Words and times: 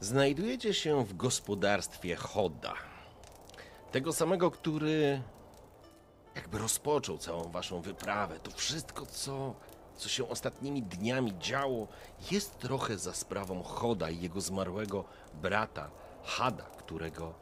Znajdujecie 0.00 0.74
się 0.74 1.04
w 1.04 1.16
gospodarstwie 1.16 2.16
Choda. 2.16 2.74
Tego 3.92 4.12
samego, 4.12 4.50
który 4.50 5.22
jakby 6.34 6.58
rozpoczął 6.58 7.18
całą 7.18 7.50
waszą 7.50 7.80
wyprawę. 7.80 8.40
To 8.40 8.50
wszystko, 8.50 9.06
co, 9.06 9.54
co 9.96 10.08
się 10.08 10.28
ostatnimi 10.28 10.82
dniami 10.82 11.38
działo, 11.38 11.88
jest 12.30 12.58
trochę 12.58 12.98
za 12.98 13.14
sprawą 13.14 13.62
Choda 13.62 14.10
i 14.10 14.20
jego 14.20 14.40
zmarłego 14.40 15.04
brata 15.34 15.90
Hada, 16.24 16.64
którego 16.64 17.34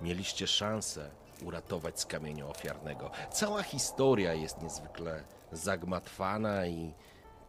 mieliście 0.00 0.46
szansę 0.46 1.10
uratować 1.42 2.00
z 2.00 2.06
kamienia 2.06 2.46
ofiarnego. 2.46 3.10
Cała 3.32 3.62
historia 3.62 4.34
jest 4.34 4.62
niezwykle 4.62 5.24
zagmatwana 5.52 6.66
i 6.66 6.94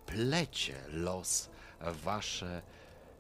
plecie 0.06 0.76
los 0.88 1.50
wasze 1.82 2.62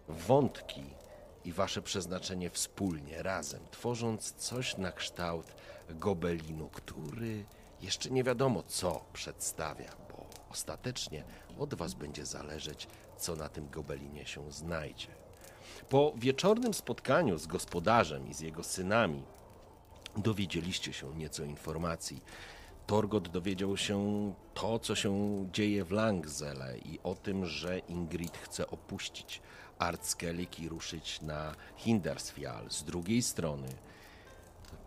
wątki 0.07 0.98
i 1.45 1.53
wasze 1.53 1.81
przeznaczenie 1.81 2.49
wspólnie, 2.49 3.23
razem, 3.23 3.61
tworząc 3.71 4.33
coś 4.33 4.77
na 4.77 4.91
kształt 4.91 5.55
gobelinu, 5.89 6.69
który 6.69 7.45
jeszcze 7.81 8.09
nie 8.09 8.23
wiadomo 8.23 8.63
co 8.63 9.05
przedstawia, 9.13 9.91
bo 10.09 10.25
ostatecznie 10.51 11.23
od 11.59 11.73
was 11.73 11.93
będzie 11.93 12.25
zależeć, 12.25 12.87
co 13.17 13.35
na 13.35 13.49
tym 13.49 13.69
gobelinie 13.69 14.25
się 14.25 14.51
znajdzie. 14.51 15.07
Po 15.89 16.13
wieczornym 16.15 16.73
spotkaniu 16.73 17.37
z 17.37 17.47
gospodarzem 17.47 18.29
i 18.29 18.33
z 18.33 18.39
jego 18.39 18.63
synami 18.63 19.23
dowiedzieliście 20.17 20.93
się 20.93 21.15
nieco 21.15 21.43
informacji. 21.43 22.21
Torgot 22.87 23.29
dowiedział 23.29 23.77
się 23.77 24.33
to, 24.53 24.79
co 24.79 24.95
się 24.95 25.45
dzieje 25.51 25.85
w 25.85 25.91
Langzele 25.91 26.77
i 26.77 26.99
o 27.03 27.15
tym, 27.15 27.45
że 27.45 27.79
Ingrid 27.79 28.37
chce 28.37 28.67
opuścić 28.67 29.41
Artskelik 29.79 30.59
i 30.59 30.69
ruszyć 30.69 31.21
na 31.21 31.55
Hindersfjall. 31.75 32.69
Z 32.69 32.83
drugiej 32.83 33.21
strony 33.21 33.67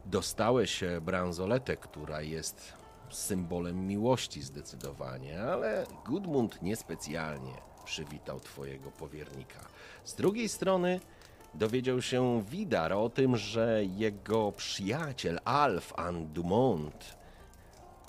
dostałeś 0.04 0.84
bransoletę, 1.00 1.76
która 1.76 2.22
jest 2.22 2.72
symbolem 3.10 3.86
miłości 3.86 4.42
zdecydowanie, 4.42 5.42
ale 5.42 5.86
Gudmund 6.06 6.62
niespecjalnie 6.62 7.54
przywitał 7.84 8.40
twojego 8.40 8.90
powiernika. 8.90 9.60
Z 10.04 10.14
drugiej 10.14 10.48
strony 10.48 11.00
dowiedział 11.54 12.02
się 12.02 12.42
Widar 12.42 12.92
o 12.92 13.08
tym, 13.08 13.36
że 13.36 13.84
jego 13.84 14.52
przyjaciel 14.52 15.40
Alf 15.44 15.92
an 15.96 16.32
Dumont 16.32 17.21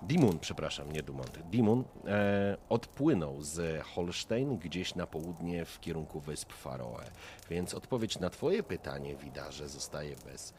Dimun, 0.07 0.39
przepraszam, 0.39 0.91
nie 0.91 1.03
Dumont. 1.03 1.39
Dimun 1.51 1.83
e, 2.05 2.57
odpłynął 2.69 3.41
z 3.41 3.83
Holstein 3.83 4.57
gdzieś 4.57 4.95
na 4.95 5.07
południe 5.07 5.65
w 5.65 5.79
kierunku 5.79 6.19
wysp 6.19 6.53
Faroe. 6.53 7.03
Więc 7.49 7.73
odpowiedź 7.73 8.19
na 8.19 8.29
Twoje 8.29 8.63
pytanie, 8.63 9.15
Widarze, 9.15 9.69
zostaje 9.69 10.15
bez, 10.25 10.53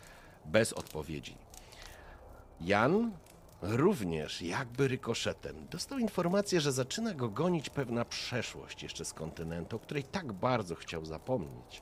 bez 0.44 0.72
odpowiedzi. 0.72 1.36
Jan 2.60 3.12
również, 3.62 4.42
jakby 4.42 4.88
rykoszetem, 4.88 5.66
dostał 5.70 5.98
informację, 5.98 6.60
że 6.60 6.72
zaczyna 6.72 7.14
go 7.14 7.28
gonić 7.28 7.70
pewna 7.70 8.04
przeszłość 8.04 8.83
jeszcze 8.83 9.04
z 9.04 9.12
kontynentu, 9.12 9.77
o 9.77 9.78
której 9.78 10.04
tak 10.04 10.33
bardzo 10.33 10.74
chciał 10.74 11.04
zapomnieć. 11.04 11.80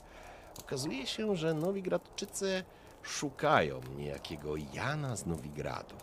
Okazuje 0.60 1.06
się, 1.06 1.36
że 1.36 1.54
Nowigradczycy 1.54 2.64
szukają 3.02 3.80
niejakiego 3.96 4.54
Jana 4.74 5.16
z 5.16 5.26
Nowigradu. 5.26 5.94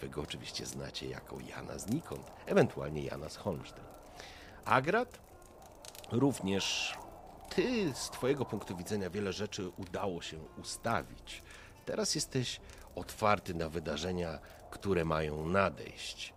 Wy 0.00 0.08
go 0.08 0.22
oczywiście 0.22 0.66
znacie 0.66 1.06
jako 1.06 1.40
Jana 1.40 1.78
znikąd, 1.78 2.32
ewentualnie 2.46 3.02
Jana 3.02 3.28
z 3.28 3.36
Holstein. 3.36 3.86
Agrat 4.64 5.18
również 6.12 6.94
ty 7.50 7.94
z 7.94 8.10
twojego 8.10 8.44
punktu 8.44 8.76
widzenia 8.76 9.10
wiele 9.10 9.32
rzeczy 9.32 9.68
udało 9.68 10.22
się 10.22 10.38
ustawić. 10.58 11.42
Teraz 11.84 12.14
jesteś 12.14 12.60
otwarty 12.94 13.54
na 13.54 13.68
wydarzenia, 13.68 14.38
które 14.70 15.04
mają 15.04 15.46
nadejść. 15.46 16.34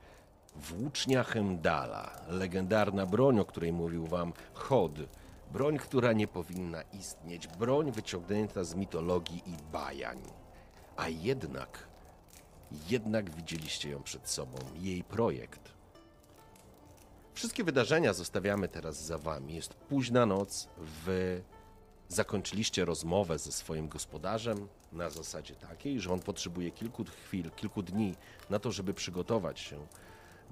Włócznia 0.56 1.24
Hemdala, 1.24 2.12
legendarna 2.28 3.06
broń, 3.06 3.40
o 3.40 3.46
której 3.46 3.74
mówił 3.74 4.08
wam 4.08 4.34
Chod, 4.54 4.92
broń, 5.52 5.78
która 5.78 6.14
nie 6.14 6.28
powinna 6.28 6.82
istnieć, 6.82 7.48
broń 7.48 7.92
wyciągnięta 7.92 8.64
z 8.64 8.76
mitologii 8.76 9.44
i 9.46 9.72
bajań. 9.72 10.22
A 10.98 11.08
jednak 11.08 11.88
jednak 12.90 13.36
widzieliście 13.36 13.90
ją 13.90 14.04
przed 14.04 14.30
sobą, 14.30 14.58
jej 14.82 15.04
projekt. 15.04 15.74
Wszystkie 17.34 17.64
wydarzenia 17.64 18.14
zostawiamy 18.14 18.68
teraz 18.68 19.06
za 19.06 19.18
wami. 19.18 19.56
Jest 19.56 19.74
późna 19.74 20.26
noc, 20.26 20.70
wy 20.78 21.44
zakończyliście 22.08 22.86
rozmowę 22.86 23.40
ze 23.40 23.52
swoim 23.52 23.88
gospodarzem 23.88 24.68
na 24.92 25.10
zasadzie 25.10 25.56
takiej, 25.56 26.00
że 26.00 26.14
on 26.14 26.20
potrzebuje 26.20 26.72
kilku 26.72 27.04
chwil, 27.04 27.52
kilku 27.52 27.84
dni 27.84 28.16
na 28.50 28.60
to, 28.60 28.72
żeby 28.72 28.94
przygotować 28.94 29.60
się 29.60 29.88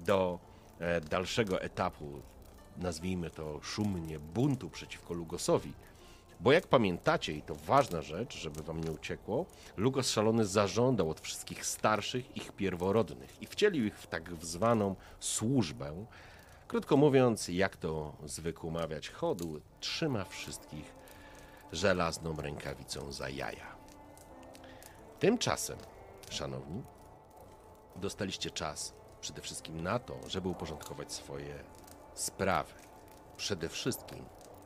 do 0.00 0.38
e, 0.78 1.00
dalszego 1.00 1.60
etapu, 1.62 2.22
nazwijmy 2.76 3.30
to 3.30 3.60
szumnie, 3.62 4.18
buntu 4.18 4.70
przeciwko 4.70 5.14
Lugosowi 5.14 5.72
bo 6.42 6.52
jak 6.52 6.66
pamiętacie, 6.66 7.32
i 7.32 7.42
to 7.42 7.54
ważna 7.54 8.02
rzecz, 8.02 8.36
żeby 8.36 8.62
wam 8.62 8.84
nie 8.84 8.92
uciekło, 8.92 9.46
Lugos 9.76 10.10
Szalony 10.10 10.44
zażądał 10.44 11.10
od 11.10 11.20
wszystkich 11.20 11.66
starszych 11.66 12.36
ich 12.36 12.52
pierworodnych 12.52 13.42
i 13.42 13.46
wcielił 13.46 13.84
ich 13.84 13.98
w 13.98 14.06
tak 14.06 14.30
zwaną 14.44 14.96
służbę. 15.20 16.06
Krótko 16.68 16.96
mówiąc, 16.96 17.48
jak 17.48 17.76
to 17.76 18.12
zwykł 18.24 18.70
mawiać 18.70 19.10
chodu, 19.10 19.60
trzyma 19.80 20.24
wszystkich 20.24 20.94
żelazną 21.72 22.36
rękawicą 22.36 23.12
za 23.12 23.28
jaja. 23.28 23.76
Tymczasem, 25.18 25.78
szanowni, 26.30 26.82
dostaliście 27.96 28.50
czas 28.50 28.94
przede 29.20 29.42
wszystkim 29.42 29.80
na 29.80 29.98
to, 29.98 30.18
żeby 30.28 30.48
uporządkować 30.48 31.12
swoje 31.12 31.64
sprawy. 32.14 32.72
Przede 33.36 33.68
wszystkim 33.68 34.24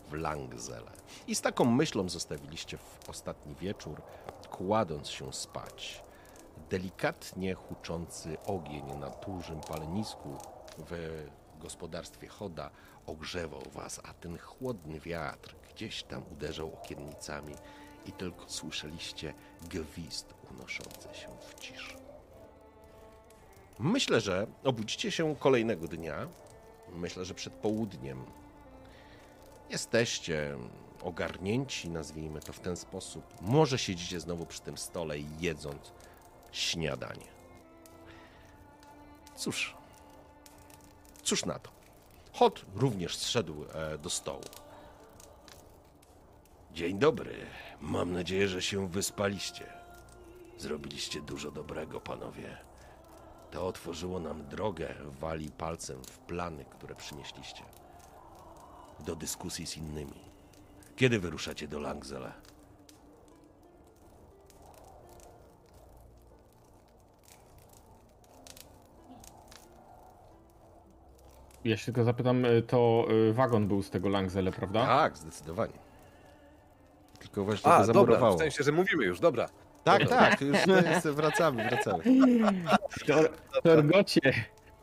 w 0.09 0.13
Langzele. 0.13 0.91
I 1.27 1.35
z 1.35 1.41
taką 1.41 1.65
myślą 1.65 2.09
zostawiliście 2.09 2.79
w 2.79 3.09
ostatni 3.09 3.55
wieczór, 3.55 4.03
kładąc 4.51 5.09
się 5.09 5.33
spać. 5.33 6.03
Delikatnie 6.71 7.55
huczący 7.55 8.37
ogień 8.47 8.85
na 9.01 9.11
dużym 9.11 9.61
palenisku 9.61 10.37
w 10.79 11.25
gospodarstwie 11.61 12.29
Choda 12.29 12.71
ogrzewał 13.07 13.63
was, 13.75 14.01
a 14.05 14.15
ten 14.15 14.39
chłodny 14.39 15.01
wiatr 15.01 15.55
gdzieś 15.75 16.03
tam 16.03 16.23
uderzał 16.33 16.75
okiennicami 16.75 17.55
i 18.07 18.13
tylko 18.13 18.45
słyszeliście 18.49 19.35
gwizd 19.71 20.35
unoszący 20.51 21.09
się 21.13 21.29
w 21.41 21.61
ciszy. 21.61 21.97
Myślę, 23.79 24.21
że 24.21 24.47
obudzicie 24.65 25.11
się 25.11 25.37
kolejnego 25.37 25.89
dnia. 25.89 26.29
Myślę, 26.93 27.25
że 27.25 27.35
przed 27.35 27.53
południem 27.53 28.25
Jesteście 29.71 30.57
ogarnięci, 31.03 31.91
nazwijmy 31.91 32.41
to 32.41 32.53
w 32.53 32.61
ten 32.61 32.77
sposób. 32.77 33.25
Może 33.41 33.79
siedzicie 33.79 34.21
znowu 34.21 34.47
przy 34.47 34.61
tym 34.61 34.79
stole 34.79 35.19
jedząc 35.41 35.93
śniadanie. 36.53 37.27
Cóż, 39.37 39.75
cóż 41.23 41.45
na 41.45 41.59
to. 41.59 41.71
Hot 42.33 42.65
również 42.75 43.17
zszedł 43.17 43.65
e, 43.75 43.99
do 43.99 44.11
stołu. 44.11 44.43
Dzień 46.73 46.99
dobry. 46.99 47.47
Mam 47.81 48.13
nadzieję, 48.13 48.49
że 48.49 48.63
się 48.63 48.89
wyspaliście. 48.89 49.73
Zrobiliście 50.59 51.21
dużo 51.21 51.51
dobrego, 51.51 52.01
panowie. 52.01 52.59
To 53.51 53.67
otworzyło 53.67 54.21
nam 54.21 54.49
drogę, 54.49 54.95
wali 55.21 55.51
palcem 55.51 56.05
w 56.05 56.19
plany, 56.19 56.65
które 56.65 56.95
przynieśliście 56.95 57.63
do 59.01 59.17
dyskusji 59.17 59.67
z 59.67 59.77
innymi. 59.77 60.21
Kiedy 60.97 61.19
wyruszacie 61.19 61.69
do 61.69 61.81
Langzele? 61.81 62.33
Ja 71.65 71.77
się 71.77 71.85
tylko 71.85 72.05
zapytam, 72.05 72.45
y, 72.45 72.63
to 72.63 73.07
y, 73.11 73.33
wagon 73.33 73.69
był 73.69 73.83
z 73.83 73.91
tego 73.91 74.09
Langzele, 74.09 74.53
prawda? 74.53 74.87
Tak, 74.87 75.17
zdecydowanie. 75.17 75.73
tylko 77.19 77.45
właśnie 77.45 77.73
A, 77.73 77.81
go 77.81 77.87
dobra, 77.87 77.95
zamurowało. 77.95 78.37
w 78.37 78.39
sensie, 78.39 78.65
że 78.65 78.73
mówimy 78.73 79.05
już, 79.05 79.21
dobra. 79.21 79.49
Tak, 79.85 80.09
tak, 80.09 80.41
już 80.41 80.59
to 81.03 81.15
wracamy, 81.15 81.69
wracamy. 81.71 82.05
Tor- 83.07 83.31
Torgocie, 83.63 84.21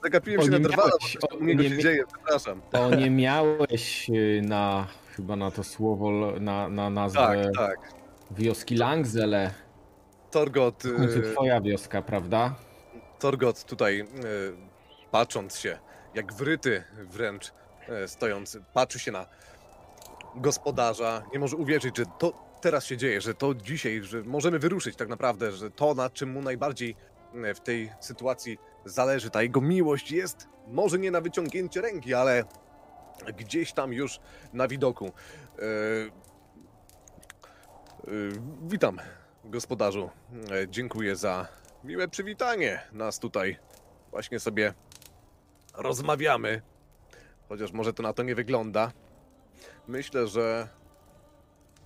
Zagapiłem 0.03 0.41
się 0.41 0.49
na 0.51 0.59
drwala, 0.59 0.91
bo 1.21 1.37
u 1.37 1.43
niego 1.43 1.63
nie 1.63 1.69
się 1.69 1.77
dzieje, 1.77 2.03
przepraszam. 2.13 2.61
to 2.71 2.95
nie 2.95 3.09
miałeś 3.09 4.09
y, 4.09 4.41
na 4.45 4.87
chyba 5.15 5.35
na 5.35 5.51
to 5.51 5.63
słowo, 5.63 6.11
na, 6.39 6.69
na 6.69 6.89
nazwę 6.89 7.51
Tak, 7.55 7.67
tak. 7.67 7.93
wioski 8.31 8.75
Langzele. 8.75 9.53
Torgot, 10.31 10.83
końcu 10.83 11.19
y, 11.19 11.31
twoja 11.33 11.61
wioska, 11.61 12.01
prawda? 12.01 12.55
Torgot 13.19 13.63
tutaj 13.65 14.01
y, 14.01 14.05
patrząc 15.11 15.57
się, 15.57 15.79
jak 16.15 16.33
wryty 16.33 16.83
wręcz 16.97 17.47
y, 18.03 18.07
stojąc, 18.07 18.57
patrzy 18.73 18.99
się 18.99 19.11
na 19.11 19.25
gospodarza, 20.35 21.23
nie 21.33 21.39
może 21.39 21.55
uwierzyć, 21.57 21.97
że 21.97 22.05
to 22.19 22.33
teraz 22.61 22.85
się 22.85 22.97
dzieje, 22.97 23.21
że 23.21 23.33
to 23.33 23.55
dzisiaj, 23.55 24.03
że 24.03 24.21
możemy 24.23 24.59
wyruszyć 24.59 24.95
tak 24.95 25.07
naprawdę, 25.09 25.51
że 25.51 25.71
to 25.71 25.93
na 25.93 26.09
czym 26.09 26.31
mu 26.31 26.41
najbardziej 26.41 26.95
y, 27.35 27.53
w 27.53 27.59
tej 27.59 27.91
sytuacji 27.99 28.57
zależy, 28.85 29.29
ta 29.29 29.43
jego 29.43 29.61
miłość 29.61 30.11
jest 30.11 30.47
może 30.67 30.99
nie 30.99 31.11
na 31.11 31.21
wyciągnięcie 31.21 31.81
ręki, 31.81 32.13
ale 32.13 32.43
gdzieś 33.37 33.73
tam 33.73 33.93
już 33.93 34.19
na 34.53 34.67
widoku. 34.67 35.11
Y, 35.59 35.61
y, 38.07 38.41
witam, 38.61 38.97
gospodarzu. 39.45 40.09
E, 40.51 40.69
Dziękuję 40.69 41.15
za 41.15 41.47
miłe 41.83 42.07
przywitanie 42.07 42.81
nas 42.91 43.19
tutaj. 43.19 43.57
Właśnie 44.11 44.39
sobie 44.39 44.73
rozmawiamy. 45.73 46.61
Chociaż 47.49 47.71
może 47.71 47.93
to 47.93 48.03
na 48.03 48.13
to 48.13 48.23
nie 48.23 48.35
wygląda. 48.35 48.91
Myślę, 49.87 50.27
że 50.27 50.67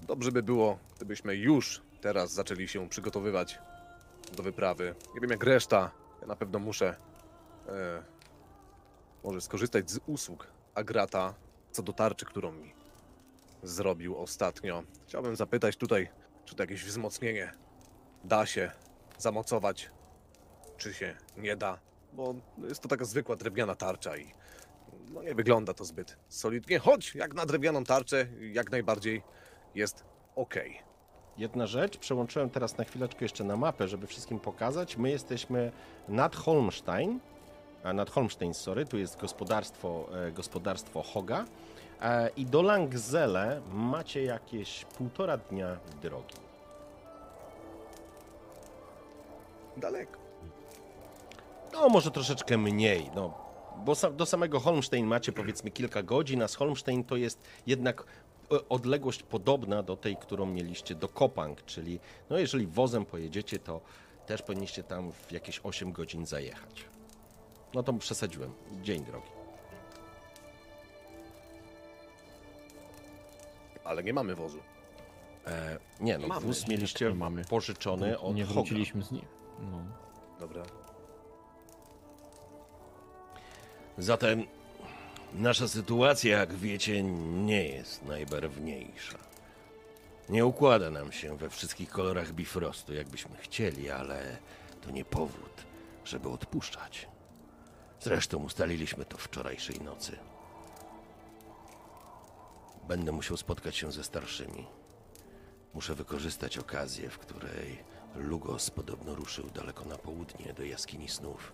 dobrze 0.02 0.32
by 0.32 0.44
było, 0.44 0.80
gdybyśmy 0.96 1.36
już 1.36 1.82
teraz 2.02 2.32
zaczęli 2.34 2.68
się 2.68 2.90
przygotowywać 2.90 3.60
do 4.38 4.44
wyprawy. 4.44 4.96
Nie 5.16 5.22
wiem 5.22 5.30
jak 5.30 5.44
reszta. 5.44 5.92
Ja 6.22 6.28
na 6.28 6.36
pewno 6.36 6.60
muszę 6.60 6.96
e, 7.68 8.04
może 9.24 9.42
skorzystać 9.42 9.92
z 9.92 10.00
usług 10.06 10.48
Agrata 10.76 11.34
co 11.72 11.84
do 11.84 11.94
tarczy, 11.94 12.26
którą 12.26 12.52
mi 12.52 12.74
zrobił 13.64 14.18
ostatnio. 14.18 14.84
Chciałbym 15.08 15.36
zapytać 15.36 15.78
tutaj, 15.78 16.10
czy 16.46 16.56
to 16.56 16.64
jakieś 16.64 16.86
wzmocnienie 16.86 17.52
da 18.24 18.46
się 18.46 18.72
zamocować, 19.18 19.92
czy 20.78 20.94
się 20.94 21.16
nie 21.38 21.56
da, 21.56 21.80
bo 22.14 22.36
jest 22.58 22.82
to 22.82 22.90
taka 22.90 23.06
zwykła 23.06 23.36
drewniana 23.36 23.76
tarcza 23.76 24.18
i 24.18 24.34
no 25.10 25.24
nie 25.24 25.36
wygląda 25.36 25.74
to 25.74 25.86
zbyt 25.86 26.18
solidnie, 26.30 26.80
choć 26.80 27.16
jak 27.16 27.34
na 27.34 27.46
drewnianą 27.46 27.84
tarczę 27.84 28.28
jak 28.40 28.72
najbardziej 28.72 29.24
jest 29.76 30.04
ok. 30.36 30.56
Jedna 31.38 31.68
rzecz, 31.68 31.98
przełączyłem 31.98 32.50
teraz 32.50 32.78
na 32.78 32.84
chwileczkę 32.84 33.26
jeszcze 33.26 33.44
na 33.44 33.58
mapę, 33.58 33.88
żeby 33.88 34.08
wszystkim 34.08 34.40
pokazać. 34.40 34.98
My 34.98 35.10
jesteśmy 35.10 35.72
nad 36.10 36.36
Holmstein, 36.36 37.20
a 37.84 37.94
nad 37.94 38.10
Holmstein, 38.10 38.54
sorry, 38.54 38.86
tu 38.86 38.98
jest 38.98 39.20
gospodarstwo, 39.20 40.06
e, 40.28 40.32
gospodarstwo 40.32 41.04
Hoga 41.04 41.46
e, 42.02 42.30
i 42.38 42.46
do 42.46 42.62
Langzele 42.62 43.62
macie 43.72 44.24
jakieś 44.24 44.86
półtora 44.86 45.38
dnia 45.38 45.78
drogi. 46.02 46.36
Daleko. 49.78 50.20
No, 51.74 51.90
może 51.90 52.12
troszeczkę 52.12 52.58
mniej, 52.58 53.10
no. 53.16 53.48
Bo 53.86 53.94
do 54.12 54.26
samego 54.26 54.60
Holmstein 54.60 55.06
macie 55.06 55.32
powiedzmy 55.32 55.72
kilka 55.72 56.04
godzin, 56.04 56.42
a 56.42 56.48
z 56.48 56.56
Holmstein 56.56 57.04
to 57.04 57.16
jest 57.16 57.44
jednak 57.68 58.04
odległość 58.70 59.24
podobna 59.24 59.84
do 59.84 59.98
tej, 59.98 60.18
którą 60.18 60.46
mieliście 60.46 60.96
do 60.96 61.08
Kopang, 61.08 61.66
czyli 61.66 62.00
no 62.30 62.38
jeżeli 62.38 62.68
wozem 62.68 63.06
pojedziecie, 63.06 63.60
to 63.60 63.82
też 64.26 64.42
powinniście 64.42 64.84
tam 64.84 65.12
w 65.12 65.32
jakieś 65.32 65.60
8 65.64 65.92
godzin 65.92 66.26
zajechać. 66.26 66.86
No 67.74 67.84
to 67.84 67.94
przesadziłem. 67.94 68.54
Dzień 68.84 69.06
drogi. 69.06 69.28
Ale 73.84 74.04
nie 74.04 74.14
mamy 74.14 74.36
wozu. 74.36 74.60
E, 75.48 75.78
nie, 76.00 76.18
no 76.18 76.28
Mamy. 76.28 76.42
wóz 76.46 76.68
mieliście 76.68 77.10
Nie 77.10 77.16
mamy. 77.16 77.46
pożyczony 77.46 78.20
od 78.20 78.36
Nie 78.36 78.44
Hoga. 78.46 78.54
wróciliśmy 78.54 79.04
z 79.04 79.12
nim. 79.12 79.26
No. 79.60 79.82
Dobra. 80.40 80.64
Zatem 83.98 84.44
nasza 85.34 85.68
sytuacja, 85.68 86.38
jak 86.38 86.54
wiecie, 86.54 87.04
nie 87.04 87.64
jest 87.64 88.06
najbarwniejsza. 88.06 89.18
Nie 90.30 90.46
układa 90.46 90.90
nam 90.90 91.12
się 91.12 91.38
we 91.38 91.50
wszystkich 91.50 91.90
kolorach 91.90 92.32
Bifrostu, 92.32 92.94
jakbyśmy 92.94 93.38
chcieli, 93.38 93.90
ale 93.90 94.38
to 94.82 94.92
nie 94.92 95.06
powód, 95.06 95.66
żeby 96.06 96.30
odpuszczać. 96.30 97.08
Zresztą 98.00 98.38
ustaliliśmy 98.38 99.06
to 99.06 99.18
wczorajszej 99.18 99.82
nocy. 99.82 100.18
Będę 102.88 103.12
musiał 103.12 103.38
spotkać 103.38 103.76
się 103.76 103.92
ze 103.92 104.04
starszymi. 104.04 104.66
Muszę 105.74 105.96
wykorzystać 105.96 106.58
okazję, 106.58 107.10
w 107.10 107.18
której 107.18 107.84
Lugos 108.16 108.70
podobno 108.70 109.16
ruszył 109.16 109.50
daleko 109.50 109.86
na 109.86 109.98
południe 109.98 110.54
do 110.54 110.64
jaskini 110.64 111.10
snów. 111.10 111.54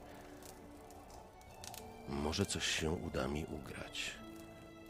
Może 2.22 2.46
coś 2.46 2.66
się 2.66 2.92
uda 2.92 3.28
mi 3.28 3.46
ugrać. 3.46 4.12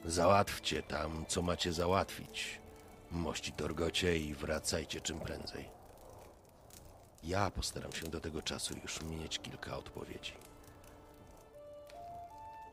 Załatwcie 0.06 0.84
tam, 0.84 1.26
co 1.28 1.42
macie 1.42 1.74
załatwić. 1.74 2.62
Mości 3.12 3.52
Torgocie 3.52 4.18
i 4.18 4.34
wracajcie 4.34 5.02
czym 5.02 5.20
prędzej. 5.20 5.70
Ja 7.24 7.52
postaram 7.52 7.92
się 7.92 8.08
do 8.08 8.20
tego 8.20 8.42
czasu 8.42 8.74
już 8.84 9.02
mieć 9.02 9.40
kilka 9.40 9.78
odpowiedzi. 9.78 10.34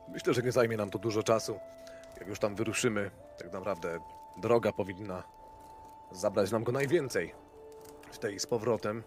Myślę, 0.09 0.35
że 0.35 0.43
nie 0.43 0.53
zajmie 0.53 0.77
nam 0.77 0.91
to 0.91 0.99
dużo 0.99 1.23
czasu. 1.23 1.61
Jak 2.19 2.29
już 2.29 2.39
tam 2.39 2.55
wyruszymy, 2.55 3.11
tak 3.39 3.53
naprawdę 3.53 3.99
droga 4.37 4.73
powinna 4.73 5.23
zabrać 6.13 6.51
nam 6.51 6.65
go 6.65 6.73
najwięcej. 6.73 7.35
W 8.13 8.19
tej 8.19 8.41
z 8.41 8.47
powrotem. 8.47 9.03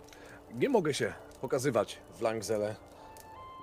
Nie 0.54 0.70
mogę 0.70 0.94
się 0.94 1.14
pokazywać 1.42 2.00
w 2.14 2.22
Langzele. 2.22 2.76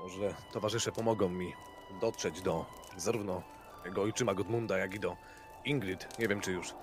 Może 0.02 0.34
towarzysze 0.52 0.92
pomogą 0.92 1.28
mi 1.28 1.52
dotrzeć 2.00 2.42
do 2.42 2.66
zarówno 2.96 3.42
jego 3.84 4.02
ojczyma 4.02 4.34
Godmunda, 4.34 4.78
jak 4.78 4.94
i 4.94 5.00
do 5.00 5.16
Ingrid. 5.64 6.18
Nie 6.18 6.28
wiem, 6.28 6.40
czy 6.40 6.52
już 6.52 6.74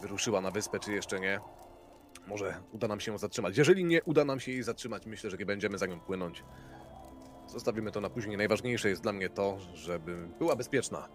wyruszyła 0.00 0.40
na 0.40 0.50
wyspę, 0.50 0.78
czy 0.80 0.92
jeszcze 0.92 1.20
nie. 1.20 1.40
Może 2.26 2.60
uda 2.72 2.88
nam 2.88 3.00
się 3.00 3.12
ją 3.12 3.18
zatrzymać. 3.18 3.58
Jeżeli 3.58 3.84
nie 3.84 4.02
uda 4.02 4.24
nam 4.24 4.40
się 4.40 4.52
jej 4.52 4.62
zatrzymać, 4.62 5.06
myślę, 5.06 5.30
że 5.30 5.36
nie 5.36 5.46
będziemy 5.46 5.78
za 5.78 5.86
nią 5.86 6.00
płynąć. 6.00 6.44
Zostawimy 7.46 7.90
to 7.90 8.00
na 8.00 8.10
później. 8.10 8.36
Najważniejsze 8.36 8.88
jest 8.88 9.02
dla 9.02 9.12
mnie 9.12 9.28
to, 9.28 9.58
żeby 9.74 10.28
była 10.38 10.56
bezpieczna. 10.56 11.08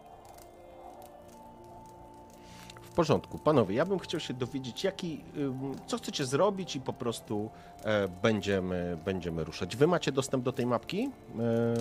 W 2.91 2.93
porządku, 2.93 3.39
panowie, 3.39 3.75
ja 3.75 3.85
bym 3.85 3.99
chciał 3.99 4.19
się 4.19 4.33
dowiedzieć, 4.33 4.83
jaki, 4.83 5.23
co 5.87 5.97
chcecie 5.97 6.25
zrobić 6.25 6.75
i 6.75 6.81
po 6.81 6.93
prostu 6.93 7.49
e, 7.83 8.07
będziemy, 8.07 8.97
będziemy 9.05 9.43
ruszać. 9.43 9.75
Wy 9.75 9.87
macie 9.87 10.11
dostęp 10.11 10.43
do 10.43 10.51
tej 10.51 10.65
mapki? 10.65 11.09
E, 11.39 11.73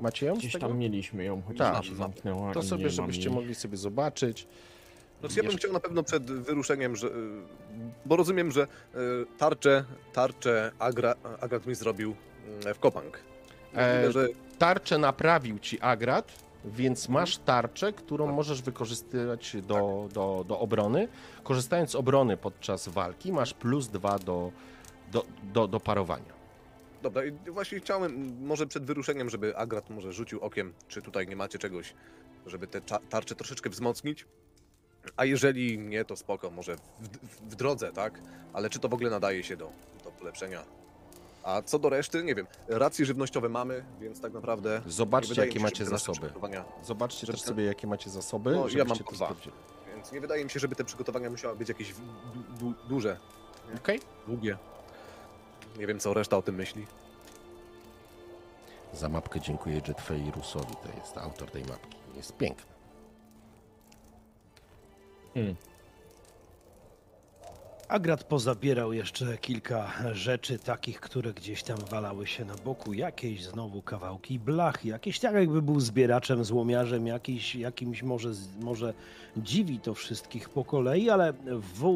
macie 0.00 0.26
ją? 0.26 0.34
Gdzieś 0.34 0.58
tam 0.58 0.78
mieliśmy 0.78 1.24
ją, 1.24 1.42
chociaż 1.48 1.76
Tak. 1.76 1.84
się 1.84 1.94
zamknęła. 1.94 2.52
To 2.52 2.62
sobie, 2.62 2.90
żebyście 2.90 3.30
mogli 3.30 3.54
sobie 3.54 3.76
zobaczyć. 3.76 4.46
Znaczy, 5.20 5.34
ja 5.36 5.48
bym 5.48 5.56
chciał 5.56 5.72
na 5.72 5.80
pewno 5.80 6.02
przed 6.02 6.24
wyruszeniem, 6.24 6.96
że, 6.96 7.06
y, 7.06 7.10
bo 8.06 8.16
rozumiem, 8.16 8.52
że 8.52 8.62
y, 8.62 8.66
tarczę, 9.38 9.84
tarczę 10.12 10.72
Agra, 10.78 11.14
Agrat 11.40 11.66
mi 11.66 11.74
zrobił 11.74 12.14
y, 12.66 12.74
w 12.74 12.78
Kopang. 12.78 13.20
E, 13.74 14.06
Możliwe, 14.06 14.12
że 14.12 14.28
Tarczę 14.58 14.98
naprawił 14.98 15.58
ci 15.58 15.80
Agrat, 15.80 16.32
więc 16.66 17.08
masz 17.08 17.38
tarczę, 17.38 17.92
którą 17.92 18.32
możesz 18.32 18.62
wykorzystywać 18.62 19.56
do, 19.62 20.08
do, 20.12 20.44
do 20.48 20.58
obrony. 20.58 21.08
Korzystając 21.42 21.90
z 21.90 21.94
obrony 21.94 22.36
podczas 22.36 22.88
walki, 22.88 23.32
masz 23.32 23.54
plus 23.54 23.88
dwa 23.88 24.18
do, 24.18 24.52
do, 25.12 25.24
do, 25.42 25.68
do 25.68 25.80
parowania. 25.80 26.36
Dobra, 27.02 27.24
i 27.24 27.32
właśnie 27.50 27.80
chciałem, 27.80 28.36
może 28.40 28.66
przed 28.66 28.84
wyruszeniem, 28.84 29.30
żeby 29.30 29.56
Agrat 29.56 29.90
może 29.90 30.12
rzucił 30.12 30.40
okiem, 30.40 30.72
czy 30.88 31.02
tutaj 31.02 31.26
nie 31.26 31.36
macie 31.36 31.58
czegoś, 31.58 31.94
żeby 32.46 32.66
te 32.66 32.80
tarcze 32.80 33.34
troszeczkę 33.34 33.70
wzmocnić. 33.70 34.26
A 35.16 35.24
jeżeli 35.24 35.78
nie, 35.78 36.04
to 36.04 36.16
spoko, 36.16 36.50
może 36.50 36.76
w, 36.76 37.08
w, 37.08 37.52
w 37.52 37.54
drodze, 37.54 37.92
tak? 37.92 38.20
Ale 38.52 38.70
czy 38.70 38.78
to 38.78 38.88
w 38.88 38.94
ogóle 38.94 39.10
nadaje 39.10 39.42
się 39.42 39.56
do, 39.56 39.72
do 40.04 40.10
polepszenia? 40.10 40.64
A 41.46 41.62
co 41.62 41.78
do 41.78 41.88
reszty, 41.88 42.24
nie 42.24 42.34
wiem. 42.34 42.46
Racje 42.68 43.06
żywnościowe 43.06 43.48
mamy, 43.48 43.84
więc 44.00 44.20
tak 44.20 44.32
naprawdę. 44.32 44.82
Zobaczcie, 44.86 45.40
jakie 45.40 45.52
się, 45.52 45.60
macie 45.60 45.84
zasoby. 45.84 46.32
Zobaczcie 46.82 47.26
też 47.26 47.40
te- 47.40 47.46
sobie, 47.48 47.64
jakie 47.64 47.86
macie 47.86 48.10
zasoby. 48.10 48.50
No, 48.50 48.56
ja 48.56 48.68
żebyście 48.68 48.84
mam 48.88 48.98
to 48.98 49.04
dwa. 49.12 49.26
sprawdzili. 49.26 49.56
Więc 49.94 50.12
nie 50.12 50.20
wydaje 50.20 50.44
mi 50.44 50.50
się, 50.50 50.60
żeby 50.60 50.76
te 50.76 50.84
przygotowania 50.84 51.30
musiały 51.30 51.56
być 51.56 51.68
jakieś 51.68 51.92
du, 51.94 52.02
du, 52.58 52.74
duże, 52.88 53.18
Okej? 53.76 54.00
długie. 54.26 54.56
Nie 55.78 55.86
wiem, 55.86 56.00
co 56.00 56.14
reszta 56.14 56.36
o 56.36 56.42
tym 56.42 56.54
myśli. 56.54 56.86
Za 58.92 59.08
mapkę 59.08 59.40
dziękuję 59.40 59.80
Jetfei 59.88 60.30
Rusowi, 60.36 60.74
to 60.82 60.98
jest 61.00 61.18
autor 61.18 61.50
tej 61.50 61.64
mapki. 61.64 61.96
Jest 62.16 62.36
piękna. 62.36 62.72
Hmm. 65.34 65.56
Agrat 67.88 68.24
pozabierał 68.24 68.92
jeszcze 68.92 69.38
kilka 69.38 69.92
rzeczy 70.12 70.58
takich, 70.58 71.00
które 71.00 71.32
gdzieś 71.32 71.62
tam 71.62 71.78
walały 71.90 72.26
się 72.26 72.44
na 72.44 72.54
boku. 72.54 72.92
Jakieś 72.92 73.44
znowu 73.44 73.82
kawałki 73.82 74.38
blach, 74.38 74.84
jakieś 74.84 75.18
tak 75.18 75.34
jakby 75.34 75.62
był 75.62 75.80
zbieraczem, 75.80 76.44
złomiarzem, 76.44 77.06
jakiś, 77.06 77.54
jakimś 77.54 78.02
może, 78.02 78.30
może 78.60 78.94
dziwi 79.36 79.80
to 79.80 79.94
wszystkich 79.94 80.48
po 80.48 80.64
kolei, 80.64 81.10
ale 81.10 81.32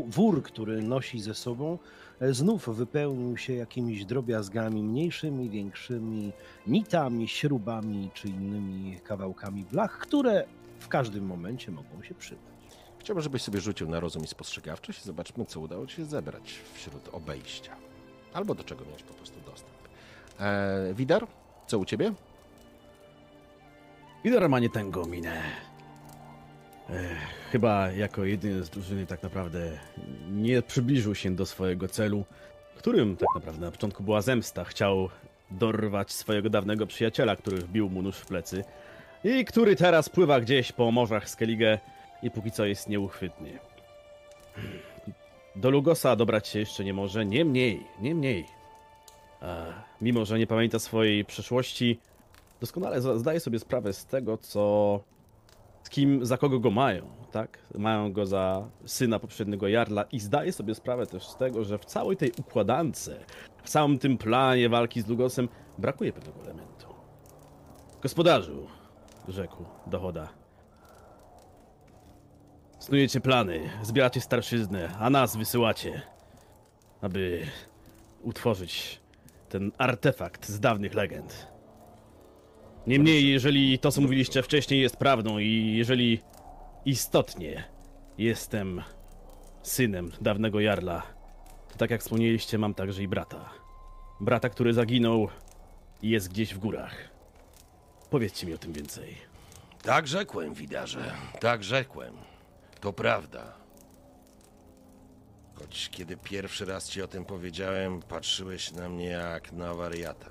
wór, 0.06 0.42
który 0.42 0.82
nosi 0.82 1.20
ze 1.20 1.35
sobą, 1.35 1.78
znów 2.20 2.76
wypełnił 2.76 3.37
się 3.37 3.54
jakimiś 3.54 4.04
drobiazgami 4.04 4.82
mniejszymi, 4.82 5.50
większymi, 5.50 6.32
nitami, 6.66 7.28
śrubami 7.28 8.11
czy 8.14 8.28
innymi 8.28 9.00
kawałkami 9.04 9.64
blach, 9.64 9.99
które 9.99 10.44
w 10.78 10.88
każdym 10.88 11.26
momencie 11.26 11.70
mogą 11.70 12.02
się 12.02 12.14
przydać. 12.14 12.50
Chciałbym, 13.00 13.23
żebyś 13.23 13.42
sobie 13.42 13.61
rzucił 13.61 13.88
na 13.88 14.00
rozum 14.00 14.25
i 14.25 14.26
spostrzegawczość 14.26 15.00
i 15.00 15.04
zobaczmy, 15.04 15.47
co 15.47 15.61
udało 15.61 15.87
ci 15.87 15.97
się 15.97 16.04
zebrać 16.04 16.54
wśród 16.75 17.09
obejścia. 17.12 17.76
Albo 18.33 18.54
do 18.54 18.64
czego 18.64 18.85
miałeś 18.85 19.02
po 19.02 19.14
prostu 19.14 19.40
dostęp. 19.47 19.78
E, 20.40 20.95
Widar, 20.95 21.26
co 21.66 21.78
u 21.78 21.85
ciebie? 21.85 22.12
Widor 24.25 24.49
ma 24.49 24.59
nie 24.59 24.71
tęgą 24.71 25.07
minę. 25.07 25.42
Ech, 26.90 27.19
chyba 27.50 27.92
jako 27.92 28.25
jedyny 28.25 28.64
z 28.64 28.71
drużyny 28.71 29.07
tak 29.07 29.23
naprawdę 29.23 29.78
nie 30.30 30.62
przybliżył 30.62 31.14
się 31.14 31.37
do 31.37 31.47
swojego 31.47 31.88
celu, 31.88 32.25
którym 32.76 33.16
tak 33.16 33.28
naprawdę 33.35 33.61
na 33.61 33.71
początku 33.71 34.02
była 34.02 34.23
zemsta. 34.23 34.64
Chciał 34.64 35.09
dorwać 35.50 36.12
swojego 36.12 36.50
dawnego 36.50 36.87
przyjaciela, 36.87 37.37
który 37.37 37.57
wbił 37.57 37.88
mu 37.88 38.02
nóż 38.02 38.16
w 38.16 38.26
plecy 38.26 38.64
i 39.25 39.45
który 39.45 39.76
teraz 39.76 40.09
pływa 40.09 40.40
gdzieś 40.40 40.73
po 40.73 40.90
morzach 40.90 41.30
Skellige 41.30 41.78
i 42.22 42.30
póki 42.30 42.50
co 42.50 42.64
jest 42.64 42.88
nieuchwytny. 42.88 43.58
Do 45.56 45.70
Lugosa 45.70 46.16
dobrać 46.16 46.48
się 46.48 46.58
jeszcze 46.58 46.84
nie 46.84 46.94
może, 46.94 47.26
niemniej, 47.26 47.86
niemniej. 48.00 48.46
E, 49.42 49.72
mimo, 50.00 50.24
że 50.24 50.38
nie 50.38 50.46
pamięta 50.46 50.78
swojej 50.78 51.24
przeszłości, 51.24 51.98
doskonale 52.60 53.18
zdaje 53.18 53.40
sobie 53.40 53.58
sprawę 53.58 53.92
z 53.92 54.06
tego, 54.06 54.38
co. 54.38 55.00
z 55.82 55.90
kim, 55.90 56.26
za 56.26 56.36
kogo 56.36 56.60
go 56.60 56.70
mają, 56.70 57.02
tak? 57.32 57.58
Mają 57.74 58.12
go 58.12 58.26
za 58.26 58.68
syna 58.84 59.18
poprzedniego 59.18 59.68
Jarla 59.68 60.02
i 60.02 60.20
zdaje 60.20 60.52
sobie 60.52 60.74
sprawę 60.74 61.06
też 61.06 61.28
z 61.28 61.36
tego, 61.36 61.64
że 61.64 61.78
w 61.78 61.84
całej 61.84 62.16
tej 62.16 62.32
układance, 62.38 63.10
w 63.62 63.70
całym 63.70 63.98
tym 63.98 64.18
planie 64.18 64.68
walki 64.68 65.02
z 65.02 65.08
Lugosem 65.08 65.48
brakuje 65.78 66.12
pewnego 66.12 66.40
elementu. 66.40 66.86
Gospodarzu, 68.02 68.66
rzekł 69.28 69.64
Dochoda. 69.86 70.39
Snujecie 72.80 73.20
plany, 73.20 73.70
zbieracie 73.82 74.20
starszyznę, 74.20 74.96
a 74.99 75.10
nas 75.10 75.37
wysyłacie, 75.37 76.02
aby 77.00 77.46
utworzyć 78.22 79.00
ten 79.49 79.72
artefakt 79.78 80.49
z 80.49 80.60
dawnych 80.60 80.94
legend. 80.94 81.46
Niemniej, 82.87 83.28
jeżeli 83.28 83.78
to, 83.78 83.92
co 83.92 84.00
mówiliście 84.00 84.42
wcześniej, 84.42 84.80
jest 84.80 84.96
prawdą 84.96 85.38
i 85.38 85.75
jeżeli 85.76 86.20
istotnie 86.84 87.64
jestem 88.18 88.82
synem 89.62 90.10
dawnego 90.20 90.60
Jarla, 90.60 91.02
to 91.72 91.78
tak 91.78 91.90
jak 91.90 92.00
wspomnieliście, 92.00 92.58
mam 92.58 92.75
także 92.75 93.02
i 93.02 93.08
brata. 93.08 93.50
Brata, 94.20 94.49
który 94.49 94.72
zaginął 94.72 95.28
i 96.02 96.10
jest 96.10 96.28
gdzieś 96.28 96.54
w 96.54 96.58
górach. 96.58 96.94
Powiedzcie 98.10 98.46
mi 98.46 98.54
o 98.54 98.58
tym 98.58 98.72
więcej. 98.72 99.16
Tak 99.82 100.08
rzekłem, 100.08 100.54
Widarze, 100.54 101.12
tak 101.40 101.64
rzekłem. 101.64 102.29
To 102.80 102.92
prawda. 102.92 103.52
Choć 105.54 105.88
kiedy 105.90 106.16
pierwszy 106.16 106.64
raz 106.64 106.88
ci 106.88 107.02
o 107.02 107.08
tym 107.08 107.25
powiedziałem, 107.25 108.02
patrzyłeś 108.02 108.72
na 108.72 108.88
mnie 108.88 109.06
jak 109.06 109.52
na 109.52 109.75
wariata. 109.75 110.30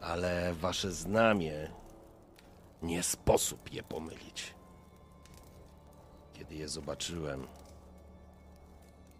Ale 0.00 0.54
wasze 0.54 0.92
znamie 0.92 1.70
nie 2.82 3.02
sposób 3.02 3.72
je 3.72 3.82
pomylić. 3.82 4.54
Kiedy 6.32 6.54
je 6.54 6.68
zobaczyłem, 6.68 7.46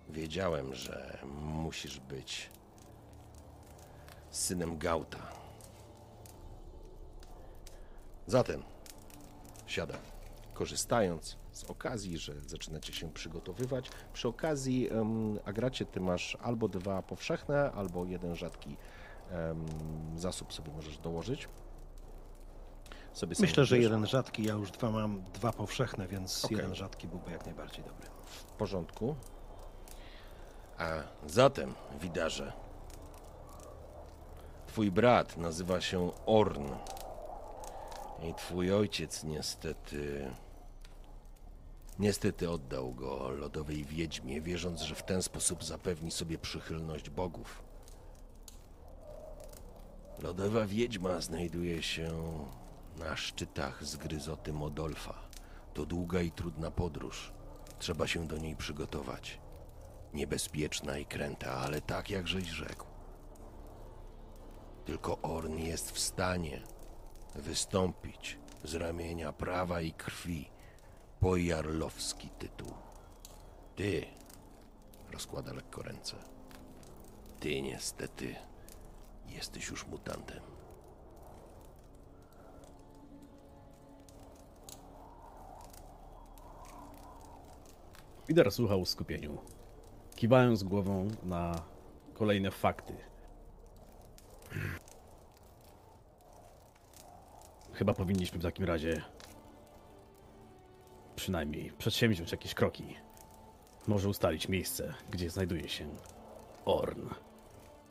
wiedziałem, 0.09 0.75
że 0.75 1.19
musisz 1.43 2.01
być 2.01 2.51
synem 4.31 4.79
Gauta. 4.79 5.33
Zatem 8.27 8.63
siada, 9.67 9.99
korzystając 10.55 11.37
z 11.59 11.65
okazji, 11.65 12.19
że 12.19 12.41
zaczynacie 12.41 12.93
się 12.93 13.13
przygotowywać. 13.13 13.91
Przy 14.13 14.29
okazji, 14.29 14.91
em, 14.91 15.39
Agracie, 15.45 15.85
ty 15.85 16.01
masz 16.01 16.37
albo 16.43 16.69
dwa 16.69 17.03
powszechne, 17.03 17.73
albo 17.73 18.05
jeden 18.05 18.37
rzadki 18.37 18.77
em, 19.31 19.67
zasób 20.17 20.53
sobie 20.53 20.73
możesz 20.73 20.99
dołożyć. 20.99 21.49
Sobie 23.13 23.37
Myślę, 23.41 23.65
że 23.65 23.79
jeden 23.79 24.07
rzadki, 24.07 24.45
ja 24.45 24.55
już 24.55 24.71
dwa 24.71 24.91
mam, 24.91 25.23
dwa 25.23 25.53
powszechne, 25.53 26.09
więc 26.09 26.45
Okej. 26.45 26.57
jeden 26.57 26.75
rzadki 26.75 27.09
byłby 27.09 27.31
jak 27.31 27.47
najbardziej 27.47 27.85
dobry. 27.85 28.07
w 28.25 28.45
porządku. 28.45 29.17
A 30.79 30.85
zatem, 31.27 31.75
widarze, 32.01 32.53
twój 34.67 34.91
brat 34.91 35.37
nazywa 35.37 35.81
się 35.81 36.11
Orn. 36.27 36.69
I 38.23 38.35
twój 38.35 38.73
ojciec 38.73 39.25
niestety. 39.25 40.31
Niestety 41.99 42.51
oddał 42.51 42.95
go 42.95 43.31
lodowej 43.31 43.85
wiedźmie, 43.85 44.41
wierząc, 44.41 44.81
że 44.81 44.95
w 44.95 45.03
ten 45.03 45.23
sposób 45.23 45.65
zapewni 45.65 46.11
sobie 46.11 46.39
przychylność 46.39 47.11
bogów. 47.11 47.63
Lodowa 50.23 50.67
wiedźma 50.67 51.21
znajduje 51.21 51.83
się 51.83 52.09
na 52.97 53.17
szczytach 53.17 53.85
zgryzoty 53.85 54.53
Modolfa. 54.53 55.15
To 55.75 55.87
długa 55.87 56.21
i 56.21 56.31
trudna 56.31 56.71
podróż. 56.71 57.33
Trzeba 57.79 58.07
się 58.07 58.27
do 58.27 58.39
niej 58.39 58.57
przygotować. 58.57 59.41
Niebezpieczna 60.15 60.99
i 60.99 61.07
kręta, 61.07 61.53
ale 61.53 61.81
tak 61.81 62.11
jak 62.11 62.29
żeś 62.29 62.49
rzekł. 62.49 62.87
Tylko 64.85 65.19
Orn 65.23 65.59
jest 65.59 65.91
w 65.91 65.99
stanie 65.99 66.63
wystąpić 67.35 68.39
z 68.65 68.75
ramienia 68.75 69.33
prawa 69.33 69.81
i 69.81 69.93
krwi 69.93 70.58
po 71.21 71.37
jarlowski 71.37 72.29
tytuł. 72.39 72.73
Ty, 73.77 74.07
rozkłada 75.13 75.53
lekko 75.53 75.83
ręce. 75.83 76.17
Ty 77.41 77.63
niestety 77.63 78.35
jesteś 79.29 79.69
już 79.69 79.87
mutantem. 79.87 80.41
Widar 88.29 88.53
słuchał 88.53 88.85
w 88.85 88.89
skupieniu, 88.89 89.39
kiwając 90.17 90.63
głową 90.63 91.09
na 91.23 91.63
kolejne 92.15 92.51
fakty. 92.51 92.95
Chyba 97.73 97.95
powinniśmy 97.95 98.39
w 98.39 98.43
takim 98.43 98.65
razie 98.65 99.03
przynajmniej 101.29 101.73
przedsięwziąć 101.79 102.33
jakieś 102.33 102.55
kroki. 102.55 102.97
Może 103.87 104.09
ustalić 104.09 104.49
miejsce, 104.49 104.95
gdzie 105.11 105.31
znajduje 105.31 105.69
się 105.69 105.89
Orn. 106.65 107.09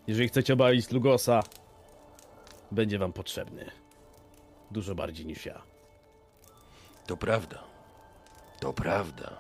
Jeżeli 0.08 0.28
chcecie 0.28 0.54
obalić 0.54 0.92
Lugosa, 0.92 1.44
będzie 2.72 3.00
wam 3.00 3.14
potrzebny. 3.14 3.72
Dużo 4.72 4.96
bardziej 4.96 5.26
niż 5.26 5.46
ja. 5.46 5.62
To 7.08 7.18
prawda. 7.18 7.64
To 8.60 8.74
prawda. 8.74 9.38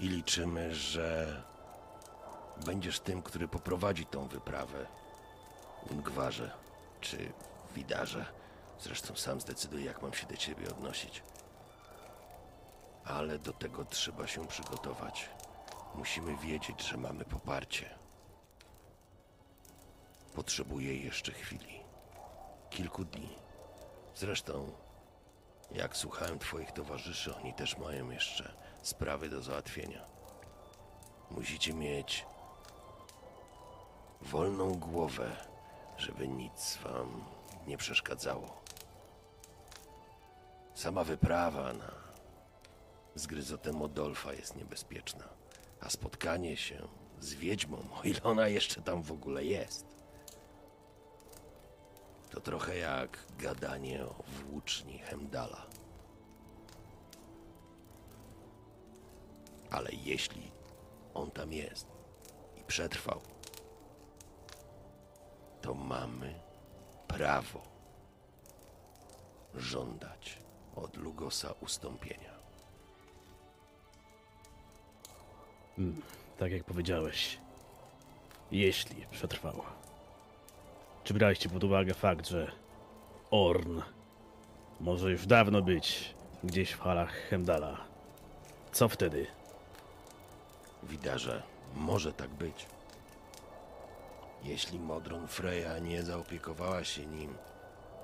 I 0.00 0.08
liczymy, 0.08 0.74
że 0.74 1.42
będziesz 2.66 3.00
tym, 3.00 3.22
który 3.22 3.48
poprowadzi 3.48 4.06
tą 4.06 4.28
wyprawę. 4.28 4.86
Ungwarze 5.90 6.50
czy 7.00 7.32
Widarze. 7.74 8.26
Zresztą 8.80 9.14
sam 9.16 9.40
zdecyduję, 9.40 9.84
jak 9.84 10.02
mam 10.02 10.14
się 10.14 10.26
do 10.26 10.36
ciebie 10.36 10.68
odnosić. 10.70 11.22
Ale 13.06 13.38
do 13.38 13.52
tego 13.52 13.84
trzeba 13.84 14.26
się 14.26 14.46
przygotować. 14.46 15.28
Musimy 15.94 16.36
wiedzieć, 16.36 16.82
że 16.82 16.96
mamy 16.96 17.24
poparcie. 17.24 17.90
Potrzebuję 20.34 20.96
jeszcze 20.96 21.32
chwili. 21.32 21.80
Kilku 22.70 23.04
dni. 23.04 23.36
Zresztą 24.14 24.72
jak 25.70 25.96
słuchałem 25.96 26.38
twoich 26.38 26.72
towarzyszy, 26.72 27.36
oni 27.36 27.54
też 27.54 27.78
mają 27.78 28.10
jeszcze 28.10 28.52
sprawy 28.82 29.28
do 29.28 29.42
załatwienia. 29.42 30.04
Musicie 31.30 31.74
mieć 31.74 32.26
wolną 34.20 34.74
głowę, 34.74 35.36
żeby 35.96 36.28
nic 36.28 36.78
wam 36.84 37.24
nie 37.66 37.78
przeszkadzało. 37.78 38.60
Sama 40.74 41.04
wyprawa 41.04 41.72
na 41.72 42.05
zgryzotę 43.16 43.72
Modolfa 43.72 44.32
jest 44.32 44.56
niebezpieczna, 44.56 45.28
a 45.80 45.90
spotkanie 45.90 46.56
się 46.56 46.88
z 47.20 47.34
wiedźmą, 47.34 47.76
o 48.00 48.02
ile 48.02 48.22
ona 48.22 48.48
jeszcze 48.48 48.82
tam 48.82 49.02
w 49.02 49.12
ogóle 49.12 49.44
jest. 49.44 49.86
To 52.30 52.40
trochę 52.40 52.76
jak 52.76 53.18
gadanie 53.38 54.04
o 54.04 54.14
włóczni 54.26 54.98
Hemdala. 54.98 55.66
Ale 59.70 59.90
jeśli 59.92 60.52
on 61.14 61.30
tam 61.30 61.52
jest 61.52 61.86
i 62.60 62.64
przetrwał, 62.64 63.20
to 65.60 65.74
mamy 65.74 66.40
prawo 67.08 67.62
żądać 69.54 70.38
od 70.76 70.96
Lugosa 70.96 71.52
ustąpienia. 71.60 72.35
Tak 76.38 76.52
jak 76.52 76.64
powiedziałeś, 76.64 77.38
jeśli 78.50 79.06
przetrwał. 79.10 79.62
Czy 81.04 81.14
braliście 81.14 81.48
pod 81.48 81.64
uwagę 81.64 81.94
fakt, 81.94 82.28
że 82.28 82.52
Orn 83.30 83.80
może 84.80 85.10
już 85.10 85.26
dawno 85.26 85.62
być 85.62 86.14
gdzieś 86.44 86.70
w 86.70 86.80
halach 86.80 87.12
Hemdala? 87.12 87.84
Co 88.72 88.88
wtedy? 88.88 89.26
Widarze, 90.82 91.42
może 91.74 92.12
tak 92.12 92.30
być. 92.30 92.66
Jeśli 94.44 94.78
Modron 94.78 95.28
Freya 95.28 95.82
nie 95.82 96.02
zaopiekowała 96.02 96.84
się 96.84 97.06
nim 97.06 97.34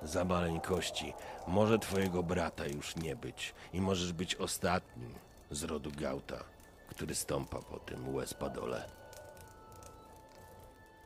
za 0.03 0.25
maleńkości, 0.25 1.13
może 1.47 1.79
twojego 1.79 2.23
brata 2.23 2.65
już 2.65 2.95
nie 2.95 3.15
być 3.15 3.53
i 3.73 3.81
możesz 3.81 4.13
być 4.13 4.35
ostatnim 4.35 5.13
z 5.51 5.63
rodu 5.63 5.91
Gauta, 5.97 6.43
który 6.87 7.15
stąpa 7.15 7.59
po 7.59 7.79
tym 7.79 8.15
łezpadole. 8.15 8.89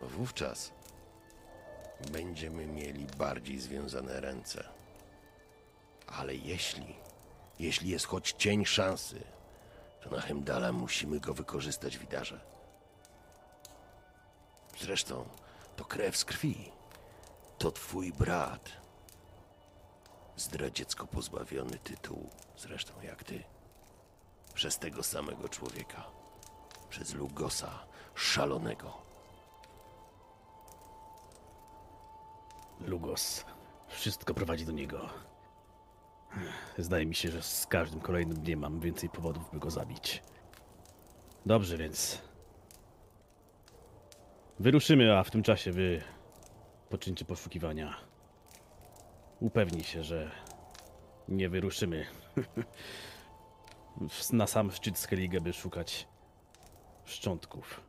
Wówczas 0.01 0.71
będziemy 2.11 2.65
mieli 2.65 3.05
bardziej 3.05 3.59
związane 3.59 4.21
ręce. 4.21 4.63
Ale 6.07 6.35
jeśli, 6.35 6.95
jeśli 7.59 7.89
jest 7.89 8.05
choć 8.05 8.31
cień 8.31 8.65
szansy, 8.65 9.23
to 10.01 10.09
na 10.09 10.21
Hemdala 10.21 10.71
musimy 10.71 11.19
go 11.19 11.33
wykorzystać, 11.33 11.97
widarze. 11.97 12.39
Zresztą 14.79 15.25
to 15.75 15.85
krew 15.85 16.17
z 16.17 16.25
krwi. 16.25 16.71
To 17.57 17.71
twój 17.71 18.13
brat. 18.13 18.71
Zdradziecko 20.35 21.07
pozbawiony 21.07 21.79
tytułu, 21.79 22.29
zresztą 22.57 22.93
jak 23.01 23.23
ty. 23.23 23.43
Przez 24.57 24.79
tego 24.79 25.03
samego 25.03 25.49
człowieka. 25.49 26.03
Przez 26.89 27.13
Lugosa, 27.13 27.85
szalonego. 28.15 28.93
Lugos. 32.79 33.45
Wszystko 33.87 34.33
prowadzi 34.33 34.65
do 34.65 34.71
niego. 34.71 35.09
Zdaje 36.77 37.05
mi 37.05 37.15
się, 37.15 37.31
że 37.31 37.41
z 37.41 37.67
każdym 37.67 37.99
kolejnym 37.99 38.37
dniem 38.37 38.59
mam 38.59 38.79
więcej 38.79 39.09
powodów, 39.09 39.51
by 39.53 39.59
go 39.59 39.71
zabić. 39.71 40.23
Dobrze, 41.45 41.77
więc. 41.77 42.21
Wyruszymy, 44.59 45.17
a 45.17 45.23
w 45.23 45.31
tym 45.31 45.43
czasie 45.43 45.71
wy 45.71 46.01
poczyńcie 46.89 47.25
poszukiwania. 47.25 47.95
Upewnij 49.39 49.83
się, 49.83 50.03
że 50.03 50.31
nie 51.27 51.49
wyruszymy 51.49 52.05
na 54.33 54.47
sam 54.47 54.71
szczyt 54.71 54.97
Skellige, 54.97 55.41
by 55.41 55.53
szukać 55.53 56.07
szczątków. 57.05 57.81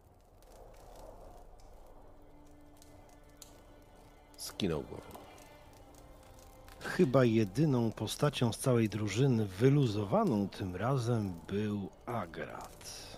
Skinął 4.37 4.83
głową. 4.83 5.19
Chyba 6.81 7.25
jedyną 7.25 7.93
postacią 7.93 8.53
z 8.53 8.59
całej 8.59 8.89
drużyny 8.89 9.47
wyluzowaną 9.47 10.49
tym 10.49 10.77
razem 10.77 11.35
był 11.49 11.89
Agrat. 12.07 13.09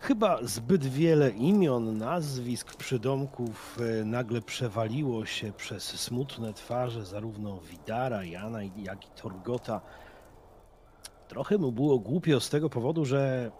Chyba 0.00 0.38
zbyt 0.42 0.86
wiele 0.86 1.30
imion, 1.30 1.98
nazwisk, 1.98 2.76
przydomków 2.76 3.78
e, 4.00 4.04
nagle 4.04 4.42
przewaliło 4.42 5.26
się 5.26 5.52
przez 5.52 5.84
smutne 5.84 6.54
twarze 6.54 7.06
zarówno 7.06 7.60
Widara, 7.60 8.24
Jana, 8.24 8.62
jak 8.62 9.06
i 9.06 9.08
Torgota. 9.22 9.80
Trochę 11.30 11.58
mu 11.58 11.72
było 11.72 11.98
głupio 11.98 12.40
z 12.40 12.50
tego 12.50 12.70
powodu, 12.70 13.04
że 13.04 13.50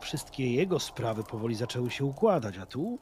wszystkie 0.00 0.52
jego 0.52 0.80
sprawy 0.80 1.22
powoli 1.24 1.54
zaczęły 1.54 1.90
się 1.90 2.04
układać, 2.04 2.58
a 2.58 2.66
tu 2.66 2.98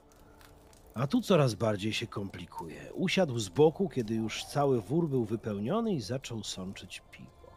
a 0.95 1.07
tu 1.07 1.21
coraz 1.21 1.55
bardziej 1.55 1.93
się 1.93 2.07
komplikuje. 2.07 2.93
Usiadł 2.93 3.39
z 3.39 3.49
boku, 3.49 3.89
kiedy 3.89 4.15
już 4.15 4.45
cały 4.45 4.81
wór 4.81 5.09
był 5.09 5.25
wypełniony 5.25 5.93
i 5.93 6.01
zaczął 6.01 6.45
sączyć 6.45 7.03
piwo. 7.11 7.53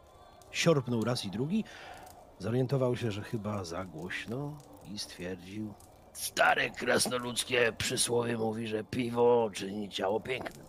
Siorpnął 0.52 1.04
raz 1.04 1.26
i 1.26 1.30
drugi, 1.30 1.63
zorientował 2.39 2.96
się, 2.96 3.12
że 3.12 3.22
chyba 3.22 3.63
za 3.63 3.86
głośno 3.86 4.58
i 4.93 5.00
stwierdził. 5.00 5.74
Stare 6.13 6.70
krasnoludzkie 6.70 7.74
przysłowie 7.78 8.38
mówi, 8.38 8.67
że 8.67 8.84
piwo 8.84 9.50
czyni 9.54 9.89
ciało 9.89 10.20
pięknym. 10.20 10.65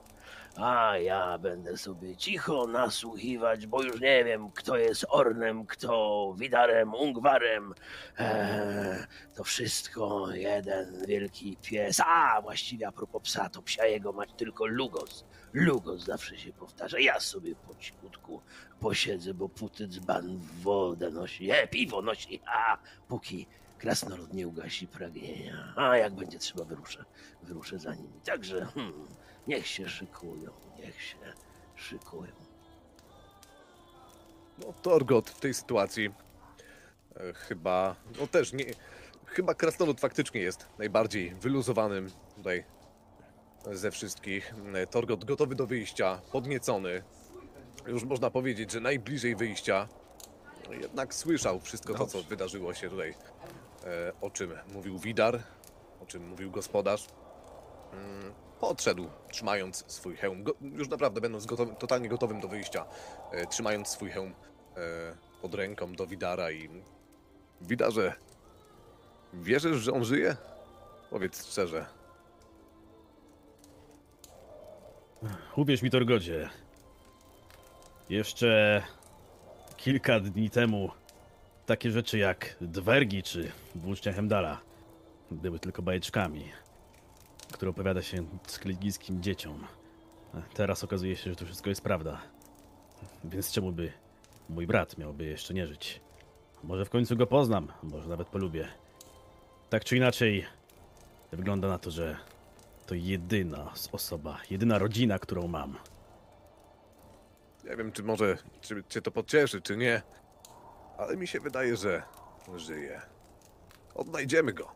A 0.61 0.99
ja 0.99 1.39
będę 1.39 1.77
sobie 1.77 2.17
cicho 2.17 2.67
nasłuchiwać, 2.67 3.67
bo 3.67 3.83
już 3.83 4.01
nie 4.01 4.25
wiem, 4.25 4.51
kto 4.51 4.77
jest 4.77 5.07
Ornem, 5.09 5.67
kto 5.67 6.35
Widarem, 6.39 6.95
Ungwarem. 6.95 7.75
Eee, 8.19 9.07
to 9.35 9.45
wszystko 9.45 10.31
jeden 10.33 11.07
wielki 11.07 11.57
pies. 11.63 12.01
A 12.07 12.43
właściwie 12.43 12.87
a 12.89 12.93
propos 12.93 13.23
psa, 13.23 13.49
to 13.49 13.63
psia 13.63 13.87
jego 13.87 14.13
mać 14.13 14.31
tylko 14.37 14.67
Lugos. 14.67 15.25
Lugos 15.53 16.05
zawsze 16.05 16.39
się 16.39 16.53
powtarza. 16.53 16.99
Ja 16.99 17.21
sobie 17.21 17.55
po 17.55 17.75
cichutku 17.75 18.43
posiedzę, 18.81 19.35
bo 19.35 19.49
puty 19.49 19.89
dzban 19.89 20.39
wodę 20.63 21.11
nosi. 21.11 21.51
E, 21.51 21.69
piwo 21.69 22.03
nosi. 22.03 22.41
A, 22.47 22.79
póki 23.09 23.47
krasnolud 23.79 24.35
nie 24.35 24.49
ugasi 24.49 24.87
pragnienia. 24.87 25.73
A 25.77 25.97
jak 25.97 26.15
będzie 26.15 26.39
trzeba, 26.39 26.65
wyruszę. 26.65 27.05
Wyruszę 27.43 27.79
za 27.79 27.95
nimi. 27.95 28.21
Także 28.25 28.67
hmm, 28.75 29.07
niech 29.49 29.67
się 29.67 29.89
szykują, 29.89 30.51
niech 30.79 31.03
się 31.03 31.17
szykują. 31.77 32.33
No, 34.59 34.73
Torgot 34.83 35.31
w 35.31 35.41
tej 35.41 35.55
sytuacji 35.55 36.11
e, 37.17 37.33
chyba, 37.33 37.97
no 38.21 38.27
też 38.27 38.53
nie, 38.53 38.65
chyba 39.27 39.55
Krasnolud 39.55 40.01
faktycznie 40.01 40.41
jest 40.41 40.67
najbardziej 40.79 41.35
wyluzowanym 41.35 42.11
tutaj 42.37 42.65
ze 43.73 43.91
wszystkich. 43.91 44.55
E, 44.75 44.87
Torgot 44.87 45.25
gotowy 45.25 45.55
do 45.55 45.67
wyjścia, 45.67 46.21
podniecony. 46.33 47.03
Już 47.87 48.05
można 48.05 48.31
powiedzieć, 48.31 48.73
że 48.73 48.81
najbliżej 48.81 49.37
wyjścia. 49.37 49.89
Jednak 50.81 51.15
słyszał 51.15 51.61
wszystko 51.61 51.95
to, 51.95 52.07
co 52.07 52.23
wydarzyło 52.23 52.75
się 52.75 52.91
tutaj, 52.91 53.15
e, 53.85 54.13
o 54.21 54.31
czym 54.31 54.53
mówił 54.73 54.99
Widar, 54.99 55.43
o 56.03 56.07
czym 56.07 56.29
mówił 56.29 56.51
gospodarz. 56.51 57.07
Mm, 57.93 58.35
Podszedł, 58.61 59.09
trzymając 59.31 59.85
swój 59.87 60.17
hełm, 60.17 60.43
go, 60.43 60.55
już 60.61 60.89
naprawdę 60.89 61.21
będąc 61.21 61.47
gotowy, 61.47 61.75
totalnie 61.79 62.09
gotowym 62.09 62.41
do 62.41 62.49
wyjścia, 62.49 62.85
e, 63.33 63.47
trzymając 63.47 63.89
swój 63.89 64.11
hełm 64.11 64.35
e, 64.77 64.81
pod 65.43 65.55
ręką 65.55 65.93
do 65.93 66.07
Widara 66.07 66.51
i... 66.51 66.69
Widarze, 67.61 68.13
wierzysz, 69.35 69.77
że 69.77 69.93
on 69.93 70.05
żyje? 70.05 70.37
Powiedz 71.11 71.47
szczerze. 71.47 71.87
Uwierz 75.57 75.83
mi, 75.83 75.91
Torgodzie. 75.91 76.49
Jeszcze 78.09 78.83
kilka 79.77 80.21
dni 80.21 80.51
temu 80.51 80.91
takie 81.67 81.91
rzeczy 81.91 82.19
jak 82.19 82.57
dwergi 82.61 83.23
czy 83.23 83.53
włócznia 83.75 84.13
Hemdala 84.13 84.61
były 85.31 85.59
tylko 85.59 85.83
bajeczkami, 85.83 86.53
które 87.53 87.71
opowiada 87.71 88.03
się 88.03 88.27
skligijskim 88.47 89.23
dzieciom. 89.23 89.67
Teraz 90.55 90.85
okazuje 90.85 91.17
się, 91.17 91.31
że 91.31 91.37
to 91.37 91.45
wszystko 91.45 91.71
jest 91.71 91.83
prawda. 91.83 92.21
Więc 93.25 93.53
czemu 93.53 93.73
by 93.73 93.93
mój 94.49 94.67
brat 94.67 94.99
miałby 94.99 95.25
jeszcze 95.25 95.55
nie 95.55 95.67
żyć? 95.67 96.01
Może 96.65 96.85
w 96.85 96.91
końcu 96.91 97.17
go 97.17 97.27
poznam, 97.27 97.73
może 97.83 98.09
nawet 98.09 98.29
polubię. 98.29 98.69
Tak 99.71 99.85
czy 99.85 99.97
inaczej, 99.97 100.47
wygląda 101.33 101.69
na 101.69 101.79
to, 101.79 101.91
że 101.91 102.17
to 102.87 102.95
jedyna 102.95 103.73
osoba, 103.93 104.39
jedyna 104.51 104.79
rodzina, 104.79 105.19
którą 105.19 105.49
mam. 105.49 105.79
Nie 107.65 107.77
wiem, 107.77 107.93
czy 107.93 108.03
może 108.03 108.39
czy 108.61 108.85
cię 108.89 109.03
to 109.03 109.11
pocieszy, 109.11 109.63
czy 109.63 109.77
nie, 109.77 110.03
ale 110.99 111.17
mi 111.17 111.27
się 111.27 111.41
wydaje, 111.41 111.77
że 111.77 112.03
żyje. 112.57 113.01
Odnajdziemy 113.95 114.53
go. 114.53 114.73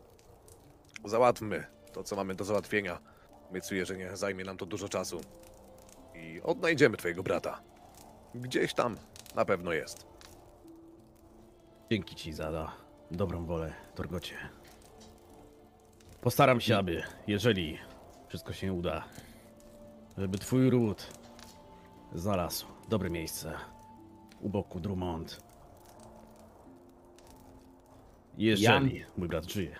Załatwmy 1.05 1.72
to, 1.93 2.03
co 2.03 2.15
mamy 2.15 2.35
do 2.35 2.43
załatwienia. 2.43 2.99
Obiecuję, 3.49 3.85
że 3.85 3.97
nie 3.97 4.17
zajmie 4.17 4.43
nam 4.43 4.57
to 4.57 4.65
dużo 4.65 4.89
czasu. 4.89 5.21
I 6.15 6.41
odnajdziemy 6.41 6.97
twojego 6.97 7.23
brata. 7.23 7.61
Gdzieś 8.35 8.73
tam 8.73 8.97
na 9.35 9.45
pewno 9.45 9.73
jest. 9.73 10.07
Dzięki 11.91 12.15
ci 12.15 12.33
za 12.33 12.71
dobrą 13.11 13.45
wolę, 13.45 13.73
Torgocie. 13.95 14.35
Postaram 16.21 16.61
się, 16.61 16.77
aby, 16.77 17.03
jeżeli 17.27 17.79
wszystko 18.27 18.53
się 18.53 18.73
uda, 18.73 19.03
żeby 20.17 20.37
twój 20.37 20.69
ród 20.69 21.07
znalazł 22.15 22.65
dobre 22.89 23.09
miejsce 23.09 23.53
u 24.41 24.49
boku 24.49 24.79
Drummond. 24.79 25.41
Jeżeli 28.37 29.05
mój 29.17 29.27
brat 29.27 29.45
żyje. 29.45 29.75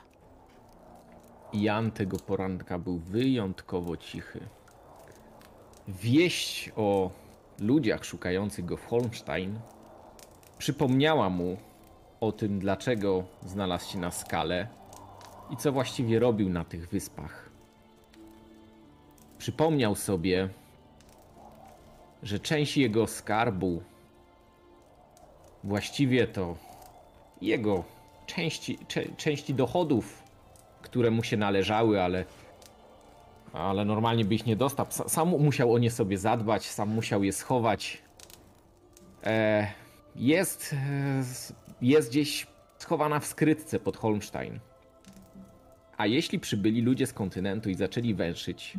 Jan 1.54 1.92
tego 1.92 2.18
poranka 2.18 2.80
był 2.80 2.98
wyjątkowo 2.98 3.98
cichy. 3.98 4.40
Wieść 5.88 6.72
o 6.76 7.12
ludziach 7.60 8.06
szukających 8.06 8.66
go 8.66 8.78
w 8.78 8.86
Holmstein 8.86 9.60
przypomniała 10.58 11.30
mu 11.30 11.58
o 12.22 12.32
tym, 12.32 12.60
dlaczego 12.60 13.24
znalazł 13.46 13.92
się 13.92 13.98
na 13.98 14.12
skale 14.12 14.68
i 15.50 15.58
co 15.58 15.72
właściwie 15.72 16.20
robił 16.20 16.50
na 16.50 16.66
tych 16.66 16.90
wyspach. 16.90 17.50
Przypomniał 19.38 19.96
sobie, 19.96 20.50
że 22.24 22.40
część 22.40 22.78
jego 22.78 23.08
skarbu 23.08 23.82
właściwie 25.64 26.28
to 26.28 26.56
jego 27.42 27.84
części, 28.26 28.78
części 29.18 29.54
dochodów, 29.54 30.23
które 30.84 31.12
mu 31.12 31.24
się 31.24 31.38
należały, 31.38 32.02
ale, 32.02 32.26
ale 33.54 33.86
normalnie 33.86 34.26
by 34.26 34.36
ich 34.36 34.46
nie 34.46 34.56
dostał. 34.56 34.86
Sa- 34.86 35.10
Sam 35.10 35.30
musiał 35.30 35.74
o 35.74 35.80
nie 35.80 35.92
sobie 35.92 36.18
zadbać, 36.18 36.66
sam 36.70 36.90
musiał 36.90 37.24
je 37.24 37.34
schować. 37.34 38.02
E, 39.24 39.68
jest, 40.16 40.74
e, 40.74 41.24
jest 41.82 42.10
gdzieś 42.10 42.48
schowana 42.78 43.20
w 43.20 43.26
skrytce 43.26 43.80
pod 43.80 43.98
Holmstein. 43.98 44.60
A 45.98 46.06
jeśli 46.06 46.40
przybyli 46.40 46.82
ludzie 46.82 47.08
z 47.08 47.14
kontynentu 47.14 47.70
i 47.70 47.76
zaczęli 47.76 48.14
węszyć, 48.14 48.78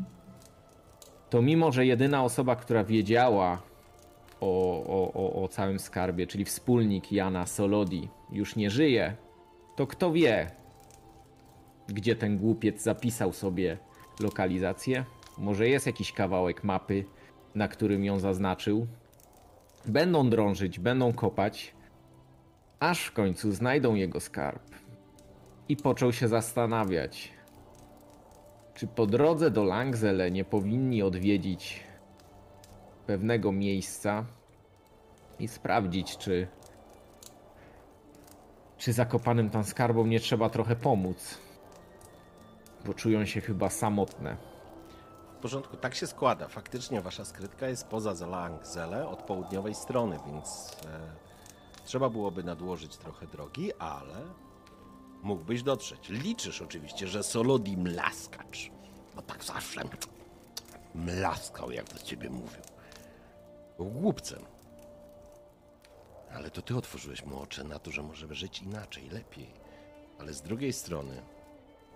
to 1.31 1.43
mimo, 1.43 1.73
że 1.73 1.87
jedyna 1.87 2.25
osoba, 2.25 2.57
która 2.57 2.85
wiedziała 2.85 3.63
o, 4.41 4.85
o, 4.87 5.13
o, 5.15 5.45
o 5.45 5.49
całym 5.49 5.79
skarbie, 5.79 6.27
czyli 6.27 6.45
wspólnik 6.45 7.13
Jana 7.13 7.47
Solodi, 7.47 8.09
już 8.33 8.57
nie 8.57 8.71
żyje, 8.71 9.17
to 9.77 9.87
kto 9.87 10.13
wie, 10.13 10.51
gdzie 11.89 12.17
ten 12.17 12.39
głupiec 12.39 12.83
zapisał 12.83 13.33
sobie 13.33 13.79
lokalizację? 14.21 15.05
Może 15.39 15.69
jest 15.69 15.87
jakiś 15.87 16.13
kawałek 16.13 16.65
mapy, 16.65 17.05
na 17.55 17.69
którym 17.69 18.05
ją 18.05 18.19
zaznaczył? 18.19 18.87
Będą 19.87 20.31
drążyć, 20.31 20.79
będą 20.79 21.13
kopać, 21.13 21.75
aż 22.81 23.05
w 23.05 23.13
końcu 23.13 23.53
znajdą 23.53 23.95
jego 23.95 24.21
skarb. 24.21 24.63
I 25.69 25.77
począł 25.77 26.13
się 26.13 26.29
zastanawiać, 26.29 27.33
czy 28.75 28.87
po 28.87 29.07
drodze 29.07 29.51
do 29.51 29.65
Langzele 29.65 30.31
nie 30.31 30.45
powinni 30.45 31.03
odwiedzić 31.03 31.81
pewnego 33.07 33.53
miejsca 33.53 34.25
i 35.39 35.49
sprawdzić, 35.49 36.17
czy 36.19 36.47
czy 38.79 38.93
zakopanym 38.93 39.51
tam 39.51 39.65
skarbom 39.65 40.11
nie 40.11 40.21
trzeba 40.21 40.51
trochę 40.51 40.77
pomóc? 40.77 41.39
Bo 42.87 42.95
czują 42.95 43.27
się 43.27 43.41
chyba 43.41 43.71
samotne. 43.71 44.37
W 45.39 45.43
porządku, 45.43 45.77
tak 45.77 45.95
się 45.95 46.07
składa. 46.07 46.49
Faktycznie 46.49 47.01
wasza 47.01 47.25
skrytka 47.25 47.69
jest 47.69 47.87
poza 47.87 48.15
Zalangzele 48.15 49.09
od 49.09 49.23
południowej 49.23 49.75
strony, 49.75 50.19
więc 50.27 50.77
e, 50.87 51.85
trzeba 51.85 52.09
byłoby 52.11 52.45
nadłożyć 52.45 52.97
trochę 52.97 53.27
drogi, 53.27 53.75
ale 53.79 54.23
mógłbyś 55.23 55.63
dotrzeć. 55.63 56.09
Liczysz 56.09 56.63
oczywiście, 56.63 57.07
że 57.07 57.23
Solodi 57.23 57.77
mlaskacz, 57.77 58.71
bo 59.17 59.23
tak 59.23 59.45
zawsze 59.45 59.81
mlaskał, 60.95 61.71
jak 61.71 61.93
do 61.93 61.99
ciebie 61.99 62.31
mówił. 62.31 62.63
Był 63.77 63.87
głupcem. 63.87 64.43
Ale 66.35 66.51
to 66.51 66.63
ty 66.63 66.77
otworzyłeś 66.77 67.25
mu 67.25 67.41
oczy 67.41 67.65
na 67.65 67.79
to, 67.79 67.91
że 67.91 68.03
może 68.03 68.35
żyć 68.35 68.63
inaczej, 68.63 69.11
lepiej. 69.11 69.55
Ale 70.19 70.35
z 70.35 70.43
drugiej 70.43 70.73
strony 70.73 71.23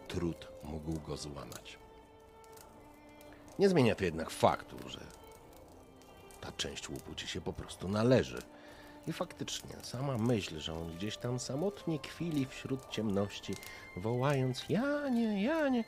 trud 0.09 0.49
mógł 0.65 1.01
go 1.01 1.17
złamać. 1.17 1.79
Nie 3.59 3.69
zmienia 3.69 3.95
to 3.95 4.05
jednak 4.05 4.31
faktu, 4.31 4.89
że 4.89 5.01
ta 6.41 6.53
część 6.53 6.89
łupu 6.89 7.15
ci 7.15 7.29
się 7.29 7.41
po 7.41 7.53
prostu 7.53 7.89
należy. 7.89 8.43
I 9.07 9.13
faktycznie, 9.13 9.71
sama 9.83 10.19
myśl, 10.19 10.59
że 10.59 10.75
on 10.75 10.97
gdzieś 10.97 11.17
tam 11.17 11.39
samotnie 11.39 11.99
kwili 11.99 12.47
wśród 12.47 12.91
ciemności, 12.91 13.55
wołając 13.97 14.69
Janie, 14.69 15.43
Janie, 15.43 15.85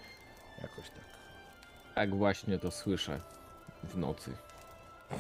jakoś 0.62 0.90
tak. 0.90 1.04
Tak 1.94 2.14
właśnie 2.14 2.59
to 2.59 2.70
słyszę 2.70 3.20
w 3.85 3.98
nocy, 3.98 4.33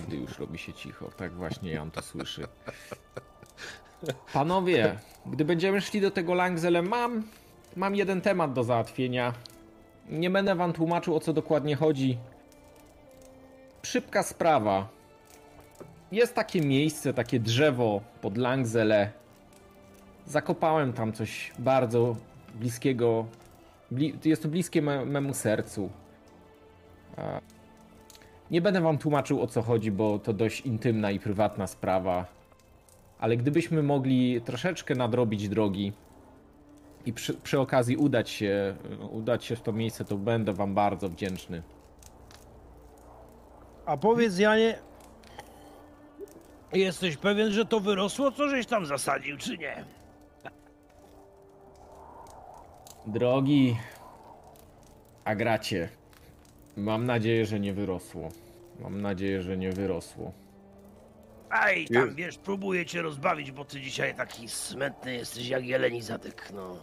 gdy 0.06 0.16
już 0.16 0.38
robi 0.38 0.58
się 0.58 0.72
cicho. 0.72 1.10
Tak 1.16 1.32
właśnie 1.32 1.70
Jan 1.70 1.90
to 1.90 2.02
słyszy. 2.02 2.48
Panowie, 4.32 4.98
gdy 5.26 5.44
będziemy 5.44 5.80
szli 5.80 6.00
do 6.00 6.10
tego 6.10 6.34
Langzele, 6.34 6.82
mam, 6.82 7.22
mam 7.76 7.94
jeden 7.94 8.20
temat 8.20 8.52
do 8.52 8.64
załatwienia. 8.64 9.32
Nie 10.08 10.30
będę 10.30 10.54
wam 10.54 10.72
tłumaczył, 10.72 11.16
o 11.16 11.20
co 11.20 11.32
dokładnie 11.32 11.76
chodzi. 11.76 12.18
Szybka 13.82 14.22
sprawa. 14.22 14.88
Jest 16.12 16.34
takie 16.34 16.60
miejsce, 16.60 17.14
takie 17.14 17.40
drzewo 17.40 18.00
pod 18.20 18.36
Langzele. 18.36 19.10
Zakopałem 20.26 20.92
tam 20.92 21.12
coś 21.12 21.52
bardzo 21.58 22.16
bliskiego. 22.54 23.26
Bli 23.90 24.18
jest 24.24 24.42
to 24.42 24.48
bliskie 24.48 24.82
me 24.82 25.04
memu 25.04 25.34
sercu. 25.34 25.90
Nie 28.50 28.60
będę 28.60 28.80
wam 28.80 28.98
tłumaczył 28.98 29.42
o 29.42 29.46
co 29.46 29.62
chodzi, 29.62 29.90
bo 29.90 30.18
to 30.18 30.32
dość 30.32 30.60
intymna 30.60 31.10
i 31.10 31.20
prywatna 31.20 31.66
sprawa. 31.66 32.26
Ale 33.18 33.36
gdybyśmy 33.36 33.82
mogli 33.82 34.40
troszeczkę 34.40 34.94
nadrobić 34.94 35.48
drogi 35.48 35.92
i 37.06 37.12
przy, 37.12 37.34
przy 37.34 37.60
okazji 37.60 37.96
udać 37.96 38.30
się, 38.30 38.76
udać 39.10 39.44
się 39.44 39.56
w 39.56 39.62
to 39.62 39.72
miejsce, 39.72 40.04
to 40.04 40.16
będę 40.16 40.52
wam 40.52 40.74
bardzo 40.74 41.08
wdzięczny. 41.08 41.62
A 43.86 43.96
powiedz 43.96 44.38
Janie, 44.38 44.78
jesteś 46.72 47.16
pewien, 47.16 47.52
że 47.52 47.64
to 47.64 47.80
wyrosło, 47.80 48.32
co 48.32 48.48
żeś 48.48 48.66
tam 48.66 48.86
zasadził, 48.86 49.36
czy 49.36 49.58
nie? 49.58 49.84
Drogi 53.06 53.76
Agracie, 55.24 55.88
mam 56.76 57.06
nadzieję, 57.06 57.46
że 57.46 57.60
nie 57.60 57.72
wyrosło. 57.72 58.28
Mam 58.80 59.02
nadzieję, 59.02 59.42
że 59.42 59.56
nie 59.56 59.72
wyrosło. 59.72 60.32
Aj, 61.50 61.86
tam 61.86 62.04
Jest. 62.04 62.14
wiesz, 62.16 62.38
próbuję 62.38 62.86
cię 62.86 63.02
rozbawić, 63.02 63.50
bo 63.50 63.64
ty 63.64 63.80
dzisiaj 63.80 64.14
taki 64.14 64.48
smętny 64.48 65.14
jesteś 65.14 65.48
jak 65.48 65.64
jeleni 65.64 66.02
zadek, 66.02 66.48
no. 66.54 66.76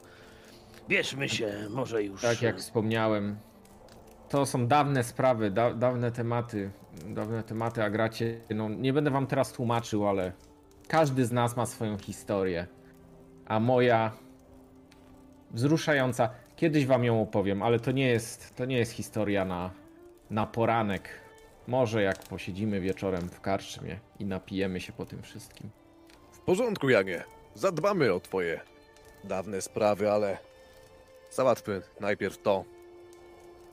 Bierzmy 0.89 1.29
się, 1.29 1.53
może 1.69 2.03
już. 2.03 2.21
Tak 2.21 2.41
jak 2.41 2.57
wspomniałem, 2.57 3.37
to 4.29 4.45
są 4.45 4.67
dawne 4.67 5.03
sprawy, 5.03 5.51
da, 5.51 5.73
dawne 5.73 6.11
tematy. 6.11 6.71
Dawne 7.05 7.43
tematy 7.43 7.83
Agracie. 7.83 8.39
No, 8.55 8.69
nie 8.69 8.93
będę 8.93 9.11
wam 9.11 9.27
teraz 9.27 9.53
tłumaczył, 9.53 10.07
ale 10.07 10.31
każdy 10.87 11.25
z 11.25 11.31
nas 11.31 11.57
ma 11.57 11.65
swoją 11.65 11.97
historię. 11.97 12.67
A 13.45 13.59
moja 13.59 14.11
wzruszająca. 15.51 16.29
Kiedyś 16.55 16.85
wam 16.85 17.03
ją 17.03 17.21
opowiem, 17.21 17.63
ale 17.63 17.79
to 17.79 17.91
nie 17.91 18.07
jest, 18.07 18.55
to 18.55 18.65
nie 18.65 18.77
jest 18.77 18.91
historia 18.91 19.45
na, 19.45 19.71
na 20.29 20.45
poranek. 20.45 21.09
Może 21.67 22.01
jak 22.03 22.23
posiedzimy 22.23 22.81
wieczorem 22.81 23.29
w 23.29 23.41
karczmie 23.41 23.99
i 24.19 24.25
napijemy 24.25 24.81
się 24.81 24.93
po 24.93 25.05
tym 25.05 25.21
wszystkim. 25.21 25.69
W 26.31 26.39
porządku, 26.39 26.89
Janie. 26.89 27.23
Zadbamy 27.55 28.13
o 28.13 28.19
twoje 28.19 28.61
dawne 29.23 29.61
sprawy, 29.61 30.11
ale 30.11 30.37
załatwmy 31.31 31.81
najpierw 31.99 32.37
to, 32.37 32.65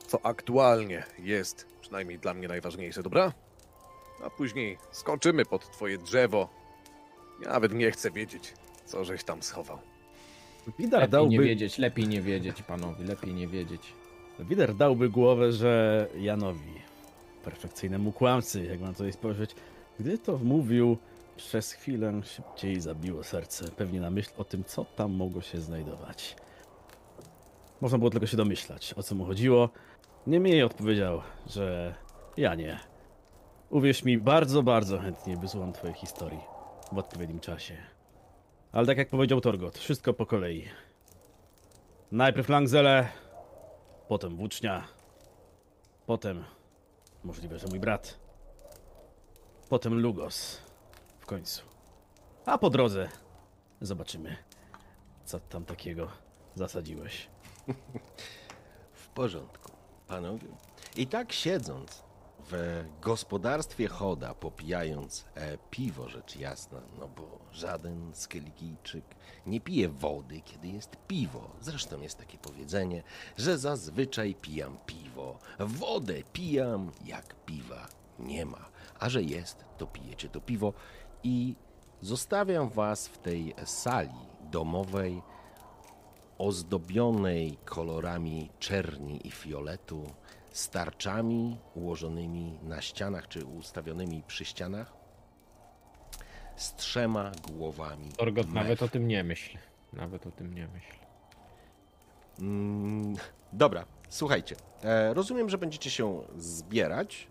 co 0.07 0.25
aktualnie 0.25 1.03
jest 1.19 1.67
przynajmniej 1.81 2.19
dla 2.19 2.33
mnie 2.33 2.47
najważniejsze, 2.47 3.03
dobra? 3.03 3.33
A 4.23 4.29
później 4.29 4.77
skoczymy 4.91 5.45
pod 5.45 5.71
twoje 5.71 5.97
drzewo. 5.97 6.49
Ja 7.43 7.49
nawet 7.49 7.73
nie 7.73 7.91
chcę 7.91 8.11
wiedzieć, 8.11 8.53
co 8.85 9.05
żeś 9.05 9.23
tam 9.23 9.43
schował. 9.43 9.79
Widar 10.79 11.01
Lepiej 11.01 11.07
nie 11.07 11.11
dałby, 11.11 11.43
wiedzieć, 11.43 11.77
lepiej 11.77 12.07
nie 12.07 12.21
wiedzieć, 12.21 12.61
panowie, 12.61 13.05
lepiej 13.05 13.33
nie 13.33 13.47
wiedzieć. 13.47 13.93
Wider 14.39 14.75
dałby 14.75 15.09
głowę, 15.09 15.51
że 15.51 16.07
Janowi, 16.17 16.73
perfekcyjnemu 17.45 18.11
kłamcy, 18.11 18.65
jak 18.65 18.79
mam 18.79 18.95
to 18.95 19.11
spojrzeć, 19.11 19.55
gdy 19.99 20.17
to 20.17 20.37
mówił, 20.37 20.97
przez 21.37 21.71
chwilę 21.71 22.21
szybciej 22.23 22.81
zabiło 22.81 23.23
serce, 23.23 23.71
pewnie 23.71 23.99
na 24.01 24.09
myśl 24.09 24.31
o 24.37 24.43
tym, 24.43 24.63
co 24.63 24.85
tam 24.85 25.11
mogło 25.11 25.41
się 25.41 25.61
znajdować. 25.61 26.35
Można 27.81 27.97
było 27.97 28.09
tylko 28.09 28.27
się 28.27 28.37
domyślać, 28.37 28.93
o 28.93 29.03
co 29.03 29.15
mu 29.15 29.25
chodziło. 29.25 29.69
Niemniej 30.27 30.63
odpowiedział, 30.63 31.21
że 31.47 31.95
ja 32.37 32.55
nie. 32.55 32.79
Uwierz 33.69 34.03
mi, 34.03 34.17
bardzo, 34.17 34.63
bardzo 34.63 34.99
chętnie 34.99 35.37
wysłucham 35.37 35.73
twojej 35.73 35.95
historii 35.95 36.39
w 36.91 36.97
odpowiednim 36.97 37.39
czasie. 37.39 37.77
Ale 38.71 38.87
tak 38.87 38.97
jak 38.97 39.09
powiedział 39.09 39.41
Torgot, 39.41 39.77
wszystko 39.77 40.13
po 40.13 40.25
kolei. 40.25 40.65
Najpierw 42.11 42.49
Langzele, 42.49 43.07
potem 44.07 44.35
włócznia, 44.35 44.87
potem 46.05 46.43
możliwe, 47.25 47.59
że 47.59 47.67
mój 47.67 47.79
brat, 47.79 48.19
potem 49.69 50.01
Lugos 50.01 50.61
w 51.19 51.25
końcu. 51.25 51.61
A 52.45 52.57
po 52.57 52.69
drodze 52.69 53.09
zobaczymy, 53.81 54.37
co 55.25 55.39
tam 55.39 55.65
takiego 55.65 56.07
zasadziłeś. 56.55 57.27
W 58.93 59.07
porządku, 59.07 59.71
panowie. 60.07 60.47
I 60.95 61.07
tak 61.07 61.33
siedząc 61.33 62.03
w 62.51 62.85
gospodarstwie 63.01 63.87
Choda, 63.87 64.33
popijając 64.33 65.25
e, 65.35 65.57
piwo, 65.71 66.09
rzecz 66.09 66.35
jasna, 66.35 66.81
no 66.99 67.07
bo 67.07 67.39
żaden 67.51 68.11
Skeligijczyk 68.13 69.03
nie 69.45 69.61
pije 69.61 69.89
wody, 69.89 70.41
kiedy 70.41 70.67
jest 70.67 70.97
piwo. 71.07 71.49
Zresztą 71.61 72.01
jest 72.01 72.17
takie 72.17 72.37
powiedzenie, 72.37 73.03
że 73.37 73.57
zazwyczaj 73.57 74.35
pijam 74.35 74.77
piwo, 74.85 75.39
wodę 75.59 76.23
pijam 76.33 76.91
jak 77.05 77.35
piwa 77.45 77.87
nie 78.19 78.45
ma, 78.45 78.65
a 78.99 79.09
że 79.09 79.23
jest, 79.23 79.65
to 79.77 79.87
pijecie 79.87 80.29
to 80.29 80.41
piwo. 80.41 80.73
I 81.23 81.55
zostawiam 82.01 82.69
was 82.69 83.07
w 83.07 83.17
tej 83.17 83.55
sali 83.65 84.25
domowej, 84.51 85.21
ozdobionej 86.37 87.57
kolorami 87.65 88.49
czerni 88.59 89.27
i 89.27 89.31
fioletu, 89.31 90.03
starczami 90.55 91.57
ułożonymi 91.73 92.59
na 92.63 92.81
ścianach 92.81 93.27
czy 93.27 93.45
ustawionymi 93.45 94.23
przy 94.27 94.45
ścianach, 94.45 94.93
z 96.55 96.75
trzema 96.75 97.31
głowami. 97.51 98.11
Torgot, 98.11 98.53
nawet 98.53 98.83
o 98.83 98.87
tym 98.87 99.07
nie 99.07 99.23
myśl. 99.23 99.57
Nawet 99.93 100.27
o 100.27 100.31
tym 100.31 100.53
nie 100.53 100.67
myśl. 100.67 100.95
Mm, 102.39 103.15
dobra, 103.53 103.85
słuchajcie. 104.09 104.55
E, 104.83 105.13
rozumiem, 105.13 105.49
że 105.49 105.57
będziecie 105.57 105.89
się 105.89 106.21
zbierać 106.37 107.27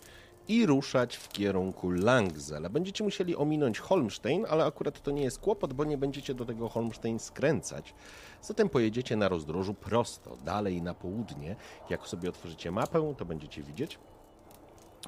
i 0.49 0.67
ruszać 0.67 1.17
w 1.17 1.29
kierunku 1.29 1.91
Langzela. 1.91 2.69
Będziecie 2.69 3.05
musieli 3.05 3.37
ominąć 3.37 3.79
Holmstein, 3.79 4.47
ale 4.49 4.65
akurat 4.65 5.03
to 5.03 5.11
nie 5.11 5.23
jest 5.23 5.39
kłopot, 5.39 5.73
bo 5.73 5.85
nie 5.85 5.99
będziecie 5.99 6.35
do 6.35 6.45
tego 6.45 6.69
Holmstein 6.69 7.19
skręcać. 7.19 7.95
Zatem 8.43 8.69
pojedziecie 8.69 9.17
na 9.17 9.29
rozdrożu 9.29 9.75
prosto, 9.75 10.37
dalej 10.45 10.83
na 10.83 10.95
południe. 10.95 11.57
Jak 11.91 12.07
sobie 12.07 12.29
otworzycie 12.29 12.71
mapę, 12.71 13.15
to 13.19 13.25
będziecie 13.25 13.63
widzieć, 13.63 13.99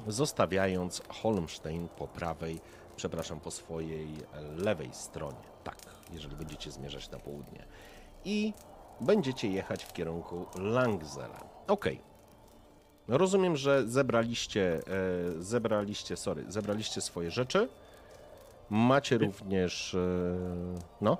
zostawiając 0.07 1.01
Holmstein 1.09 1.87
po 1.97 2.07
prawej, 2.07 2.59
przepraszam, 2.95 3.39
po 3.39 3.51
swojej 3.51 4.07
lewej 4.57 4.89
stronie. 4.93 5.47
Tak, 5.63 5.77
jeżeli 6.13 6.35
będziecie 6.35 6.71
zmierzać 6.71 7.11
na 7.11 7.19
południe. 7.19 7.65
I 8.25 8.53
będziecie 9.01 9.47
jechać 9.47 9.83
w 9.83 9.93
kierunku 9.93 10.45
Langzela. 10.55 11.39
Okej. 11.67 12.06
No 13.07 13.17
Rozumiem, 13.17 13.57
że 13.57 13.87
zebraliście, 13.87 14.79
e, 15.37 15.43
zebraliście, 15.43 16.17
sorry, 16.17 16.45
zebraliście 16.47 17.01
swoje 17.01 17.31
rzeczy. 17.31 17.67
Macie 18.69 19.17
również, 19.17 19.95
e, 19.95 19.99
no, 21.01 21.17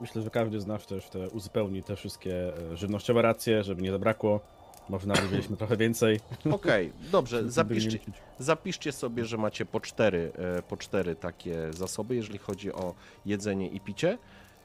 Myślę, 0.00 0.22
że 0.22 0.30
każdy 0.30 0.60
z 0.60 0.66
nas 0.66 0.86
też 0.86 1.08
te, 1.08 1.28
uzupełni 1.28 1.82
te 1.82 1.96
wszystkie 1.96 2.52
e, 2.72 2.76
żywnościowe 2.76 3.22
racje, 3.22 3.64
żeby 3.64 3.82
nie 3.82 3.90
zabrakło. 3.90 4.40
Może 4.88 5.06
nawet 5.06 5.32
mieliśmy 5.32 5.56
trochę 5.56 5.76
więcej. 5.76 6.20
okej, 6.50 6.92
dobrze, 7.12 7.36
żeby 7.36 7.46
nie 7.46 7.50
zapiszcie, 7.50 7.98
zapiszcie 8.38 8.92
sobie, 8.92 9.24
że 9.24 9.36
macie 9.36 9.66
po 9.66 9.80
cztery, 9.80 10.32
e, 10.58 10.62
po 10.62 10.76
cztery 10.76 11.16
takie 11.16 11.72
zasoby, 11.72 12.16
jeżeli 12.16 12.38
chodzi 12.38 12.72
o 12.72 12.94
jedzenie 13.26 13.68
i 13.68 13.80
picie. 13.80 14.18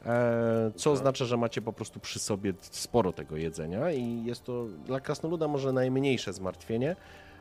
E, 0.05 0.71
Co 0.75 0.91
oznacza, 0.91 1.25
że 1.25 1.37
macie 1.37 1.61
po 1.61 1.73
prostu 1.73 1.99
przy 1.99 2.19
sobie 2.19 2.53
sporo 2.61 3.13
tego 3.13 3.37
jedzenia 3.37 3.91
i 3.91 4.25
jest 4.25 4.43
to 4.43 4.65
dla 4.85 4.99
krasnoluda 4.99 5.47
może 5.47 5.73
najmniejsze 5.73 6.33
zmartwienie, 6.33 6.95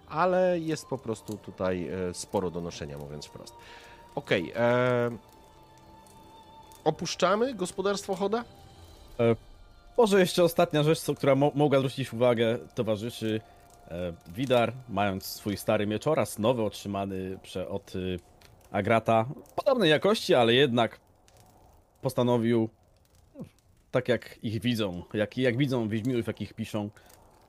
ale 0.08 0.60
jest 0.60 0.86
po 0.86 0.98
prostu 0.98 1.38
tutaj 1.38 1.88
e, 1.88 2.14
sporo 2.14 2.50
do 2.50 2.60
noszenia, 2.60 2.98
mówiąc 2.98 3.26
wprost. 3.26 3.54
Okej, 4.14 4.52
e, 4.56 5.10
opuszczamy 6.84 7.54
gospodarstwo 7.54 8.14
Choda? 8.14 8.44
Może 9.96 10.20
jeszcze 10.20 10.44
ostatnia 10.44 10.82
rzecz, 10.82 11.00
która 11.16 11.34
mo 11.34 11.52
mogła 11.54 11.78
zwrócić 11.78 12.12
uwagę 12.12 12.58
towarzyszy. 12.74 13.40
E, 13.88 14.12
Widar, 14.28 14.72
mając 14.88 15.26
swój 15.26 15.56
stary 15.56 15.86
miecz 15.86 16.06
oraz 16.06 16.38
nowy 16.38 16.62
otrzymany 16.62 17.38
prze, 17.42 17.68
od 17.68 17.96
y, 17.96 18.18
Agrata, 18.70 19.24
podobnej 19.56 19.90
jakości, 19.90 20.34
ale 20.34 20.54
jednak 20.54 21.00
postanowił, 22.04 22.68
tak 23.90 24.08
jak 24.08 24.38
ich 24.42 24.60
widzą, 24.60 25.02
jak, 25.14 25.38
jak 25.38 25.56
widzą 25.56 25.88
Wiedźminów, 25.88 26.26
jakich 26.26 26.54
piszą, 26.54 26.90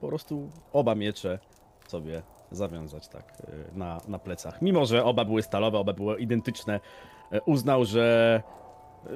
po 0.01 0.07
prostu 0.07 0.49
oba 0.73 0.95
miecze 0.95 1.39
sobie 1.87 2.21
zawiązać 2.51 3.07
tak 3.07 3.33
y, 3.73 3.77
na, 3.77 4.01
na 4.07 4.19
plecach. 4.19 4.61
Mimo, 4.61 4.85
że 4.85 5.03
oba 5.03 5.25
były 5.25 5.41
stalowe, 5.41 5.77
oba 5.77 5.93
były 5.93 6.19
identyczne, 6.19 6.79
e, 7.31 7.41
uznał, 7.41 7.85
że 7.85 8.43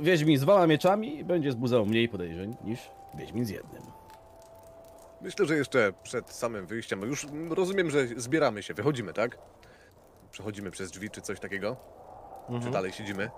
Wiedźmin 0.01 0.37
z 0.37 0.41
dwoma 0.41 0.67
mieczami 0.67 1.23
będzie 1.23 1.51
zbudzał 1.51 1.85
mniej 1.85 2.09
podejrzeń 2.09 2.55
niż 2.63 2.79
Wiedźmin 3.13 3.45
z 3.45 3.49
jednym. 3.49 3.83
Myślę, 5.21 5.45
że 5.45 5.55
jeszcze 5.55 5.93
przed 6.03 6.29
samym 6.31 6.65
wyjściem, 6.65 6.99
bo 6.99 7.05
już 7.05 7.27
rozumiem, 7.49 7.89
że 7.89 8.07
zbieramy 8.07 8.63
się, 8.63 8.73
wychodzimy, 8.73 9.13
tak? 9.13 9.37
Przechodzimy 10.31 10.71
przez 10.71 10.91
drzwi 10.91 11.09
czy 11.09 11.21
coś 11.21 11.39
takiego? 11.39 11.75
Czy 12.63 12.71
dalej 12.71 12.91
siedzimy? 12.91 13.29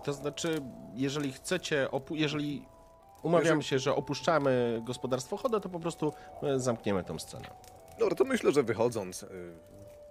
To 0.00 0.12
znaczy, 0.12 0.62
jeżeli 0.94 1.32
chcecie, 1.32 1.88
jeżeli 2.10 2.66
umawiamy 3.22 3.62
się, 3.62 3.78
że 3.78 3.94
opuszczamy 3.94 4.82
gospodarstwo 4.84 5.36
Choda, 5.36 5.60
to 5.60 5.68
po 5.68 5.80
prostu 5.80 6.12
e, 6.42 6.58
zamkniemy 6.58 7.04
tą 7.04 7.18
scenę. 7.18 7.46
Dobra, 7.98 8.16
to 8.16 8.24
myślę, 8.24 8.52
że 8.52 8.62
wychodząc 8.62 9.22
y, 9.22 9.28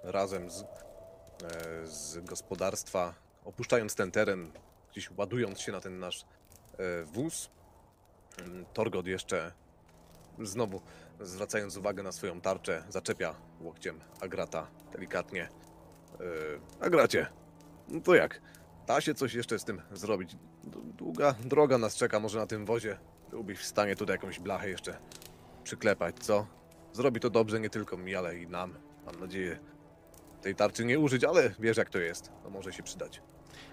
razem 0.03 0.49
z, 0.49 0.61
e, 0.61 0.65
z 1.87 2.19
gospodarstwa, 2.25 3.13
opuszczając 3.45 3.95
ten 3.95 4.11
teren, 4.11 4.51
gdzieś 4.91 5.11
ładując 5.17 5.59
się 5.59 5.71
na 5.71 5.81
ten 5.81 5.99
nasz 5.99 6.21
e, 6.21 7.03
wóz, 7.03 7.49
mm, 8.39 8.65
Torgot 8.73 9.07
jeszcze 9.07 9.51
znowu 10.41 10.81
zwracając 11.19 11.77
uwagę 11.77 12.03
na 12.03 12.11
swoją 12.11 12.41
tarczę, 12.41 12.83
zaczepia 12.89 13.35
łokciem 13.61 13.99
Agrata 14.21 14.67
delikatnie. 14.91 15.49
Agracie, 16.79 17.27
no 17.87 18.01
to 18.01 18.15
jak? 18.15 18.41
Da 18.91 19.01
się 19.01 19.13
coś 19.13 19.33
jeszcze 19.33 19.59
z 19.59 19.63
tym 19.63 19.81
zrobić? 19.93 20.35
Długa 20.97 21.35
droga 21.45 21.77
nas 21.77 21.95
czeka, 21.95 22.19
może 22.19 22.39
na 22.39 22.45
tym 22.47 22.65
wozie. 22.65 22.97
Byłbyś 23.29 23.59
w 23.59 23.65
stanie 23.65 23.95
tutaj 23.95 24.13
jakąś 24.13 24.39
blachę 24.39 24.69
jeszcze 24.69 24.97
przyklepać, 25.63 26.15
co? 26.19 26.45
Zrobi 26.93 27.19
to 27.19 27.29
dobrze 27.29 27.59
nie 27.59 27.69
tylko 27.69 27.97
mi, 27.97 28.15
ale 28.15 28.37
i 28.37 28.47
nam. 28.47 28.73
Mam 29.05 29.19
nadzieję 29.19 29.59
tej 30.41 30.55
tarczy 30.55 30.85
nie 30.85 30.99
użyć, 30.99 31.23
ale 31.23 31.51
wiesz 31.59 31.77
jak 31.77 31.89
to 31.89 31.99
jest. 31.99 32.31
To 32.43 32.49
może 32.49 32.73
się 32.73 32.83
przydać. 32.83 33.21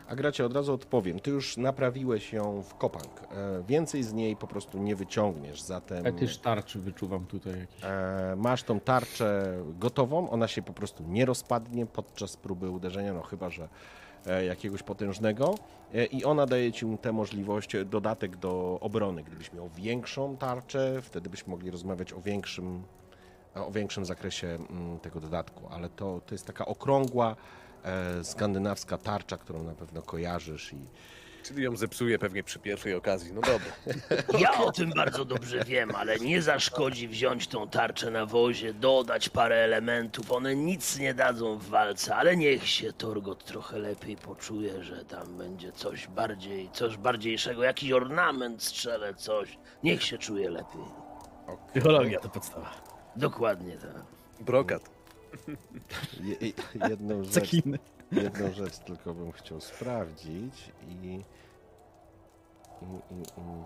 A 0.08 0.16
gracie, 0.16 0.46
od 0.46 0.54
razu 0.54 0.74
odpowiem, 0.74 1.20
ty 1.20 1.30
już 1.30 1.56
naprawiłeś 1.56 2.32
ją 2.32 2.62
w 2.62 2.74
Kopang. 2.74 3.20
E, 3.30 3.62
więcej 3.68 4.02
z 4.02 4.12
niej 4.12 4.36
po 4.36 4.46
prostu 4.46 4.78
nie 4.78 4.96
wyciągniesz, 4.96 5.62
zatem 5.62 6.04
Fetysz 6.04 6.38
tarczy 6.38 6.78
wyczuwam 6.78 7.26
tutaj 7.26 7.60
jakiś. 7.60 7.84
e, 7.84 8.34
masz 8.36 8.62
tą 8.62 8.80
tarczę 8.80 9.58
gotową, 9.78 10.30
ona 10.30 10.48
się 10.48 10.62
po 10.62 10.72
prostu 10.72 11.04
nie 11.06 11.26
rozpadnie 11.26 11.86
podczas 11.86 12.36
próby 12.36 12.70
uderzenia, 12.70 13.12
no 13.14 13.22
chyba, 13.22 13.50
że 13.50 13.68
jakiegoś 14.32 14.82
potężnego 14.82 15.54
e, 15.94 16.04
i 16.04 16.24
ona 16.24 16.46
daje 16.46 16.72
ci 16.72 16.86
tę 17.00 17.12
możliwość, 17.12 17.74
e, 17.74 17.84
dodatek 17.84 18.36
do 18.36 18.78
obrony. 18.80 19.22
Gdybyś 19.22 19.52
miał 19.52 19.68
większą 19.68 20.36
tarczę, 20.36 21.02
wtedy 21.02 21.30
byśmy 21.30 21.50
mogli 21.50 21.70
rozmawiać 21.70 22.12
o 22.12 22.20
większym, 22.20 22.82
o 23.54 23.70
większym 23.70 24.04
zakresie 24.04 24.46
mm, 24.46 24.98
tego 24.98 25.20
dodatku, 25.20 25.68
ale 25.70 25.88
to, 25.88 26.20
to 26.26 26.34
jest 26.34 26.46
taka 26.46 26.66
okrągła, 26.66 27.36
e, 27.84 28.24
skandynawska 28.24 28.98
tarcza, 28.98 29.36
którą 29.36 29.62
na 29.62 29.74
pewno 29.74 30.02
kojarzysz 30.02 30.72
i 30.72 30.78
Czyli 31.48 31.62
ją 31.64 31.76
zepsuje 31.76 32.18
pewnie 32.18 32.42
przy 32.42 32.58
pierwszej 32.58 32.94
okazji. 32.94 33.32
No 33.32 33.40
dobra. 33.40 33.72
Ja 34.44 34.64
o 34.64 34.72
tym 34.72 34.90
bardzo 34.96 35.24
dobrze 35.24 35.64
wiem, 35.64 35.94
ale 35.94 36.18
nie 36.18 36.42
zaszkodzi 36.42 37.08
wziąć 37.08 37.46
tą 37.46 37.68
tarczę 37.68 38.10
na 38.10 38.26
wozie, 38.26 38.74
dodać 38.74 39.28
parę 39.28 39.56
elementów. 39.56 40.32
One 40.32 40.56
nic 40.56 40.98
nie 40.98 41.14
dadzą 41.14 41.58
w 41.58 41.68
walce, 41.68 42.16
ale 42.16 42.36
niech 42.36 42.68
się 42.68 42.92
Torgot 42.92 43.44
trochę 43.44 43.78
lepiej 43.78 44.16
poczuje, 44.16 44.84
że 44.84 45.04
tam 45.04 45.36
będzie 45.38 45.72
coś 45.72 46.06
bardziej, 46.06 46.70
coś 46.72 46.96
bardziejszego, 46.96 47.62
jakiś 47.62 47.92
ornament 47.92 48.62
strzelę, 48.62 49.14
coś. 49.14 49.58
Niech 49.82 50.02
się 50.02 50.18
czuje 50.18 50.50
lepiej. 50.50 50.84
Psychologia 51.70 52.20
to 52.20 52.28
podstawa. 52.28 52.70
Dokładnie 53.16 53.76
tak. 53.76 54.02
Brokat. 54.40 54.90
Je, 56.20 56.52
jedną, 56.88 57.24
rzecz, 57.34 57.52
jedną 58.12 58.52
rzecz 58.52 58.78
tylko 58.78 59.14
bym 59.14 59.32
chciał 59.32 59.60
sprawdzić 59.60 60.72
i. 60.88 61.20
i, 62.82 63.14
i, 63.14 63.18
i... 63.20 63.64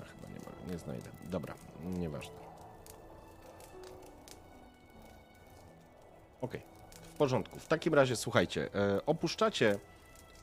A, 0.00 0.04
chyba 0.04 0.28
nie, 0.28 0.40
ma, 0.40 0.72
nie 0.72 0.78
znajdę. 0.78 1.10
Dobra, 1.24 1.54
nieważne. 1.84 2.34
Okej, 6.40 6.62
w 7.02 7.16
porządku. 7.16 7.58
W 7.58 7.66
takim 7.66 7.94
razie 7.94 8.16
słuchajcie, 8.16 8.74
e, 8.74 9.06
opuszczacie 9.06 9.78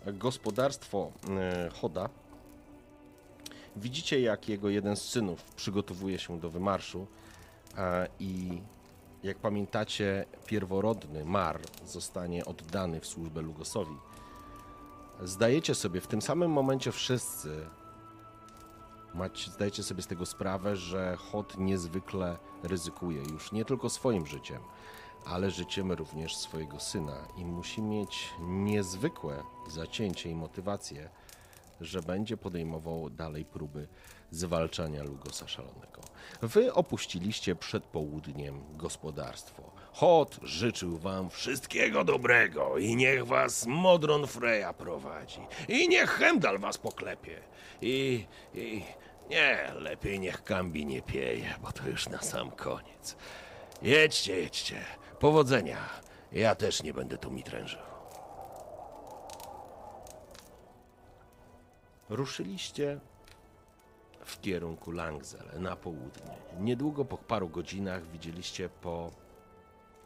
gospodarstwo 0.05 1.11
e, 1.29 1.69
Choda 1.69 2.09
Widzicie, 3.75 4.21
jak 4.21 4.49
jego 4.49 4.69
jeden 4.69 4.95
z 4.95 5.01
synów 5.01 5.43
przygotowuje 5.43 6.19
się 6.19 6.39
do 6.39 6.49
wymarszu 6.49 7.07
e, 7.77 8.07
i 8.19 8.61
jak 9.23 9.37
pamiętacie, 9.37 10.25
pierworodny 10.45 11.25
Mar 11.25 11.59
zostanie 11.85 12.45
oddany 12.45 12.99
w 12.99 13.05
służbę 13.05 13.41
Lugosowi. 13.41 13.95
Zdajecie 15.23 15.75
sobie 15.75 16.01
w 16.01 16.07
tym 16.07 16.21
samym 16.21 16.51
momencie 16.51 16.91
wszyscy, 16.91 17.65
macie, 19.13 19.51
zdajecie 19.51 19.83
sobie 19.83 20.01
z 20.01 20.07
tego 20.07 20.25
sprawę, 20.25 20.75
że 20.75 21.17
Hot 21.17 21.57
niezwykle 21.57 22.37
ryzykuje 22.63 23.21
już 23.23 23.51
nie 23.51 23.65
tylko 23.65 23.89
swoim 23.89 24.27
życiem, 24.27 24.61
ale 25.25 25.51
życiem 25.51 25.91
również 25.91 26.35
swojego 26.35 26.79
syna 26.79 27.27
i 27.37 27.45
musi 27.45 27.81
mieć 27.81 28.33
niezwykłe 28.39 29.43
zacięcie 29.69 30.29
i 30.29 30.35
motywację, 30.35 31.09
że 31.81 32.01
będzie 32.01 32.37
podejmował 32.37 33.09
dalej 33.09 33.45
próby 33.45 33.87
zwalczania 34.31 35.03
Lugosa 35.03 35.47
Szalonego. 35.47 36.01
Wy 36.41 36.73
opuściliście 36.73 37.55
przed 37.55 37.83
południem 37.83 38.63
gospodarstwo. 38.77 39.71
Hot 39.93 40.39
życzył 40.43 40.97
wam 40.97 41.29
wszystkiego 41.29 42.03
dobrego 42.03 42.77
i 42.77 42.95
niech 42.95 43.25
was 43.25 43.65
Modron 43.65 44.27
Freya 44.27 44.73
prowadzi. 44.77 45.41
I 45.67 45.89
niech 45.89 46.09
Hemdal 46.09 46.59
was 46.59 46.77
poklepie. 46.77 47.39
I, 47.81 48.25
i 48.53 48.83
nie, 49.29 49.71
lepiej 49.75 50.19
niech 50.19 50.43
Kambi 50.43 50.85
nie 50.85 51.01
pieje, 51.01 51.55
bo 51.61 51.71
to 51.71 51.87
już 51.87 52.09
na 52.09 52.21
sam 52.21 52.51
koniec. 52.51 53.15
Jedźcie, 53.81 54.39
jedźcie. 54.39 54.81
Powodzenia. 55.19 55.77
Ja 56.31 56.55
też 56.55 56.83
nie 56.83 56.93
będę 56.93 57.17
tu 57.17 57.31
mitrężył. 57.31 57.81
Ruszyliście 62.09 62.99
w 64.25 64.41
kierunku 64.41 64.91
Langzel 64.91 65.45
na 65.59 65.75
południe. 65.75 66.37
Niedługo 66.59 67.05
po 67.05 67.17
paru 67.17 67.49
godzinach 67.49 68.07
widzieliście 68.07 68.69
po 68.69 69.11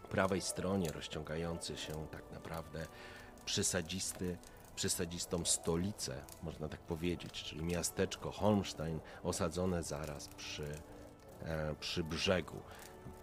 prawej 0.10 0.42
stronie 0.42 0.92
rozciągający 0.92 1.78
się 1.78 2.08
tak 2.12 2.32
naprawdę 2.34 2.86
przysadzisty, 3.46 4.38
przysadzistą 4.76 5.46
stolicę, 5.46 6.24
można 6.44 6.70
tak 6.70 6.80
powiedzieć, 6.80 7.44
czyli 7.44 7.64
miasteczko 7.64 8.32
Holmstein 8.32 9.00
osadzone 9.24 9.84
zaraz 9.84 10.28
przy, 10.28 10.68
e, 11.44 11.76
przy 11.80 12.04
brzegu. 12.04 12.60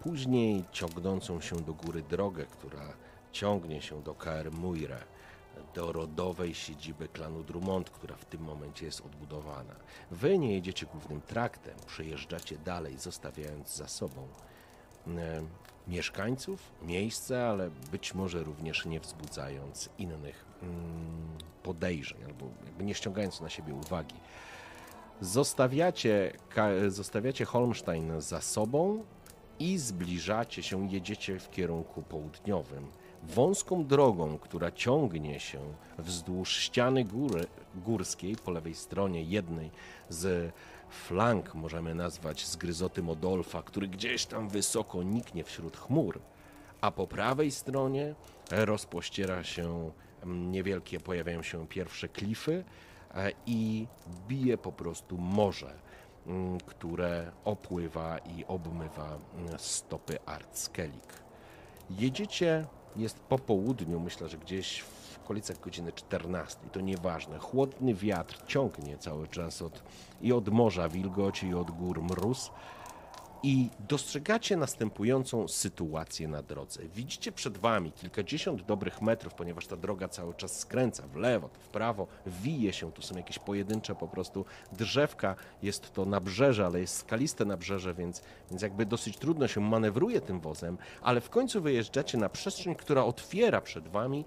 Później 0.00 0.64
ciągnącą 0.72 1.40
się 1.40 1.56
do 1.56 1.74
góry 1.74 2.02
drogę, 2.02 2.44
która 2.44 2.92
ciągnie 3.32 3.82
się 3.82 4.02
do 4.02 4.14
Kaer 4.14 4.52
Muire, 4.52 5.04
do 5.74 5.92
rodowej 5.92 6.54
siedziby 6.54 7.08
klanu 7.08 7.42
Drummond, 7.42 7.90
która 7.90 8.16
w 8.16 8.24
tym 8.24 8.40
momencie 8.40 8.86
jest 8.86 9.00
odbudowana. 9.00 9.74
Wy 10.10 10.38
nie 10.38 10.54
jedziecie 10.54 10.86
głównym 10.86 11.20
traktem, 11.20 11.74
przejeżdżacie 11.86 12.58
dalej, 12.58 12.98
zostawiając 12.98 13.76
za 13.76 13.88
sobą 13.88 14.28
e, 15.06 15.42
mieszkańców, 15.88 16.72
miejsce, 16.82 17.48
ale 17.48 17.70
być 17.92 18.14
może 18.14 18.42
również 18.42 18.86
nie 18.86 19.00
wzbudzając 19.00 19.88
innych 19.98 20.44
mm, 20.62 21.38
podejrzeń, 21.62 22.18
albo 22.24 22.46
nie 22.80 22.94
ściągając 22.94 23.40
na 23.40 23.48
siebie 23.48 23.74
uwagi. 23.74 24.16
Zostawiacie, 25.20 26.32
zostawiacie 26.88 27.44
Holmstein 27.44 28.20
za 28.20 28.40
sobą 28.40 29.04
i 29.58 29.78
zbliżacie 29.78 30.62
się, 30.62 30.92
jedziecie 30.92 31.38
w 31.38 31.50
kierunku 31.50 32.02
południowym. 32.02 32.86
Wąską 33.22 33.86
drogą, 33.86 34.38
która 34.38 34.70
ciągnie 34.70 35.40
się 35.40 35.60
wzdłuż 35.98 36.56
ściany 36.56 37.04
góry, 37.04 37.46
górskiej 37.74 38.36
po 38.36 38.50
lewej 38.50 38.74
stronie 38.74 39.22
jednej 39.22 39.70
z 40.08 40.52
flank, 40.94 41.54
możemy 41.54 41.94
nazwać 41.94 42.46
zgryzoty 42.46 43.02
Modolfa, 43.02 43.62
który 43.62 43.88
gdzieś 43.88 44.26
tam 44.26 44.48
wysoko 44.48 45.02
niknie 45.02 45.44
wśród 45.44 45.76
chmur, 45.76 46.20
a 46.80 46.90
po 46.90 47.06
prawej 47.06 47.50
stronie 47.50 48.14
rozpościera 48.50 49.44
się 49.44 49.90
mm, 50.22 50.50
niewielkie, 50.50 51.00
pojawiają 51.00 51.42
się 51.42 51.66
pierwsze 51.66 52.08
klify 52.08 52.64
e, 53.14 53.32
i 53.46 53.86
bije 54.28 54.58
po 54.58 54.72
prostu 54.72 55.18
morze, 55.18 55.74
mm, 56.26 56.60
które 56.60 57.32
opływa 57.44 58.18
i 58.18 58.44
obmywa 58.44 59.18
mm, 59.36 59.58
stopy 59.58 60.18
Artskelik. 60.26 61.22
Jedziecie, 61.90 62.66
jest 62.96 63.18
po 63.18 63.38
południu, 63.38 64.00
myślę, 64.00 64.28
że 64.28 64.38
gdzieś 64.38 64.80
w 64.80 65.03
okolicach 65.24 65.60
godziny 65.60 65.92
14. 65.92 66.58
To 66.72 66.80
nieważne. 66.80 67.38
Chłodny 67.38 67.94
wiatr 67.94 68.46
ciągnie 68.46 68.98
cały 68.98 69.28
czas 69.28 69.62
od, 69.62 69.82
i 70.22 70.32
od 70.32 70.48
morza 70.48 70.88
wilgoć, 70.88 71.42
i 71.42 71.54
od 71.54 71.70
gór 71.70 72.02
mróz. 72.02 72.50
I 73.46 73.68
dostrzegacie 73.88 74.56
następującą 74.56 75.48
sytuację 75.48 76.28
na 76.28 76.42
drodze. 76.42 76.82
Widzicie 76.94 77.32
przed 77.32 77.58
wami 77.58 77.92
kilkadziesiąt 77.92 78.62
dobrych 78.62 79.02
metrów, 79.02 79.34
ponieważ 79.34 79.66
ta 79.66 79.76
droga 79.76 80.08
cały 80.08 80.34
czas 80.34 80.58
skręca 80.58 81.06
w 81.06 81.16
lewo, 81.16 81.50
w 81.58 81.68
prawo, 81.68 82.06
wije 82.26 82.72
się. 82.72 82.92
Tu 82.92 83.02
są 83.02 83.16
jakieś 83.16 83.38
pojedyncze 83.38 83.94
po 83.94 84.08
prostu 84.08 84.44
drzewka. 84.72 85.36
Jest 85.62 85.92
to 85.92 86.04
nabrzeże, 86.04 86.66
ale 86.66 86.80
jest 86.80 86.96
skaliste 86.96 87.44
nabrzeże, 87.44 87.94
więc, 87.94 88.22
więc 88.50 88.62
jakby 88.62 88.86
dosyć 88.86 89.18
trudno 89.18 89.48
się 89.48 89.60
manewruje 89.60 90.20
tym 90.20 90.40
wozem, 90.40 90.78
ale 91.02 91.20
w 91.20 91.30
końcu 91.30 91.62
wyjeżdżacie 91.62 92.18
na 92.18 92.28
przestrzeń, 92.28 92.74
która 92.74 93.04
otwiera 93.04 93.60
przed 93.60 93.88
wami 93.88 94.24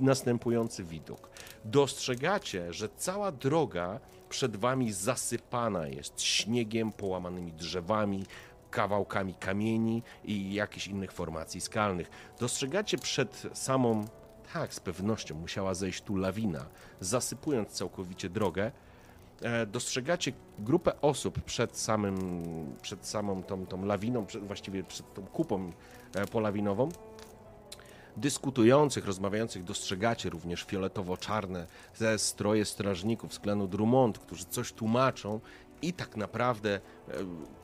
następujący 0.00 0.84
widok. 0.84 1.30
Dostrzegacie, 1.64 2.72
że 2.72 2.88
cała 2.88 3.32
droga 3.32 4.00
przed 4.28 4.56
wami 4.56 4.92
zasypana 4.92 5.86
jest 5.86 6.22
śniegiem, 6.22 6.92
połamanymi 6.92 7.52
drzewami, 7.52 8.24
kawałkami 8.70 9.34
kamieni 9.34 10.02
i 10.24 10.54
jakichś 10.54 10.86
innych 10.86 11.12
formacji 11.12 11.60
skalnych. 11.60 12.10
Dostrzegacie 12.40 12.98
przed 12.98 13.42
samą, 13.52 14.06
tak, 14.52 14.74
z 14.74 14.80
pewnością 14.80 15.34
musiała 15.34 15.74
zejść 15.74 16.02
tu 16.02 16.16
lawina, 16.16 16.66
zasypując 17.00 17.68
całkowicie 17.68 18.28
drogę. 18.28 18.72
E, 19.42 19.66
Dostrzegacie 19.66 20.32
grupę 20.58 21.00
osób 21.00 21.40
przed, 21.40 21.78
samym, 21.78 22.16
przed 22.82 23.06
samą 23.06 23.42
tą, 23.42 23.66
tą 23.66 23.84
lawiną, 23.84 24.26
przed, 24.26 24.46
właściwie 24.46 24.84
przed 24.84 25.14
tą 25.14 25.26
kupą 25.26 25.72
e, 26.14 26.26
polawinową, 26.26 26.88
dyskutujących, 28.16 29.06
rozmawiających 29.06 29.64
dostrzegacie 29.64 30.30
również 30.30 30.64
fioletowo-czarne 30.64 31.66
ze 31.94 32.18
stroje 32.18 32.64
strażników 32.64 33.34
z 33.34 33.38
klanu 33.38 33.68
Drummond, 33.68 34.18
którzy 34.18 34.44
coś 34.44 34.72
tłumaczą 34.72 35.40
i 35.82 35.92
tak 35.92 36.16
naprawdę 36.16 36.74
e, 36.74 37.12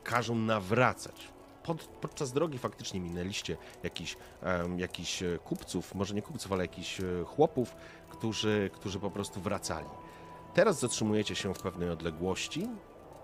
każą 0.03 0.35
nawracać. 0.35 1.27
Pod, 1.63 1.81
podczas 1.83 2.31
drogi 2.31 2.57
faktycznie 2.57 2.99
minęliście 2.99 3.57
jakichś 3.83 4.17
em, 4.41 4.79
jakichś 4.79 5.23
e, 5.23 5.37
kupców, 5.43 5.95
może 5.95 6.15
nie 6.15 6.21
kupców, 6.21 6.51
ale 6.51 6.63
jakichś 6.63 7.01
e, 7.01 7.03
chłopów, 7.25 7.75
którzy, 8.09 8.69
którzy 8.73 8.99
po 8.99 9.11
prostu 9.11 9.41
wracali. 9.41 9.87
Teraz 10.53 10.79
zatrzymujecie 10.79 11.35
się 11.35 11.53
w 11.53 11.61
pewnej 11.61 11.89
odległości, 11.89 12.67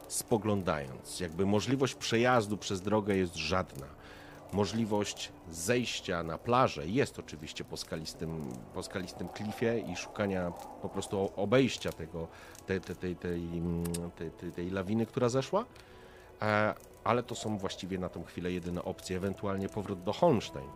spoglądając. 0.07 1.19
Jakby 1.19 1.45
możliwość 1.45 1.95
przejazdu 1.95 2.57
przez 2.57 2.81
drogę 2.81 3.15
jest 3.15 3.35
żadna. 3.35 3.87
Możliwość 4.53 5.31
zejścia 5.49 6.23
na 6.23 6.37
plażę 6.37 6.87
jest 6.87 7.19
oczywiście 7.19 7.63
po 7.63 7.77
skalistym, 7.77 8.53
po 8.73 8.83
skalistym 8.83 9.27
klifie 9.27 9.79
i 9.79 9.95
szukania 9.95 10.51
po 10.81 10.89
prostu 10.89 11.31
obejścia 11.35 11.91
tego, 11.91 12.27
tej, 12.67 12.81
tej, 12.81 13.15
tej, 13.15 13.39
mm, 13.39 13.83
tej, 14.39 14.51
tej 14.51 14.69
lawiny, 14.69 15.05
która 15.05 15.29
zeszła. 15.29 15.65
E, 16.41 16.73
ale 17.03 17.23
to 17.23 17.35
są 17.35 17.57
właściwie 17.57 17.97
na 17.97 18.09
tą 18.09 18.23
chwilę 18.23 18.51
jedyne 18.51 18.83
opcje, 18.83 19.17
ewentualnie 19.17 19.69
powrót 19.69 20.03
do 20.03 20.13
Holmstein 20.13 20.69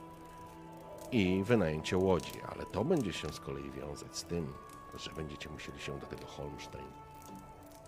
i 1.12 1.44
wynajęcie 1.44 1.98
łodzi, 1.98 2.34
ale 2.50 2.66
to 2.66 2.86
będzie 2.86 3.14
się 3.14 3.30
z 3.30 3.40
kolei 3.40 3.72
wiązać 3.72 4.17
z 4.17 4.23
tym, 4.23 4.54
że 4.98 5.12
będziecie 5.12 5.50
musieli 5.50 5.80
się 5.80 6.00
do 6.00 6.06
tego 6.08 6.26
Holmstein 6.26 6.88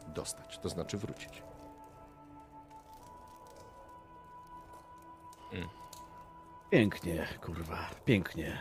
dostać, 0.08 0.60
to 0.60 0.70
znaczy 0.70 0.98
wrócić. 0.98 1.47
Pięknie, 6.72 7.28
kurwa, 7.41 7.89
pięknie. 8.06 8.58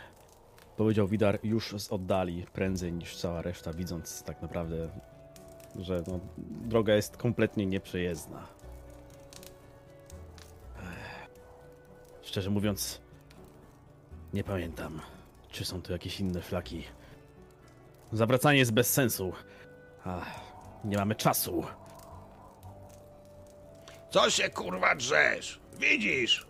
Powiedział 0.76 1.08
Widar 1.08 1.38
już 1.42 1.74
z 1.78 1.92
oddali, 1.92 2.46
prędzej 2.52 2.92
niż 2.92 3.16
cała 3.16 3.42
reszta, 3.42 3.72
widząc 3.72 4.22
tak 4.22 4.42
naprawdę, 4.42 4.88
że 5.76 6.02
no, 6.06 6.20
droga 6.38 6.94
jest 6.94 7.16
kompletnie 7.16 7.66
nieprzejezdna. 7.66 8.46
Szczerze 12.22 12.50
mówiąc, 12.50 13.00
nie 14.32 14.44
pamiętam, 14.44 15.00
czy 15.50 15.64
są 15.64 15.82
tu 15.82 15.92
jakieś 15.92 16.20
inne 16.20 16.42
flaki. 16.42 16.84
Zawracanie 18.12 18.58
jest 18.58 18.72
bez 18.72 18.92
sensu. 18.92 19.32
Ach, 20.04 20.40
nie 20.84 20.96
mamy 20.96 21.14
czasu. 21.14 21.64
Co 24.10 24.30
się 24.30 24.50
kurwa 24.50 24.94
drzesz? 24.94 25.60
Widzisz? 25.78 26.46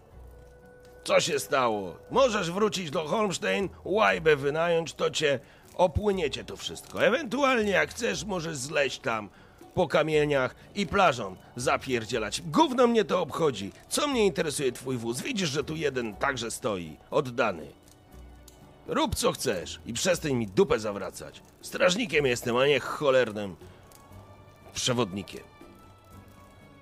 Co 1.07 1.21
się 1.21 1.39
stało? 1.39 1.97
Możesz 2.11 2.51
wrócić 2.51 2.91
do 2.91 3.05
Holmstein, 3.05 3.69
łajbę 3.85 4.37
wynająć, 4.37 4.95
to 4.95 5.11
cię 5.11 5.41
opłyniecie 5.77 6.45
to 6.45 6.57
wszystko. 6.57 7.05
Ewentualnie 7.05 7.71
jak 7.71 7.91
chcesz, 7.91 8.25
możesz 8.25 8.57
zleść 8.57 8.99
tam 8.99 9.29
po 9.75 9.89
kamieniach 9.89 10.55
i 10.75 10.87
plażą 10.87 11.37
zapierdzielać. 11.57 12.43
Gówno 12.43 12.87
mnie 12.87 13.05
to 13.05 13.23
obchodzi. 13.23 13.73
Co 13.89 14.09
mnie 14.09 14.27
interesuje 14.27 14.73
twój 14.73 14.97
wóz? 14.97 15.21
Widzisz, 15.21 15.49
że 15.49 15.65
tu 15.65 15.77
jeden 15.77 16.15
także 16.15 16.51
stoi, 16.51 16.97
oddany. 17.11 17.67
Rób 18.87 19.15
co 19.15 19.33
chcesz 19.33 19.81
i 19.87 19.93
przestań 19.93 20.33
mi 20.33 20.47
dupę 20.47 20.79
zawracać. 20.79 21.43
Strażnikiem 21.61 22.27
jestem, 22.27 22.57
a 22.57 22.67
nie 22.67 22.81
cholernym 22.81 23.57
przewodnikiem. 24.75 25.43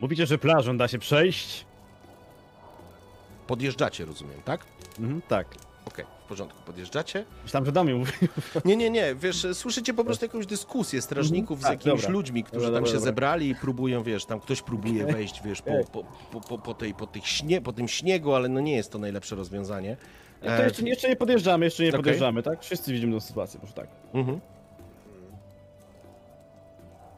Mówicie, 0.01 0.27
że 0.27 0.39
plażą 0.39 0.77
da 0.77 0.89
się 0.89 0.99
przejść? 0.99 1.67
Podjeżdżacie, 3.47 4.05
rozumiem, 4.05 4.43
tak? 4.45 4.65
Mhm, 5.01 5.23
tak. 5.29 5.47
Okej, 5.87 6.05
w 6.25 6.29
porządku, 6.29 6.63
podjeżdżacie. 6.67 7.25
Myślałem, 7.43 7.67
że 7.67 7.73
do 7.73 7.85
mnie 7.85 7.95
mówi. 7.95 8.13
Nie, 8.65 8.77
nie, 8.77 8.91
nie, 8.91 9.15
wiesz, 9.15 9.47
słyszycie 9.53 9.95
po 9.95 10.05
prostu 10.05 10.25
jakąś 10.25 10.47
dyskusję 10.47 11.03
strażników 11.03 11.59
z 11.59 11.63
Tak, 11.63 11.73
jakimiś 11.73 12.01
dobra. 12.03 12.13
ludźmi, 12.13 12.45
którzy 12.45 12.61
Dobra, 12.67 12.77
tam 12.77 12.85
dobra, 12.85 12.91
się 12.91 12.95
dobra. 12.95 13.05
zebrali 13.11 13.49
i 13.51 13.55
próbują, 13.55 14.03
wiesz, 14.03 14.25
tam 14.25 14.41
ktoś 14.41 14.63
próbuje 14.63 15.07
wejść, 15.07 15.43
wiesz, 15.45 15.63
po, 15.63 15.85
po, 15.93 16.05
po, 16.33 16.41
po, 16.41 16.59
po, 16.59 16.75
tej, 16.75 16.95
po, 16.95 17.07
tych 17.07 17.27
śnie, 17.29 17.61
po 17.61 17.73
tym 17.73 17.89
śniegu, 17.89 18.35
ale 18.35 18.49
no 18.49 18.61
nie 18.61 18.77
jest 18.77 18.93
to 18.93 18.99
najlepsze 18.99 19.37
rozwiązanie. 19.37 19.97
To 20.41 20.47
E, 20.47 20.65
jeszcze, 20.65 20.83
jeszcze 20.83 21.09
nie 21.09 21.17
podjeżdżamy, 21.17 21.65
jeszcze 21.65 21.83
nie 21.83 21.89
Okej. 21.89 21.99
podjeżdżamy, 21.99 22.43
tak? 22.43 22.63
Wszyscy 22.63 22.93
widzimy 22.93 23.13
tą 23.13 23.21
sytuację, 23.21 23.61
może 23.63 23.73
tak. 23.75 23.89
mhm. 24.15 24.41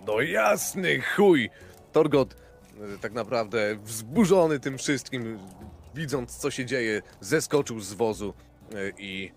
No 0.07 0.20
jasny 0.20 1.01
chuj! 1.01 1.51
Torgot 1.93 2.37
tak 3.01 3.12
naprawdę 3.12 3.77
wzburzony 3.85 4.61
tym 4.61 4.79
wszystkim, 4.79 5.39
widząc 5.97 6.36
co 6.36 6.51
się 6.51 6.66
dzieje, 6.66 7.03
zeskoczył 7.20 7.80
z 7.80 7.92
wozu 7.92 8.34
e, 8.74 8.74
i 8.99 9.32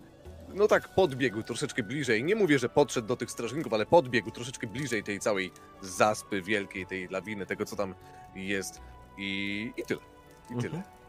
no 0.54 0.68
tak 0.68 0.94
podbiegł 0.94 1.42
troszeczkę 1.42 1.82
bliżej. 1.82 2.24
Nie 2.24 2.34
mówię, 2.36 2.58
że 2.58 2.68
podszedł 2.68 3.08
do 3.08 3.16
tych 3.16 3.30
strażników, 3.30 3.72
ale 3.72 3.86
podbiegł 3.86 4.30
troszeczkę 4.30 4.66
bliżej 4.66 5.02
tej 5.02 5.20
całej 5.20 5.50
zaspy 5.82 6.42
wielkiej, 6.42 6.86
tej 6.86 7.08
lawiny, 7.08 7.46
tego 7.46 7.64
co 7.64 7.76
tam 7.76 7.94
jest 8.34 8.80
i, 9.18 9.72
i 9.76 9.82
tyle. 9.82 10.00
I 10.50 10.54
Mhm. 10.54 10.60
tyle. 10.72 10.99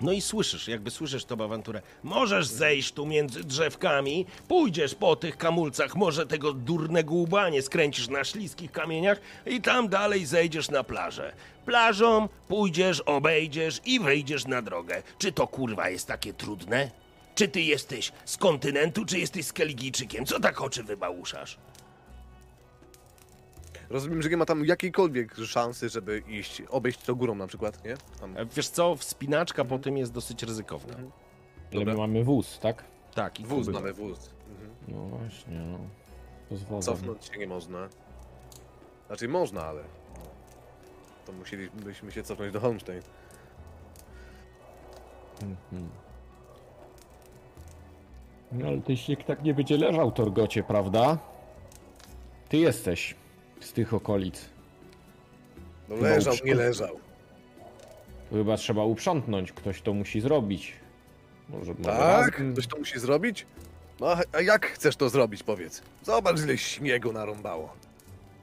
No 0.00 0.12
i 0.12 0.20
słyszysz, 0.20 0.68
jakby 0.68 0.90
słyszysz 0.90 1.24
tą 1.24 1.44
awanturę. 1.44 1.82
Możesz 2.02 2.46
zejść 2.46 2.92
tu 2.92 3.06
między 3.06 3.44
drzewkami, 3.44 4.26
pójdziesz 4.48 4.94
po 4.94 5.16
tych 5.16 5.36
kamulcach, 5.36 5.96
może 5.96 6.26
tego 6.26 6.52
durnego 6.52 7.14
łba 7.14 7.46
skręcisz 7.62 8.08
na 8.08 8.24
śliskich 8.24 8.72
kamieniach 8.72 9.20
i 9.46 9.60
tam 9.60 9.88
dalej 9.88 10.26
zejdziesz 10.26 10.70
na 10.70 10.84
plażę. 10.84 11.32
Plażą 11.64 12.28
pójdziesz, 12.48 13.00
obejdziesz 13.00 13.80
i 13.84 14.00
wyjdziesz 14.00 14.46
na 14.46 14.62
drogę. 14.62 15.02
Czy 15.18 15.32
to 15.32 15.46
kurwa 15.46 15.88
jest 15.88 16.06
takie 16.08 16.32
trudne? 16.32 16.90
Czy 17.34 17.48
ty 17.48 17.60
jesteś 17.60 18.12
z 18.24 18.36
kontynentu, 18.36 19.04
czy 19.04 19.18
jesteś 19.18 19.46
z 19.46 19.52
Keligijczykiem? 19.52 20.26
Co 20.26 20.40
tak 20.40 20.60
oczy 20.60 20.82
wybałuszasz? 20.82 21.58
Rozumiem, 23.92 24.22
że 24.22 24.28
nie 24.30 24.36
ma 24.36 24.44
tam 24.44 24.64
jakiejkolwiek 24.64 25.34
szansy, 25.36 25.88
żeby 25.88 26.22
iść, 26.28 26.62
obejść 26.70 26.98
to 27.02 27.14
górą 27.16 27.34
na 27.34 27.46
przykład, 27.46 27.84
nie? 27.84 27.94
Tam... 28.20 28.36
E, 28.36 28.46
Wiesz 28.46 28.68
co, 28.68 28.96
wspinaczka 28.96 29.64
po 29.64 29.78
tym 29.78 29.96
jest 29.96 30.12
dosyć 30.12 30.42
ryzykowna. 30.42 30.94
Ale 30.94 31.04
Dobra. 31.80 31.92
my 31.94 31.98
mamy 31.98 32.24
wóz, 32.24 32.58
tak? 32.58 32.84
Tak, 33.14 33.40
i 33.40 33.44
Wóz 33.44 33.66
kuby. 33.66 33.72
mamy, 33.78 33.92
wóz. 33.92 34.30
Mhm. 34.50 34.70
No 34.88 35.04
właśnie, 35.18 35.56
no. 35.60 35.78
Wozem. 36.50 36.94
Cofnąć 36.94 37.24
się 37.24 37.38
nie 37.38 37.46
można. 37.46 37.88
Znaczy 39.06 39.28
można, 39.28 39.62
ale 39.64 39.82
to 41.26 41.32
musielibyśmy 41.32 42.12
się 42.12 42.22
cofnąć 42.22 42.52
do 42.52 42.60
Holmstein. 42.60 43.02
Mhm. 45.42 45.88
No 48.52 48.66
ale 48.68 48.80
ten 48.80 48.96
śnieg 48.96 49.24
tak 49.24 49.42
nie 49.42 49.54
będzie 49.54 49.76
leżał, 49.76 50.12
Torgocie, 50.12 50.62
prawda? 50.62 51.18
Ty 52.48 52.56
jesteś 52.56 53.14
z 53.64 53.72
tych 53.72 53.94
okolic. 53.94 54.44
No 55.88 55.96
Chyba 55.96 56.08
leżał, 56.08 56.34
uprząt- 56.34 56.44
nie 56.44 56.54
leżał. 56.54 57.00
Chyba 58.30 58.56
trzeba 58.56 58.84
uprzątnąć, 58.84 59.52
ktoś 59.52 59.82
to 59.82 59.92
musi 59.94 60.20
zrobić. 60.20 60.72
Może, 61.48 61.74
może 61.78 61.90
Tak? 61.98 61.98
razem- 62.38 62.52
Ktoś 62.52 62.66
to 62.66 62.78
musi 62.78 62.98
zrobić? 63.00 63.46
No 64.00 64.06
a- 64.32 64.40
jak 64.40 64.66
chcesz 64.66 64.96
to 64.96 65.08
zrobić, 65.08 65.42
powiedz? 65.42 65.82
Zobacz, 66.02 66.40
ile 66.40 66.58
śniegu 66.58 67.12
narąbało. 67.12 67.72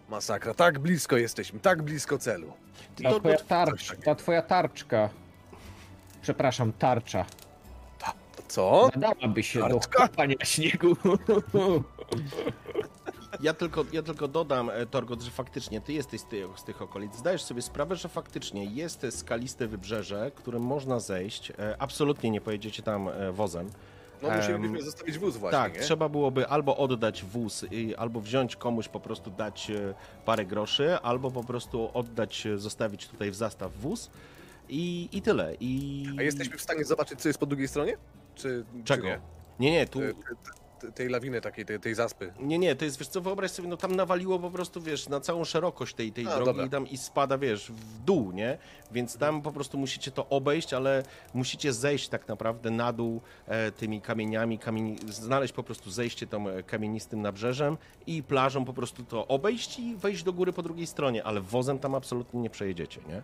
Masakra, 0.09 0.53
tak 0.53 0.79
blisko 0.79 1.17
jesteśmy, 1.17 1.59
tak 1.59 1.81
blisko 1.81 2.17
celu. 2.17 2.53
Ty 2.95 3.03
Ta 3.03 3.09
to, 3.09 3.19
twoja 3.19 3.37
tarcz, 3.37 3.97
ta 4.05 4.15
twoja 4.15 4.41
tarczka. 4.41 5.09
Przepraszam, 6.21 6.73
tarcza. 6.73 7.25
Co? 8.47 8.89
Nadałaby 8.95 9.43
się 9.43 9.59
Tarczka? 9.59 9.99
do 9.99 10.07
kopania 10.07 10.35
śniegu. 10.45 10.97
Ja 13.41 13.53
tylko, 13.53 13.85
ja 13.93 14.03
tylko 14.03 14.27
dodam, 14.27 14.69
e, 14.69 14.85
Torgot, 14.85 15.21
że 15.21 15.31
faktycznie 15.31 15.81
ty 15.81 15.93
jesteś 15.93 16.21
z 16.21 16.25
tych, 16.25 16.59
z 16.59 16.63
tych 16.63 16.81
okolic. 16.81 17.15
Zdajesz 17.15 17.43
sobie 17.43 17.61
sprawę, 17.61 17.95
że 17.95 18.09
faktycznie 18.09 18.65
jest 18.65 19.05
skaliste 19.09 19.67
wybrzeże, 19.67 20.31
którym 20.35 20.63
można 20.63 20.99
zejść. 20.99 21.51
E, 21.51 21.75
Absolutnie 21.79 22.29
nie 22.29 22.41
pojedziecie 22.41 22.83
tam 22.83 23.07
e, 23.07 23.31
wozem. 23.31 23.69
No 24.21 24.29
musielibyśmy 24.29 24.81
zostawić 24.81 25.17
wóz 25.17 25.37
właśnie, 25.37 25.59
tak, 25.59 25.73
nie? 25.73 25.79
trzeba 25.79 26.09
byłoby 26.09 26.47
albo 26.47 26.77
oddać 26.77 27.23
wóz, 27.23 27.65
albo 27.97 28.21
wziąć 28.21 28.55
komuś 28.55 28.87
po 28.87 28.99
prostu 28.99 29.31
dać 29.31 29.71
parę 30.25 30.45
groszy, 30.45 30.97
albo 30.97 31.31
po 31.31 31.43
prostu 31.43 31.89
oddać, 31.93 32.47
zostawić 32.55 33.07
tutaj 33.07 33.31
w 33.31 33.35
zastaw 33.35 33.71
wóz 33.73 34.09
i, 34.69 35.09
i 35.11 35.21
tyle. 35.21 35.55
I... 35.59 36.05
A 36.19 36.21
jesteśmy 36.21 36.57
w 36.57 36.61
stanie 36.61 36.85
zobaczyć, 36.85 37.21
co 37.21 37.29
jest 37.29 37.39
po 37.39 37.45
drugiej 37.45 37.67
stronie? 37.67 37.97
Czy, 38.35 38.65
Czego? 38.83 39.03
Czy 39.03 39.07
nie? 39.09 39.19
Nie, 39.59 39.71
nie, 39.71 39.87
tu... 39.87 39.99
Te- 40.79 40.87
te- 40.87 40.87
te- 40.87 40.91
tej 40.93 41.09
lawiny 41.09 41.41
takiej, 41.41 41.65
tej, 41.65 41.79
tej 41.79 41.95
zaspy. 41.95 42.33
Nie, 42.39 42.59
nie, 42.59 42.75
to 42.75 42.85
jest, 42.85 42.99
wiesz 42.99 43.07
co, 43.07 43.21
wyobraź 43.21 43.51
sobie, 43.51 43.67
no 43.69 43.77
tam 43.77 43.95
nawaliło 43.95 44.39
po 44.39 44.51
prostu, 44.51 44.81
wiesz, 44.81 45.09
na 45.09 45.19
całą 45.19 45.43
szerokość 45.43 45.95
tej, 45.95 46.11
tej 46.11 46.27
A, 46.27 46.29
drogi 46.29 46.45
dobra. 46.45 46.65
i 46.65 46.69
tam 46.69 46.87
i 46.87 46.97
spada, 46.97 47.37
wiesz, 47.37 47.71
w 47.71 47.99
dół, 48.03 48.31
nie? 48.31 48.57
Więc 48.91 49.17
tam 49.17 49.41
po 49.41 49.51
prostu 49.51 49.77
musicie 49.77 50.11
to 50.11 50.29
obejść, 50.29 50.73
ale 50.73 51.03
musicie 51.33 51.73
zejść 51.73 52.09
tak 52.09 52.27
naprawdę 52.27 52.71
na 52.71 52.93
dół 52.93 53.21
e, 53.47 53.71
tymi 53.71 54.01
kamieniami, 54.01 54.59
kamieni... 54.59 54.95
znaleźć 55.09 55.53
po 55.53 55.63
prostu 55.63 55.91
zejście 55.91 56.27
tam 56.27 56.47
e, 56.47 56.63
kamienistym 56.63 57.21
nabrzeżem 57.21 57.77
i 58.07 58.23
plażą 58.23 58.65
po 58.65 58.73
prostu 58.73 59.03
to 59.03 59.27
obejść 59.27 59.79
i 59.79 59.95
wejść 59.95 60.23
do 60.23 60.33
góry 60.33 60.53
po 60.53 60.61
drugiej 60.63 60.87
stronie, 60.87 61.23
ale 61.23 61.41
wozem 61.41 61.79
tam 61.79 61.95
absolutnie 61.95 62.39
nie 62.41 62.49
przejedziecie, 62.49 63.01
nie? 63.07 63.21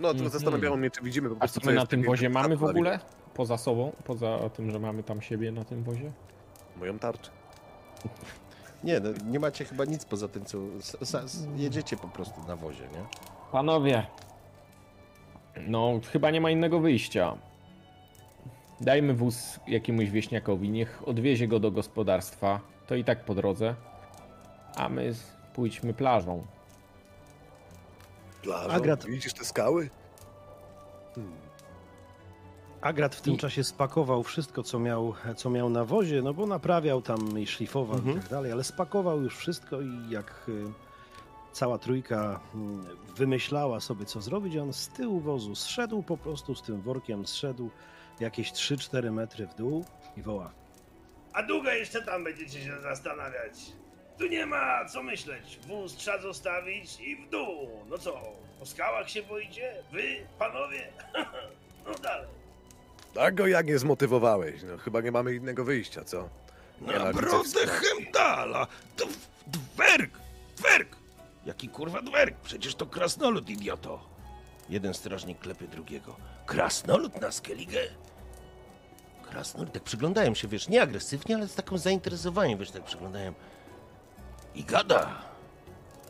No, 0.00 0.08
to 0.08 0.14
Mhm. 0.14 0.30
zastanawiało 0.30 0.76
mnie, 0.76 0.90
czy 0.90 1.02
widzimy 1.02 1.28
po 1.28 1.34
A 1.34 1.38
prostu, 1.38 1.60
co 1.60 1.66
my 1.66 1.74
na 1.74 1.86
tym 1.86 2.02
wozie 2.02 2.28
mamy 2.28 2.56
w 2.56 2.64
ogóle? 2.64 3.00
Poza 3.34 3.56
sobą? 3.58 3.92
Poza 4.04 4.38
tym, 4.50 4.70
że 4.70 4.78
mamy 4.78 5.02
tam 5.02 5.22
siebie 5.22 5.52
na 5.52 5.64
tym 5.64 5.82
wozie? 5.82 6.12
Moją 6.76 6.98
tarczę. 6.98 7.30
Nie, 8.84 9.00
no, 9.00 9.08
nie 9.26 9.40
macie 9.40 9.64
chyba 9.64 9.84
nic 9.84 10.04
poza 10.04 10.28
tym, 10.28 10.44
co 10.44 10.58
s- 10.78 10.96
s- 11.24 11.46
jedziecie 11.56 11.96
po 11.96 12.08
prostu 12.08 12.40
na 12.48 12.56
wozie, 12.56 12.82
nie? 12.84 13.04
Panowie, 13.52 14.06
no 15.66 16.00
chyba 16.12 16.30
nie 16.30 16.40
ma 16.40 16.50
innego 16.50 16.80
wyjścia. 16.80 17.36
Dajmy 18.80 19.14
wóz 19.14 19.60
jakiemuś 19.66 20.10
wieśniakowi, 20.10 20.70
niech 20.70 21.02
odwiezie 21.08 21.48
go 21.48 21.60
do 21.60 21.70
gospodarstwa, 21.70 22.60
to 22.86 22.94
i 22.94 23.04
tak 23.04 23.24
po 23.24 23.34
drodze, 23.34 23.74
a 24.76 24.88
my 24.88 25.12
pójdźmy 25.54 25.94
plażą. 25.94 26.46
Plażą? 28.42 28.70
Agrat. 28.70 29.06
Widzisz 29.06 29.34
te 29.34 29.44
skały? 29.44 29.90
Agrat 32.82 33.14
w 33.14 33.20
tym 33.20 33.34
I- 33.34 33.38
czasie 33.38 33.64
spakował 33.64 34.22
wszystko, 34.22 34.62
co 34.62 34.78
miał, 34.78 35.14
co 35.36 35.50
miał 35.50 35.70
na 35.70 35.84
wozie, 35.84 36.22
no 36.22 36.34
bo 36.34 36.46
naprawiał 36.46 37.02
tam 37.02 37.38
i 37.38 37.46
szlifował 37.46 37.96
Mhm. 37.98 38.16
i 38.18 38.20
tak 38.20 38.30
dalej, 38.30 38.52
ale 38.52 38.64
spakował 38.64 39.22
już 39.22 39.36
wszystko 39.36 39.80
i 39.80 40.10
jak 40.10 40.44
y, 40.48 40.64
cała 41.52 41.78
trójka 41.78 42.40
mm, 42.54 42.86
wymyślała 43.16 43.80
sobie, 43.80 44.04
co 44.04 44.20
zrobić, 44.20 44.56
on 44.56 44.72
z 44.72 44.88
tyłu 44.88 45.20
wozu 45.20 45.54
zszedł 45.54 46.02
po 46.02 46.16
prostu 46.16 46.54
z 46.54 46.62
tym 46.62 46.80
workiem, 46.82 47.26
zszedł 47.26 47.70
jakieś 48.20 48.52
3-4 48.52 49.12
metry 49.12 49.46
w 49.46 49.54
dół 49.54 49.84
i 50.16 50.22
woła. 50.22 50.50
A 51.32 51.42
długo 51.42 51.70
jeszcze 51.70 52.02
tam 52.02 52.24
będziecie 52.24 52.60
się 52.60 52.80
zastanawiać? 52.82 53.54
Tu 54.18 54.26
nie 54.26 54.46
ma 54.46 54.84
co 54.84 55.02
myśleć. 55.02 55.58
Wóz 55.68 55.96
trzeba 55.96 56.18
zostawić 56.22 57.00
i 57.00 57.16
w 57.16 57.28
dół. 57.30 57.68
No 57.90 57.98
co, 57.98 58.20
po 58.58 58.66
skałach 58.66 59.10
się 59.10 59.22
boicie? 59.22 59.74
Wy, 59.92 60.02
panowie? 60.38 60.88
no 61.86 61.94
dalej. 62.02 62.28
Tak 63.14 63.34
go 63.34 63.46
jak 63.46 63.66
nie 63.66 63.78
zmotywowałeś. 63.78 64.62
No, 64.62 64.78
chyba 64.78 65.00
nie 65.00 65.12
mamy 65.12 65.34
innego 65.34 65.64
wyjścia, 65.64 66.04
co? 66.04 66.28
Nie 66.80 66.86
ma 66.86 67.04
Naprawdę 67.04 67.42
widzów. 67.42 67.70
chemdala! 67.70 68.66
To 68.96 69.06
w- 69.06 69.28
dwerg! 69.46 70.18
Dwerg! 70.56 70.96
Jaki 71.46 71.68
kurwa 71.68 72.02
dwerg? 72.02 72.34
Przecież 72.42 72.74
to 72.74 72.86
krasnolud, 72.86 73.48
idioto! 73.50 74.00
Jeden 74.68 74.94
strażnik 74.94 75.38
klepie 75.38 75.68
drugiego. 75.68 76.16
Krasnolud 76.46 77.20
na 77.20 77.32
Skellige? 77.32 77.80
Krasnolud, 79.30 79.72
tak 79.72 79.82
przyglądają 79.82 80.34
się, 80.34 80.48
wiesz, 80.48 80.68
nie 80.68 80.82
agresywnie, 80.82 81.36
ale 81.36 81.48
z 81.48 81.54
takim 81.54 81.78
zainteresowaniem, 81.78 82.58
wiesz, 82.58 82.70
tak 82.70 82.84
przyglądają. 82.84 83.32
I 84.54 84.64
gada. 84.64 85.22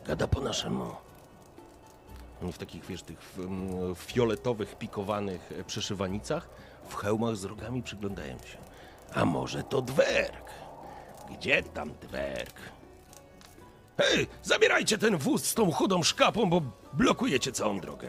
Gada 0.07 0.27
po 0.27 0.41
naszemu. 0.41 0.95
Oni 2.43 2.53
w 2.53 2.57
takich, 2.57 2.85
wiesz, 2.85 3.03
tych 3.03 3.19
mm, 3.37 3.95
fioletowych, 3.95 4.75
pikowanych 4.77 5.51
e, 5.59 5.63
przyszywanicach, 5.63 6.49
w 6.87 6.95
hełmach 6.95 7.35
z 7.35 7.43
rogami 7.43 7.83
przyglądają 7.83 8.37
się. 8.37 8.57
A 9.13 9.25
może 9.25 9.63
to 9.63 9.81
dwerg? 9.81 10.51
Gdzie 11.37 11.63
tam 11.63 11.93
dwerg? 12.01 12.59
Hej, 13.97 14.27
zabierajcie 14.43 14.97
ten 14.97 15.17
wóz 15.17 15.45
z 15.45 15.53
tą 15.53 15.71
chudą 15.71 16.03
szkapą, 16.03 16.49
bo 16.49 16.61
blokujecie 16.93 17.51
całą 17.51 17.79
drogę. 17.79 18.07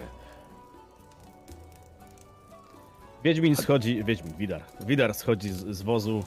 Wiedźmin 3.24 3.56
schodzi, 3.56 4.04
Wiedźmin, 4.04 4.34
Widar. 4.38 4.62
Widar 4.80 5.14
schodzi 5.14 5.52
z, 5.52 5.66
z 5.76 5.82
wozu. 5.82 6.24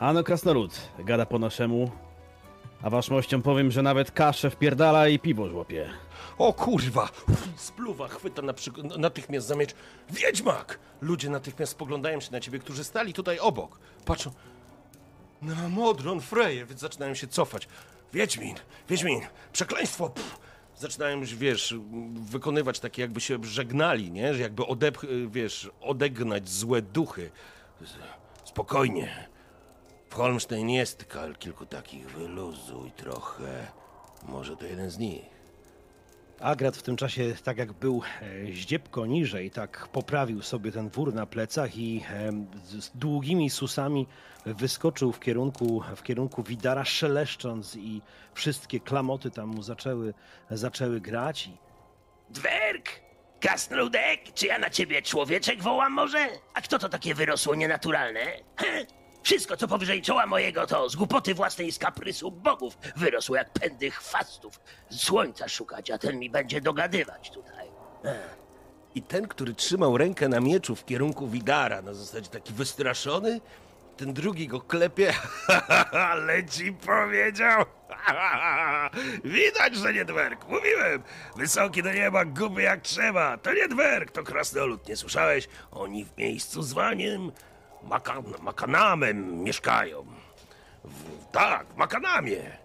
Ano 0.00 0.24
krasnolud, 0.24 0.80
gada 0.98 1.26
po 1.26 1.38
naszemu. 1.38 1.90
A 2.82 2.90
waszmościom 2.90 3.42
powiem, 3.42 3.70
że 3.70 3.82
nawet 3.82 4.10
kaszę 4.10 4.50
wpierdala 4.50 5.08
i 5.08 5.18
piwo 5.18 5.48
żłopie. 5.48 5.88
O 6.38 6.52
kurwa! 6.52 7.08
Spluwa 7.56 8.08
chwyta 8.08 8.42
na 8.42 8.52
przyk- 8.52 8.98
natychmiast 8.98 9.46
za 9.46 9.54
miecz. 9.54 9.74
Wiedźmak! 10.10 10.78
Ludzie 11.00 11.30
natychmiast 11.30 11.72
spoglądają 11.72 12.20
się 12.20 12.32
na 12.32 12.40
ciebie, 12.40 12.58
którzy 12.58 12.84
stali 12.84 13.12
tutaj 13.12 13.38
obok. 13.38 13.78
Patrzą. 14.04 14.30
Na 15.42 15.68
Modron 15.68 16.20
Freje, 16.20 16.66
więc 16.66 16.80
zaczynają 16.80 17.14
się 17.14 17.26
cofać. 17.26 17.68
Wiedźmin! 18.12 18.56
Wiedźmin! 18.88 19.20
Przekleństwo! 19.52 20.08
Pff. 20.10 20.38
Zaczynają, 20.76 21.20
wiesz, 21.24 21.74
wykonywać 22.14 22.80
takie 22.80 23.02
jakby 23.02 23.20
się 23.20 23.44
żegnali, 23.44 24.10
nie? 24.10 24.34
Że 24.34 24.42
jakby 24.42 24.62
wiesz, 25.28 25.70
odegnać 25.80 26.48
złe 26.48 26.82
duchy. 26.82 27.30
Spokojnie. 28.44 29.28
W 30.10 30.14
Holmstein 30.14 30.70
jest 30.70 31.06
kilku 31.38 31.66
takich. 31.66 32.10
Wyluzuj 32.10 32.90
trochę. 32.90 33.66
Może 34.28 34.56
to 34.56 34.64
jeden 34.66 34.90
z 34.90 34.98
nich. 34.98 35.37
Agrat 36.40 36.76
w 36.76 36.82
tym 36.82 36.96
czasie, 36.96 37.34
tak 37.44 37.58
jak 37.58 37.72
był 37.72 38.02
e, 38.22 38.52
zdziebko 38.52 39.06
niżej, 39.06 39.50
tak 39.50 39.88
poprawił 39.92 40.42
sobie 40.42 40.72
ten 40.72 40.88
wór 40.88 41.14
na 41.14 41.26
plecach 41.26 41.76
i 41.76 42.04
z 42.64 42.84
z 42.84 42.90
długimi 42.94 43.50
susami 43.50 44.06
wyskoczył 44.46 45.12
w 45.12 45.20
kierunku, 45.20 45.82
w 45.96 46.02
kierunku 46.02 46.42
Widara, 46.42 46.84
szeleszcząc 46.84 47.76
i 47.76 48.02
wszystkie 48.34 48.80
klamoty 48.80 49.30
tam 49.30 49.48
mu 49.48 49.62
zaczęły, 49.62 50.14
zaczęły 50.50 51.00
grać. 51.00 51.46
I 51.46 51.56
Dwerg! 52.30 53.00
Krasnoludek? 53.40 54.20
Czy 54.34 54.46
ja 54.46 54.58
na 54.58 54.70
ciebie 54.70 55.02
człowieczek 55.02 55.62
wołam 55.62 55.92
może? 55.92 56.28
A 56.54 56.60
kto 56.60 56.78
to 56.78 56.88
takie 56.88 57.14
wyrosło 57.14 57.54
nienaturalne? 57.54 58.20
Wszystko, 59.22 59.56
co 59.56 59.68
powyżej 59.68 60.02
czoła 60.02 60.26
mojego, 60.26 60.66
to 60.66 60.88
z 60.88 60.96
głupoty 60.96 61.34
własnej 61.34 61.72
z 61.72 61.78
kaprysu 61.78 62.30
bogów 62.30 62.78
wyrosło 62.96 63.36
jak 63.36 63.50
pędy 63.50 63.90
chwastów. 63.90 64.60
Słońca 64.90 65.48
szukać, 65.48 65.90
a 65.90 65.98
ten 65.98 66.18
mi 66.18 66.30
będzie 66.30 66.60
dogadywać 66.60 67.30
tutaj. 67.30 67.68
I 68.94 69.02
ten, 69.02 69.28
który 69.28 69.54
trzymał 69.54 69.98
rękę 69.98 70.28
na 70.28 70.40
mieczu 70.40 70.76
w 70.76 70.84
kierunku 70.84 71.28
Widara, 71.28 71.82
na 71.82 71.94
zasadzie 71.94 72.28
taki 72.28 72.52
wystraszony, 72.52 73.40
ten 73.96 74.12
drugi 74.14 74.48
go 74.48 74.60
klepie, 74.60 75.12
ale 76.10 76.44
ci 76.44 76.72
powiedział. 76.72 77.64
Widać, 79.24 79.76
że 79.76 79.92
nie 79.92 80.04
dwerg. 80.04 80.48
Mówiłem, 80.48 81.02
wysoki 81.36 81.82
do 81.82 81.92
nieba, 81.92 82.24
guby 82.24 82.62
jak 82.62 82.80
trzeba. 82.80 83.38
To 83.38 83.52
nie 83.54 83.68
dwerg, 83.68 84.10
to 84.10 84.22
krasnolud. 84.22 84.88
Nie 84.88 84.96
słyszałeś? 84.96 85.48
Oni 85.70 86.04
w 86.04 86.16
miejscu 86.16 86.62
zwaniem 86.62 87.32
Maka 87.82 88.22
Makanamem 88.42 89.42
mieszkają. 89.42 90.06
W, 90.84 91.26
tak, 91.32 91.66
w 91.66 91.76
Makanamie. 91.76 92.58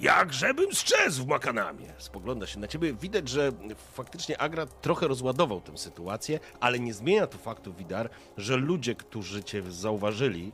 Jakżebym 0.00 0.74
strzezł 0.74 1.24
w 1.24 1.26
Makanamie. 1.26 1.92
Spogląda 1.98 2.46
się 2.46 2.60
na 2.60 2.68
ciebie. 2.68 2.92
Widać, 2.92 3.28
że 3.28 3.52
faktycznie 3.92 4.38
Agrat 4.38 4.80
trochę 4.80 5.08
rozładował 5.08 5.60
tę 5.60 5.78
sytuację, 5.78 6.40
ale 6.60 6.78
nie 6.78 6.94
zmienia 6.94 7.26
to 7.26 7.38
faktu, 7.38 7.72
Widar, 7.72 8.10
że 8.36 8.56
ludzie, 8.56 8.94
którzy 8.94 9.44
cię 9.44 9.62
zauważyli, 9.72 10.52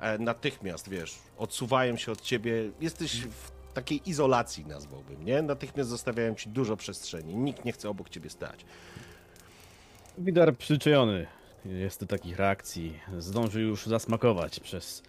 e, 0.00 0.18
natychmiast, 0.18 0.88
wiesz, 0.88 1.18
odsuwają 1.38 1.96
się 1.96 2.12
od 2.12 2.20
ciebie. 2.20 2.52
Jesteś 2.80 3.22
w 3.22 3.50
takiej 3.74 4.08
izolacji, 4.10 4.66
nazwałbym, 4.66 5.24
nie? 5.24 5.42
Natychmiast 5.42 5.90
zostawiają 5.90 6.34
ci 6.34 6.48
dużo 6.48 6.76
przestrzeni. 6.76 7.34
Nikt 7.34 7.64
nie 7.64 7.72
chce 7.72 7.88
obok 7.88 8.08
ciebie 8.08 8.30
stać. 8.30 8.64
Widar 10.18 10.56
przyczajony 10.56 11.26
jest 11.64 12.00
do 12.00 12.06
takich 12.06 12.36
reakcji. 12.38 13.00
Zdąży 13.18 13.60
już 13.60 13.86
zasmakować 13.86 14.60
przez 14.60 15.02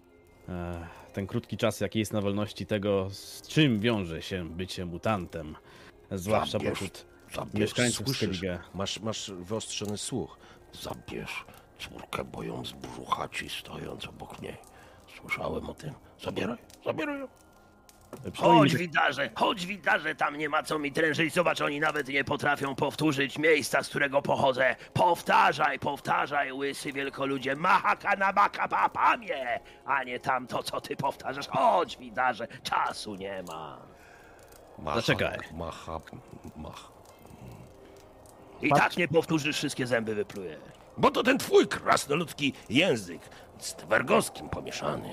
e, 0.50 0.88
ten 1.14 1.28
krótki 1.28 1.58
czas, 1.58 1.80
jaki 1.82 2.00
jest 2.00 2.14
na 2.14 2.22
wolności 2.22 2.66
tego, 2.66 3.10
z 3.12 3.48
czym 3.48 3.80
wiąże 3.80 4.22
się 4.22 4.50
bycie 4.50 4.86
mutantem. 4.86 5.56
Zwłaszcza 6.12 6.58
Zabierz- 6.58 6.70
pośród 6.70 7.06
Zabierz, 7.36 7.54
mieszkańców 7.54 8.08
słyszysz, 8.08 8.42
masz, 8.74 9.00
masz 9.00 9.32
wyostrzony 9.32 9.98
słuch. 9.98 10.38
Zabierz 10.82 11.46
córkę, 11.80 12.24
bo 12.24 12.44
ją 12.44 12.66
z 12.66 12.72
brzucha 12.72 13.28
ci 13.28 13.50
stojąc 13.50 14.08
obok 14.08 14.42
niej. 14.42 14.58
Słyszałem 15.18 15.70
o 15.70 15.74
tym. 15.74 15.94
Zabieraj, 16.24 16.58
zabieraj 16.86 17.20
ją. 17.20 17.28
Chodź, 18.38 18.76
widarze, 18.76 19.30
chodź, 19.36 19.66
widarze, 19.66 20.16
tam 20.16 20.38
nie 20.38 20.50
ma 20.50 20.64
co 20.64 20.80
mi 20.80 20.92
trężyć. 20.92 21.34
Zobacz, 21.34 21.62
oni 21.62 21.80
nawet 21.80 22.08
nie 22.08 22.24
potrafią 22.24 22.76
powtórzyć 22.76 23.38
miejsca, 23.38 23.84
z 23.84 23.90
którego 23.90 24.22
pochodzę. 24.22 24.76
Powtarzaj, 24.94 25.80
powtarzaj, 25.80 26.52
łysy 26.54 26.94
wielkoludzie, 26.94 27.56
mahakanabaka 27.56 28.68
papamie, 28.68 29.60
a 29.86 30.04
nie 30.04 30.20
tamto, 30.20 30.64
co 30.64 30.82
ty 30.82 30.96
powtarzasz. 30.96 31.48
Chodź, 31.48 31.98
widarze, 31.98 32.48
czasu 32.64 33.16
nie 33.16 33.44
ma. 33.44 33.78
Macha, 34.80 34.96
Zaczekaj. 35.02 35.38
Macha, 35.54 36.00
mach. 36.56 36.92
I 38.62 38.70
tak 38.70 38.98
nie 38.98 39.08
powtórzysz, 39.08 39.58
wszystkie 39.58 39.88
zęby 39.88 40.16
wyplujesz. 40.16 40.60
Bo 40.98 41.12
to 41.12 41.24
ten 41.24 41.38
twój 41.38 41.68
krasnoludki 41.68 42.54
język 42.70 43.22
z 43.62 43.76
twergowskim 43.76 44.50
pomieszany. 44.50 45.10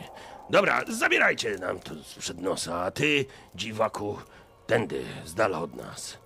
Dobra, 0.51 0.81
zabierajcie 0.89 1.59
nam 1.59 1.79
to 1.79 1.91
przed 2.19 2.41
nosa, 2.41 2.83
a 2.83 2.91
ty, 2.91 3.25
dziwaku, 3.55 4.17
tędy, 4.67 5.03
z 5.25 5.35
dala 5.35 5.61
od 5.61 5.75
nas. 5.77 6.19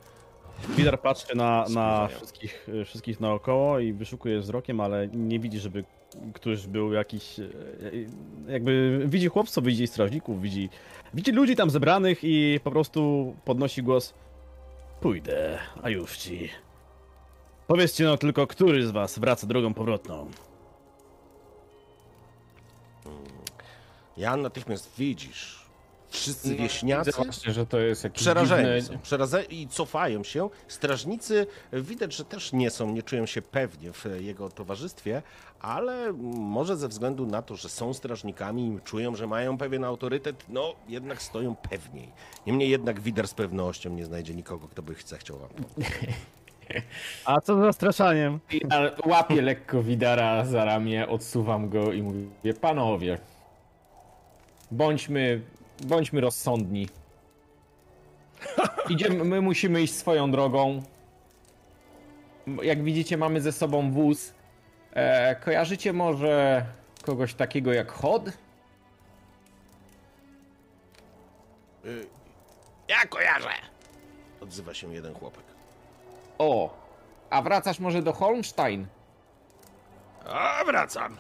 Widar 0.69 1.01
patrzy 1.01 1.37
na, 1.37 1.65
na 1.75 2.09
wszystkich, 2.09 2.67
wszystkich 2.85 3.21
naokoło 3.21 3.79
i 3.79 3.93
wyszukuje 3.93 4.41
wzrokiem, 4.41 4.81
ale 4.81 5.09
nie 5.09 5.39
widzi, 5.39 5.59
żeby 5.59 5.85
ktoś 6.35 6.67
był 6.67 6.93
jakiś. 6.93 7.39
e, 7.39 7.45
Jakby 8.49 9.03
widzi 9.07 9.29
chłopców, 9.29 9.65
widzi 9.65 9.87
strażników, 9.87 10.43
widzi, 10.43 10.69
widzi 11.15 11.33
ludzi 11.33 11.57
tam 11.57 11.71
zebranych 11.71 12.19
i 12.23 12.61
po 12.65 12.71
prostu 12.71 13.35
podnosi 13.45 13.83
głos. 13.83 14.15
Pójdę, 15.01 15.59
a 15.83 15.89
już 15.91 16.17
ci. 16.17 16.49
Powiedzcie 17.67 18.05
no 18.05 18.17
tylko, 18.17 18.47
który 18.47 18.87
z 18.87 18.91
was 18.91 19.19
wraca 19.19 19.47
drogą 19.47 19.75
powrotną. 19.75 20.31
Ja 24.17 24.37
natychmiast 24.37 24.91
widzisz, 24.99 25.63
wszyscy 26.09 26.51
No, 26.51 26.57
wieśniacy 26.57 27.13
właśnie, 27.13 27.53
że 27.53 27.67
to 27.67 27.79
jest 27.79 28.05
jakieś 28.05 28.23
przerażeni 28.23 28.83
dziwne... 28.83 28.83
są, 28.83 29.03
przerażeni 29.03 29.63
i 29.63 29.69
cofają 29.69 30.25
się. 30.25 30.49
Strażnicy 30.69 31.47
widać, 31.73 32.15
że 32.15 32.25
też 32.25 32.53
nie 32.53 32.71
są, 32.71 32.91
nie 32.91 33.03
czują 33.03 33.27
się 33.27 33.43
pewnie 33.43 33.93
w 33.93 34.07
jego 34.21 34.49
towarzystwie, 34.49 35.23
ale 35.61 36.13
może 36.23 36.77
ze 36.77 36.89
względu 36.89 37.27
na 37.27 37.43
to, 37.43 37.57
że 37.57 37.69
są 37.69 37.95
strażnikami 37.95 38.67
i 38.67 38.81
czują, 38.81 39.17
że 39.17 39.27
mają 39.27 39.59
pewien 39.59 39.85
autorytet, 39.85 40.45
no 40.49 40.75
jednak 40.89 41.23
stoją 41.23 41.57
pewniej. 41.57 42.13
Niemniej 42.47 42.71
jednak 42.71 43.01
Wider 43.01 43.29
z 43.29 43.35
pewnością 43.35 43.91
nie 43.91 44.05
znajdzie 44.05 44.35
nikogo, 44.35 44.69
kto 44.69 44.83
by 44.83 44.95
chce 44.95 45.19
chciał 45.19 45.39
wam 45.39 45.49
pomóc. 45.49 45.71
A 47.25 47.41
co 47.41 47.57
z 47.57 47.61
zastraszaniem? 47.61 48.41
Ja 48.71 48.91
łapię 49.07 49.43
lekko 49.43 49.83
Widara 49.83 50.45
za 50.45 50.65
ramię, 50.65 51.09
odsuwam 51.09 51.69
go 51.69 51.93
i 51.93 52.03
mówię, 52.03 52.55
panowie, 52.61 53.19
bądźmy, 54.73 55.43
bądźmy 55.85 56.21
rozsądni. 56.21 56.89
Idziemy, 58.91 59.25
my 59.25 59.41
musimy 59.41 59.83
iść 59.83 59.95
swoją 59.95 60.31
drogą. 60.31 60.83
Jak 62.63 62.83
widzicie, 62.85 63.17
mamy 63.17 63.41
ze 63.41 63.53
sobą 63.53 63.93
wóz. 63.93 64.33
E, 64.93 65.37
kojarzycie 65.37 65.93
może 65.93 66.65
kogoś 67.05 67.35
takiego 67.35 67.73
jak 67.73 67.93
Hod? 67.93 68.23
Ja 72.89 73.07
kojarzę! 73.09 73.53
Odzywa 74.41 74.75
się 74.75 74.95
jeden 74.95 75.15
chłopek. 75.15 75.45
O, 76.39 76.77
a 77.31 77.43
wracasz 77.43 77.81
może 77.81 78.03
do 78.03 78.13
Holmstein? 78.13 78.87
A 80.27 80.65
wracam. 80.67 81.17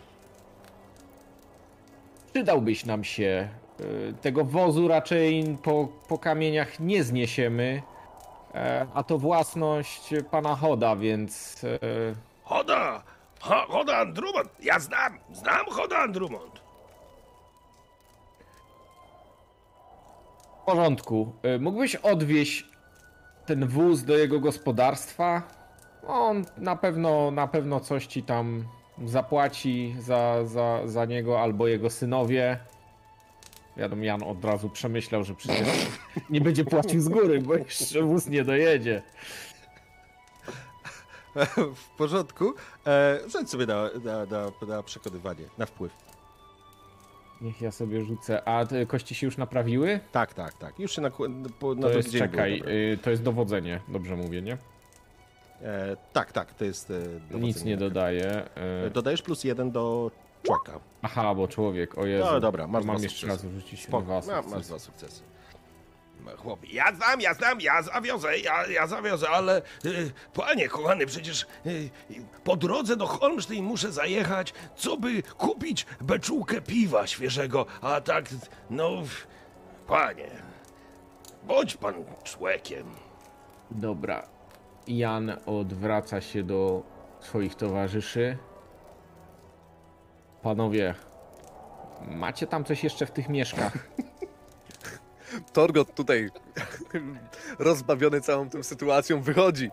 Przydałbyś 2.32 2.84
nam 2.84 3.04
się. 3.04 3.48
E, 3.80 4.12
Tego 4.12 4.44
wozu 4.44 4.88
raczej 4.88 5.56
po, 5.62 5.88
po 6.08 6.18
kamieniach 6.18 6.80
nie 6.80 7.04
zniesiemy. 7.04 7.82
E, 8.54 8.86
A 8.94 9.02
to 9.02 9.18
własność 9.18 10.10
pana 10.30 10.56
Hoda, 10.56 10.96
więc. 10.96 11.64
e, 11.64 11.68
Choda! 12.44 13.02
Ho, 13.40 13.54
Choda 13.68 13.96
Andrumont! 13.98 14.48
Ja 14.62 14.78
znam! 14.78 15.18
Znam 15.32 15.66
Choda 15.66 15.98
Andrumont! 15.98 16.62
W 20.62 20.64
porządku. 20.64 21.32
Mógłbyś 21.60 21.96
odwieźć 21.96 22.66
ten 23.46 23.66
wóz 23.68 24.04
do 24.04 24.16
jego 24.16 24.40
gospodarstwa? 24.40 25.42
On 26.06 26.44
na 26.58 26.76
pewno, 26.76 27.30
na 27.30 27.46
pewno 27.46 27.80
coś 27.80 28.06
ci 28.06 28.22
tam 28.22 28.64
zapłaci 29.04 29.94
za, 29.98 30.44
za, 30.44 30.80
za 30.84 31.04
niego 31.04 31.40
albo 31.40 31.68
jego 31.68 31.90
synowie. 31.90 32.58
Wiadomo, 33.76 34.04
Jan 34.04 34.22
od 34.22 34.44
razu 34.44 34.70
przemyślał, 34.70 35.24
że 35.24 35.34
przecież 35.34 35.68
nie 36.30 36.40
będzie 36.40 36.64
płacił 36.64 37.00
z 37.00 37.08
góry, 37.08 37.40
bo 37.40 37.54
jeszcze 37.54 38.02
wóz 38.02 38.26
nie 38.26 38.44
dojedzie. 38.44 39.02
w 41.74 41.96
porządku. 41.96 42.54
E, 42.86 43.20
rzuć 43.28 43.50
sobie 43.50 43.66
na, 43.66 43.90
na, 44.04 44.26
na, 44.26 44.66
na 44.66 44.82
przekonywanie, 44.82 45.44
na 45.58 45.66
wpływ. 45.66 45.92
Niech 47.40 47.60
ja 47.60 47.72
sobie 47.72 48.04
rzucę. 48.04 48.48
A 48.48 48.66
te 48.66 48.86
kości 48.86 49.14
się 49.14 49.26
już 49.26 49.36
naprawiły? 49.36 50.00
Tak, 50.12 50.34
tak, 50.34 50.54
tak. 50.54 50.78
Już 50.78 50.92
się 50.92 51.02
na, 51.02 51.08
na 51.76 51.88
To 51.88 51.90
jest, 51.90 52.08
dzień 52.08 52.20
czekaj, 52.20 52.58
było 52.58 52.70
y, 52.70 52.98
to 53.02 53.10
jest 53.10 53.22
dowodzenie, 53.22 53.80
dobrze 53.88 54.16
mówię, 54.16 54.42
nie? 54.42 54.58
E, 55.62 55.96
tak, 56.12 56.32
tak, 56.32 56.54
to 56.54 56.64
jest. 56.64 56.92
E, 57.34 57.38
Nic 57.38 57.64
nie 57.64 57.76
dodaję. 57.76 58.48
E, 58.56 58.86
y, 58.86 58.90
Dodajesz 58.90 59.22
plus 59.22 59.44
jeden 59.44 59.70
do 59.70 60.10
człowieka. 60.42 60.80
Aha, 61.02 61.34
bo 61.34 61.48
człowiek, 61.48 61.98
o 61.98 62.06
Jezu. 62.06 62.24
No 62.32 62.40
dobra, 62.40 62.66
masz 62.66 62.84
mam 62.84 63.02
jeszcze 63.02 63.26
raz 63.26 63.40
sukcesy. 63.40 63.60
rzucić 63.60 63.82
Spoko, 63.82 64.02
dwa 64.02 64.20
ma, 64.20 64.20
masz 64.36 64.44
sukcesy. 64.44 64.68
dwa 64.68 64.78
sukcesy. 64.78 65.22
Chłopie, 66.36 66.68
ja 66.72 66.94
znam, 66.94 67.20
ja 67.20 67.34
znam, 67.34 67.60
ja 67.60 67.82
zawiozę, 67.82 68.38
ja, 68.38 68.66
ja 68.66 68.86
zawiozę, 68.86 69.28
ale 69.30 69.62
y, 69.84 70.12
panie 70.34 70.68
kochany, 70.68 71.06
przecież 71.06 71.46
y, 71.66 71.90
po 72.44 72.56
drodze 72.56 72.96
do 72.96 73.06
Holmsztyn 73.06 73.64
muszę 73.64 73.92
zajechać, 73.92 74.54
co 74.76 74.96
by 74.96 75.22
kupić 75.22 75.86
beczułkę 76.00 76.60
piwa 76.60 77.06
świeżego, 77.06 77.66
a 77.80 78.00
tak, 78.00 78.24
no, 78.70 78.90
panie, 79.86 80.30
bądź 81.44 81.76
pan 81.76 81.94
człowiekiem. 82.24 82.86
Dobra. 83.70 84.26
Jan 84.86 85.32
odwraca 85.46 86.20
się 86.20 86.42
do 86.42 86.82
swoich 87.20 87.54
towarzyszy. 87.54 88.38
Panowie, 90.42 90.94
macie 92.08 92.46
tam 92.46 92.64
coś 92.64 92.84
jeszcze 92.84 93.06
w 93.06 93.10
tych 93.10 93.28
mieszkach? 93.28 93.72
Torgot 95.52 95.94
tutaj 95.94 96.30
rozbawiony 97.58 98.20
całą 98.20 98.50
tą 98.50 98.62
sytuacją 98.62 99.20
wychodzi 99.20 99.70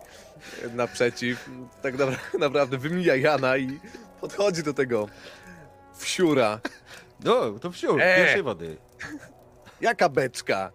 naprzeciw. 0.74 1.50
Tak 1.82 1.94
napra- 1.96 2.38
naprawdę 2.38 2.78
wymija 2.78 3.16
Jana 3.16 3.56
i 3.56 3.80
podchodzi 4.20 4.62
do 4.62 4.74
tego 4.74 5.08
wsiura. 5.94 6.60
No, 7.24 7.50
to 7.50 7.70
wsiu, 7.70 7.96
E! 8.00 8.16
pierwszej 8.16 8.42
wody. 8.42 8.76
Jaka 9.80 10.08
beczka? 10.08 10.72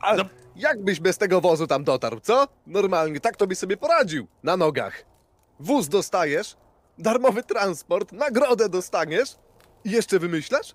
A 0.00 0.16
No- 0.16 0.24
jak 0.56 0.82
byś 0.84 1.00
bez 1.00 1.18
tego 1.18 1.40
wozu 1.40 1.66
tam 1.66 1.84
dotarł, 1.84 2.20
co? 2.20 2.48
Normalnie, 2.66 3.20
tak 3.20 3.36
to 3.36 3.46
byś 3.46 3.58
sobie 3.58 3.76
poradził. 3.76 4.26
Na 4.42 4.56
nogach. 4.56 5.04
Wóz 5.60 5.88
dostajesz, 5.88 6.56
darmowy 6.98 7.42
transport, 7.42 8.12
nagrodę 8.12 8.68
dostaniesz 8.68 9.36
i 9.84 9.90
jeszcze 9.90 10.18
wymyślasz? 10.18 10.74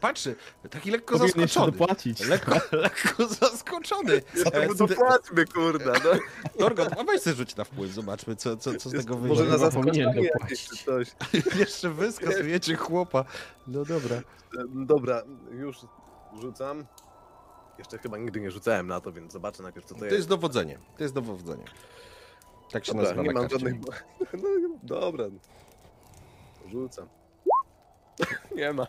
Patrzy, 0.00 0.36
taki 0.70 0.90
lekko 0.90 1.18
Powinien 1.18 1.40
jeszcze 1.40 1.60
zaskoczony. 1.60 1.72
dopłacić. 1.78 2.20
Lekko, 2.26 2.54
lekko 2.76 3.26
zaskoczony. 3.26 4.22
Za 4.34 4.50
to 4.50 4.62
E, 4.62 4.68
mu 4.68 4.74
kurde. 5.54 5.92
No. 6.04 6.10
Torgot, 6.58 6.88
a 6.98 7.04
weź 7.04 7.20
sobie 7.20 7.36
rzuć 7.36 7.56
na 7.56 7.64
wpływ, 7.64 7.90
zobaczmy, 7.92 8.36
co, 8.36 8.56
co, 8.56 8.74
co 8.74 8.88
z 8.90 8.92
tego 8.92 9.16
Może 9.18 9.44
wyjdzie. 9.44 9.58
na 9.58 9.58
Chyba 9.58 9.70
powinien 9.70 10.04
zaskoczenie 10.04 10.30
dopłacić. 10.32 10.40
jakieś 10.40 10.68
czy 10.68 10.84
coś. 10.84 11.08
Jeszcze 11.60 11.90
wyskazujecie 11.90 12.76
chłopa. 12.76 13.24
No 13.66 13.84
dobra. 13.84 14.20
Dobra, 14.68 15.22
już 15.50 15.76
rzucam. 16.40 16.86
Jeszcze 17.78 17.98
chyba 17.98 18.18
nigdy 18.18 18.40
nie 18.40 18.50
rzucałem 18.50 18.86
na 18.86 19.00
to, 19.00 19.12
więc 19.12 19.32
zobaczę 19.32 19.62
najpierw 19.62 19.86
co 19.86 19.94
to, 19.94 19.98
To 19.98 20.04
jest. 20.06 20.16
jest 20.16 20.28
dowodzenie. 20.28 20.78
To 20.96 21.02
jest 21.02 21.14
dowodzenie. 21.14 21.64
Tak 22.70 22.84
się 22.86 22.92
Dobra, 22.92 23.02
nazywa 23.04 23.22
nie 23.22 23.28
na 23.28 23.34
mam 23.40 23.48
karcie. 23.48 23.58
żadnych... 23.66 23.82
No, 24.42 24.48
dobra. 24.82 25.24
Rzucam. 26.68 27.08
Nie 28.56 28.72
ma. 28.72 28.86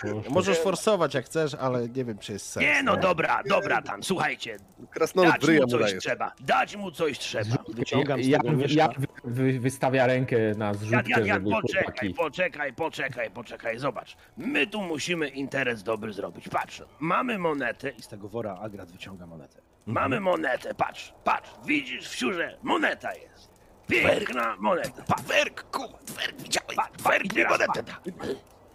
Proszę. 0.00 0.30
Możesz 0.30 0.58
forsować 0.58 1.14
jak 1.14 1.24
chcesz, 1.24 1.54
ale 1.54 1.88
nie 1.88 2.04
wiem, 2.04 2.18
czy 2.18 2.32
jest 2.32 2.46
sens. 2.46 2.66
Nie 2.66 2.82
no, 2.82 2.96
dobra, 2.96 3.42
dobra 3.48 3.82
tam, 3.82 4.02
słuchajcie, 4.02 4.56
Krasnolud 4.90 5.32
dać 5.32 5.40
bryja 5.40 5.60
mu 5.60 5.66
mu 5.66 5.70
coś 5.72 5.80
dajesz. 5.80 6.04
trzeba, 6.04 6.32
dać 6.40 6.76
mu 6.76 6.90
coś 6.90 7.18
trzeba. 7.18 7.56
Wyciągam 7.68 8.22
z 8.22 8.26
Jan, 8.26 8.40
tego 8.40 8.56
mieszka. 8.56 8.80
Jan 8.82 8.92
wy, 8.98 9.06
wy, 9.24 9.60
wystawia 9.60 10.06
rękę 10.06 10.36
na 10.56 10.64
Jan, 10.66 10.74
zrzutkę, 10.74 11.10
Jan, 11.10 11.26
Jan, 11.26 11.38
żeby 11.38 11.50
poczekaj, 11.50 11.84
chłopaki... 11.84 12.14
poczekaj, 12.14 12.72
poczekaj, 12.72 13.30
poczekaj, 13.30 13.78
zobacz. 13.78 14.16
My 14.36 14.66
tu 14.66 14.82
musimy 14.82 15.28
interes 15.28 15.82
dobry 15.82 16.12
zrobić. 16.12 16.48
Patrz, 16.48 16.82
mamy 17.00 17.38
monetę, 17.38 17.90
I 17.90 18.02
z 18.02 18.08
tego 18.08 18.28
wora 18.28 18.58
Agrat 18.60 18.92
wyciąga 18.92 19.26
monetę. 19.26 19.60
mamy 19.86 20.20
monetę, 20.20 20.74
patrz, 20.74 21.14
patrz, 21.24 21.50
widzisz 21.66 22.08
w 22.08 22.14
siurze, 22.16 22.58
moneta 22.62 23.14
jest. 23.14 23.59
Piękna 23.90 24.56
moneta, 24.58 25.02
patrz. 25.06 25.22
Werk, 25.22 25.70
ku, 25.70 25.82
werk, 26.16 26.36
widziałeś, 26.42 26.76
Pa- 26.76 26.88
pa- 27.02 27.10
werk, 27.10 27.32
i 27.34 27.36
nie 27.36 27.44
monetę. 27.48 27.84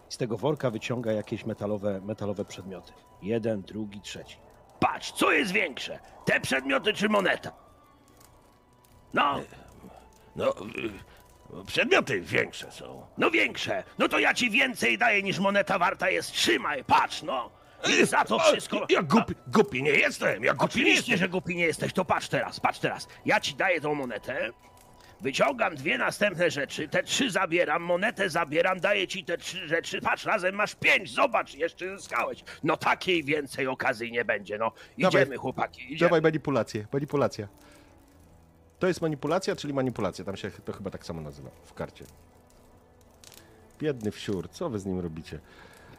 Z 0.10 0.18
tego 0.18 0.38
worka 0.38 0.70
wyciąga 0.70 1.12
jakieś 1.12 1.46
metalowe, 1.46 2.02
metalowe 2.02 2.46
przedmioty. 2.46 2.94
Jeden, 3.22 3.62
drugi, 3.62 4.02
trzeci. 4.02 4.38
Patrz, 4.80 5.12
co 5.12 5.32
jest 5.32 5.52
większe, 5.52 6.00
te 6.26 6.40
przedmioty 6.40 6.94
czy 6.94 7.10
moneta? 7.10 7.52
No, 9.14 9.40
No, 10.36 10.50
y, 11.62 11.66
przedmioty 11.68 12.22
większe 12.22 12.72
są. 12.72 13.06
no 13.18 13.32
większe, 13.32 13.84
no 13.98 14.08
to 14.08 14.20
ja 14.20 14.34
ci 14.34 14.50
więcej 14.50 14.98
daję 14.98 15.24
niż 15.24 15.40
moneta 15.40 15.80
warta 15.80 16.10
jest, 16.10 16.32
trzymaj, 16.32 16.84
patrz, 16.84 17.22
no. 17.24 17.50
I 18.02 18.06
za 18.06 18.26
to 18.26 18.40
wszystko... 18.40 18.86
Ja 18.90 19.04
głupi, 19.04 19.34
głupi 19.48 19.84
nie 19.84 19.92
jestem, 19.92 20.44
ja 20.44 20.54
głupi 20.54 20.64
nie 20.64 20.82
Oczywiście, 20.82 21.12
jestem. 21.12 21.18
że 21.18 21.30
głupi 21.30 21.56
nie 21.56 21.66
jesteś, 21.66 21.94
to 21.94 22.06
patrz 22.06 22.28
teraz, 22.28 22.60
patrz 22.60 22.80
teraz. 22.80 23.08
Ja 23.26 23.40
ci 23.40 23.56
daję 23.56 23.82
tą 23.82 23.96
monetę, 23.96 24.50
wyciągam 25.26 25.76
dwie 25.76 25.98
następne 25.98 26.52
rzeczy, 26.52 26.88
te 26.88 27.04
trzy 27.04 27.32
zabieram, 27.32 27.84
monetę 27.84 28.30
zabieram, 28.30 28.80
daję 28.80 29.08
ci 29.08 29.24
te 29.24 29.38
trzy 29.38 29.68
rzeczy, 29.68 30.02
patrz, 30.02 30.26
razem 30.26 30.56
masz 30.56 30.76
pięć, 30.76 31.12
zobacz, 31.14 31.54
jeszcze 31.56 31.98
zyskałeś. 31.98 32.44
No 32.64 32.78
takiej 32.78 33.24
więcej 33.24 33.68
okazji 33.68 34.12
nie 34.12 34.26
będzie, 34.26 34.58
no. 34.58 34.72
Idziemy, 34.98 35.26
Dawaj. 35.26 35.38
chłopaki, 35.38 35.94
idziemy. 35.94 36.10
Dawaj 36.10 36.22
manipulację, 36.22 36.88
manipulacja. 36.94 37.48
To 38.80 38.88
jest 38.88 39.02
manipulacja, 39.02 39.56
czyli 39.56 39.74
manipulacja. 39.74 40.26
Tam 40.26 40.38
się 40.38 40.52
to 40.52 40.74
chyba 40.74 40.90
tak 40.92 41.06
samo 41.06 41.22
nazywa 41.22 41.50
w 41.66 41.74
karcie. 41.74 42.06
Biedny 43.80 44.12
wsiur, 44.12 44.50
co 44.50 44.70
wy 44.70 44.80
z 44.80 44.86
nim 44.86 45.00
robicie? 45.00 45.40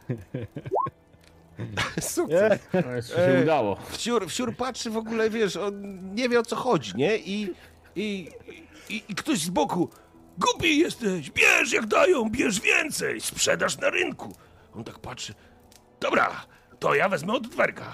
Sukces. 1.99 2.59
No, 2.73 3.01
się 3.01 3.17
Ej. 3.17 3.43
udało. 3.43 3.77
Wsiur, 3.89 4.27
wsiur 4.27 4.55
patrzy 4.55 4.89
w 4.89 4.97
ogóle, 4.97 5.29
wiesz, 5.29 5.55
on 5.55 5.99
nie 6.15 6.29
wie 6.29 6.39
o 6.39 6.43
co 6.43 6.55
chodzi, 6.55 6.91
nie? 6.95 7.17
I, 7.17 7.53
i, 7.95 8.29
I, 8.89 9.03
I 9.09 9.15
ktoś 9.15 9.39
z 9.39 9.49
boku. 9.49 9.89
Głupi 10.37 10.79
jesteś, 10.79 11.31
bierz 11.31 11.71
jak 11.71 11.85
dają, 11.85 12.29
bierz 12.29 12.59
więcej, 12.61 13.21
sprzedaż 13.21 13.77
na 13.77 13.89
rynku. 13.89 14.33
On 14.75 14.83
tak 14.83 14.99
patrzy. 14.99 15.33
Dobra, 15.99 16.45
to 16.79 16.95
ja 16.95 17.09
wezmę 17.09 17.33
od 17.33 17.47
dwerga. 17.47 17.93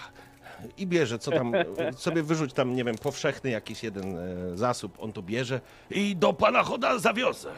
i 0.78 0.88
bierze, 0.88 1.20
co 1.20 1.32
tam, 1.32 1.52
sobie 1.98 2.24
wyrzuć 2.24 2.54
tam, 2.54 2.76
nie 2.76 2.84
wiem, 2.84 2.96
powszechny 2.98 3.50
jakiś 3.50 3.84
jeden 3.84 4.18
e, 4.18 4.58
zasób, 4.58 4.98
on 5.00 5.14
to 5.14 5.22
bierze. 5.22 5.62
I 5.90 6.16
do 6.16 6.34
pana 6.34 6.64
Choda 6.64 7.00
zawiozę. 7.00 7.52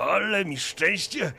Ale 0.00 0.44
mi 0.44 0.56
szczęście. 0.58 1.32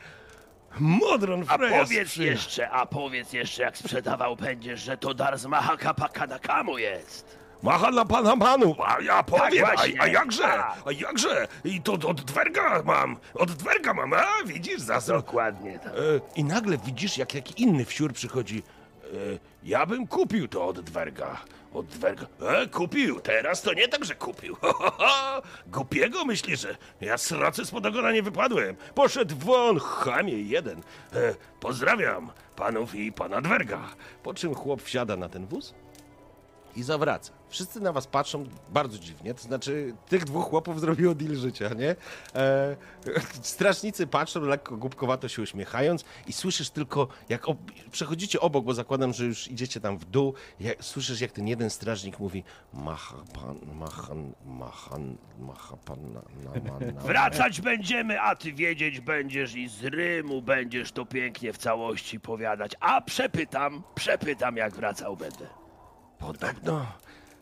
Modron 0.80 1.44
A 1.48 1.58
powiedz 1.58 1.88
przyjechał. 2.08 2.24
jeszcze, 2.34 2.70
a 2.70 2.86
powiedz 2.86 3.32
jeszcze, 3.32 3.62
jak 3.62 3.78
sprzedawał 3.78 4.36
będziesz, 4.36 4.80
że 4.80 4.96
to 4.96 5.14
dar 5.14 5.38
z 5.38 5.46
Mahakapakadakamu 5.46 6.78
jest. 6.78 7.38
Macha 7.64 7.90
na 7.90 8.04
pana 8.04 8.36
panu, 8.36 8.76
a 8.86 9.00
ja 9.00 9.22
powiem, 9.22 9.64
właśnie. 9.64 10.00
a, 10.00 10.04
a 10.04 10.06
jakże, 10.06 10.44
A. 10.64 10.76
a 10.86 10.92
jakże, 10.92 11.48
i 11.64 11.80
to 11.82 11.92
od 11.92 12.20
dwerga 12.20 12.82
mam, 12.84 13.16
od 13.34 13.52
dwerga 13.52 13.94
mam, 13.94 14.12
a 14.12 14.26
widzisz, 14.46 14.80
za 14.80 15.00
co? 15.00 15.12
Dokładnie 15.12 15.78
tak. 15.78 15.92
E, 15.92 15.96
I 16.36 16.44
nagle 16.44 16.78
widzisz, 16.78 17.18
jak 17.18 17.34
jakiś 17.34 17.56
inny 17.56 17.84
wsiór 17.84 18.12
przychodzi. 18.12 18.62
E, 19.04 19.06
ja 19.62 19.86
bym 19.86 20.06
kupił 20.06 20.48
to 20.48 20.66
od 20.66 20.80
dwerga. 20.80 21.36
Od 21.74 21.86
dwerga. 21.86 22.26
E, 22.40 22.66
kupił. 22.66 23.20
Teraz 23.20 23.62
to 23.62 23.72
nie 23.74 23.88
tak, 23.88 24.04
że 24.04 24.14
kupił. 24.14 24.56
Ho, 24.60 24.72
ho, 24.72 24.90
ho. 24.90 25.42
Głupiego 25.66 26.24
myślisz, 26.24 26.60
że 26.60 26.76
ja 27.00 27.18
srocy 27.18 27.64
spod 27.66 27.86
ogona 27.86 28.12
nie 28.12 28.22
wypadłem. 28.22 28.76
Poszedł 28.94 29.36
won, 29.38 29.78
chamie 29.78 30.42
jeden. 30.42 30.78
E, 31.14 31.34
pozdrawiam 31.60 32.30
panów 32.56 32.94
i 32.94 33.12
pana 33.12 33.40
dwerga. 33.40 33.78
Po 34.22 34.34
czym 34.34 34.54
chłop 34.54 34.82
wsiada 34.82 35.16
na 35.16 35.28
ten 35.28 35.46
wóz 35.46 35.74
i 36.76 36.82
zawraca. 36.82 37.32
Wszyscy 37.48 37.80
na 37.80 37.92
was 37.92 38.06
patrzą 38.06 38.44
bardzo 38.68 38.98
dziwnie, 38.98 39.34
to 39.34 39.42
znaczy 39.42 39.94
tych 40.08 40.24
dwóch 40.24 40.44
chłopów 40.44 40.80
zrobiło 40.80 41.14
deal 41.14 41.36
życia, 41.36 41.68
nie? 41.68 41.96
E, 42.34 42.76
strażnicy 43.42 44.06
patrzą 44.06 44.40
lekko 44.40 44.76
głupkowato 44.76 45.28
się 45.28 45.42
uśmiechając 45.42 46.04
i 46.26 46.32
słyszysz 46.32 46.70
tylko, 46.70 47.08
jak 47.28 47.48
ob 47.48 47.58
przechodzicie 47.90 48.40
obok, 48.40 48.64
bo 48.64 48.74
zakładam, 48.74 49.12
że 49.12 49.24
już 49.24 49.48
idziecie 49.48 49.80
tam 49.80 49.98
w 49.98 50.04
dół, 50.04 50.34
jak, 50.60 50.84
słyszysz 50.84 51.20
jak 51.20 51.32
ten 51.32 51.48
jeden 51.48 51.70
strażnik 51.70 52.18
mówi 52.18 52.44
macha 52.72 53.16
pan, 53.34 53.58
machan, 53.74 54.32
machan, 54.46 55.16
macha 55.38 55.76
pan 55.76 56.12
na, 56.12 56.20
na, 56.60 56.92
na. 56.92 57.00
Wracać 57.00 57.60
będziemy, 57.60 58.20
a 58.20 58.36
ty 58.36 58.52
wiedzieć 58.52 59.00
będziesz 59.00 59.54
i 59.54 59.68
z 59.68 59.84
Rymu 59.84 60.42
będziesz 60.42 60.92
to 60.92 61.06
pięknie 61.06 61.52
w 61.52 61.58
całości 61.58 62.20
powiadać. 62.20 62.72
A 62.80 63.00
przepytam, 63.00 63.82
przepytam 63.94 64.56
jak 64.56 64.74
wracał 64.74 65.16
będę. 65.16 65.63
Podobno. 66.26 66.86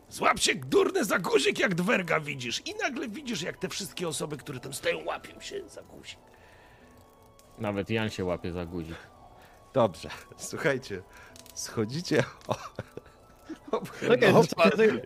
Złap 0.09 0.39
się 0.39 0.55
durny 0.55 1.05
za 1.05 1.19
guzik, 1.19 1.59
jak 1.59 1.75
dwerga 1.75 2.19
widzisz. 2.19 2.61
I 2.65 2.75
nagle 2.75 3.07
widzisz, 3.07 3.41
jak 3.41 3.57
te 3.57 3.69
wszystkie 3.69 4.07
osoby, 4.07 4.37
które 4.37 4.59
tam 4.59 4.73
stoją, 4.73 5.03
łapią 5.05 5.39
się 5.41 5.69
za 5.69 5.81
guzik. 5.81 6.19
Nawet 7.57 7.89
Jan 7.89 8.09
się 8.09 8.25
łapie 8.25 8.51
za 8.51 8.65
guzik. 8.65 8.95
Dobrze, 9.73 10.09
słuchajcie, 10.37 11.01
schodzicie. 11.53 12.23
O, 12.47 12.55
Czekaj, 14.07 14.33
No, 14.33 14.43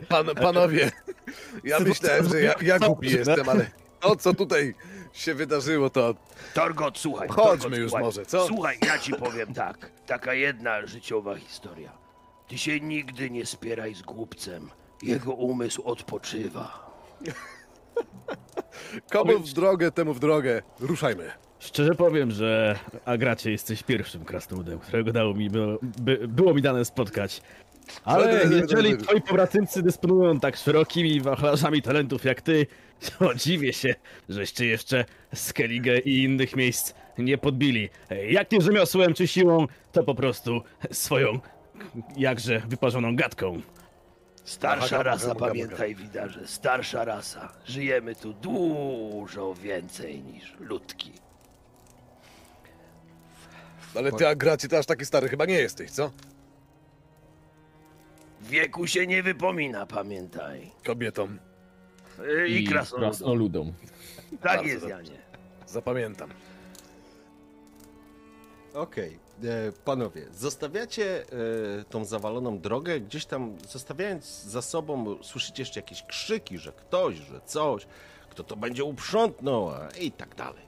pan, 0.10 0.26
panowie, 0.36 0.92
ja 1.64 1.80
myślałem, 1.80 2.30
że 2.30 2.42
ja, 2.42 2.54
ja 2.62 2.80
głupi 2.80 3.08
jestem, 3.12 3.50
ale 3.50 3.72
to, 4.00 4.16
co 4.16 4.34
tutaj 4.34 4.76
się 5.14 5.34
wydarzyło, 5.36 5.90
to 5.90 6.16
Torgot, 6.54 6.98
słuchaj. 6.98 7.28
Chodźmy 7.28 7.58
Torgot, 7.62 7.80
już 7.80 7.90
słuchaj. 7.90 8.04
może, 8.04 8.26
co? 8.26 8.48
Słuchaj, 8.48 8.78
ja 8.86 9.00
ci 9.00 9.14
powiem 9.14 9.54
tak. 9.54 9.92
Taka 10.06 10.34
jedna 10.34 10.88
życiowa 10.88 11.36
historia. 11.36 12.07
Ty 12.48 12.58
się 12.58 12.80
nigdy 12.80 13.30
nie 13.30 13.46
spieraj 13.46 13.96
z 13.96 14.02
głupcem. 14.02 14.70
Jego 15.04 15.34
umysł 15.34 15.82
odpoczywa. 15.84 16.88
komu 19.12 19.40
w 19.40 19.54
drogę, 19.54 19.92
temu 19.92 20.14
w 20.14 20.20
drogę. 20.20 20.62
Ruszajmy. 20.80 21.32
Szczerze 21.60 21.96
powiem, 21.96 22.32
że 22.32 22.80
Agracie 23.06 23.52
jesteś 23.52 23.84
pierwszym 23.84 24.26
krasnoludem, 24.26 24.80
którego 24.80 25.12
dało 25.12 25.34
mi, 25.34 25.50
było, 25.50 25.80
by, 25.82 26.28
było 26.28 26.54
mi 26.54 26.62
dane 26.62 26.86
spotkać. 26.86 27.42
Ale 28.04 28.44
jeżeli 28.52 28.98
twoi 28.98 29.22
pobratymcy 29.22 29.84
dysponują 29.84 30.40
tak 30.40 30.58
szerokimi 30.58 31.22
wachlarzami 31.22 31.82
talentów 31.82 32.26
jak 32.26 32.42
ty, 32.42 32.68
to 33.20 33.36
dziwię 33.36 33.74
się, 33.74 33.96
żeście 34.30 34.66
jeszcze 34.66 35.06
Skellige 35.34 36.00
i 36.00 36.24
innych 36.24 36.56
miejsc 36.56 36.94
nie 37.18 37.38
podbili. 37.38 37.90
Jak 38.30 38.52
nie 38.52 38.62
rzemiosłem 38.62 39.14
czy 39.14 39.28
siłą, 39.28 39.68
to 39.92 40.04
po 40.04 40.16
prostu 40.16 40.62
swoją 40.92 41.40
jakże 42.18 42.60
wyparzoną 42.60 43.16
gadką. 43.16 43.62
Starsza 44.44 45.04
rasa, 45.04 45.36
pamiętaj, 45.36 45.96
widarze. 45.96 46.48
Starsza 46.48 47.06
rasa. 47.06 47.54
Żyjemy 47.66 48.16
tu 48.16 48.34
dużo 48.34 49.54
więcej 49.54 50.24
niż 50.24 50.56
ludki. 50.60 51.12
Ale 53.96 54.12
ty, 54.12 54.28
Agracie, 54.28 54.68
to 54.68 54.78
aż 54.78 54.86
taki 54.86 55.06
stary 55.06 55.30
chyba 55.30 55.46
nie 55.46 55.54
jesteś, 55.60 55.92
co? 55.92 56.12
W 58.42 58.48
wieku 58.50 58.88
się 58.88 59.08
nie 59.08 59.24
wypomina, 59.24 59.86
pamiętaj. 59.86 60.72
Kobietom. 60.86 61.40
I, 62.48 62.52
I 62.52 62.64
krasnoludom. 62.68 63.10
krasnoludom. 63.10 63.74
Tak 64.32 64.40
Bardzo 64.42 64.64
jest, 64.64 64.82
dobrze. 64.82 64.96
Janie. 64.96 65.18
Zapamiętam. 65.68 66.30
Okej, 68.74 69.20
panowie, 69.86 70.28
zostawiacie 70.34 71.22
e, 71.22 71.26
tą 71.90 72.06
zawaloną 72.06 72.60
drogę, 72.60 73.00
gdzieś 73.00 73.26
tam 73.26 73.58
zostawiając 73.70 74.44
za 74.44 74.62
sobą, 74.62 75.18
słyszycie 75.24 75.62
jeszcze 75.62 75.80
jakieś 75.80 76.04
krzyki, 76.04 76.58
że 76.58 76.72
ktoś, 76.72 77.16
że 77.16 77.42
coś, 77.46 77.88
kto 78.30 78.44
to 78.44 78.56
będzie 78.56 78.84
uprzątnął, 78.84 79.72
i 80.02 80.12
tak 80.12 80.36
dalej. 80.36 80.62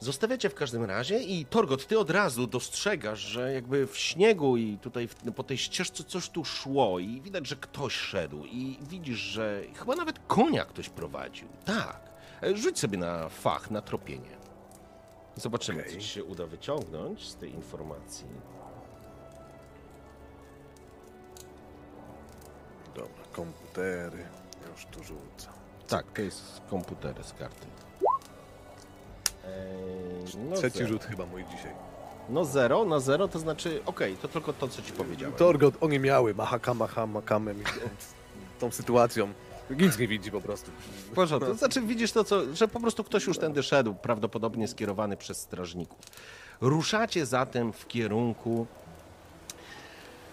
Zostawiacie 0.00 0.50
w 0.50 0.54
każdym 0.54 0.84
razie 0.84 1.18
i 1.18 1.44
Torgot, 1.44 1.86
ty 1.86 1.98
od 1.98 2.10
razu 2.10 2.46
dostrzegasz, 2.46 3.20
że 3.20 3.52
jakby 3.52 3.86
w 3.86 3.98
śniegu 3.98 4.56
i 4.56 4.78
tutaj 4.78 5.08
po 5.36 5.44
tej 5.44 5.58
ścieżce 5.58 6.04
coś 6.04 6.28
tu 6.28 6.44
szło 6.44 6.98
i 6.98 7.20
widać, 7.20 7.46
że 7.46 7.56
ktoś 7.56 7.94
szedł 7.94 8.44
i 8.44 8.78
widzisz, 8.82 9.18
że 9.18 9.62
chyba 9.74 9.96
nawet 9.96 10.18
konia 10.26 10.64
ktoś 10.64 10.88
prowadził. 10.88 11.48
Tak. 11.64 12.00
E, 12.42 12.56
Rzuć 12.56 12.78
sobie 12.78 12.98
na 12.98 13.28
fach, 13.28 13.70
na 13.70 13.82
tropienie. 13.82 14.37
Zobaczymy, 15.38 15.80
Okej. 15.80 15.92
co 15.94 16.00
ci 16.00 16.08
się 16.08 16.24
uda 16.24 16.46
wyciągnąć 16.46 17.28
z 17.28 17.36
tej 17.36 17.54
informacji. 17.54 18.26
Dobra, 22.94 23.24
komputery. 23.32 24.24
Już 24.72 24.86
tu 24.86 25.04
rzucam. 25.04 25.54
Tak, 25.88 26.06
to 26.14 26.22
jest 26.22 26.60
komputery 26.70 27.24
z 27.24 27.32
karty. 27.32 27.66
Eee, 29.44 30.38
no 30.50 30.56
Trzeci 30.56 30.78
zero. 30.78 30.88
rzut 30.88 31.04
chyba 31.04 31.26
mój 31.26 31.44
dzisiaj. 31.44 31.72
No 32.28 32.44
zero, 32.44 32.84
na 32.84 33.00
zero 33.00 33.28
to 33.28 33.38
znaczy, 33.38 33.80
okej, 33.86 34.16
to 34.16 34.28
tylko 34.28 34.52
to, 34.52 34.68
co 34.68 34.82
ci 34.82 34.92
powiedziałem. 34.92 35.34
Torgot, 35.36 35.74
oni 35.80 35.98
miały 35.98 36.34
maha, 36.34 36.58
makamem 37.06 37.60
i 37.60 37.64
tą, 37.64 37.70
tą 38.60 38.70
sytuacją. 38.70 39.32
Nic 39.70 39.98
nie 39.98 40.08
widzi 40.08 40.30
po 40.30 40.40
prostu. 40.40 40.70
W 41.10 41.10
porządku. 41.10 41.50
To 41.50 41.54
znaczy 41.54 41.80
widzisz 41.80 42.12
to, 42.12 42.24
co, 42.24 42.54
że 42.54 42.68
po 42.68 42.80
prostu 42.80 43.04
ktoś 43.04 43.26
już 43.26 43.38
tędy 43.38 43.62
szedł, 43.62 43.94
prawdopodobnie 43.94 44.68
skierowany 44.68 45.16
przez 45.16 45.38
strażników. 45.40 45.98
Ruszacie 46.60 47.26
zatem 47.26 47.72
w 47.72 47.86
kierunku 47.86 48.66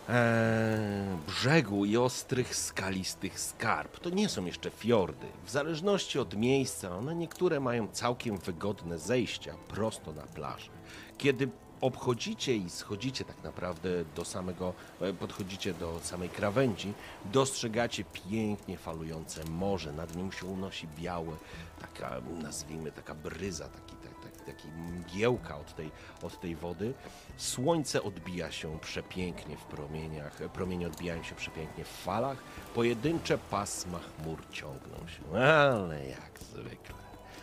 e, 0.10 1.18
brzegu 1.28 1.86
i 1.86 1.98
ostrych, 1.98 2.56
skalistych 2.56 3.40
skarb. 3.40 4.00
To 4.00 4.10
nie 4.10 4.30
są 4.30 4.46
jeszcze 4.46 4.70
fiordy. 4.70 5.28
W 5.46 5.52
zależności 5.52 6.20
od 6.20 6.36
miejsca, 6.38 6.98
one 6.98 7.16
niektóre 7.16 7.60
mają 7.60 7.88
całkiem 7.88 8.38
wygodne 8.38 9.00
zejścia 9.00 9.54
prosto 9.68 10.14
na 10.14 10.24
plażę. 10.24 10.70
Kiedy 11.18 11.50
obchodzicie 11.86 12.56
i 12.56 12.70
schodzicie 12.70 13.26
tak 13.26 13.44
naprawdę 13.44 13.90
do 14.16 14.26
samego, 14.26 14.74
e, 15.02 15.14
podchodzicie 15.14 15.74
do 15.74 16.00
samej 16.04 16.30
krawędzi, 16.30 16.94
dostrzegacie 17.26 18.04
pięknie 18.04 18.78
falujące 18.78 19.46
morze. 19.46 19.94
Nad 19.94 20.16
nim 20.16 20.32
się 20.32 20.46
unosi 20.46 20.88
białe, 20.98 21.36
taka 21.82 22.22
nazwijmy 22.42 22.92
taka 22.92 23.16
bryza, 23.16 23.70
taki, 23.70 23.96
tak, 23.96 24.14
tak, 24.24 24.46
taki 24.46 24.68
mgiełka 24.68 25.58
od 25.58 25.76
tej, 25.76 25.92
od 26.22 26.40
tej 26.40 26.56
wody. 26.56 26.94
Słońce 27.38 28.04
odbija 28.04 28.52
się 28.52 28.80
przepięknie 28.80 29.58
w 29.58 29.64
promieniach, 29.64 30.34
promienie 30.34 30.88
odbijają 30.88 31.24
się 31.24 31.36
przepięknie 31.36 31.84
w 31.84 32.04
falach. 32.04 32.38
Pojedyncze 32.76 33.38
pasma 33.38 34.00
chmur 34.00 34.40
ciągną 34.52 34.98
się, 35.08 35.40
ale 35.40 36.08
jak 36.08 36.40
zwykle. 36.40 36.96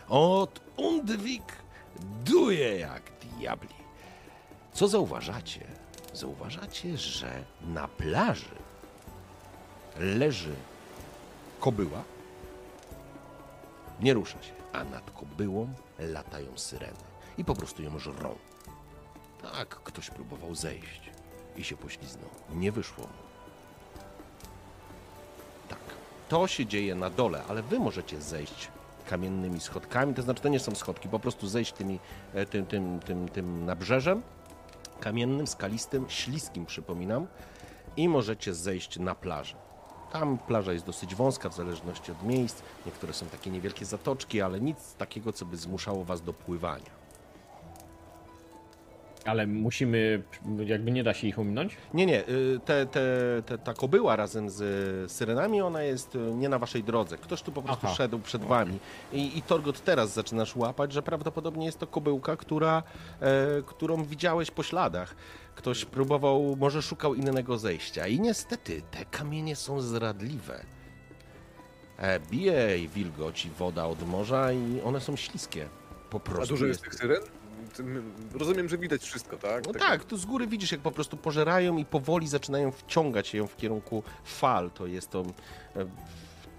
Od 0.09 0.61
Undwik 0.77 1.63
duje 2.25 2.79
jak 2.79 3.11
diabli. 3.21 3.82
Co 4.73 4.87
zauważacie? 4.87 5.67
Zauważacie, 6.13 6.97
że 6.97 7.43
na 7.61 7.87
plaży 7.87 8.55
leży 9.99 10.55
kobyła, 11.59 12.03
nie 13.99 14.13
rusza 14.13 14.43
się, 14.43 14.53
a 14.73 14.83
nad 14.83 15.11
kobyłą 15.11 15.73
latają 15.99 16.57
syreny 16.57 17.03
i 17.37 17.45
po 17.45 17.55
prostu 17.55 17.83
ją 17.83 17.99
żrą. 17.99 18.35
Tak, 19.41 19.67
ktoś 19.67 20.09
próbował 20.09 20.55
zejść 20.55 21.01
i 21.55 21.63
się 21.63 21.77
pośliznął. 21.77 22.29
Nie 22.53 22.71
wyszło 22.71 23.03
mu. 23.03 23.13
Tak, 25.69 25.79
to 26.29 26.47
się 26.47 26.65
dzieje 26.65 26.95
na 26.95 27.09
dole, 27.09 27.43
ale 27.47 27.63
wy 27.63 27.79
możecie 27.79 28.21
zejść 28.21 28.67
kamiennymi 29.09 29.59
schodkami, 29.59 30.13
to 30.13 30.21
znaczy 30.21 30.41
to 30.41 30.49
nie 30.49 30.59
są 30.59 30.75
schodki, 30.75 31.09
po 31.09 31.19
prostu 31.19 31.47
zejść 31.47 31.73
tymi, 31.73 31.99
e, 32.33 32.45
tym, 32.45 32.65
tym, 32.65 32.99
tym, 32.99 33.29
tym 33.29 33.65
nabrzeżem, 33.65 34.21
kamiennym, 35.03 35.47
skalistym, 35.47 36.05
śliskim 36.09 36.65
przypominam 36.65 37.27
i 37.97 38.09
możecie 38.09 38.53
zejść 38.53 38.99
na 38.99 39.15
plażę. 39.15 39.55
Tam 40.11 40.37
plaża 40.37 40.73
jest 40.73 40.85
dosyć 40.85 41.15
wąska 41.15 41.49
w 41.49 41.55
zależności 41.55 42.11
od 42.11 42.23
miejsc. 42.23 42.61
Niektóre 42.85 43.13
są 43.13 43.25
takie 43.25 43.51
niewielkie 43.51 43.85
zatoczki, 43.85 44.41
ale 44.41 44.61
nic 44.61 44.93
takiego, 44.93 45.33
co 45.33 45.45
by 45.45 45.57
zmuszało 45.57 46.03
was 46.03 46.21
do 46.21 46.33
pływania. 46.33 47.02
Ale 49.25 49.47
musimy, 49.47 50.23
jakby 50.65 50.91
nie 50.91 51.03
da 51.03 51.13
się 51.13 51.27
ich 51.27 51.39
ominąć? 51.39 51.77
Nie, 51.93 52.05
nie, 52.05 52.29
y, 52.29 52.59
te, 52.65 52.85
te, 52.85 53.03
te, 53.45 53.57
ta 53.57 53.73
kobyła 53.73 54.15
razem 54.15 54.49
z 54.49 55.11
syrenami, 55.11 55.61
ona 55.61 55.81
jest 55.81 56.15
y, 56.15 56.19
nie 56.19 56.49
na 56.49 56.59
waszej 56.59 56.83
drodze. 56.83 57.17
Ktoś 57.17 57.41
tu 57.41 57.51
po 57.51 57.61
prostu 57.61 57.85
Aha. 57.87 57.95
szedł 57.95 58.19
przed 58.19 58.43
wami. 58.43 58.79
I, 59.13 59.37
I 59.37 59.41
Torgot 59.41 59.83
teraz 59.83 60.13
zaczynasz 60.13 60.55
łapać, 60.55 60.93
że 60.93 61.01
prawdopodobnie 61.01 61.65
jest 61.65 61.79
to 61.79 61.87
kobyłka, 61.87 62.37
która, 62.37 62.83
e, 63.21 63.61
którą 63.65 64.03
widziałeś 64.03 64.51
po 64.51 64.63
śladach. 64.63 65.15
Ktoś 65.55 65.85
próbował, 65.85 66.55
może 66.59 66.81
szukał 66.81 67.15
innego 67.15 67.57
zejścia. 67.57 68.07
I 68.07 68.19
niestety, 68.19 68.81
te 68.91 69.05
kamienie 69.05 69.55
są 69.55 69.81
zradliwe. 69.81 70.65
E, 71.97 72.19
bije 72.19 72.87
wilgoć 72.87 73.45
i 73.45 73.49
woda 73.49 73.85
od 73.85 74.07
morza 74.07 74.51
i 74.51 74.81
one 74.81 75.01
są 75.01 75.15
śliskie. 75.15 75.69
Po 76.09 76.19
prostu 76.19 76.43
A 76.43 76.47
dużo 76.47 76.65
jest 76.65 76.81
tych 76.81 76.95
syren? 76.95 77.21
Tym- 77.75 78.13
Rozumiem, 78.33 78.69
że 78.69 78.77
widać 78.77 79.01
wszystko, 79.03 79.37
tak? 79.37 79.65
no 79.67 79.73
tak, 79.73 80.03
tu 80.03 80.17
z 80.17 80.25
góry 80.25 80.47
widzisz, 80.47 80.71
jak 80.71 80.81
po 80.81 80.91
prostu 80.91 81.17
pożerają 81.17 81.77
i 81.77 81.85
powoli 81.85 82.27
zaczynają 82.27 82.71
wciągać 82.71 83.33
ją 83.33 83.47
w 83.47 83.57
kierunku 83.57 84.03
fal. 84.23 84.71
To 84.71 84.87
jest 84.87 85.09
to. 85.09 85.21
e, 85.75 85.85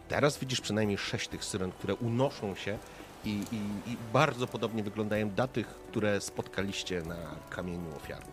Teraz 0.08 0.38
widzisz 0.38 0.60
przynajmniej 0.60 0.98
sześć 0.98 1.28
tych 1.28 1.44
syren, 1.44 1.72
które 1.72 1.94
unoszą 1.94 2.54
się 2.54 2.78
i, 3.24 3.28
i, 3.52 3.90
i 3.92 3.96
bardzo 4.12 4.46
podobnie 4.46 4.82
wyglądają 4.82 5.30
do 5.30 5.48
tych, 5.48 5.66
które 5.66 6.20
spotkaliście 6.20 7.02
na 7.02 7.16
kamieniu 7.50 7.96
ofiarnym. 7.96 8.32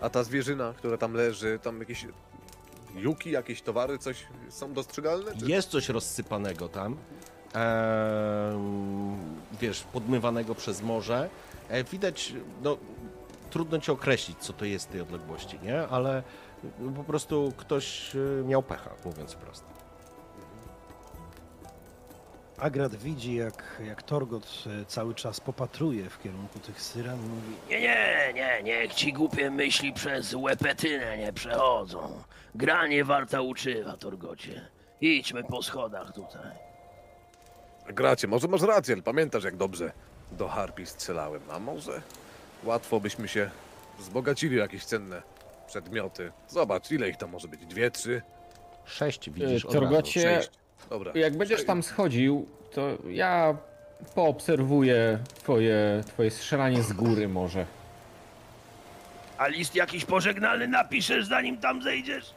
A 0.00 0.10
ta 0.10 0.24
zwierzyna, 0.24 0.74
która 0.76 0.96
tam 0.96 1.12
leży, 1.14 1.58
tam 1.62 1.80
jakieś 1.80 2.06
juki, 2.94 3.30
jakieś 3.30 3.62
towary, 3.62 3.98
coś 3.98 4.26
są 4.50 4.72
dostrzegalne? 4.72 5.32
Czy... 5.36 5.46
Jest 5.50 5.68
coś 5.70 5.88
rozsypanego 5.88 6.68
tam. 6.68 6.96
em, 7.54 9.16
wiesz, 9.60 9.80
podmywanego 9.92 10.54
przez 10.54 10.82
morze. 10.82 11.28
E, 11.68 11.84
widać, 11.84 12.34
no, 12.62 12.78
trudno 13.50 13.78
ci 13.78 13.90
określić, 13.90 14.38
co 14.38 14.52
to 14.52 14.64
jest 14.64 14.88
w 14.88 14.92
tej 14.92 15.00
odległości, 15.00 15.58
nie? 15.62 15.88
Ale 15.88 16.22
no, 16.78 16.92
po 16.92 17.04
prostu 17.04 17.52
ktoś 17.56 18.16
e, 18.16 18.44
miał 18.44 18.62
pecha, 18.62 18.90
mówiąc 19.04 19.34
prosto. 19.34 19.66
Agrat 22.58 22.94
widzi, 22.94 23.34
jak, 23.34 23.82
jak 23.86 24.02
Torgot 24.02 24.64
e, 24.82 24.84
cały 24.84 25.14
czas 25.14 25.40
popatruje 25.40 26.10
w 26.10 26.22
kierunku 26.22 26.58
tych 26.58 26.82
syren 26.82 27.18
i 27.18 27.28
mówi 27.28 27.54
Nie, 27.68 27.80
nie, 27.80 28.32
nie, 28.34 28.62
niech 28.62 28.94
ci 28.94 29.12
głupie 29.12 29.50
myśli 29.50 29.92
przez 29.92 30.34
łepetynę 30.34 31.18
nie 31.18 31.32
przechodzą. 31.32 32.22
Gra 32.54 32.86
nie 32.86 33.04
warta 33.04 33.40
uczywa, 33.40 33.96
Torgocie. 33.96 34.68
Idźmy 35.00 35.44
po 35.44 35.62
schodach 35.62 36.12
tutaj. 36.12 36.50
Gracie, 37.86 38.28
może 38.28 38.48
masz 38.48 38.62
rację, 38.62 38.94
ale 38.94 39.02
pamiętasz 39.02 39.44
jak 39.44 39.56
dobrze 39.56 39.92
do 40.32 40.48
harpi 40.48 40.86
strzelałem, 40.86 41.40
a 41.50 41.58
może 41.58 42.02
łatwo 42.64 43.00
byśmy 43.00 43.28
się 43.28 43.50
wzbogacili 43.98 44.58
o 44.60 44.62
jakieś 44.62 44.84
cenne 44.84 45.22
przedmioty. 45.66 46.32
Zobacz, 46.48 46.90
ile 46.90 47.08
ich 47.08 47.16
tam 47.16 47.30
może 47.30 47.48
być? 47.48 47.66
Dwie, 47.66 47.90
trzy, 47.90 48.22
Sześć 48.84 49.30
widzisz 49.30 49.64
E, 49.64 49.68
od 49.68 49.74
razu. 49.74 49.86
Torgocie, 49.86 50.20
sześć. 50.20 50.50
Dobra. 50.90 51.12
jak 51.14 51.36
będziesz 51.36 51.64
tam 51.64 51.82
schodził, 51.82 52.48
to 52.74 52.88
ja 53.08 53.56
poobserwuję 54.14 55.18
twoje, 55.34 56.02
twoje 56.06 56.30
strzelanie 56.30 56.82
z 56.82 56.92
góry 56.92 57.28
może. 57.28 57.66
A 59.38 59.46
list 59.46 59.74
jakiś 59.74 60.04
pożegnalny 60.04 60.68
napiszesz, 60.68 61.26
zanim 61.26 61.58
tam 61.58 61.82
zejdziesz? 61.82 62.34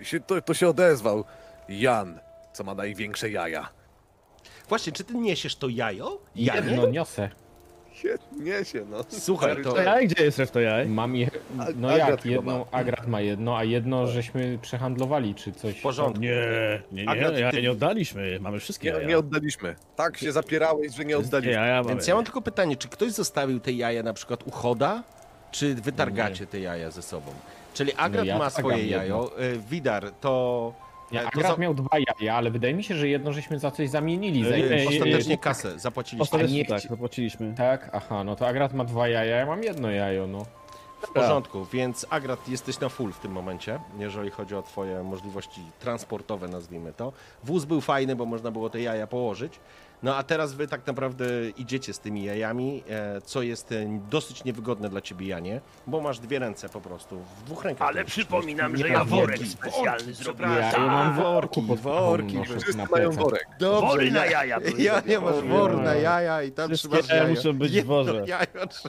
I 0.00 0.04
się, 0.04 0.20
to, 0.20 0.42
to 0.42 0.54
się 0.54 0.68
odezwał 0.68 1.24
Jan, 1.68 2.20
co 2.52 2.64
ma 2.64 2.74
największe 2.74 3.30
jaja. 3.30 3.68
Właśnie, 4.68 4.92
czy 4.92 5.04
ty 5.04 5.14
niesiesz 5.14 5.56
to 5.56 5.68
jajo? 5.68 6.18
Ja 6.36 6.60
nie? 6.60 6.70
Jedno 6.70 6.86
niosę. 6.90 7.30
Się, 7.94 8.14
nie 8.40 8.64
się, 8.64 8.84
no. 8.90 9.04
Słuchaj, 9.08 9.62
to... 9.62 9.82
Jaj, 9.82 10.08
gdzie 10.08 10.24
jest 10.24 10.38
reszta 10.38 10.60
jaj? 10.60 10.86
Mam 10.88 11.16
je... 11.16 11.30
No 11.76 11.88
Agrat 11.90 12.08
jak, 12.08 12.22
chyba 12.22 12.34
jedno, 12.34 12.58
ma. 12.58 12.78
Agrat 12.78 13.06
ma 13.06 13.20
jedno, 13.20 13.56
a 13.58 13.64
jedno 13.64 14.06
żeśmy 14.06 14.58
przehandlowali, 14.62 15.34
czy 15.34 15.52
coś. 15.52 15.78
W 15.78 15.82
porządku. 15.82 16.20
Nie, 16.22 16.82
nie, 16.92 17.04
nie, 17.04 17.10
Akurat 17.10 17.38
ja 17.38 17.50
ty- 17.50 17.62
nie 17.62 17.70
oddaliśmy, 17.70 18.38
mamy 18.40 18.58
wszystkie 18.60 18.88
Nie, 18.88 18.94
jaja. 18.94 19.08
nie 19.08 19.18
oddaliśmy. 19.18 19.76
Tak 19.96 20.18
się 20.18 20.32
zapierałeś, 20.32 20.94
że 20.94 21.04
nie 21.04 21.18
oddaliśmy. 21.18 21.52
jaja 21.52 21.82
mamy. 21.82 21.88
Więc 21.94 22.06
ja 22.06 22.14
mam 22.14 22.24
tylko 22.24 22.42
pytanie, 22.42 22.76
czy 22.76 22.88
ktoś 22.88 23.12
zostawił 23.12 23.60
te 23.60 23.72
jaja 23.72 24.02
na 24.02 24.12
przykład 24.12 24.42
u 24.46 24.50
choda, 24.50 25.02
czy 25.50 25.74
wytargacie 25.74 26.46
te 26.46 26.60
jaja 26.60 26.90
ze 26.90 27.02
sobą? 27.02 27.32
Czyli 27.74 27.92
Agrat 27.96 28.26
ja 28.26 28.38
ma 28.38 28.50
swoje 28.50 28.78
jedno. 28.78 28.96
jajo, 28.96 29.40
y, 29.42 29.58
Widar 29.70 30.10
to... 30.20 30.72
Ja, 31.12 31.20
to 31.22 31.26
Agrat 31.28 31.52
za- 31.52 31.56
miał 31.62 31.74
dwa 31.74 31.96
jaja, 31.98 32.34
ale 32.34 32.50
wydaje 32.50 32.74
mi 32.74 32.84
się, 32.84 32.94
że 32.94 33.08
jedno 33.08 33.32
żeśmy 33.32 33.58
za 33.58 33.70
coś 33.70 33.90
zamienili. 33.90 34.44
Za 34.48 34.56
jedno- 34.56 34.76
nie, 34.76 34.82
nie, 34.82 34.88
Ostatecznie 34.88 35.30
nie. 35.30 35.38
kasę 35.38 35.78
zapłaciliście. 35.78 36.22
Ostatecznie 36.22 36.58
nie 36.58 36.64
tak, 36.64 36.78
chci- 36.80 36.88
zapłaciliśmy. 36.88 37.54
Tak, 37.56 37.90
aha, 37.92 38.24
no 38.24 38.36
to 38.36 38.46
Agrat 38.46 38.74
ma 38.74 38.84
dwa 38.84 39.08
jaja, 39.08 39.36
ja 39.36 39.46
mam 39.46 39.62
jedno 39.62 39.90
jajo, 39.90 40.26
no. 40.26 40.46
W 41.02 41.12
porządku, 41.12 41.64
więc 41.72 42.06
Agrat 42.10 42.48
jesteś 42.48 42.80
na 42.80 42.88
full 42.88 43.12
w 43.12 43.18
tym 43.18 43.32
momencie, 43.32 43.80
jeżeli 43.98 44.30
chodzi 44.30 44.54
o 44.54 44.62
twoje 44.62 45.02
możliwości 45.02 45.60
transportowe, 45.80 46.48
nazwijmy 46.48 46.92
to. 46.92 47.12
Wóz 47.44 47.64
był 47.64 47.80
fajny, 47.80 48.16
bo 48.16 48.24
można 48.26 48.50
było 48.50 48.70
te 48.70 48.80
jaja 48.80 49.06
położyć. 49.06 49.60
No 50.04 50.16
a 50.16 50.22
teraz 50.22 50.52
wy 50.54 50.68
tak 50.68 50.86
naprawdę 50.86 51.24
idziecie 51.56 51.92
z 51.92 51.98
tymi 51.98 52.24
jajami, 52.24 52.82
e, 52.90 53.20
co 53.20 53.42
jest 53.42 53.72
e, 53.72 54.00
dosyć 54.10 54.44
niewygodne 54.44 54.88
dla 54.88 55.00
ciebie, 55.00 55.26
Janie, 55.26 55.60
bo 55.86 56.00
masz 56.00 56.18
dwie 56.18 56.38
ręce 56.38 56.68
po 56.68 56.80
prostu, 56.80 57.18
w 57.38 57.42
dwóch 57.44 57.64
rękach. 57.64 57.88
Ale 57.88 58.04
przypominam, 58.04 58.76
że 58.76 58.88
ja 58.88 59.04
worek 59.04 59.26
Worki, 59.38 59.46
specjalny 59.50 60.14
zrobiłem. 60.14 60.52
Ja, 60.52 60.70
ja 60.72 60.78
mam 60.78 61.16
worki, 61.16 61.62
worki, 61.82 62.34
noszę 62.38 62.58
Wszyscy 62.60 62.82
mają 62.90 63.10
worek. 63.10 63.46
Dobrze, 63.58 63.86
Wory 63.86 64.10
na 64.10 64.26
ja- 64.26 64.44
jaja 64.44 64.58
Ja 64.78 65.02
nie 65.06 65.20
masz 65.20 65.34
zrobione. 65.34 65.58
wor 65.58 65.76
na 65.82 65.94
jaja 65.94 66.42
i 66.42 66.52
tam 66.52 66.68
Wszystkie 66.68 66.88
trzymasz 66.88 67.08
jaja 67.08 67.22
jajo. 67.22 67.34
muszą 67.34 67.52
być 67.52 67.80
w 67.82 67.84
worze. 67.84 68.24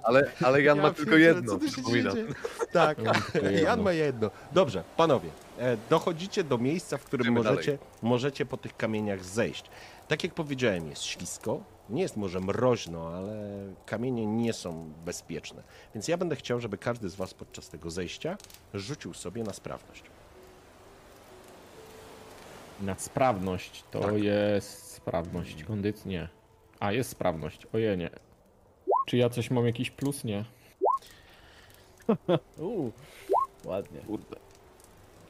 Ale, 0.04 0.32
ale 0.44 0.62
Jan 0.62 0.82
ma 0.82 0.92
tylko 0.92 1.16
jedno, 1.16 1.52
co 1.54 1.60
tu 1.60 1.66
się 1.66 1.72
przypominam. 1.72 2.14
dzieje? 2.16 2.28
Tak. 2.72 2.98
Jan 3.66 3.82
ma 3.82 3.92
jedno. 3.94 4.30
Dobrze, 4.52 4.84
panowie, 4.98 5.30
e, 5.60 5.78
dochodzicie 5.90 6.44
do 6.44 6.58
miejsca, 6.58 6.98
w 6.98 7.04
którym 7.04 7.34
możecie, 7.34 7.78
możecie 8.02 8.46
po 8.46 8.58
tych 8.58 8.78
kamieniach 8.78 9.24
zejść. 9.26 9.66
Tak 10.08 10.24
jak 10.24 10.34
powiedziałem, 10.34 10.90
jest 10.90 11.04
ślisko, 11.04 11.60
nie 11.90 12.02
jest 12.02 12.18
może 12.18 12.40
mroźno, 12.40 13.08
ale 13.08 13.38
kamienie 13.86 14.26
nie 14.26 14.54
są 14.54 14.92
bezpieczne. 15.06 15.64
Więc 15.96 16.08
ja 16.08 16.18
będę 16.18 16.36
chciał, 16.36 16.60
żeby 16.60 16.78
każdy 16.78 17.10
z 17.10 17.16
was 17.16 17.34
podczas 17.34 17.70
tego 17.70 17.92
zejścia 17.92 18.38
rzucił 18.74 19.14
sobie 19.14 19.44
na 19.44 19.54
sprawność. 19.54 20.04
Na 22.82 22.96
sprawność, 23.00 23.84
to 23.92 24.00
Tak. 24.00 24.24
jest 24.24 24.92
sprawność, 24.92 25.64
kondycji, 25.64 26.10
nie. 26.12 26.30
A, 26.80 26.92
jest 26.92 27.10
sprawność, 27.10 27.68
oje 27.74 27.98
nie. 27.98 28.10
Czy 29.08 29.18
ja 29.18 29.30
coś 29.30 29.52
mam 29.52 29.66
jakiś 29.66 29.92
plus? 29.92 30.24
Nie. 30.24 30.46
Uuu, 32.58 32.92
ładnie. 33.66 34.02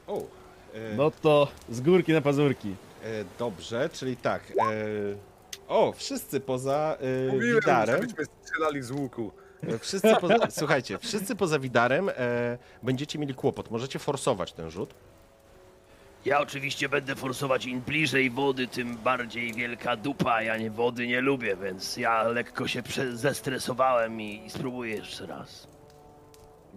O, 0.06 0.18
e, 0.18 0.22
No 0.96 1.10
to 1.10 1.48
z 1.70 1.80
górki 1.80 2.12
na 2.12 2.20
pazurki. 2.20 2.74
E, 3.04 3.24
dobrze, 3.38 3.88
czyli 3.92 4.16
tak. 4.16 4.42
E, 4.50 4.64
o, 5.68 5.92
wszyscy 5.92 6.40
poza 6.40 6.96
e, 7.28 7.32
Mówiłem, 7.32 7.60
Widarem. 7.60 7.96
żebyśmy 8.02 8.24
strzelali 8.42 8.82
z 8.82 8.90
łuku. 8.90 9.32
E, 9.62 9.78
Wszyscy 9.78 10.14
poza, 10.20 10.34
słuchajcie, 10.60 10.98
wszyscy 10.98 11.36
poza 11.36 11.58
Widarem 11.58 12.08
e, 12.08 12.12
będziecie 12.82 13.18
mieli 13.18 13.34
kłopot. 13.34 13.70
Możecie 13.70 13.98
forsować 13.98 14.52
ten 14.52 14.70
rzut. 14.70 14.94
Ja 16.24 16.40
oczywiście 16.40 16.88
będę 16.88 17.14
forsować 17.14 17.66
im 17.66 17.80
bliżej 17.80 18.30
wody, 18.30 18.68
tym 18.68 18.96
bardziej 18.96 19.52
wielka 19.52 19.96
dupa. 19.96 20.42
Ja 20.42 20.56
nie 20.56 20.70
wody 20.70 21.06
nie 21.06 21.20
lubię, 21.20 21.56
więc 21.56 21.96
ja 21.96 22.22
lekko 22.22 22.68
się 22.68 22.82
zestresowałem 23.12 24.20
i, 24.20 24.42
i 24.46 24.50
spróbuję 24.50 24.94
jeszcze 24.96 25.26
raz. 25.26 25.68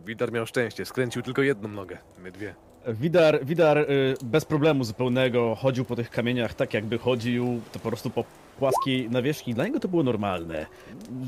Widar 0.05 0.32
miał 0.32 0.45
szczęście, 0.45 0.86
skręcił 0.86 1.22
tylko 1.22 1.41
jedną 1.41 1.70
nogę, 1.70 1.97
my 2.20 2.32
dwie. 2.32 2.55
Widar, 2.94 3.46
Widar 3.46 3.78
y, 3.78 3.86
bez 4.24 4.46
problemu 4.46 4.84
zupełnego 4.84 5.56
chodził 5.56 5.86
po 5.86 5.96
tych 5.96 6.10
kamieniach 6.10 6.54
tak 6.54 6.74
jakby 6.74 6.98
chodził, 6.98 7.62
to 7.72 7.80
po 7.80 7.90
prostu 7.90 8.10
po 8.10 8.24
płaskiej 8.60 9.10
nawierzchni. 9.10 9.54
Dla 9.54 9.66
niego 9.66 9.80
to 9.80 9.88
było 9.88 10.04
normalne. 10.04 10.66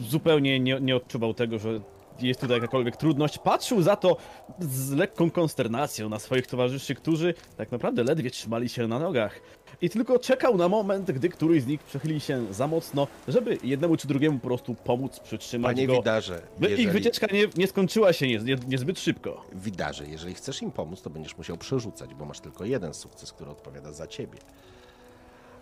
Zupełnie 0.10 0.60
nie, 0.60 0.80
nie 0.80 0.96
odczuwał 0.96 1.34
tego, 1.34 1.60
że 1.60 1.80
jest 2.22 2.42
tutaj 2.42 2.58
jakakolwiek 2.58 2.98
trudność. 2.98 3.38
Patrzył 3.38 3.82
za 3.82 3.96
to 3.96 4.18
z 4.60 4.92
lekką 4.92 5.32
konsternacją 5.32 6.10
na 6.10 6.20
swoich 6.20 6.48
towarzyszy, 6.48 6.96
którzy 6.96 7.34
tak 7.58 7.72
naprawdę 7.72 8.04
ledwie 8.04 8.32
trzymali 8.32 8.70
się 8.70 8.88
na 8.88 9.00
nogach. 9.00 9.42
I 9.82 9.90
tylko 9.90 10.20
czekał 10.20 10.58
na 10.58 10.68
moment, 10.68 11.12
gdy 11.12 11.30
któryś 11.30 11.64
z 11.64 11.68
nich 11.68 11.84
przechyli 11.84 12.20
się 12.20 12.54
za 12.54 12.68
mocno, 12.68 13.08
żeby 13.28 13.58
jednemu 13.64 13.98
czy 13.98 14.08
drugiemu 14.08 14.40
po 14.40 14.48
prostu 14.48 14.76
pomóc 14.76 15.20
przytrzymać 15.20 15.76
Panie 15.76 15.88
go. 15.88 15.94
Widarze, 15.94 16.42
By 16.60 16.66
ich 16.66 16.72
jeżeli, 16.72 16.90
wycieczka 16.92 17.28
nie, 17.34 17.48
nie 17.58 17.68
skończyła 17.68 18.14
się 18.14 18.28
nie, 18.28 18.56
niezbyt 18.68 19.00
szybko. 19.00 19.46
Widarze, 19.54 20.08
jeżeli 20.08 20.34
chcesz 20.34 20.62
im 20.62 20.72
pomóc, 20.72 21.02
to 21.02 21.10
będziesz 21.10 21.38
musiał 21.38 21.58
przerzucać, 21.58 22.14
bo 22.14 22.26
masz 22.26 22.40
tylko 22.40 22.66
jeden 22.66 22.94
sukces, 22.94 23.32
który 23.32 23.52
odpowiada 23.52 23.92
za 23.94 24.08
ciebie. 24.08 24.38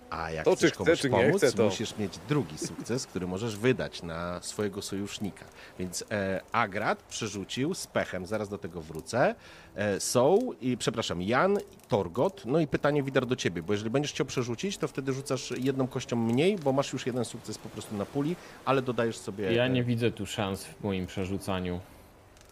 A 0.10 0.32
jak 0.32 0.46
To 0.46 0.56
chcesz 0.56 0.72
chce, 0.74 0.84
komuś 0.84 1.02
pomóc, 1.26 1.38
chce, 1.38 1.52
to- 1.52 1.64
musisz 1.66 1.98
mieć 1.98 2.14
drugi 2.30 2.58
sukces, 2.58 3.06
który 3.08 3.28
możesz 3.28 3.58
wydać 3.58 4.04
na 4.04 4.42
swojego 4.42 4.82
sojusznika. 4.82 5.46
Więc 5.80 6.04
e, 6.12 6.42
Agrat 6.52 7.04
przerzucił 7.04 7.74
z 7.74 7.88
pechem, 7.88 8.26
zaraz 8.26 8.50
do 8.50 8.58
tego 8.58 8.82
wrócę. 8.82 9.36
E, 9.76 10.00
są 10.00 10.40
i 10.62 10.78
przepraszam, 10.78 11.22
Jan, 11.22 11.58
Torgot. 11.88 12.44
No 12.46 12.60
i 12.60 12.68
pytanie 12.68 13.04
Widar 13.04 13.26
do 13.26 13.36
ciebie, 13.36 13.62
bo 13.62 13.74
jeżeli 13.74 13.90
będziesz 13.90 14.12
chciał 14.12 14.26
przerzucić, 14.26 14.78
to 14.78 14.88
wtedy 14.88 15.14
rzucasz 15.14 15.54
jedną 15.58 15.88
kością 15.88 16.16
mniej, 16.16 16.56
bo 16.58 16.72
masz 16.74 16.94
już 16.94 17.06
jeden 17.06 17.26
sukces 17.26 17.58
po 17.58 17.70
prostu 17.70 17.96
na 17.96 18.06
puli, 18.06 18.36
ale 18.66 18.82
dodajesz 18.82 19.18
sobie. 19.18 19.54
Ja 19.54 19.64
e, 19.66 19.70
nie 19.70 19.84
widzę 19.84 20.12
tu 20.12 20.26
szans 20.26 20.64
w 20.66 20.84
moim 20.84 21.06
przerzucaniu. 21.08 21.80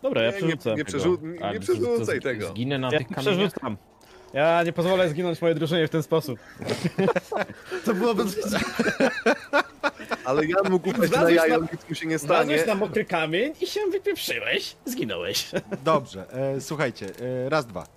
Dobra, 0.01 0.21
ja 0.21 0.31
Nie, 0.31 0.37
przerzucę. 0.37 0.69
nie, 0.69 0.75
nie, 0.75 0.85
przerzu 0.85 1.17
nie, 1.21 1.53
nie 1.53 1.59
przerzucaj 1.59 2.21
tego. 2.21 2.47
Zginę 2.49 2.77
na 2.77 2.89
Ja 2.91 2.97
tych 2.97 3.07
kamieniach. 3.07 3.35
przerzucam. 3.35 3.77
Ja 4.37 4.63
nie 4.63 4.73
pozwolę 4.73 5.09
zginąć 5.09 5.41
mojej 5.41 5.55
drużynie 5.55 5.87
w 5.87 5.89
ten 5.89 6.03
sposób. 6.03 6.39
to 7.85 7.93
byłoby... 7.93 8.23
Ale 10.25 10.45
Jan 10.45 10.71
mógł 10.71 10.89
upaść 10.89 11.11
na 11.11 11.17
Wlazłeś 11.17 11.35
jajo, 11.35 11.59
na- 11.59 11.67
nic 11.71 11.89
mu 11.89 11.95
się 11.95 12.07
nie 12.07 12.19
stanie. 12.19 12.45
Wlazłeś 12.45 12.67
na 12.67 12.75
mokry 12.75 13.05
kamień 13.05 13.53
i 13.61 13.67
się 13.67 13.79
wypieprzyłeś. 13.91 14.75
Zginąłeś. 14.85 15.51
Dobrze, 15.83 16.25
e, 16.33 16.61
słuchajcie, 16.61 17.09
e, 17.45 17.49
raz, 17.49 17.65
dwa. 17.65 17.87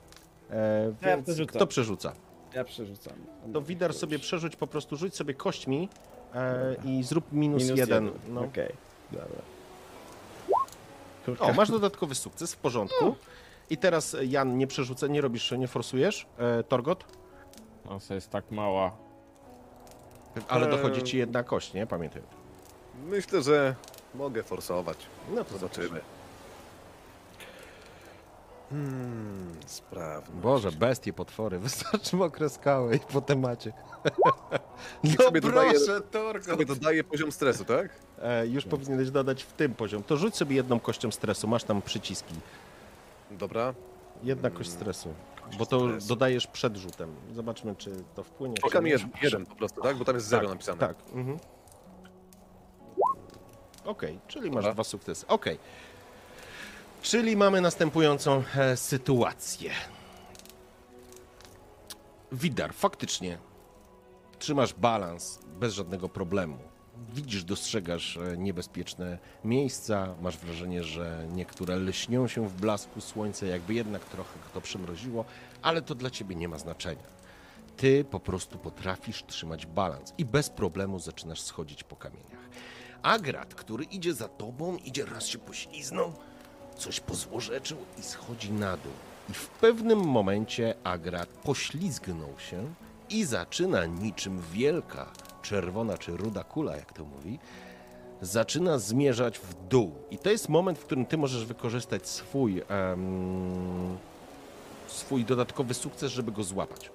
E, 0.50 0.92
Ja 1.02 1.08
więc 1.08 1.24
przerzucam. 1.24 1.56
kto 1.56 1.66
przerzuca? 1.66 2.12
Ja 2.54 2.64
przerzucam. 2.64 3.12
To 3.52 3.62
Widar 3.62 3.94
sobie 3.94 4.18
przerzuć 4.18 4.56
po 4.56 4.66
prostu, 4.66 4.96
rzuć 4.96 5.16
sobie 5.16 5.34
kośćmi 5.34 5.88
e, 6.34 6.76
i 6.84 7.02
zrób 7.02 7.32
minus, 7.32 7.62
Minus 7.62 7.78
jeden. 7.78 8.10
No. 8.28 8.40
Okej, 8.40 8.72
dobra. 9.12 9.42
O, 11.38 11.52
masz 11.52 11.70
dodatkowy 11.70 12.14
sukces, 12.14 12.54
w 12.54 12.56
porządku. 12.56 13.14
I 13.70 13.76
teraz 13.76 14.14
e, 14.14 14.24
Jan 14.24 14.58
nie 14.58 14.66
przerzuca, 14.66 15.06
nie 15.06 15.20
robisz, 15.20 15.50
nie 15.50 15.68
forsujesz. 15.68 16.26
E, 16.38 16.62
Torgot, 16.62 17.04
Masa 17.84 18.14
jest 18.14 18.30
tak 18.30 18.50
mała. 18.50 18.96
ale 20.48 20.66
Eee. 20.66 20.70
dochodzi 20.76 21.02
ci 21.02 21.18
jedna 21.18 21.42
kość, 21.42 21.72
nie? 21.74 21.86
Pamiętaj. 21.86 22.22
Myślę, 23.06 23.42
że 23.42 23.74
mogę 24.14 24.42
forsować. 24.42 24.98
No 25.34 25.44
to 25.44 25.58
Zobaczymy. 25.58 26.00
Hmm, 28.70 29.54
sprawnie. 29.66 30.40
Boże, 30.40 30.72
bestie, 30.72 31.12
potwory, 31.12 31.58
wystarczy 31.68 32.16
mokre 32.16 32.48
skały 32.50 32.96
i 32.96 33.00
po 33.00 33.20
temacie. 33.20 33.72
No 35.04 35.30
proszę, 35.42 36.00
Torgot. 36.10 36.44
Sobie 36.44 36.64
dodaje 36.66 37.04
poziom 37.04 37.32
stresu, 37.32 37.64
tak? 37.64 37.88
E, 38.22 38.46
już 38.46 38.64
powinieneś 38.64 39.10
dodać 39.10 39.42
w 39.42 39.52
tym 39.52 39.74
poziom. 39.74 40.02
To 40.02 40.16
rzuć 40.16 40.36
sobie 40.36 40.56
jedną 40.56 40.80
kością 40.80 41.10
stresu, 41.10 41.48
masz 41.48 41.64
tam 41.64 41.82
przyciski. 41.82 42.34
Dobra. 43.30 43.74
Jedna 44.22 44.50
kość 44.50 44.70
stresu. 44.70 45.14
bo 45.58 45.66
to 45.66 45.88
dodajesz 46.08 46.46
przed 46.46 46.76
rzutem. 46.76 47.14
Zobaczmy, 47.32 47.76
czy 47.76 48.04
to 48.14 48.22
wpłynie. 48.24 48.54
czy 48.54 48.62
Klikam 48.62 48.84
nie. 48.84 48.90
jeden, 48.90 49.10
jeden 49.22 49.46
po 49.46 49.54
prostu, 49.54 49.80
tak? 49.82 49.96
Bo 49.96 50.04
tam 50.04 50.14
jest 50.14 50.26
zero 50.26 50.48
napisane. 50.48 50.78
Tak. 50.78 50.96
Mhm. 51.12 51.38
Okej, 53.84 54.18
czyli 54.28 54.50
masz 54.50 54.54
Dobra. 54.64 54.72
dwa 54.74 54.84
sukcesy. 54.84 55.26
Okej. 55.26 55.58
Czyli 57.02 57.36
mamy 57.36 57.60
następującą 57.60 58.42
e, 58.56 58.76
sytuację. 58.76 59.70
Widar, 62.32 62.74
faktycznie 62.74 63.38
trzymasz 64.38 64.74
balans 64.74 65.38
bez 65.46 65.74
żadnego 65.74 66.08
problemu. 66.08 66.58
Widzisz, 67.08 67.44
dostrzegasz 67.44 68.16
e, 68.16 68.38
niebezpieczne 68.38 69.18
miejsca, 69.44 70.14
masz 70.20 70.36
wrażenie, 70.36 70.84
że 70.84 71.26
niektóre 71.32 71.76
lśnią 71.76 72.28
się 72.28 72.48
w 72.48 72.60
blasku 72.60 73.00
słońca, 73.00 73.46
jakby 73.46 73.74
jednak 73.74 74.04
trochę 74.04 74.38
to 74.54 74.60
przymroziło, 74.60 75.24
ale 75.62 75.82
to 75.82 75.94
dla 75.94 76.10
ciebie 76.10 76.34
nie 76.36 76.48
ma 76.48 76.58
znaczenia. 76.58 77.20
Ty 77.76 78.04
po 78.04 78.20
prostu 78.20 78.58
potrafisz 78.58 79.24
trzymać 79.26 79.66
balans 79.66 80.14
i 80.18 80.24
bez 80.24 80.50
problemu 80.50 80.98
zaczynasz 80.98 81.40
schodzić 81.40 81.84
po 81.84 81.96
kamieniach. 81.96 82.40
Agrat, 83.02 83.54
który 83.54 83.84
idzie 83.84 84.14
za 84.14 84.28
tobą, 84.28 84.76
idzie 84.76 85.04
raz 85.06 85.26
się 85.26 85.38
pośliznął, 85.38 86.12
coś 86.76 87.00
pozłorzeczył 87.00 87.78
i 87.98 88.02
schodzi 88.02 88.52
na 88.52 88.76
dół. 88.76 88.92
I 89.30 89.32
w 89.32 89.48
pewnym 89.48 89.98
momencie 89.98 90.74
Agrat 90.84 91.28
poślizgnął 91.28 92.38
się 92.38 92.74
i 93.10 93.24
zaczyna 93.24 93.86
niczym 93.86 94.42
wielka 94.52 95.06
czerwona 95.42 95.98
czy 95.98 96.16
ruda 96.16 96.44
kula, 96.44 96.76
jak 96.76 96.92
to 96.92 97.04
mówi, 97.04 97.38
zaczyna 98.22 98.78
zmierzać 98.78 99.38
w 99.38 99.54
dół. 99.68 99.92
I 100.10 100.18
to 100.18 100.30
jest 100.30 100.48
moment, 100.48 100.78
w 100.78 100.84
którym 100.84 101.06
ty 101.06 101.18
możesz 101.18 101.44
wykorzystać 101.44 102.08
swój, 102.08 102.62
em, 102.68 103.96
swój 104.86 105.24
dodatkowy 105.24 105.74
sukces, 105.74 106.12
żeby 106.12 106.32
go 106.32 106.42
złapać. 106.42 106.90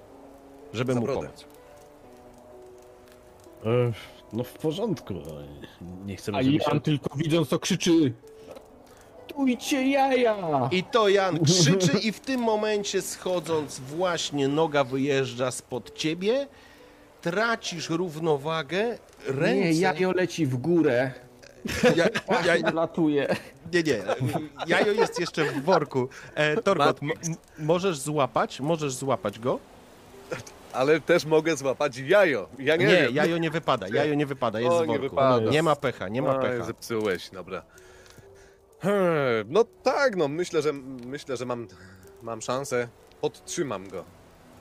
Żeby 0.73 0.95
mu 0.95 1.01
Zabrodę. 1.01 1.27
pomóc. 1.27 1.45
E, 3.65 3.91
no 4.33 4.43
w 4.43 4.53
porządku. 4.53 5.13
ale 5.13 5.47
Nie 6.05 6.15
chcemy, 6.15 6.37
A 6.37 6.43
żeby 6.43 6.59
się... 6.59 6.65
Jan 6.71 6.81
tylko 6.81 7.15
widząc 7.15 7.49
to 7.49 7.59
krzyczy 7.59 8.13
Tujcie 9.27 9.87
jaja! 9.87 10.69
I 10.71 10.83
to 10.83 11.09
Jan 11.09 11.39
krzyczy 11.45 11.99
i 12.03 12.11
w 12.11 12.19
tym 12.19 12.41
momencie 12.41 13.01
schodząc 13.01 13.79
właśnie 13.79 14.47
noga 14.47 14.83
wyjeżdża 14.83 15.51
spod 15.51 15.93
ciebie, 15.95 16.47
tracisz 17.31 17.89
równowagę, 17.89 18.97
ręce... 19.27 19.55
Nie, 19.55 19.71
jajo 19.73 20.11
leci 20.11 20.45
w 20.45 20.57
górę. 20.57 21.11
Ja, 21.95 22.05
ja, 22.45 22.55
Ja 22.61 22.71
latuje. 22.71 23.35
nie, 23.73 23.83
nie, 23.83 24.03
jajo 24.67 24.91
jest 24.93 25.19
jeszcze 25.19 25.45
w 25.45 25.63
worku. 25.63 26.09
E, 26.35 26.61
Torgot, 26.61 26.99
możesz 27.59 27.97
złapać, 27.99 28.59
możesz 28.59 28.93
złapać 28.93 29.39
go? 29.39 29.59
Ale 30.73 30.99
też 31.01 31.25
mogę 31.25 31.57
złapać 31.57 31.97
jajo. 31.97 32.49
Ja 32.59 32.75
nie, 32.75 32.85
Nie, 32.85 32.95
wiem. 33.01 33.15
jajo 33.15 33.37
nie 33.37 33.51
wypada, 33.51 33.87
jajo 33.87 34.13
nie 34.13 34.25
wypada, 34.25 34.59
jest 34.59 34.71
O, 34.71 34.83
w 34.83 34.87
nie 34.87 34.99
worku. 34.99 35.15
wypada. 35.15 35.51
Nie 35.51 35.63
ma 35.63 35.75
pecha, 35.75 36.07
nie 36.07 36.21
ma 36.21 36.35
Oj, 36.37 36.41
pecha. 36.49 36.63
Zepsułeś, 36.65 37.29
dobra. 37.29 37.63
Hmm, 38.81 39.45
No 39.49 39.65
tak, 39.83 40.15
no 40.15 40.27
myślę, 40.27 40.61
że 40.61 40.73
myślę, 41.05 41.37
że 41.37 41.45
mam, 41.45 41.67
mam 42.21 42.41
szansę. 42.41 42.87
Podtrzymam 43.21 43.89
go. 43.89 44.03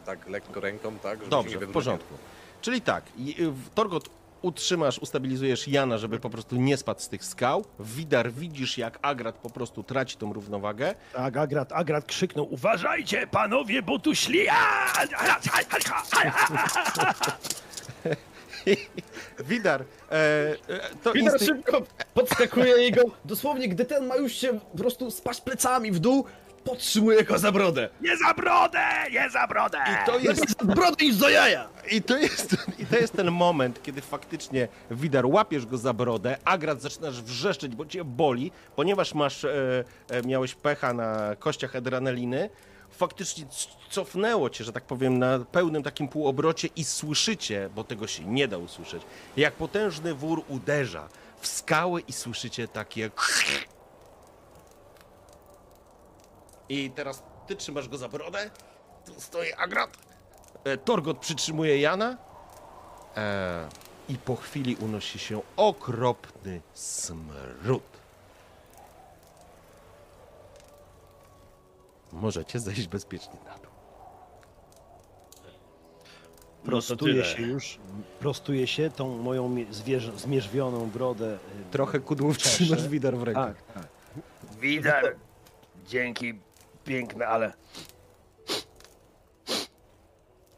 Tak, 0.07 0.29
lekko 0.29 0.61
ręką, 0.61 0.99
tak? 1.03 1.13
żeby 1.19 1.25
się 1.25 1.31
Dobrze, 1.31 1.59
nie 1.59 1.67
w 1.67 1.73
porządku. 1.73 2.15
Czyli 2.65 2.81
tak, 2.81 3.05
w- 3.39 3.71
Torgot 3.75 4.09
utrzymasz, 4.43 4.99
ustabilizujesz 4.99 5.69
Jana, 5.69 5.99
żeby 5.99 6.21
po 6.21 6.31
prostu 6.31 6.57
nie 6.57 6.77
spadł 6.77 7.01
z 7.01 7.09
tych 7.09 7.25
skał. 7.25 7.65
Widar 7.81 8.33
widzisz, 8.33 8.79
jak 8.79 8.99
Agrat 9.03 9.35
po 9.35 9.51
prostu 9.51 9.83
traci 9.83 10.17
tą 10.17 10.33
równowagę. 10.33 10.95
Tak, 11.13 11.37
Agrat, 11.37 11.73
Agrat 11.73 12.05
krzyknął, 12.05 12.53
Uważajcie, 12.53 13.27
panowie, 13.27 13.83
bo 13.83 13.99
tu 13.99 14.15
szli... 14.15 14.47
Widar, 19.49 19.85
e, 20.11 20.15
e, 20.15 20.57
to 21.03 21.13
instynkt... 21.13 21.45
szybko 21.47 21.83
podskakuje 22.15 22.89
i 22.89 22.93
go, 22.93 23.03
dosłownie, 23.25 23.69
gdy 23.69 23.85
ten 23.85 24.07
ma 24.07 24.17
już 24.17 24.33
się 24.33 24.61
po 24.73 24.79
prostu 24.79 25.11
spaść 25.11 25.41
plecami 25.41 25.93
w 25.93 25.99
dół, 25.99 26.25
podtrzymuje 26.65 27.25
go 27.25 27.39
za 27.39 27.53
brodę. 27.53 27.89
Nie 28.01 28.17
za 28.17 28.35
brodę, 28.35 28.85
nie 29.13 29.31
za 29.31 29.47
brodę! 29.47 29.79
I 29.79 30.07
to 30.07 30.19
jest 30.19 30.41
Lepiej 30.41 30.55
za 30.61 30.75
brodę 30.75 31.05
niż 31.05 31.15
za 31.15 31.31
jaja! 31.31 31.69
I 31.91 32.03
to, 32.03 32.17
jest, 32.17 32.57
I 32.83 32.87
to 32.87 32.97
jest 32.97 33.13
ten 33.13 33.31
moment, 33.31 33.83
kiedy 33.83 34.01
faktycznie 34.01 34.69
Widar 34.91 35.27
łapiesz 35.27 35.67
go 35.67 35.79
za 35.79 35.93
brodę, 35.93 36.37
Agrat 36.45 36.83
zaczynasz 36.83 37.23
wrzeszczeć, 37.23 37.75
bo 37.75 37.87
cię 37.87 38.05
boli, 38.05 38.53
ponieważ 38.77 39.15
masz, 39.15 39.45
e, 39.45 39.85
e, 40.11 40.23
miałeś 40.23 40.55
pecha 40.55 40.93
na 40.93 41.37
kościach 41.39 41.77
adrenaliny. 41.77 42.51
Faktycznie 42.91 43.45
cofnęło 43.91 44.51
cię, 44.51 44.65
że 44.65 44.73
tak 44.73 44.85
powiem, 44.85 45.19
na 45.19 45.39
pełnym 45.39 45.83
takim 45.83 46.09
półobrocie 46.09 46.69
i 46.77 46.85
słyszycie, 46.85 47.71
bo 47.75 47.85
tego 47.85 48.07
się 48.07 48.25
nie 48.25 48.49
da 48.49 48.59
usłyszeć, 48.59 49.03
jak 49.37 49.55
potężny 49.55 50.15
wór 50.15 50.43
uderza 50.49 51.09
w 51.41 51.47
skały 51.47 52.01
i 52.01 52.13
słyszycie 52.13 52.69
takie... 52.69 53.11
I 56.69 56.91
teraz 56.91 57.23
ty 57.47 57.57
trzymasz 57.57 57.89
go 57.89 57.97
za 57.99 58.09
brodę, 58.09 58.51
tu 59.07 59.21
stoi 59.21 59.53
Agrat, 59.53 59.91
E, 60.65 60.77
Torgot 60.79 61.19
przytrzymuje 61.19 61.81
Jana 61.81 62.17
e, 63.17 63.69
i 64.09 64.15
po 64.19 64.37
chwili 64.37 64.77
unosi 64.77 65.19
się 65.19 65.41
okropny 65.57 66.61
smród. 66.75 67.83
Możecie 72.13 72.61
zejść 72.61 72.87
bezpiecznie 72.87 73.39
na 73.45 73.55
dół. 73.59 73.73
Prostuje 76.65 77.13
tyle. 77.23 77.25
się 77.25 77.43
już, 77.43 77.79
prostuje 78.21 78.67
się 78.67 78.91
tą 78.91 79.19
moją 79.19 79.57
zwierzę, 79.71 80.13
zmierzwioną 80.19 80.91
brodę. 80.91 81.35
y, 81.35 81.39
Trochę 81.71 82.01
kudłów 82.01 82.39
trzymasz 82.39 82.89
widar 82.89 83.17
w 83.17 83.23
rękach. 83.23 83.63
Tak, 83.63 83.75
tak. 83.75 83.87
Widar, 84.61 85.17
dzięki 85.87 86.35
piękne, 86.85 87.27
ale... 87.27 87.53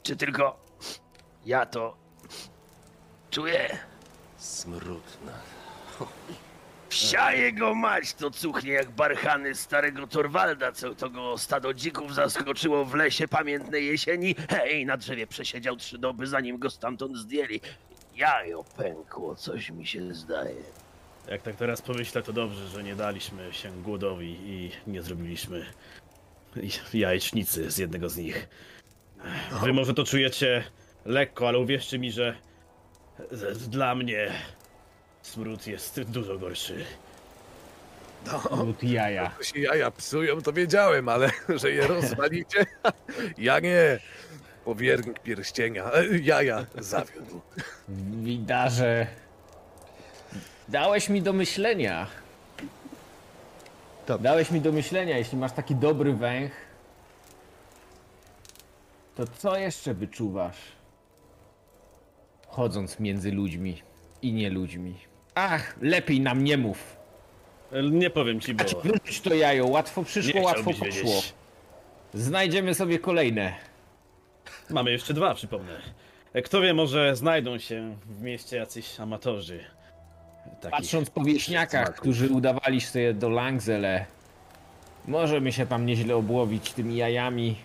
Czy 0.03 0.17
tylko 0.17 0.65
ja 1.47 1.67
to 1.67 1.97
czuję? 3.31 3.79
Smród 4.37 5.19
na... 5.25 5.33
Psia 6.89 7.33
jego 7.33 7.75
mać, 7.75 8.15
to 8.15 8.31
cuchnie 8.31 8.73
jak 8.73 8.91
barchany 8.91 9.55
starego 9.55 10.07
Torwalda, 10.07 10.73
co 10.73 10.95
to 10.95 11.11
go 11.11 11.39
stado 11.39 11.75
dzików 11.75 12.15
zaskoczyło 12.15 12.85
w 12.85 12.95
lesie 12.95 13.29
pamiętnej 13.29 13.87
jesieni. 13.87 14.35
Hej, 14.49 14.87
na 14.87 14.97
drzewie 14.97 15.27
przesiedział 15.27 15.77
trzy 15.77 15.99
doby, 15.99 16.27
zanim 16.27 16.59
go 16.59 16.71
stamtąd 16.71 17.17
zdjęli. 17.17 17.61
Jajo 18.15 18.65
pękło, 18.65 19.35
coś 19.35 19.71
mi 19.71 19.87
się 19.87 20.15
zdaje. 20.15 20.63
Jak 21.29 21.43
tak 21.43 21.57
teraz 21.57 21.83
pomyślę, 21.83 22.23
to 22.23 22.33
dobrze, 22.33 22.69
że 22.69 22.83
nie 22.83 22.97
daliśmy 22.97 23.53
się 23.53 23.83
głodowi 23.83 24.39
i 24.45 24.71
nie 24.87 25.03
zrobiliśmy 25.03 25.67
jajecznicy 26.95 27.71
z 27.71 27.79
jednego 27.79 28.09
z 28.09 28.17
nich. 28.17 28.49
Wy 29.63 29.73
może 29.73 29.95
to 29.95 30.05
czujecie 30.05 30.65
lekko, 31.05 31.49
ale 31.49 31.59
uwierzcie 31.59 31.99
mi, 31.99 32.13
że 32.13 32.37
dla 33.69 33.95
mnie 33.95 34.31
smród 35.23 35.67
jest 35.67 36.01
dużo 36.03 36.39
gorszy. 36.39 36.85
Lód 38.51 38.83
jaja. 38.83 39.31
To 39.31 39.43
się 39.45 39.61
jaja 39.61 39.91
psują, 39.91 40.43
to 40.43 40.53
wiedziałem, 40.53 41.09
ale 41.09 41.31
że 41.61 41.71
je 41.71 41.87
rozwalicie? 41.87 42.67
Ja 43.39 43.61
nie. 43.61 43.99
Powiernik 44.65 45.19
pierścienia. 45.21 45.93
E, 45.93 46.19
Jaja 46.19 46.67
zawiódł. 46.79 47.41
Widarze. 48.23 49.07
Dałeś 50.69 51.09
mi 51.09 51.23
do 51.23 51.33
myślenia. 51.33 52.07
Dobrze. 54.07 54.23
Dałeś 54.23 54.51
mi 54.51 54.61
do 54.61 54.73
myślenia, 54.73 55.19
jeśli 55.19 55.39
masz 55.39 55.53
taki 55.53 55.75
dobry 55.75 56.13
węch. 56.13 56.53
To 59.17 59.27
co 59.27 59.59
jeszcze 59.59 59.95
wyczuwasz? 59.95 60.57
Chodząc 62.49 63.01
między 63.01 63.33
ludźmi 63.33 63.83
i 64.23 64.33
nie 64.33 64.51
ludźmi. 64.51 64.95
Ach, 65.35 65.77
lepiej 65.83 66.21
nam 66.21 66.45
nie 66.45 66.57
mów. 66.57 66.97
Nie 67.91 68.11
powiem 68.11 68.41
ci, 68.41 68.55
bo 68.55 68.65
Wróć 68.85 69.21
to 69.21 69.35
jajo, 69.35 69.67
łatwo 69.67 70.05
przyszło, 70.05 70.41
nie 70.41 70.47
łatwo 70.47 70.65
poszło. 70.65 70.87
wiedzieć. 70.87 71.35
Znajdziemy 72.15 72.75
sobie 72.75 72.99
kolejne. 72.99 73.55
Mamy 74.71 74.91
jeszcze 74.91 75.15
dwa, 75.15 75.35
przypomnę. 75.35 75.81
Kto 76.45 76.61
wie, 76.61 76.75
może 76.75 77.17
znajdą 77.17 77.59
się 77.59 77.97
w 78.07 78.23
mieście 78.23 78.57
jacyś 78.57 79.01
amatorzy. 79.01 79.65
Takich 80.61 80.71
Patrząc 80.71 81.11
po 81.11 81.25
wieśniakach, 81.25 81.87
smaków. 81.87 82.01
którzy 82.01 82.29
udawali 82.29 82.81
się 82.81 83.15
do 83.15 83.29
Langzele, 83.29 84.07
możemy 85.09 85.53
się 85.53 85.67
tam 85.67 85.87
nieźle 85.87 86.17
obłowić 86.17 86.73
tymi 86.73 86.97
jajami. 86.97 87.57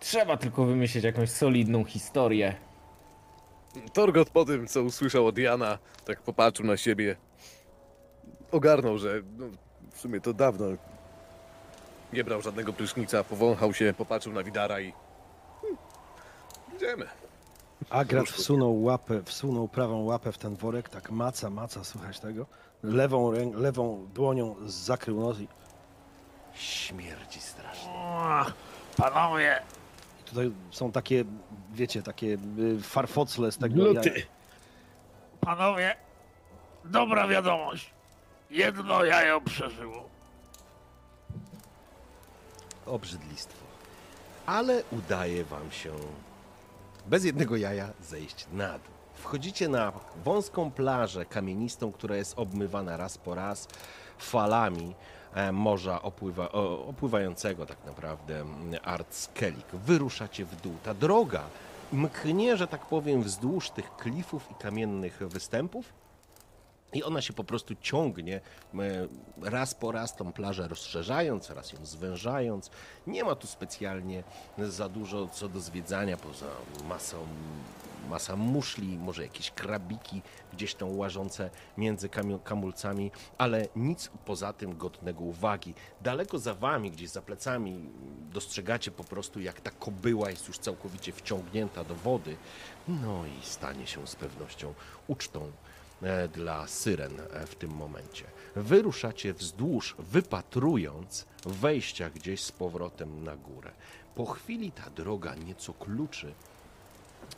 Trzeba 0.00 0.36
tylko 0.36 0.64
wymyślić 0.64 1.04
jakąś 1.04 1.30
solidną 1.30 1.84
historię. 1.84 2.54
Torgot 3.92 4.30
po 4.30 4.44
tym, 4.44 4.66
co 4.66 4.82
usłyszał 4.82 5.26
od 5.26 5.38
Jana, 5.38 5.78
tak 6.04 6.22
popatrzył 6.22 6.66
na 6.66 6.76
siebie. 6.76 7.16
Ogarnął, 8.52 8.98
że 8.98 9.22
no, 9.38 9.46
w 9.92 10.00
sumie 10.00 10.20
to 10.20 10.32
dawno 10.32 10.66
Nie 12.12 12.24
brał 12.24 12.42
żadnego 12.42 12.72
prysznica, 12.72 13.24
powąchał 13.24 13.74
się, 13.74 13.94
popatrzył 13.98 14.32
na 14.32 14.42
Widara 14.42 14.80
i... 14.80 14.92
Hmm, 15.60 15.78
idziemy. 16.76 17.06
Agrat 17.90 18.28
wsunął 18.28 18.82
łapę, 18.82 19.22
wsunął 19.22 19.68
prawą 19.68 20.04
łapę 20.04 20.32
w 20.32 20.38
ten 20.38 20.56
worek, 20.56 20.88
tak 20.88 21.10
maca, 21.10 21.50
maca, 21.50 21.84
słuchać 21.84 22.20
tego. 22.20 22.46
Lewą, 22.82 23.30
rę, 23.30 23.50
lewą 23.54 24.08
dłonią 24.14 24.56
zakrył 24.66 25.20
nos 25.20 25.40
i 25.40 25.48
Śmierdzi 26.54 27.40
strasznie. 27.40 27.90
Panowie, 28.96 29.62
tutaj 30.24 30.52
są 30.70 30.92
takie, 30.92 31.24
wiecie, 31.72 32.02
takie 32.02 32.26
y, 32.58 32.82
farfocle 32.82 33.52
z 33.52 33.58
tego 33.58 33.74
Gluty. 33.74 34.08
jaja. 34.10 34.22
panowie, 35.40 35.96
dobra 36.84 37.28
wiadomość. 37.28 37.90
Jedno 38.50 39.04
jajo 39.04 39.40
przeżyło. 39.40 40.08
Obrzydlistwo. 42.86 43.64
Ale 44.46 44.82
udaje 44.92 45.44
wam 45.44 45.70
się 45.70 45.92
bez 47.10 47.24
jednego 47.24 47.56
jaja 47.56 47.88
zejść 48.02 48.46
na 48.52 48.72
dół. 48.72 48.94
Wchodzicie 49.14 49.68
na 49.68 49.92
wąską 50.24 50.70
plażę 50.70 51.24
kamienistą, 51.24 51.92
która 51.92 52.16
jest 52.16 52.38
obmywana 52.38 52.96
raz 52.96 53.18
po 53.18 53.34
raz 53.34 53.68
falami 54.18 54.94
e, 55.34 55.52
morza 55.52 56.02
opływa, 56.02 56.52
opływającego 56.86 57.66
tak 57.66 57.84
naprawdę 57.86 58.40
mm, 58.40 58.80
Artskellig. 58.84 59.66
Wyruszacie 59.72 60.44
w 60.44 60.60
dół. 60.60 60.74
Ta 60.82 60.94
droga 60.94 61.42
mknie, 61.92 62.56
że 62.56 62.66
tak 62.66 62.86
powiem, 62.86 63.22
wzdłuż 63.22 63.70
tych 63.70 63.96
klifów 63.96 64.50
i 64.50 64.54
kamiennych 64.54 65.18
występów 65.18 65.92
i 66.92 67.02
ona 67.02 67.22
się 67.22 67.32
po 67.32 67.44
prostu 67.44 67.74
ciągnie 67.80 68.40
e, 68.74 69.08
raz 69.42 69.74
po 69.74 69.92
raz 69.92 70.16
tą 70.16 70.32
plażę 70.32 70.68
rozszerzając, 70.68 71.50
raz 71.50 71.72
ją 71.72 71.86
zwężając. 71.86 72.70
Nie 73.06 73.24
ma 73.24 73.34
tu 73.34 73.46
specjalnie 73.46 74.22
za 74.58 74.88
dużo 74.88 75.28
co 75.28 75.48
do 75.48 75.60
zwiedzania 75.60 76.16
poza 76.16 76.46
masą, 76.88 77.26
masa 78.10 78.36
muszli, 78.36 78.98
może 78.98 79.22
jakieś 79.22 79.50
krabiki 79.50 80.22
gdzieś 80.52 80.74
tam 80.74 80.98
łażące 80.98 81.50
między 81.78 82.08
kamulcami, 82.44 83.10
ale 83.38 83.68
nic 83.76 84.10
poza 84.24 84.52
tym 84.52 84.76
godnego 84.78 85.24
uwagi. 85.24 85.74
Daleko 86.00 86.38
za 86.38 86.54
wami, 86.54 86.90
gdzieś 86.90 87.10
za 87.10 87.22
plecami 87.22 87.90
dostrzegacie 88.32 88.90
po 88.90 89.04
prostu 89.04 89.40
jak 89.40 89.60
ta 89.60 89.70
kobyła 89.70 90.30
jest 90.30 90.48
już 90.48 90.58
całkowicie 90.58 91.12
wciągnięta 91.12 91.84
do 91.84 91.94
wody. 91.94 92.36
No 92.88 93.24
i 93.26 93.46
stanie 93.46 93.86
się 93.86 94.06
z 94.06 94.16
pewnością 94.16 94.74
ucztą 95.08 95.52
dla 96.32 96.66
syren 96.66 97.20
e, 97.20 97.46
w 97.46 97.54
tym 97.54 97.70
momencie. 97.70 98.24
Wyruszacie 98.56 99.34
wzdłuż, 99.34 99.94
wypatrując 99.98 101.26
wejścia 101.46 102.10
gdzieś 102.10 102.42
z 102.42 102.52
powrotem 102.52 103.24
na 103.24 103.36
górę. 103.36 103.70
Po 104.14 104.26
chwili 104.26 104.72
ta 104.72 104.90
droga 104.90 105.34
nieco 105.34 105.72
kluczy 105.72 106.34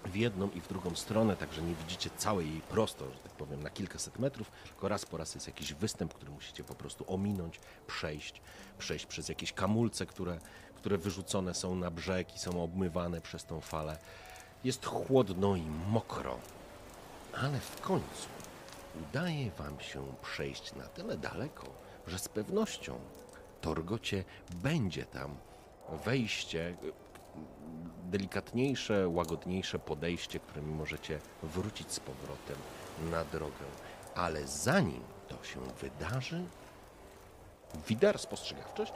w 0.06 0.16
jedną 0.16 0.50
i 0.50 0.60
w 0.60 0.68
drugą 0.68 0.94
stronę, 0.94 1.36
także 1.36 1.62
nie 1.62 1.74
widzicie 1.74 2.10
całej 2.16 2.50
jej 2.50 2.60
prosto, 2.60 3.10
że 3.10 3.18
tak 3.18 3.32
powiem, 3.32 3.62
na 3.62 3.70
kilkaset 3.70 4.18
metrów, 4.18 4.50
tylko 4.64 4.88
raz 4.88 5.06
po 5.06 5.16
raz 5.16 5.34
jest 5.34 5.46
jakiś 5.46 5.74
występ, 5.74 6.14
który 6.14 6.30
musicie 6.30 6.64
po 6.64 6.74
prostu 6.74 7.04
ominąć, 7.08 7.60
przejść, 7.86 8.40
przejść 8.78 9.06
przez 9.06 9.28
jakieś 9.28 9.52
kamulce, 9.52 10.06
które, 10.06 10.38
które 10.76 10.98
wyrzucone 10.98 11.54
są 11.54 11.76
na 11.76 11.90
brzeg 11.90 12.36
i 12.36 12.38
są 12.38 12.62
obmywane 12.62 13.20
przez 13.20 13.44
tą 13.44 13.60
falę. 13.60 13.98
Jest 14.64 14.86
chłodno 14.86 15.56
i 15.56 15.62
mokro, 15.88 16.38
ale 17.32 17.60
w 17.60 17.80
końcu 17.80 18.41
udaje 19.00 19.50
wam 19.50 19.80
się 19.80 20.04
przejść 20.22 20.74
na 20.74 20.84
tyle 20.86 21.16
daleko, 21.16 21.66
że 22.06 22.18
z 22.18 22.28
pewnością 22.28 22.98
Torgocie 23.60 24.24
będzie 24.54 25.04
tam 25.06 25.34
wejście, 26.04 26.76
delikatniejsze, 28.04 29.08
łagodniejsze 29.08 29.78
podejście, 29.78 30.40
którym 30.40 30.74
możecie 30.74 31.18
wrócić 31.42 31.92
z 31.92 32.00
powrotem 32.00 32.56
na 33.10 33.24
drogę. 33.24 33.64
Ale 34.14 34.46
zanim 34.46 35.02
to 35.28 35.44
się 35.44 35.60
wydarzy, 35.60 36.44
Widar 37.88 38.18
spostrzegawczość? 38.18 38.92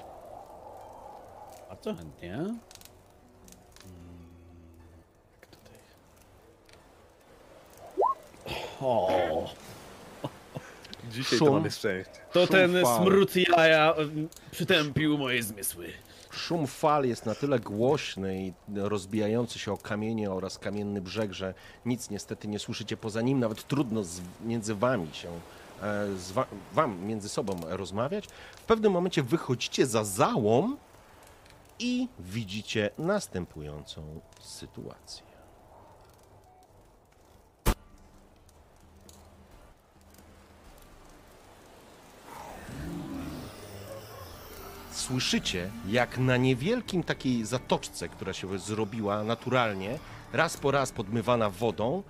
Bardzo 1.69 1.95
chętnie. 1.95 2.35
Mm, 2.35 2.59
Jak 5.41 5.47
tutaj? 5.51 5.79
O, 8.81 9.09
Dzisiaj 11.11 11.39
Szum. 11.39 11.49
to 11.49 11.55
mamy 11.55 11.71
szczęście. 11.71 12.13
to 12.33 12.41
Szum 12.47 12.57
ten 12.57 12.83
fal. 12.83 13.03
smród 13.03 13.37
jaja 13.37 13.93
em, 13.95 14.29
przytępił 14.51 15.19
moje 15.19 15.43
zmysły. 15.43 15.89
Szum 16.31 16.67
fal 16.67 17.05
jest 17.05 17.27
na 17.27 17.35
tyle 17.35 17.61
głośny 17.61 18.43
i 18.47 18.53
rozbijający 18.75 19.59
się 19.59 19.73
o 19.73 19.77
kamienie 19.77 20.31
oraz 20.31 20.59
kamienny 20.59 21.01
brzeg, 21.01 21.33
że 21.33 21.55
nic 21.87 22.11
niestety 22.11 22.49
nie 22.49 22.59
słyszycie 22.59 22.97
poza 22.97 23.21
nim. 23.23 23.41
Nawet 23.41 23.67
trudno 23.69 24.05
z, 24.05 24.21
między 24.45 24.75
wami 24.75 25.09
się, 25.13 25.29
e, 25.83 26.07
z 26.19 26.33
wa, 26.33 26.47
wam 26.73 27.05
między 27.07 27.29
sobą 27.29 27.61
rozmawiać. 27.69 28.25
W 28.57 28.63
pewnym 28.65 28.93
momencie 28.93 29.23
wychodzicie 29.23 29.87
za 29.87 30.05
załom 30.05 30.77
i 31.79 32.09
widzicie 32.19 32.91
następującą 32.99 34.21
sytuację. 34.41 35.26
Słyszycie, 44.97 45.71
jak 45.89 46.19
na 46.19 46.37
niewielkim 46.37 47.03
takiej 47.03 47.45
zatoczce, 47.45 48.09
która 48.09 48.33
się 48.33 48.59
zrobiła 48.59 49.25
naturalnie, 49.25 49.99
raz 50.33 50.57
po 50.57 50.71
raz 50.71 50.93
podmywana 50.93 51.51
wodą, 51.51 52.03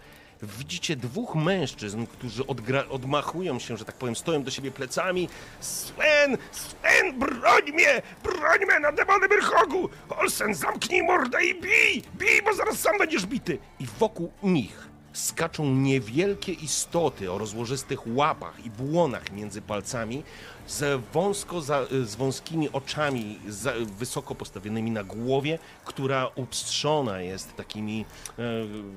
widzicie 0.42 0.96
dwóch 0.96 1.34
mężczyzn, 1.34 2.06
którzy 2.06 2.42
odgra- 2.42 2.90
odmachują 2.90 3.58
się, 3.58 3.76
że 3.76 3.84
tak 3.84 3.94
powiem, 3.94 4.16
stoją 4.16 4.42
do 4.42 4.50
siebie 4.50 4.70
plecami. 4.70 5.28
Sven! 5.60 6.38
Sven, 6.52 7.18
broń 7.18 7.72
mnie! 7.72 8.02
Broń 8.22 8.58
mnie 8.66 8.80
na 8.80 8.92
demony 8.92 9.28
Myrchogu! 9.28 9.88
Olsen, 10.08 10.54
zamknij 10.54 11.02
mordę 11.02 11.44
i 11.44 11.54
bij! 11.54 12.02
Bij, 12.14 12.42
bo 12.44 12.54
zaraz 12.54 12.78
sam 12.80 12.98
będziesz 12.98 13.26
bity! 13.26 13.58
I 13.80 13.86
wokół 13.98 14.32
nich 14.42 14.95
skaczą 15.16 15.66
niewielkie 15.66 16.52
istoty 16.52 17.32
o 17.32 17.38
rozłożystych 17.38 18.16
łapach 18.16 18.66
i 18.66 18.70
błonach 18.70 19.32
między 19.32 19.62
palcami, 19.62 20.22
z 20.68 21.04
wąsko, 21.12 21.60
za, 21.60 21.86
z 22.04 22.14
wąskimi 22.14 22.72
oczami 22.72 23.38
za, 23.48 23.72
wysoko 23.98 24.34
postawionymi 24.34 24.90
na 24.90 25.04
głowie, 25.04 25.58
która 25.84 26.30
upstrzona 26.34 27.20
jest 27.20 27.56
takimi, 27.56 28.04
e, 28.38 28.42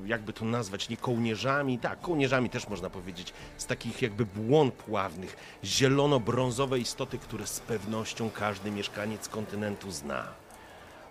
jakby 0.05 0.33
to 0.33 0.45
nazwać, 0.45 0.89
nie 0.89 0.97
kołnierzami, 0.97 1.79
tak, 1.79 2.01
kołnierzami 2.01 2.49
też 2.49 2.67
można 2.67 2.89
powiedzieć, 2.89 3.33
z 3.57 3.65
takich 3.65 4.01
jakby 4.01 4.25
błon 4.25 4.71
pławnych, 4.71 5.37
zielono-brązowe 5.63 6.79
istoty, 6.79 7.17
które 7.17 7.47
z 7.47 7.59
pewnością 7.59 8.29
każdy 8.29 8.71
mieszkaniec 8.71 9.29
kontynentu 9.29 9.91
zna. 9.91 10.27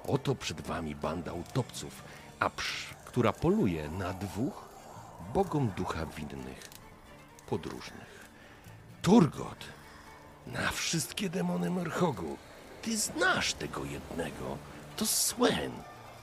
Oto 0.09 0.35
przed 0.35 0.61
wami 0.61 0.95
banda 0.95 1.33
utopców, 1.33 2.03
a 2.41 2.51
psz, 2.51 2.95
która 3.05 3.33
poluje 3.33 3.89
na 3.89 4.13
dwóch 4.13 4.68
bogom 5.35 5.73
ducha 5.77 6.07
winnych, 6.07 6.69
podróżnych. 7.49 8.29
Turgot, 9.03 9.65
na 10.47 10.71
wszystkie 10.71 11.31
demony 11.31 11.71
Merchogu, 11.71 12.37
ty 12.83 12.97
znasz 12.97 13.53
tego 13.53 13.85
jednego. 13.85 14.59
To 14.97 15.07
Sven. 15.07 15.73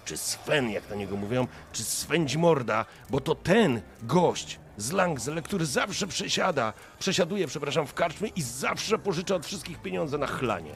Czy 0.06 0.18
Sven, 0.18 0.70
jak 0.70 0.90
na 0.90 0.96
niego 0.96 1.16
mówią, 1.16 1.48
czy 1.74 1.84
Swędź 1.84 2.36
Morda, 2.36 2.86
bo 3.10 3.22
to 3.22 3.36
ten 3.36 3.82
gość 4.04 4.60
z 4.78 4.92
Langzele, 4.92 5.42
który 5.42 5.66
zawsze 5.66 6.08
przesiada, 6.08 6.74
przesiaduje, 7.00 7.48
przepraszam, 7.48 7.88
w 7.88 7.94
karczmie 7.94 8.30
i 8.36 8.42
zawsze 8.42 9.00
pożycza 9.00 9.36
od 9.36 9.46
wszystkich 9.46 9.82
pieniądze 9.82 10.18
na 10.18 10.28
chlanie. 10.28 10.76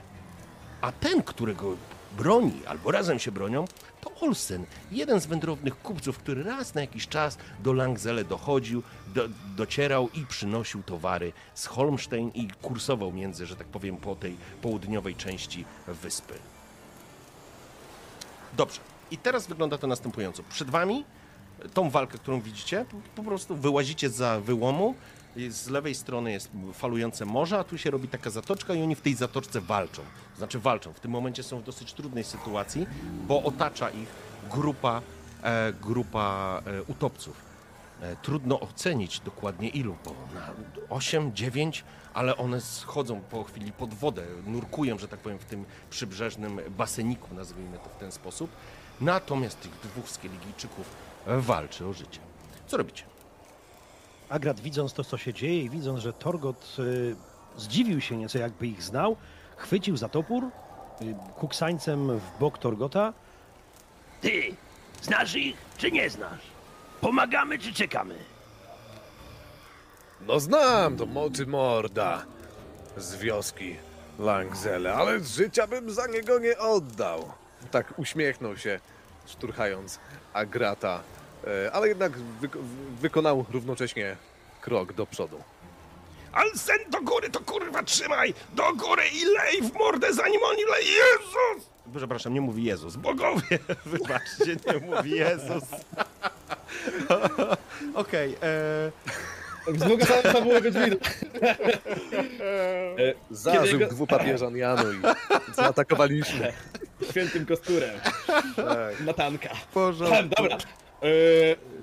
A 0.82 0.92
ten, 0.92 1.24
którego 1.24 1.76
broni, 2.18 2.62
albo 2.68 2.92
razem 2.92 3.20
się 3.20 3.32
bronią, 3.32 3.66
to 4.02 4.12
Olsen, 4.22 4.66
jeden 4.92 5.22
z 5.22 5.26
wędrownych 5.26 5.82
kupców, 5.82 6.18
który 6.18 6.44
raz 6.44 6.76
na 6.76 6.82
jakiś 6.82 7.08
czas 7.08 7.38
do 7.60 7.74
Langzele 7.74 8.26
dochodził, 8.26 8.84
do, 9.08 9.30
docierał 9.56 10.10
i 10.10 10.26
przynosił 10.26 10.84
towary 10.84 11.34
z 11.54 11.66
Holmstein 11.66 12.32
i 12.34 12.48
kursował 12.62 13.12
między, 13.12 13.46
że 13.46 13.56
tak 13.56 13.68
powiem, 13.68 13.98
po 13.98 14.16
tej 14.16 14.38
południowej 14.62 15.16
części 15.16 15.66
wyspy. 15.88 16.34
Dobrze. 18.58 18.80
I 19.12 19.18
teraz 19.18 19.48
wygląda 19.48 19.78
to 19.78 19.88
następująco. 19.88 20.44
Przed 20.44 20.70
wami 20.70 21.06
tą 21.74 21.90
walkę, 21.90 22.18
którą 22.18 22.42
widzicie, 22.42 22.86
po, 23.16 23.24
prostu 23.24 23.56
wyłazicie 23.56 24.10
za 24.10 24.40
wyłomu. 24.40 24.96
Z 25.50 25.68
lewej 25.70 25.96
strony 25.96 26.32
jest 26.32 26.50
falujące 26.74 27.26
morze, 27.26 27.60
a 27.60 27.64
tu 27.64 27.78
się 27.78 27.92
robi 27.92 28.08
taka 28.08 28.30
zatoczka 28.30 28.74
i 28.74 28.84
oni 28.84 28.96
w 28.96 29.02
tej 29.02 29.16
zatoczce 29.16 29.62
walczą. 29.62 30.02
Znaczy 30.38 30.60
walczą. 30.60 30.94
W 30.94 31.00
tym 31.00 31.12
momencie 31.12 31.44
są 31.44 31.60
w 31.60 31.64
dosyć 31.64 31.94
trudnej 31.94 32.24
sytuacji, 32.24 32.88
bo 33.28 33.44
otacza 33.44 33.90
ich 33.90 34.10
grupa, 34.52 35.02
e, 35.44 35.74
grupa 35.74 36.62
e, 36.66 36.84
utopców. 36.84 37.36
E, 38.02 38.16
Trudno 38.16 38.60
ocenić 38.60 39.20
dokładnie 39.20 39.70
ilu, 39.70 39.96
bo 40.06 40.12
na 40.36 40.50
8, 40.90 41.36
9, 41.36 41.84
ale 42.14 42.38
one 42.38 42.62
schodzą 42.62 43.22
po 43.22 43.44
chwili 43.44 43.72
pod 43.72 43.94
wodę, 43.94 44.26
nurkują, 44.48 44.98
że 44.98 45.08
tak 45.08 45.20
powiem, 45.20 45.40
w 45.40 45.46
tym 45.46 45.66
przybrzeżnym 45.90 46.60
baseniku, 46.70 47.36
nazwijmy 47.36 47.78
to 47.78 47.90
w 47.90 47.96
ten 47.96 48.12
sposób. 48.12 48.52
Natomiast 49.02 49.62
tych 49.62 49.72
dwóch 49.72 50.10
skieligijczyków 50.10 50.86
walczy 51.28 51.86
o 51.88 51.94
życie. 51.94 52.20
Co 52.68 52.78
robicie? 52.78 53.04
Agrat 54.30 54.60
widząc 54.60 54.94
to, 54.94 55.04
co 55.04 55.18
się 55.18 55.34
dzieje 55.34 55.64
i 55.64 55.70
widząc, 55.70 56.00
że 56.00 56.14
Torgot 56.14 56.76
y, 56.80 57.16
zdziwił 57.58 58.02
się 58.02 58.18
nieco, 58.18 58.38
jakby 58.38 58.68
ich 58.68 58.84
znał, 58.84 59.16
chwycił 59.58 59.98
za 59.98 60.10
topór, 60.10 60.44
y, 61.02 61.16
kuksańcem 61.36 62.20
w 62.20 62.40
bok 62.40 62.58
Torgota. 62.58 63.14
Ty, 64.22 64.56
znasz 65.02 65.36
ich 65.36 65.58
czy 65.78 65.92
nie 65.92 66.10
znasz? 66.10 66.42
Pomagamy 67.02 67.60
czy 67.60 67.74
czekamy? 67.74 68.16
No 70.22 70.40
znam 70.40 70.98
to 70.98 71.06
moczy 71.06 71.46
morda 71.48 72.26
z 72.98 73.16
wioski 73.16 73.76
Langzele, 74.20 74.94
ale 74.94 75.20
życia 75.20 75.68
bym 75.68 75.92
za 75.92 76.08
niego 76.08 76.40
nie 76.40 76.58
oddał. 76.58 77.32
Tak 77.72 77.94
uśmiechnął 78.00 78.58
się, 78.58 78.80
szturchając 79.26 80.00
Agrata, 80.34 81.02
ale 81.74 81.88
jednak 81.88 82.12
wyko- 82.42 82.60
wykonał 83.02 83.46
równocześnie 83.52 84.16
krok 84.62 84.94
do 84.94 85.06
przodu. 85.06 85.42
Alsen, 86.32 86.78
do 86.90 87.02
góry, 87.02 87.30
to 87.30 87.40
kurwa 87.40 87.84
trzymaj! 87.84 88.34
Do 88.54 88.74
góry 88.74 89.04
i 89.14 89.26
lej 89.26 89.62
w 89.70 89.74
mordę, 89.74 90.14
zanim 90.14 90.42
oni 90.44 90.64
lej! 90.72 90.86
Jezus! 90.86 91.70
Przepraszam, 91.98 92.34
nie 92.34 92.42
mówi 92.42 92.64
Jezus. 92.64 92.96
Bogowie! 92.96 93.60
Wybaczcie, 93.86 94.56
nie 94.68 94.88
mówi 94.96 95.12
Jezus. 95.12 95.64
Okej, 97.94 98.36
e, 98.44 98.92
Znowu 99.78 100.06
sam 100.06 100.44
było 100.44 100.62
go 100.62 100.72
drzwi. 100.72 100.92
Zażył 103.32 103.64
Kiedy 103.64 103.78
go- 103.78 103.88
dwupapieżan 103.88 104.58
Janu 104.58 104.92
i 104.94 104.98
zaatakowaliśmy. 105.56 106.54
Świętym 107.10 107.46
kosturem. 107.46 108.00
Tak. 108.56 109.00
Na 109.06 109.14
tanka. 109.14 109.50
porządku. 109.74 110.36
Dobra. 110.38 110.58
E, 111.04 111.06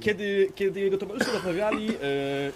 kiedy, 0.01 0.53
kiedy 0.55 0.81
jego 0.81 0.99
towarzysze 0.99 1.33
rozmawiali, 1.33 1.89
e, 1.89 1.93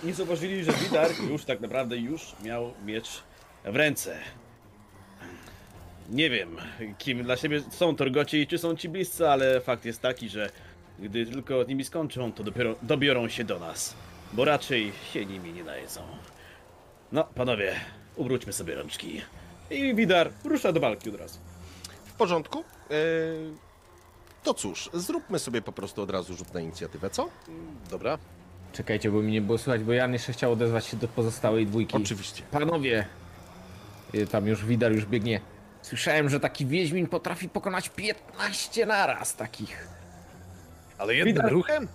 nie 0.04 0.14
zauważyli, 0.14 0.64
że 0.64 0.72
Widar 0.72 1.10
już 1.30 1.44
tak 1.44 1.60
naprawdę 1.60 1.96
już 1.96 2.32
miał 2.44 2.72
miecz 2.86 3.22
w 3.64 3.76
ręce. 3.76 4.18
Nie 6.10 6.30
wiem, 6.30 6.56
kim 6.98 7.22
dla 7.22 7.36
siebie 7.36 7.62
są 7.70 7.96
Torgoci, 7.96 8.46
czy 8.46 8.58
są 8.58 8.76
ci 8.76 8.88
bliscy, 8.88 9.28
ale 9.28 9.60
fakt 9.60 9.84
jest 9.84 10.02
taki, 10.02 10.28
że 10.28 10.50
gdy 10.98 11.26
tylko 11.26 11.64
z 11.64 11.68
nimi 11.68 11.84
skończą, 11.84 12.32
to 12.32 12.44
dopiero 12.44 12.74
dobiorą 12.82 13.28
się 13.28 13.44
do 13.44 13.58
nas, 13.58 13.94
bo 14.32 14.44
raczej 14.44 14.92
się 15.12 15.26
nimi 15.26 15.52
nie 15.52 15.64
najedzą. 15.64 16.00
No, 17.12 17.24
panowie, 17.24 17.74
ubróćmy 18.16 18.52
sobie 18.52 18.74
rączki. 18.74 19.20
I 19.70 19.94
Widar 19.94 20.30
rusza 20.44 20.72
do 20.72 20.80
walki 20.80 21.10
od 21.10 21.16
razu. 21.16 21.38
W 22.04 22.12
porządku. 22.12 22.58
E, 22.58 22.94
to 24.42 24.54
cóż, 24.54 24.90
zróbmy 24.92 25.38
sobie 25.38 25.62
po 25.62 25.72
prostu 25.72 26.02
od 26.02 26.10
razu 26.10 26.34
rzut 26.36 26.54
na 26.54 26.60
inicjatywę, 26.60 27.10
co? 27.10 27.28
Dobra. 27.90 28.18
Czekajcie, 28.72 29.10
bo 29.10 29.22
mi 29.22 29.32
nie 29.32 29.40
było 29.40 29.58
słychać, 29.58 29.82
bo 29.84 29.92
Jan 29.92 30.12
jeszcze 30.12 30.32
chciał 30.32 30.52
odezwać 30.52 30.86
się 30.86 30.96
do 30.96 31.08
pozostałej 31.08 31.66
dwójki. 31.66 31.96
Oczywiście. 31.96 32.42
Panowie, 32.50 33.06
y, 34.14 34.26
tam 34.26 34.46
już 34.46 34.64
Widar 34.64 34.92
już 34.92 35.06
biegnie. 35.06 35.40
Słyszałem, 35.82 36.28
że 36.28 36.40
taki 36.40 36.66
Wiedźmin 36.66 37.06
potrafi 37.06 37.48
pokonać 37.48 37.88
15 37.88 38.86
naraz 38.86 39.36
takich. 39.36 39.88
Ale 40.98 41.14
jednym 41.14 41.34
Widać- 41.34 41.52
ruchem? 41.52 41.88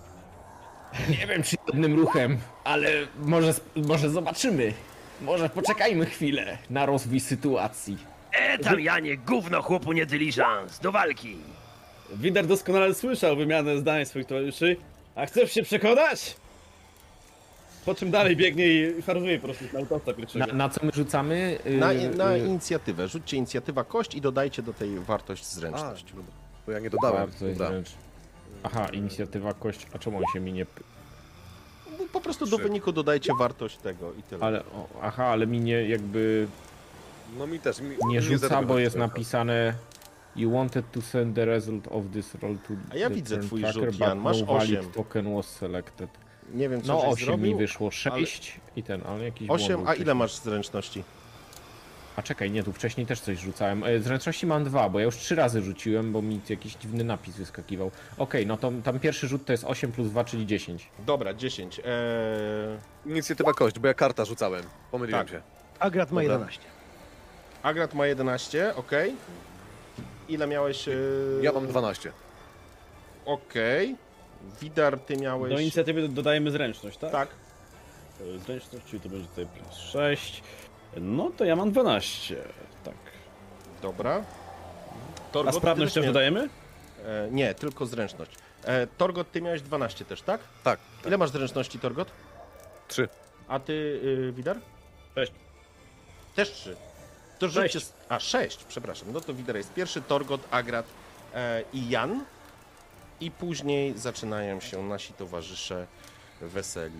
Nie 1.10 1.26
wiem, 1.26 1.42
czy 1.42 1.56
jednym 1.66 1.94
ruchem, 2.00 2.38
ale 2.64 2.88
może, 3.18 3.54
może 3.76 4.10
zobaczymy. 4.10 4.72
Może 5.20 5.48
poczekajmy 5.48 6.06
chwilę 6.06 6.58
na 6.70 6.86
rozwój 6.86 7.20
sytuacji. 7.20 7.98
E 8.32 8.58
tam 8.58 8.80
Janie, 8.80 9.16
gówno 9.16 9.62
chłopu 9.62 9.92
nie 9.92 10.06
dyliżans, 10.06 10.78
do 10.80 10.92
walki! 10.92 11.36
Widar 12.14 12.46
doskonale 12.46 12.94
słyszał 12.94 13.36
wymianę 13.36 13.78
zdań 13.78 14.06
swoich 14.06 14.26
towarzyszy. 14.26 14.76
A 15.14 15.26
chcesz 15.26 15.52
się 15.52 15.62
przekonać? 15.62 16.36
Po 17.84 17.94
czym 17.94 18.10
dalej 18.10 18.36
biegnie 18.36 18.66
i 18.66 19.02
farmuje 19.02 19.38
po 19.38 19.44
prostu 19.44 19.64
na 19.72 19.78
autosta 19.78 20.10
Na, 20.10 20.16
pierwszego. 20.16 20.52
na 20.52 20.68
co 20.68 20.86
my 20.86 20.92
rzucamy? 20.94 21.58
Y, 21.66 21.70
Na, 21.76 21.92
na 22.16 22.34
y, 22.36 22.38
inicjatywę. 22.38 23.08
Rzućcie 23.08 23.36
inicjatywa 23.36 23.84
kość 23.84 24.14
i 24.14 24.20
dodajcie 24.20 24.62
do 24.62 24.72
tej 24.72 24.98
wartość 24.98 25.46
zręczność. 25.46 26.04
bo 26.66 26.72
ja 26.72 26.78
nie 26.78 26.90
dodałem. 26.90 27.16
wartość 27.16 27.40
Dobra. 27.52 27.68
wręcz. 27.68 27.88
Aha, 28.62 28.88
inicjatywa 28.92 29.54
kość. 29.54 29.86
A 29.94 29.98
czemu 29.98 30.16
on 30.18 30.24
się 30.32 30.40
mi 30.40 30.52
nie. 30.52 30.66
No, 31.98 32.04
Po 32.12 32.20
prostu 32.20 32.46
do 32.46 32.56
Trzy. 32.56 32.62
wyniku 32.66 32.92
dodajcie 32.92 33.32
wartość 33.38 33.76
tego 33.76 34.12
i 34.18 34.22
tyle. 34.22 34.44
Ale. 34.44 34.60
O, 34.60 34.88
aha, 35.02 35.24
ale 35.26 35.46
mi 35.46 35.60
nie 35.60 35.88
jakby. 35.88 36.46
No 37.38 37.46
mi 37.46 37.58
też. 37.58 37.80
Mi, 37.80 37.96
Nie 38.08 38.22
rzuca, 38.22 38.62
bo 38.62 38.78
jest 38.78 38.96
trochę. 38.96 39.08
napisane. 39.08 39.74
You 40.36 40.50
wanted 40.52 40.90
to 40.92 41.02
send 41.02 41.34
the 41.34 41.44
result 41.46 41.88
of 41.90 42.04
this 42.12 42.34
roll 42.34 42.56
to 42.58 42.74
A 42.92 42.96
ja 42.96 43.08
the 43.08 43.14
widzę 43.14 43.36
turn 43.36 43.46
twój 43.46 43.60
tracker, 43.60 43.82
rzut, 43.82 43.90
but 43.90 44.00
Jan. 44.00 44.18
Masz 44.18 44.40
no 44.40 44.46
valid 44.46 44.78
osiem. 44.80 44.92
token 44.92 45.34
was 45.36 45.46
selected. 45.46 46.10
Nie 46.54 46.68
wiem, 46.68 46.82
co 46.82 46.92
No 46.92 47.00
żeś 47.00 47.08
8 47.12 47.24
zrobił. 47.26 47.46
mi 47.46 47.54
wyszło, 47.54 47.90
6 47.90 48.60
i 48.76 48.82
ten, 48.82 49.00
ale 49.06 49.24
jakiś 49.24 49.50
8, 49.50 49.66
błąd 49.66 49.80
był 49.82 49.88
a 49.88 49.94
ile 49.94 49.94
wcześniej. 49.94 50.14
masz 50.14 50.34
zręczności? 50.36 51.04
A 52.16 52.22
czekaj, 52.22 52.50
nie, 52.50 52.62
tu 52.62 52.72
wcześniej 52.72 53.06
też 53.06 53.20
coś 53.20 53.38
rzucałem. 53.38 53.84
E, 53.84 53.98
Zręczności 54.00 54.46
mam 54.46 54.64
dwa, 54.64 54.88
bo 54.88 54.98
ja 54.98 55.04
już 55.04 55.16
trzy 55.16 55.34
razy 55.34 55.62
rzuciłem, 55.62 56.12
bo 56.12 56.22
mi 56.22 56.40
jakiś 56.48 56.74
dziwny 56.74 57.04
napis 57.04 57.36
wyskakiwał. 57.36 57.90
Okej, 58.18 58.46
no 58.46 58.56
to 58.56 58.72
tam 58.84 58.98
pierwszy 59.00 59.28
rzut 59.28 59.44
to 59.44 59.52
jest 59.52 59.64
8 59.64 59.92
plus 59.92 60.08
2, 60.08 60.24
czyli 60.24 60.46
10. 60.46 60.90
Dobra, 61.06 61.34
10. 61.34 61.78
Eee, 61.78 61.84
Inicjatywa 63.06 63.52
kość, 63.52 63.78
bo 63.78 63.88
ja 63.88 63.94
karta 63.94 64.24
rzucałem. 64.24 64.62
Pomyliłem 64.90 65.20
Tak. 65.26 65.30
się. 65.34 65.40
Agrat 65.78 66.12
ma 66.12 66.20
Dobra. 66.20 66.32
11. 66.34 66.60
Agrat 67.62 67.94
ma 67.94 68.06
11, 68.06 68.74
ok. 68.76 68.90
Ile 70.28 70.46
miałeś? 70.46 70.88
Ja 71.42 71.52
mam 71.52 71.66
12. 71.66 72.12
Okej. 73.26 73.96
Widar, 74.60 74.98
ty 75.00 75.16
miałeś. 75.16 75.52
Do 75.54 75.60
inicjatywy 75.60 76.08
dodajemy 76.08 76.50
zręczność, 76.50 76.98
tak? 76.98 77.12
Tak. 77.12 77.28
E, 78.20 78.38
Zręczność, 78.38 78.86
czyli 78.86 79.00
to 79.00 79.08
będzie 79.08 79.28
tutaj 79.28 79.46
plus 79.46 79.76
6. 79.76 80.42
No 80.96 81.30
to 81.36 81.44
ja 81.44 81.56
mam 81.56 81.70
12. 81.72 82.36
Tak. 82.84 82.94
Dobra. 83.82 84.22
A 85.28 85.32
Torgot, 85.32 85.54
ty 85.54 85.58
sprawność 85.60 85.94
też 85.94 86.02
mia- 86.04 86.06
dodajemy? 86.06 86.48
E, 87.04 87.28
nie, 87.30 87.54
tylko 87.54 87.86
zręczność. 87.86 88.30
E, 88.64 88.86
Torgot, 88.86 89.32
ty 89.32 89.42
miałeś 89.42 89.62
12 89.62 90.04
też, 90.04 90.22
tak? 90.22 90.40
Tak. 90.64 90.80
Ile 91.06 91.18
masz 91.18 91.30
zręczności, 91.30 91.78
Torgot? 91.78 92.08
3. 92.88 93.08
A 93.48 93.60
ty, 93.60 93.72
y, 93.72 94.32
Widar? 94.32 94.56
6. 95.14 95.32
Też 96.34 96.50
3. 96.52 96.76
To 97.38 97.48
rzućcie. 97.48 97.78
A, 98.08 98.20
6, 98.20 98.64
przepraszam. 98.68 99.12
No 99.12 99.20
to 99.20 99.34
Widar 99.34 99.56
jest 99.56 99.74
pierwszy, 99.74 100.02
Torgot, 100.02 100.40
Agrat 100.50 100.86
e, 101.34 101.62
i 101.72 101.88
Jan. 101.88 102.24
I 103.20 103.30
później 103.30 103.98
zaczynają 103.98 104.60
się 104.60 104.82
nasi 104.82 105.12
towarzysze 105.12 105.86
weseli. 106.40 106.98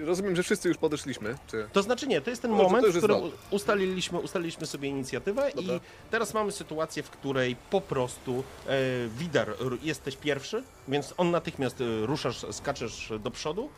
Rozumiem, 0.00 0.36
że 0.36 0.42
wszyscy 0.42 0.68
już 0.68 0.78
podeszliśmy. 0.78 1.38
Czy... 1.46 1.68
To 1.72 1.82
znaczy 1.82 2.06
nie, 2.06 2.20
to 2.20 2.30
jest 2.30 2.42
ten 2.42 2.50
No, 2.50 2.56
moment, 2.56 2.84
już 2.84 2.92
w 2.92 2.96
jest 2.96 3.06
którym 3.06 3.30
ustaliliśmy, 3.50 4.20
ustaliliśmy 4.20 4.66
sobie 4.66 4.88
inicjatywę 4.88 5.50
Dobra. 5.54 5.74
i 5.74 5.80
teraz 6.10 6.34
mamy 6.34 6.52
sytuację, 6.52 7.02
w 7.02 7.10
której 7.10 7.56
po 7.70 7.80
prostu 7.80 8.44
e, 8.66 8.72
Widar, 9.08 9.54
jesteś 9.82 10.16
pierwszy, 10.16 10.62
więc 10.88 11.14
on 11.16 11.30
natychmiast 11.30 11.80
e, 11.80 12.06
ruszasz, 12.06 12.46
skaczesz 12.50 13.12
do 13.20 13.30
przodu 13.30 13.68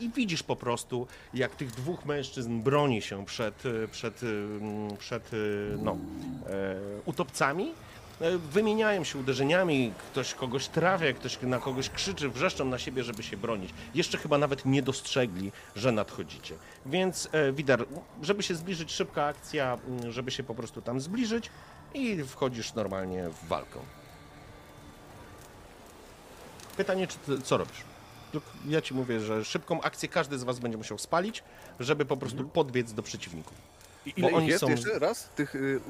i 0.00 0.10
widzisz 0.10 0.42
po 0.42 0.56
prostu, 0.56 1.06
jak 1.34 1.56
tych 1.56 1.70
dwóch 1.70 2.04
mężczyzn 2.04 2.60
broni 2.62 3.02
się 3.02 3.26
przed, 3.26 3.66
e, 3.66 3.88
przed, 3.88 4.20
e, 4.22 4.96
przed 4.96 5.30
e, 5.34 5.36
no, 5.78 5.92
e, 5.92 6.76
utopcami. 7.04 7.72
E, 8.20 8.38
Wymieniają 8.38 9.04
się 9.04 9.18
uderzeniami, 9.18 9.92
ktoś 9.98 10.34
kogoś 10.34 10.68
trafia, 10.68 11.12
ktoś 11.12 11.38
na 11.42 11.58
kogoś 11.58 11.90
krzyczy, 11.90 12.28
wrzeszczą 12.28 12.64
na 12.64 12.78
siebie, 12.78 13.04
żeby 13.04 13.22
się 13.22 13.36
bronić. 13.36 13.70
Jeszcze 13.94 14.18
chyba 14.18 14.38
nawet 14.38 14.64
nie 14.66 14.82
dostrzegli, 14.82 15.52
że 15.76 15.92
nadchodzicie. 15.92 16.54
Więc 16.86 17.28
e, 17.32 17.52
Widar, 17.52 17.86
żeby 18.22 18.42
się 18.42 18.54
zbliżyć, 18.54 18.92
szybka 18.92 19.24
akcja, 19.24 19.78
m, 19.88 20.12
żeby 20.12 20.30
się 20.30 20.42
po 20.42 20.54
prostu 20.54 20.82
tam 20.82 21.00
zbliżyć 21.00 21.50
i 21.94 22.24
wchodzisz 22.24 22.74
normalnie 22.74 23.28
w 23.28 23.48
walkę. 23.48 23.78
Pytanie, 26.76 27.06
czy 27.06 27.18
ty, 27.18 27.40
co 27.42 27.56
robisz? 27.56 27.89
Ja 28.68 28.82
ci 28.82 28.94
mówię, 28.94 29.20
że 29.20 29.44
szybką 29.44 29.80
akcję 29.80 30.08
każdy 30.08 30.38
z 30.38 30.44
was 30.44 30.58
będzie 30.58 30.78
musiał 30.78 30.98
spalić, 30.98 31.42
żeby 31.80 32.04
po 32.04 32.16
prostu 32.16 32.44
podbiec 32.44 32.92
do 32.92 33.02
przeciwników. 33.02 33.54
I 34.06 34.12
ile 34.16 34.30
Bo 34.30 34.36
oni 34.36 34.46
jest 34.46 34.60
są- 34.60 34.70
jeszcze 34.70 34.98
raz? 34.98 35.28
Tych... 35.36 35.54
Y, 35.54 35.80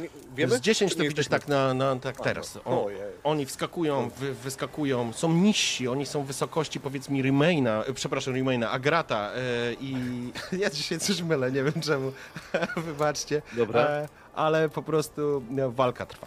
nie, 0.00 0.08
wiemy? 0.34 0.56
Z 0.56 0.60
10 0.60 0.96
to 0.96 1.02
widzisz 1.02 1.28
tak 1.28 1.48
na, 1.48 1.74
na 1.74 1.96
tak 1.96 2.20
teraz. 2.20 2.58
O, 2.64 2.88
oni 3.24 3.46
wskakują, 3.46 4.10
wy, 4.10 4.34
wyskakują, 4.34 5.12
są 5.12 5.32
niżsi, 5.32 5.88
oni 5.88 6.06
są 6.06 6.24
wysokości 6.24 6.80
powiedzmy 6.80 7.22
Remaina, 7.22 7.84
e, 7.84 7.92
przepraszam, 7.92 8.34
Remaina, 8.34 8.70
Agrata 8.70 9.30
e, 9.32 9.40
i 9.80 9.94
ja 10.62 10.70
dzisiaj 10.70 10.98
coś 10.98 11.22
mylę, 11.22 11.52
nie 11.52 11.64
wiem 11.64 11.80
czemu, 11.82 12.12
wybaczcie. 12.86 13.42
Dobra. 13.52 13.80
E, 13.80 14.08
ale 14.34 14.68
po 14.68 14.82
prostu 14.82 15.42
no, 15.50 15.70
walka 15.70 16.06
trwa. 16.06 16.26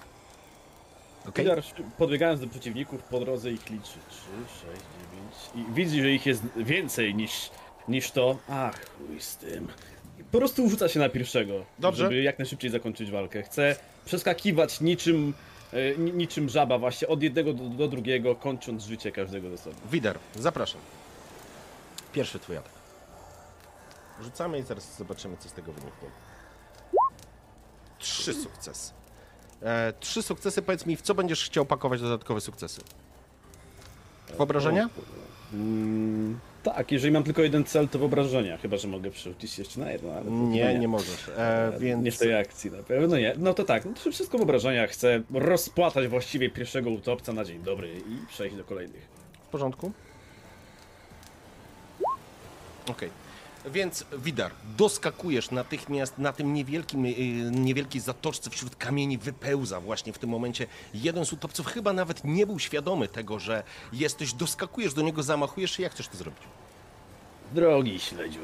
Widar 1.35 1.61
podbiegając 1.97 2.41
do 2.41 2.47
przeciwników 2.47 3.03
po 3.03 3.19
drodze 3.19 3.51
ich 3.51 3.69
liczy. 3.69 3.99
3, 4.09 4.19
6, 4.47 4.63
9 4.63 4.83
i 5.55 5.65
widzi, 5.73 6.01
że 6.01 6.11
ich 6.11 6.25
jest 6.25 6.43
więcej 6.55 7.15
niż, 7.15 7.49
niż 7.87 8.11
to. 8.11 8.37
Ach, 8.49 8.79
chuj 8.97 9.21
z 9.21 9.37
tym. 9.37 9.67
I 10.19 10.23
Po 10.23 10.37
prostu 10.37 10.69
rzuca 10.69 10.87
się 10.89 10.99
na 10.99 11.09
pierwszego, 11.09 11.53
Dobrze. 11.79 12.03
żeby 12.03 12.21
jak 12.21 12.39
najszybciej 12.39 12.69
zakończyć 12.71 13.11
walkę. 13.11 13.43
Chce 13.43 13.75
przeskakiwać 14.05 14.81
niczym, 14.81 15.33
e, 15.73 15.97
ni- 15.97 16.13
niczym 16.13 16.49
żaba 16.49 16.77
właśnie 16.77 17.07
od 17.07 17.23
jednego 17.23 17.53
do, 17.53 17.63
do 17.63 17.87
drugiego, 17.87 18.35
kończąc 18.35 18.83
życie 18.83 19.11
każdego 19.11 19.49
ze 19.49 19.57
sobą. 19.57 19.75
Wider, 19.91 20.19
zapraszam. 20.35 20.81
Pierwszy 22.13 22.39
twój 22.39 22.57
atak. 22.57 22.71
Rzucamy 24.21 24.59
i 24.59 24.63
zaraz 24.63 24.97
zobaczymy, 24.97 25.37
co 25.37 25.49
z 25.49 25.53
tego 25.53 25.71
wyniknie. 25.73 26.09
Trzy 27.99 28.33
sukcesy. 28.33 28.91
E, 29.61 29.93
trzy 29.99 30.23
sukcesy, 30.23 30.61
powiedz 30.61 30.85
mi, 30.85 30.97
w 30.97 31.01
co 31.01 31.15
będziesz 31.15 31.45
chciał 31.45 31.65
pakować 31.65 32.01
dodatkowe 32.01 32.41
sukcesy? 32.41 32.81
W 34.37 34.41
obrażenia? 34.41 34.89
Mm, 35.53 36.39
tak, 36.63 36.91
jeżeli 36.91 37.13
mam 37.13 37.23
tylko 37.23 37.41
jeden 37.41 37.63
cel, 37.63 37.87
to 37.87 37.99
w 37.99 38.03
obrażenia. 38.03 38.57
Chyba, 38.57 38.77
że 38.77 38.87
mogę 38.87 39.11
przerzucić 39.11 39.59
jeszcze 39.59 39.79
na 39.79 39.91
jedno, 39.91 40.13
ale 40.13 40.31
Nie, 40.31 40.67
chyba 40.67 40.79
nie 40.79 40.87
możesz. 40.87 41.29
E, 41.37 41.71
więc 41.79 42.03
Nie 42.03 42.11
w 42.11 42.17
tej 42.17 42.35
akcji 42.39 42.71
na 42.71 42.83
pewno 42.83 43.17
nie. 43.17 43.33
No 43.37 43.53
to 43.53 43.63
tak, 43.63 43.85
no 43.85 43.91
to 44.03 44.11
wszystko 44.11 44.37
w 44.37 44.41
obrażeniach. 44.41 44.89
Chcę 44.89 45.21
rozpłatać 45.33 46.07
właściwie 46.07 46.49
pierwszego 46.49 46.89
utopca 46.89 47.33
na 47.33 47.45
dzień 47.45 47.63
dobry 47.63 47.89
i 47.95 48.27
przejść 48.27 48.55
do 48.55 48.63
kolejnych. 48.63 49.07
w 49.47 49.51
porządku? 49.51 49.91
Okej. 52.89 53.22
Więc 53.71 54.05
Widar, 54.17 54.51
doskakujesz 54.77 55.51
natychmiast 55.51 56.17
na 56.17 56.33
tym 56.33 56.53
niewielkim, 56.53 57.05
yy, 57.05 57.15
niewielkiej 57.51 58.01
zatoczce 58.01 58.49
wśród 58.49 58.75
kamieni 58.75 59.17
wypełza 59.17 59.79
właśnie 59.79 60.13
w 60.13 60.17
tym 60.19 60.29
momencie. 60.29 60.67
Jeden 60.93 61.25
z 61.25 61.33
utopców 61.33 61.65
chyba 61.67 61.93
nawet 61.93 62.23
nie 62.23 62.47
był 62.47 62.59
świadomy 62.59 63.07
tego, 63.07 63.39
że 63.39 63.63
jesteś, 63.93 64.33
doskakujesz 64.33 64.93
do 64.93 65.01
niego, 65.01 65.23
zamachujesz 65.23 65.71
się, 65.71 65.83
jak 65.83 65.91
chcesz 65.91 66.07
to 66.07 66.17
zrobić? 66.17 66.41
Drogi 67.53 67.99
śledziu, 67.99 68.39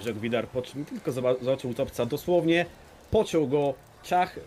rzekł 0.00 0.20
Widar, 0.20 0.48
po 0.48 0.62
czym 0.62 0.84
tylko 0.84 1.10
zoba- 1.12 1.44
zobaczył 1.44 1.70
utopca, 1.70 2.06
dosłownie 2.06 2.66
pociął 3.10 3.48
go 3.48 3.74
ciach 4.02 4.38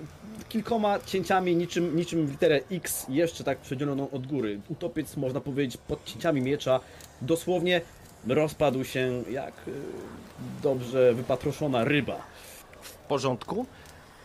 kilkoma 0.49 0.99
cięciami, 0.99 1.55
niczym, 1.55 1.95
niczym 1.95 2.27
w 2.27 2.31
literę 2.31 2.59
X, 2.71 3.05
jeszcze 3.09 3.43
tak 3.43 3.57
przedzieloną 3.57 4.09
od 4.11 4.27
góry. 4.27 4.59
Utopiec, 4.69 5.17
można 5.17 5.41
powiedzieć, 5.41 5.77
pod 5.87 6.05
cięciami 6.05 6.41
miecza, 6.41 6.79
dosłownie 7.21 7.81
rozpadł 8.27 8.83
się 8.83 9.23
jak 9.29 9.53
y, 9.67 9.71
dobrze 10.63 11.13
wypatroszona 11.13 11.83
ryba. 11.83 12.17
W 12.81 12.91
porządku? 12.91 13.65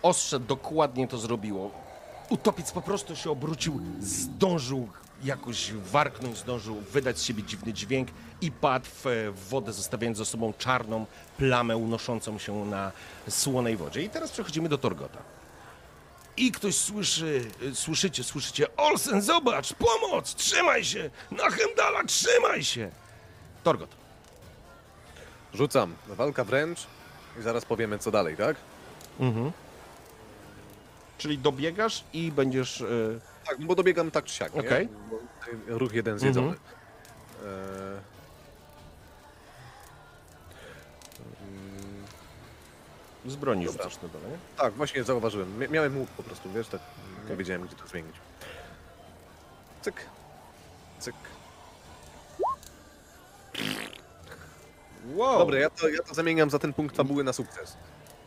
Ostrze 0.02 0.40
dokładnie 0.40 1.08
to 1.08 1.18
zrobiło. 1.18 1.70
Utopiec 2.28 2.72
po 2.72 2.82
prostu 2.82 3.16
się 3.16 3.30
obrócił, 3.30 3.80
zdążył 4.00 4.88
jakoś 5.24 5.72
warknąć, 5.72 6.38
zdążył 6.38 6.74
wydać 6.74 7.18
z 7.18 7.22
siebie 7.22 7.42
dziwny 7.42 7.72
dźwięk 7.72 8.08
i 8.40 8.52
padł 8.52 8.86
w 8.86 9.06
e, 9.06 9.30
w 9.30 9.48
wodę, 9.48 9.72
zostawiając 9.72 10.18
za 10.18 10.24
sobą 10.24 10.52
czarną 10.58 11.06
plamę 11.38 11.76
unoszącą 11.76 12.38
się 12.38 12.64
na 12.64 12.92
słonej 13.28 13.76
wodzie. 13.76 14.02
I 14.02 14.10
teraz 14.10 14.30
przechodzimy 14.30 14.68
do 14.68 14.78
Torgota. 14.78 15.18
I 16.36 16.52
ktoś 16.52 16.74
słyszy, 16.74 17.44
e, 17.70 17.74
słyszycie, 17.74 18.24
słyszycie, 18.24 18.76
Olsen, 18.76 19.22
zobacz, 19.22 19.72
pomoc, 19.74 20.34
trzymaj 20.34 20.84
się, 20.84 21.10
na 21.30 21.50
Hemdala, 21.50 22.04
trzymaj 22.04 22.64
się. 22.64 22.90
Torgot, 23.62 23.90
Rzucam. 25.54 25.94
Walka 26.08 26.44
wręcz 26.44 26.86
i 27.38 27.42
zaraz 27.42 27.64
powiemy 27.64 27.98
co 27.98 28.10
dalej, 28.10 28.36
tak? 28.36 28.56
czyli 31.18 31.38
dobiegasz 31.38 32.04
i 32.12 32.32
będziesz... 32.32 32.80
e, 32.80 32.86
Tak, 33.46 33.58
no 33.58 33.66
bo 33.66 33.74
dobiegam 33.74 34.10
tak 34.10 34.24
czy 34.24 34.34
siak, 34.34 34.54
nie? 34.54 34.60
Okej. 34.60 34.88
Bo 35.10 35.16
tutaj 35.18 35.60
Ruch 35.78 35.92
jeden 35.92 36.18
zjedzony. 36.18 36.46
Mhm. 36.48 36.58
E, 43.26 43.30
z 43.30 43.36
broni 43.36 43.66
Dobra. 43.66 43.82
rzucasz 43.82 44.02
na 44.02 44.08
dole, 44.08 44.28
nie? 44.28 44.38
tak, 44.56 44.72
właśnie 44.74 45.04
zauważyłem. 45.04 45.58
Mia- 45.58 45.70
Miałem 45.70 45.98
łuk 45.98 46.10
po 46.10 46.22
prostu, 46.22 46.52
wiesz, 46.52 46.68
tak 46.68 46.80
nie 47.30 47.36
wiedziałem 47.36 47.66
gdzie 47.66 47.76
to 47.76 47.86
zmienić. 47.88 48.16
Cyk. 49.82 49.94
Cyk. 50.98 51.14
Wow. 55.14 55.38
Dobra, 55.38 55.58
ja 55.58 55.70
to, 55.70 55.88
ja 55.88 56.02
to 56.02 56.14
zamieniam 56.14 56.50
za 56.50 56.58
ten 56.58 56.72
punkt 56.72 56.96
fabuły 56.96 57.24
na 57.24 57.32
sukces. 57.32 57.76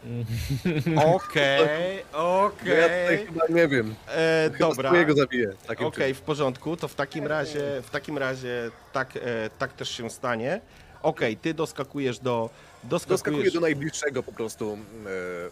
Okej, 1.16 2.04
No 2.14 2.44
okej. 2.46 2.78
Ja 2.78 2.84
tutaj 2.90 3.26
chyba 3.28 3.46
nie 3.50 3.68
wiem. 3.68 3.96
E, 4.08 4.50
Chyba 4.54 4.58
dobra. 4.70 4.90
swojego 4.90 5.14
zabiję. 5.14 5.54
Takim 5.68 5.88
Okej, 5.88 6.14
w 6.14 6.22
porządku. 6.22 6.78
To 6.78 6.88
w 6.88 6.96
takim 6.96 7.28
razie, 7.28 7.82
w 7.84 7.90
takim 7.90 8.18
razie 8.18 8.72
tak, 8.94 9.18
e, 9.18 9.20
tak 9.60 9.74
też 9.74 9.90
się 9.90 10.10
stanie. 10.10 10.62
Okej, 11.02 11.38
ty 11.38 11.54
doskakujesz 11.54 12.20
do. 12.20 12.50
Doskakuję 12.84 13.14
Doskakujesz. 13.18 13.54
do 13.54 13.60
najbliższego 13.60 14.24
po 14.24 14.32
prostu 14.32 14.78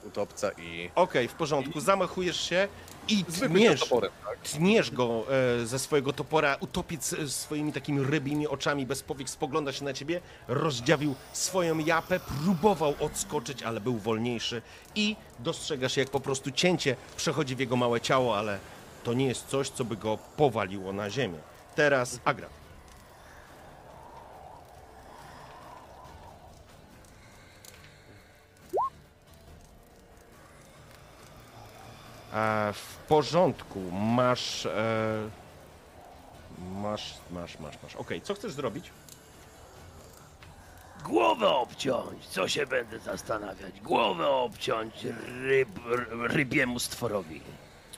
e, 0.04 0.08
utopca 0.08 0.52
i 0.52 0.90
Okej, 0.96 1.28
w 1.28 1.34
porządku. 1.34 1.80
Zamachujesz 1.80 2.42
się 2.50 2.68
i 3.12 3.26
tniesz, 3.26 3.80
toporem, 3.80 4.12
tak? 4.26 4.40
tniesz 4.40 4.92
go 4.92 5.26
e, 5.62 5.66
ze 5.66 5.80
swojego 5.80 6.14
topora. 6.14 6.58
Utopiec 6.60 7.14
e, 7.14 7.30
swoimi 7.30 7.74
takimi 7.74 8.04
rybimi 8.04 8.48
oczami 8.48 8.86
bez 8.86 9.04
powiek 9.04 9.30
spogląda 9.30 9.72
się 9.72 9.86
na 9.86 9.94
ciebie, 9.94 10.22
rozdziawił 10.48 11.16
swoją 11.34 11.78
japę, 11.78 12.20
próbował 12.20 12.94
odskoczyć, 13.00 13.64
ale 13.64 13.82
był 13.82 13.98
wolniejszy 13.98 14.62
i 14.96 15.16
dostrzegasz 15.40 15.98
jak 15.98 16.10
po 16.10 16.20
prostu 16.20 16.52
cięcie 16.52 16.96
przechodzi 17.18 17.56
w 17.56 17.60
jego 17.60 17.76
małe 17.76 18.02
ciało, 18.02 18.38
ale 18.38 18.60
to 19.04 19.14
nie 19.14 19.28
jest 19.28 19.48
coś, 19.48 19.70
co 19.70 19.86
by 19.86 19.98
go 19.98 20.18
powaliło 20.38 20.94
na 20.94 21.10
ziemię. 21.10 21.40
Teraz 21.76 22.20
Agra. 22.26 22.61
E, 32.34 32.74
w 32.74 32.96
porządku, 33.08 33.92
masz. 33.92 34.66
E, 34.66 35.30
masz, 36.82 37.14
masz, 37.32 37.60
masz, 37.60 37.76
masz. 37.84 37.96
Okej, 37.96 38.22
co 38.22 38.34
chcesz 38.34 38.52
zrobić? 38.54 38.90
Głowę 41.04 41.48
obciąć, 41.50 42.28
co 42.28 42.48
się 42.48 42.66
będę 42.68 43.00
zastanawiać? 43.00 43.82
Głowę 43.82 44.28
obciąć 44.28 44.94
ryb, 45.42 45.70
rybiemu 46.12 46.80
stworowi. 46.80 47.40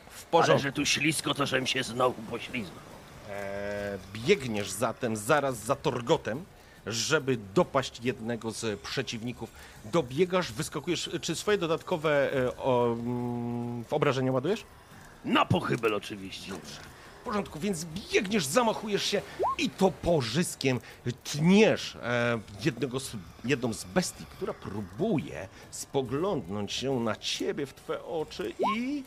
W 0.10 0.22
Ale 0.24 0.32
porządku. 0.32 0.64
że 0.64 0.72
tu 0.72 0.86
ślisko, 0.86 1.34
to 1.34 1.46
żem 1.46 1.68
się 1.68 1.84
znowu 1.84 2.22
poślizgnął. 2.22 2.80
E, 3.30 3.98
biegniesz 4.14 4.72
zatem 4.72 5.16
zaraz 5.18 5.58
za 5.58 5.76
Torgotem, 5.76 6.46
żeby 6.88 7.38
dopaść 7.54 8.00
jednego 8.04 8.52
z 8.52 8.80
przeciwników. 8.80 9.52
Dobiegasz, 9.86 10.52
wyskakujesz. 10.52 11.10
Czy 11.22 11.36
swoje 11.36 11.58
dodatkowe 11.58 12.34
e, 12.34 12.58
o, 12.58 12.94
mm, 12.94 13.84
w 13.84 13.94
obrażenia 13.94 14.32
ładujesz? 14.32 14.64
Na 15.26 15.46
pochybel 15.46 15.94
oczywiście. 15.94 16.54
W 17.22 17.26
porządku, 17.26 17.60
więc 17.60 17.86
biegniesz, 17.86 18.46
zamachujesz 18.46 19.04
się 19.04 19.22
i 19.58 19.70
toporzyskiem 19.70 20.80
tniesz 21.24 21.96
e, 21.96 22.40
jednego 22.66 23.00
z, 23.00 23.12
jedną 23.46 23.74
z 23.74 23.84
bestii, 23.84 24.26
która 24.26 24.54
próbuje 24.54 25.48
spoglądnąć 25.72 26.74
się 26.74 27.00
na 27.00 27.16
ciebie 27.16 27.66
w 27.66 27.74
twe 27.74 28.04
oczy 28.04 28.54
i... 28.76 29.04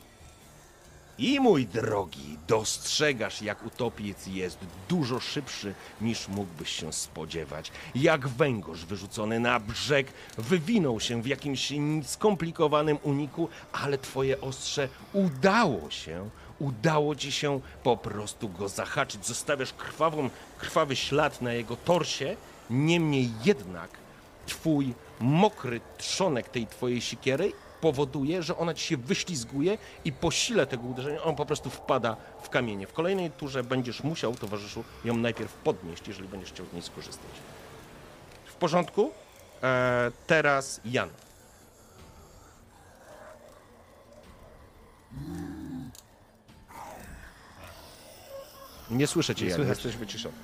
I 1.18 1.40
mój 1.40 1.66
drogi, 1.66 2.38
dostrzegasz, 2.48 3.42
jak 3.42 3.66
utopiec 3.66 4.26
jest 4.26 4.58
dużo 4.88 5.20
szybszy 5.20 5.74
niż 6.00 6.28
mógłbyś 6.28 6.70
się 6.70 6.92
spodziewać. 6.92 7.72
Jak 7.94 8.28
węgorz 8.28 8.84
wyrzucony 8.84 9.40
na 9.40 9.60
brzeg 9.60 10.06
wywinął 10.38 11.00
się 11.00 11.22
w 11.22 11.26
jakimś 11.26 11.72
skomplikowanym 12.04 12.98
uniku, 13.02 13.48
ale 13.72 13.98
twoje 13.98 14.40
ostrze 14.40 14.88
udało 15.12 15.90
się, 15.90 16.28
udało 16.58 17.14
ci 17.14 17.32
się 17.32 17.60
po 17.82 17.96
prostu 17.96 18.48
go 18.48 18.68
zahaczyć. 18.68 19.26
Zostawiasz 19.26 19.72
krwawą, 19.72 20.30
krwawy 20.58 20.96
ślad 20.96 21.42
na 21.42 21.52
jego 21.52 21.76
torsie, 21.76 22.36
niemniej 22.70 23.30
jednak 23.44 23.90
twój 24.46 24.94
mokry 25.20 25.80
trzonek 25.98 26.48
tej 26.48 26.66
twojej 26.66 27.00
sikiery 27.00 27.52
powoduje, 27.80 28.42
że 28.42 28.56
ona 28.56 28.74
ci 28.74 28.86
się 28.86 28.96
wyślizguje 28.96 29.78
i 30.04 30.12
po 30.12 30.30
sile 30.30 30.66
tego 30.66 30.82
uderzenia 30.82 31.22
on 31.22 31.36
po 31.36 31.46
prostu 31.46 31.70
wpada 31.70 32.16
w 32.42 32.48
kamienie. 32.48 32.86
W 32.86 32.92
kolejnej 32.92 33.30
turze 33.30 33.64
będziesz 33.64 34.02
musiał, 34.02 34.34
towarzyszu, 34.34 34.84
ją 35.04 35.16
najpierw 35.16 35.52
podnieść, 35.52 36.08
jeżeli 36.08 36.28
będziesz 36.28 36.50
chciał 36.52 36.66
z 36.66 36.72
niej 36.72 36.82
skorzystać. 36.82 37.30
W 38.46 38.54
porządku? 38.54 39.10
E, 39.62 40.10
teraz 40.26 40.80
Jan. 40.84 41.08
Nie 48.90 49.06
słyszę 49.06 49.34
cię, 49.34 49.44
Nie 49.44 49.50
Jan, 49.50 49.56
słychać. 49.58 49.76
jesteś 49.76 49.96
wyciszony. 49.96 50.34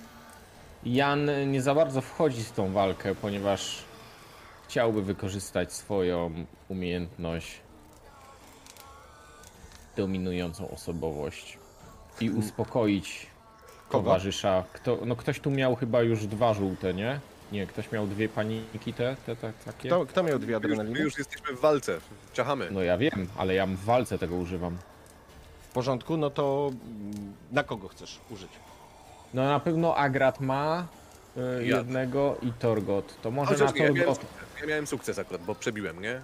Jan 0.84 1.30
nie 1.50 1.62
za 1.62 1.74
bardzo 1.74 2.00
wchodzi 2.00 2.44
w 2.44 2.52
tą 2.52 2.72
walkę, 2.72 3.14
ponieważ 3.14 3.78
chciałby 4.72 5.02
wykorzystać 5.02 5.72
swoją 5.72 6.30
umiejętność 6.68 7.60
dominującą 9.96 10.70
osobowość 10.70 11.58
i 12.20 12.30
uspokoić 12.30 13.26
Kogo? 13.88 14.04
towarzysza. 14.04 14.64
Kto, 14.72 14.98
no 15.04 15.16
ktoś 15.16 15.40
tu 15.40 15.50
miał 15.50 15.76
chyba 15.76 16.02
już 16.02 16.26
dwa 16.26 16.54
żółte, 16.54 16.94
nie? 16.94 17.20
Nie, 17.52 17.66
ktoś 17.66 17.92
miał 17.92 18.06
dwie 18.06 18.28
paniki 18.28 18.92
te, 18.92 19.16
te, 19.26 19.36
te 19.36 19.52
takie? 19.64 19.88
Kto, 19.88 20.06
kto 20.06 20.22
miał 20.22 20.38
dwie 20.38 20.46
My 20.46 20.52
już, 20.52 20.64
adrenaliny? 20.64 20.98
my 20.98 21.04
już 21.04 21.18
jesteśmy 21.18 21.56
w 21.56 21.60
walce, 21.60 21.98
ciachamy. 22.32 22.68
No 22.70 22.82
ja 22.82 22.98
wiem, 22.98 23.28
ale 23.36 23.54
ja 23.54 23.66
w 23.66 23.76
walce 23.76 24.18
tego 24.18 24.36
używam. 24.36 24.78
W 25.62 25.72
porządku, 25.72 26.16
no 26.16 26.30
to 26.30 26.70
na 27.50 27.64
kogo 27.64 27.88
chcesz 27.88 28.20
użyć? 28.30 28.50
No 29.34 29.44
na 29.44 29.60
pewno 29.60 29.96
Agrat 29.96 30.40
ma 30.40 30.86
y, 31.60 31.64
jednego 31.66 32.36
i 32.42 32.52
Torgot. 32.52 33.20
To 33.22 33.30
może 33.30 33.54
Chociaż 33.54 33.74
na 33.74 33.86
Torgot. 33.86 34.20
Ja 34.62 34.68
miałem 34.68 34.86
sukces 34.86 35.18
akurat, 35.18 35.42
bo 35.42 35.54
przebiłem, 35.54 36.02
nie? 36.02 36.20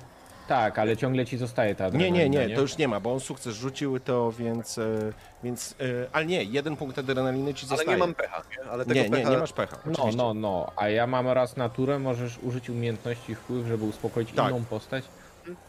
Tak, 0.48 0.78
ale 0.78 0.96
ciągle 0.96 1.26
ci 1.26 1.36
zostaje 1.38 1.74
ta 1.74 1.84
Nie, 1.84 1.88
adrenalina, 1.88 2.24
nie, 2.40 2.46
nie, 2.48 2.54
to 2.54 2.60
już 2.60 2.78
nie 2.78 2.88
ma, 2.88 3.00
bo 3.00 3.12
on 3.12 3.20
sukces 3.20 3.54
rzucił 3.54 4.00
to, 4.00 4.32
więc. 4.32 4.78
e, 4.78 5.12
więc 5.44 5.74
e, 5.80 5.84
ale 6.12 6.26
nie, 6.26 6.44
jeden 6.44 6.76
punkt 6.76 6.98
adrenaliny 6.98 7.54
ci 7.54 7.66
Ale 7.66 7.68
zostaje. 7.68 7.90
nie 7.90 7.96
mam 7.96 8.14
pecha, 8.14 8.42
nie? 8.50 8.70
Ale 8.70 8.84
tego 8.84 8.94
Nie, 8.94 9.02
nie, 9.04 9.10
pecha... 9.16 9.30
nie 9.30 9.38
masz 9.38 9.52
pecha. 9.52 9.76
No, 9.86 9.92
oczywiście. 9.92 10.16
no, 10.16 10.34
no, 10.34 10.72
a 10.76 10.88
ja 10.88 11.06
mam 11.06 11.28
raz 11.28 11.56
naturę, 11.56 11.98
możesz 11.98 12.38
użyć 12.42 12.70
umiejętności 12.70 13.34
wpływ, 13.34 13.66
żeby 13.66 13.84
uspokoić 13.84 14.32
Tak. 14.32 14.50
inną 14.50 14.64
postać. 14.64 15.04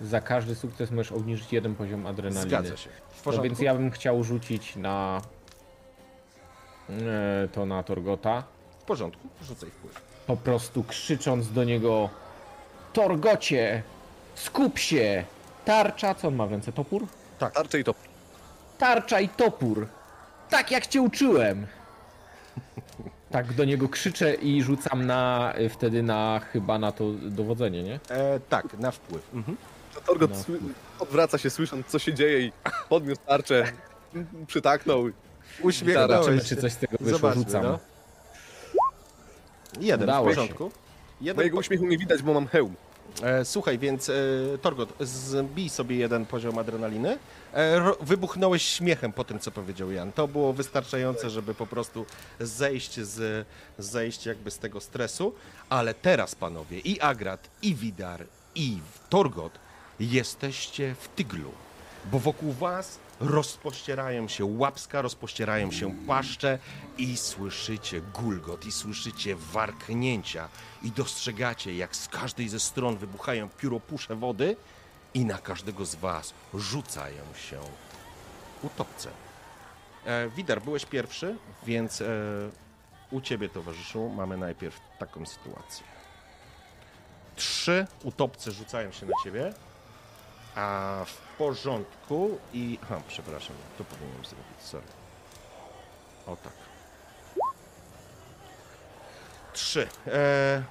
Za 0.01 0.21
każdy 0.21 0.55
sukces 0.55 0.91
możesz 0.91 1.11
obniżyć 1.11 1.53
jeden 1.53 1.75
poziom 1.75 2.05
adrenaliny. 2.07 2.49
Zgadza 2.49 2.77
się. 2.77 2.89
W 2.89 3.17
No 3.17 3.23
porządku. 3.23 3.43
więc 3.43 3.59
ja 3.59 3.75
bym 3.75 3.91
chciał 3.91 4.23
rzucić 4.23 4.75
na 4.75 5.21
e, 6.89 7.47
to 7.53 7.65
na 7.65 7.83
Torgota, 7.83 8.43
W 8.79 8.83
porządku, 8.83 9.27
rzucaj 9.43 9.69
wpływ. 9.69 10.01
po 10.27 10.37
prostu 10.37 10.83
krzycząc 10.83 11.51
do 11.51 11.63
niego 11.63 12.09
Torgocie, 12.93 13.83
skup 14.35 14.79
się! 14.79 15.23
Tarcza, 15.65 16.15
co 16.15 16.27
on 16.27 16.35
ma 16.35 16.45
w 16.47 16.51
ręce? 16.51 16.71
Topór? 16.71 17.07
Tarcze 17.39 17.79
i 17.79 17.83
to... 17.83 17.93
Tarcza 18.77 19.19
i 19.19 19.29
topór! 19.29 19.87
Tak 20.49 20.71
jak 20.71 20.87
cię 20.87 21.01
uczyłem! 21.01 21.67
Tak 23.31 23.53
do 23.53 23.65
niego 23.65 23.89
krzyczę 23.89 24.33
i 24.33 24.63
rzucam 24.63 25.05
na 25.05 25.53
wtedy 25.69 26.03
na 26.03 26.41
chyba 26.53 26.79
na 26.79 26.91
to 26.91 27.03
dowodzenie, 27.21 27.83
nie? 27.83 27.99
E, 28.09 28.39
tak, 28.39 28.79
na 28.79 28.91
wpływ. 28.91 29.21
Mhm. 29.33 29.57
To 29.95 30.01
Torgot 30.01 30.31
No. 30.31 30.37
sły- 30.37 30.59
odwraca 30.99 31.37
się 31.37 31.49
słysząc, 31.49 31.87
co 31.87 31.99
się 31.99 32.13
dzieje 32.13 32.39
i 32.39 32.51
podniósł 32.89 33.21
tarczę, 33.27 33.71
przytaknął. 34.47 35.03
Uśmiechnąłeś 35.61 36.09
Zobaczymy, 36.11 36.39
się. 36.39 36.45
czy 36.45 36.55
coś 36.55 36.71
z 36.73 36.77
tego 36.77 36.97
wyszło. 36.99 37.17
Zobaczmy, 37.19 37.43
Rzucam. 37.43 37.63
no. 37.63 37.79
Jeden, 39.79 40.03
Udało 40.09 40.27
w 40.27 40.29
się. 40.29 40.35
porządku. 40.35 40.71
Mojego 41.21 41.55
po... 41.55 41.59
uśmiechu 41.59 41.85
nie 41.85 41.97
widać, 41.97 42.21
bo 42.21 42.33
mam 42.33 42.47
hełm. 42.47 42.75
e, 43.23 43.45
Słuchaj, 43.45 43.77
więc 43.77 44.09
e, 44.09 44.13
Torgot, 44.61 44.93
zbij 44.99 45.69
sobie 45.69 45.95
jeden 45.95 46.25
poziom 46.25 46.57
adrenaliny. 46.57 47.17
E, 47.53 47.79
ro, 47.79 47.97
wybuchnąłeś 48.01 48.63
śmiechem 48.63 49.13
po 49.13 49.23
tym, 49.23 49.39
co 49.39 49.51
powiedział 49.51 49.91
Jan. 49.91 50.11
To 50.11 50.27
było 50.27 50.53
wystarczające, 50.53 51.29
żeby 51.29 51.53
po 51.55 51.67
prostu 51.67 52.05
zejść 52.39 52.99
z, 52.99 53.47
zejść 53.77 54.25
jakby 54.25 54.51
z 54.51 54.57
tego 54.57 54.81
stresu. 54.81 55.33
Ale 55.69 55.93
teraz, 55.93 56.35
panowie, 56.35 56.79
i 56.79 57.01
Agrat, 57.01 57.49
i 57.61 57.75
Widar, 57.75 58.25
i 58.55 58.77
Torgot, 59.09 59.53
jesteście 59.99 60.95
w 60.99 61.07
tyglu. 61.07 61.51
Bo 62.11 62.19
wokół 62.19 62.51
was 62.51 62.99
rozpościerają 63.19 64.27
się 64.27 64.45
łapska, 64.45 65.01
rozpościerają 65.01 65.71
się 65.71 65.91
paszcze 66.07 66.59
i 66.97 67.17
słyszycie 67.17 68.01
gulgot, 68.01 68.65
i 68.65 68.71
słyszycie 68.71 69.35
warknięcia 69.35 70.49
i 70.81 70.91
dostrzegacie, 70.91 71.75
jak 71.75 71.95
z 71.95 72.07
każdej 72.07 72.49
ze 72.49 72.59
stron 72.59 72.97
wybuchają 72.97 73.49
pióropusze 73.49 74.15
wody 74.15 74.55
i 75.13 75.25
na 75.25 75.37
każdego 75.37 75.85
z 75.85 75.95
was 75.95 76.33
rzucają 76.53 77.23
się 77.49 77.59
utopce. 78.63 79.09
E, 80.05 80.29
Widar, 80.29 80.61
byłeś 80.61 80.85
pierwszy, 80.85 81.35
więc 81.63 82.01
e, 82.01 82.05
u 83.11 83.21
ciebie, 83.21 83.49
towarzyszu, 83.49 84.09
mamy 84.09 84.37
najpierw 84.37 84.79
taką 84.99 85.25
sytuację. 85.25 85.85
Trzy 87.35 87.87
utopce 88.03 88.51
rzucają 88.51 88.91
się 88.91 89.05
na 89.05 89.13
ciebie, 89.23 89.53
a 90.55 91.05
w 91.05 91.37
porządku 91.37 92.37
i... 92.53 92.79
Aha, 92.83 93.01
przepraszam, 93.07 93.55
to 93.77 93.83
powinienem 93.83 94.25
zrobić, 94.25 94.61
sorry. 94.61 94.87
O 96.27 96.35
tak. 96.35 96.53
Trzy. 99.53 99.87
E, 100.07 100.63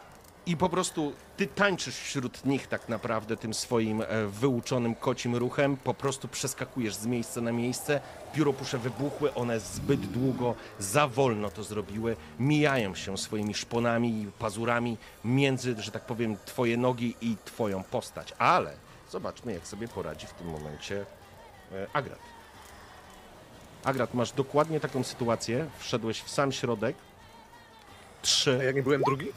I 0.47 0.57
po 0.57 0.69
prostu 0.69 1.13
ty 1.37 1.47
tańczysz 1.47 1.97
wśród 1.97 2.45
nich 2.45 2.67
tak 2.67 2.89
naprawdę 2.89 3.37
tym 3.37 3.55
swoim 3.55 4.03
e, 4.03 4.27
wyuczonym 4.27 4.95
kocim 4.95 5.37
ruchem, 5.37 5.77
po 5.77 5.95
prostu 5.95 6.29
przeskakujesz 6.29 6.95
z 6.95 7.07
miejsca 7.07 7.41
na 7.41 7.53
miejsce, 7.53 8.01
pióropusze 8.35 8.79
wybuchły, 8.79 9.35
one 9.35 9.61
zbyt 9.61 10.01
długo, 10.01 10.55
za 10.79 11.09
wolno 11.09 11.51
to 11.51 11.65
zrobiły, 11.65 12.17
mijają 12.39 12.95
się 12.95 13.19
swoimi 13.19 13.55
szponami 13.55 14.23
i 14.23 14.33
pazurami 14.39 14.97
między, 15.25 15.83
że 15.83 15.91
tak 15.91 16.07
powiem, 16.07 16.37
twoje 16.45 16.77
nogi 16.77 17.17
i 17.21 17.37
twoją 17.45 17.83
postać, 17.83 18.35
ale 18.39 18.88
zobaczmy 19.11 19.53
jak 19.53 19.67
sobie 19.67 19.89
poradzi 19.89 20.27
w 20.27 20.33
tym 20.33 20.47
momencie 20.51 21.07
e, 21.73 21.87
Agrat. 21.93 22.19
Agrat, 23.85 24.15
masz 24.15 24.33
dokładnie 24.33 24.81
taką 24.81 25.05
sytuację, 25.05 25.67
wszedłeś 25.79 26.21
w 26.23 26.31
sam 26.31 26.53
środek, 26.53 26.97
A 28.19 28.23
trzy... 28.23 28.61
jak 28.65 28.77
nie 28.77 28.83
byłem 28.83 29.03
drugi? 29.03 29.29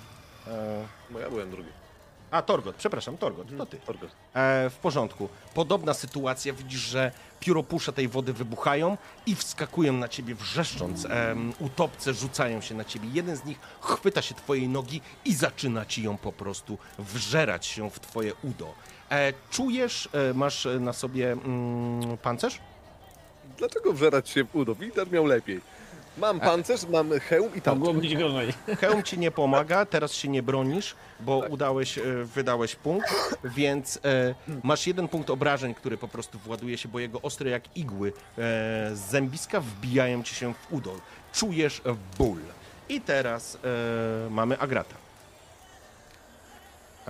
E, 0.48 0.86
Bo 1.10 1.20
ja 1.20 1.30
byłem 1.30 1.52
drugi. 1.52 1.70
a, 2.32 2.42
Torgot, 2.42 2.76
przepraszam, 2.76 3.18
Torgot, 3.18 3.48
to 3.58 3.66
ty. 3.66 3.78
Torgot. 3.78 4.10
E, 4.34 4.70
w 4.70 4.76
porządku. 4.76 5.30
Podobna 5.54 5.94
sytuacja, 5.94 6.54
widzisz, 6.54 6.80
że 6.80 7.12
pióropusze 7.40 7.94
tej 7.94 8.08
wody 8.08 8.34
wybuchają 8.34 8.98
i 9.26 9.36
wskakują 9.36 9.94
na 9.94 10.08
ciebie 10.08 10.36
wrzeszcząc. 10.36 11.06
Em, 11.06 11.54
utopce 11.60 12.14
rzucają 12.14 12.62
się 12.62 12.76
na 12.76 12.86
ciebie. 12.86 13.10
Jeden 13.14 13.36
z 13.38 13.46
nich 13.46 13.60
chwyta 13.82 14.22
się 14.22 14.36
twojej 14.36 14.68
nogi 14.70 15.02
i 15.26 15.34
zaczyna 15.36 15.86
ci 15.86 16.04
ją 16.04 16.18
po 16.18 16.32
prostu 16.32 16.78
wżerać 17.00 17.66
się 17.66 17.90
w 17.90 18.00
twoje 18.00 18.34
udo. 18.44 18.74
E, 19.12 19.34
czujesz, 19.50 20.10
e, 20.14 20.34
masz 20.34 20.66
e, 20.66 20.80
na 20.80 20.94
sobie 20.94 21.32
mm, 21.32 22.18
pancerz? 22.18 22.60
Dlaczego 23.58 23.94
wżerać 23.94 24.30
się 24.30 24.44
w 24.44 24.56
udo? 24.56 24.76
Wider 24.76 25.12
miał 25.12 25.26
lepiej. 25.26 25.62
Mam 26.18 26.40
pancerz, 26.40 26.88
mam 26.88 27.12
hełm 27.20 27.56
i 27.56 27.62
tarczę. 27.62 27.80
Mogło 27.80 27.94
być 27.94 28.16
gorzej. 28.16 28.54
Hełm 28.80 29.04
ci 29.04 29.20
nie 29.20 29.32
pomaga, 29.32 29.86
teraz 29.86 30.14
się 30.14 30.28
nie 30.28 30.44
bronisz, 30.44 30.96
bo 31.20 31.38
udałeś, 31.50 31.98
e, 31.98 32.02
wydałeś 32.36 32.76
punkt, 32.76 33.10
więc 33.44 34.00
e, 34.06 34.36
masz 34.64 34.88
jeden 34.88 35.08
punkt 35.08 35.30
obrażeń, 35.30 35.74
który 35.74 35.98
po 35.98 36.08
prostu 36.08 36.40
właduje 36.40 36.78
się, 36.78 36.90
bo 36.90 37.00
jego 37.00 37.22
ostre 37.22 37.50
jak 37.50 37.78
igły 37.78 38.10
e, 38.10 38.14
z 38.94 39.00
zębiska 39.00 39.60
wbijają 39.62 40.24
ci 40.24 40.36
się 40.36 40.54
w 40.54 40.74
udo. 40.74 40.96
Czujesz 41.34 41.82
ból. 42.18 42.40
I 42.90 43.02
teraz 43.02 43.56
e, 43.56 44.30
mamy 44.30 44.60
Agrata. 44.60 45.01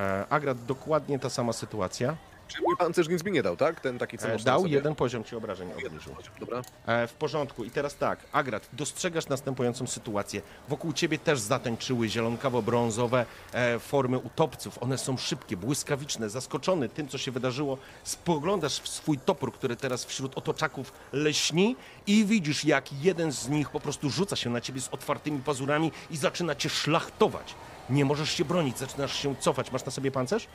E, 0.01 0.25
Agrat, 0.29 0.65
dokładnie 0.65 1.19
ta 1.19 1.29
sama 1.29 1.53
sytuacja. 1.53 2.15
Czy 2.47 2.61
mój 2.61 2.77
pancerz 2.77 3.09
nic 3.09 3.23
mi 3.23 3.31
nie 3.31 3.43
dał, 3.43 3.57
tak? 3.57 3.79
Ten 3.79 3.99
taki, 3.99 4.17
co 4.17 4.27
E, 4.27 4.37
dał 4.39 4.61
sobie... 4.61 4.73
jeden 4.73 4.95
poziom 4.95 5.23
ci 5.23 5.35
obrażeń 5.35 5.69
obniżył. 5.73 6.15
Dobra. 6.39 6.61
E, 6.85 7.07
w 7.07 7.13
porządku. 7.13 7.63
I 7.63 7.71
teraz 7.71 7.95
tak, 7.95 8.19
Agrat, 8.31 8.69
dostrzegasz 8.73 9.27
następującą 9.27 9.87
sytuację. 9.87 10.41
Wokół 10.69 10.93
ciebie 10.93 11.17
też 11.19 11.39
zatańczyły 11.39 12.07
zielonkawo-brązowe 12.07 13.25
e, 13.53 13.79
formy 13.79 14.17
utopców. 14.17 14.83
One 14.83 14.97
są 14.97 15.17
szybkie, 15.17 15.57
błyskawiczne. 15.57 16.29
Zaskoczony 16.29 16.89
tym, 16.89 17.07
co 17.07 17.17
się 17.17 17.31
wydarzyło, 17.31 17.77
spoglądasz 18.03 18.79
w 18.79 18.87
swój 18.87 19.17
topór, 19.17 19.53
który 19.53 19.75
teraz 19.75 20.05
wśród 20.05 20.37
otoczaków 20.37 20.93
leśni 21.13 21.75
i 22.07 22.25
widzisz, 22.25 22.65
jak 22.65 22.93
jeden 22.93 23.31
z 23.31 23.49
nich 23.49 23.69
po 23.69 23.79
prostu 23.79 24.09
rzuca 24.09 24.35
się 24.35 24.49
na 24.49 24.61
ciebie 24.61 24.81
z 24.81 24.89
otwartymi 24.91 25.39
pazurami 25.39 25.91
i 26.09 26.17
zaczyna 26.17 26.55
cię 26.55 26.69
szlachtować. 26.69 27.55
Nie 27.91 28.05
możesz 28.05 28.31
się 28.31 28.45
bronić, 28.45 28.77
zaczynasz 28.77 29.15
się 29.15 29.35
cofać. 29.35 29.71
Masz 29.71 29.85
na 29.85 29.91
sobie 29.91 30.11
pancerz? 30.11 30.47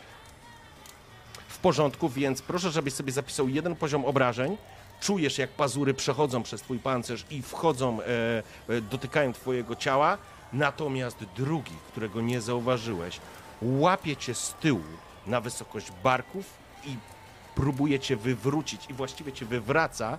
w 1.56 1.58
porządku, 1.58 2.08
więc 2.08 2.42
proszę, 2.42 2.70
żebyś 2.70 2.94
sobie 2.94 3.12
zapisał 3.12 3.48
jeden 3.48 3.76
poziom 3.76 4.04
obrażeń. 4.04 4.56
Czujesz, 5.00 5.38
jak 5.38 5.50
pazury 5.50 5.94
przechodzą 5.94 6.42
przez 6.42 6.62
twój 6.62 6.78
pancerz 6.78 7.24
i 7.30 7.42
wchodzą, 7.42 7.98
e, 8.00 8.04
e, 8.68 8.80
dotykają 8.80 9.32
twojego 9.32 9.76
ciała. 9.76 10.18
Natomiast 10.52 11.24
drugi, 11.36 11.72
którego 11.88 12.20
nie 12.20 12.40
zauważyłeś, 12.40 13.20
łapie 13.62 14.16
cię 14.16 14.34
z 14.34 14.54
tyłu 14.60 14.82
na 15.26 15.40
wysokość 15.40 15.86
barków 16.04 16.44
i 16.84 16.96
próbuje 17.54 18.00
cię 18.00 18.16
wywrócić 18.16 18.90
i 18.90 18.94
właściwie 18.94 19.32
cię 19.32 19.46
wywraca. 19.46 20.18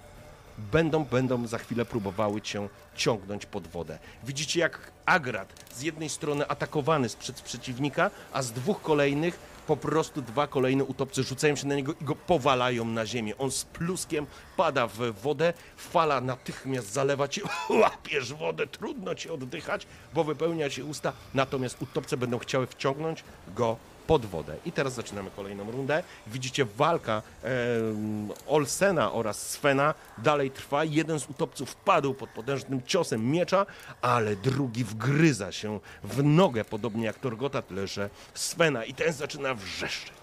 Będą, 0.57 1.05
będą 1.05 1.47
za 1.47 1.57
chwilę 1.57 1.85
próbowały 1.85 2.41
cię 2.41 2.69
ciągnąć 2.95 3.45
pod 3.45 3.67
wodę. 3.67 3.99
Widzicie, 4.23 4.59
jak 4.59 4.91
Agrat 5.05 5.65
z 5.75 5.81
jednej 5.81 6.09
strony 6.09 6.47
atakowany 6.47 7.09
sprzed 7.09 7.41
przeciwnika, 7.41 8.11
a 8.34 8.41
z 8.41 8.51
dwóch 8.51 8.81
kolejnych 8.81 9.39
po 9.67 9.77
prostu 9.77 10.21
dwa 10.21 10.47
kolejne 10.47 10.84
utopce 10.84 11.23
rzucają 11.23 11.55
się 11.55 11.67
na 11.67 11.75
niego 11.75 11.93
i 12.01 12.05
go 12.05 12.15
powalają 12.15 12.85
na 12.85 13.05
ziemię. 13.05 13.38
On 13.38 13.51
z 13.51 13.63
pluskiem 13.63 14.25
pada 14.57 14.88
w 14.88 14.97
wodę, 15.21 15.53
fala 15.77 16.21
natychmiast 16.21 16.93
zalewa 16.93 17.27
cię, 17.27 17.41
łapiesz 17.81 18.34
wodę, 18.34 18.67
trudno 18.67 19.15
ci 19.15 19.29
oddychać, 19.29 19.88
bo 20.13 20.23
wypełnia 20.23 20.69
się 20.69 20.85
usta, 20.85 21.13
natomiast 21.34 21.81
utopce 21.81 22.17
będą 22.17 22.39
chciały 22.39 22.67
wciągnąć 22.67 23.23
go 23.55 23.77
pod 24.07 24.25
wodę. 24.25 24.55
I 24.65 24.71
teraz 24.71 24.93
zaczynamy 24.93 25.31
kolejną 25.31 25.71
rundę. 25.71 26.03
Widzicie, 26.27 26.65
walka 26.65 27.21
em, 27.43 28.29
Olsena 28.47 29.11
oraz 29.11 29.49
Svena 29.49 29.93
dalej 30.17 30.51
trwa. 30.51 30.84
Jeden 30.84 31.19
z 31.19 31.29
utopców 31.29 31.75
padł 31.75 32.13
pod 32.13 32.29
potężnym 32.29 32.81
ciosem 32.85 33.31
miecza, 33.31 33.65
ale 34.01 34.35
drugi 34.35 34.84
wgryza 34.84 35.51
się 35.51 35.79
w 36.03 36.23
nogę, 36.23 36.65
podobnie 36.65 37.05
jak 37.05 37.19
Torgota, 37.19 37.61
tyle 37.61 37.88
że 37.88 38.09
Svena 38.34 38.85
i 38.85 38.93
ten 38.93 39.13
zaczyna 39.13 39.53
wrzeszczeć. 39.53 40.13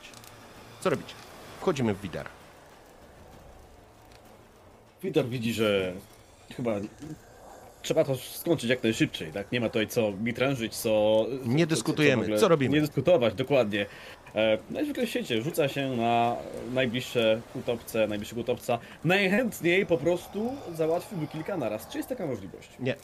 Co 0.80 0.90
robicie? 0.90 1.14
Wchodzimy 1.60 1.94
w 1.94 2.00
Widera. 2.00 2.30
Widor 5.02 5.26
widzi, 5.26 5.52
że 5.52 5.92
chyba 6.56 6.72
trzeba 7.84 8.04
to 8.04 8.16
skończyć 8.16 8.70
jak 8.70 8.82
najszybciej, 8.82 9.32
tak? 9.32 9.52
Nie 9.52 9.60
ma 9.60 9.66
tutaj 9.68 9.86
co 9.88 10.12
mitrężyć, 10.12 10.76
co... 10.76 11.26
Nie 11.44 11.66
dyskutujemy. 11.66 12.22
w 12.22 12.24
ogóle- 12.24 12.40
Co 12.40 12.48
robimy? 12.48 12.74
Nie 12.74 12.80
dyskutować, 12.80 13.34
dokładnie. 13.34 13.86
E, 14.34 14.58
najzwykle 14.70 15.06
w 15.06 15.08
świecie 15.10 15.42
rzuca 15.42 15.68
się 15.68 15.96
na 15.96 16.36
najbliższe 16.72 17.40
utopce, 17.54 18.06
najbliższego 18.06 18.40
utopca. 18.40 18.78
Najchętniej 19.04 19.86
po 19.86 19.98
prostu 19.98 20.52
załatwiłby 20.74 21.26
kilka 21.26 21.56
naraz. 21.56 21.88
Czy 21.88 21.98
jest 21.98 22.08
taka 22.08 22.26
możliwość? 22.26 22.68
Nie. 22.80 22.94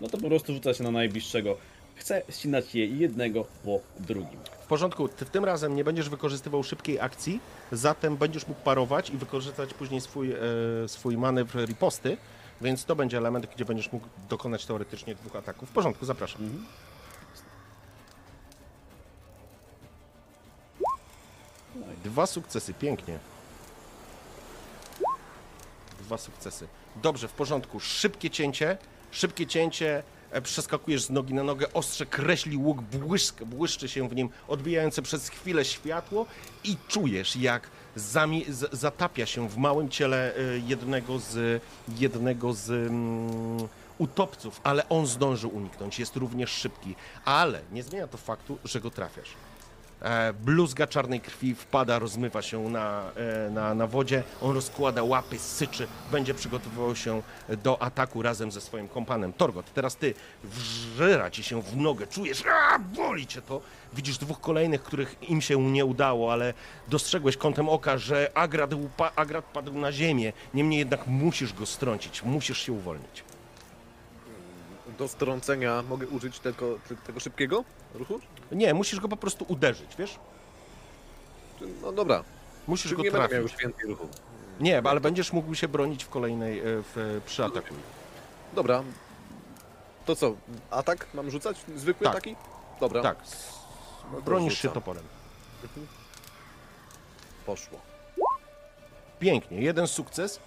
No 0.00 0.08
to 0.08 0.18
po 0.18 0.28
prostu 0.28 0.52
rzuca 0.54 0.74
się 0.74 0.84
na 0.84 0.90
najbliższego. 0.90 1.56
Chce 1.94 2.22
ścinać 2.30 2.74
je 2.74 2.86
jednego 2.86 3.44
po 3.64 3.80
drugim. 4.00 4.38
W 4.62 4.66
porządku, 4.66 5.08
ty 5.08 5.24
tym 5.24 5.44
razem 5.44 5.76
nie 5.76 5.84
będziesz 5.84 6.08
wykorzystywał 6.08 6.62
szybkiej 6.62 7.00
akcji, 7.00 7.40
zatem 7.72 8.16
będziesz 8.16 8.46
mógł 8.46 8.60
parować 8.60 9.10
i 9.10 9.16
wykorzystać 9.16 9.74
później 9.74 10.00
swój, 10.00 10.32
e, 10.32 10.36
swój 10.86 11.16
manewr 11.16 11.64
riposty, 11.66 12.16
więc 12.62 12.84
to 12.84 12.96
będzie 12.96 13.18
element, 13.18 13.46
gdzie 13.54 13.64
będziesz 13.64 13.92
mógł 13.92 14.06
dokonać 14.28 14.66
teoretycznie 14.66 15.14
dwóch 15.14 15.36
ataków. 15.36 15.68
W 15.68 15.72
porządku, 15.72 16.06
zapraszam. 16.06 16.66
Dwa 22.04 22.26
sukcesy, 22.26 22.74
pięknie. 22.74 23.18
Dwa 26.00 26.18
sukcesy. 26.18 26.68
Dobrze, 27.02 27.28
w 27.28 27.32
porządku. 27.32 27.80
Szybkie 27.80 28.30
cięcie, 28.30 28.78
szybkie 29.10 29.46
cięcie, 29.46 30.02
e, 30.30 30.42
przeskakujesz 30.42 31.02
z 31.02 31.10
nogi 31.10 31.34
na 31.34 31.42
nogę, 31.42 31.72
ostrze 31.72 32.06
kreśli 32.06 32.56
łuk, 32.56 32.82
błyszczy 33.46 33.88
się 33.88 34.08
w 34.08 34.14
nim, 34.14 34.28
odbijające 34.48 35.02
przez 35.02 35.28
chwilę 35.28 35.64
światło 35.64 36.26
i 36.64 36.76
czujesz, 36.88 37.36
jak 37.36 37.70
zami- 37.96 38.50
z- 38.52 38.72
zatapia 38.72 39.26
się 39.26 39.48
w 39.48 39.56
małym 39.56 39.88
ciele 39.88 40.34
e, 40.36 40.58
jednego 40.66 41.18
z, 41.18 41.62
jednego 41.98 42.52
z 42.52 42.70
mm, 42.70 43.68
utopców, 43.98 44.60
ale 44.64 44.88
on 44.88 45.06
zdążył 45.06 45.56
uniknąć, 45.56 45.98
jest 45.98 46.16
również 46.16 46.50
szybki, 46.50 46.94
ale 47.24 47.60
nie 47.72 47.82
zmienia 47.82 48.06
to 48.06 48.18
faktu, 48.18 48.58
że 48.64 48.80
go 48.80 48.90
trafiasz. 48.90 49.28
E, 50.02 50.32
bluzga 50.32 50.86
czarnej 50.86 51.20
krwi 51.20 51.54
wpada, 51.54 51.98
rozmywa 51.98 52.42
się 52.42 52.68
na, 52.68 53.10
e, 53.46 53.50
na, 53.50 53.74
na 53.74 53.86
wodzie. 53.86 54.22
On 54.40 54.54
rozkłada 54.54 55.02
łapy, 55.02 55.38
syczy, 55.38 55.86
będzie 56.12 56.34
przygotowywał 56.34 56.96
się 56.96 57.22
do 57.62 57.82
ataku 57.82 58.22
razem 58.22 58.52
ze 58.52 58.60
swoim 58.60 58.88
kompanem. 58.88 59.32
Torgot, 59.32 59.72
teraz 59.74 59.96
ty 59.96 60.14
wżera 60.44 61.30
ci 61.30 61.42
się 61.42 61.62
w 61.62 61.76
nogę, 61.76 62.06
czujesz, 62.06 62.44
a, 62.46 62.78
boli 62.78 63.26
cię 63.26 63.42
to. 63.42 63.60
Widzisz 63.92 64.18
dwóch 64.18 64.40
kolejnych, 64.40 64.82
których 64.82 65.16
im 65.30 65.40
się 65.40 65.62
nie 65.62 65.84
udało, 65.84 66.32
ale 66.32 66.54
dostrzegłeś 66.88 67.36
kątem 67.36 67.68
oka, 67.68 67.98
że 67.98 68.30
Agrad, 68.34 69.44
padł 69.52 69.72
na 69.72 69.92
ziemię. 69.92 70.32
Niemniej 70.54 70.78
jednak 70.78 71.06
musisz 71.06 71.52
go 71.52 71.66
strącić, 71.66 72.22
musisz 72.22 72.58
się 72.58 72.72
uwolnić. 72.72 73.24
Do 74.98 75.08
strącenia 75.08 75.82
mogę 75.82 76.06
użyć 76.06 76.38
ty- 76.38 76.54
tego 77.06 77.20
szybkiego 77.20 77.64
ruchu? 77.94 78.20
Nie, 78.52 78.74
musisz 78.74 79.00
go 79.00 79.08
po 79.08 79.16
prostu 79.16 79.44
uderzyć, 79.48 79.96
wiesz? 79.98 80.18
No 81.82 81.92
dobra, 81.92 82.24
Musisz 82.66 82.82
czyli 82.84 82.96
go 82.96 83.02
nie 83.02 83.10
będę 83.10 83.28
miał 83.28 83.28
trafić. 83.28 83.52
już 83.52 83.62
więcej 83.62 83.90
ruchu. 83.90 84.08
Nie, 84.60 84.82
ale 84.84 85.00
będziesz 85.00 85.32
mógł 85.32 85.54
się 85.54 85.68
bronić 85.68 86.04
w 86.04 86.08
kolejnej, 86.08 86.58
e, 86.58 86.62
w, 86.64 87.20
przy 87.26 87.44
ataku. 87.44 87.74
Dobra. 88.54 88.82
To 90.06 90.16
co, 90.16 90.34
atak 90.70 91.06
mam 91.14 91.30
rzucać? 91.30 91.56
Zwykły 91.76 92.04
Tak. 92.04 92.14
taki? 92.14 92.36
Dobra. 92.80 93.02
Tak, 93.02 93.16
no 94.12 94.16
to 94.18 94.22
bronisz 94.22 94.58
się 94.58 94.68
toporem. 94.68 95.04
Poszło. 97.46 97.78
Pięknie, 99.20 99.60
jeden 99.60 99.86
sukces. 99.86 100.40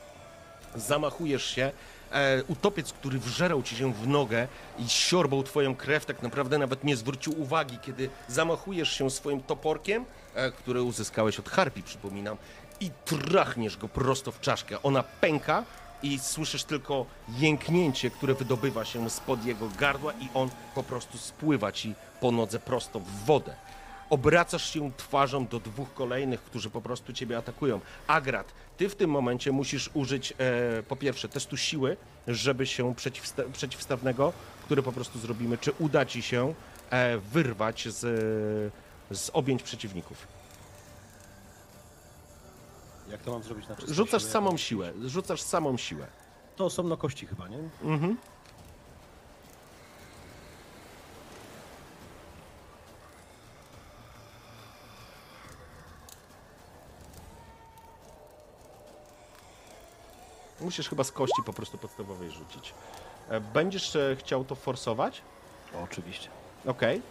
Zamachujesz 0.76 1.46
się. 1.46 1.72
E, 2.16 2.44
utopiec, 2.48 2.94
który 2.94 3.20
wżerał 3.20 3.64
ci 3.64 3.76
się 3.76 3.94
w 3.94 4.08
nogę 4.08 4.48
i 4.80 4.90
siorbał 4.90 5.44
twoją 5.44 5.76
krew, 5.76 6.06
tak 6.06 6.24
naprawdę 6.24 6.58
nawet 6.58 6.84
nie 6.84 6.96
zwrócił 6.96 7.42
uwagi, 7.42 7.80
kiedy 7.82 8.10
zamachujesz 8.28 8.92
się 8.94 9.10
swoim 9.10 9.44
toporkiem, 9.44 10.06
e, 10.36 10.52
który 10.52 10.82
uzyskałeś 10.82 11.40
od 11.40 11.50
harpi, 11.50 11.84
przypominam, 11.84 12.38
i 12.80 12.92
trachniesz 13.06 13.78
go 13.78 13.88
prosto 13.88 14.32
w 14.32 14.40
czaszkę. 14.40 14.82
Ona 14.84 15.04
pęka 15.04 15.64
i 16.04 16.20
słyszysz 16.20 16.64
tylko 16.64 17.06
jęknięcie, 17.30 18.10
które 18.10 18.34
wydobywa 18.34 18.86
się 18.86 19.10
spod 19.10 19.46
jego 19.46 19.70
gardła 19.80 20.14
i 20.14 20.30
on 20.34 20.50
po 20.76 20.84
prostu 20.84 21.18
spływa 21.18 21.72
ci 21.72 21.96
po 22.22 22.32
nodze 22.32 22.60
prosto 22.60 23.00
w 23.00 23.26
wodę. 23.26 23.56
Obracasz 24.10 24.74
się 24.74 24.92
twarzą 24.98 25.48
do 25.48 25.60
dwóch 25.60 25.94
kolejnych, 25.94 26.42
którzy 26.42 26.70
po 26.70 26.82
prostu 26.82 27.14
ciebie 27.14 27.38
atakują. 27.38 27.80
Agrat, 28.08 28.54
ty 28.78 28.90
w 28.90 28.96
tym 28.96 29.10
momencie 29.10 29.52
musisz 29.52 29.90
użyć 29.94 30.34
e, 30.38 30.84
po 30.84 30.96
pierwsze 30.96 31.30
testu 31.30 31.58
siły, 31.58 31.98
żeby 32.28 32.66
się 32.68 32.96
przeciwsta 32.96 33.44
przeciwstawnego, 33.54 34.34
który 34.66 34.84
po 34.84 34.92
prostu 34.92 35.20
zrobimy, 35.20 35.58
czy 35.58 35.72
uda 35.80 36.06
ci 36.06 36.22
się 36.22 36.54
e, 36.90 37.18
wyrwać 37.18 37.88
z, 37.88 38.00
z 39.12 39.30
objęć 39.34 39.64
przeciwników. 39.64 40.28
Jak 43.12 43.22
to 43.22 43.32
mam 43.32 43.44
zrobić 43.44 43.68
na 43.68 43.76
Rzucasz 43.88 44.22
siłę? 44.22 44.32
samą 44.32 44.58
siłę, 44.58 44.94
rzucasz 45.06 45.42
samą 45.42 45.78
siłę. 45.78 46.08
To 46.56 46.66
osobno 46.66 46.98
kości 46.98 47.26
chyba, 47.28 47.48
nie? 47.48 47.58
Mhm. 47.84 48.18
Musisz 60.66 60.90
chyba 60.90 61.04
z 61.04 61.12
kości 61.12 61.44
po 61.46 61.54
prostu 61.54 61.78
podstawowej 61.78 62.32
rzucić. 62.32 62.74
E, 63.30 63.42
Będziesz 63.42 63.96
e, 63.96 64.16
chciał 64.20 64.44
to 64.46 64.56
forsować? 64.56 65.22
Oczywiście. 65.84 66.30
Okej. 66.66 67.02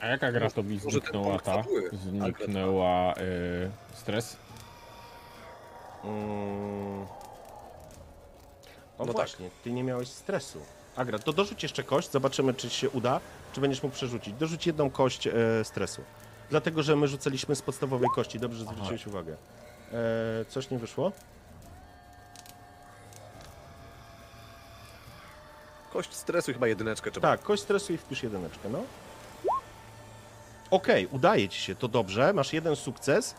A 0.00 0.06
jaka 0.06 0.32
gra 0.32 0.40
Może 0.40 0.54
ten 0.54 0.78
zniknęła 0.90 1.38
ta? 1.38 1.62
Zniknęła 1.92 3.14
y, 3.14 3.70
stres? 3.94 4.36
Mm. 6.04 7.02
O 7.02 7.06
No 8.98 9.06
tak. 9.06 9.14
właśnie, 9.14 9.50
ty 9.64 9.72
nie 9.72 9.84
miałeś 9.84 10.08
stresu. 10.08 10.60
Agra, 10.96 11.18
to 11.18 11.32
dorzuć 11.32 11.62
jeszcze 11.62 11.82
kość, 11.82 12.10
zobaczymy 12.10 12.54
czy 12.54 12.70
się 12.70 12.90
uda, 12.90 13.20
czy 13.52 13.60
będziesz 13.60 13.82
mógł 13.82 13.94
przerzucić. 13.94 14.34
Dorzuć 14.34 14.66
jedną 14.66 14.90
kość 14.90 15.26
e, 15.26 15.32
stresu. 15.64 16.02
Dlatego, 16.50 16.82
że 16.82 16.96
my 16.96 17.08
rzucaliśmy 17.08 17.56
z 17.56 17.62
podstawowej 17.62 18.08
kości, 18.14 18.40
dobrze, 18.40 18.58
że 18.58 18.64
zwróciłeś 18.64 19.06
uwagę. 19.06 19.36
E, 19.92 20.44
coś 20.44 20.70
nie 20.70 20.78
wyszło? 20.78 21.12
Kość 25.92 26.14
stresu 26.14 26.52
chyba 26.52 26.66
jedyneczkę 26.66 27.10
trzeba. 27.10 27.28
Tak, 27.28 27.42
kość 27.42 27.62
stresu 27.62 27.92
i 27.92 27.96
wpisz 27.96 28.22
jedyneczkę, 28.22 28.68
no. 28.68 28.82
Okej, 30.70 31.06
udaje 31.06 31.48
ci 31.48 31.60
się, 31.60 31.74
to 31.74 31.88
dobrze, 31.88 32.32
masz 32.32 32.52
jeden 32.52 32.76
sukces. 32.76 33.34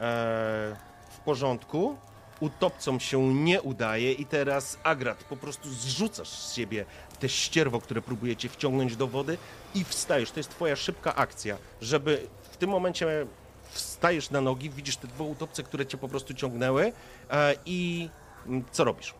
Eee, 0.00 0.76
w 1.10 1.18
porządku. 1.24 1.96
Utopcom 2.40 3.00
się 3.00 3.34
nie 3.34 3.62
udaje 3.62 4.12
i 4.12 4.26
teraz 4.26 4.78
Agrat, 4.82 5.24
po 5.24 5.36
prostu 5.36 5.70
zrzucasz 5.70 6.28
z 6.28 6.54
siebie 6.54 6.84
te 7.20 7.28
ścierwo, 7.28 7.80
które 7.80 8.02
próbujecie 8.02 8.48
wciągnąć 8.48 8.96
do 8.96 9.06
wody 9.06 9.38
i 9.74 9.84
wstajesz. 9.84 10.30
To 10.30 10.40
jest 10.40 10.50
twoja 10.50 10.76
szybka 10.76 11.14
akcja, 11.14 11.56
żeby 11.80 12.26
w 12.42 12.56
tym 12.56 12.70
momencie 12.70 13.26
wstajesz 13.70 14.30
na 14.30 14.40
nogi, 14.40 14.70
widzisz 14.70 14.96
te 14.96 15.06
dwa 15.08 15.24
utopce, 15.24 15.62
które 15.62 15.86
cię 15.86 15.98
po 15.98 16.08
prostu 16.08 16.34
ciągnęły 16.34 16.92
e, 17.30 17.54
i 17.66 18.08
mm, 18.46 18.64
co 18.72 18.84
robisz? 18.84 19.14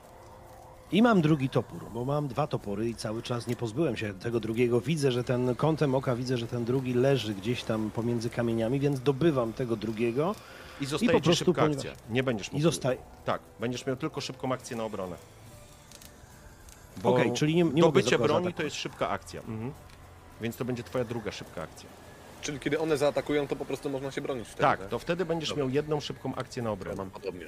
I 0.93 1.03
mam 1.03 1.23
drugi 1.23 1.49
topór, 1.49 1.85
bo 1.95 2.05
mam 2.05 2.29
dwa 2.29 2.47
topory 2.47 2.89
i 2.89 2.95
cały 2.95 3.23
czas 3.23 3.47
nie 3.47 3.57
pozbyłem 3.57 3.97
się 3.97 4.15
tego 4.15 4.41
drugiego. 4.41 4.81
Widzę, 4.81 5.13
że 5.13 5.25
ten 5.25 5.55
kątem 5.55 5.95
oka 5.95 6.17
widzę, 6.17 6.39
że 6.39 6.47
ten 6.47 6.65
drugi 6.65 6.95
leży 6.95 7.35
gdzieś 7.35 7.63
tam 7.65 7.91
pomiędzy 7.91 8.31
kamieniami, 8.31 8.81
więc 8.81 9.01
dobywam 9.01 9.53
tego 9.53 9.77
drugiego 9.77 10.35
I 10.81 10.87
zostaje 10.87 11.13
po 11.13 11.19
ci 11.21 11.25
prostu 11.25 11.45
szybka 11.45 11.63
ponieważ- 11.63 11.87
akcja. 11.87 12.05
Nie 12.11 12.23
będziesz 12.23 12.49
i 12.49 12.53
mógł. 12.53 12.63
zostaje. 12.63 12.99
Tak, 13.25 13.41
będziesz 13.61 13.87
miał 13.87 13.97
tylko 13.97 14.21
szybką 14.21 14.53
akcję 14.53 14.77
na 14.77 14.85
obronę. 14.85 15.17
Okej, 17.03 17.33
czyli 17.33 17.55
nie- 17.55 17.65
nie 17.65 17.83
dobycie 17.83 18.19
broni 18.19 18.55
to 18.55 18.63
jest 18.63 18.77
szybka 18.77 19.09
akcja. 19.09 19.41
Mhm. 19.41 19.73
Więc 20.41 20.57
to 20.57 20.65
będzie 20.65 20.83
twoja 20.83 21.05
druga 21.05 21.33
szybka 21.33 21.63
akcja. 21.63 21.89
Czyli 22.45 22.61
kiedy 22.61 22.79
one 22.81 22.97
zaatakują, 22.97 23.47
to 23.49 23.57
po 23.57 23.65
prostu 23.65 23.91
można 23.91 24.11
się 24.11 24.21
bronić 24.21 24.49
wtedy, 24.49 24.61
tak, 24.63 24.89
to 24.89 24.99
wtedy 24.99 25.25
będziesz 25.25 25.49
Dobra. 25.49 25.65
miał 25.65 25.75
jedną 25.75 26.01
szybką 26.01 26.35
akcję 26.35 26.63
na 26.63 26.69
Ja 26.69 26.73
obronę. 26.73 26.97
mam 26.97 27.11
podobnie. 27.11 27.47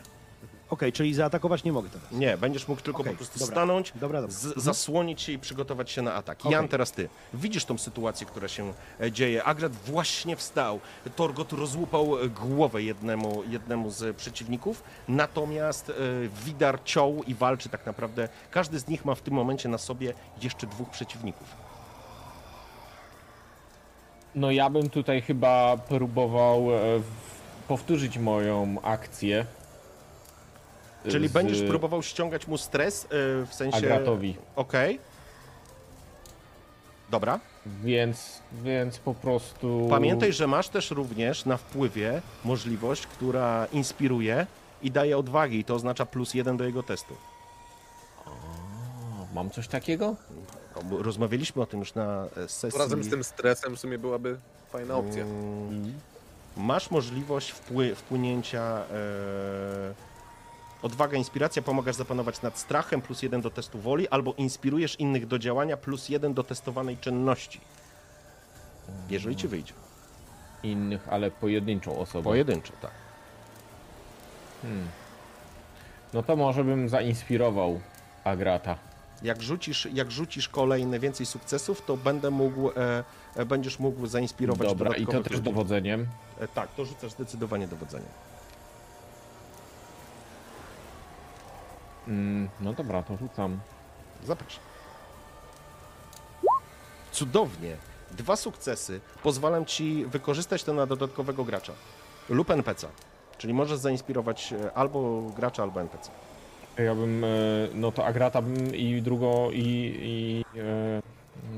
Okej, 0.70 0.92
czyli 0.92 1.14
zaatakować 1.14 1.64
nie 1.64 1.72
mogę 1.72 1.88
teraz. 1.88 2.12
Nie, 2.12 2.36
będziesz 2.38 2.68
mógł 2.68 2.82
tylko 2.82 3.00
Okej, 3.00 3.12
po 3.12 3.16
prostu 3.16 3.38
dobra. 3.38 3.54
stanąć, 3.54 3.92
Dobra, 3.94 4.20
dobra. 4.20 4.36
z, 4.36 4.44
Mhm. 4.44 4.60
zasłonić 4.62 5.22
się 5.22 5.32
i 5.32 5.38
przygotować 5.38 5.90
się 5.90 6.02
na 6.02 6.14
atak. 6.14 6.40
Okej. 6.40 6.52
Jan, 6.52 6.68
teraz 6.68 6.92
ty. 6.92 7.08
Widzisz 7.34 7.64
tą 7.64 7.78
sytuację, 7.78 8.26
która 8.26 8.48
się 8.48 8.72
e, 9.00 9.12
dzieje. 9.12 9.44
Agrat 9.44 9.72
właśnie 9.72 10.36
wstał. 10.36 10.80
Torgot 11.16 11.52
rozłupał 11.52 12.18
e, 12.22 12.28
głowę 12.28 12.82
jednemu, 12.82 13.42
jednemu 13.48 13.90
z 13.90 14.16
przeciwników, 14.16 14.82
natomiast 15.08 15.90
e, 15.90 15.94
Widar 16.44 16.78
ciął 16.84 17.22
i 17.26 17.34
walczy 17.34 17.68
tak 17.68 17.86
naprawdę. 17.86 18.28
Każdy 18.50 18.78
z 18.78 18.88
nich 18.88 19.04
ma 19.04 19.14
w 19.14 19.20
tym 19.22 19.34
momencie 19.34 19.68
na 19.68 19.78
sobie 19.78 20.14
jeszcze 20.42 20.66
dwóch 20.66 20.90
przeciwników. 20.90 21.65
No 24.36 24.50
ja 24.50 24.70
bym 24.70 24.90
tutaj 24.90 25.22
chyba 25.22 25.76
próbował 25.76 26.74
e, 26.74 26.80
powtórzyć 27.68 28.18
moją 28.18 28.76
akcję. 28.82 29.46
Czyli 31.08 31.28
z 31.28 31.32
będziesz 31.32 31.62
próbował 31.62 32.02
ściągać 32.02 32.46
mu 32.46 32.58
stres, 32.58 33.04
e, 33.04 33.08
w 33.46 33.54
sensie... 33.54 33.76
Agratowi. 33.76 34.36
Okej. 34.56 35.00
Dobra. 37.10 37.40
Więc, 37.66 38.42
więc 38.52 38.98
po 38.98 39.14
prostu. 39.14 39.86
Pamiętaj, 39.90 40.32
że 40.32 40.46
masz 40.46 40.68
też 40.68 40.90
również 40.90 41.44
na 41.44 41.56
wpływie 41.56 42.22
możliwość, 42.44 43.06
która 43.06 43.66
inspiruje 43.72 44.46
i 44.82 44.90
daje 44.90 45.18
odwagi. 45.18 45.58
I 45.58 45.64
to 45.64 45.74
oznacza 45.74 46.06
plus 46.06 46.34
jeden 46.34 46.56
do 46.56 46.64
jego 46.64 46.82
testu. 46.82 47.14
Mam 49.34 49.50
coś 49.50 49.68
takiego? 49.68 50.16
Bo 50.84 51.02
Rozmawialiśmy 51.02 51.62
o 51.62 51.66
tym 51.66 51.80
już 51.80 51.94
na 51.94 52.24
e, 52.24 52.28
To 52.42 52.48
sesji. 52.48 52.78
razem 52.78 53.04
z 53.04 53.10
tym 53.10 53.24
stresem 53.24 53.76
w 53.76 53.80
sumie 53.80 53.98
byłaby 53.98 54.38
fajna 54.72 54.94
opcja. 54.94 55.22
Mm, 55.22 55.92
Masz 56.56 56.90
możliwość 56.90 57.52
wpły- 57.54 57.94
wpłynięcia. 57.94 58.60
E, 58.62 59.94
odwaga, 60.82 61.16
inspiracja, 61.16 61.62
pomagasz 61.62 61.96
zapanować 61.96 62.42
nad 62.42 62.58
strachem, 62.58 63.02
plus 63.02 63.22
jeden 63.22 63.40
do 63.40 63.50
testu 63.50 63.78
woli, 63.78 64.08
albo 64.08 64.34
inspirujesz 64.34 64.96
innych 65.00 65.26
do 65.26 65.38
działania, 65.38 65.76
plus 65.76 66.08
jeden 66.08 66.34
do 66.34 66.44
testowanej 66.44 66.96
czynności. 66.96 67.60
Jeżeli 69.10 69.36
ci 69.36 69.48
wyjdzie. 69.48 69.72
Innych, 70.62 71.08
ale 71.08 71.30
pojedynczą 71.30 71.98
osobą. 71.98 72.24
Pojedynczo, 72.30 72.72
tak. 72.82 72.90
No 76.14 76.22
to 76.22 76.36
może 76.36 76.64
bym 76.64 76.88
zainspirował 76.88 77.80
Agrata. 78.24 78.78
Jak 79.22 79.42
rzucisz, 79.42 79.88
jak 79.92 80.10
rzucisz 80.10 80.48
kolejne 80.48 80.98
więcej 80.98 81.26
sukcesów, 81.26 81.82
to 81.86 81.96
będę 81.96 82.30
mógł, 82.30 82.70
e, 82.70 83.04
e, 83.36 83.44
będziesz 83.44 83.78
mógł 83.78 84.06
zainspirować 84.06 84.68
Dobra, 84.68 84.96
i 84.96 85.06
to 85.06 85.22
też 85.22 85.32
ludzi. 85.32 85.42
dowodzeniem. 85.44 86.06
E, 86.40 86.48
tak, 86.48 86.74
to 86.74 86.84
rzucasz 86.84 87.12
zdecydowanie 87.12 87.68
dowodzenie. 87.68 88.06
Mm, 92.08 92.48
no 92.60 92.72
dobra, 92.72 93.02
to 93.02 93.16
rzucam. 93.16 93.60
Zapraszam. 94.24 94.62
Cudownie. 97.12 97.76
Dwa 98.10 98.36
sukcesy. 98.36 99.00
Pozwalam 99.22 99.64
ci 99.64 100.06
wykorzystać 100.06 100.64
to 100.64 100.74
na 100.74 100.86
dodatkowego 100.86 101.44
gracza 101.44 101.72
lub 102.28 102.50
NPC. 102.50 102.88
Czyli 103.38 103.54
możesz 103.54 103.78
zainspirować 103.78 104.52
e, 104.52 104.72
albo 104.72 105.22
gracza, 105.36 105.62
albo 105.62 105.80
NPC. 105.80 106.10
Ja 106.78 106.94
bym, 106.94 107.24
e, 107.24 107.28
no 107.74 107.92
to 107.92 108.04
Agrata 108.06 108.42
bym 108.42 108.74
i 108.74 109.02
drugo 109.02 109.48
i, 109.52 109.94
i 110.02 110.44
e, 110.60 111.02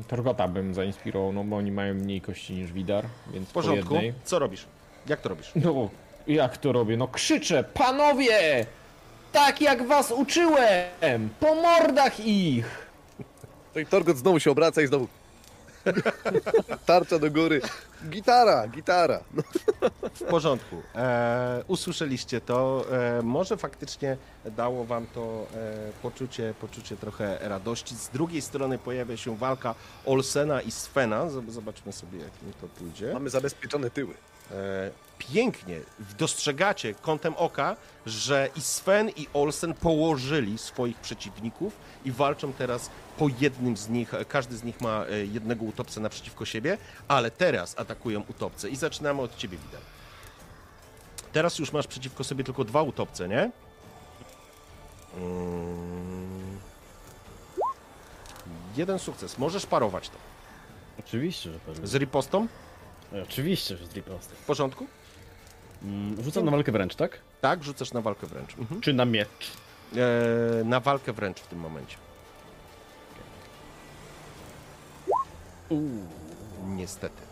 Torgota 0.08 0.48
bym 0.48 0.74
zainspirował, 0.74 1.32
no 1.32 1.44
bo 1.44 1.56
oni 1.56 1.72
mają 1.72 1.94
mniej 1.94 2.20
kości 2.20 2.52
niż 2.54 2.72
Widar, 2.72 3.04
więc 3.32 3.48
W 3.48 3.52
porządku. 3.52 3.88
po 3.88 3.94
jednej. 3.94 4.12
Co 4.24 4.38
robisz? 4.38 4.66
Jak 5.06 5.20
to 5.20 5.28
robisz? 5.28 5.52
No, 5.54 5.88
jak 6.26 6.56
to 6.58 6.72
robię? 6.72 6.96
No 6.96 7.08
krzyczę, 7.08 7.64
panowie! 7.64 8.66
Tak 9.32 9.60
jak 9.60 9.86
was 9.86 10.12
uczyłem! 10.12 11.28
Po 11.40 11.54
mordach 11.54 12.20
ich! 12.26 12.88
To 13.74 13.80
i 13.80 13.86
Torgot 13.86 14.16
znowu 14.16 14.40
się 14.40 14.50
obraca 14.50 14.82
i 14.82 14.86
znowu... 14.86 15.08
Tarcza 16.86 17.18
do 17.18 17.30
góry. 17.30 17.60
Gitara, 18.08 18.68
gitara. 18.68 19.20
No, 19.34 19.42
W 20.14 20.22
porządku. 20.22 20.82
E, 20.94 21.64
usłyszeliście 21.68 22.40
to. 22.40 22.84
E, 23.18 23.22
może 23.22 23.56
faktycznie 23.56 24.16
dało 24.44 24.84
wam 24.84 25.06
to 25.14 25.46
e, 25.54 25.92
poczucie, 26.02 26.54
poczucie 26.60 26.96
trochę 26.96 27.38
radości. 27.42 27.96
Z 27.96 28.08
drugiej 28.08 28.42
strony 28.42 28.78
pojawia 28.78 29.16
się 29.16 29.36
walka 29.36 29.74
Olsena 30.06 30.60
i 30.60 30.70
Svena. 30.70 31.26
Zob- 31.26 31.50
Zobaczmy 31.50 31.92
sobie, 31.92 32.18
jak 32.18 32.42
mi 32.42 32.52
to 32.60 32.66
pójdzie. 32.68 33.12
mamy 33.14 33.30
zabezpieczone 33.30 33.90
tyły. 33.90 34.14
E, 34.50 34.90
pięknie 35.18 35.80
dostrzegacie 36.18 36.94
kątem 36.94 37.34
oka, 37.36 37.76
że 38.06 38.48
i 38.56 38.60
Sven 38.60 39.10
i 39.16 39.26
Olsen 39.34 39.74
położyli 39.74 40.58
swoich 40.58 40.96
przeciwników 40.96 41.76
i 42.04 42.12
walczą 42.12 42.52
teraz 42.52 42.90
po 43.18 43.26
jednym 43.40 43.76
z 43.76 43.88
nich. 43.88 44.12
Każdy 44.28 44.56
z 44.56 44.64
nich 44.64 44.80
ma 44.80 45.04
e, 45.06 45.26
jednego 45.26 45.64
utopcę 45.64 46.00
naprzeciwko 46.00 46.44
siebie, 46.44 46.78
ale 47.08 47.30
teraz 47.30 47.78
atakują 47.78 48.24
utopce 48.28 48.70
i 48.70 48.76
zaczynamy 48.76 49.22
od 49.22 49.36
ciebie, 49.36 49.58
Widal. 49.58 49.80
Teraz 51.32 51.58
już 51.58 51.72
masz 51.72 51.86
przeciwko 51.86 52.24
sobie 52.24 52.44
tylko 52.44 52.64
dwa 52.64 52.82
utopce, 52.82 53.28
nie? 53.28 53.50
Mm. 55.16 56.58
Jeden 58.76 58.98
sukces. 58.98 59.38
Możesz 59.38 59.66
parować 59.66 60.08
to. 60.08 60.16
Oczywiście, 60.98 61.52
że 61.52 61.58
pewnie. 61.58 61.86
Z 61.86 61.94
ripostą? 61.94 62.46
E, 63.12 63.22
Oczywiście, 63.22 63.76
że 63.76 63.86
z 63.86 63.94
riposty. 63.94 64.34
W 64.34 64.44
porządku? 64.46 64.86
Mm, 65.82 66.22
Rzucam 66.22 66.44
na 66.44 66.50
walkę 66.50 66.72
wręcz, 66.72 66.94
tak? 66.94 67.18
Tak, 67.40 67.64
rzucasz 67.64 67.92
na 67.92 68.00
walkę 68.00 68.26
wręcz. 68.26 68.58
Mhm. 68.58 68.80
Czy 68.80 68.92
na 68.92 69.04
miecz? 69.04 69.52
e, 69.96 70.64
na 70.64 70.80
walkę 70.80 71.12
wręcz 71.12 71.40
w 71.40 71.46
tym 71.46 71.58
momencie. 71.58 71.96
Niestety. 76.66 77.22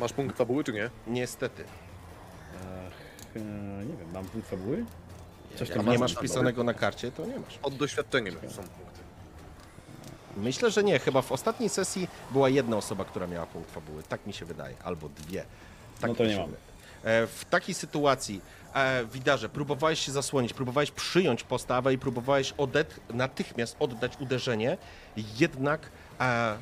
Masz 0.00 0.12
punkt 0.12 0.36
fabuły, 0.36 0.64
czy 0.64 0.72
nie? 0.72 0.90
Niestety. 1.06 1.64
Ach, 2.54 3.36
e, 3.36 3.40
nie 3.84 3.96
wiem, 3.96 4.10
mam 4.12 4.24
punkt 4.24 4.48
fabuły? 4.48 4.84
Coś 5.56 5.68
Jak 5.68 5.78
tam 5.78 5.88
nie 5.88 5.98
masz 5.98 6.14
wpisanego 6.14 6.64
na 6.64 6.74
karcie, 6.74 7.12
to 7.12 7.26
nie 7.26 7.38
masz. 7.38 7.58
Od 7.62 7.76
doświadczeniem 7.76 8.34
są 8.34 8.62
punkty. 8.62 8.91
Myślę, 10.36 10.70
że 10.70 10.82
nie. 10.84 10.98
Chyba 10.98 11.22
w 11.22 11.32
ostatniej 11.32 11.68
sesji 11.68 12.08
była 12.30 12.48
jedna 12.48 12.76
osoba, 12.76 13.04
która 13.04 13.26
miała 13.26 13.46
punkt 13.46 13.70
fabuły. 13.70 14.02
Tak 14.02 14.26
mi 14.26 14.32
się 14.32 14.44
wydaje. 14.44 14.76
Albo 14.84 15.08
dwie. 15.08 15.44
Tak 16.00 16.08
No 16.10 16.14
to 16.14 16.24
nie 16.26 16.36
mam. 16.38 16.48
E, 17.04 17.26
W 17.26 17.44
takiej 17.50 17.74
sytuacji, 17.74 18.40
e, 18.74 19.04
Widarze, 19.06 19.48
próbowałeś 19.48 20.00
się 20.00 20.12
zasłonić, 20.12 20.52
próbowałeś 20.52 20.90
przyjąć 20.90 21.42
postawę 21.44 21.94
i 21.94 21.98
próbowałeś 21.98 22.52
odet- 22.52 23.00
natychmiast 23.10 23.76
oddać 23.80 24.12
uderzenie, 24.20 24.78
jednak 25.38 25.80
e, 26.20 26.56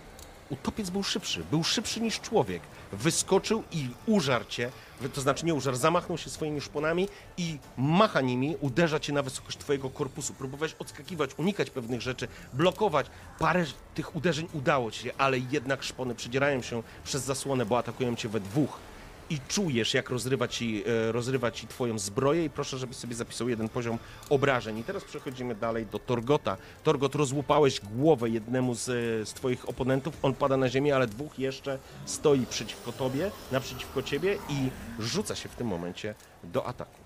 utopiec 0.50 0.90
był 0.90 1.02
szybszy. 1.02 1.44
Był 1.50 1.64
szybszy 1.64 2.00
niż 2.00 2.20
człowiek. 2.20 2.62
Wyskoczył 2.92 3.62
i 3.72 3.88
użarł 4.06 4.44
cię, 4.44 4.70
to 5.08 5.20
znaczy 5.20 5.46
nie 5.46 5.54
użarł, 5.54 5.76
zamachnął 5.76 6.18
się 6.18 6.30
swoimi 6.30 6.60
szponami 6.60 7.08
i 7.36 7.58
macha 7.76 8.20
nimi, 8.20 8.56
uderza 8.60 9.00
cię 9.00 9.12
na 9.12 9.22
wysokość 9.22 9.58
twojego 9.58 9.90
korpusu. 9.90 10.34
Próbowałeś 10.34 10.74
odskakiwać, 10.78 11.30
unikać 11.36 11.70
pewnych 11.70 12.00
rzeczy, 12.00 12.28
blokować. 12.52 13.06
Parę 13.38 13.64
tych 13.94 14.16
uderzeń 14.16 14.48
udało 14.52 14.90
ci 14.90 15.02
się, 15.02 15.10
ale 15.18 15.38
jednak 15.38 15.82
szpony 15.82 16.14
przedzierają 16.14 16.62
się 16.62 16.82
przez 17.04 17.22
zasłonę, 17.22 17.66
bo 17.66 17.78
atakują 17.78 18.16
cię 18.16 18.28
we 18.28 18.40
dwóch 18.40 18.89
i 19.30 19.40
czujesz, 19.48 19.94
jak 19.94 20.10
rozrywa 20.10 20.48
ci, 20.48 20.84
e, 20.86 21.12
rozrywa 21.12 21.50
ci 21.50 21.66
twoją 21.66 21.98
zbroję 21.98 22.44
i 22.44 22.50
proszę, 22.50 22.78
żebyś 22.78 22.96
sobie 22.96 23.14
zapisał 23.14 23.48
jeden 23.48 23.68
poziom 23.68 23.98
obrażeń. 24.30 24.78
I 24.78 24.84
teraz 24.84 25.04
przechodzimy 25.04 25.54
dalej 25.54 25.86
do 25.86 25.98
Torgota. 25.98 26.56
Torgot, 26.84 27.14
rozłupałeś 27.14 27.80
głowę 27.80 28.30
jednemu 28.30 28.74
z, 28.74 28.88
e, 28.88 29.26
z 29.26 29.34
twoich 29.34 29.68
oponentów, 29.68 30.14
on 30.22 30.34
pada 30.34 30.56
na 30.56 30.68
ziemię, 30.68 30.96
ale 30.96 31.06
dwóch 31.06 31.38
jeszcze 31.38 31.78
stoi 32.04 32.46
przeciwko 32.46 32.92
tobie, 32.92 33.30
naprzeciwko 33.52 34.02
ciebie 34.02 34.38
i 34.48 34.70
rzuca 34.98 35.34
się 35.36 35.48
w 35.48 35.54
tym 35.54 35.66
momencie 35.66 36.14
do 36.44 36.66
ataku. 36.66 37.00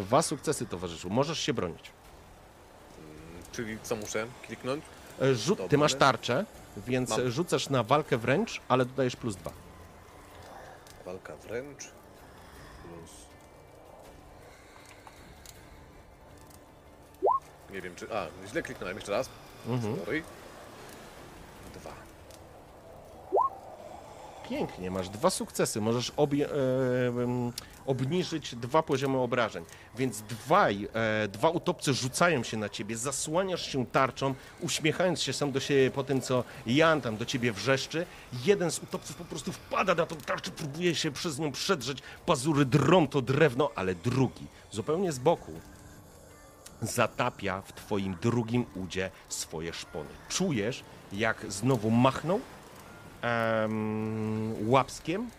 Dwa 0.00 0.22
sukcesy, 0.22 0.66
towarzyszu. 0.66 1.10
Możesz 1.10 1.38
się 1.38 1.54
bronić. 1.54 2.01
Czyli 3.52 3.78
co 3.82 3.96
muszę 3.96 4.26
kliknąć? 4.46 4.84
E, 5.20 5.68
ty 5.68 5.78
masz 5.78 5.94
tarczę, 5.94 6.44
więc 6.76 7.10
Mam. 7.10 7.30
rzucasz 7.30 7.68
na 7.68 7.82
walkę 7.82 8.16
wręcz, 8.16 8.60
ale 8.68 8.84
dodajesz 8.84 9.16
plus 9.16 9.36
dwa. 9.36 9.50
Walka 11.06 11.36
wręcz. 11.36 11.82
Plus... 12.82 13.10
Nie 17.70 17.80
wiem 17.80 17.94
czy... 17.94 18.14
A, 18.16 18.26
źle 18.48 18.62
kliknąłem 18.62 18.96
jeszcze 18.96 19.12
raz. 19.12 19.28
Mhm. 19.68 19.96
Sorry. 19.96 20.22
Dwa. 21.74 21.92
Pięknie, 24.48 24.90
masz 24.90 25.08
dwa 25.08 25.30
sukcesy. 25.30 25.80
Możesz 25.80 26.12
obie, 26.16 26.46
e, 26.50 26.52
obniżyć 27.86 28.54
dwa 28.54 28.82
poziomy 28.82 29.18
obrażeń. 29.18 29.64
Więc 29.96 30.20
dwaj, 30.20 30.88
e, 30.94 31.28
dwa 31.28 31.48
utopce 31.48 31.92
rzucają 31.92 32.42
się 32.42 32.56
na 32.56 32.68
ciebie, 32.68 32.96
zasłaniasz 32.96 33.72
się 33.72 33.86
tarczą, 33.86 34.34
uśmiechając 34.60 35.22
się 35.22 35.32
sam 35.32 35.52
do 35.52 35.60
siebie 35.60 35.90
po 35.90 36.04
tym, 36.04 36.20
co 36.20 36.44
Jan 36.66 37.00
tam 37.00 37.16
do 37.16 37.24
ciebie 37.24 37.52
wrzeszczy. 37.52 38.06
Jeden 38.44 38.70
z 38.70 38.78
utopców 38.78 39.16
po 39.16 39.24
prostu 39.24 39.52
wpada 39.52 39.94
na 39.94 40.06
tą 40.06 40.16
tarczę, 40.16 40.50
próbuje 40.50 40.94
się 40.94 41.10
przez 41.10 41.38
nią 41.38 41.52
przedrzeć, 41.52 41.98
pazury 42.26 42.64
drą 42.64 43.08
to 43.08 43.22
drewno, 43.22 43.70
ale 43.74 43.94
drugi, 43.94 44.46
zupełnie 44.70 45.12
z 45.12 45.18
boku, 45.18 45.52
zatapia 46.82 47.62
w 47.62 47.72
twoim 47.72 48.16
drugim 48.22 48.66
udzie 48.74 49.10
swoje 49.28 49.72
szpony. 49.72 50.10
Czujesz, 50.28 50.84
jak 51.12 51.52
znowu 51.52 51.90
machnął 51.90 52.40
em, 53.22 54.70
łapskiem 54.70 55.30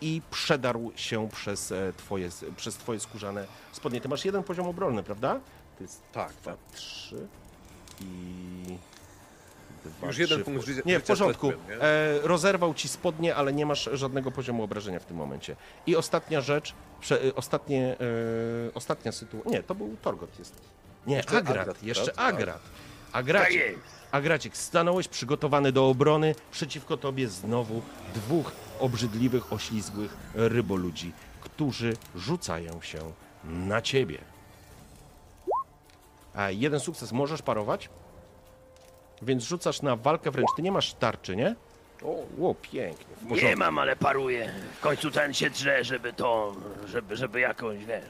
i 0.00 0.22
przedarł 0.30 0.92
się 0.96 1.28
przez 1.32 1.72
e, 1.72 1.92
twoje, 1.96 2.28
przez 2.56 2.74
twoje 2.74 3.00
skórzane 3.00 3.46
spodnie. 3.72 4.00
Ty 4.00 4.08
masz 4.08 4.24
jeden 4.24 4.42
poziom 4.42 4.66
obronny, 4.66 5.02
prawda? 5.02 5.40
To 5.78 5.84
jest 5.84 6.02
Tak, 6.12 6.32
dwa, 6.32 6.50
tak. 6.50 6.58
trzy 6.72 7.26
i 8.00 8.78
dwa, 9.84 10.06
Już 10.06 10.18
jeden 10.18 10.38
trzy. 10.38 10.44
punkt 10.44 10.66
życia- 10.66 10.82
Nie, 10.86 11.00
w 11.00 11.02
porządku. 11.02 11.52
E, 11.80 12.18
rozerwał 12.22 12.74
ci 12.74 12.88
spodnie, 12.88 13.34
ale 13.36 13.52
nie 13.52 13.66
masz 13.66 13.90
żadnego 13.92 14.30
poziomu 14.30 14.62
obrażenia 14.62 15.00
w 15.00 15.04
tym 15.04 15.16
momencie. 15.16 15.56
I 15.86 15.96
ostatnia 15.96 16.40
rzecz, 16.40 16.74
prze, 17.00 17.22
e, 17.24 17.34
ostatnie, 17.34 17.96
e, 18.00 18.74
ostatnia 18.74 19.12
sytuacja. 19.12 19.50
Nie, 19.50 19.62
to 19.62 19.74
był 19.74 19.96
Torgot 20.02 20.38
jest. 20.38 20.54
Nie, 21.06 21.16
Jeszcze 21.16 21.36
Agrat, 21.38 21.58
Agrat, 21.58 21.82
jeszcze? 21.82 22.18
Agrat. 22.18 22.60
Tak 24.10 24.18
Agracik, 24.18 24.56
stanąłeś 24.56 25.08
przygotowany 25.08 25.72
do 25.72 25.88
obrony. 25.88 26.34
Przeciwko 26.50 26.96
tobie 26.96 27.28
znowu 27.28 27.82
dwóch 28.14 28.52
obrzydliwych, 28.80 29.52
oślizgłych 29.52 30.16
ryboludzi, 30.34 31.12
którzy 31.40 31.96
rzucają 32.16 32.80
się 32.82 32.98
na 33.44 33.82
ciebie. 33.82 34.18
A 36.34 36.50
jeden 36.50 36.80
sukces 36.80 37.12
możesz 37.12 37.42
parować, 37.42 37.90
więc 39.22 39.44
rzucasz 39.44 39.82
na 39.82 39.96
walkę 39.96 40.30
wręcz. 40.30 40.48
Ty 40.56 40.62
nie 40.62 40.72
masz 40.72 40.94
tarczy, 40.94 41.36
nie? 41.36 41.54
O, 42.42 42.54
pięknie. 42.54 43.16
W 43.16 43.42
Nie 43.42 43.56
mam, 43.56 43.78
ale 43.78 43.96
paruję. 43.96 44.52
W 44.78 44.80
końcu 44.80 45.10
ten 45.10 45.34
się 45.34 45.50
drze, 45.50 45.84
żeby 45.84 46.12
to, 46.12 46.56
żeby, 46.86 47.16
żeby 47.16 47.40
jakąś, 47.40 47.84
wiesz... 47.84 48.04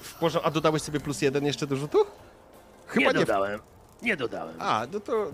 W 0.00 0.14
porządku. 0.14 0.48
A 0.48 0.50
dodałeś 0.50 0.82
sobie 0.82 1.00
plus 1.00 1.22
jeden 1.22 1.44
jeszcze 1.46 1.66
do 1.66 1.76
rzutu? 1.76 1.98
Chyba 2.86 3.12
nie 3.12 3.18
nie. 3.18 3.26
dodałem. 3.26 3.60
Nie 4.02 4.16
dodałem. 4.16 4.54
A, 4.58 4.86
no 4.92 5.00
to. 5.00 5.26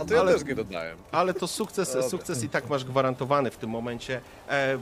A 0.00 0.04
to 0.04 0.14
ja 0.14 0.20
ale- 0.20 0.32
też 0.34 0.44
nie 0.44 0.54
dodałem. 0.54 0.98
Ale 1.12 1.34
to 1.34 1.46
sukces, 1.46 1.92
Dobra. 1.92 2.08
sukces 2.08 2.44
i 2.44 2.48
tak 2.48 2.68
masz 2.68 2.84
gwarantowany 2.84 3.50
w 3.50 3.56
tym 3.56 3.70
momencie. 3.70 4.20
E, 4.48 4.78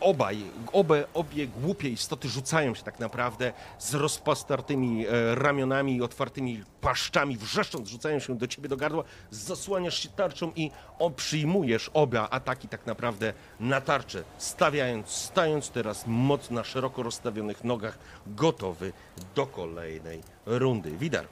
obaj, 0.00 0.38
obie, 0.72 1.04
obie 1.14 1.46
głupie 1.46 1.88
istoty 1.88 2.28
rzucają 2.28 2.74
się 2.74 2.82
tak 2.82 3.00
naprawdę 3.00 3.52
z 3.78 3.94
rozpostartymi 3.94 5.06
e, 5.06 5.34
ramionami 5.34 5.96
i 5.96 6.02
otwartymi 6.02 6.64
paszczami, 6.80 7.36
wrzeszcząc, 7.36 7.88
rzucają 7.88 8.18
się 8.18 8.38
do 8.38 8.46
ciebie 8.46 8.68
do 8.68 8.76
gardła, 8.76 9.04
zasłaniasz 9.30 9.98
się 10.02 10.08
tarczą 10.08 10.52
i 10.56 10.70
o, 10.98 11.10
przyjmujesz 11.10 11.90
obie 11.94 12.20
ataki 12.20 12.68
tak 12.68 12.86
naprawdę 12.86 13.32
na 13.60 13.80
tarczę, 13.80 14.24
stawiając, 14.38 15.08
stając 15.08 15.70
teraz 15.70 16.04
mocno 16.06 16.56
na 16.56 16.64
szeroko 16.64 17.02
rozstawionych 17.02 17.64
nogach, 17.64 17.98
gotowy 18.26 18.92
do 19.34 19.46
kolejnej 19.46 20.20
rundy. 20.46 20.90
Widar. 20.90 21.26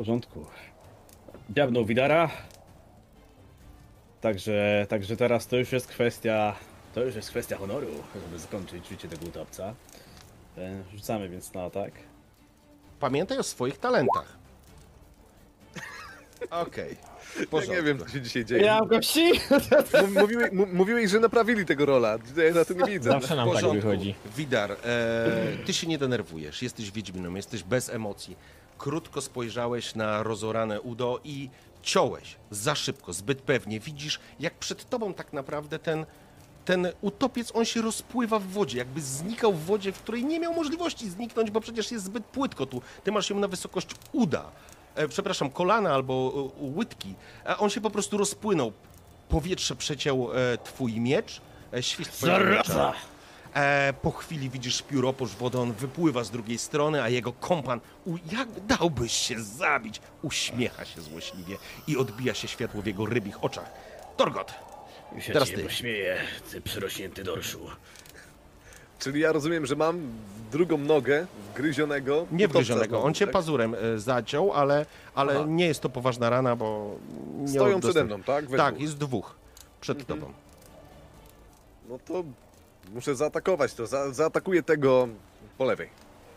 W 0.00 0.02
porządku. 0.02 0.46
Diabnął 1.48 1.84
Widara. 1.84 2.30
Także, 4.20 4.86
także 4.88 5.16
teraz 5.16 5.46
to 5.46 5.56
już 5.56 5.72
jest 5.72 5.86
kwestia. 5.86 6.54
To 6.94 7.04
już 7.04 7.14
jest 7.14 7.30
kwestia 7.30 7.56
honoru, 7.56 7.86
żeby 8.24 8.38
zakończyć 8.38 8.88
życie 8.88 9.08
tego 9.08 9.26
utopca. 9.26 9.74
E, 10.58 10.82
Rzucamy 10.94 11.28
więc 11.28 11.52
na 11.54 11.62
atak. 11.62 11.92
Pamiętaj 13.00 13.38
o 13.38 13.42
swoich 13.42 13.78
talentach. 13.78 14.36
Okej. 16.50 16.96
w 17.50 17.68
Ja 17.68 17.74
nie 17.76 17.82
wiem, 17.82 17.98
co 17.98 18.08
się 18.08 18.20
dzisiaj 18.20 18.44
dzieje. 18.44 18.78
gości! 18.88 19.32
M- 19.92 20.74
Mówiłeś, 20.74 21.10
że 21.10 21.20
naprawili 21.20 21.66
tego 21.66 21.86
rola. 21.86 22.18
Ja 22.48 22.54
na 22.54 22.64
to 22.64 22.74
nie 22.74 22.84
widzę. 22.84 23.10
Zawsze 23.10 23.36
nam 23.36 23.50
tak 23.52 23.64
wychodzi. 23.72 24.14
Widar, 24.36 24.72
e, 24.72 24.76
ty 25.66 25.72
się 25.72 25.86
nie 25.86 25.98
denerwujesz, 25.98 26.62
jesteś 26.62 26.90
Wiedźminem, 26.90 27.36
jesteś 27.36 27.62
bez 27.62 27.88
emocji. 27.90 28.36
Krótko 28.80 29.20
spojrzałeś 29.20 29.94
na 29.94 30.22
rozorane 30.22 30.80
udo 30.80 31.20
i 31.24 31.50
ciąłeś 31.82 32.36
za 32.50 32.74
szybko, 32.74 33.12
zbyt 33.12 33.42
pewnie. 33.42 33.80
Widzisz, 33.80 34.20
jak 34.40 34.54
przed 34.54 34.88
tobą 34.88 35.14
tak 35.14 35.32
naprawdę 35.32 35.78
ten, 35.78 36.06
ten 36.64 36.88
utopiec, 37.00 37.52
on 37.54 37.64
się 37.64 37.82
rozpływa 37.82 38.38
w 38.38 38.46
wodzie, 38.46 38.78
jakby 38.78 39.00
znikał 39.00 39.52
w 39.52 39.64
wodzie, 39.64 39.92
w 39.92 39.98
której 39.98 40.24
nie 40.24 40.40
miał 40.40 40.54
możliwości 40.54 41.10
zniknąć, 41.10 41.50
bo 41.50 41.60
przecież 41.60 41.92
jest 41.92 42.04
zbyt 42.04 42.24
płytko 42.24 42.66
tu. 42.66 42.82
Ty 43.04 43.12
masz 43.12 43.30
ją 43.30 43.38
na 43.38 43.48
wysokość 43.48 43.88
uda, 44.12 44.50
e, 44.94 45.08
przepraszam, 45.08 45.50
kolana 45.50 45.94
albo 45.94 46.32
e, 46.60 46.64
łydki, 46.76 47.14
a 47.44 47.58
on 47.58 47.70
się 47.70 47.80
po 47.80 47.90
prostu 47.90 48.18
rozpłynął. 48.18 48.72
Powietrze 49.28 49.76
przeciął 49.76 50.30
e, 50.32 50.58
twój 50.58 51.00
miecz, 51.00 51.40
e, 51.74 51.82
świst 51.82 52.12
twojego 52.12 52.44
miecza. 52.44 52.92
E, 53.54 53.92
po 54.02 54.10
chwili 54.10 54.50
widzisz 54.50 54.82
pióropusz 54.82 55.30
wody, 55.36 55.58
on 55.58 55.72
wypływa 55.72 56.24
z 56.24 56.30
drugiej 56.30 56.58
strony, 56.58 57.02
a 57.02 57.08
jego 57.08 57.32
kompan, 57.32 57.80
u, 58.06 58.16
jak 58.32 58.48
dałbyś 58.66 59.12
się 59.12 59.40
zabić, 59.42 60.00
uśmiecha 60.22 60.84
się 60.84 61.00
złośliwie 61.00 61.56
i 61.86 61.96
odbija 61.96 62.34
się 62.34 62.48
światło 62.48 62.82
w 62.82 62.86
jego 62.86 63.06
rybich 63.06 63.44
oczach. 63.44 63.70
Torgot, 64.16 64.54
ja 65.16 65.32
Teraz 65.32 65.50
ty. 65.50 65.62
pośmieję, 65.62 66.16
ty 66.50 66.60
przyrośnięty 66.60 67.24
dorszu. 67.24 67.60
Czyli 68.98 69.20
ja 69.20 69.32
rozumiem, 69.32 69.66
że 69.66 69.76
mam 69.76 70.00
drugą 70.52 70.78
nogę 70.78 71.26
wgryzionego. 71.52 72.26
nie 72.32 72.48
wgryzionego, 72.48 73.02
on 73.02 73.14
cię 73.14 73.24
tak? 73.26 73.32
pazurem 73.32 73.74
e, 73.74 73.98
zaciął, 73.98 74.52
ale, 74.52 74.86
ale 75.14 75.34
Aha. 75.36 75.44
nie 75.48 75.66
jest 75.66 75.80
to 75.80 75.88
poważna 75.88 76.30
rana, 76.30 76.56
bo... 76.56 76.96
Nie 77.38 77.48
Stoją 77.48 77.80
przede 77.80 78.04
mną, 78.04 78.22
tak? 78.22 78.48
We 78.48 78.56
Tak, 78.56 78.74
dwóch. 78.74 78.82
jest 78.82 78.98
dwóch 78.98 79.34
przed 79.80 80.06
tobą. 80.06 80.32
No 81.88 81.98
to 81.98 82.24
muszę 82.94 83.14
zaatakować 83.16 83.74
to. 83.74 83.86
Za, 83.86 84.12
zaatakuję 84.12 84.62
tego 84.62 85.08
po 85.58 85.64
lewej. 85.64 85.88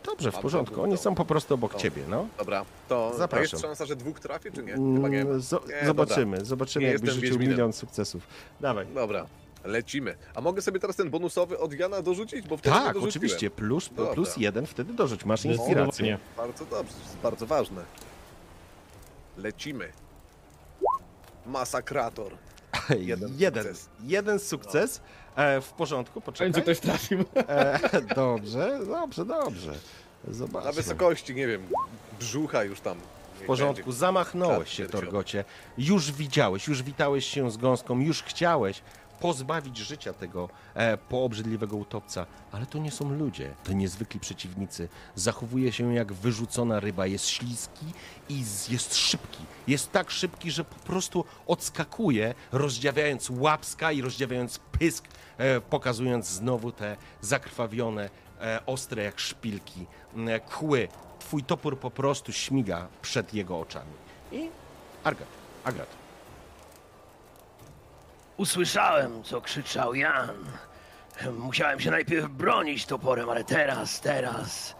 Dobrze, 0.04 0.32
w 0.32 0.38
porządku, 0.38 0.82
oni 0.82 0.98
są 0.98 1.14
po 1.14 1.24
prostu 1.24 1.54
obok 1.54 1.74
ciebie, 1.74 2.02
no. 2.08 2.26
Dobra, 2.38 2.64
to, 2.88 3.12
Zapraszam. 3.18 3.42
jest 3.52 3.62
szansa, 3.62 3.86
że 3.86 3.96
dwóch 3.96 4.20
trafię, 4.20 4.52
czy 4.52 4.62
nie? 4.62 4.72
Chyba 4.72 5.08
nie. 5.08 5.20
Mm, 5.20 5.38
zo- 5.40 5.68
Nie, 5.68 5.86
zobaczymy, 5.86 6.44
zobaczymy, 6.44 6.84
Nie 6.86 6.92
jakbyś 6.92 7.06
jestem 7.08 7.14
rzucił 7.20 7.30
Wiedźminem. 7.30 7.54
milion 7.56 7.72
sukcesów. 7.72 8.22
Dawaj. 8.60 8.86
Dobra, 8.94 9.26
lecimy. 9.64 10.16
A 10.34 10.40
mogę 10.40 10.62
sobie 10.62 10.80
teraz 10.80 10.96
ten 10.96 11.10
bonusowy 11.10 11.58
od 11.58 11.72
Jana 11.72 12.02
dorzucić? 12.02 12.48
Bo 12.48 12.56
wtedy 12.56 12.76
nie 12.76 12.82
Tak, 12.82 12.94
dorzuciłem. 12.94 13.08
oczywiście, 13.08 13.50
plus, 13.50 13.90
Dobra. 13.96 14.14
plus 14.14 14.36
jeden, 14.36 14.66
wtedy 14.66 14.92
dorzuć, 14.92 15.24
masz 15.24 15.44
inspirację. 15.44 15.84
Zdecydowanie. 15.84 16.18
Bardzo 16.36 16.64
dobrze, 16.66 16.92
to 16.94 17.00
jest 17.00 17.16
bardzo 17.22 17.46
ważne. 17.46 17.82
Lecimy. 19.38 19.92
Masakrator. 21.46 22.32
Jeden 22.98 23.30
jeden, 23.38 23.64
sukces. 23.64 23.88
jeden 24.04 24.38
sukces. 24.38 25.00
E, 25.36 25.60
w 25.60 25.72
porządku, 25.72 26.20
poczekaj. 26.20 26.52
końcu 26.52 26.62
ktoś 26.62 26.80
trafił. 26.80 27.24
E, 27.36 27.78
dobrze, 28.14 28.80
dobrze, 28.86 29.24
dobrze. 29.24 29.72
Zobaczmy. 30.28 30.70
Na 30.70 30.72
wysokości, 30.72 31.34
nie 31.34 31.46
wiem, 31.46 31.66
brzucha 32.18 32.64
już 32.64 32.80
tam. 32.80 32.98
W 33.42 33.46
porządku, 33.46 33.92
zamachnąłeś 33.92 34.70
się, 34.70 34.86
Torgocie. 34.86 35.44
Już 35.78 36.12
widziałeś, 36.12 36.68
już 36.68 36.82
witałeś 36.82 37.26
się 37.26 37.50
z 37.50 37.56
gąską, 37.56 38.00
już 38.00 38.22
chciałeś 38.22 38.82
pozbawić 39.24 39.76
życia 39.76 40.12
tego 40.12 40.48
e, 40.74 40.96
poobrzydliwego 40.96 41.76
utopca. 41.76 42.26
Ale 42.52 42.66
to 42.66 42.78
nie 42.78 42.90
są 42.90 43.10
ludzie, 43.10 43.54
to 43.64 43.72
niezwykli 43.72 44.20
przeciwnicy. 44.20 44.88
Zachowuje 45.14 45.72
się 45.72 45.94
jak 45.94 46.12
wyrzucona 46.12 46.80
ryba, 46.80 47.06
jest 47.06 47.28
śliski 47.28 47.86
i 48.28 48.44
z, 48.44 48.68
jest 48.68 48.96
szybki. 48.96 49.42
Jest 49.66 49.92
tak 49.92 50.10
szybki, 50.10 50.50
że 50.50 50.64
po 50.64 50.74
prostu 50.74 51.24
odskakuje, 51.46 52.34
rozdziawiając 52.52 53.30
łapska 53.30 53.92
i 53.92 54.02
rozdziawiając 54.02 54.58
pysk, 54.58 55.04
e, 55.38 55.60
pokazując 55.60 56.28
znowu 56.28 56.72
te 56.72 56.96
zakrwawione, 57.20 58.10
e, 58.40 58.66
ostre 58.66 59.02
jak 59.02 59.20
szpilki, 59.20 59.86
m, 60.16 60.40
kły. 60.40 60.88
Twój 61.18 61.42
topór 61.42 61.78
po 61.78 61.90
prostu 61.90 62.32
śmiga 62.32 62.88
przed 63.02 63.34
jego 63.34 63.60
oczami. 63.60 63.92
I 64.32 64.48
Argat, 65.04 65.28
Agrat. 65.64 66.03
Usłyszałem, 68.36 69.22
co 69.22 69.40
krzyczał 69.40 69.94
Jan. 69.94 70.34
Musiałem 71.38 71.80
się 71.80 71.90
najpierw 71.90 72.28
bronić 72.28 72.86
toporem, 72.86 73.30
ale 73.30 73.44
teraz, 73.44 74.00
teraz... 74.00 74.74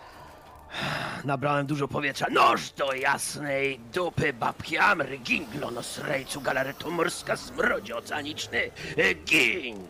Nabrałem 1.24 1.66
dużo 1.66 1.88
powietrza. 1.88 2.26
Noż 2.30 2.70
do 2.70 2.92
jasnej 2.92 3.78
dupy 3.78 4.32
babki 4.32 4.78
Amry, 4.78 5.18
ginglo, 5.18 5.70
no 5.70 5.82
srejcu, 5.82 6.40
galaretu 6.40 6.90
morska, 6.90 7.36
smrodzie 7.36 7.96
oceaniczny, 7.96 8.70
e, 8.96 9.14
gin! 9.14 9.86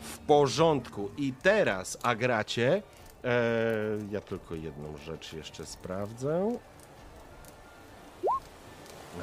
W 0.00 0.18
porządku. 0.18 1.10
I 1.16 1.32
teraz, 1.42 1.98
Agracie, 2.02 2.82
e, 3.24 3.32
ja 4.10 4.20
tylko 4.20 4.54
jedną 4.54 4.96
rzecz 4.96 5.32
jeszcze 5.32 5.66
sprawdzę. 5.66 6.56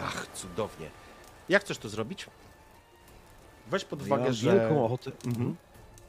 Ach, 0.03 0.27
cudownie. 0.33 1.02
Jak 1.49 1.61
chcesz 1.61 1.77
to 1.77 1.89
zrobić? 1.89 2.25
Weź 3.71 3.85
pod 3.85 3.99
Ja 3.99 4.05
uwagę, 4.05 4.23
mam 4.23 4.33
że... 4.33 4.51
wielką 4.51 4.85
ochotę. 4.85 5.11
Mhm. 5.25 5.55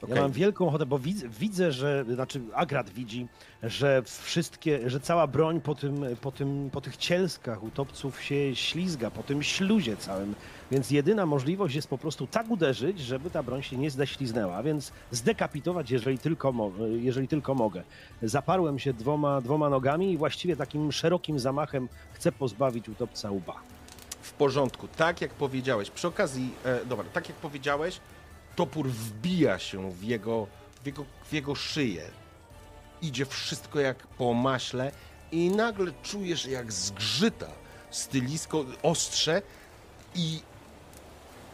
Ja 0.03 0.09
Okej. 0.09 0.23
mam 0.23 0.33
wielką 0.33 0.67
ochotę, 0.69 0.87
bo 0.87 0.99
widzę, 0.99 1.29
widzę, 1.29 1.73
że, 1.73 2.05
znaczy 2.15 2.41
Agrat 2.55 2.91
widzi, 2.91 3.27
że 3.63 4.03
wszystkie, 4.03 4.91
że 4.91 5.01
cała 5.01 5.27
broń 5.27 5.61
po, 5.61 5.75
tym, 5.75 6.05
po, 6.21 6.33
tym, 6.33 6.71
po 6.73 6.81
tych 6.81 6.97
cielskach 6.97 7.63
utopców 7.63 8.23
się 8.23 8.57
ślizga, 8.57 9.11
po 9.11 9.23
tym 9.23 9.43
śluzie 9.43 9.97
całym, 9.97 10.35
więc 10.71 10.91
jedyna 10.91 11.27
możliwość 11.27 11.75
jest 11.75 11.89
po 11.89 11.99
prostu 11.99 12.27
tak 12.27 12.51
uderzyć, 12.51 12.99
żeby 13.01 13.31
ta 13.31 13.43
broń 13.43 13.63
się 13.63 13.77
nie 13.77 13.91
zdeśliznęła, 13.91 14.63
więc 14.63 14.93
zdekapitować, 15.11 15.91
jeżeli 15.91 16.19
tylko, 16.19 16.53
mo- 16.53 16.73
jeżeli 16.97 17.29
tylko 17.29 17.55
mogę. 17.55 17.83
Zaparłem 18.23 18.79
się 18.79 18.93
dwoma, 18.93 19.41
dwoma 19.41 19.69
nogami 19.71 20.13
i 20.13 20.17
właściwie 20.17 20.57
takim 20.57 20.93
szerokim 20.93 21.39
zamachem 21.39 21.89
chcę 22.13 22.33
pozbawić 22.33 22.89
utopca 22.89 23.31
łba. 23.31 23.55
W 24.25 24.33
porządku, 24.33 24.89
tak 24.89 25.21
jak 25.21 25.31
powiedziałeś. 25.31 25.91
Przy 25.91 26.09
okazji, 26.09 26.51
e, 26.65 26.85
dobra, 26.85 27.05
tak 27.13 27.29
jak 27.29 27.39
powiedziałeś, 27.39 28.01
topór 28.57 28.89
wbija 28.89 29.59
się 29.59 29.91
w 29.91 30.03
jego, 30.03 30.47
w 30.83 30.87
jego, 30.87 31.05
w 31.25 31.33
jego 31.33 31.55
szyję. 31.55 32.03
Idzie 33.03 33.27
wszystko 33.27 33.81
jak 33.81 34.07
po 34.07 34.35
maśle 34.35 34.93
i 35.33 35.51
nagle 35.51 35.93
czujesz 36.03 36.47
jak 36.47 36.73
zgrzyta 36.73 37.49
stylisko, 37.91 38.65
ostrze 38.83 39.43
i 40.15 40.41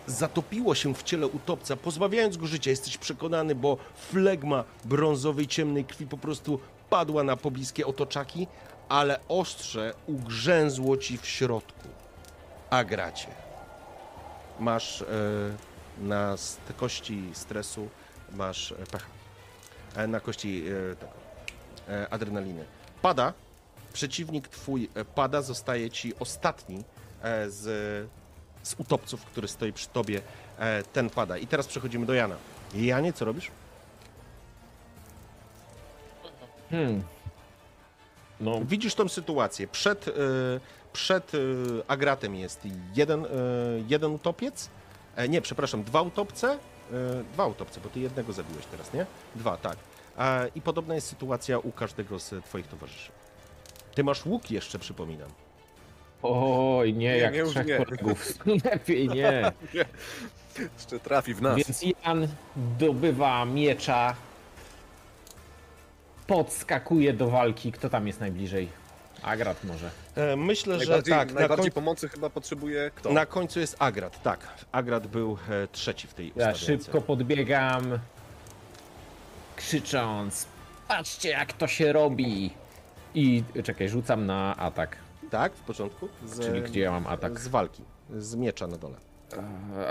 zatopiło 0.07 0.75
się 0.75 0.95
w 0.95 1.03
ciele 1.03 1.27
utopca, 1.27 1.77
pozbawiając 1.77 2.37
go 2.37 2.47
życia. 2.47 2.71
Jesteś 2.71 2.99
przekonany, 2.99 3.55
bo 3.55 3.77
flegma 4.11 4.65
brązowej, 4.85 5.47
ciemnej 5.47 5.85
krwi 5.85 6.07
po 6.07 6.19
prostu 6.19 6.61
padła 6.91 7.25
na 7.25 7.37
pobliskie 7.37 7.87
otoczaki, 7.87 8.47
ale 8.89 9.21
ostrze 9.29 9.95
ugrzęzło 10.07 10.97
ci 10.97 11.19
w 11.19 11.27
środku. 11.27 11.89
Agracie. 12.71 13.29
Masz 14.61 15.03
e, 15.03 15.07
na 15.99 16.37
kości 16.77 17.23
stresu, 17.33 17.89
masz 18.33 18.73
e, 18.73 18.75
pecha. 18.75 19.07
E, 19.97 20.07
na 20.07 20.21
kości 20.21 20.65
tego, 21.01 21.13
adrenaliny. 22.11 22.65
Pada, 23.03 23.33
przeciwnik 23.93 24.49
twój 24.49 24.91
pada, 25.15 25.43
zostaje 25.43 25.91
ci 25.91 26.15
ostatni 26.19 26.85
z, 27.49 27.61
z 28.63 28.75
utopców, 28.79 29.25
który 29.25 29.49
stoi 29.49 29.73
przy 29.73 29.89
tobie. 29.89 30.21
Ten 30.93 31.11
pada. 31.11 31.39
I 31.39 31.47
teraz 31.47 31.67
przechodzimy 31.67 32.07
do 32.07 32.15
Jana. 32.15 32.37
Janie, 32.75 33.13
co 33.13 33.25
robisz? 33.25 33.51
Hmm. 36.71 37.03
No, 38.41 38.61
Widzisz 38.65 38.95
tą 38.95 39.09
sytuację. 39.09 39.69
Przed, 39.69 40.07
przed 40.93 41.33
e, 41.35 41.39
Agratem 41.89 42.35
jest 42.35 42.61
jeden, 42.95 43.25
e, 43.25 43.29
jeden 43.89 44.13
utopiec. 44.15 44.69
E, 45.17 45.29
nie, 45.29 45.41
przepraszam, 45.41 45.85
dwa 45.85 46.03
utopce. 46.03 46.53
E, 46.53 47.25
dwa 47.33 47.47
utopce, 47.47 47.81
bo 47.81 47.89
ty 47.89 48.01
jednego 48.01 48.33
zabiłeś 48.33 48.67
teraz, 48.67 48.93
nie? 48.93 49.07
Dwa, 49.35 49.57
tak. 49.57 49.77
E, 50.19 50.49
I 50.55 50.61
podobna 50.61 50.95
jest 50.95 51.07
sytuacja 51.07 51.59
u 51.59 51.73
każdego 51.73 52.19
z 52.19 52.45
twoich 52.45 52.67
towarzyszy. 52.67 53.13
Ty 53.95 54.05
masz 54.05 54.27
łuk 54.27 54.51
jeszcze, 54.51 54.79
przypominam. 54.79 55.29
oj, 56.23 56.93
nie, 56.95 56.99
Nie, 56.99 57.17
jak 57.17 57.35
nie, 57.35 57.45
trzech 57.45 57.67
nie. 57.67 57.77
kolegów. 57.85 58.25
Lepiej 58.73 59.09
nie. 59.09 59.53
Jeszcze 60.75 61.01
trafi 61.01 61.35
w 61.35 61.43
nas. 61.43 61.57
Więc 61.57 61.83
Jan 62.05 62.29
dobywa 62.79 63.45
miecza, 63.45 64.15
podskakuje 66.27 67.13
do 67.13 67.29
walki. 67.31 67.73
Kto 67.73 67.89
tam 67.91 68.07
jest 68.07 68.21
najbliżej? 68.21 68.69
Agrat 69.23 69.65
może. 69.65 69.91
E, 70.17 70.37
myślę, 70.37 70.75
że 70.75 70.79
Najbardziej, 70.79 71.15
tak. 71.15 71.29
Na, 71.29 71.35
najbardziej 71.41 71.71
koń... 71.71 71.83
pomocy 71.83 72.09
chyba 72.09 72.31
potrzebuje 72.31 72.91
kto? 72.95 73.13
na 73.13 73.27
końcu 73.27 73.61
jest 73.61 73.77
Agrat, 73.79 74.23
tak. 74.23 74.41
Agrat 74.73 75.07
był 75.07 75.39
e, 75.51 75.69
trzeci 75.69 76.07
w 76.07 76.15
tej 76.15 76.27
Ja 76.27 76.33
ustawience. 76.51 76.85
szybko 76.85 77.01
podbiegam, 77.01 77.99
krzycząc: 79.57 80.47
Patrzcie, 80.89 81.29
jak 81.29 81.53
to 81.53 81.67
się 81.67 81.93
robi! 81.93 82.51
I 83.15 83.43
czekaj, 83.65 83.89
rzucam 83.89 84.27
na 84.27 84.57
atak. 84.57 84.97
Tak, 85.31 85.53
w 85.53 85.61
porządku. 85.61 86.09
Z, 86.27 86.41
Czyli 86.41 86.63
gdzie 86.63 86.81
ja 86.81 86.91
mam 86.91 87.07
atak? 87.07 87.41
Z 87.41 87.49
walki. 87.49 87.85
Z 88.19 88.35
miecza 88.35 88.67
na 88.67 88.77
dole. 88.77 88.97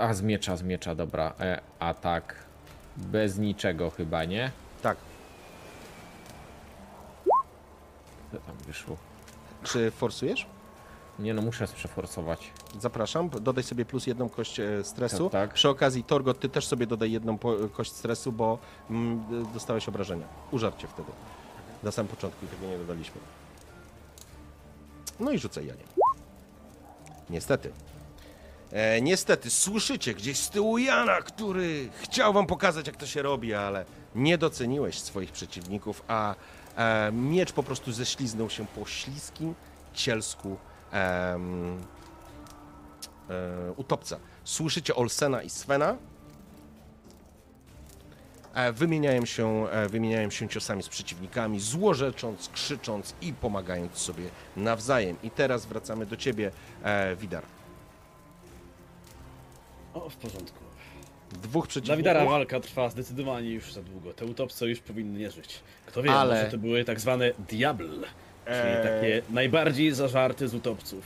A 0.00 0.14
z 0.14 0.22
miecza, 0.22 0.56
z 0.56 0.62
miecza, 0.62 0.94
dobra. 0.94 1.34
E, 1.40 1.60
atak 1.78 2.34
bez 2.96 3.38
niczego 3.38 3.90
chyba, 3.90 4.24
nie? 4.24 4.50
Tak. 4.82 4.96
Co 8.32 8.38
tam 8.38 8.56
wyszło? 8.66 8.96
Czy 9.62 9.90
forsujesz? 9.90 10.46
Nie 11.18 11.34
no, 11.34 11.42
muszę 11.42 11.66
przeforsować. 11.66 12.50
Zapraszam, 12.78 13.28
dodaj 13.28 13.64
sobie 13.64 13.84
plus 13.84 14.06
jedną 14.06 14.28
kość 14.28 14.60
e, 14.60 14.84
stresu. 14.84 15.30
Tak, 15.30 15.48
tak. 15.48 15.54
Przy 15.54 15.68
okazji, 15.68 16.04
Torgot, 16.04 16.40
ty 16.40 16.48
też 16.48 16.66
sobie 16.66 16.86
dodaj 16.86 17.12
jedną 17.12 17.38
po, 17.38 17.56
kość 17.72 17.92
stresu, 17.92 18.32
bo 18.32 18.58
mm, 18.90 19.24
dostałeś 19.54 19.88
obrażenia. 19.88 20.26
Użarcie 20.50 20.88
wtedy. 20.88 21.12
Na 21.82 21.90
samym 21.90 22.08
początku 22.08 22.46
tego 22.46 22.66
nie 22.66 22.78
dodaliśmy. 22.78 23.20
No 25.20 25.30
i 25.30 25.38
rzucaj 25.38 25.66
Janie. 25.66 25.84
Niestety. 27.30 27.72
E, 28.72 29.00
niestety, 29.00 29.50
słyszycie 29.50 30.14
gdzieś 30.14 30.38
z 30.38 30.50
tyłu 30.50 30.78
Jana, 30.78 31.22
który 31.22 31.88
chciał 32.02 32.32
wam 32.32 32.46
pokazać, 32.46 32.86
jak 32.86 32.96
to 32.96 33.06
się 33.06 33.22
robi, 33.22 33.54
ale 33.54 33.84
nie 34.14 34.38
doceniłeś 34.38 35.00
swoich 35.00 35.32
przeciwników, 35.32 36.02
a 36.08 36.32
e, 36.32 36.36
miecz 37.12 37.52
po 37.52 37.62
prostu 37.62 37.92
ześliznął 37.92 38.50
się 38.50 38.66
po 38.66 38.86
śliskim 38.86 39.54
cielsku 39.94 40.56
em, 40.92 41.80
e, 43.30 43.72
utopca. 43.76 44.18
Słyszycie 44.44 44.94
Olsena 44.94 45.42
i 45.42 45.50
Svena. 45.50 45.96
E, 48.54 48.72
wymieniają, 48.72 49.26
się, 49.26 49.66
e, 49.70 49.88
wymieniają 49.88 50.30
się 50.30 50.48
ciosami 50.48 50.82
z 50.82 50.88
przeciwnikami, 50.88 51.60
złorzecząc, 51.60 52.48
krzycząc 52.48 53.14
i 53.22 53.32
pomagając 53.32 53.96
sobie 53.98 54.24
nawzajem. 54.56 55.16
I 55.22 55.30
teraz 55.30 55.66
wracamy 55.66 56.06
do 56.06 56.16
ciebie, 56.16 56.50
e, 56.82 57.16
Widar. 57.16 57.44
O, 59.94 60.10
w 60.10 60.16
porządku. 60.16 60.69
Dwóch 61.32 61.66
przeciwników. 61.68 61.98
Widara 61.98 62.24
walka 62.24 62.60
trwa 62.60 62.88
zdecydowanie 62.88 63.50
już 63.50 63.72
za 63.72 63.82
długo. 63.82 64.12
Te 64.12 64.24
utopce 64.24 64.66
już 64.68 64.78
powinny 64.80 65.18
nie 65.18 65.30
żyć. 65.30 65.60
Kto 65.86 66.02
wie, 66.02 66.12
Ale- 66.12 66.34
może 66.34 66.50
to 66.50 66.58
były 66.58 66.84
tak 66.84 67.00
zwane 67.00 67.30
diable, 67.50 67.86
czyli 68.44 68.58
Eee. 68.58 68.82
takie 68.82 69.22
najbardziej 69.30 69.92
zażarte 69.92 70.48
z 70.48 70.54
utopców, 70.54 71.04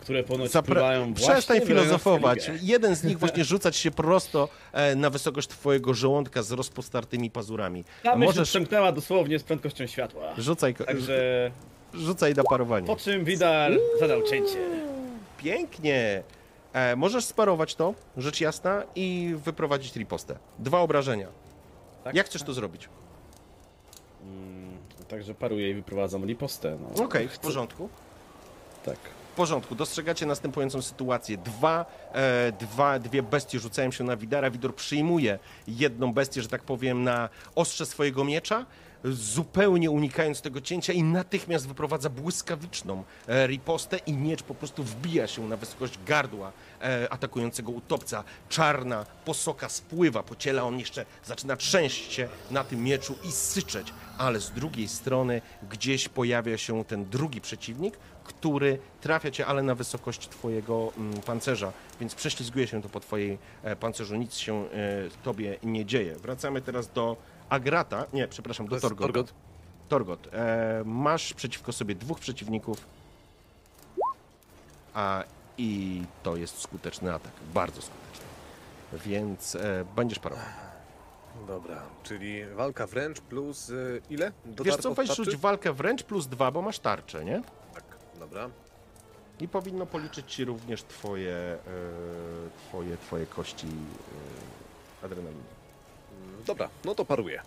które 0.00 0.22
ponoć 0.24 0.50
Zapra- 0.50 0.62
pływają 0.64 1.14
Przestań 1.14 1.60
filozofować. 1.60 2.50
Jeden 2.62 2.96
z 2.96 3.04
nich 3.04 3.18
właśnie 3.22 3.44
rzucać 3.44 3.76
się 3.76 3.90
prosto 3.90 4.48
e, 4.72 4.96
na 4.96 5.10
wysokość 5.10 5.48
twojego 5.48 5.94
żołądka 5.94 6.42
z 6.42 6.52
rozpostartymi 6.52 7.30
pazurami. 7.30 7.84
Ta 8.02 8.16
myśl 8.16 8.26
Możesz 8.26 8.48
przemknęła 8.48 8.92
dosłownie 8.92 9.38
z 9.38 9.42
prędkością 9.42 9.86
światła. 9.86 10.34
rzucaj, 10.38 10.74
Także 10.74 11.50
rzucaj 11.94 12.34
na 12.34 12.42
parowanie. 12.44 12.86
po 12.86 12.96
czym 12.96 13.24
Widar 13.24 13.72
zadał 14.00 14.22
cięcie. 14.22 14.58
Pięknie. 15.38 16.22
E, 16.74 16.96
możesz 16.96 17.24
sparować 17.24 17.74
to, 17.74 17.94
rzecz 18.16 18.40
jasna, 18.40 18.82
i 18.94 19.34
wyprowadzić 19.44 19.96
ripostę. 19.96 20.36
Dwa 20.58 20.80
obrażenia. 20.80 21.28
Tak? 22.04 22.14
Jak 22.14 22.26
chcesz 22.26 22.42
to 22.42 22.52
zrobić? 22.52 22.88
Mm, 24.22 24.76
Także 25.08 25.34
paruję 25.34 25.70
i 25.70 25.74
wyprowadzam 25.74 26.26
lipostę. 26.26 26.78
No. 26.96 27.04
Okej, 27.04 27.28
w 27.28 27.38
porządku. 27.38 27.88
Tak. 28.84 28.96
W 29.32 29.36
porządku, 29.36 29.74
dostrzegacie 29.74 30.26
następującą 30.26 30.82
sytuację. 30.82 31.36
Dwa, 31.36 31.86
e, 32.12 32.52
dwa, 32.52 32.98
dwie 32.98 33.22
bestie 33.22 33.58
rzucają 33.58 33.90
się 33.90 34.04
na 34.04 34.16
Widara. 34.16 34.50
Widor 34.50 34.74
przyjmuje 34.74 35.38
jedną 35.68 36.12
bestię, 36.12 36.42
że 36.42 36.48
tak 36.48 36.62
powiem, 36.62 37.04
na 37.04 37.28
ostrze 37.54 37.86
swojego 37.86 38.24
miecza, 38.24 38.66
zupełnie 39.04 39.90
unikając 39.90 40.40
tego 40.40 40.60
cięcia 40.60 40.92
i 40.92 41.02
natychmiast 41.02 41.68
wyprowadza 41.68 42.10
błyskawiczną 42.10 43.04
e, 43.28 43.46
ripostę 43.46 43.98
i 43.98 44.12
miecz 44.12 44.42
po 44.42 44.54
prostu 44.54 44.84
wbija 44.84 45.26
się 45.26 45.48
na 45.48 45.56
wysokość 45.56 45.98
gardła 46.06 46.52
e, 46.82 47.12
atakującego 47.12 47.72
utopca. 47.72 48.24
Czarna 48.48 49.06
posoka 49.24 49.68
spływa 49.68 50.22
po 50.22 50.36
ciele, 50.36 50.64
on 50.64 50.78
jeszcze 50.78 51.06
zaczyna 51.24 51.56
trzęść 51.56 52.12
się 52.12 52.28
na 52.50 52.64
tym 52.64 52.84
mieczu 52.84 53.14
i 53.28 53.32
syczeć, 53.32 53.92
ale 54.18 54.40
z 54.40 54.50
drugiej 54.50 54.88
strony 54.88 55.42
gdzieś 55.70 56.08
pojawia 56.08 56.58
się 56.58 56.84
ten 56.84 57.04
drugi 57.04 57.40
przeciwnik, 57.40 57.98
który 58.24 58.78
trafia 59.00 59.30
cię, 59.30 59.46
ale 59.46 59.62
na 59.62 59.74
wysokość 59.74 60.28
twojego 60.28 60.92
mm, 60.96 61.22
pancerza, 61.22 61.72
więc 62.00 62.14
prześlizguje 62.14 62.66
się 62.66 62.82
to 62.82 62.88
po 62.88 63.00
twojej 63.00 63.38
e, 63.62 63.76
pancerzu, 63.76 64.16
nic 64.16 64.34
się 64.34 64.64
tobie 65.22 65.58
nie 65.62 65.86
dzieje. 65.86 66.14
Wracamy 66.14 66.62
teraz 66.62 66.92
do 66.92 67.16
Agrata, 67.48 68.06
nie, 68.12 68.28
przepraszam, 68.28 68.68
do 68.68 68.80
Torgot. 68.80 69.06
Torgot. 69.06 69.34
Torgot, 69.88 70.28
e, 70.32 70.82
masz 70.84 71.34
przeciwko 71.34 71.72
sobie 71.72 71.94
dwóch 71.94 72.20
przeciwników, 72.20 72.86
a 74.94 75.24
i 75.58 76.02
to 76.22 76.36
jest 76.36 76.60
skuteczny 76.60 77.14
atak, 77.14 77.32
bardzo 77.54 77.82
skuteczny. 77.82 78.26
Więc 78.92 79.54
e, 79.54 79.84
będziesz 79.96 80.18
parował. 80.18 80.44
Dobra, 81.46 81.82
czyli 82.02 82.46
walka 82.46 82.86
wręcz 82.86 83.20
plus 83.20 83.70
y, 83.70 84.02
ile? 84.10 84.32
Wiesz 84.46 84.54
Dotarł 84.56 84.82
co, 84.82 84.94
weź 84.94 85.16
rzuć 85.16 85.36
walkę 85.36 85.72
wręcz 85.72 86.02
plus 86.02 86.26
dwa, 86.26 86.50
bo 86.50 86.62
masz 86.62 86.78
tarczę, 86.78 87.24
nie? 87.24 87.42
Tak, 87.74 87.84
dobra. 88.18 88.50
I 89.40 89.48
powinno 89.48 89.86
policzyć 89.86 90.32
ci 90.34 90.44
również 90.44 90.82
twoje, 90.82 91.36
e, 91.36 91.58
twoje, 92.68 92.96
twoje 92.96 93.26
kości 93.26 93.66
e, 95.02 95.04
adrenaliny. 95.04 95.53
Dobra, 96.46 96.68
no 96.84 96.94
to 96.94 97.04
paruję. 97.04 97.42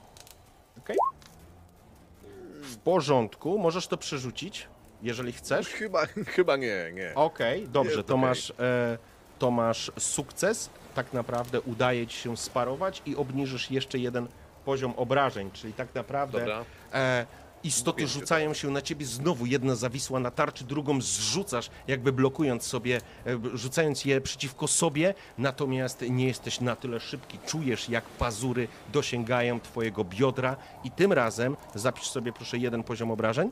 W 2.61 2.78
porządku, 2.78 3.57
możesz 3.57 3.88
to 3.88 3.98
przerzucić, 3.98 4.68
jeżeli 5.02 5.32
chcesz. 5.32 5.68
Chyba, 5.80 6.06
chyba 6.06 6.56
nie, 6.57 6.91
nie. 6.94 7.11
Okej, 7.15 7.68
dobrze, 7.68 7.95
Jest 7.95 8.07
to 8.07 8.14
okej. 8.14 8.28
masz, 8.30 8.53
e, 8.60 8.98
to 9.40 9.52
masz 9.52 9.91
sukces. 9.99 10.69
Tak 10.95 11.14
naprawdę 11.14 11.61
udaje 11.61 12.07
ci 12.07 12.18
się 12.18 12.38
sparować 12.38 13.02
i 13.06 13.15
obniżysz 13.15 13.72
jeszcze 13.72 13.98
jeden 13.99 14.28
poziom 14.65 14.94
obrażeń, 14.98 15.52
czyli 15.52 15.74
tak 15.74 15.95
naprawdę 15.95 16.40
Dobra. 16.40 16.65
e, 16.94 17.26
istoty 17.64 18.02
Mówię 18.02 18.14
rzucają 18.14 18.54
się 18.54 18.70
na 18.72 18.82
ciebie, 18.82 19.06
znowu 19.06 19.46
jedna 19.46 19.76
zawisła 19.76 20.20
na 20.20 20.32
tarczy, 20.32 20.64
drugą 20.64 21.02
zrzucasz, 21.02 21.70
jakby 21.88 22.12
blokując 22.12 22.64
sobie, 22.64 23.02
e, 23.26 23.40
rzucając 23.54 24.06
je 24.06 24.22
przeciwko 24.22 24.68
sobie, 24.68 25.14
natomiast 25.38 26.02
nie 26.10 26.28
jesteś 26.28 26.62
na 26.62 26.76
tyle 26.76 27.00
szybki. 27.00 27.40
Czujesz, 27.46 27.90
jak 27.90 28.04
pazury 28.04 28.68
dosięgają 28.94 29.60
twojego 29.60 30.04
biodra 30.04 30.56
i 30.84 30.92
tym 30.92 31.14
razem, 31.14 31.58
zapisz 31.76 32.10
sobie 32.10 32.34
proszę 32.34 32.58
jeden 32.58 32.84
poziom 32.84 33.12
obrażeń. 33.12 33.52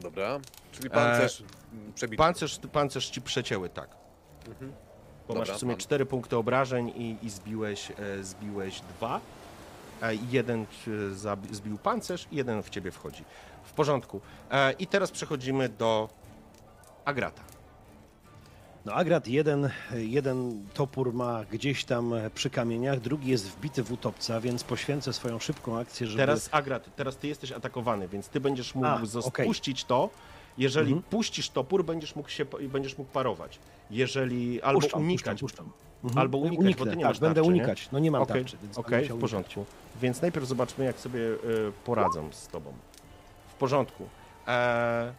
Dobra, 0.00 0.40
czyli 0.72 0.90
pancerz 0.90 1.40
e, 1.40 1.44
mm, 1.72 1.92
przebity. 1.92 2.16
Pancerz, 2.16 2.60
pancerz 2.72 3.10
ci 3.10 3.22
przecięły, 3.22 3.68
tak. 3.68 3.96
Mhm. 4.48 4.72
Bo 5.28 5.34
Dobra, 5.34 5.48
masz 5.48 5.56
w 5.56 5.60
sumie 5.60 5.72
mam. 5.72 5.80
4 5.80 6.06
punkty 6.06 6.36
obrażeń 6.36 6.88
i, 6.88 7.16
i 7.22 7.30
zbiłeś, 7.30 7.90
e, 7.90 8.24
zbiłeś 8.24 8.80
2 8.80 9.20
jeden 10.30 10.66
ci 10.66 10.90
zabi- 11.14 11.54
zbił 11.54 11.78
pancerz 11.78 12.26
i 12.32 12.36
jeden 12.36 12.62
w 12.62 12.70
ciebie 12.70 12.90
wchodzi. 12.90 13.24
W 13.64 13.72
porządku. 13.72 14.20
E, 14.50 14.72
I 14.72 14.86
teraz 14.86 15.10
przechodzimy 15.10 15.68
do 15.68 16.08
Agrata. 17.04 17.42
No 18.84 18.92
Agrat 18.92 19.28
jeden, 19.28 19.70
jeden 19.94 20.66
topór 20.74 21.12
ma 21.12 21.44
gdzieś 21.44 21.84
tam 21.84 22.14
przy 22.34 22.50
kamieniach, 22.50 23.00
drugi 23.00 23.30
jest 23.30 23.48
wbity 23.50 23.82
w 23.82 23.92
utopca, 23.92 24.40
więc 24.40 24.64
poświęcę 24.64 25.12
swoją 25.12 25.38
szybką 25.38 25.78
akcję, 25.78 26.06
żeby... 26.06 26.18
Teraz 26.18 26.48
Agrat, 26.52 26.96
teraz 26.96 27.16
ty 27.16 27.28
jesteś 27.28 27.52
atakowany, 27.52 28.08
więc 28.08 28.28
ty 28.28 28.40
będziesz 28.40 28.74
mógł 28.74 28.86
A, 28.86 29.00
puścić 29.44 29.84
to. 29.84 30.10
Jeżeli 30.58 30.92
Mhm. 30.92 31.02
puścisz 31.10 31.50
topór, 31.50 31.84
będziesz 31.84 32.16
mógł 32.16 32.28
się 32.28 32.44
będziesz 32.44 32.98
mógł 32.98 33.10
parować. 33.10 33.58
Jeżeli 33.90 34.62
albo 34.62 34.80
puszczam, 34.80 35.00
unikać, 35.00 35.40
Puszczam, 35.40 35.66
puszczam. 35.66 35.93
Albo 36.16 36.38
unikać, 36.38 36.56
bo 36.58 36.64
Uniknę, 36.64 36.90
ty 36.90 36.96
nie 36.96 37.02
tak, 37.02 37.10
masz 37.10 37.20
będę 37.20 37.34
tarczy, 37.34 37.50
nie? 37.52 37.58
unikać. 37.58 37.88
No 37.92 37.98
nie 37.98 38.10
mam 38.10 38.22
Okej, 38.22 38.42
tarczy, 38.42 38.56
więc 38.62 38.78
Okej, 38.78 38.90
będę 38.90 39.02
musiał 39.04 39.16
w 39.16 39.20
porządku. 39.20 39.64
Więc 40.02 40.22
najpierw 40.22 40.46
zobaczmy, 40.46 40.84
jak 40.84 41.00
sobie 41.00 41.20
e, 41.20 41.36
poradzą 41.84 42.32
z 42.32 42.48
tobą. 42.48 42.72
W 43.48 43.54
porządku. 43.54 44.08
E, 44.48 45.12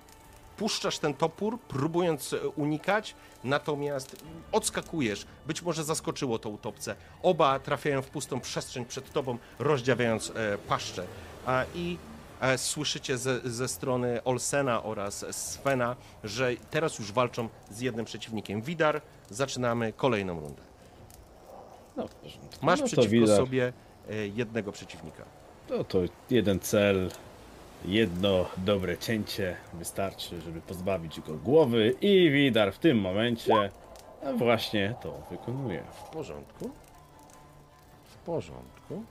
puszczasz 0.58 1.00
ten 1.00 1.14
topór, 1.14 1.60
próbując 1.60 2.34
e, 2.34 2.48
unikać, 2.48 3.16
natomiast 3.44 4.16
odskakujesz. 4.52 5.26
Być 5.48 5.62
może 5.62 5.84
zaskoczyło 5.84 6.40
to 6.40 6.50
utopce. 6.50 6.96
Oba 7.24 7.60
trafiają 7.60 8.02
w 8.02 8.08
pustą 8.08 8.40
przestrzeń 8.40 8.86
przed 8.86 9.12
tobą, 9.14 9.38
rozdziawiając 9.60 10.32
e, 10.36 10.58
paszczę. 10.58 11.04
E, 11.48 11.66
I 11.76 11.98
e, 12.42 12.58
słyszycie 12.58 13.18
ze, 13.18 13.40
ze 13.40 13.68
strony 13.68 14.24
Olsena 14.24 14.84
oraz 14.84 15.26
Svena, 15.32 15.96
że 16.24 16.52
teraz 16.72 17.00
już 17.00 17.12
walczą 17.12 17.50
z 17.72 17.80
jednym 17.80 18.06
przeciwnikiem. 18.06 18.62
Widar, 18.62 19.02
zaczynamy 19.30 19.94
kolejną 19.94 20.40
rundę. 20.40 20.62
No. 21.98 22.06
Masz 22.62 22.80
no, 22.80 22.86
przeciwko 22.86 23.10
widać. 23.10 23.38
sobie 23.38 23.74
e, 24.10 24.28
jednego 24.28 24.72
przeciwnika. 24.72 25.24
No 25.70 25.84
to 25.84 26.00
jeden 26.30 26.60
cel, 26.60 27.10
jedno 27.86 28.46
dobre 28.58 28.98
cięcie 28.98 29.56
wystarczy, 29.74 30.42
żeby 30.42 30.62
pozbawić 30.62 31.22
go 31.22 31.34
głowy 31.34 31.96
i 32.02 32.32
Widar 32.32 32.74
w 32.74 32.80
tym 32.80 33.00
momencie 33.00 33.70
właśnie 34.38 34.96
to 35.02 35.22
wykonuje. 35.32 35.84
W 35.92 36.10
porządku. 36.10 36.72
W 38.06 38.16
porządku. 38.18 39.04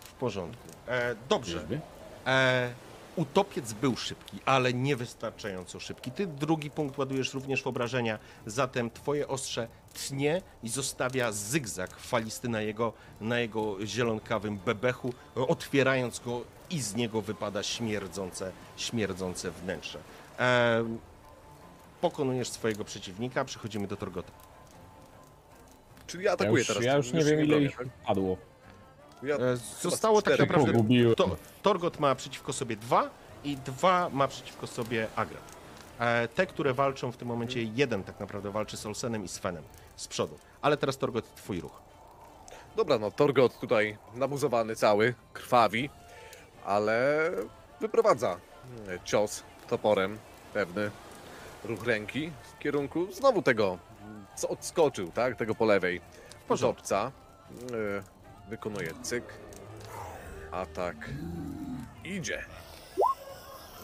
W 0.00 0.12
porządku. 0.12 0.68
E, 0.88 1.14
dobrze. 1.28 1.64
E, 2.26 2.70
utopiec 3.16 3.72
był 3.72 3.96
szybki, 3.96 4.38
ale 4.44 4.72
niewystarczająco 4.72 5.80
szybki. 5.80 6.10
Ty 6.10 6.26
drugi 6.26 6.70
punkt 6.70 6.98
ładujesz 6.98 7.34
również 7.34 7.62
w 7.62 7.66
obrażenia, 7.66 8.18
zatem 8.46 8.90
twoje 8.90 9.28
ostrze 9.28 9.68
tnie 9.94 10.42
i 10.62 10.68
zostawia 10.68 11.32
zygzak 11.32 11.96
falisty 11.96 12.48
na 12.48 12.60
jego, 12.60 12.92
na 13.20 13.38
jego 13.38 13.86
zielonkawym 13.86 14.58
bebechu, 14.58 15.12
otwierając 15.34 16.18
go 16.20 16.40
i 16.70 16.80
z 16.80 16.94
niego 16.94 17.22
wypada 17.22 17.62
śmierdzące, 17.62 18.52
śmierdzące 18.76 19.50
wnętrze. 19.50 19.98
E, 20.38 20.84
pokonujesz 22.00 22.48
swojego 22.48 22.84
przeciwnika, 22.84 23.44
przechodzimy 23.44 23.86
do 23.86 23.96
Torgota. 23.96 24.32
Czyli 26.06 26.24
ja 26.24 26.30
Ja 26.30 26.34
atakuję 26.34 26.58
już, 26.58 26.66
teraz. 26.68 26.82
ja 26.84 26.96
już 26.96 27.12
nie 27.12 27.24
wiem 27.24 27.40
ile 27.44 27.60
ich 27.60 27.76
tak? 27.76 27.86
padło. 28.06 28.36
Ja 29.22 29.36
E, 29.36 29.56
Zostało 29.82 30.22
tak 30.22 30.38
naprawdę. 30.38 30.72
To, 31.16 31.36
Torgot 31.62 32.00
ma 32.00 32.14
przeciwko 32.14 32.52
sobie 32.52 32.76
dwa 32.76 33.10
i 33.44 33.56
dwa 33.56 34.08
ma 34.12 34.28
przeciwko 34.28 34.66
sobie 34.66 35.06
Agrat. 35.16 35.59
E, 36.00 36.28
Te, 36.28 36.46
które 36.46 36.74
walczą 36.74 37.12
w 37.12 37.16
tym 37.16 37.28
momencie, 37.28 37.62
jeden 37.62 38.04
tak 38.04 38.20
naprawdę 38.20 38.50
walczy 38.50 38.76
z 38.76 38.86
Olsenem 38.86 39.24
i 39.24 39.28
Svenem 39.28 39.64
z 39.96 40.08
przodu. 40.08 40.38
Ale 40.62 40.76
teraz 40.76 40.98
Torgot, 40.98 41.34
twój 41.34 41.60
ruch. 41.60 41.80
Dobra, 42.76 42.98
no 42.98 43.10
Torgot 43.10 43.60
tutaj 43.60 43.98
nabuzowany 44.14 44.76
cały, 44.76 45.14
krwawi, 45.32 45.90
ale 46.64 47.30
wyprowadza 47.80 48.36
e, 48.88 49.00
cios 49.04 49.42
toporem, 49.68 50.18
pewny 50.54 50.90
ruch 51.64 51.86
ręki 51.86 52.30
w 52.42 52.58
kierunku 52.58 53.12
znowu 53.12 53.42
tego, 53.42 53.78
co 54.36 54.48
odskoczył, 54.48 55.10
tak, 55.10 55.36
tego 55.36 55.54
po 55.54 55.64
lewej 55.64 56.00
porządca. 56.48 57.12
Wykonuje 58.48 58.90
cyk, 59.02 59.24
atak, 60.52 60.96
idzie. 62.04 62.44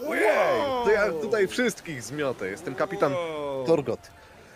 Ojej, 0.08 0.84
to 0.84 0.90
ja 0.90 1.12
tutaj 1.12 1.48
wszystkich 1.48 2.02
zmiotę, 2.02 2.48
jestem 2.48 2.74
kapitan 2.74 3.12
Torgot. 3.66 4.00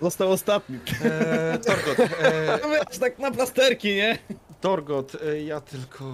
Został 0.03 0.33
ostatni. 0.33 0.79
E, 1.05 1.59
Torgot, 1.59 1.99
e, 2.23 2.59
Wiesz, 2.89 2.99
tak 2.99 3.19
na 3.19 3.31
plasterki, 3.31 3.95
nie? 3.95 4.19
Torgot, 4.61 5.13
e, 5.27 5.43
ja 5.43 5.61
tylko 5.61 6.05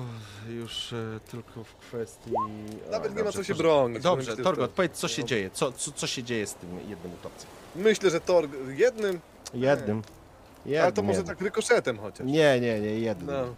już 0.48 0.92
e, 0.92 1.20
tylko 1.30 1.64
w 1.64 1.74
kwestii... 1.74 2.30
Nawet 2.90 3.10
nie 3.12 3.18
ma 3.18 3.24
dobrze, 3.24 3.38
co 3.38 3.44
się 3.44 3.54
bronić. 3.54 4.02
Dobrze, 4.02 4.36
Torgot, 4.36 4.70
to- 4.70 4.76
powiedz 4.76 4.92
co 4.92 5.08
się 5.08 5.24
dzieje, 5.24 5.50
co, 5.52 5.72
co, 5.72 5.92
co 5.92 6.06
się 6.06 6.22
dzieje 6.22 6.46
z 6.46 6.54
tym 6.54 6.70
jednym 6.88 7.12
utopcem? 7.12 7.48
Myślę, 7.76 8.10
że 8.10 8.20
Torg 8.20 8.50
jednym, 8.76 9.20
Jednym. 9.54 10.02
jednym 10.66 10.82
ale 10.82 10.92
to 10.92 11.02
może 11.02 11.18
jednym. 11.18 11.36
tak 11.36 11.44
rykoszetem 11.44 11.98
chociaż. 11.98 12.26
Nie, 12.26 12.60
nie, 12.60 12.80
nie, 12.80 12.98
jednym. 13.00 13.36
No. 13.36 13.54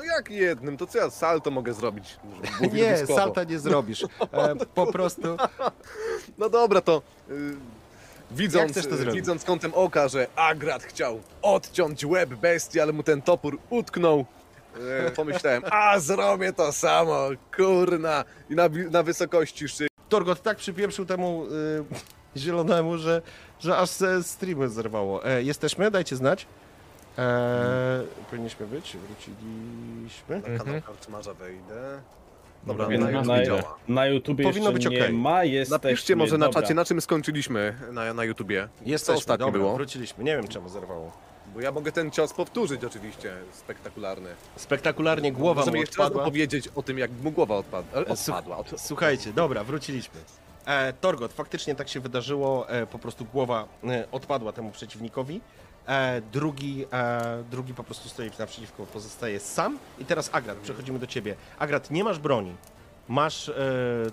No 0.00 0.06
jak 0.14 0.30
jednym? 0.30 0.76
To 0.76 0.86
co 0.86 0.98
ja 0.98 1.10
salto 1.10 1.50
mogę 1.50 1.74
zrobić? 1.74 2.16
Nie, 2.72 3.06
salta 3.06 3.44
nie 3.44 3.58
zrobisz. 3.58 4.04
E, 4.32 4.56
po 4.74 4.92
prostu 4.92 5.36
No 6.38 6.48
dobra, 6.48 6.80
to 6.80 7.02
y, 7.30 7.54
widząc, 8.30 8.78
widząc 9.12 9.44
kątem 9.44 9.74
oka, 9.74 10.08
że 10.08 10.26
Agrat 10.36 10.82
chciał 10.82 11.20
odciąć 11.42 12.04
łeb 12.04 12.30
bestii, 12.34 12.80
ale 12.80 12.92
mu 12.92 13.02
ten 13.02 13.22
topór 13.22 13.58
utknął, 13.70 14.24
y, 15.08 15.10
pomyślałem, 15.10 15.62
a 15.70 15.98
zrobię 15.98 16.52
to 16.52 16.72
samo, 16.72 17.28
kurna, 17.56 18.24
i 18.50 18.54
na, 18.54 18.68
na 18.90 19.02
wysokości 19.02 19.68
szy. 19.68 19.86
Torgot 20.08 20.42
tak 20.42 20.56
przypieprzył 20.56 21.06
temu 21.06 21.46
y, 21.46 22.38
zielonemu, 22.38 22.98
że, 22.98 23.22
że 23.60 23.76
aż 23.76 23.90
se 23.90 24.22
streamy 24.22 24.68
zerwało. 24.68 25.24
E, 25.26 25.42
jesteśmy? 25.42 25.90
Dajcie 25.90 26.16
znać. 26.16 26.46
E, 27.20 28.02
powinniśmy 28.30 28.66
być, 28.66 28.96
wróciliśmy. 28.96 30.40
Na 30.52 30.58
kanał 30.64 30.82
karczmarza 30.82 31.34
wejdę. 31.34 32.00
Dobra, 32.66 32.88
na 32.88 32.98
na, 32.98 33.10
YouTube 33.10 33.26
na, 33.26 33.44
działa. 33.44 33.76
na 33.88 34.06
YouTubie 34.06 34.44
Powinno 34.44 34.70
jeszcze 34.70 34.88
być 34.90 34.98
nie 34.98 35.04
okej. 35.04 35.14
ma, 35.16 35.44
jest 35.44 35.70
Napiszcie 35.70 36.16
może 36.16 36.38
na 36.38 36.48
czacie, 36.48 36.74
na 36.74 36.84
czym 36.84 37.00
skończyliśmy 37.00 37.74
na, 37.92 38.14
na 38.14 38.24
YouTubie. 38.24 38.68
Jesteśmy, 38.86 39.18
ostatnio 39.18 39.46
dobra, 39.46 39.60
było? 39.60 39.74
wróciliśmy. 39.74 40.24
Nie 40.24 40.36
wiem 40.36 40.48
czemu 40.48 40.68
zerwało. 40.68 41.12
Bo 41.54 41.60
ja 41.60 41.72
mogę 41.72 41.92
ten 41.92 42.10
cios 42.10 42.32
powtórzyć 42.32 42.84
oczywiście, 42.84 43.32
spektakularny. 43.52 44.28
Spektakularnie 44.56 45.32
głowa 45.32 45.60
Możemy 45.60 45.76
mu 45.76 45.80
jeszcze 45.80 45.98
raz 45.98 46.06
odpadła. 46.06 46.22
opowiedzieć 46.22 46.68
o 46.68 46.82
tym, 46.82 46.98
jak 46.98 47.10
mu 47.22 47.30
głowa 47.30 47.56
odpadła. 47.56 48.00
E, 48.02 48.16
słuch- 48.16 48.28
odpadła. 48.36 48.56
Od... 48.56 48.80
Słuchajcie, 48.80 49.32
dobra, 49.32 49.64
wróciliśmy. 49.64 50.20
E, 50.66 50.92
Torgot, 50.92 51.32
faktycznie 51.32 51.74
tak 51.74 51.88
się 51.88 52.00
wydarzyło, 52.00 52.68
e, 52.68 52.86
po 52.86 52.98
prostu 52.98 53.24
głowa 53.24 53.68
e, 53.84 54.04
odpadła 54.12 54.52
temu 54.52 54.70
przeciwnikowi. 54.70 55.40
E, 55.90 56.20
drugi, 56.32 56.84
e, 56.92 57.44
drugi 57.50 57.74
po 57.74 57.84
prostu 57.84 58.08
stoi 58.08 58.30
naprzeciwko, 58.38 58.86
pozostaje 58.86 59.40
sam. 59.40 59.78
I 59.98 60.04
teraz 60.04 60.30
Agrat, 60.32 60.58
przechodzimy 60.58 60.98
do 60.98 61.06
ciebie. 61.06 61.34
Agrat, 61.58 61.90
nie 61.90 62.04
masz 62.04 62.18
broni. 62.18 62.54
Masz, 63.08 63.48
e, 63.48 63.54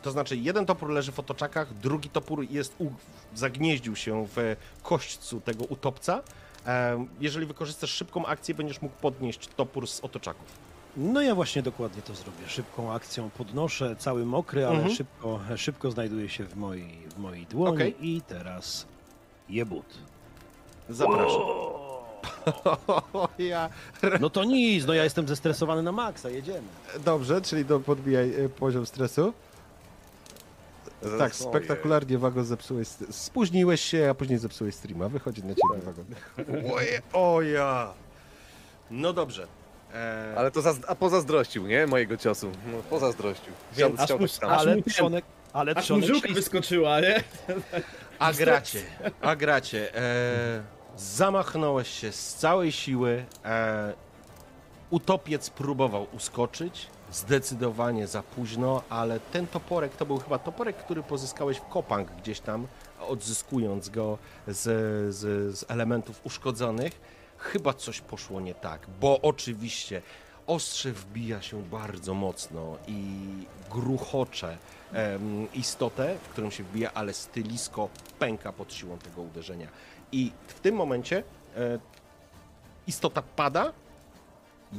to 0.01 0.11
znaczy 0.11 0.37
jeden 0.37 0.65
topór 0.65 0.89
leży 0.89 1.11
w 1.11 1.19
otoczakach, 1.19 1.73
drugi 1.73 2.09
topór 2.09 2.45
jest 2.49 2.75
u, 2.79 2.91
zagnieździł 3.35 3.95
się 3.95 4.27
w 4.35 4.55
kośćcu 4.83 5.41
tego 5.41 5.63
utopca. 5.65 6.21
E, 6.65 7.05
jeżeli 7.19 7.45
wykorzystasz 7.45 7.89
szybką 7.89 8.25
akcję, 8.25 8.55
będziesz 8.55 8.81
mógł 8.81 8.95
podnieść 9.01 9.47
topór 9.47 9.87
z 9.87 9.99
otoczaków. 9.99 10.47
No 10.97 11.21
ja 11.21 11.35
właśnie 11.35 11.61
dokładnie 11.63 12.01
to 12.01 12.15
zrobię. 12.15 12.47
Szybką 12.47 12.93
akcją 12.93 13.29
podnoszę, 13.29 13.95
cały 13.99 14.25
mokry, 14.25 14.65
ale 14.65 14.75
Mhm. 14.75 14.95
szybko, 14.95 15.39
szybko 15.55 15.91
znajduje 15.91 16.29
się 16.29 16.43
w 16.43 16.55
mojej, 16.55 16.97
w 17.15 17.17
mojej 17.17 17.45
dłoni. 17.45 17.75
Okej. 17.75 17.95
I 18.01 18.21
teraz 18.21 18.85
jebut. 19.49 19.85
Zapraszam. 20.89 21.41
ja... 23.39 23.69
No 24.22 24.30
to 24.30 24.43
nic, 24.43 24.85
no 24.85 24.93
ja 24.93 25.03
jestem 25.03 25.27
zestresowany 25.27 25.84
na 25.84 25.91
maksa, 25.91 26.30
jedziemy. 26.30 26.68
Dobrze, 27.05 27.41
czyli 27.41 27.65
do, 27.65 27.80
podbijaj 27.80 28.45
e, 28.45 28.49
poziom 28.49 28.85
stresu. 28.85 29.34
Tak, 31.19 31.35
spektakularnie 31.35 32.18
wagon 32.18 32.45
zepsułeś. 32.45 32.88
st- 32.88 33.14
Spóźniłeś 33.15 33.81
się, 33.81 34.07
a 34.09 34.14
później 34.14 34.39
zepsułeś 34.39 34.76
streama. 34.76 35.09
Wychodzi 35.09 35.43
na 35.43 35.49
ciebie 35.55 35.85
wagon. 35.85 36.05
Oje, 36.76 37.01
o 37.14 37.41
ja. 37.41 37.93
No 38.91 39.14
dobrze. 39.14 39.47
E, 39.93 40.34
Ale 40.38 40.51
to 40.51 40.61
zaz- 40.61 40.80
a 40.88 40.95
pozazdrościł, 40.95 41.68
nie? 41.68 41.88
Mojego 41.88 42.18
ciosu. 42.18 42.51
No, 42.72 42.77
pozazdrościł. 42.89 43.53
Chciał, 43.73 43.91
Aż 43.97 44.05
chciał 44.05 44.18
mu- 44.18 44.23
być 44.23 44.38
tam. 44.38 44.49
aż 44.51 44.59
Ale 44.59 44.76
mu 44.76 44.81
ten- 44.81 44.93
trzonek, 44.93 45.26
ale 45.53 45.76
Aż 45.76 45.89
mu 45.89 46.01
trzonek 46.01 46.34
wyskoczyła, 46.34 46.99
nie? 47.01 47.23
A 48.19 48.34
gracie, 48.34 48.80
a 49.22 49.35
gracie. 49.35 49.95
E, 49.95 50.64
zamachnąłeś 50.97 51.87
się 51.87 52.11
z 52.11 52.35
całej 52.35 52.71
siły. 52.71 53.25
E, 53.45 53.93
utopiec 54.89 55.49
próbował 55.49 56.07
uskoczyć. 56.13 56.87
Zdecydowanie 57.11 58.07
za 58.07 58.23
późno, 58.23 58.81
ale 58.89 59.19
ten 59.19 59.47
toporek 59.47 59.95
to 59.95 60.05
był 60.05 60.17
chyba 60.17 60.39
toporek, 60.39 60.77
który 60.77 61.03
pozyskałeś 61.03 61.57
w 61.57 61.65
Kopang 61.65 62.11
gdzieś 62.11 62.39
tam, 62.39 62.67
odzyskując 63.07 63.89
go 63.89 64.17
z, 64.47 64.63
z, 65.15 65.55
z 65.57 65.65
elementów 65.71 66.21
uszkodzonych. 66.23 67.01
Chyba 67.37 67.73
coś 67.73 68.01
poszło 68.01 68.41
nie 68.41 68.55
tak, 68.55 68.87
bo 69.01 69.21
oczywiście 69.21 70.01
ostrze 70.47 70.91
wbija 70.91 71.41
się 71.41 71.63
bardzo 71.63 72.13
mocno 72.13 72.77
i 72.87 73.03
gruchocze 73.71 74.57
em, 74.93 75.47
istotę, 75.53 76.17
w 76.23 76.29
którą 76.29 76.49
się 76.49 76.63
wbija, 76.63 76.91
ale 76.93 77.13
stylisko 77.13 77.89
pęka 78.19 78.53
pod 78.53 78.73
siłą 78.73 78.97
tego 78.97 79.21
uderzenia. 79.21 79.67
I 80.11 80.31
w 80.47 80.59
tym 80.59 80.75
momencie 80.75 81.23
e, 81.57 81.79
istota 82.88 83.21
pada. 83.35 83.73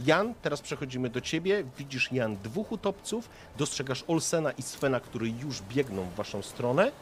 Jan, 0.05 0.35
teraz 0.43 0.61
przechodzimy 0.61 1.11
do 1.11 1.21
ciebie. 1.21 1.65
Widzisz, 1.79 2.13
Jan, 2.13 2.37
dwóch 2.37 2.73
utopców. 2.73 3.29
Dostrzegasz 3.57 4.05
Olsena 4.09 4.51
i 4.53 4.63
Svena, 4.63 5.01
którzy 5.01 5.29
już 5.29 5.63
biegną 5.63 6.03
w 6.03 6.15
waszą 6.15 6.43
stronę. 6.43 6.93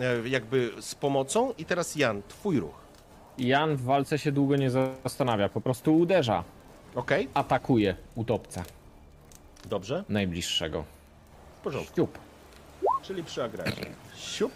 E, 0.00 0.28
jakby 0.28 0.70
z 0.80 0.94
pomocą. 0.94 1.52
I 1.58 1.64
teraz 1.64 1.96
Jan, 1.96 2.22
twój 2.28 2.60
ruch. 2.60 2.84
Jan 3.38 3.76
w 3.76 3.82
walce 3.82 4.18
się 4.18 4.32
długo 4.32 4.56
nie 4.56 4.70
zastanawia, 4.70 5.48
po 5.48 5.60
prostu 5.60 5.96
uderza. 5.98 6.44
Okej? 6.94 7.28
Atakuje 7.34 7.96
utopca 8.14 8.62
Dobrze? 9.64 10.04
najbliższego. 10.08 10.84
W 11.58 11.60
porządku. 11.64 11.92
Ściup. 11.92 12.18
Czyli 13.06 13.24
przy 13.24 13.44
agracie. 13.44 13.86
Siup. 14.16 14.52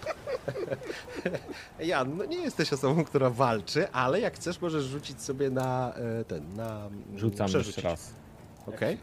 Jan, 1.80 2.16
no 2.16 2.24
nie 2.24 2.36
jesteś 2.36 2.72
osobą, 2.72 3.04
która 3.04 3.30
walczy, 3.30 3.90
ale 3.92 4.20
jak 4.20 4.34
chcesz, 4.34 4.60
możesz 4.60 4.84
rzucić 4.84 5.22
sobie 5.22 5.50
na 5.50 5.92
e, 5.94 6.24
ten, 6.24 6.54
na... 6.56 6.86
mm, 6.86 7.18
Rzucam 7.18 7.46
przerzucić. 7.46 7.76
jeszcze 7.76 7.90
raz. 7.90 8.10
Okej. 8.66 8.98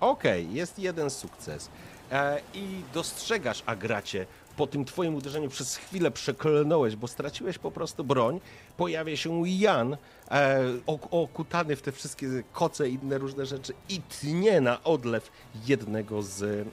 Okej, 0.00 0.52
jest 0.54 0.78
jeden 0.78 1.10
sukces. 1.10 1.70
E, 2.12 2.40
I 2.54 2.82
dostrzegasz, 2.94 3.62
Agracie, 3.66 4.26
po 4.56 4.66
tym 4.66 4.84
twoim 4.84 5.14
uderzeniu 5.14 5.48
przez 5.48 5.76
chwilę 5.76 6.10
przeklnąłeś, 6.10 6.96
bo 6.96 7.08
straciłeś 7.08 7.58
po 7.58 7.70
prostu 7.70 8.04
broń. 8.04 8.40
Pojawia 8.76 9.16
się 9.16 9.48
Jan, 9.48 9.96
e, 10.30 10.60
ok- 10.86 11.08
okutany 11.10 11.76
w 11.76 11.82
te 11.82 11.92
wszystkie 11.92 12.28
koce 12.52 12.88
i 12.88 12.94
inne 12.94 13.18
różne 13.18 13.46
rzeczy 13.46 13.74
i 13.88 14.00
tnie 14.00 14.60
na 14.60 14.84
odlew 14.84 15.30
jednego 15.66 16.22
z, 16.22 16.42
mm, 16.42 16.68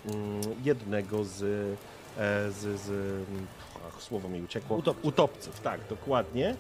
jednego 0.64 1.24
z, 1.24 1.42
e, 2.18 2.52
z, 2.52 2.82
z 2.82 2.90
mm, 2.90 3.48
ach, 3.88 4.02
słowo 4.02 4.30
mi 4.30 4.42
uciekło. 4.42 4.78
Utopców. 4.78 5.06
Utopców, 5.06 5.60
tak, 5.60 5.80
dokładnie. 5.90 6.56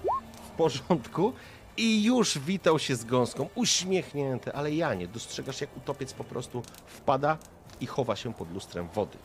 W 0.47 0.49
porządku. 0.57 1.33
I 1.77 2.03
już 2.03 2.39
witał 2.39 2.79
się 2.79 2.95
z 2.95 3.05
gąską, 3.05 3.49
uśmiechnięty, 3.55 4.53
ale 4.53 4.71
Janie, 4.71 5.07
dostrzegasz 5.07 5.61
jak 5.61 5.77
utopiec 5.77 6.13
po 6.13 6.23
prostu 6.23 6.63
wpada 6.87 7.37
i 7.81 7.85
chowa 7.85 8.15
się 8.15 8.33
pod 8.33 8.53
lustrem 8.53 8.87
wody. 8.95 9.17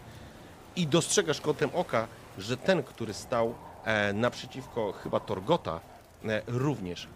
I 0.77 0.87
dostrzegasz 0.87 1.41
kątem 1.41 1.71
oka, 1.75 2.07
że 2.39 2.57
ten, 2.57 2.83
który 2.83 3.15
stał 3.15 3.55
e, 3.85 4.13
naprzeciwko 4.13 4.93
chyba 4.93 5.21
Torgota, 5.21 5.81
e, 6.25 6.43
również 6.47 7.09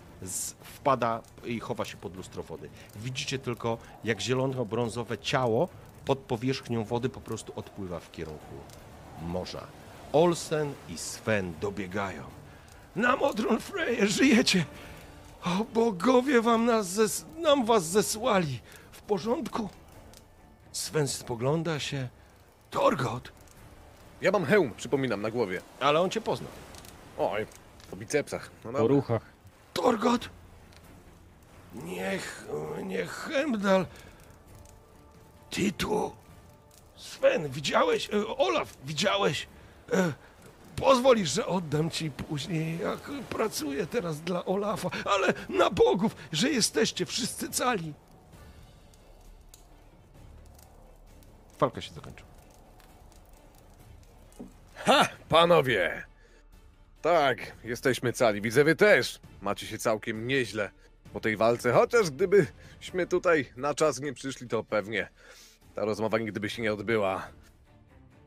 wpada 0.62 1.20
i 1.44 1.60
chowa 1.60 1.84
się 1.84 1.96
pod 1.96 2.16
lustro 2.16 2.42
wody. 2.42 2.68
Widzicie 2.96 3.38
tylko, 3.38 3.78
jak 4.04 4.18
zielono-brązowe 4.20 5.18
ciało 5.18 5.68
pod 6.04 6.18
powierzchnią 6.18 6.84
wody 6.84 7.08
po 7.08 7.20
prostu 7.20 7.52
odpływa 7.56 8.00
w 8.00 8.10
kierunku 8.12 8.54
morza. 9.22 9.66
Olsen 10.12 10.72
i 10.88 10.98
Sven 10.98 11.52
dobiegają. 11.60 12.22
Na 12.96 13.16
Modron 13.16 13.60
Freje 13.60 14.06
żyjecie! 14.06 14.64
O 15.44 15.64
bogowie 15.74 16.40
wam 16.42 16.64
nas 16.66 16.86
zes- 16.86 17.24
nam 17.38 17.64
was 17.64 17.84
zesłali. 17.84 18.60
W 18.92 19.02
porządku? 19.02 19.68
Sven 20.72 21.08
spogląda 21.08 21.80
się. 21.80 22.08
Torgot! 22.70 23.32
Ja 24.22 24.30
mam 24.30 24.44
hełm, 24.44 24.74
przypominam, 24.76 25.22
na 25.22 25.30
głowie. 25.30 25.60
Ale 25.80 26.00
on 26.00 26.10
cię 26.10 26.20
poznał. 26.20 26.50
Oj, 27.18 27.46
po 27.90 27.96
bicepsach. 27.96 28.50
No 28.64 28.72
Po 28.72 28.78
dobra. 28.78 28.94
ruchach. 28.96 29.22
Torgot! 29.74 30.28
Niech, 31.74 32.46
niech 32.84 33.10
Hemdal... 33.10 33.86
Ty 35.50 35.72
tu... 35.72 36.12
Sven, 36.96 37.48
widziałeś? 37.48 38.10
E, 38.14 38.26
Olaf, 38.36 38.76
widziałeś? 38.84 39.46
E, 39.92 40.12
Pozwolisz, 40.76 41.30
że 41.30 41.46
oddam 41.46 41.90
ci 41.90 42.10
później, 42.10 42.78
jak 42.78 43.00
pracuję 43.28 43.86
teraz 43.86 44.20
dla 44.20 44.44
Olafa, 44.44 44.90
ale 45.04 45.34
na 45.48 45.70
bogów, 45.70 46.16
że 46.32 46.50
jesteście 46.50 47.06
wszyscy 47.06 47.50
cali. 47.50 47.92
Walka 51.60 51.80
się 51.80 51.92
zakończy. 51.94 52.24
Ha, 54.84 55.08
panowie! 55.28 56.02
Tak, 57.02 57.38
jesteśmy 57.64 58.12
cali. 58.12 58.40
Widzę, 58.40 58.64
wy 58.64 58.76
też. 58.76 59.20
Macie 59.40 59.66
się 59.66 59.78
całkiem 59.78 60.26
nieźle 60.26 60.70
po 61.12 61.20
tej 61.20 61.36
walce, 61.36 61.72
chociaż 61.72 62.10
gdybyśmy 62.10 63.06
tutaj 63.06 63.46
na 63.56 63.74
czas 63.74 64.00
nie 64.00 64.12
przyszli, 64.12 64.48
to 64.48 64.64
pewnie 64.64 65.08
ta 65.74 65.84
rozmowa 65.84 66.18
nigdy 66.18 66.40
by 66.40 66.50
się 66.50 66.62
nie 66.62 66.72
odbyła. 66.72 67.28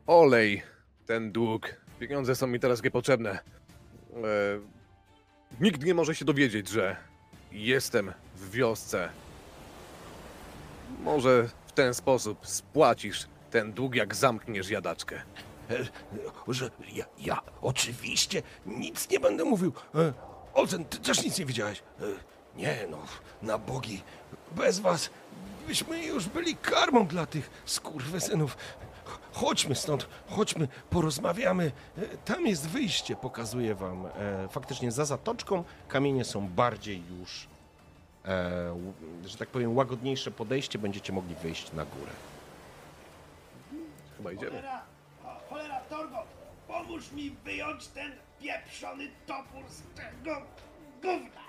Olej, 0.08 0.64
ten 1.06 1.32
dług. 1.32 1.76
Pieniądze 2.00 2.36
są 2.36 2.48
mi 2.48 2.60
teraz 2.60 2.84
niepotrzebne. 2.84 3.32
E, 3.32 3.40
nikt 5.62 5.84
nie 5.84 5.94
może 5.94 6.16
się 6.16 6.26
dowiedzieć, 6.26 6.70
że 6.70 6.96
jestem 7.52 8.14
w 8.36 8.52
wiosce. 8.52 9.10
Może 11.04 11.50
w 11.68 11.72
ten 11.72 11.94
sposób 11.94 12.48
spłacisz 12.48 13.28
ten 13.52 13.74
dług, 13.74 13.96
jak 13.96 14.16
zamkniesz 14.16 14.70
jadaczkę. 14.70 15.22
E, 15.70 16.54
że 16.54 16.70
ja, 16.94 17.06
ja 17.20 17.42
oczywiście 17.62 18.44
nic 18.66 19.10
nie 19.10 19.20
będę 19.20 19.44
mówił. 19.44 19.74
E, 19.96 20.14
Olsen, 20.54 20.86
ty 20.86 20.98
też 20.98 21.24
nic 21.24 21.40
nie 21.40 21.46
widziałeś. 21.46 21.84
E, 22.02 22.04
nie 22.58 22.78
no, 22.92 22.98
na 23.42 23.58
bogi, 23.58 24.02
bez 24.52 24.80
was 24.80 25.10
byśmy 25.68 26.06
już 26.06 26.28
byli 26.28 26.56
karmą 26.56 27.08
dla 27.08 27.26
tych 27.26 27.50
skurwysynów. 27.66 28.58
Chodźmy 29.34 29.76
stąd, 29.76 30.08
chodźmy, 30.30 30.68
porozmawiamy. 30.90 31.72
Tam 32.26 32.48
jest 32.48 32.68
wyjście, 32.68 33.16
Pokazuję 33.16 33.76
wam. 33.76 34.08
Faktycznie 34.50 34.92
za 34.92 35.06
zatoczką 35.06 35.64
kamienie 35.88 36.26
są 36.26 36.48
bardziej 36.48 37.04
już, 37.20 37.48
że 39.26 39.38
tak 39.38 39.50
powiem, 39.50 39.76
łagodniejsze 39.76 40.32
podejście. 40.32 40.80
Będziecie 40.80 41.14
mogli 41.14 41.36
wyjść 41.36 41.74
na 41.74 41.86
górę. 41.86 42.12
Chyba 44.18 44.32
idziemy. 44.32 44.52
Cholera, 44.52 44.82
o, 45.24 45.50
cholera, 45.50 45.80
Torgot, 45.90 46.26
pomóż 46.88 47.12
mi 47.12 47.32
wyjąć 47.46 47.88
ten 47.88 48.12
pieprzony 48.42 49.08
topór 49.26 49.64
z 49.70 49.82
tego 49.96 50.42
gówna. 51.02 51.42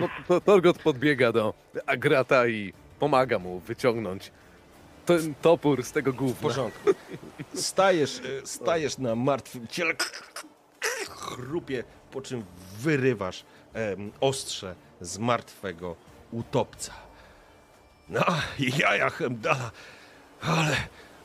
No 0.00 0.08
to 0.28 0.40
Torgot 0.40 0.78
podbiega 0.78 1.32
do 1.32 1.54
Agrata 1.86 2.46
i 2.46 2.72
pomaga 2.98 3.38
mu 3.38 3.60
wyciągnąć 3.60 4.30
ten 5.06 5.34
topór 5.34 5.84
z 5.84 5.92
tego 5.92 6.12
W 6.12 6.16
gówna. 6.16 6.42
porządku. 6.42 6.90
Stajesz, 7.54 8.20
e, 8.42 8.46
stajesz 8.46 8.98
na 8.98 9.14
martwym 9.14 9.68
ciele, 9.68 9.94
chrupie, 11.10 11.84
po 12.10 12.20
czym 12.22 12.44
wyrywasz 12.78 13.44
em, 13.74 14.12
ostrze 14.20 14.74
z 15.00 15.18
martwego 15.18 15.96
utopca. 16.32 16.92
No, 18.08 18.24
jaja 18.58 19.10
Hemdala, 19.10 19.70
ale, 20.42 20.76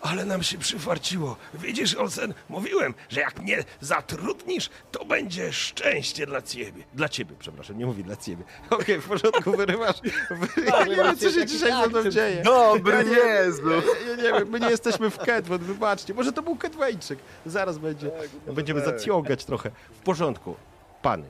Ale 0.02 0.26
nam 0.26 0.44
się 0.44 0.58
przyfarciło. 0.58 1.38
Widzisz, 1.54 1.96
Olsen, 1.96 2.34
mówiłem, 2.50 2.94
że 3.10 3.20
jak 3.22 3.40
mnie 3.40 3.64
zatrudnisz, 3.82 4.70
to 4.92 5.06
będzie 5.06 5.54
szczęście 5.54 6.26
dla 6.26 6.42
ciebie. 6.42 6.84
Dla 6.94 7.10
ciebie, 7.10 7.36
przepraszam, 7.40 7.78
nie 7.78 7.86
mówię 7.86 8.04
dla 8.04 8.16
ciebie. 8.16 8.44
Okej, 8.70 9.02
w 9.02 9.08
porządku, 9.08 9.52
wyrywasz. 9.58 10.02
Wy... 10.30 10.48
Ja 10.72 10.86
nie 10.86 10.96
wiem, 10.96 11.18
co 11.18 11.32
się 11.32 11.46
dzisiaj 11.46 11.72
ze 11.72 11.88
mną 11.90 12.10
dzieje. 12.10 12.44
Dobry 12.44 12.94
Ja 12.94 13.02
nie- 13.04 13.16
Jezu! 13.16 13.70
Ja, 13.70 13.76
ja 14.10 14.16
nie 14.16 14.40
wiem, 14.40 14.50
my 14.50 14.60
nie 14.60 14.70
jesteśmy 14.70 15.10
w 15.10 15.18
Kedwon, 15.18 15.58
wybaczcie. 15.60 16.14
Może 16.14 16.32
to 16.32 16.42
był 16.42 16.56
Kedweńczyk. 16.56 17.20
Zaraz 17.46 17.78
będzie. 17.78 18.12
Będziemy 18.48 18.82
tak. 18.82 19.00
zaciągać 19.00 19.46
trochę. 19.46 19.72
W 19.92 20.00
porządku. 20.00 20.56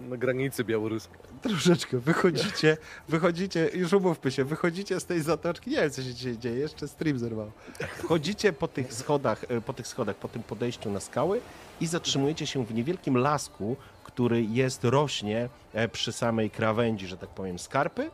Na 0.02 0.18
granicy 0.18 0.64
białoruskiej. 0.64 1.18
troszeczkę 1.42 2.00
wychodzicie, 2.00 2.78
wychodzicie, 3.10 3.70
już 3.74 3.94
umówmy 3.94 4.32
się, 4.32 4.44
wychodzicie 4.44 5.00
z 5.00 5.06
tej 5.06 5.22
zatoczki, 5.22 5.70
nie 5.70 5.78
wiem 5.78 5.90
co 5.92 6.04
się 6.04 6.14
dzisiaj 6.14 6.38
dzieje, 6.38 6.56
jeszcze 6.56 6.88
stream 6.88 7.20
zerwał. 7.20 7.52
Wchodzicie 7.98 8.54
po 8.54 8.68
tych 8.68 8.94
schodach, 8.94 9.46
e, 9.50 9.62
po 9.62 9.74
tych 9.74 9.88
schodach, 9.88 10.16
po 10.16 10.28
tym 10.28 10.44
podejściu 10.44 10.92
na 10.92 11.00
skały 11.00 11.42
i 11.82 11.88
zatrzymujecie 11.88 12.48
się 12.48 12.66
w 12.66 12.74
niewielkim 12.74 13.18
lasku, 13.18 13.76
który 14.04 14.44
jest, 14.44 14.84
rośnie 14.84 15.50
e, 15.74 15.88
przy 15.88 16.12
samej 16.12 16.50
krawędzi, 16.50 17.08
że 17.08 17.18
tak 17.18 17.30
powiem, 17.30 17.60
skarpy. 17.60 18.12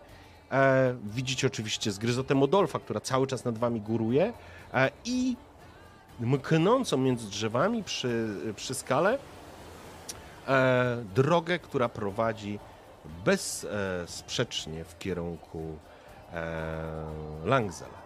E, 0.52 0.96
widzicie 1.14 1.48
oczywiście 1.48 1.92
zgryzotę 1.92 2.36
Modolfa, 2.36 2.80
która 2.80 3.00
cały 3.00 3.28
czas 3.28 3.46
nad 3.46 3.58
wami 3.58 3.82
góruje 3.82 4.34
i 5.06 5.36
mknącą 6.20 6.98
między 6.98 7.28
drzewami 7.28 7.84
przy, 7.84 8.28
przy 8.56 8.74
skale 8.74 9.18
e, 10.48 11.04
drogę, 11.16 11.60
która 11.60 11.90
prowadzi 11.90 12.60
bezsprzecznie 13.26 14.84
w 14.84 14.98
kierunku 15.00 15.78
e, 16.34 17.46
Langzela. 17.46 18.02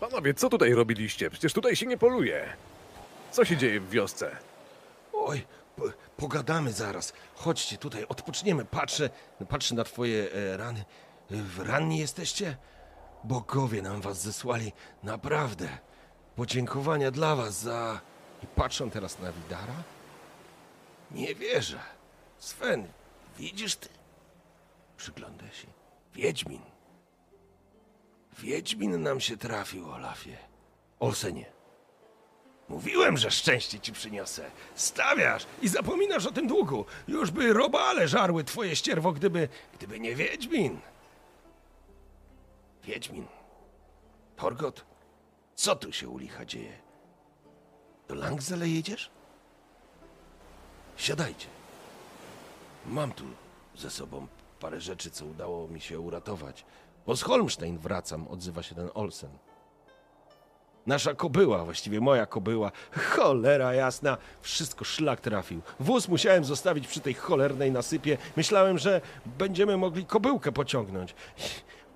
Panowie, 0.00 0.34
co 0.34 0.48
tutaj 0.48 0.74
robiliście? 0.74 1.30
Przecież 1.30 1.52
tutaj 1.52 1.76
się 1.76 1.86
nie 1.86 1.98
poluje. 1.98 2.46
Co 3.30 3.44
się 3.44 3.56
dzieje 3.56 3.80
w 3.80 3.90
wiosce? 3.90 4.36
Oj, 5.12 5.46
po, 5.76 5.82
pogadamy 6.16 6.72
zaraz. 6.72 7.12
Chodźcie 7.34 7.78
tutaj, 7.78 8.06
odpoczniemy. 8.08 8.64
Patrzę, 8.64 9.10
patrzę 9.48 9.74
na 9.74 9.84
twoje 9.84 10.32
e, 10.32 10.56
rany. 10.56 10.84
W 11.30 11.58
ranni 11.58 11.98
jesteście? 11.98 12.56
Bogowie 13.24 13.82
nam 13.82 14.00
was 14.00 14.22
zesłali. 14.22 14.72
Naprawdę. 15.02 15.68
Podziękowania 16.36 17.10
dla 17.10 17.36
was 17.36 17.60
za... 17.60 18.00
I 18.42 18.46
patrzę 18.46 18.90
teraz 18.90 19.18
na 19.18 19.32
Widara. 19.32 19.74
Nie 21.10 21.34
wierzę. 21.34 21.80
Sven, 22.38 22.86
widzisz 23.38 23.76
ty? 23.76 23.88
Przygląda 24.96 25.50
się. 25.52 25.66
Wiedźmin. 26.14 26.60
Wiedźmin 28.38 29.02
nam 29.02 29.20
się 29.20 29.36
trafił, 29.36 29.90
Olafie. 29.90 30.36
Olsenie. 31.00 31.46
Mówiłem, 32.68 33.16
że 33.16 33.30
szczęście 33.30 33.80
ci 33.80 33.92
przyniosę. 33.92 34.50
Stawiasz 34.74 35.46
i 35.62 35.68
zapominasz 35.68 36.26
o 36.26 36.32
tym 36.32 36.46
długu. 36.48 36.84
Już 37.08 37.30
by 37.30 37.52
robale 37.52 38.08
żarły 38.08 38.44
twoje 38.44 38.76
ścierwo, 38.76 39.12
gdyby, 39.12 39.48
gdyby 39.74 40.00
nie 40.00 40.14
Wiedźmin. 40.14 40.80
Wiedźmin. 42.84 43.26
Torgot, 44.36 44.84
co 45.54 45.76
tu 45.76 45.92
się 45.92 46.08
u 46.08 46.18
licha 46.18 46.44
dzieje? 46.44 46.87
Do 48.08 48.14
Langzele 48.14 48.68
jedziesz? 48.68 49.10
Siadajcie. 50.96 51.46
Mam 52.86 53.12
tu 53.12 53.24
ze 53.76 53.90
sobą 53.90 54.26
parę 54.60 54.80
rzeczy, 54.80 55.10
co 55.10 55.24
udało 55.24 55.68
mi 55.68 55.80
się 55.80 56.00
uratować. 56.00 56.64
Bo 57.06 57.16
z 57.16 57.22
Holmstein 57.22 57.78
wracam, 57.78 58.28
odzywa 58.28 58.62
się 58.62 58.74
ten 58.74 58.88
Olsen. 58.94 59.30
Nasza 60.86 61.14
kobyła, 61.14 61.64
właściwie 61.64 62.00
moja 62.00 62.26
kobyła. 62.26 62.72
Cholera 62.92 63.74
jasna, 63.74 64.16
wszystko 64.40 64.84
szlak 64.84 65.20
trafił. 65.20 65.60
Wóz 65.80 66.08
musiałem 66.08 66.44
zostawić 66.44 66.86
przy 66.86 67.00
tej 67.00 67.14
cholernej 67.14 67.72
nasypie. 67.72 68.18
Myślałem, 68.36 68.78
że 68.78 69.00
będziemy 69.26 69.76
mogli 69.76 70.06
kobyłkę 70.06 70.52
pociągnąć. 70.52 71.14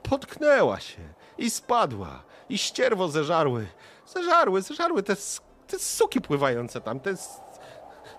Potknęła 0.02 0.80
się 0.80 0.98
i 1.38 1.50
spadła. 1.50 2.22
I 2.48 2.58
ścierwo 2.58 3.08
zeżarły. 3.08 3.66
Zeżarły, 4.06 4.62
zeżarły 4.62 5.02
te, 5.02 5.12
s- 5.12 5.40
te 5.72 5.78
suki 5.78 6.20
pływające 6.20 6.80
tam, 6.80 7.00
te 7.00 7.14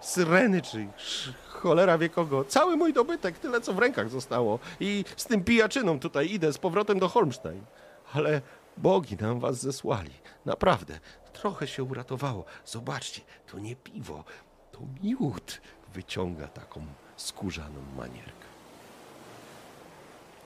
syreny 0.01 0.61
czy 0.61 0.87
cholera 1.47 1.97
wie 1.97 2.09
kogo. 2.09 2.43
Cały 2.43 2.77
mój 2.77 2.93
dobytek, 2.93 3.39
tyle 3.39 3.61
co 3.61 3.73
w 3.73 3.79
rękach 3.79 4.09
zostało. 4.09 4.59
I 4.79 5.05
z 5.17 5.25
tym 5.25 5.43
pijaczyną 5.43 5.99
tutaj 5.99 6.31
idę 6.31 6.53
z 6.53 6.57
powrotem 6.57 6.99
do 6.99 7.09
Holmstein. 7.09 7.61
Ale 8.13 8.41
bogi 8.77 9.17
nam 9.17 9.39
was 9.39 9.61
zesłali. 9.61 10.11
Naprawdę. 10.45 10.99
Trochę 11.33 11.67
się 11.67 11.83
uratowało. 11.83 12.45
Zobaczcie, 12.65 13.21
to 13.51 13.59
nie 13.59 13.75
piwo, 13.75 14.23
to 14.71 14.79
miód. 15.03 15.61
Wyciąga 15.93 16.47
taką 16.47 16.85
skórzaną 17.17 17.81
manierkę. 17.97 18.47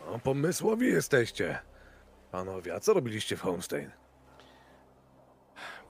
O, 0.09 0.19
pomysłowi 0.19 0.87
jesteście. 0.87 1.59
Panowie, 2.31 2.75
a 2.75 2.79
co 2.79 2.93
robiliście 2.93 3.37
w 3.37 3.41
Homestein? 3.41 3.91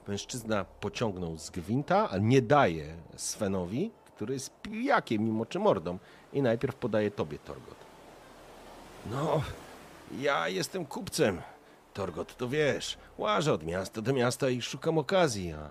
Mężczyzna 0.08 0.64
pociągnął 0.64 1.38
z 1.38 1.50
gwinta, 1.50 2.10
a 2.10 2.18
nie 2.18 2.42
daje 2.42 2.94
Svenowi, 3.16 3.90
który 4.04 4.34
jest 4.34 4.50
pijakiem 4.62 5.24
mimo 5.24 5.46
czy 5.46 5.58
mordą. 5.58 5.98
I 6.32 6.42
najpierw 6.42 6.74
podaje 6.74 7.10
tobie, 7.10 7.38
Torgot. 7.38 7.76
No, 9.10 9.42
ja 10.18 10.48
jestem 10.48 10.86
kupcem. 10.86 11.40
Torgot, 11.94 12.36
to 12.36 12.48
wiesz, 12.48 12.98
łażę 13.18 13.52
od 13.52 13.64
miasta 13.64 14.02
do 14.02 14.12
miasta 14.12 14.50
i 14.50 14.62
szukam 14.62 14.98
okazji, 14.98 15.52
a, 15.52 15.70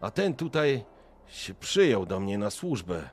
a 0.00 0.10
ten 0.10 0.34
tutaj 0.34 0.84
się 1.28 1.54
przyjął 1.54 2.06
do 2.06 2.20
mnie 2.20 2.38
na 2.38 2.50
służbę 2.50 3.10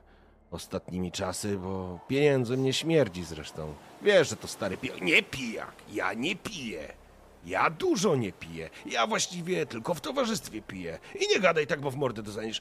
ostatnimi 0.50 1.12
czasy, 1.12 1.58
bo 1.58 1.98
pieniędzem 2.08 2.62
nie 2.62 2.72
śmierdzi 2.72 3.24
zresztą. 3.24 3.74
Wiesz, 4.02 4.28
że 4.28 4.36
to 4.36 4.48
stary 4.48 4.76
pijak. 4.76 5.00
Nie 5.00 5.22
pijak, 5.22 5.72
ja 5.92 6.12
nie 6.12 6.36
piję. 6.36 7.01
Ja 7.44 7.70
dużo 7.70 8.16
nie 8.16 8.32
piję. 8.32 8.70
Ja 8.86 9.06
właściwie 9.06 9.66
tylko 9.66 9.94
w 9.94 10.00
towarzystwie 10.00 10.62
piję. 10.62 10.98
I 11.20 11.28
nie 11.28 11.40
gadaj 11.40 11.66
tak, 11.66 11.80
bo 11.80 11.90
w 11.90 11.96
mordę 11.96 12.22
dostaniesz. 12.22 12.60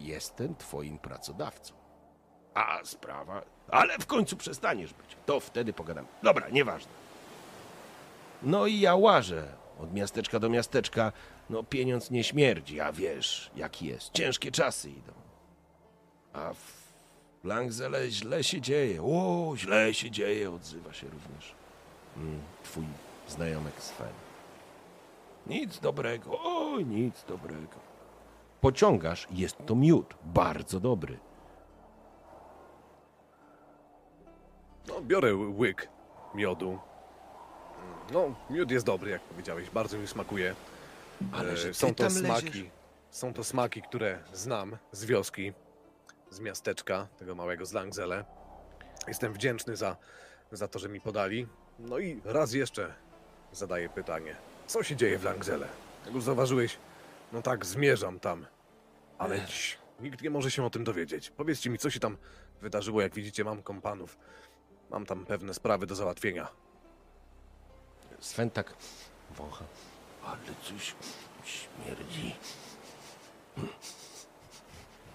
Jestem 0.00 0.54
twoim 0.54 0.98
pracodawcą. 0.98 1.74
A 2.54 2.80
sprawa. 2.84 3.42
Ale 3.68 3.98
w 3.98 4.06
końcu 4.06 4.36
przestaniesz 4.36 4.94
być. 4.94 5.16
To 5.26 5.40
wtedy 5.40 5.72
pogadam. 5.72 6.06
Dobra, 6.22 6.48
nieważne. 6.48 6.92
No 8.42 8.66
i 8.66 8.80
ja 8.80 8.96
łażę 8.96 9.48
od 9.80 9.94
miasteczka 9.94 10.38
do 10.38 10.48
miasteczka. 10.48 11.12
No 11.50 11.62
pieniądz 11.62 12.10
nie 12.10 12.24
śmierdzi, 12.24 12.80
a 12.80 12.92
wiesz, 12.92 13.50
jak 13.56 13.82
jest. 13.82 14.12
Ciężkie 14.12 14.52
czasy 14.52 14.90
idą. 14.90 15.12
A 16.32 16.54
w 16.54 16.80
Langzele 17.44 18.10
źle 18.10 18.44
się 18.44 18.60
dzieje. 18.60 19.02
O, 19.02 19.52
źle 19.56 19.94
się 19.94 20.10
dzieje, 20.10 20.50
odzywa 20.50 20.92
się 20.92 21.08
również 21.08 21.54
mm, 22.16 22.40
twój 22.64 22.84
znajomek 23.30 23.74
Sven. 23.82 24.12
Nic 25.46 25.78
dobrego, 25.80 26.30
oj, 26.44 26.84
nic 26.86 27.24
dobrego. 27.28 27.76
Pociągasz, 28.60 29.28
jest 29.30 29.56
to 29.66 29.74
miód, 29.74 30.14
bardzo 30.24 30.80
dobry. 30.80 31.18
No, 34.88 35.00
biorę 35.00 35.34
łyk 35.34 35.88
miodu. 36.34 36.78
No, 38.12 38.34
miód 38.50 38.70
jest 38.70 38.86
dobry, 38.86 39.10
jak 39.10 39.22
powiedziałeś, 39.22 39.70
bardzo 39.70 39.98
mi 39.98 40.06
smakuje. 40.06 40.54
Ale 41.32 41.52
E, 41.52 41.56
że 41.56 41.74
są 41.74 41.94
to 41.94 42.10
smaki. 42.10 42.46
leziesz. 42.46 42.70
Są 43.10 43.34
to 43.34 43.44
smaki, 43.44 43.82
które 43.82 44.18
znam 44.32 44.76
z 44.92 45.04
wioski, 45.04 45.52
z 46.30 46.40
miasteczka, 46.40 47.06
tego 47.18 47.34
małego 47.34 47.66
z 47.66 47.72
Langzele. 47.72 48.24
Jestem 49.08 49.32
wdzięczny 49.32 49.76
za, 49.76 49.96
za 50.52 50.68
to, 50.68 50.78
że 50.78 50.88
mi 50.88 51.00
podali. 51.00 51.46
No 51.78 51.98
i 51.98 52.20
raz 52.24 52.52
jeszcze 52.52 52.94
zadaję 53.52 53.88
pytanie. 53.88 54.36
Co 54.66 54.82
się 54.82 54.96
dzieje 54.96 55.18
w 55.18 55.24
Langzele? 55.24 55.68
Jak 56.04 56.14
już 56.14 56.24
zauważyłeś, 56.24 56.76
no 57.32 57.42
tak, 57.42 57.66
zmierzam 57.66 58.20
tam. 58.20 58.46
Ale 59.18 59.40
dziś 59.40 59.78
nikt 60.00 60.22
nie 60.22 60.30
może 60.30 60.50
się 60.50 60.64
o 60.64 60.70
tym 60.70 60.84
dowiedzieć. 60.84 61.30
Powiedzcie 61.30 61.70
mi, 61.70 61.78
co 61.78 61.90
się 61.90 62.00
tam 62.00 62.16
wydarzyło. 62.60 63.00
Jak 63.00 63.14
widzicie, 63.14 63.44
mam 63.44 63.62
kompanów. 63.62 64.18
Mam 64.90 65.06
tam 65.06 65.26
pewne 65.26 65.54
sprawy 65.54 65.86
do 65.86 65.94
załatwienia. 65.94 66.48
Sven 68.20 68.50
tak 68.50 68.74
wącha. 69.30 69.64
Ale 70.24 70.38
coś 70.62 70.94
śmierdzi. 71.44 72.34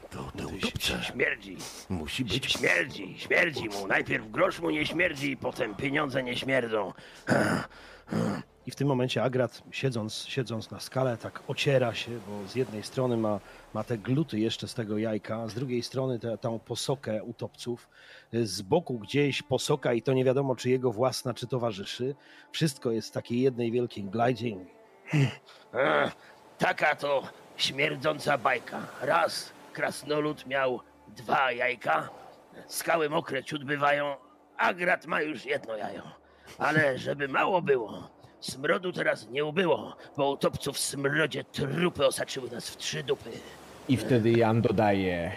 To 0.09 0.31
te 0.37 0.47
utopce 0.47 1.03
Śmierdzi, 1.03 1.57
musi 1.89 2.25
być 2.25 2.51
śmierdzi, 2.51 3.19
śmierdzi 3.19 3.69
mu. 3.69 3.87
Najpierw 3.87 4.31
grosz 4.31 4.59
mu 4.59 4.69
nie 4.69 4.85
śmierdzi, 4.85 5.37
potem 5.37 5.75
pieniądze 5.75 6.23
nie 6.23 6.37
śmierdzą. 6.37 6.93
I 8.67 8.71
w 8.71 8.75
tym 8.75 8.87
momencie 8.87 9.23
Agrat, 9.23 9.63
siedząc, 9.71 10.25
siedząc 10.27 10.71
na 10.71 10.79
skale, 10.79 11.17
tak 11.17 11.43
ociera 11.47 11.93
się, 11.93 12.11
bo 12.27 12.47
z 12.47 12.55
jednej 12.55 12.83
strony 12.83 13.17
ma, 13.17 13.39
ma 13.73 13.83
te 13.83 13.97
gluty 13.97 14.39
jeszcze 14.39 14.67
z 14.67 14.73
tego 14.73 14.97
jajka, 14.97 15.47
z 15.47 15.53
drugiej 15.53 15.83
strony 15.83 16.19
tę 16.19 16.37
tą 16.37 16.59
posokę 16.59 17.23
utopców. 17.23 17.89
Z 18.33 18.61
boku 18.61 18.99
gdzieś 18.99 19.41
posoka 19.41 19.93
i 19.93 20.01
to 20.01 20.13
nie 20.13 20.25
wiadomo, 20.25 20.55
czy 20.55 20.69
jego 20.69 20.91
własna, 20.91 21.33
czy 21.33 21.47
towarzyszy. 21.47 22.15
Wszystko 22.51 22.91
jest 22.91 23.09
w 23.09 23.11
takiej 23.11 23.41
jednej 23.41 23.71
wielkiej 23.71 24.03
glajdzie. 24.03 24.55
Taka 26.57 26.95
to 26.95 27.23
śmierdząca 27.57 28.37
bajka. 28.37 28.87
Raz 29.01 29.51
krasnolud 29.73 30.45
miał 30.47 30.79
dwa 31.07 31.51
jajka, 31.51 32.09
skały 32.67 33.09
mokre 33.09 33.43
ciut 33.43 33.63
bywają, 33.63 34.15
a 34.57 34.73
grat 34.73 35.05
ma 35.05 35.21
już 35.21 35.45
jedno 35.45 35.75
jajo. 35.75 36.24
Ale 36.57 36.97
żeby 36.97 37.27
mało 37.27 37.61
było, 37.61 38.09
smrodu 38.39 38.91
teraz 38.91 39.29
nie 39.29 39.45
ubyło, 39.45 39.95
bo 40.17 40.31
utopców 40.31 40.75
w 40.75 40.79
smrodzie 40.79 41.43
trupy 41.43 42.05
osaczyły 42.05 42.49
nas 42.51 42.69
w 42.69 42.77
trzy 42.77 43.03
dupy. 43.03 43.29
I 43.89 43.97
wtedy 43.97 44.31
Jan 44.31 44.61
dodaje: 44.61 45.31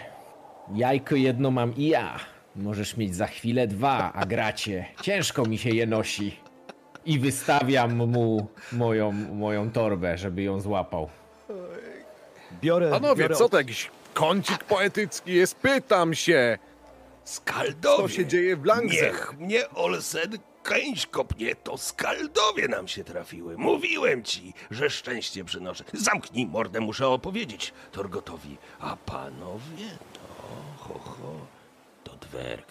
Jajko 0.75 1.15
jedno 1.15 1.51
mam 1.51 1.75
i 1.75 1.87
ja. 1.87 2.19
Możesz 2.55 2.97
mieć 2.97 3.15
za 3.15 3.27
chwilę 3.27 3.67
dwa, 3.67 4.13
a 4.13 4.25
gracie. 4.25 4.85
Ciężko 5.01 5.45
mi 5.45 5.57
się 5.57 5.69
je 5.69 5.87
nosi. 5.87 6.39
I 7.05 7.19
wystawiam 7.19 7.95
mu 7.95 8.47
moją, 8.71 9.11
moją 9.11 9.71
torbę, 9.71 10.17
żeby 10.17 10.41
ją 10.43 10.61
złapał. 10.61 11.09
Biorę, 12.61 12.89
Panowie, 12.89 13.23
biorę 13.23 13.35
co 13.35 13.49
to 13.49 13.57
jakiś 13.57 13.91
kącik 14.13 14.63
poetycki 14.63 15.33
jest? 15.33 15.55
Pytam 15.55 16.13
się! 16.13 16.57
Skaldowie! 17.23 18.03
Co 18.03 18.09
się 18.09 18.25
dzieje 18.25 18.57
w 18.57 18.65
Langze? 18.65 18.95
Niech 19.05 19.33
mnie 19.37 19.69
Olsen 19.69 20.37
kęś 20.63 21.05
kopnie, 21.05 21.55
to 21.55 21.77
skaldowie 21.77 22.67
nam 22.67 22.87
się 22.87 23.03
trafiły. 23.03 23.57
Mówiłem 23.57 24.23
ci, 24.23 24.53
że 24.71 24.89
szczęście 24.89 25.45
przynoszę. 25.45 25.83
Zamknij 25.93 26.47
mordę, 26.47 26.79
muszę 26.79 27.07
opowiedzieć 27.07 27.73
Torgotowi. 27.91 28.57
A 28.79 28.95
panowie, 28.95 29.89
to 30.13 30.19
ho, 30.77 30.99
ho, 30.99 31.33
to 32.03 32.15
dwerg. 32.15 32.67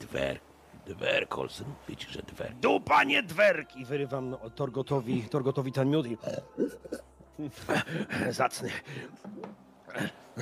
Dwerg. 0.00 0.42
Dwerg, 0.86 1.38
Olsen. 1.38 1.66
Widzisz, 1.88 2.08
że 2.10 2.22
dwerg. 2.22 2.54
Dupa, 2.54 3.04
nie 3.04 3.22
dwerg! 3.22 3.76
i 3.76 3.84
wyrywam 3.84 4.30
no, 4.30 4.50
Torgotowi, 4.50 5.22
Torgotowi 5.22 5.72
ten 5.72 5.90
miód 5.90 6.06
i... 6.06 6.16
Zacny. 8.30 8.70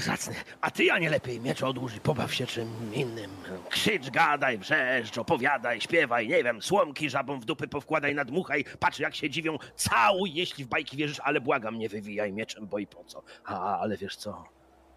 Zacny. 0.00 0.34
A 0.60 0.70
ty, 0.70 0.84
ja 0.84 0.98
nie 0.98 1.10
lepiej 1.10 1.40
miecz 1.40 1.62
odłóż 1.62 1.92
pobaw 2.02 2.34
się 2.34 2.46
czym 2.46 2.94
innym. 2.94 3.30
Krzycz, 3.70 4.10
gadaj, 4.10 4.58
wrzeszcz, 4.58 5.18
opowiadaj, 5.18 5.80
śpiewaj, 5.80 6.28
nie 6.28 6.44
wiem, 6.44 6.62
słomki 6.62 7.10
żabą 7.10 7.40
w 7.40 7.44
dupy 7.44 7.68
powkładaj, 7.68 8.14
nadmuchaj, 8.14 8.64
patrz 8.78 8.98
jak 8.98 9.14
się 9.14 9.30
dziwią, 9.30 9.58
całuj, 9.76 10.34
jeśli 10.34 10.64
w 10.64 10.68
bajki 10.68 10.96
wierzysz, 10.96 11.20
ale 11.20 11.40
błagam, 11.40 11.78
nie 11.78 11.88
wywijaj 11.88 12.32
mieczem, 12.32 12.66
bo 12.66 12.78
i 12.78 12.86
po 12.86 13.04
co. 13.04 13.22
A, 13.44 13.78
ale 13.78 13.96
wiesz 13.96 14.16
co, 14.16 14.44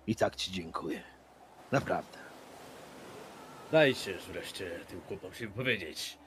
i 0.07 0.15
tak 0.15 0.36
ci 0.36 0.52
dziękuję. 0.52 1.03
Naprawdę. 1.72 2.18
Dajcie 3.72 4.18
wreszcie 4.32 4.72
tym 4.88 5.02
chłopom 5.02 5.34
się 5.34 5.48
wypowiedzieć. 5.48 6.18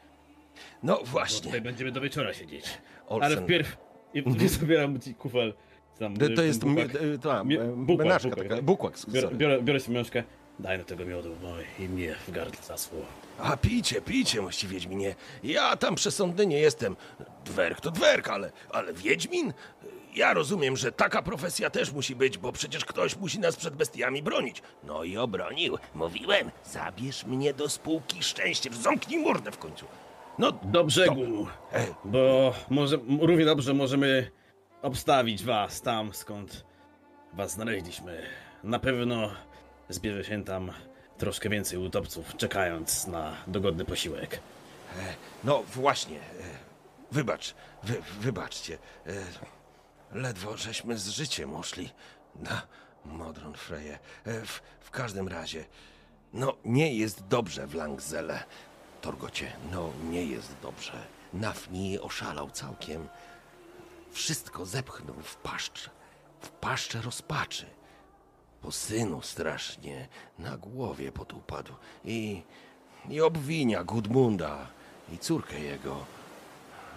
No 0.83 0.97
Bo 0.97 1.05
właśnie. 1.05 1.41
tutaj 1.41 1.61
będziemy 1.61 1.93
do 1.93 2.01
wieczora 2.01 2.35
siedzieć. 2.35 2.65
Olsen. 3.07 3.33
Ale 3.33 3.43
wpierw... 3.43 3.77
I 4.15 4.23
nie 4.31 4.49
zabieram 4.49 5.01
ci 5.01 5.15
kufel. 5.15 5.55
Tam, 5.99 6.17
To, 6.17 6.27
to 6.37 6.43
y, 6.43 6.47
jest 6.47 6.61
bukłak. 6.65 6.95
mi- 7.01 7.09
y, 7.09 7.19
ta, 7.19 7.45
Mi- 7.45 7.59
e, 7.59 7.65
bukłak, 7.77 7.99
menażka 8.07 8.29
bukłak, 8.29 8.45
taka, 8.47 8.57
tak? 8.57 8.65
bukłak, 8.65 8.95
Biorę, 9.09 9.29
biorę, 9.33 9.63
biorę 9.63 9.81
sobie 9.81 9.97
miążkę. 9.97 10.23
Daj 10.59 10.79
no 10.79 10.85
tego 10.85 11.05
miodu, 11.05 11.37
no 11.43 11.49
i 11.85 11.89
mnie 11.89 12.15
w 12.29 12.31
gardle 12.31 12.63
zasło. 12.63 12.99
A 13.39 13.57
pijcie, 13.57 14.01
pijcie, 14.01 14.43
mości 14.43 14.69
Wiedźminie. 14.69 15.15
Ja 15.45 15.77
tam 15.77 15.95
przesądny 15.95 16.47
nie 16.47 16.59
jestem. 16.59 16.97
Dwerg 17.45 17.81
to 17.81 17.91
dwerg, 17.91 18.29
ale, 18.29 18.53
ale 18.71 18.93
Wiedźmin? 18.93 19.53
Ja 20.15 20.35
rozumiem, 20.35 20.77
że 20.77 20.93
taka 20.93 21.23
profesja 21.23 21.71
też 21.71 21.93
musi 21.93 22.17
być, 22.17 22.39
bo 22.39 22.53
przecież 22.53 22.85
ktoś 22.85 23.17
musi 23.17 23.39
nas 23.41 23.57
przed 23.57 23.77
bestiami 23.77 24.23
bronić. 24.23 24.63
No 24.85 25.05
i 25.05 25.17
obronił. 25.17 25.79
Mówiłem, 25.95 26.51
zabierz 26.65 27.25
mnie 27.27 27.55
do 27.55 27.69
spółki 27.69 28.23
szczęście. 28.23 28.71
Zamknij 28.73 29.21
mordę 29.21 29.51
w 29.53 29.59
końcu. 29.59 29.87
No, 30.39 30.53
Do 30.53 30.85
brzegu, 30.85 31.47
bo 32.05 32.55
może, 32.71 32.99
równie 33.21 33.45
dobrze 33.45 33.75
możemy 33.75 34.31
obstawić 34.85 35.45
was 35.45 35.81
tam, 35.83 36.15
skąd 36.15 36.65
was 37.33 37.51
znaleźliśmy. 37.53 38.23
Na 38.65 38.79
pewno 38.79 39.31
zbierze 39.89 40.25
się 40.25 40.45
tam 40.45 40.73
troszkę 41.19 41.49
więcej 41.49 41.79
utopców, 41.79 42.37
czekając 42.37 43.07
na 43.07 43.37
dogodny 43.47 43.85
posiłek. 43.85 44.41
no 45.45 45.63
właśnie. 45.75 46.19
e, 46.19 46.23
Wybacz, 47.13 47.55
wy, 47.83 48.03
wybaczcie. 48.21 48.79
E, 49.07 49.13
Ledwo 50.13 50.57
żeśmy 50.57 50.99
z 50.99 51.09
życiem 51.09 51.55
uszli 51.55 51.91
na 52.37 52.63
Modron 53.05 53.55
Freję. 53.55 53.99
E, 54.25 54.41
W, 54.41 54.63
w 54.81 54.91
każdym 54.91 55.29
razie, 55.29 55.65
no 56.33 56.55
nie 56.65 56.95
jest 56.95 57.27
dobrze 57.27 57.67
w 57.67 57.75
Langzele. 57.75 58.45
Torgocie, 59.01 59.53
no 59.73 59.91
nie 60.11 60.25
jest 60.25 60.57
dobrze. 60.63 60.93
Nafni 61.33 62.01
oszalał 62.01 62.51
całkiem. 62.51 63.09
Wszystko 64.15 64.67
zepchnął 64.67 65.15
w 65.23 65.37
paszczę, 65.37 65.91
w 66.41 66.49
paszczę 66.49 67.03
rozpaczy. 67.03 67.67
Po 68.63 68.73
synu 68.73 69.23
strasznie 69.23 70.09
na 70.39 70.57
głowie 70.57 71.13
podupadł 71.13 71.73
i, 72.05 72.43
i 73.09 73.21
obwinia 73.21 73.85
Gudmunda 73.85 74.67
i 75.13 75.19
córkę 75.19 75.61
jego 75.61 76.07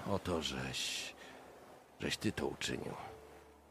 o 0.10 0.20
to, 0.20 0.42
żeś, 0.42 1.14
żeś 2.00 2.18
ty 2.18 2.32
to 2.32 2.48
uczynił. 2.48 2.94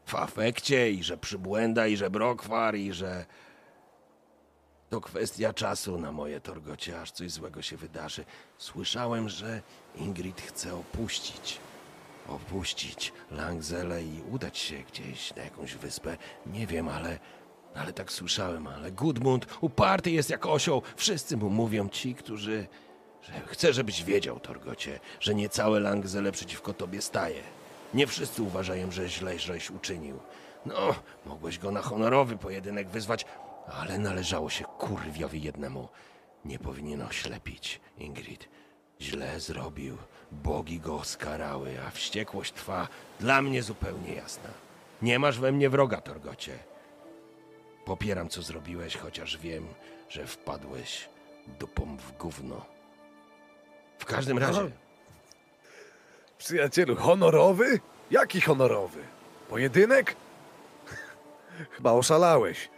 W 0.05 0.15
afekcie 0.15 0.91
i 0.91 1.03
że 1.03 1.17
przybłęda 1.17 1.87
i 1.87 1.97
że 1.97 2.09
brokwar 2.09 2.75
i 2.75 2.93
że 2.93 3.25
to 4.89 5.01
kwestia 5.01 5.53
czasu 5.53 5.97
na 5.97 6.11
moje 6.11 6.41
torgocie, 6.41 7.01
aż 7.01 7.11
coś 7.11 7.31
złego 7.31 7.61
się 7.61 7.77
wydarzy. 7.77 8.25
Słyszałem, 8.57 9.29
że 9.29 9.61
Ingrid 9.95 10.41
chce 10.41 10.75
opuścić 10.75 11.59
opuścić 12.27 13.13
Langzele 13.31 14.03
i 14.03 14.21
udać 14.31 14.57
się 14.57 14.75
gdzieś 14.75 15.35
na 15.35 15.43
jakąś 15.43 15.75
wyspę. 15.75 16.17
Nie 16.45 16.67
wiem, 16.67 16.89
ale, 16.89 17.19
ale 17.75 17.93
tak 17.93 18.11
słyszałem, 18.11 18.67
ale 18.67 18.91
Gudmund 18.91 19.45
uparty 19.61 20.11
jest 20.11 20.29
jak 20.29 20.45
osioł. 20.45 20.81
Wszyscy 20.95 21.37
mu 21.37 21.49
mówią 21.49 21.89
ci, 21.89 22.15
którzy... 22.15 22.67
Że 23.21 23.33
chcę, 23.45 23.73
żebyś 23.73 24.03
wiedział, 24.03 24.39
Torgocie, 24.39 24.99
że 25.19 25.35
nie 25.35 25.49
całe 25.49 25.79
Langzele 25.79 26.31
przeciwko 26.31 26.73
tobie 26.73 27.01
staje. 27.01 27.43
Nie 27.93 28.07
wszyscy 28.07 28.43
uważają, 28.43 28.91
że 28.91 29.09
źle 29.09 29.39
żeś 29.39 29.71
uczynił. 29.71 30.19
No, 30.65 30.95
mogłeś 31.25 31.59
go 31.59 31.71
na 31.71 31.81
honorowy 31.81 32.37
pojedynek 32.37 32.89
wyzwać, 32.89 33.25
ale 33.67 33.97
należało 33.99 34.49
się 34.49 34.63
kurwiowi 34.63 35.41
jednemu. 35.41 35.87
Nie 36.45 36.59
powinien 36.59 37.01
oślepić, 37.01 37.81
Ingrid. 37.97 38.49
Źle 39.01 39.39
zrobił. 39.39 39.97
Bogi 40.31 40.79
go 40.79 41.03
skarały, 41.03 41.75
a 41.87 41.91
wściekłość 41.91 42.53
trwa 42.53 42.87
dla 43.19 43.41
mnie 43.41 43.63
zupełnie 43.63 44.13
jasna. 44.13 44.49
Nie 45.01 45.19
masz 45.19 45.39
we 45.39 45.51
mnie 45.51 45.69
wroga, 45.69 46.01
Torgocie. 46.01 46.59
Popieram, 47.85 48.29
co 48.29 48.41
zrobiłeś, 48.41 48.97
chociaż 48.97 49.37
wiem, 49.37 49.67
że 50.09 50.27
wpadłeś 50.27 51.09
dupą 51.59 51.97
w 51.97 52.17
gówno. 52.17 52.65
W 53.99 54.05
każdym 54.05 54.37
razie, 54.37 54.71
Przyjacielu, 56.37 56.95
honorowy? 56.95 57.79
Jaki 58.11 58.41
honorowy? 58.41 58.99
Pojedynek? 59.49 60.15
Chyba 61.75 61.91
oszalałeś. 61.91 62.69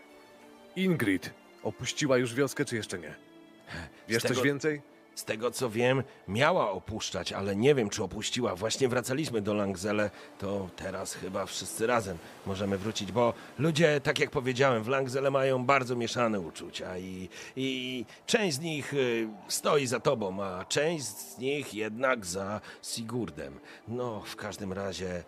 Ingrid 0.76 1.34
opuściła 1.63 2.17
już 2.17 2.35
wioskę, 2.35 2.65
czy 2.65 2.76
jeszcze 2.76 2.99
nie? 2.99 3.15
Wiesz 4.07 4.23
tego- 4.23 4.35
coś 4.35 4.43
więcej? 4.43 4.81
Z 5.20 5.26
tego 5.26 5.52
co 5.52 5.70
wiem, 5.70 6.04
miała 6.28 6.72
opuszczać, 6.72 7.34
ale 7.34 7.56
nie 7.56 7.76
wiem, 7.76 7.90
czy 7.90 8.04
opuściła. 8.04 8.56
Właśnie 8.56 8.88
wracaliśmy 8.88 9.41
do 9.41 9.54
Langzele, 9.54 10.12
to 10.38 10.70
teraz 10.76 11.14
chyba 11.14 11.46
wszyscy 11.46 11.88
razem 11.88 12.18
możemy 12.46 12.78
wrócić, 12.78 13.12
bo 13.12 13.34
ludzie, 13.58 14.02
tak 14.02 14.20
jak 14.20 14.30
powiedziałem, 14.30 14.84
w 14.84 14.88
Langzele 14.88 15.32
mają 15.32 15.66
bardzo 15.66 15.96
mieszane 15.96 16.40
uczucia 16.40 16.98
i, 16.98 17.30
i 17.56 18.06
część 18.26 18.58
z 18.58 18.60
nich 18.60 18.94
y, 18.94 19.28
stoi 19.48 19.88
za 19.88 20.00
tobą, 20.00 20.44
a 20.44 20.66
część 20.66 21.06
z 21.06 21.38
nich 21.38 21.74
jednak 21.74 22.26
za 22.26 22.62
Sigurdem. 22.84 23.60
No, 23.88 24.22
w 24.26 24.36
każdym 24.36 24.74
razie 24.74 25.24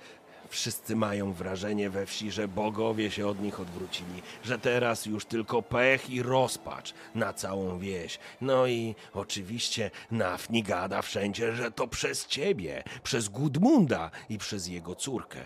Wszyscy 0.52 0.95
mają 0.95 1.34
wrażenie 1.34 1.90
we 1.90 2.06
wsi, 2.06 2.32
że 2.32 2.48
bogowie 2.48 3.11
się 3.11 3.28
od 3.28 3.41
nich 3.41 3.60
odwrócili, 3.60 4.22
że 4.44 4.60
teraz 4.60 5.06
już 5.06 5.26
tylko 5.26 5.61
pech 5.61 6.10
i 6.10 6.23
rozpacz 6.23 6.94
na 7.15 7.34
całą 7.34 7.80
wieś. 7.80 8.19
No 8.41 8.68
i 8.68 8.95
oczywiście 9.14 9.91
Nafni 10.11 10.64
gada 10.64 11.02
wszędzie, 11.02 11.56
że 11.56 11.72
to 11.72 11.88
przez 11.88 12.28
ciebie, 12.28 12.84
przez 13.03 13.30
Gudmunda 13.30 14.11
i 14.30 14.38
przez 14.38 14.68
jego 14.68 14.95
córkę. 14.95 15.40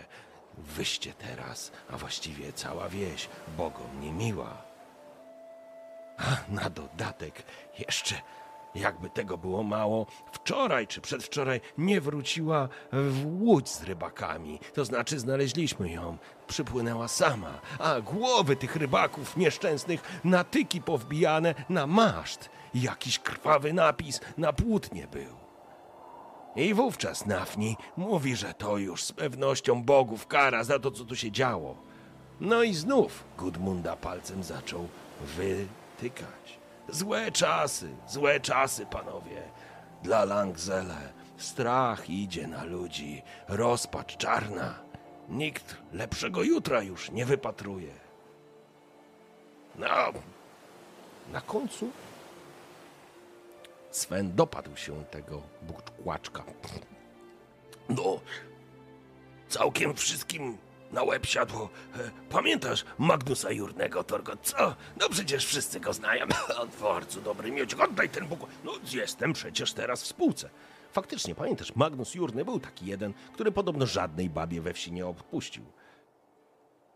Wyście 0.57 1.13
teraz, 1.13 1.71
a 1.89 1.97
właściwie 1.97 2.53
cała 2.53 2.89
wieś, 2.89 3.29
bogom 3.57 4.01
niemiła. 4.01 4.61
A 6.17 6.37
na 6.49 6.69
dodatek 6.69 7.43
jeszcze, 7.79 8.15
jakby 8.75 9.09
tego 9.09 9.37
było 9.37 9.63
mało, 9.63 10.05
wczoraj 10.31 10.87
czy 10.87 11.01
przedwczoraj 11.01 11.61
nie 11.77 12.01
wróciła 12.01 12.69
w 12.91 13.25
łódź 13.41 13.69
z 13.69 13.83
rybakami. 13.83 14.59
To 14.73 14.85
znaczy 14.85 15.19
znaleźliśmy 15.19 15.91
ją. 15.91 16.17
Przypłynęła 16.47 17.07
sama, 17.07 17.61
a 17.79 18.01
głowy 18.01 18.55
tych 18.55 18.75
rybaków 18.75 19.37
nieszczęsnych 19.37 20.21
na 20.23 20.43
tyki 20.43 20.81
powbijane 20.81 21.55
na 21.69 21.87
maszt. 21.87 22.49
Jakiś 22.73 23.19
krwawy 23.19 23.73
napis 23.73 24.21
na 24.37 24.53
płótnie 24.53 25.07
był. 25.07 25.45
I 26.55 26.73
wówczas 26.73 27.25
Nafni 27.25 27.77
mówi, 27.97 28.35
że 28.35 28.53
to 28.53 28.77
już 28.77 29.03
z 29.03 29.11
pewnością 29.11 29.83
bogów 29.83 30.27
kara 30.27 30.63
za 30.63 30.79
to, 30.79 30.91
co 30.91 31.05
tu 31.05 31.15
się 31.15 31.31
działo. 31.31 31.75
No 32.39 32.63
i 32.63 32.73
znów 32.73 33.23
Gudmunda 33.37 33.95
palcem 33.95 34.43
zaczął 34.43 34.87
wytykać. 35.21 36.59
Złe 36.89 37.31
czasy, 37.31 37.89
złe 38.07 38.39
czasy, 38.39 38.85
panowie. 38.85 39.41
Dla 40.03 40.25
Langzele 40.25 41.13
strach 41.37 42.09
idzie 42.09 42.47
na 42.47 42.63
ludzi, 42.63 43.21
rozpacz 43.47 44.17
czarna. 44.17 44.79
Nikt 45.29 45.77
lepszego 45.93 46.43
jutra 46.43 46.81
już 46.81 47.11
nie 47.11 47.25
wypatruje. 47.25 47.93
No, 49.75 50.13
na 51.31 51.41
końcu 51.41 51.89
Sven 53.91 54.35
dopadł 54.35 54.75
się 54.75 55.03
tego 55.05 55.41
buczkłaczka. 55.61 56.43
No, 57.89 58.19
całkiem 59.49 59.93
wszystkim 59.95 60.57
na 60.95 61.03
łeb 61.03 61.25
siadło. 61.25 61.69
E, 61.95 62.11
Pamiętasz 62.29 62.85
Magnusa 62.97 63.51
Jurnego, 63.51 64.03
Torgot? 64.03 64.39
Co? 64.43 64.75
No 64.99 65.09
przecież 65.09 65.45
wszyscy 65.45 65.79
go 65.79 65.93
znają. 65.93 66.25
On 66.61 66.69
bardzo 66.81 67.21
dobry 67.21 67.51
miodź. 67.51 67.73
Oddaj 67.73 68.09
ten 68.09 68.27
bóg. 68.27 68.39
No 68.63 68.71
jestem 68.91 69.33
przecież 69.33 69.73
teraz 69.73 70.03
w 70.03 70.07
spółce. 70.07 70.49
Faktycznie, 70.93 71.35
pamiętasz, 71.35 71.75
Magnus 71.75 72.15
Jurny 72.15 72.45
był 72.45 72.59
taki 72.59 72.85
jeden, 72.85 73.13
który 73.33 73.51
podobno 73.51 73.85
żadnej 73.85 74.29
babie 74.29 74.61
we 74.61 74.73
wsi 74.73 74.91
nie 74.91 75.07
odpuścił. 75.07 75.65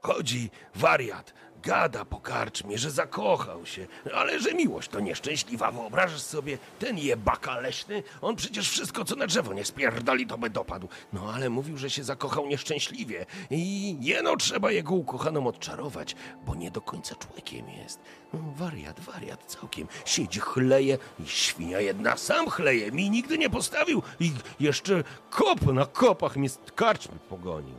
Chodzi 0.02 0.50
wariat, 0.76 1.34
gada 1.64 2.06
po 2.06 2.20
karczmie, 2.20 2.78
że 2.78 2.92
zakochał 2.92 3.66
się, 3.66 3.88
ale 4.14 4.40
że 4.40 4.54
miłość 4.54 4.90
to 4.90 5.00
nieszczęśliwa. 5.00 5.72
Wyobrażasz 5.72 6.22
sobie, 6.22 6.58
ten 6.80 6.98
jebaka 6.98 7.60
leśny, 7.60 8.04
on 8.22 8.36
przecież 8.36 8.70
wszystko, 8.70 9.06
co 9.06 9.16
na 9.16 9.28
drzewo 9.28 9.54
nie 9.54 9.66
spierdali, 9.66 10.28
to 10.28 10.38
by 10.38 10.50
dopadł. 10.50 10.88
No 11.14 11.34
ale 11.34 11.50
mówił, 11.50 11.78
że 11.78 11.90
się 11.90 12.04
zakochał 12.04 12.48
nieszczęśliwie 12.48 13.26
i 13.52 13.98
jeno 14.02 14.38
trzeba 14.38 14.72
jego 14.72 14.94
ukochaną 14.94 15.48
odczarować, 15.48 16.16
bo 16.46 16.56
nie 16.56 16.72
do 16.72 16.82
końca 16.82 17.16
człowiekiem 17.16 17.70
jest. 17.70 18.00
No, 18.34 18.40
wariat, 18.56 19.00
wariat 19.00 19.46
całkiem. 19.46 19.88
Siedzi, 20.06 20.40
chleje 20.40 20.98
i 21.20 21.28
świnia 21.28 21.80
jedna 21.80 22.18
sam 22.18 22.50
chleje. 22.50 22.92
Mi 22.92 23.10
nigdy 23.10 23.38
nie 23.38 23.50
postawił 23.50 24.02
i 24.20 24.32
jeszcze 24.60 25.04
kop 25.30 25.62
na 25.62 25.86
kopach 25.86 26.36
mnie 26.36 26.50
z 26.50 26.60
karczmy 26.76 27.18
pogonił. 27.30 27.76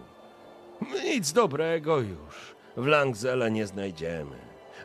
Nic 1.04 1.32
dobrego 1.32 2.00
już 2.00 2.59
w 2.76 2.86
Langzele 2.86 3.50
nie 3.50 3.66
znajdziemy. 3.66 4.36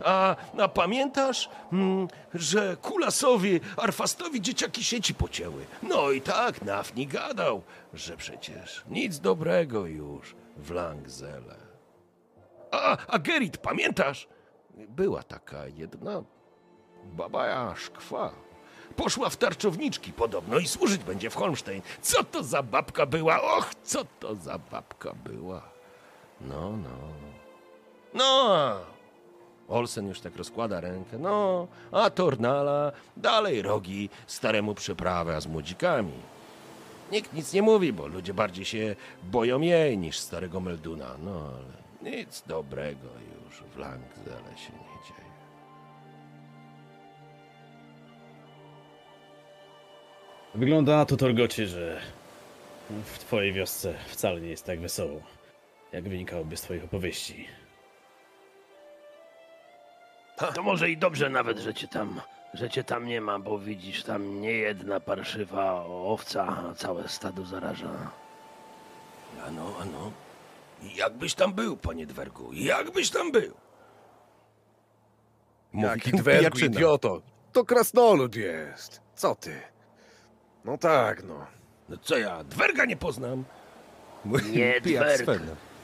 A, 0.03 0.35
a 0.57 0.67
pamiętasz, 0.67 1.49
mm, 1.73 2.07
że 2.33 2.77
Kulasowi, 2.81 3.59
Arfastowi 3.77 4.41
dzieciaki 4.41 4.83
sieci 4.83 5.13
pocięły? 5.13 5.65
No 5.83 6.11
i 6.11 6.21
tak 6.21 6.61
Nafni 6.61 7.07
gadał, 7.07 7.61
że 7.93 8.17
przecież 8.17 8.83
nic 8.89 9.19
dobrego 9.19 9.85
już 9.85 10.35
w 10.57 10.71
Langzele. 10.71 11.55
A, 12.71 12.97
a 13.07 13.19
Gerit, 13.19 13.57
pamiętasz? 13.57 14.27
Była 14.89 15.23
taka 15.23 15.67
jedna 15.67 16.23
baba 17.03 17.75
szkwa. 17.75 18.31
Poszła 18.95 19.29
w 19.29 19.37
tarczowniczki 19.37 20.13
podobno 20.13 20.57
i 20.57 20.67
służyć 20.67 21.03
będzie 21.03 21.29
w 21.29 21.35
Holmstein. 21.35 21.81
Co 22.01 22.23
to 22.23 22.43
za 22.43 22.63
babka 22.63 23.05
była? 23.05 23.41
Och, 23.41 23.75
co 23.83 24.05
to 24.19 24.35
za 24.35 24.57
babka 24.57 25.13
była? 25.13 25.61
No, 26.41 26.71
no. 26.71 27.34
No! 28.15 28.75
Olsen 29.67 30.07
już 30.07 30.19
tak 30.19 30.35
rozkłada 30.35 30.81
rękę. 30.81 31.17
No, 31.17 31.67
a 31.91 32.09
Tornala 32.09 32.91
dalej 33.17 33.61
rogi 33.61 34.09
staremu 34.27 34.75
przyprawę 34.75 35.41
z 35.41 35.47
młodzikami. 35.47 36.13
Nikt 37.11 37.33
nic 37.33 37.53
nie 37.53 37.61
mówi, 37.61 37.93
bo 37.93 38.07
ludzie 38.07 38.33
bardziej 38.33 38.65
się 38.65 38.95
boją 39.23 39.61
jej 39.61 39.97
niż 39.97 40.17
starego 40.19 40.59
Melduna. 40.59 41.15
No, 41.23 41.31
ale 41.31 42.11
nic 42.11 42.43
dobrego 42.47 43.07
już 43.45 43.63
w 43.73 43.77
Langzele 43.77 44.57
się 44.57 44.73
nie 44.73 45.07
dzieje. 45.07 45.25
Wygląda 50.55 50.97
na 50.97 51.05
to, 51.05 51.17
Torgocie, 51.17 51.67
że 51.67 52.01
w 52.89 53.19
twojej 53.19 53.53
wiosce 53.53 53.93
wcale 54.07 54.41
nie 54.41 54.49
jest 54.49 54.65
tak 54.65 54.79
wesoło, 54.79 55.21
jak 55.91 56.09
wynikałoby 56.09 56.57
z 56.57 56.61
twoich 56.61 56.83
opowieści. 56.83 57.47
To 60.37 60.63
może 60.63 60.89
i 60.89 60.97
dobrze 60.97 61.29
nawet, 61.29 61.57
że 61.59 61.73
cię 61.73 61.87
tam, 61.87 62.21
że 62.53 62.69
cię 62.69 62.83
tam 62.83 63.05
nie 63.05 63.21
ma, 63.21 63.39
bo 63.39 63.59
widzisz, 63.59 64.03
tam 64.03 64.41
nie 64.41 64.51
jedna 64.51 64.99
parszywa 64.99 65.85
owca, 65.85 66.47
a 66.71 66.73
całe 66.75 67.07
stado 67.09 67.45
zaraża. 67.45 68.11
Ano, 69.47 69.73
ano. 69.81 70.11
Jakbyś 70.95 71.33
tam 71.33 71.53
był, 71.53 71.77
panie 71.77 72.05
Dwergu? 72.05 72.53
Jakbyś 72.53 73.09
tam 73.09 73.31
był? 73.31 73.53
Mówi 75.73 75.87
Jaki 75.87 76.11
dwergu, 76.11 76.39
pijaczyna. 76.57 76.75
idioto! 76.75 77.21
To 77.51 77.65
krasnolud 77.65 78.35
jest! 78.35 79.01
Co 79.15 79.35
ty? 79.35 79.61
No 80.65 80.77
tak, 80.77 81.23
no. 81.23 81.45
No 81.89 81.97
co 81.97 82.17
ja, 82.17 82.43
Dwerga 82.43 82.85
nie 82.85 82.97
poznam? 82.97 83.43
Nie 84.51 84.81
dwerg, 84.81 85.25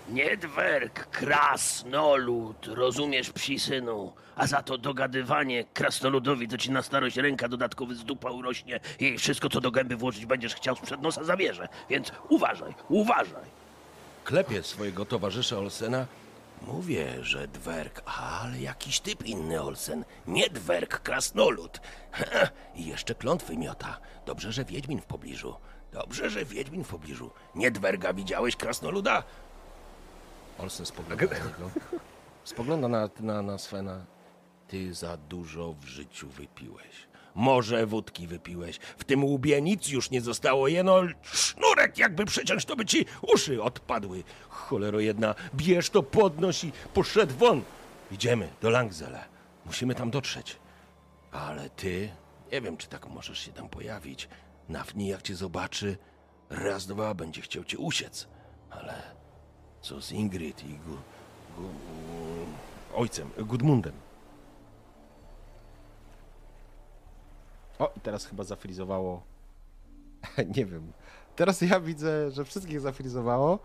Svena. 0.05 0.23
nie 0.23 0.37
dwerg, 0.37 1.07
krasnolud, 1.11 2.67
rozumiesz, 2.67 3.29
psi 3.29 3.59
synu? 3.59 4.13
A 4.35 4.47
za 4.47 4.63
to 4.63 4.77
dogadywanie 4.77 5.63
krasnoludowi 5.73 6.47
to 6.47 6.57
ci 6.57 6.71
na 6.71 6.81
starość 6.81 7.17
ręka 7.17 7.47
dodatkowy 7.47 7.95
z 7.95 8.03
dupa 8.03 8.31
urośnie 8.31 8.79
i 8.99 9.17
wszystko, 9.17 9.49
co 9.49 9.61
do 9.61 9.71
gęby 9.71 9.95
włożyć 9.95 10.25
będziesz 10.25 10.55
chciał 10.55 10.75
sprzed 10.75 11.01
nosa 11.01 11.23
zabierze. 11.23 11.67
Więc 11.89 12.11
uważaj, 12.29 12.73
uważaj. 12.89 13.45
Klepie 14.23 14.63
swojego 14.63 15.05
towarzysza 15.05 15.57
Olsena. 15.57 16.05
Mówię, 16.67 17.07
że 17.21 17.47
dwerg, 17.47 18.01
ale 18.05 18.59
jakiś 18.59 18.99
typ 18.99 19.25
inny 19.25 19.61
Olsen. 19.61 20.05
Nie 20.27 20.49
dwerg, 20.49 20.99
krasnolud. 20.99 21.81
I 22.75 22.85
jeszcze 22.85 23.15
klątwy 23.15 23.57
miota. 23.57 23.97
Dobrze, 24.25 24.51
że 24.51 24.65
Wiedźmin 24.65 25.01
w 25.01 25.05
pobliżu. 25.05 25.55
Dobrze, 25.93 26.29
że 26.29 26.45
Wiedźmin 26.45 26.83
w 26.83 26.87
pobliżu. 26.87 27.31
Nie 27.55 27.71
dwerga 27.71 28.13
widziałeś 28.13 28.55
krasnoluda? 28.55 29.23
Olsen 30.57 30.85
spogląda 30.85 31.25
na 31.25 31.33
niego. 31.33 31.71
Spogląda 32.43 32.87
na, 32.87 33.09
na, 33.19 33.41
na 33.41 33.57
Svena. 33.57 34.05
Ty 34.67 34.93
za 34.93 35.17
dużo 35.17 35.73
w 35.73 35.85
życiu 35.85 36.29
wypiłeś. 36.29 37.07
Może 37.35 37.85
wódki 37.85 38.27
wypiłeś. 38.27 38.77
W 38.97 39.03
tym 39.03 39.23
łbie 39.23 39.61
nic 39.61 39.89
już 39.89 40.09
nie 40.11 40.21
zostało. 40.21 40.67
Jeno 40.67 41.01
sznurek 41.21 41.97
jakby 41.97 42.25
przeciąć, 42.25 42.65
to 42.65 42.75
by 42.75 42.85
ci 42.85 43.05
uszy 43.21 43.63
odpadły. 43.63 44.23
Cholero 44.49 44.99
jedna, 44.99 45.35
bierz 45.55 45.89
to, 45.89 46.03
podnoś 46.03 46.63
i 46.63 46.71
poszedł 46.93 47.35
won. 47.35 47.61
Idziemy 48.11 48.49
do 48.61 48.69
Langzele. 48.69 49.25
Musimy 49.65 49.95
tam 49.95 50.11
dotrzeć. 50.11 50.59
Ale 51.31 51.69
ty, 51.69 52.09
nie 52.51 52.61
wiem, 52.61 52.77
czy 52.77 52.87
tak 52.87 53.07
możesz 53.09 53.39
się 53.39 53.51
tam 53.53 53.69
pojawić. 53.69 54.29
Nafni, 54.69 55.07
jak 55.07 55.21
cię 55.21 55.35
zobaczy, 55.35 55.97
raz, 56.49 56.87
dwa 56.87 57.13
będzie 57.13 57.41
chciał 57.41 57.63
cię 57.63 57.77
usiec. 57.77 58.27
Ale 58.69 59.20
co 59.81 60.01
z 60.01 60.11
Ingrid 60.11 60.63
i 60.63 60.73
gu, 60.73 60.97
gu, 61.57 61.69
ojcem, 62.95 63.29
Gudmundem? 63.37 63.93
O, 67.79 67.91
i 67.97 67.99
teraz 67.99 68.25
chyba 68.25 68.43
zafrizowało. 68.43 69.21
nie 70.55 70.65
wiem. 70.65 70.91
Teraz 71.35 71.61
ja 71.61 71.79
widzę, 71.79 72.31
że 72.31 72.45
wszystkich 72.45 72.79
zafrizowało. 72.79 73.59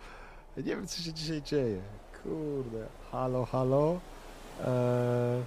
Nie 0.56 0.62
wiem, 0.62 0.86
co 0.86 1.02
się 1.02 1.12
dzisiaj 1.12 1.42
dzieje. 1.42 1.82
Kurde. 2.22 2.86
Halo, 3.12 3.44
halo. 3.44 4.00
Eee... 4.64 5.42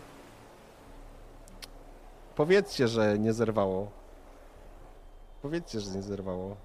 Powiedzcie, 2.36 2.88
że 2.88 3.20
nie 3.20 3.34
zerwało. 3.34 3.92
Powiedzcie, 5.42 5.80
że 5.80 5.92
nie 5.92 6.02
zerwało. 6.02 6.56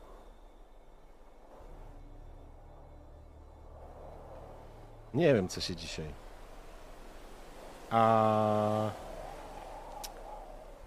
Nie 5.14 5.34
wiem, 5.34 5.48
co 5.48 5.60
się 5.60 5.76
dzisiaj. 5.76 6.06
A. 7.90 8.90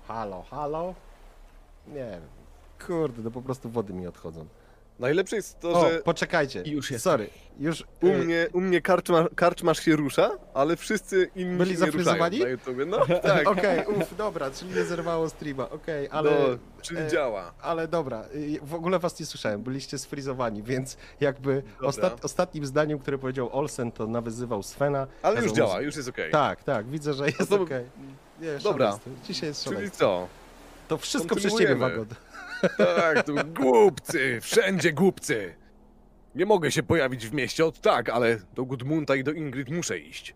Halo, 0.08 0.44
halo? 0.50 0.94
Nie 1.88 1.94
wiem. 1.94 2.22
Kurde, 2.88 3.22
no 3.22 3.32
po 3.32 3.42
prostu 3.42 3.70
wody 3.70 3.94
mi 3.94 4.08
odchodzą. 4.08 4.46
Najlepsze 5.00 5.36
jest 5.36 5.60
to, 5.60 5.70
O, 5.70 5.90
że 5.90 6.00
poczekajcie. 6.00 6.64
Już 6.66 6.92
jest. 6.92 7.04
Sorry, 7.04 7.30
już. 7.60 7.84
u 8.02 8.08
y, 8.08 8.18
mnie, 8.18 8.48
u 8.54 8.62
mnie 8.62 8.82
karczma, 8.82 9.26
karczmasz 9.36 9.80
się 9.80 9.96
rusza, 9.96 10.32
ale 10.54 10.76
wszyscy 10.76 11.30
inni 11.36 11.58
Byli 11.58 11.76
się 11.76 11.80
nie 11.80 11.86
ruszają 11.86 12.04
zafryzowani? 12.04 12.40
na 12.40 12.48
YouTubie. 12.50 12.86
No 12.86 13.06
tak, 13.24 13.48
Okej, 13.58 13.86
uff, 13.88 14.16
dobra, 14.18 14.52
czyli 14.52 14.74
nie 14.76 14.84
zerwało 14.84 15.30
streama, 15.30 15.70
okej, 15.70 16.08
ale. 16.12 16.32
no, 16.32 16.58
czyli 16.82 17.00
e, 17.00 17.08
działa. 17.08 17.54
Ale 17.62 17.88
dobra, 17.88 18.26
y, 18.36 18.60
w 18.64 18.74
ogóle 18.74 19.00
was 19.00 19.20
nie 19.20 19.26
słyszałem, 19.26 19.62
byliście 19.62 19.98
sfrizowani, 19.98 20.64
więc 20.64 20.98
jakby 21.20 21.64
Dobra. 21.74 21.88
ostat, 21.88 22.26
ostatnim 22.26 22.66
zdaniem, 22.66 23.00
które 23.00 23.18
powiedział 23.18 23.50
Olsen, 23.60 23.92
to 23.92 24.08
nawyzywał 24.08 24.64
Svena. 24.64 25.08
Ale 25.22 25.36
już 25.36 25.44
kazał 25.52 25.66
mu- 25.66 25.70
działa, 25.72 25.82
już 25.82 25.96
jest 25.96 26.10
okej. 26.10 26.32
Tak, 26.32 26.64
tak, 26.64 26.86
widzę, 26.90 27.14
że 27.14 27.26
jest 27.26 27.50
to- 27.50 27.62
okej. 27.62 27.86
Nie, 28.42 28.58
Dobra. 28.64 28.86
szaleństwo. 28.86 29.10
Dzisiaj 29.28 29.50
jest 29.50 29.64
Czyli 29.64 29.76
szaleństwo. 29.76 30.00
co? 30.00 30.28
To 30.88 30.98
wszystko 30.98 31.36
przez 31.36 31.54
ciebie, 31.54 31.66
kontynuujemy. 31.68 32.06
Wagon. 32.06 32.16
Tak, 32.78 33.26
tu 33.26 33.36
głupcy, 33.46 34.40
wszędzie 34.42 34.94
głupcy. 34.94 35.56
Nie 36.36 36.46
mogę 36.46 36.72
się 36.72 36.84
pojawić 36.84 37.28
w 37.28 37.34
mieście 37.34 37.66
od 37.66 37.82
tak, 37.82 38.10
ale 38.10 38.38
do 38.54 38.66
Gudmunta 38.66 39.16
i 39.16 39.24
do 39.24 39.32
Ingrid 39.32 39.70
muszę 39.70 40.00
iść. 40.00 40.36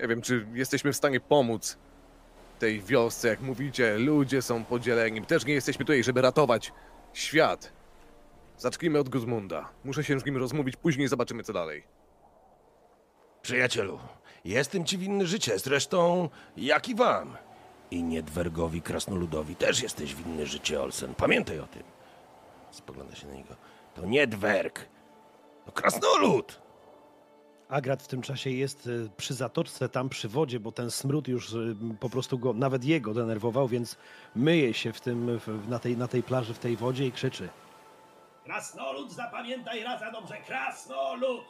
Nie 0.00 0.08
wiem, 0.08 0.22
czy 0.22 0.46
jesteśmy 0.54 0.92
w 0.92 0.96
stanie 0.96 1.20
pomóc 1.20 1.78
tej 2.58 2.80
wiosce, 2.80 3.28
jak 3.28 3.40
mówicie. 3.40 3.98
Ludzie 3.98 4.42
są 4.42 4.64
podzieleni. 4.64 5.22
Też 5.22 5.46
nie 5.46 5.54
jesteśmy 5.54 5.84
tutaj, 5.84 6.04
żeby 6.04 6.22
ratować 6.22 6.72
świat. 7.12 7.72
Zacznijmy 8.58 8.98
od 8.98 9.08
Gudmunda. 9.08 9.68
Muszę 9.84 10.04
się 10.04 10.20
z 10.20 10.24
nim 10.24 10.36
rozmówić, 10.36 10.76
później 10.76 11.08
zobaczymy, 11.08 11.42
co 11.42 11.52
dalej. 11.52 11.84
Przyjacielu, 13.42 13.98
jestem 14.44 14.84
ci 14.84 14.98
winny 14.98 15.26
życie, 15.26 15.58
zresztą 15.58 16.28
jak 16.56 16.88
i 16.88 16.94
wam. 16.94 17.36
I 17.90 18.02
Niedwergowi 18.02 18.82
Krasnoludowi 18.82 19.56
też 19.56 19.82
jesteś 19.82 20.14
winny 20.14 20.46
życie, 20.46 20.82
Olsen. 20.82 21.14
Pamiętaj 21.14 21.58
o 21.60 21.66
tym. 21.66 21.82
Spogląda 22.70 23.14
się 23.14 23.26
na 23.26 23.34
niego. 23.34 23.54
To 23.94 24.06
Niedwerg. 24.06 24.88
To 25.66 25.72
Krasnolud! 25.72 26.60
Agrat 27.68 28.02
w 28.02 28.08
tym 28.08 28.22
czasie 28.22 28.50
jest 28.50 28.86
y, 28.86 29.10
przy 29.16 29.34
zatoczce, 29.34 29.88
tam 29.88 30.08
przy 30.08 30.28
wodzie, 30.28 30.60
bo 30.60 30.72
ten 30.72 30.90
smród 30.90 31.28
już 31.28 31.52
y, 31.52 31.76
po 32.00 32.10
prostu 32.10 32.38
go, 32.38 32.52
nawet 32.52 32.84
jego 32.84 33.14
denerwował, 33.14 33.68
więc 33.68 33.96
myje 34.36 34.74
się 34.74 34.92
w 34.92 35.00
tym, 35.00 35.38
w, 35.38 35.68
na, 35.68 35.78
tej, 35.78 35.96
na 35.96 36.08
tej 36.08 36.22
plaży, 36.22 36.54
w 36.54 36.58
tej 36.58 36.76
wodzie 36.76 37.06
i 37.06 37.12
krzyczy. 37.12 37.48
Krasnolud, 38.44 39.12
zapamiętaj 39.12 39.82
raz 39.82 40.00
za 40.00 40.10
dobrze, 40.10 40.36
krasnolud! 40.46 41.44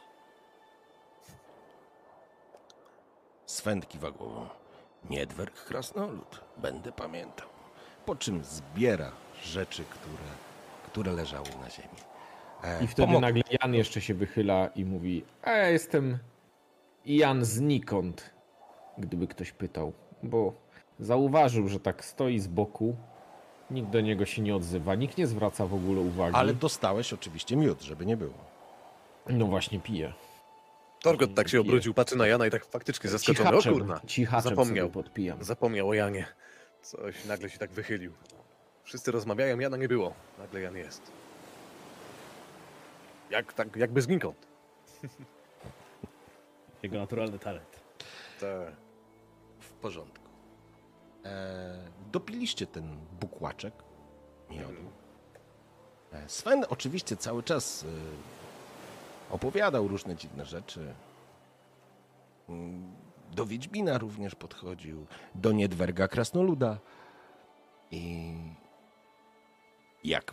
Sven 3.45 3.81
kiwa 3.81 4.11
głową. 4.11 4.60
Niedwerg 5.09 5.65
Krasnolud. 5.65 6.41
Będę 6.57 6.91
pamiętał. 6.91 7.47
Po 8.05 8.15
czym 8.15 8.43
zbiera 8.43 9.11
rzeczy, 9.43 9.83
które, 9.83 10.29
które 10.85 11.11
leżały 11.11 11.47
na 11.61 11.69
ziemi. 11.69 11.95
E, 12.63 12.83
I 12.83 12.87
wtedy 12.87 13.07
pomog- 13.13 13.21
nagle 13.21 13.43
Jan 13.61 13.73
jeszcze 13.73 14.01
się 14.01 14.13
wychyla 14.13 14.67
i 14.67 14.85
mówi: 14.85 15.23
A 15.43 15.51
ja 15.51 15.69
jestem 15.69 16.17
Jan 17.05 17.45
znikąd, 17.45 18.33
gdyby 18.97 19.27
ktoś 19.27 19.51
pytał. 19.51 19.93
Bo 20.23 20.53
zauważył, 20.99 21.67
że 21.67 21.79
tak 21.79 22.05
stoi 22.05 22.39
z 22.39 22.47
boku, 22.47 22.95
nikt 23.71 23.89
do 23.89 24.01
niego 24.01 24.25
się 24.25 24.41
nie 24.41 24.55
odzywa, 24.55 24.95
nikt 24.95 25.17
nie 25.17 25.27
zwraca 25.27 25.65
w 25.65 25.73
ogóle 25.73 26.01
uwagi. 26.01 26.35
Ale 26.35 26.53
dostałeś 26.53 27.13
oczywiście 27.13 27.55
miód, 27.55 27.81
żeby 27.81 28.05
nie 28.05 28.17
było. 28.17 28.33
No 29.29 29.45
właśnie 29.45 29.79
pije. 29.79 30.13
Torgot 31.01 31.35
tak 31.35 31.49
się 31.49 31.61
obrócił, 31.61 31.93
patrzy 31.93 32.15
na 32.15 32.27
Jana 32.27 32.47
i 32.47 32.51
tak 32.51 32.65
faktycznie 32.65 33.09
zaskoczony. 33.09 33.49
O 33.49 33.51
Cichaczem, 33.51 33.73
kurna, 33.73 34.01
cichaczem 34.07 34.49
zapomniał. 34.49 34.87
sobie 34.87 34.93
podpijam. 35.03 35.43
Zapomniał 35.43 35.89
o 35.89 35.93
Janie. 35.93 36.25
Coś 36.81 37.25
nagle 37.25 37.49
się 37.49 37.57
tak 37.57 37.71
wychylił. 37.71 38.13
Wszyscy 38.83 39.11
rozmawiają, 39.11 39.59
Jana 39.59 39.77
nie 39.77 39.87
było. 39.87 40.13
Nagle 40.39 40.61
Jan 40.61 40.75
jest. 40.77 41.01
Jak 43.29 43.53
tak, 43.53 43.75
jakby 43.75 44.01
znikąd. 44.01 44.47
Jego 46.83 46.97
naturalny 46.97 47.39
talent. 47.39 47.79
Tak. 48.39 48.73
W 49.59 49.71
porządku. 49.71 50.25
E, 51.25 51.77
dopiliście 52.11 52.67
ten 52.67 52.97
bukłaczek 53.19 53.73
miodu. 54.49 54.91
E, 56.13 56.29
Sven 56.29 56.65
oczywiście 56.69 57.17
cały 57.17 57.43
czas 57.43 57.83
e, 57.83 57.87
opowiadał 59.31 59.87
różne 59.87 60.15
dziwne 60.15 60.45
rzeczy. 60.45 60.93
Mm, 62.49 62.95
Do 63.31 63.45
Wiedźmina 63.45 63.97
również 63.97 64.35
podchodził, 64.35 65.05
do 65.35 65.51
Niedwerga 65.51 66.07
Krasnoluda. 66.07 66.77
I 67.91 68.33
jak 70.03 70.31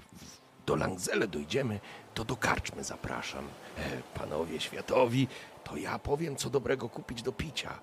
do 0.66 0.76
Langzele 0.76 1.28
dojdziemy, 1.28 1.80
to 2.14 2.24
do 2.24 2.36
karczmy 2.36 2.84
zapraszam. 2.84 3.44
E, 3.78 4.18
Panowie 4.18 4.60
światowi, 4.60 5.28
to 5.64 5.76
ja 5.76 5.98
powiem, 5.98 6.36
co 6.36 6.50
dobrego 6.50 6.88
kupić 6.88 7.22
do 7.22 7.32
picia. 7.32 7.80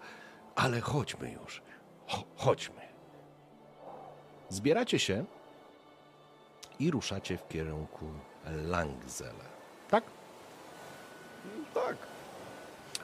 Ale 0.55 0.81
chodźmy 0.81 1.31
już. 1.31 1.61
Cho- 2.07 2.23
chodźmy. 2.37 2.81
Zbieracie 4.49 4.99
się 4.99 5.25
i 6.79 6.91
ruszacie 6.91 7.37
w 7.37 7.47
kierunku 7.47 8.05
Langzele. 8.45 9.45
Tak? 9.89 10.03
Tak. 11.73 11.95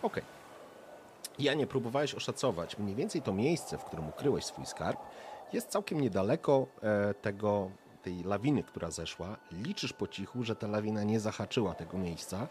Okej. 0.01 0.23
Ja 1.39 1.53
nie 1.53 1.67
próbowałeś 1.67 2.15
oszacować. 2.15 2.77
Mniej 2.77 2.95
więcej 2.95 3.21
to 3.21 3.33
miejsce, 3.33 3.77
w 3.77 3.83
którym 3.83 4.09
ukryłeś 4.09 4.45
swój 4.45 4.65
skarb, 4.65 4.99
jest 5.53 5.69
całkiem 5.69 6.01
niedaleko 6.01 6.67
e, 6.83 7.13
tego, 7.13 7.71
tej 8.03 8.23
lawiny, 8.23 8.63
która 8.63 8.91
zeszła. 8.91 9.37
Liczysz 9.51 9.93
po 9.93 10.07
cichu, 10.07 10.43
że 10.43 10.55
ta 10.55 10.67
lawina 10.67 11.03
nie 11.03 11.19
zahaczyła 11.19 11.73
tego 11.73 11.97
miejsca. 11.97 12.47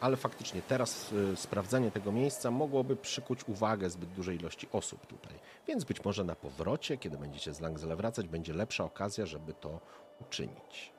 Ale 0.00 0.16
faktycznie 0.16 0.62
teraz 0.62 1.12
y, 1.12 1.36
sprawdzenie 1.36 1.90
tego 1.90 2.12
miejsca 2.12 2.50
mogłoby 2.50 2.96
przykuć 2.96 3.48
uwagę 3.48 3.90
zbyt 3.90 4.10
dużej 4.10 4.36
ilości 4.36 4.68
osób 4.72 5.06
tutaj. 5.06 5.32
Więc 5.66 5.84
być 5.84 6.04
może 6.04 6.24
na 6.24 6.34
powrocie, 6.34 6.96
kiedy 6.98 7.18
będziecie 7.18 7.54
z 7.54 7.60
Langzele 7.60 7.96
wracać, 7.96 8.28
będzie 8.28 8.54
lepsza 8.54 8.84
okazja, 8.84 9.26
żeby 9.26 9.52
to 9.52 9.80
uczynić. 10.20 10.92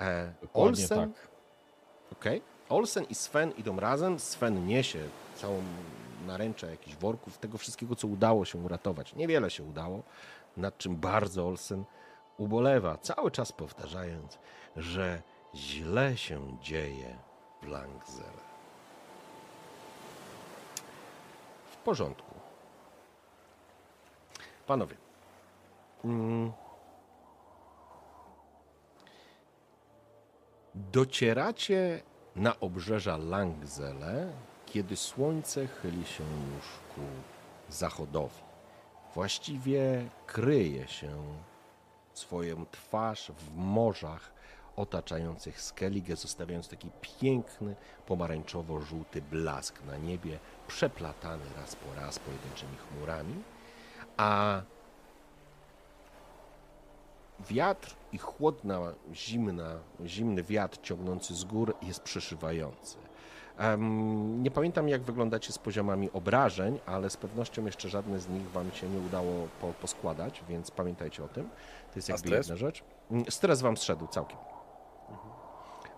E, 0.00 0.32
Olsen, 0.54 1.12
tak. 1.12 1.28
Okej. 2.12 2.42
Olsen 2.68 3.04
i 3.04 3.14
Sven 3.14 3.50
idą 3.50 3.80
razem. 3.80 4.18
Sven 4.18 4.66
niesie 4.66 5.08
całą 5.36 5.62
naręczę 6.26 6.70
jakichś 6.70 6.96
worków, 6.96 7.38
tego 7.38 7.58
wszystkiego, 7.58 7.96
co 7.96 8.08
udało 8.08 8.44
się 8.44 8.58
uratować. 8.58 9.14
Niewiele 9.14 9.50
się 9.50 9.62
udało, 9.62 10.02
nad 10.56 10.78
czym 10.78 10.96
bardzo 10.96 11.46
Olsen 11.46 11.84
ubolewa, 12.38 12.98
cały 12.98 13.30
czas 13.30 13.52
powtarzając, 13.52 14.38
że 14.76 15.22
źle 15.54 16.16
się 16.16 16.58
dzieje 16.62 17.16
w 17.62 17.66
Langzele. 17.66 18.46
W 21.72 21.76
porządku. 21.76 22.34
Panowie. 24.66 24.96
Mm, 26.04 26.52
Docieracie 30.76 32.02
na 32.36 32.60
obrzeża 32.60 33.16
Langzele, 33.16 34.32
kiedy 34.66 34.96
słońce 34.96 35.66
chyli 35.66 36.04
się 36.04 36.24
już 36.24 36.64
ku 36.94 37.00
zachodowi. 37.68 38.42
Właściwie 39.14 40.08
kryje 40.26 40.88
się 40.88 41.24
swoją 42.14 42.66
twarz 42.66 43.32
w 43.38 43.56
morzach 43.56 44.32
otaczających 44.76 45.60
Skellige, 45.60 46.16
zostawiając 46.16 46.68
taki 46.68 46.90
piękny, 47.00 47.76
pomarańczowo-żółty 48.06 49.22
blask 49.22 49.84
na 49.84 49.96
niebie, 49.96 50.38
przeplatany 50.66 51.44
raz 51.56 51.76
po 51.76 52.00
raz 52.00 52.18
pojedynczymi 52.18 52.76
chmurami, 52.76 53.34
a 54.16 54.62
wiatr 57.40 57.94
i 58.12 58.18
chłodna, 58.18 58.80
zimna, 59.14 59.78
zimny 60.06 60.42
wiatr 60.42 60.78
ciągnący 60.82 61.34
z 61.34 61.44
gór 61.44 61.74
jest 61.82 62.00
przeszywający. 62.00 62.96
Nie 64.38 64.50
pamiętam, 64.50 64.88
jak 64.88 65.02
wyglądacie 65.02 65.52
z 65.52 65.58
poziomami 65.58 66.10
obrażeń, 66.12 66.78
ale 66.86 67.10
z 67.10 67.16
pewnością 67.16 67.66
jeszcze 67.66 67.88
żadne 67.88 68.20
z 68.20 68.28
nich 68.28 68.50
wam 68.50 68.72
się 68.72 68.88
nie 68.88 68.98
udało 68.98 69.48
po, 69.60 69.72
poskładać, 69.72 70.42
więc 70.48 70.70
pamiętajcie 70.70 71.24
o 71.24 71.28
tym. 71.28 71.48
To 71.92 71.98
jest 71.98 72.08
jakby 72.08 72.30
jedna 72.30 72.56
rzecz. 72.56 72.84
Mm, 73.10 73.24
Stres 73.30 73.60
wam 73.60 73.76
zszedł 73.76 74.06
całkiem. 74.06 74.38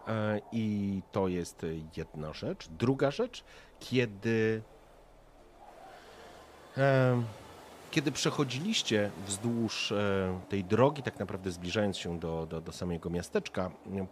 E, 0.09 0.41
I 0.53 1.03
to 1.13 1.29
jest 1.29 1.67
jedna 1.97 2.33
rzecz. 2.33 2.69
Druga 2.69 3.11
rzecz, 3.11 3.45
kiedy 3.81 4.63
kiedy 7.91 8.13
przechodziliście 8.13 9.11
wzdłuż 9.27 9.93
e, 9.93 10.41
tej 10.49 10.65
drogi, 10.65 11.03
tak 11.03 11.19
naprawdę 11.19 11.51
zbliżając 11.51 11.97
się 11.97 12.19
do, 12.19 12.47
do, 12.47 12.61
do 12.61 12.73
samego 12.73 13.11
miasteczka, 13.11 13.71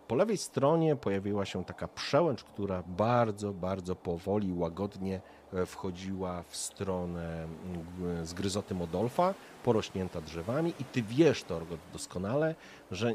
po 0.09 0.15
lewej 0.15 0.37
stronie 0.37 0.97
pojawiła 0.97 1.45
się 1.45 1.65
taka 1.65 1.89
przełęcz, 1.89 2.45
która 2.45 2.83
bardzo, 2.87 3.53
bardzo 3.53 3.97
powoli, 3.97 4.53
łagodnie 4.53 5.21
e, 5.53 5.67
wchodziła 5.67 6.43
w 6.49 6.57
stronę 6.57 7.43
m, 7.45 7.51
g- 7.99 8.27
zgryzoty 8.27 8.75
Modolfa, 8.75 9.35
porośnięta 9.65 10.21
drzewami 10.21 10.73
i 10.81 10.85
ty 10.85 11.03
wiesz, 11.03 11.43
Torgot, 11.45 11.81
doskonale, 11.93 12.55
że 12.91 13.15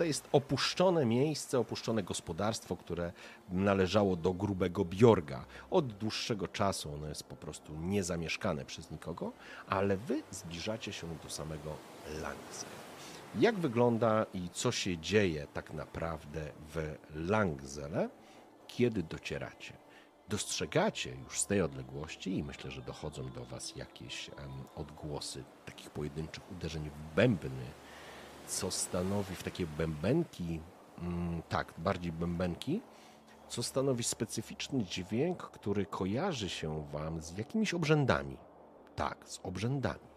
to 0.00 0.04
jest 0.04 0.28
opuszczone 0.32 1.06
miejsce, 1.06 1.58
opuszczone 1.58 2.02
gospodarstwo, 2.02 2.76
które 2.76 3.12
należało 3.48 4.16
do 4.16 4.32
grubego 4.32 4.84
Bjorga. 4.84 5.44
Od 5.70 5.92
dłuższego 5.92 6.48
czasu 6.48 6.94
ono 6.94 7.08
jest 7.08 7.24
po 7.24 7.36
prostu 7.36 7.76
niezamieszkane 7.76 8.64
przez 8.64 8.90
nikogo, 8.90 9.32
ale 9.66 9.96
wy 9.96 10.22
zbliżacie 10.30 10.92
się 10.92 11.06
do 11.22 11.30
samego 11.30 11.76
Langse. 12.22 12.66
Jak 13.38 13.58
wygląda 13.58 14.26
i 14.34 14.48
co 14.52 14.72
się 14.72 14.98
dzieje 14.98 15.46
tak 15.54 15.72
naprawdę 15.72 16.40
w 16.74 16.96
Langzele, 17.14 18.08
kiedy 18.66 19.02
docieracie? 19.02 19.72
Dostrzegacie 20.28 21.16
już 21.24 21.40
z 21.40 21.46
tej 21.46 21.62
odległości 21.62 22.36
i 22.38 22.42
myślę, 22.42 22.70
że 22.70 22.82
dochodzą 22.82 23.30
do 23.30 23.44
was 23.44 23.76
jakieś 23.76 24.28
em, 24.28 24.34
odgłosy 24.76 25.44
takich 25.66 25.90
pojedynczych 25.90 26.52
uderzeń 26.52 26.90
w 26.90 27.14
bębny 27.14 27.66
co 28.46 28.70
stanowi 28.70 29.34
w 29.34 29.42
takie 29.42 29.66
bębenki, 29.66 30.60
mm, 30.98 31.42
tak, 31.48 31.74
bardziej 31.78 32.12
bębenki, 32.12 32.80
co 33.48 33.62
stanowi 33.62 34.04
specyficzny 34.04 34.84
dźwięk, 34.84 35.42
który 35.42 35.86
kojarzy 35.86 36.48
się 36.48 36.86
wam 36.92 37.22
z 37.22 37.38
jakimiś 37.38 37.74
obrzędami. 37.74 38.36
Tak, 38.96 39.28
z 39.28 39.40
obrzędami. 39.42 40.10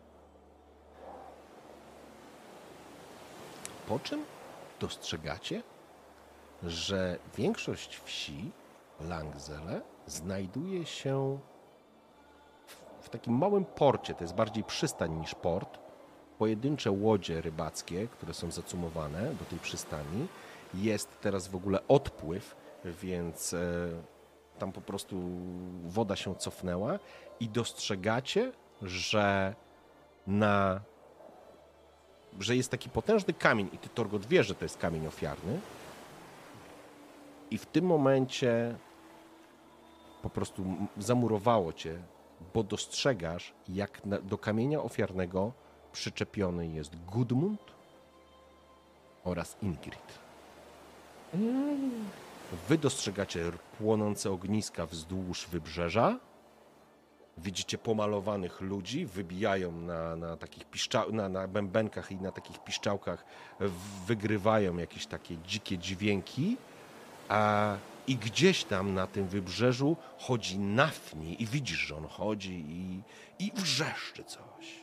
Po 3.87 3.99
czym 3.99 4.25
dostrzegacie, 4.79 5.63
że 6.63 7.19
większość 7.37 7.97
wsi 7.97 8.51
Langzele 8.99 9.81
znajduje 10.07 10.85
się 10.85 11.39
w, 12.65 13.05
w 13.05 13.09
takim 13.09 13.37
małym 13.37 13.65
porcie. 13.65 14.13
To 14.13 14.23
jest 14.23 14.35
bardziej 14.35 14.63
przystań 14.63 15.11
niż 15.19 15.35
port. 15.35 15.82
Pojedyncze 16.38 16.91
łodzie 16.91 17.41
rybackie, 17.41 18.07
które 18.07 18.34
są 18.34 18.51
zacumowane 18.51 19.35
do 19.39 19.45
tej 19.45 19.60
przystani. 19.60 20.27
Jest 20.73 21.10
teraz 21.22 21.47
w 21.47 21.55
ogóle 21.55 21.80
odpływ, 21.88 22.55
więc 22.85 23.53
e, 23.53 23.57
tam 24.60 24.72
po 24.72 24.81
prostu 24.81 25.22
woda 25.85 26.15
się 26.15 26.35
cofnęła 26.35 26.99
i 27.39 27.49
dostrzegacie, 27.49 28.51
że 28.81 29.55
na 30.27 30.81
że 32.39 32.55
jest 32.55 32.72
taki 32.72 32.89
potężny 32.89 33.34
kamień 33.34 33.69
i 33.73 33.77
ty 33.77 33.89
Torgot 33.89 34.26
wiesz, 34.26 34.47
że 34.47 34.55
to 34.55 34.65
jest 34.65 34.77
kamień 34.77 35.07
ofiarny 35.07 35.60
i 37.51 37.57
w 37.57 37.65
tym 37.65 37.85
momencie 37.85 38.76
po 40.22 40.30
prostu 40.30 40.65
zamurowało 40.97 41.73
cię, 41.73 42.01
bo 42.53 42.64
dostrzegasz, 42.64 43.53
jak 43.69 44.01
do 44.23 44.38
kamienia 44.38 44.81
ofiarnego 44.81 45.51
przyczepiony 45.94 46.68
jest 46.68 46.95
Gudmund 46.95 47.61
oraz 49.24 49.57
Ingrid. 49.61 50.20
Wy 52.70 52.78
dostrzegacie 52.78 53.52
płonące 53.78 54.32
ogniska 54.32 54.86
wzdłuż 54.86 55.48
wybrzeża. 55.48 56.20
Widzicie 57.38 57.78
pomalowanych 57.78 58.61
ludzi, 58.61 59.06
wybijają 59.06 59.72
na, 59.72 60.15
na 60.15 60.38
takich 60.38 60.70
piszcza- 60.70 61.14
na, 61.14 61.30
na 61.30 61.48
bębenkach 61.48 62.11
i 62.11 62.15
na 62.15 62.32
takich 62.32 62.64
piszczałkach, 62.64 63.26
wygrywają 64.07 64.78
jakieś 64.78 65.06
takie 65.06 65.38
dzikie 65.38 65.78
dźwięki. 65.78 66.57
A, 67.30 67.76
I 68.07 68.15
gdzieś 68.15 68.64
tam 68.64 68.94
na 68.94 69.07
tym 69.07 69.28
wybrzeżu 69.28 69.98
chodzi 70.20 70.60
Nafni 70.60 71.44
i 71.44 71.45
widzisz, 71.45 71.80
że 71.80 71.95
on 71.98 72.07
chodzi 72.07 72.65
i, 72.68 73.02
i 73.40 73.52
wrzeszczy 73.56 74.24
coś. 74.24 74.82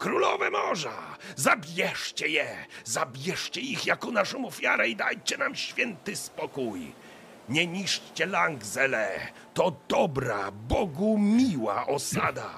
Królowe 0.00 0.50
morza, 0.50 1.16
zabierzcie 1.36 2.28
je, 2.28 2.56
zabierzcie 2.84 3.60
ich 3.60 3.86
jako 3.86 4.10
naszą 4.10 4.46
ofiarę 4.46 4.88
i 4.88 4.96
dajcie 4.96 5.38
nam 5.38 5.54
święty 5.54 6.16
spokój. 6.16 6.92
Nie 7.48 7.66
niszczcie 7.66 8.26
Langzele, 8.26 9.20
to 9.54 9.72
dobra, 9.88 10.50
Bogu 10.50 11.18
miła 11.18 11.86
osada. 11.86 12.50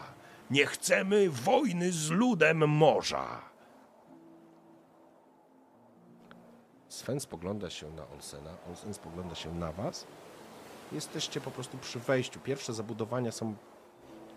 Nie 0.50 0.66
chcemy 0.66 1.30
wojny 1.30 1.92
z 1.92 2.10
ludem 2.10 2.68
morza. 2.68 3.40
Sven 6.88 7.20
spogląda 7.20 7.70
się 7.70 7.90
na 7.90 8.08
Olsena, 8.08 8.50
Olsen 8.68 8.94
spogląda 8.94 9.34
się 9.34 9.54
na 9.54 9.72
was. 9.72 10.06
Jesteście 10.92 11.40
po 11.40 11.50
prostu 11.50 11.78
przy 11.78 11.98
wejściu. 11.98 12.40
Pierwsze 12.40 12.72
zabudowania 12.72 13.32
są 13.32 13.54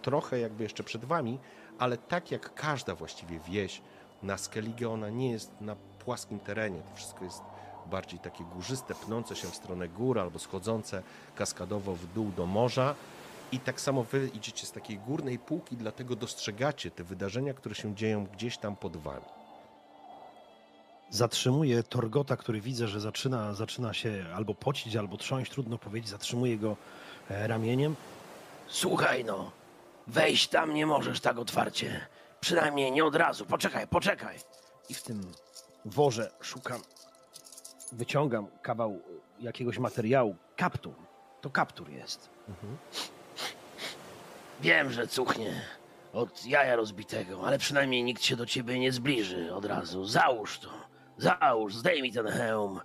trochę 0.02 0.40
jakby 0.40 0.64
jeszcze 0.64 0.84
przed 0.84 1.06
wami, 1.06 1.40
ale 1.80 1.98
tak 1.98 2.32
jak 2.32 2.54
każda 2.54 2.96
właściwie 2.96 3.40
wieś 3.40 3.82
na 4.24 4.38
Skellige, 4.38 4.90
ona 4.90 5.10
nie 5.10 5.32
jest 5.32 5.52
na 5.62 5.76
płaskim 6.06 6.40
terenie. 6.40 6.82
To 6.82 6.96
wszystko 6.96 7.26
jest 7.26 7.42
bardziej 7.86 8.20
takie 8.20 8.44
górzyste, 8.44 8.96
pnące 8.96 9.36
się 9.36 9.48
w 9.48 9.56
stronę 9.56 9.90
gór 9.90 10.20
albo 10.20 10.40
schodzące 10.40 11.04
kaskadowo 11.36 11.96
w 11.96 12.14
dół 12.14 12.32
do 12.38 12.46
morza. 12.46 12.96
I 13.52 13.60
tak 13.60 13.82
samo 13.82 14.04
wy 14.04 14.30
idziecie 14.34 14.66
z 14.66 14.72
takiej 14.72 14.98
górnej 14.98 15.40
półki, 15.40 15.78
dlatego 15.78 16.16
dostrzegacie 16.16 16.92
te 16.92 17.04
wydarzenia, 17.04 17.54
które 17.54 17.76
się 17.76 17.96
dzieją 17.96 18.26
gdzieś 18.26 18.58
tam 18.58 18.76
pod 18.76 18.98
wami. 18.98 19.26
Zatrzymuję 21.10 21.84
Torgota, 21.84 22.38
który 22.38 22.62
widzę, 22.62 22.88
że 22.88 23.00
zaczyna, 23.00 23.54
zaczyna 23.54 23.94
się 23.94 24.26
albo 24.36 24.56
pocić, 24.56 24.96
albo 24.96 25.18
trząść, 25.18 25.52
trudno 25.52 25.78
powiedzieć. 25.78 26.10
Zatrzymuję 26.10 26.58
go 26.58 26.78
e, 27.30 27.48
ramieniem. 27.48 27.96
Słuchaj 28.68 29.26
no, 29.26 29.52
wejść 30.08 30.48
tam 30.48 30.74
nie 30.74 30.86
możesz 30.86 31.20
tak 31.20 31.38
otwarcie. 31.38 32.08
Przynajmniej 32.40 32.92
nie 32.92 33.06
od 33.06 33.16
razu. 33.16 33.46
Poczekaj, 33.46 33.88
poczekaj. 33.88 34.38
I 34.90 34.94
w 34.94 35.04
tym 35.04 35.32
worze 35.86 36.32
szukam, 36.42 36.82
wyciągam 37.92 38.48
kawał 38.62 39.02
jakiegoś 39.40 39.78
materiału. 39.78 40.36
Kaptur. 40.56 40.94
To 41.42 41.50
kaptur 41.50 41.90
jest. 41.90 42.30
Wiem, 44.62 44.92
że 44.92 45.08
cuchnie 45.08 45.62
od 46.14 46.46
jaja 46.46 46.76
rozbitego, 46.76 47.48
ale 47.48 47.58
przynajmniej 47.58 48.04
nikt 48.04 48.24
się 48.24 48.36
do 48.36 48.46
ciebie 48.46 48.80
nie 48.80 48.92
zbliży 48.92 49.54
od 49.54 49.66
razu. 49.66 50.06
Załóż 50.06 50.60
to. 50.60 50.70
Załóż, 51.18 51.76
zdejmij 51.76 52.12
ten 52.12 52.28
hełm. 52.28 52.82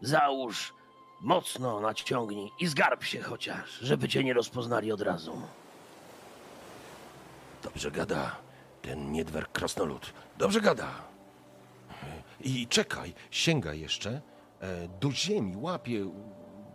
Załóż, 0.00 0.74
mocno 1.20 1.80
naciągnij 1.80 2.50
i 2.60 2.66
zgarb 2.66 3.04
się 3.04 3.22
chociaż, 3.22 3.78
żeby 3.78 4.08
cię 4.08 4.24
nie 4.24 4.34
rozpoznali 4.34 4.92
od 4.92 5.00
razu. 5.00 5.42
Dobrze 7.68 7.90
gada 7.90 8.36
ten 8.82 9.12
niedwerg 9.12 9.52
krasnolud. 9.52 10.12
Dobrze 10.38 10.60
gada. 10.60 10.90
I 12.40 12.66
czekaj, 12.66 13.14
sięga 13.30 13.74
jeszcze 13.74 14.10
e, 14.60 14.88
do 15.00 15.12
ziemi, 15.12 15.56
łapie, 15.56 16.10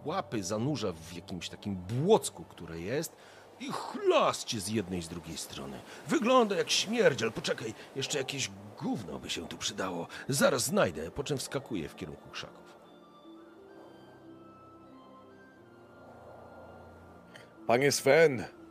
łapy 0.06 0.44
zanurza 0.44 0.92
w 0.92 1.14
jakimś 1.14 1.50
takim 1.50 1.76
błocku, 1.76 2.44
które 2.44 2.80
jest 2.80 3.16
i 3.60 3.72
chlas 3.72 4.46
cię 4.46 4.60
z 4.60 4.68
jednej 4.68 5.02
z 5.02 5.08
drugiej 5.08 5.38
strony. 5.38 5.80
Wygląda 6.08 6.56
jak 6.56 6.70
śmierdziel. 6.70 7.32
Poczekaj, 7.32 7.74
jeszcze 7.96 8.18
jakieś 8.18 8.50
gówno 8.82 9.20
by 9.20 9.30
się 9.30 9.48
tu 9.48 9.58
przydało. 9.58 10.08
Zaraz 10.30 10.64
znajdę. 10.64 11.12
Po 11.12 11.24
czym 11.24 11.38
wskakuje 11.38 11.90
w 11.90 11.96
kierunku 11.96 12.30
krzaków. 12.30 12.74
Panie 17.68 17.92
Sven! 17.92 18.63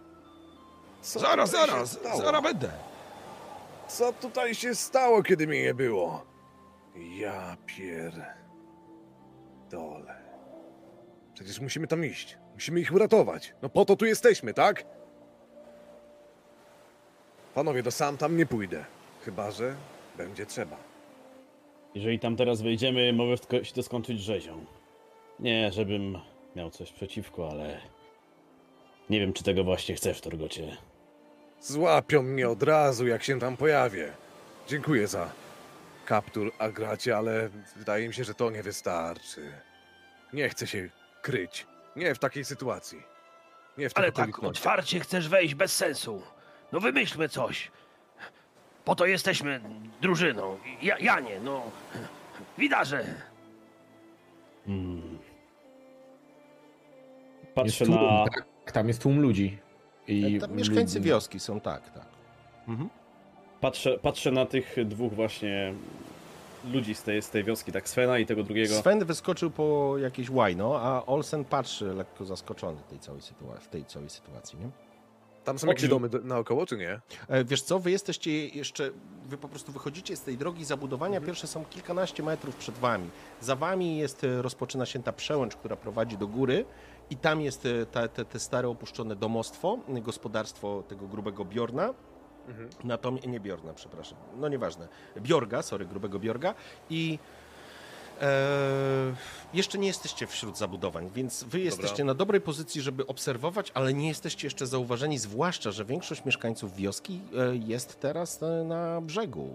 Co 1.03 1.21
Zaraz, 1.21 1.51
tutaj 1.51 1.67
się 1.67 1.73
zaraz, 1.73 1.91
stało? 1.93 2.17
zaraz 2.21 2.43
będę. 2.43 2.71
Co 3.89 4.13
tutaj 4.13 4.55
się 4.55 4.75
stało, 4.75 5.23
kiedy 5.23 5.47
mnie 5.47 5.63
nie 5.63 5.75
było? 5.75 6.25
Ja 6.97 7.57
pier... 7.67 8.27
Dole. 9.71 10.15
Przecież 11.35 11.61
musimy 11.61 11.87
tam 11.87 12.05
iść. 12.05 12.39
Musimy 12.55 12.81
ich 12.81 12.93
uratować. 12.93 13.55
No 13.63 13.69
po 13.69 13.85
to 13.85 13.97
tu 13.97 14.05
jesteśmy, 14.07 14.55
tak? 14.55 14.85
Panowie, 17.55 17.83
to 17.83 17.91
sam 17.91 18.17
tam 18.17 18.37
nie 18.37 18.47
pójdę. 18.47 18.85
Chyba, 19.25 19.51
że 19.51 19.75
będzie 20.17 20.47
trzeba. 20.47 20.77
Jeżeli 21.95 22.19
tam 22.19 22.37
teraz 22.37 22.63
wejdziemy, 22.63 23.13
może 23.13 23.37
się 23.65 23.75
to 23.75 23.83
skończyć 23.83 24.21
rzezią. 24.21 24.65
Nie, 25.41 25.73
żebym 25.73 26.19
miał 26.57 26.71
coś 26.71 26.93
przeciwko, 26.93 27.49
ale 27.51 27.81
nie 29.11 29.21
wiem, 29.21 29.33
czy 29.33 29.45
tego 29.45 29.65
właśnie 29.65 29.95
chcesz, 29.95 30.21
Torgocie. 30.21 30.77
Złapią 31.63 32.23
mnie 32.23 32.49
od 32.49 32.63
razu, 32.63 33.07
jak 33.07 33.23
się 33.23 33.39
tam 33.39 33.57
pojawię. 33.57 34.13
Dziękuję 34.69 35.07
za 35.07 35.33
kaptur, 36.07 36.53
Agracie, 36.59 37.17
ale 37.17 37.49
wydaje 37.77 38.09
mi 38.09 38.15
się, 38.15 38.25
że 38.25 38.35
to 38.35 38.51
nie 38.51 38.63
wystarczy. 38.63 39.53
Nie 40.33 40.49
chcę 40.49 40.67
się 40.67 40.89
kryć. 41.23 41.67
Nie 41.97 42.15
w 42.15 42.19
takiej 42.19 42.45
sytuacji. 42.45 43.03
Nie 43.79 43.91
w 43.91 43.93
Ale 43.97 44.13
tak 44.13 44.45
otwarcie 44.45 45.01
chcesz 45.01 45.29
wejść 45.29 45.55
bez 45.55 45.77
sensu. 45.77 46.23
No 46.73 46.81
wymyślmy 46.81 47.29
coś. 47.29 47.71
Po 48.85 48.95
to 48.95 49.07
jesteśmy 49.07 49.61
drużyną. 50.01 50.59
Ja, 50.83 50.99
Janie, 50.99 51.41
no. 51.41 51.63
Widarze. 52.59 53.05
Hmm. 54.67 55.19
Jest 57.43 57.55
Patrzę 57.55 57.85
tłum, 57.85 57.97
na, 57.97 58.25
tak? 58.25 58.73
Tam 58.73 58.89
jest 58.89 59.03
tłum 59.03 59.21
ludzi. 59.21 59.59
I 60.09 60.37
E, 60.37 60.41
Tam 60.41 60.57
mieszkańcy 60.57 60.99
lud- 60.99 61.05
wioski 61.07 61.41
są 61.41 61.61
tak, 61.61 61.91
tak. 61.91 62.07
Mhm. 62.69 62.89
patrzę, 63.61 63.99
patrzę 63.99 64.31
na 64.31 64.47
tych 64.47 64.77
dwóch 64.87 65.13
właśnie 65.15 65.75
ludzi 66.73 66.95
z 66.95 67.03
tej, 67.03 67.23
z 67.23 67.31
tej 67.31 67.45
wioski, 67.45 67.73
tak 67.73 67.89
Svena 67.89 68.19
i 68.19 68.27
tego 68.27 68.43
drugiego. 68.43 68.75
Sven 68.75 69.05
wyskoczył 69.05 69.51
po 69.51 69.95
jakieś 69.99 70.31
łajno, 70.31 70.81
a 70.81 71.07
Olsen 71.07 71.45
patrzy 71.45 71.85
lekko 71.85 72.25
zaskoczony 72.25 72.79
tej 72.91 72.99
całej 72.99 73.21
w 73.61 73.69
tej 73.69 73.85
całej 73.85 74.11
sytuacji. 74.11 74.59
Nie? 74.59 74.69
Tam 75.45 75.59
są 75.59 75.67
jakieś 75.67 75.89
domy 75.89 76.09
do- 76.09 76.19
naokoło, 76.19 76.67
czy 76.67 76.77
nie? 76.77 77.01
E, 77.29 77.45
Wiesz 77.45 77.63
co, 77.63 77.79
wy 77.79 77.91
jesteście 77.91 78.49
jeszcze, 78.49 78.91
wy 79.27 79.37
po 79.39 79.49
prostu 79.49 79.73
wychodzicie 79.73 80.17
z 80.17 80.23
tej 80.23 80.37
drogi 80.39 80.65
zabudowania, 80.65 81.21
pierwsze 81.21 81.47
są 81.47 81.65
kilkanaście 81.65 82.23
metrów 82.23 82.57
przed 82.57 82.75
wami. 82.75 83.11
Za 83.41 83.57
wami 83.57 83.97
jest, 83.99 84.25
e, 84.25 84.43
rozpoczyna 84.43 84.87
się 84.87 85.03
ta 85.03 85.13
przełęcz, 85.13 85.57
która 85.57 85.77
prowadzi 85.77 86.19
do 86.19 86.27
góry 86.29 86.65
i 87.11 87.17
tam 87.17 87.41
jest 87.41 87.67
e, 87.67 87.87
ta, 87.87 88.09
te, 88.09 88.25
te 88.25 88.39
stare 88.39 88.69
opuszczone 88.69 89.17
domostwo, 89.17 89.79
gospodarstwo 89.89 90.83
tego 90.89 91.09
grubego 91.09 91.45
Bjorna 91.45 91.95
Natomiast, 92.85 93.27
nie 93.27 93.41
Bjorna, 93.41 93.75
przepraszam, 93.75 94.19
no 94.37 94.49
nieważne. 94.49 94.89
Bjorga, 95.17 95.63
sorry, 95.63 95.87
grubego 95.87 96.19
Bjorga 96.19 96.55
i 96.91 97.19
e, 98.21 99.15
jeszcze 99.55 99.79
nie 99.79 99.87
jesteście 99.87 100.27
wśród 100.27 100.59
zabudowań, 100.59 101.11
więc 101.15 101.45
wy 101.45 101.61
jesteście 101.61 102.05
na 102.05 102.15
dobrej 102.15 102.41
pozycji, 102.41 102.81
żeby 102.83 103.07
obserwować, 103.07 103.71
ale 103.75 103.95
nie 103.95 104.09
jesteście 104.09 104.47
jeszcze 104.47 104.67
zauważeni, 104.67 105.19
zwłaszcza, 105.19 105.71
że 105.71 105.85
większość 105.85 106.25
mieszkańców 106.25 106.77
wioski 106.77 107.21
e, 107.37 107.57
jest 107.57 108.01
teraz 108.01 108.43
e, 108.43 108.65
na 108.65 109.01
brzegu, 109.01 109.55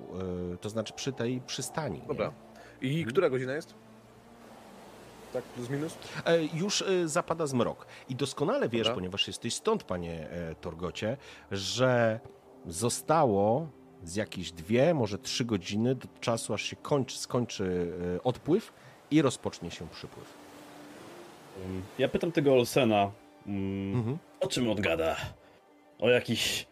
e, 0.53 0.58
to 0.58 0.69
znaczy 0.69 0.93
przy 0.93 1.14
tej 1.14 1.42
przystani. 1.42 2.00
nie? 2.01 2.08
Dobra. 2.08 2.32
I 2.82 3.06
która 3.06 3.30
godzina 3.30 3.53
jest? 3.53 3.86
Tak, 5.38 5.43
plus 5.45 5.69
minus? 5.69 5.98
E, 6.25 6.43
już 6.43 6.82
e, 6.82 7.07
zapada 7.07 7.48
zmrok. 7.48 7.85
I 8.09 8.16
doskonale 8.16 8.69
wiesz, 8.69 8.83
Dobra. 8.83 8.95
ponieważ 8.95 9.27
jesteś 9.27 9.53
stąd, 9.53 9.83
panie 9.83 10.30
e, 10.30 10.56
Torgocie, 10.56 11.17
że 11.51 12.19
zostało 12.66 13.67
z 14.03 14.16
jakieś 14.16 14.51
dwie, 14.51 14.93
może 14.93 15.17
trzy 15.17 15.45
godziny 15.45 15.95
do 15.95 16.07
czasu, 16.19 16.53
aż 16.53 16.61
się 16.61 16.75
kończy, 16.75 17.17
skończy 17.19 17.93
e, 18.16 18.24
odpływ 18.24 18.74
i 19.11 19.22
rozpocznie 19.22 19.72
się 19.72 19.88
przypływ. 19.88 20.33
Ja 21.99 22.09
pytam 22.09 22.32
tego 22.32 22.53
Olsena, 22.53 23.11
mm, 23.48 23.95
Mhm. 23.95 24.17
o 24.40 24.48
czym 24.48 24.69
on 24.69 24.82
gada? 24.82 25.16
O 25.99 26.09
jakichś... 26.09 26.66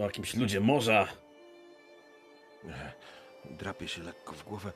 O 0.00 0.02
jakimś 0.02 0.34
ludzie 0.34 0.60
morza? 0.60 1.08
Drapie 3.50 3.88
się 3.88 4.02
lekko 4.02 4.32
w 4.32 4.44
głowę. 4.44 4.72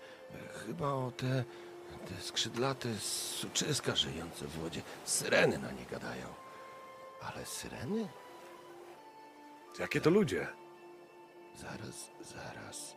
Chyba 0.67 0.87
o 0.93 1.11
te, 1.17 1.45
te 1.93 2.23
skrzydlate 2.23 2.99
suczyska 2.99 3.97
żyjące 3.97 4.47
w 4.47 4.59
wodzie. 4.59 4.83
Syreny 5.05 5.59
na 5.59 5.73
nie 5.73 5.87
gadają. 5.87 6.27
Ale 7.23 7.47
syreny? 7.47 8.09
Jakie 9.79 10.01
to 10.01 10.11
ludzie? 10.11 10.47
Zaraz, 11.57 12.11
zaraz. 12.21 12.97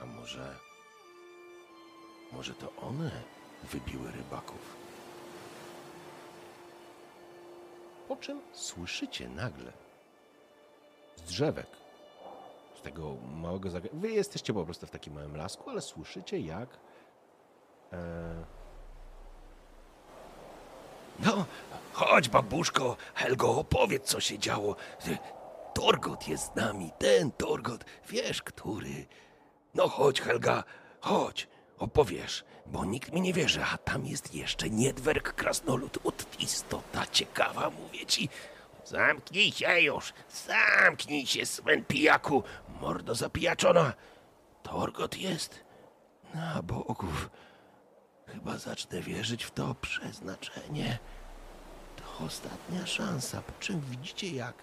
A 0.00 0.06
może... 0.06 0.58
Może 2.32 2.54
to 2.54 2.72
one 2.76 3.10
wybiły 3.62 4.12
rybaków? 4.12 4.76
Po 8.08 8.16
czym 8.16 8.40
słyszycie 8.52 9.28
nagle 9.28 9.72
z 11.16 11.22
drzewek, 11.22 11.66
tego 12.86 13.16
małego 13.34 13.70
zagrania. 13.70 14.00
Wy 14.00 14.10
jesteście 14.10 14.54
po 14.54 14.64
prostu 14.64 14.86
w 14.86 14.90
takim 14.90 15.14
małym 15.14 15.36
lasku, 15.36 15.70
ale 15.70 15.80
słyszycie 15.80 16.38
jak. 16.38 16.68
E, 17.92 18.44
No, 21.18 21.44
chodź 21.92 22.28
babuszko, 22.28 22.96
Helgo, 23.14 23.50
opowiedz 23.58 24.04
co 24.04 24.20
się 24.20 24.38
działo. 24.38 24.76
Torgot 25.74 26.28
jest 26.28 26.52
z 26.52 26.54
nami, 26.56 26.90
ten 26.98 27.30
Torgot, 27.32 27.84
wiesz 28.08 28.42
który. 28.42 29.06
No 29.74 29.88
chodź 29.88 30.20
Helga, 30.20 30.64
chodź, 31.00 31.48
opowiesz, 31.78 32.44
bo 32.66 32.84
nikt 32.84 33.12
mi 33.12 33.20
nie 33.20 33.32
wierzy, 33.32 33.60
a 33.74 33.78
tam 33.78 34.06
jest 34.06 34.34
jeszcze 34.34 34.70
niedwerg 34.70 35.32
krasnolud, 35.34 35.98
ut 36.02 36.26
istota 36.40 37.06
ciekawa, 37.06 37.70
mówię 37.70 38.06
ci. 38.06 38.28
Zamknij 38.86 39.52
się 39.52 39.80
już, 39.80 40.12
zamknij 40.28 41.26
się, 41.26 41.46
Sven 41.46 41.84
pijaku, 41.84 42.42
mordo 42.80 43.14
zapijaczona. 43.14 43.92
Torgot 44.62 45.18
jest 45.18 45.64
na 46.34 46.62
bogów. 46.62 47.30
Chyba 48.26 48.58
zacznę 48.58 49.00
wierzyć 49.00 49.44
w 49.44 49.50
to 49.50 49.74
przeznaczenie. 49.74 50.98
To 51.96 52.24
ostatnia 52.24 52.86
szansa, 52.86 53.42
po 53.42 53.52
czym 53.60 53.80
widzicie 53.80 54.30
jak 54.30 54.54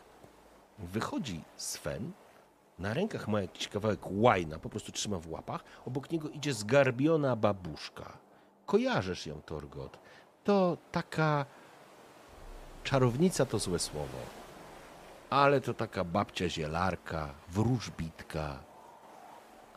wychodzi 0.80 1.44
Sven. 1.58 2.12
Na 2.80 2.94
rękach 2.94 3.28
ma 3.28 3.42
jakiś 3.42 3.68
kawałek 3.68 4.00
łajna, 4.12 4.60
po 4.60 4.70
prostu 4.70 4.92
trzyma 4.92 5.20
w 5.20 5.32
łapach. 5.32 5.64
Obok 5.86 6.12
niego 6.12 6.30
idzie 6.30 6.54
zgarbiona 6.54 7.36
babuszka. 7.36 8.18
Kojarzysz 8.66 9.26
ją, 9.28 9.42
Torgot. 9.42 10.00
To 10.44 10.78
taka 10.92 11.46
czarownica 12.84 13.46
to 13.46 13.60
złe 13.60 13.80
słowo. 13.80 14.18
Ale 15.30 15.62
to 15.62 15.74
taka 15.74 16.04
babcia 16.04 16.50
zielarka, 16.50 17.34
wróżbitka. 17.50 18.60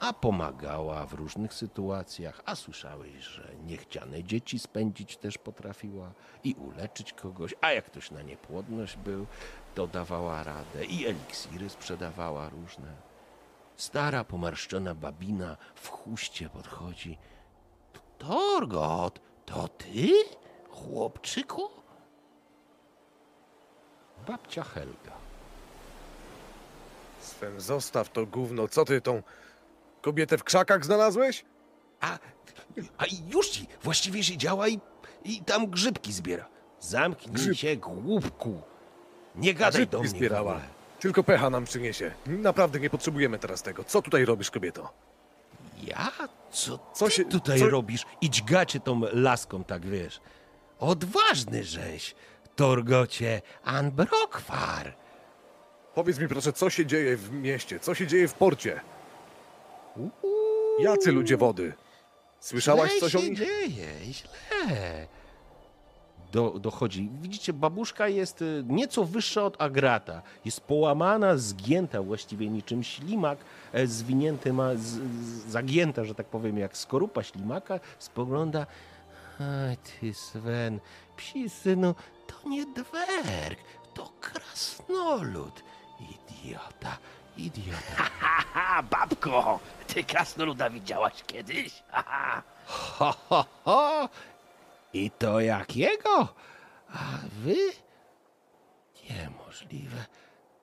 A 0.01 0.13
pomagała 0.13 1.07
w 1.07 1.13
różnych 1.13 1.55
sytuacjach. 1.55 2.43
A 2.47 2.55
słyszałeś, 2.55 3.25
że 3.25 3.49
niechciane 3.65 4.25
dzieci 4.25 4.59
spędzić 4.59 5.17
też 5.17 5.39
potrafiła 5.39 6.11
i 6.45 6.55
uleczyć 6.55 7.13
kogoś. 7.13 7.55
A 7.61 7.73
jak 7.73 7.85
ktoś 7.85 8.11
na 8.11 8.23
niepłodność 8.23 8.97
był, 8.97 9.27
to 9.75 9.87
dawała 9.87 10.43
radę 10.43 10.85
i 10.85 11.07
eliksiry 11.07 11.69
sprzedawała 11.69 12.49
różne. 12.49 12.93
Stara, 13.77 14.25
pomarszczona 14.25 14.95
babina 14.95 15.57
w 15.75 15.89
chuście 15.89 16.49
podchodzi. 16.49 17.19
Torgot, 18.19 19.21
to 19.47 19.69
ty, 19.69 20.09
chłopczyku? 20.71 21.86
Babcia 24.27 24.63
Helga. 24.65 25.13
Sven, 27.21 27.61
zostaw 27.61 28.09
to 28.13 28.27
gówno. 28.27 28.69
Co 28.69 28.85
ty 28.85 29.01
tą 29.01 29.23
kobietę 30.03 30.39
w 30.39 30.45
krzakach 30.45 30.85
znalazłeś? 30.85 31.45
A, 32.01 32.19
a 32.99 33.05
już 33.35 33.49
ci 33.49 33.67
właściwie 33.83 34.25
się 34.25 34.37
działa 34.37 34.69
i, 34.69 34.79
i 35.25 35.41
tam 35.45 35.67
grzybki 35.67 36.13
zbiera. 36.13 36.49
Zamknij 36.81 37.35
Grzyb. 37.35 37.55
się, 37.57 37.77
głupku. 37.77 38.61
Nie 39.35 39.55
gadaj 39.55 39.87
do 39.87 39.99
mnie. 40.01 40.09
zbierała. 40.09 40.61
Tylko 41.01 41.25
pecha 41.25 41.51
nam 41.51 41.65
przyniesie. 41.65 42.15
Naprawdę 42.27 42.81
nie 42.81 42.91
potrzebujemy 42.91 43.39
teraz 43.39 43.63
tego. 43.63 43.85
Co 43.85 44.03
tutaj 44.03 44.25
robisz, 44.25 44.51
kobieto? 44.51 44.93
Ja? 45.83 46.13
Co, 46.51 46.79
Co 46.93 47.11
się- 47.11 47.25
tutaj 47.25 47.59
co- 47.59 47.71
robisz? 47.71 48.05
Idź 48.21 48.43
gacie 48.43 48.81
tą 48.81 49.01
laską, 49.13 49.65
tak 49.65 49.87
wiesz. 49.87 50.21
Odważny 50.79 51.65
żeś, 51.65 52.15
Torgocie 52.57 53.43
Anbrokwar. 53.65 54.95
Powiedz 55.95 56.19
mi 56.19 56.29
proszę, 56.29 56.53
co 56.53 56.71
się 56.71 56.87
dzieje 56.87 57.17
w 57.17 57.33
mieście? 57.33 57.81
Co 57.81 57.95
się 57.95 58.07
dzieje 58.07 58.29
w 58.29 58.35
porcie? 58.35 58.81
Jacy 60.79 61.13
ludzie 61.13 61.37
wody? 61.37 61.73
Słyszałaś 62.41 62.91
źle 62.91 63.01
coś 63.01 63.15
o 63.15 63.19
się 63.19 63.31
nich? 63.31 63.39
dzieje, 63.39 63.89
źle. 64.05 64.29
Do, 66.33 66.51
dochodzi. 66.51 67.11
Widzicie, 67.23 67.53
babuszka 67.53 68.09
jest 68.09 68.43
y, 68.43 68.65
nieco 68.67 69.05
wyższa 69.05 69.45
od 69.45 69.63
Agrata. 69.63 70.23
Jest 70.45 70.61
połamana, 70.61 71.37
zgięta 71.37 72.03
właściwie 72.03 72.49
niczym 72.49 72.83
ślimak, 72.83 73.39
e, 73.73 73.87
zwinięty 73.87 74.53
ma, 74.53 74.75
z, 74.75 74.81
z, 74.81 75.01
zagięta, 75.49 76.05
że 76.05 76.15
tak 76.15 76.27
powiem, 76.27 76.59
jak 76.59 76.77
skorupa 76.77 77.23
ślimaka. 77.23 77.81
Spogląda. 77.99 78.67
Aj 79.41 79.77
ty 79.77 80.15
Sven, 80.15 80.81
psi 81.17 81.49
synu, 81.51 81.95
to 82.27 82.49
nie 82.49 82.67
dwerg, 82.67 83.59
to 83.95 84.13
krasnolud. 84.21 85.63
Idiota, 86.01 86.99
idiota. 87.37 88.03
Haha, 88.21 88.83
babko! 88.83 89.61
Ty 89.87 90.05
krasnoluda 90.05 90.71
widziałaś 90.71 91.23
kiedyś? 91.27 91.83
Haha! 91.89 92.43
Ho, 92.67 93.15
ho, 93.29 93.45
ho! 93.65 94.09
I 94.93 95.11
to 95.11 95.41
jakiego? 95.41 96.29
A 96.95 97.03
wy? 97.43 97.57
Niemożliwe. 99.11 100.05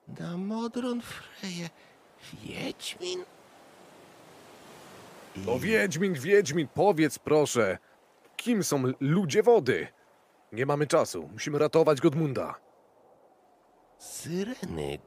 Na 0.07 0.37
Modron 0.37 1.01
Freje. 1.01 1.69
Wiedźmin? 2.33 3.23
I 5.35 5.49
O 5.49 5.59
Wiedźmin, 5.59 6.13
Wiedźmin, 6.13 6.67
powiedz 6.73 7.19
proszę. 7.19 7.77
Kim 8.37 8.63
są 8.63 8.83
ludzie 8.99 9.43
wody? 9.43 9.87
Nie 10.53 10.65
mamy 10.65 10.87
czasu. 10.87 11.29
Musimy 11.33 11.59
ratować 11.59 12.01
Godmunda. 12.01 12.55
Syreny. 13.97 14.99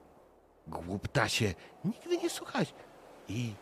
Głuptasie. 0.67 1.55
Nigdy 1.85 2.17
nie 2.19 2.31
słuchać. 2.31 2.75
I 3.29 3.53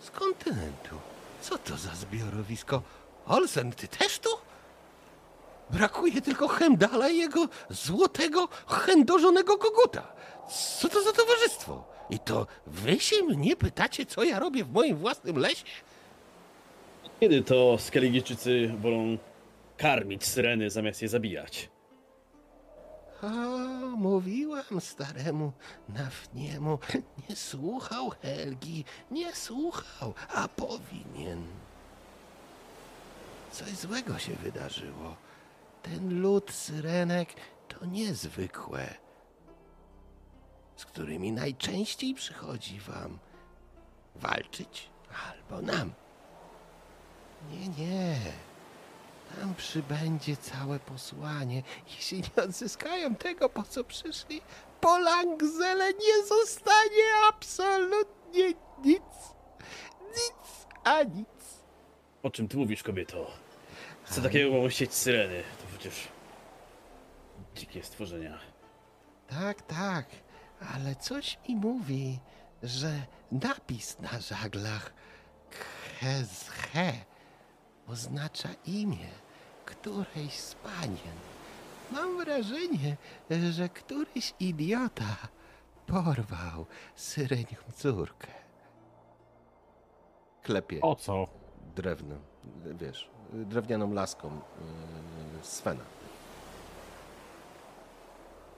z 0.00 0.10
kontynentu. 0.10 0.96
Co 1.40 1.58
to 1.58 1.76
za 1.76 1.94
zbiorowisko? 1.94 2.82
Olsen, 3.26 3.72
ty 3.72 3.88
też 3.88 4.18
tu? 4.18 4.28
Brakuje 5.70 6.20
tylko 6.22 6.48
Hemdala 6.48 7.08
i 7.08 7.16
jego 7.18 7.48
złotego, 7.70 8.48
chędożonego 8.66 9.58
koguta. 9.58 10.12
Co 10.80 10.88
to 10.88 11.02
za 11.02 11.12
towarzystwo? 11.12 11.84
I 12.10 12.18
to 12.18 12.46
wy 12.66 13.00
się 13.00 13.22
mnie 13.22 13.56
pytacie, 13.56 14.06
co 14.06 14.24
ja 14.24 14.38
robię 14.38 14.64
w 14.64 14.72
moim 14.72 14.96
własnym 14.96 15.36
lesie? 15.38 15.64
Kiedy 17.20 17.42
to 17.42 17.78
Skelligijczycy 17.78 18.74
wolą 18.78 19.18
karmić 19.84 20.24
syreny 20.24 20.70
zamiast 20.70 21.02
je 21.02 21.08
zabijać? 21.08 21.70
A, 23.22 23.26
mówiłem 23.96 24.80
staremu 24.80 25.52
Nafniemu, 25.88 26.78
nie 27.28 27.36
słuchał 27.36 28.10
Helgi, 28.10 28.84
nie 29.10 29.34
słuchał, 29.34 30.14
a 30.34 30.48
powinien. 30.48 31.46
Coś 33.52 33.68
złego 33.68 34.18
się 34.18 34.32
wydarzyło. 34.32 35.16
Ten 35.82 36.20
lud 36.20 36.50
syrenek 36.50 37.28
to 37.68 37.86
niezwykłe. 37.86 38.94
z 40.76 40.84
którymi 40.84 41.32
najczęściej 41.32 42.14
przychodzi 42.14 42.80
wam 42.80 43.18
walczyć 44.14 44.90
albo 45.28 45.62
nam. 45.62 45.92
Nie, 47.50 47.68
nie. 47.68 48.18
Tam 49.40 49.54
przybędzie 49.54 50.36
całe 50.36 50.78
posłanie. 50.78 51.62
Jeśli 51.96 52.22
nie 52.22 52.42
odzyskają 52.42 53.14
tego, 53.14 53.48
po 53.48 53.62
co 53.62 53.84
przyszli, 53.84 54.40
po 54.80 54.98
Langzele 54.98 55.92
nie 55.92 56.26
zostanie 56.26 57.04
absolutnie 57.28 58.48
nic. 58.84 59.02
Nic 60.08 60.66
a 60.84 61.02
nic. 61.02 61.28
O 62.22 62.30
czym 62.30 62.48
ty 62.48 62.56
mówisz, 62.56 62.82
kobieto? 62.82 63.30
Co 64.10 64.22
takiego 64.22 64.50
mogą 64.50 64.68
chcieć 64.68 64.94
syreny? 64.94 65.42
To 65.58 65.64
przecież... 65.78 66.08
Dzikie 67.54 67.82
stworzenia. 67.82 68.38
Tak, 69.28 69.62
tak, 69.62 70.06
ale 70.74 70.96
coś 70.96 71.38
mi 71.48 71.56
mówi, 71.56 72.18
że 72.62 72.92
napis 73.32 73.98
na 73.98 74.20
żaglach 74.20 74.92
Khe 75.50 76.92
oznacza 77.86 78.48
imię 78.66 79.08
którejś 79.64 80.34
z 80.38 80.54
panien. 80.54 81.16
Mam 81.92 82.18
wrażenie, 82.24 82.96
że 83.50 83.68
któryś 83.68 84.34
idiota 84.40 85.16
porwał 85.86 86.66
syrenią 86.94 87.56
córkę. 87.74 88.28
Klepie 90.42 90.80
O 90.80 90.94
co? 90.96 91.26
drewno, 91.76 92.14
wiesz, 92.64 93.10
drewnianą 93.32 93.92
laską 93.92 94.28
yy, 94.30 94.40
Svena. 95.42 95.84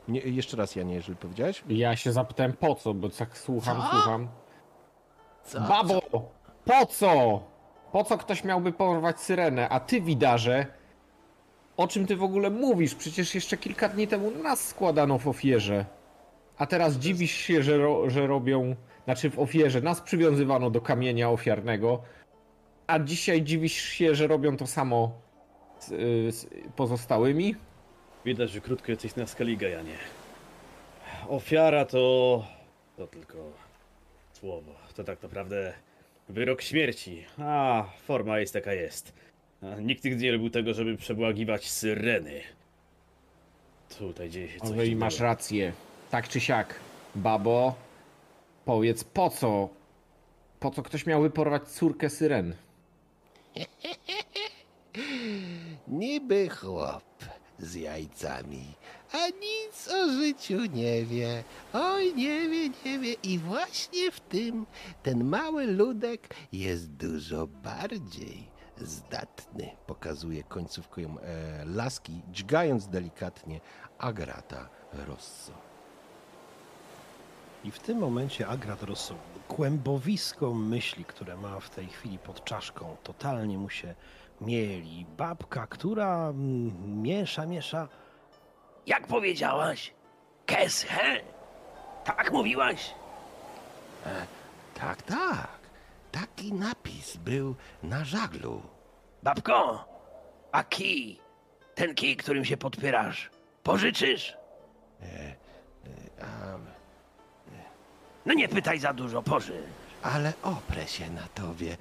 Nie, 0.08 0.20
jeszcze 0.20 0.56
raz, 0.56 0.76
Janie, 0.76 0.94
jeżeli 0.94 1.16
powiedziałeś? 1.18 1.64
Ja 1.68 1.96
się 1.96 2.12
zapytałem 2.12 2.52
po 2.52 2.74
co, 2.74 2.94
bo 2.94 3.08
tak 3.08 3.38
słucham, 3.38 3.76
Co? 3.82 3.88
słucham. 3.90 4.28
Co? 5.44 5.60
Babo! 5.60 6.00
Po 6.64 6.86
co? 6.86 7.40
Po 7.92 8.04
co 8.04 8.18
ktoś 8.18 8.44
miałby 8.44 8.72
porwać 8.72 9.20
syrenę? 9.20 9.68
A 9.68 9.80
ty, 9.80 10.00
widarze, 10.00 10.66
o 11.76 11.88
czym 11.88 12.06
ty 12.06 12.16
w 12.16 12.22
ogóle 12.22 12.50
mówisz? 12.50 12.94
Przecież 12.94 13.34
jeszcze 13.34 13.56
kilka 13.56 13.88
dni 13.88 14.08
temu 14.08 14.30
nas 14.30 14.68
składano 14.68 15.18
w 15.18 15.28
ofierze. 15.28 15.84
A 16.58 16.66
teraz 16.66 16.94
dziwisz 16.94 17.34
się, 17.34 17.62
że, 17.62 17.78
ro, 17.78 18.10
że 18.10 18.26
robią... 18.26 18.76
Znaczy 19.04 19.30
w 19.30 19.38
ofierze 19.38 19.80
nas 19.80 20.00
przywiązywano 20.00 20.70
do 20.70 20.80
kamienia 20.80 21.30
ofiarnego, 21.30 22.02
a 22.86 22.98
dzisiaj 22.98 23.42
dziwisz 23.42 23.72
się, 23.72 24.14
że 24.14 24.26
robią 24.26 24.56
to 24.56 24.66
samo 24.66 25.12
z, 25.78 25.92
y, 25.92 26.32
z 26.32 26.46
pozostałymi? 26.76 27.54
Widać, 28.24 28.50
że 28.50 28.60
krótko 28.60 28.92
jesteś 28.92 29.16
na 29.16 29.26
skaliga, 29.26 29.68
Janie. 29.68 29.96
Ofiara 31.28 31.84
to... 31.84 32.44
to 32.96 33.06
tylko 33.06 33.38
słowo. 34.32 34.72
To 34.96 35.04
tak 35.04 35.22
naprawdę 35.22 35.72
wyrok 36.28 36.62
śmierci. 36.62 37.24
A, 37.38 37.84
forma 38.06 38.38
jest 38.38 38.54
jaka 38.54 38.72
jest. 38.72 39.12
Nikt 39.80 40.04
nigdy 40.04 40.24
nie 40.24 40.32
robił 40.32 40.50
tego, 40.50 40.74
żeby 40.74 40.96
przebłagiwać 40.96 41.70
syreny. 41.70 42.40
Tutaj 43.98 44.30
dzieje 44.30 44.48
się 44.48 44.60
coś 44.60 44.70
Ale 44.70 44.86
i 44.86 44.96
masz 44.96 45.20
rację. 45.20 45.72
Tak 46.10 46.28
czy 46.28 46.40
siak. 46.40 46.74
Babo, 47.14 47.74
powiedz 48.64 49.04
po 49.04 49.30
co? 49.30 49.68
Po 50.60 50.70
co 50.70 50.82
ktoś 50.82 51.06
miałby 51.06 51.30
porwać 51.30 51.68
córkę 51.68 52.10
syren? 52.10 52.54
Niby 55.88 56.48
chłop 56.48 57.04
z 57.58 57.74
jajcami, 57.74 58.64
a 59.12 59.26
nic 59.28 59.88
o 59.88 60.10
życiu 60.10 60.64
nie 60.74 61.04
wie. 61.04 61.44
Oj, 61.72 62.14
nie 62.14 62.48
wie, 62.48 62.68
nie 62.84 62.98
wie. 62.98 63.12
I 63.12 63.38
właśnie 63.38 64.10
w 64.10 64.20
tym 64.20 64.66
ten 65.02 65.24
mały 65.24 65.66
ludek 65.66 66.34
jest 66.52 66.90
dużo 66.92 67.46
bardziej 67.46 68.55
zdatny. 68.78 69.70
Pokazuje 69.86 70.44
końcówką 70.44 71.02
e, 71.02 71.64
laski, 71.64 72.22
dźgając 72.32 72.88
delikatnie 72.88 73.60
Agrata 73.98 74.68
Rosso. 74.92 75.52
I 77.64 77.70
w 77.70 77.78
tym 77.78 77.98
momencie 77.98 78.48
Agrat 78.48 78.82
Rosso, 78.82 79.14
kłębowisko 79.48 80.54
myśli, 80.54 81.04
które 81.04 81.36
ma 81.36 81.60
w 81.60 81.70
tej 81.70 81.86
chwili 81.86 82.18
pod 82.18 82.44
czaszką, 82.44 82.96
totalnie 83.02 83.58
mu 83.58 83.70
się 83.70 83.94
mieli. 84.40 85.06
Babka, 85.16 85.66
która 85.66 86.28
mm, 86.28 87.02
miesza, 87.02 87.46
miesza. 87.46 87.88
Jak 88.86 89.06
powiedziałaś? 89.06 89.94
Keshe? 90.46 91.20
Tak 92.04 92.32
mówiłaś? 92.32 92.94
Tak, 94.74 95.02
tak. 95.02 95.55
Taki 96.20 96.52
napis 96.52 97.16
był 97.16 97.54
na 97.82 98.04
żaglu. 98.04 98.62
Babko, 99.22 99.84
a 100.52 100.64
kij? 100.64 101.20
Ten 101.74 101.94
kij, 101.94 102.16
którym 102.16 102.44
się 102.44 102.56
podpierasz, 102.56 103.30
pożyczysz? 103.62 104.36
A, 106.22 106.26
No 108.26 108.34
nie 108.34 108.48
pytaj 108.48 108.78
za 108.78 108.92
dużo, 108.92 109.22
pożycz. 109.22 109.64
ale 110.02 110.32
oprę 110.42 110.86
się 110.88 111.10
na 111.10 111.22
tobie. 111.34 111.76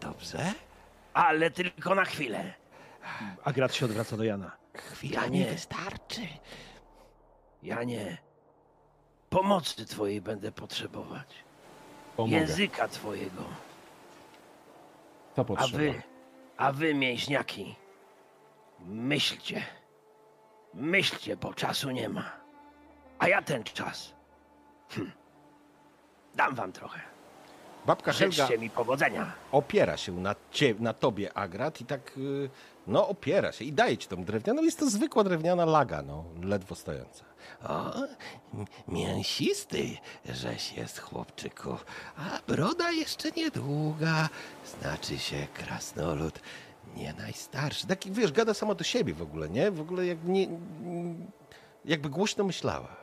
Dobrze? 0.00 0.52
Ale 1.14 1.50
tylko 1.50 1.94
na 1.94 2.04
chwilę. 2.04 2.54
Agrat 3.44 3.74
się 3.74 3.86
odwraca 3.86 4.16
do 4.16 4.24
Jana. 4.24 4.50
Chwila 4.74 5.22
Ja 5.22 5.28
nie 5.28 5.38
nie. 5.40 5.46
wystarczy. 5.46 6.20
Ja 7.62 7.84
nie. 7.84 8.18
Pomocy 9.30 9.86
twojej 9.86 10.20
będę 10.20 10.52
potrzebować. 10.52 11.28
Pomogę. 12.16 12.36
Języka 12.36 12.88
twojego. 12.88 13.42
Co 15.36 15.42
A 15.42 15.44
potrzeba? 15.44 15.78
wy, 15.78 16.02
a 16.56 16.72
wy 16.72 16.94
mięśniaki, 16.94 17.74
myślcie. 18.80 19.62
Myślcie, 20.74 21.36
bo 21.36 21.54
czasu 21.54 21.90
nie 21.90 22.08
ma. 22.08 22.32
A 23.18 23.28
ja 23.28 23.42
ten 23.42 23.64
czas. 23.64 24.12
Hm. 24.90 25.12
Dam 26.34 26.54
wam 26.54 26.72
trochę. 26.72 27.00
Babka 27.86 28.12
Helga 28.12 28.34
Życzcie 28.36 28.58
mi 28.58 28.70
powodzenia. 28.70 29.32
opiera 29.52 29.96
się 29.96 30.12
na, 30.12 30.34
cie, 30.50 30.74
na 30.78 30.92
tobie, 30.94 31.32
Agrat, 31.34 31.80
i 31.80 31.84
tak, 31.84 32.12
y, 32.18 32.50
no, 32.86 33.08
opiera 33.08 33.52
się 33.52 33.64
i 33.64 33.72
daje 33.72 33.98
ci 33.98 34.08
tą 34.08 34.24
drewnianą. 34.24 34.62
Jest 34.62 34.78
to 34.78 34.90
zwykła 34.90 35.24
drewniana 35.24 35.64
laga, 35.64 36.02
no, 36.02 36.24
ledwo 36.42 36.74
stojąca. 36.74 37.24
O, 37.68 37.92
mięsisty, 38.88 39.96
żeś 40.28 40.72
jest, 40.72 40.98
chłopczyku, 40.98 41.76
a 42.16 42.38
broda 42.46 42.90
jeszcze 42.90 43.30
niedługa. 43.30 44.28
Znaczy 44.80 45.18
się 45.18 45.46
krasnolud, 45.54 46.40
nie 46.96 47.12
najstarszy. 47.12 47.86
Taki, 47.86 48.10
wiesz, 48.10 48.32
gada 48.32 48.54
sama 48.54 48.74
do 48.74 48.84
siebie 48.84 49.14
w 49.14 49.22
ogóle, 49.22 49.48
nie? 49.48 49.70
W 49.70 49.80
ogóle 49.80 50.06
jak 50.06 50.24
nie, 50.24 50.48
jakby 51.84 52.08
głośno 52.08 52.44
myślała. 52.44 52.96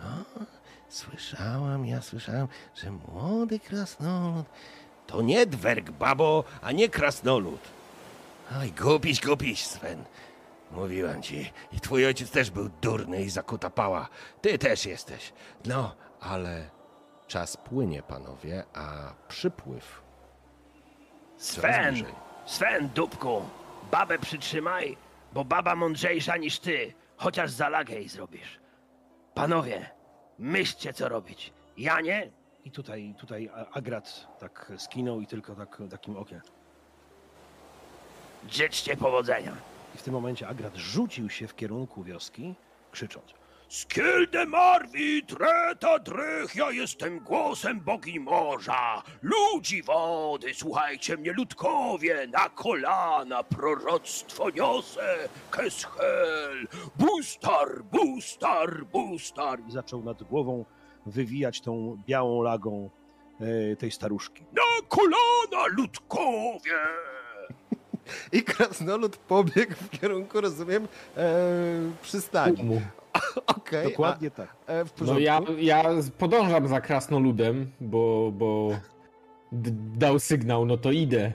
O, 0.00 0.40
słyszałam, 0.88 1.86
ja 1.86 2.02
słyszałam, 2.02 2.48
że 2.74 2.90
młody 2.90 3.60
krasnolud 3.60 4.46
to 5.06 5.22
nie 5.22 5.46
dwerg, 5.46 5.90
babo, 5.90 6.44
a 6.62 6.72
nie 6.72 6.88
krasnolud. 6.88 7.60
Oj, 8.60 8.72
głupiś, 8.72 9.20
głupiś, 9.20 9.66
Sven. 9.66 10.04
Mówiłam 10.72 11.22
ci. 11.22 11.52
I 11.72 11.80
twój 11.80 12.06
ojciec 12.06 12.30
też 12.30 12.50
był 12.50 12.68
durny 12.68 13.22
i 13.22 13.30
zakuta 13.30 13.70
pała. 13.70 14.08
Ty 14.40 14.58
też 14.58 14.86
jesteś. 14.86 15.32
No, 15.64 15.94
ale 16.20 16.70
czas 17.26 17.56
płynie, 17.56 18.02
panowie, 18.02 18.64
a 18.74 19.12
przypływ 19.28 20.02
coraz 21.36 21.74
Sven, 21.76 21.94
bliżej. 21.94 22.14
Sven, 22.46 22.88
dupku, 22.88 23.42
babę 23.90 24.18
przytrzymaj, 24.18 24.96
bo 25.32 25.44
baba 25.44 25.74
mądrzejsza 25.74 26.36
niż 26.36 26.58
ty, 26.58 26.94
chociaż 27.16 27.50
zalagę 27.50 27.94
jej 27.94 28.08
zrobisz. 28.08 28.58
Panowie, 29.34 29.90
myślcie 30.38 30.92
co 30.92 31.08
robić. 31.08 31.52
Ja 31.76 32.00
nie, 32.00 32.30
I 32.64 32.70
tutaj, 32.70 33.14
tutaj 33.18 33.50
Agrat 33.72 34.26
tak 34.38 34.72
skinął 34.78 35.20
i 35.20 35.26
tylko 35.26 35.54
tak, 35.54 35.78
takim 35.90 36.16
okiem. 36.16 36.40
życzcie 38.48 38.96
powodzenia. 38.96 39.52
I 39.94 39.98
w 39.98 40.02
tym 40.02 40.14
momencie 40.14 40.48
Agrat 40.48 40.76
rzucił 40.76 41.30
się 41.30 41.48
w 41.48 41.56
kierunku 41.56 42.04
wioski, 42.04 42.54
krzycząc. 42.90 43.34
Skilde 43.68 44.46
Marwi, 44.46 45.22
treta 45.22 45.98
drych, 45.98 46.56
ja 46.56 46.70
jestem 46.70 47.18
głosem 47.20 47.80
bogi 47.80 48.20
morza. 48.20 49.02
Ludzi 49.22 49.82
wody, 49.82 50.54
słuchajcie 50.54 51.16
mnie, 51.16 51.32
ludkowie, 51.32 52.26
na 52.32 52.48
kolana 52.48 53.42
proroctwo 53.42 54.50
niosę. 54.50 55.28
Keshel, 55.50 56.68
bustar, 56.98 57.84
bustar, 57.84 58.84
bustar. 58.86 59.60
I 59.68 59.72
zaczął 59.72 60.02
nad 60.02 60.22
głową 60.22 60.64
wywijać 61.06 61.60
tą 61.60 62.02
białą 62.06 62.42
lagą 62.42 62.90
e, 63.40 63.76
tej 63.76 63.90
staruszki. 63.90 64.44
Na 64.52 64.86
kolana, 64.88 65.66
ludkowie. 65.76 66.78
I 68.32 68.42
krasnolud 68.42 69.16
pobiegł 69.16 69.72
w 69.74 69.90
kierunku, 69.90 70.40
rozumiem, 70.40 70.88
e, 71.16 71.34
przystani. 72.02 72.80
Okej, 73.46 73.84
Dokładnie 73.90 74.30
tak. 74.30 74.56
a, 74.66 74.72
e, 74.72 74.84
w 74.84 74.92
No 75.00 75.18
ja, 75.18 75.40
ja 75.58 75.84
podążam 76.18 76.68
za 76.68 76.80
krasnoludem, 76.80 77.70
bo, 77.80 78.32
bo 78.34 78.70
d- 79.52 79.70
dał 79.98 80.18
sygnał, 80.18 80.66
no 80.66 80.76
to 80.76 80.92
idę. 80.92 81.32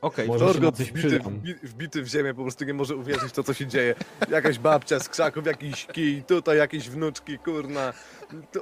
Okej, 0.00 0.28
Może 0.28 0.46
się 0.46 0.52
Torgot 0.52 0.78
na 0.78 0.84
coś 0.84 0.92
wbity, 0.92 1.20
wbity 1.62 2.02
w 2.02 2.08
ziemię 2.08 2.34
po 2.34 2.42
prostu 2.42 2.64
nie 2.64 2.74
może 2.74 2.96
uwierzyć 2.96 3.28
w 3.28 3.32
to, 3.32 3.42
co 3.42 3.54
się 3.54 3.66
dzieje. 3.66 3.94
Jakaś 4.30 4.58
babcia 4.58 5.00
z 5.00 5.08
krzaków, 5.08 5.46
jakiś 5.46 5.86
kij, 5.86 6.22
tutaj 6.22 6.58
jakieś 6.58 6.88
wnuczki, 6.90 7.38
kurna. 7.38 7.92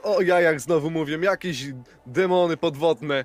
O 0.02 0.20
jajach 0.22 0.60
znowu 0.60 0.90
mówią, 0.90 1.20
jakieś 1.20 1.66
demony 2.06 2.56
podwodne. 2.56 3.24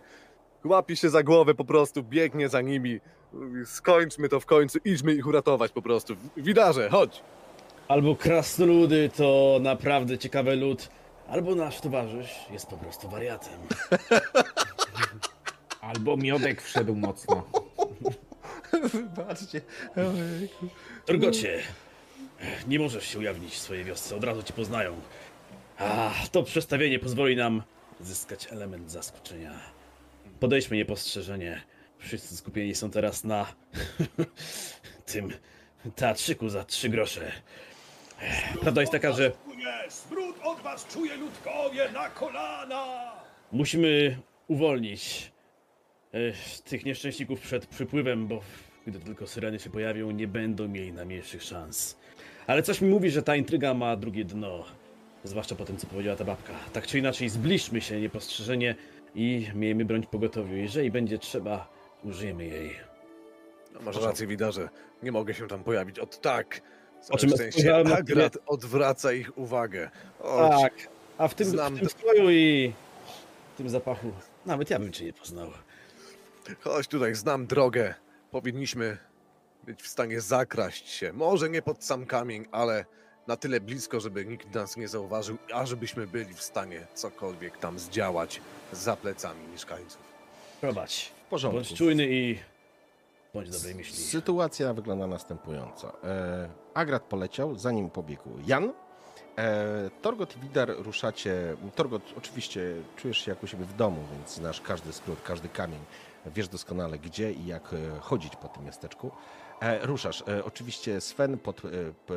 Łapie 0.64 0.96
się 0.96 1.10
za 1.10 1.24
głowę 1.24 1.56
po 1.56 1.66
prostu, 1.66 2.04
biegnie 2.04 2.50
za 2.50 2.62
nimi. 2.62 3.00
Mówi, 3.34 3.66
Skończmy 3.66 4.30
to 4.30 4.40
w 4.40 4.46
końcu, 4.46 4.80
idźmy 4.86 5.14
ich 5.14 5.28
uratować 5.28 5.72
po 5.72 5.82
prostu. 5.82 6.16
Widarze, 6.38 6.90
chodź! 6.90 7.22
Albo 7.88 8.16
krasnoludy 8.16 9.10
to 9.18 9.58
naprawdę 9.62 10.18
ciekawy 10.18 10.56
lud, 10.56 10.90
albo 11.28 11.56
nasz 11.56 11.82
towarzysz 11.82 12.36
jest 12.52 12.68
po 12.68 12.78
prostu 12.78 13.10
wariatem. 13.10 13.60
Albo 15.82 16.18
miodek 16.18 16.62
wszedł 16.62 16.96
mocno. 16.96 17.44
Wybaczcie. 18.94 19.62
Torgocie, 21.06 21.60
nie 22.68 22.80
możesz 22.80 23.06
się 23.06 23.20
ujawnić 23.20 23.54
w 23.54 23.60
swojej 23.60 23.84
wiosce, 23.84 24.16
od 24.16 24.24
razu 24.24 24.44
cię 24.44 24.54
poznają. 24.54 24.96
A 25.78 26.12
to 26.32 26.44
przestawienie 26.44 27.00
pozwoli 27.00 27.36
nam 27.36 27.64
zyskać 28.02 28.48
element 28.52 28.92
zaskoczenia. 28.92 29.52
Podejdźmy 30.40 30.78
niepostrzeżenie. 30.78 31.62
Wszyscy 31.98 32.38
skupieni 32.38 32.76
są 32.76 32.92
teraz 32.92 33.24
na 33.24 33.54
tym 35.14 35.34
teatrzyku 35.96 36.50
za 36.50 36.64
trzy 36.64 36.90
grosze. 36.90 37.32
Prawda 38.62 38.82
jest 38.82 38.92
taka, 38.92 39.12
że 39.12 39.32
smród 39.90 40.36
od 40.44 40.60
was 40.60 40.88
czuje 40.88 41.16
ludkowie 41.16 41.92
na 41.92 42.10
kolana! 42.10 43.12
musimy 43.52 44.18
uwolnić 44.48 45.32
e, 46.14 46.20
tych 46.64 46.86
nieszczęśników 46.86 47.42
przed 47.42 47.66
przypływem, 47.66 48.28
bo 48.28 48.42
gdy 48.88 49.00
tylko 49.00 49.28
syreny 49.28 49.60
się 49.60 49.70
pojawią, 49.70 50.12
nie 50.12 50.28
będą 50.28 50.68
mieli 50.68 50.94
najmniejszych 50.94 51.44
szans. 51.44 51.98
Ale 52.48 52.64
coś 52.64 52.82
mi 52.82 52.90
mówi, 52.90 53.12
że 53.12 53.24
ta 53.24 53.36
intryga 53.36 53.74
ma 53.74 53.96
drugie 53.96 54.26
dno. 54.26 54.66
Zwłaszcza 55.24 55.56
po 55.56 55.66
tym, 55.66 55.78
co 55.78 55.88
powiedziała 55.88 56.18
ta 56.18 56.24
babka. 56.24 56.54
Tak 56.74 56.88
czy 56.88 57.00
inaczej, 57.00 57.30
zbliżmy 57.30 57.82
się 57.82 58.02
niepostrzeżenie 58.02 58.76
i 59.16 59.48
miejmy 59.56 59.86
broń 59.86 60.04
pogotowiu. 60.12 60.56
Jeżeli 60.56 60.92
będzie 60.92 61.20
trzeba, 61.20 61.68
użyjemy 62.04 62.46
jej. 62.46 62.76
No, 63.74 63.80
masz 63.82 64.02
rację, 64.02 64.28
widarze. 64.28 64.70
Nie 65.04 65.12
mogę 65.12 65.34
się 65.34 65.48
tam 65.48 65.64
pojawić. 65.64 66.00
Od 66.00 66.22
tak. 66.22 66.62
O 67.10 67.18
czym 67.18 67.30
na 67.84 67.96
Agrat 67.96 68.38
odwraca 68.48 69.14
ich 69.14 69.38
uwagę. 69.38 69.90
Tak, 70.50 70.74
a 71.18 71.28
w 71.28 71.36
tym, 71.36 71.48
Znam 71.48 71.76
w 71.76 71.80
tym 71.80 71.90
stroju 71.90 72.30
i 72.30 72.74
w 73.54 73.58
tym 73.58 73.70
zapachu 73.70 74.12
nawet 74.46 74.70
ja 74.70 74.80
bym 74.80 74.92
cię 74.92 75.06
nie 75.06 75.14
poznał. 75.14 75.52
Chodź 76.60 76.88
tutaj, 76.88 77.16
znam 77.16 77.48
drogę. 77.48 77.94
Powinniśmy 78.32 78.98
być 79.64 79.82
w 79.82 79.88
stanie 79.88 80.22
zakraść 80.22 80.90
się. 80.90 81.14
Może 81.14 81.50
nie 81.50 81.62
pod 81.62 81.84
sam 81.84 82.06
kamień, 82.06 82.46
ale 82.52 82.86
na 83.28 83.38
tyle 83.38 83.62
blisko, 83.62 84.00
żeby 84.00 84.26
nikt 84.26 84.56
nas 84.56 84.78
nie 84.78 84.88
zauważył, 84.88 85.38
a 85.54 85.66
żebyśmy 85.66 86.08
byli 86.08 86.34
w 86.34 86.42
stanie 86.42 86.88
cokolwiek 86.94 87.58
tam 87.58 87.80
zdziałać 87.80 88.42
za 88.72 88.96
plecami 88.96 89.48
mieszkańców. 89.48 90.02
Prowadź. 90.62 91.12
W 91.26 91.30
porządku. 91.30 91.58
Bądź 91.58 91.74
czujny 91.74 92.08
i 92.10 92.40
bądź 93.34 93.50
dobrej 93.50 93.76
myśli. 93.76 93.96
Sytuacja 93.98 94.74
wygląda 94.74 95.08
następująco. 95.08 96.04
E, 96.04 96.50
Agrat 96.74 97.04
poleciał, 97.04 97.56
za 97.56 97.72
nim 97.72 97.90
pobiegł 97.90 98.30
Jan. 98.48 98.74
E, 99.38 99.90
Torgot 100.02 100.38
i 100.38 100.40
Widar 100.40 100.70
ruszacie. 100.78 101.58
Torgot, 101.76 102.04
oczywiście 102.18 102.62
czujesz 102.96 103.18
się 103.18 103.32
jak 103.32 103.44
u 103.44 103.48
siebie 103.48 103.66
w 103.66 103.74
domu, 103.76 104.04
więc 104.12 104.34
znasz 104.34 104.62
każdy 104.62 104.94
skrót, 104.94 105.22
każdy 105.24 105.50
kamień. 105.50 105.80
Wiesz 106.26 106.48
doskonale 106.48 107.00
gdzie 107.00 107.32
i 107.32 107.46
jak 107.46 107.74
e, 107.74 108.00
chodzić 108.00 108.36
po 108.36 108.48
tym 108.48 108.66
miasteczku. 108.66 109.12
E, 109.62 109.86
ruszasz. 109.86 110.24
E, 110.28 110.46
oczywiście 110.46 111.02
Sven 111.02 111.38
pod, 111.38 111.66
e, 111.66 111.70
p, 112.06 112.14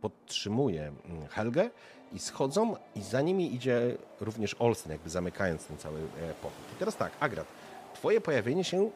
podtrzymuje 0.00 0.82
mm, 1.04 1.26
Helgę 1.28 1.70
i 2.14 2.18
schodzą 2.18 2.76
i 2.94 3.02
za 3.02 3.20
nimi 3.20 3.54
idzie 3.54 3.96
również 4.20 4.56
Olsen, 4.58 4.92
jakby 4.92 5.10
zamykając 5.10 5.64
ten 5.64 5.78
cały 5.78 6.00
e, 6.00 6.34
pochód. 6.34 6.72
I 6.76 6.78
teraz 6.78 6.96
tak, 6.96 7.12
Agrat, 7.20 7.46
twoje 7.94 8.20
pojawienie 8.20 8.64
się 8.64 8.90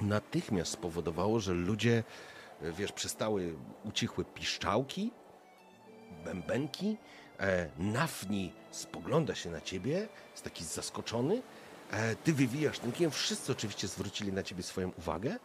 natychmiast 0.00 0.72
spowodowało, 0.72 1.40
że 1.40 1.52
ludzie, 1.52 2.04
e, 2.62 2.72
wiesz, 2.72 2.92
przestały, 2.92 3.54
ucichły 3.84 4.24
piszczałki, 4.24 5.10
bębenki, 6.24 6.96
e, 7.40 7.68
Nafni 7.78 8.52
spogląda 8.70 9.34
się 9.34 9.50
na 9.50 9.60
ciebie, 9.60 10.08
jest 10.32 10.44
taki 10.44 10.64
zaskoczony, 10.64 11.42
e, 11.90 12.16
ty 12.16 12.32
wywijasz 12.32 12.78
tym 12.78 12.92
kijem, 12.92 13.10
wszyscy 13.10 13.52
oczywiście 13.52 13.88
zwrócili 13.88 14.32
na 14.32 14.42
ciebie 14.42 14.62
swoją 14.62 14.92
uwagę, 14.98 15.38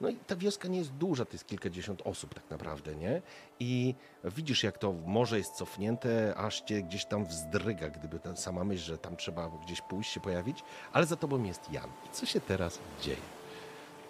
no 0.00 0.08
i 0.08 0.16
ta 0.16 0.36
wioska 0.36 0.68
nie 0.68 0.78
jest 0.78 0.90
duża, 0.92 1.24
to 1.24 1.32
jest 1.32 1.46
kilkadziesiąt 1.46 2.02
osób 2.04 2.34
tak 2.34 2.42
naprawdę, 2.50 2.94
nie? 2.94 3.22
I 3.60 3.94
widzisz, 4.24 4.62
jak 4.62 4.78
to 4.78 4.92
morze 5.06 5.38
jest 5.38 5.52
cofnięte, 5.54 6.34
aż 6.36 6.60
cię 6.60 6.82
gdzieś 6.82 7.04
tam 7.04 7.24
wzdryga, 7.24 7.88
gdyby 7.90 8.18
ta 8.18 8.36
sama 8.36 8.64
myśl, 8.64 8.82
że 8.82 8.98
tam 8.98 9.16
trzeba 9.16 9.50
gdzieś 9.64 9.80
pójść, 9.80 10.12
się 10.12 10.20
pojawić, 10.20 10.62
ale 10.92 11.06
za 11.06 11.16
tobą 11.16 11.42
jest 11.44 11.72
Jan. 11.72 11.90
I 12.06 12.08
co 12.14 12.26
się 12.26 12.40
teraz 12.40 12.78
dzieje? 13.02 13.16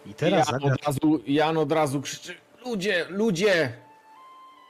I 0.07 0.15
teraz 0.15 0.49
Jan 0.51 0.73
od, 0.73 0.85
razu, 0.87 1.21
Jan 1.27 1.59
od 1.59 1.73
razu 1.73 2.01
krzyczy: 2.01 2.35
Ludzie, 2.65 3.07
ludzie! 3.09 3.73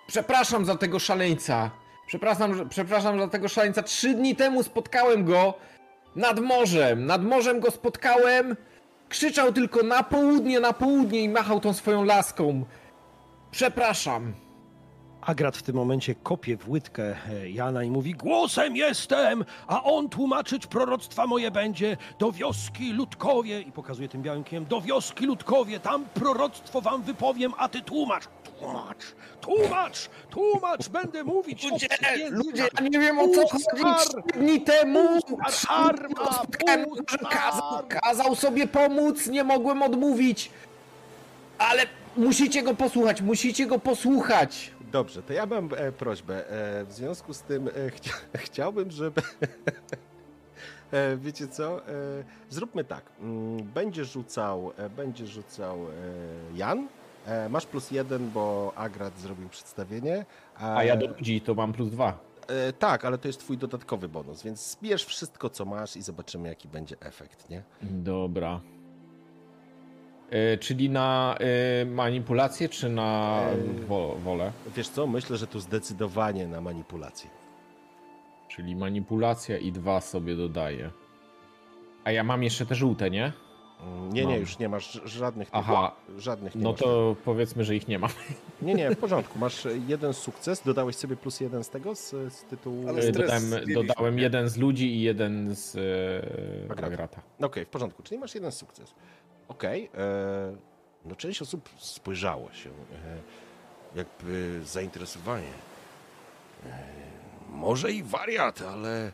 Przepraszam 0.06 0.64
za 0.64 0.76
tego 0.76 0.98
szaleńca. 0.98 1.70
Przepraszam, 2.06 2.54
że- 2.54 2.66
przepraszam 2.66 3.20
za 3.20 3.28
tego 3.28 3.48
szaleńca. 3.48 3.82
Trzy 3.82 4.14
dni 4.14 4.36
temu 4.36 4.62
spotkałem 4.62 5.24
go 5.24 5.54
nad 6.16 6.40
morzem. 6.40 7.06
Nad 7.06 7.24
morzem 7.24 7.60
go 7.60 7.70
spotkałem. 7.70 8.56
Krzyczał 9.10 9.52
tylko 9.52 9.82
na 9.82 10.02
południe, 10.02 10.60
na 10.60 10.72
południe 10.72 11.20
i 11.20 11.28
machał 11.28 11.60
tą 11.60 11.72
swoją 11.72 12.04
laską. 12.04 12.64
Przepraszam. 13.50 14.32
Agrat 15.20 15.56
w 15.56 15.62
tym 15.62 15.76
momencie 15.76 16.14
kopie 16.14 16.56
w 16.56 16.68
łydkę 16.68 17.16
e, 17.30 17.50
Jana 17.50 17.84
i 17.84 17.90
mówi: 17.90 18.14
Głosem 18.14 18.76
jestem, 18.76 19.44
a 19.66 19.82
on 19.82 20.08
tłumaczyć 20.08 20.66
proroctwa 20.66 21.26
moje 21.26 21.50
będzie 21.50 21.96
do 22.18 22.32
wioski 22.32 22.92
Ludkowie. 22.92 23.60
I 23.60 23.72
pokazuje 23.72 24.08
tym 24.08 24.22
białym 24.22 24.44
kijem, 24.44 24.66
do 24.66 24.80
wioski 24.80 25.26
Ludkowie, 25.26 25.80
tam 25.80 26.04
proroctwo 26.14 26.80
wam 26.80 27.02
wypowiem, 27.02 27.52
a 27.58 27.68
ty 27.68 27.82
tłumacz, 27.82 28.24
tłumacz, 28.60 29.04
tłumacz, 29.40 30.08
tłumacz, 30.30 30.88
będę 30.88 31.24
mówić. 31.24 31.64
Ludzie, 31.70 31.88
ludzie, 32.30 32.68
ja 32.80 32.88
nie 32.88 32.98
wiem 32.98 33.18
o 33.18 33.28
co 33.28 33.48
chodzi. 33.48 33.84
Trzy 33.98 34.38
dni 34.38 34.60
temu 34.60 35.20
arma, 35.68 36.42
kazał, 37.30 37.82
kazał 37.88 38.34
sobie 38.34 38.66
pomóc, 38.66 39.26
nie 39.26 39.44
mogłem 39.44 39.82
odmówić. 39.82 40.50
Ale 41.58 41.82
musicie 42.16 42.62
go 42.62 42.74
posłuchać, 42.74 43.22
musicie 43.22 43.66
go 43.66 43.78
posłuchać. 43.78 44.70
Dobrze, 44.92 45.22
to 45.22 45.32
ja 45.32 45.46
mam 45.46 45.70
e, 45.76 45.92
prośbę. 45.92 46.50
E, 46.50 46.84
w 46.84 46.92
związku 46.92 47.34
z 47.34 47.42
tym 47.42 47.68
e, 47.68 47.90
chcia, 47.96 48.12
chciałbym, 48.36 48.90
żeby. 48.90 49.22
e, 50.92 51.16
wiecie 51.16 51.48
co? 51.48 51.88
E, 51.88 51.92
zróbmy 52.48 52.84
tak. 52.84 53.04
Mm, 53.20 53.56
będzie 53.56 54.04
rzucał, 54.04 54.72
e, 54.76 54.90
będzie 54.90 55.26
rzucał 55.26 55.78
Jan. 56.54 56.88
E, 57.26 57.48
masz 57.48 57.66
plus 57.66 57.90
jeden, 57.90 58.30
bo 58.30 58.72
Agrat 58.76 59.18
zrobił 59.18 59.48
przedstawienie. 59.48 60.24
A 60.56 60.84
ja 60.84 60.96
do 60.96 61.06
ludzi 61.06 61.40
to 61.40 61.54
mam 61.54 61.72
plus 61.72 61.90
dwa. 61.90 62.18
E, 62.48 62.72
tak, 62.72 63.04
ale 63.04 63.18
to 63.18 63.28
jest 63.28 63.40
twój 63.40 63.58
dodatkowy 63.58 64.08
bonus, 64.08 64.42
więc 64.42 64.70
zbierz 64.70 65.04
wszystko, 65.04 65.50
co 65.50 65.64
masz 65.64 65.96
i 65.96 66.02
zobaczymy, 66.02 66.48
jaki 66.48 66.68
będzie 66.68 66.96
efekt, 67.00 67.50
nie? 67.50 67.62
Dobra. 67.82 68.60
E, 70.30 70.58
czyli 70.58 70.90
na 70.90 71.38
manipulację, 71.86 72.68
czy 72.68 72.88
na 72.88 73.40
wo, 73.88 74.16
wolę? 74.24 74.52
Wiesz 74.76 74.88
co? 74.88 75.06
Myślę, 75.06 75.36
że 75.36 75.46
tu 75.46 75.60
zdecydowanie 75.60 76.48
na 76.48 76.60
manipulację. 76.60 77.30
Czyli 78.48 78.76
manipulacja 78.76 79.58
i 79.58 79.72
dwa 79.72 80.00
sobie 80.00 80.36
dodaję. 80.36 80.90
A 82.04 82.12
ja 82.12 82.24
mam 82.24 82.42
jeszcze 82.42 82.66
te 82.66 82.74
żółte, 82.74 83.10
nie? 83.10 83.32
Mm, 83.86 84.12
Nie, 84.12 84.22
nie, 84.22 84.28
Mam. 84.32 84.40
już 84.40 84.58
nie 84.58 84.68
masz 84.68 85.00
żadnych. 85.04 85.48
Aha. 85.52 85.92
Żadnych 86.18 86.54
nie 86.54 86.62
No 86.62 86.70
masz. 86.70 86.80
to 86.80 87.16
powiedzmy, 87.24 87.64
że 87.64 87.76
ich 87.76 87.88
nie 87.88 87.98
mam. 87.98 88.10
Nie, 88.62 88.74
nie, 88.74 88.90
w 88.90 88.98
porządku. 88.98 89.38
Masz 89.38 89.68
jeden 89.88 90.12
sukces, 90.14 90.62
dodałeś 90.62 90.96
sobie 90.96 91.16
plus 91.16 91.40
jeden 91.40 91.64
z 91.64 91.68
tego, 91.70 91.94
z, 91.94 92.10
z 92.10 92.44
tytułu... 92.44 92.88
Ale 92.88 92.98
Okej, 92.98 93.08
E, 93.08 93.12
Dodałem, 93.12 93.50
dodałem 93.74 94.16
nie? 94.16 94.22
jeden 94.22 94.48
z 94.48 94.56
ludzi 94.56 94.94
i 94.96 95.00
jeden 95.02 95.54
z 95.54 95.76
e, 96.68 96.72
Agrata. 96.72 96.86
Agrata. 96.86 97.20
w 97.64 97.68
porządku, 97.68 98.02
czyli 98.02 98.18
masz 98.20 98.34
jeden 98.34 98.52
sukces. 98.52 98.94
Okej, 99.48 99.90
e, 99.94 100.56
no 101.04 101.16
część 101.16 101.42
osób 101.42 101.68
spojrzało 101.78 102.52
się, 102.52 102.70
e, 102.70 102.74
jakby 103.98 104.60
zainteresowanie. 104.64 105.52
Może 107.50 107.92
i 107.92 108.02
wariat, 108.02 108.62
ale 108.62 109.12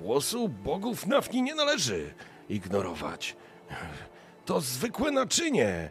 głosu 0.00 0.48
bogów 0.48 1.06
Nafni 1.06 1.42
nie 1.42 1.54
należy 1.54 2.14
ignorować. 2.48 3.36
To 4.44 4.60
zwykłe 4.60 5.10
naczynie. 5.10 5.90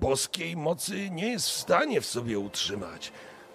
Boskiej 0.00 0.56
mocy 0.56 1.10
nie 1.10 1.28
jest 1.28 1.48
w 1.48 1.52
stanie 1.52 2.00
w 2.00 2.06
sobie 2.06 2.38
utrzymać. 2.38 3.12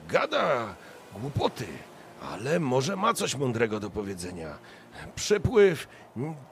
Gada 0.07 0.75
Głupoty, 1.21 1.65
ale 2.21 2.59
może 2.59 2.95
ma 2.95 3.13
coś 3.13 3.35
mądrego 3.35 3.79
do 3.79 3.89
powiedzenia. 3.89 4.57
Przepływ, 5.15 5.87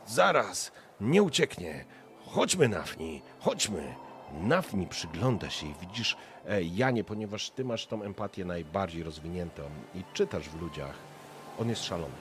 zaraz, 0.08 0.72
nie 1.02 1.24
ucieknie. 1.24 1.86
Chodźmy, 2.26 2.70
Nafni, 2.70 3.22
chodźmy. 3.40 3.96
Nafni 4.42 4.88
przygląda 4.88 5.50
się 5.50 5.68
i 5.68 5.74
widzisz, 5.82 6.18
e, 6.48 6.64
Janie, 6.64 7.04
ponieważ 7.04 7.50
ty 7.50 7.66
masz 7.66 7.88
tą 7.88 8.04
empatię 8.04 8.46
najbardziej 8.46 9.04
rozwiniętą 9.04 9.64
i 9.96 10.04
czytasz 10.14 10.50
w 10.50 10.62
ludziach, 10.62 10.96
on 11.60 11.70
jest 11.70 11.84
szalony. 11.84 12.16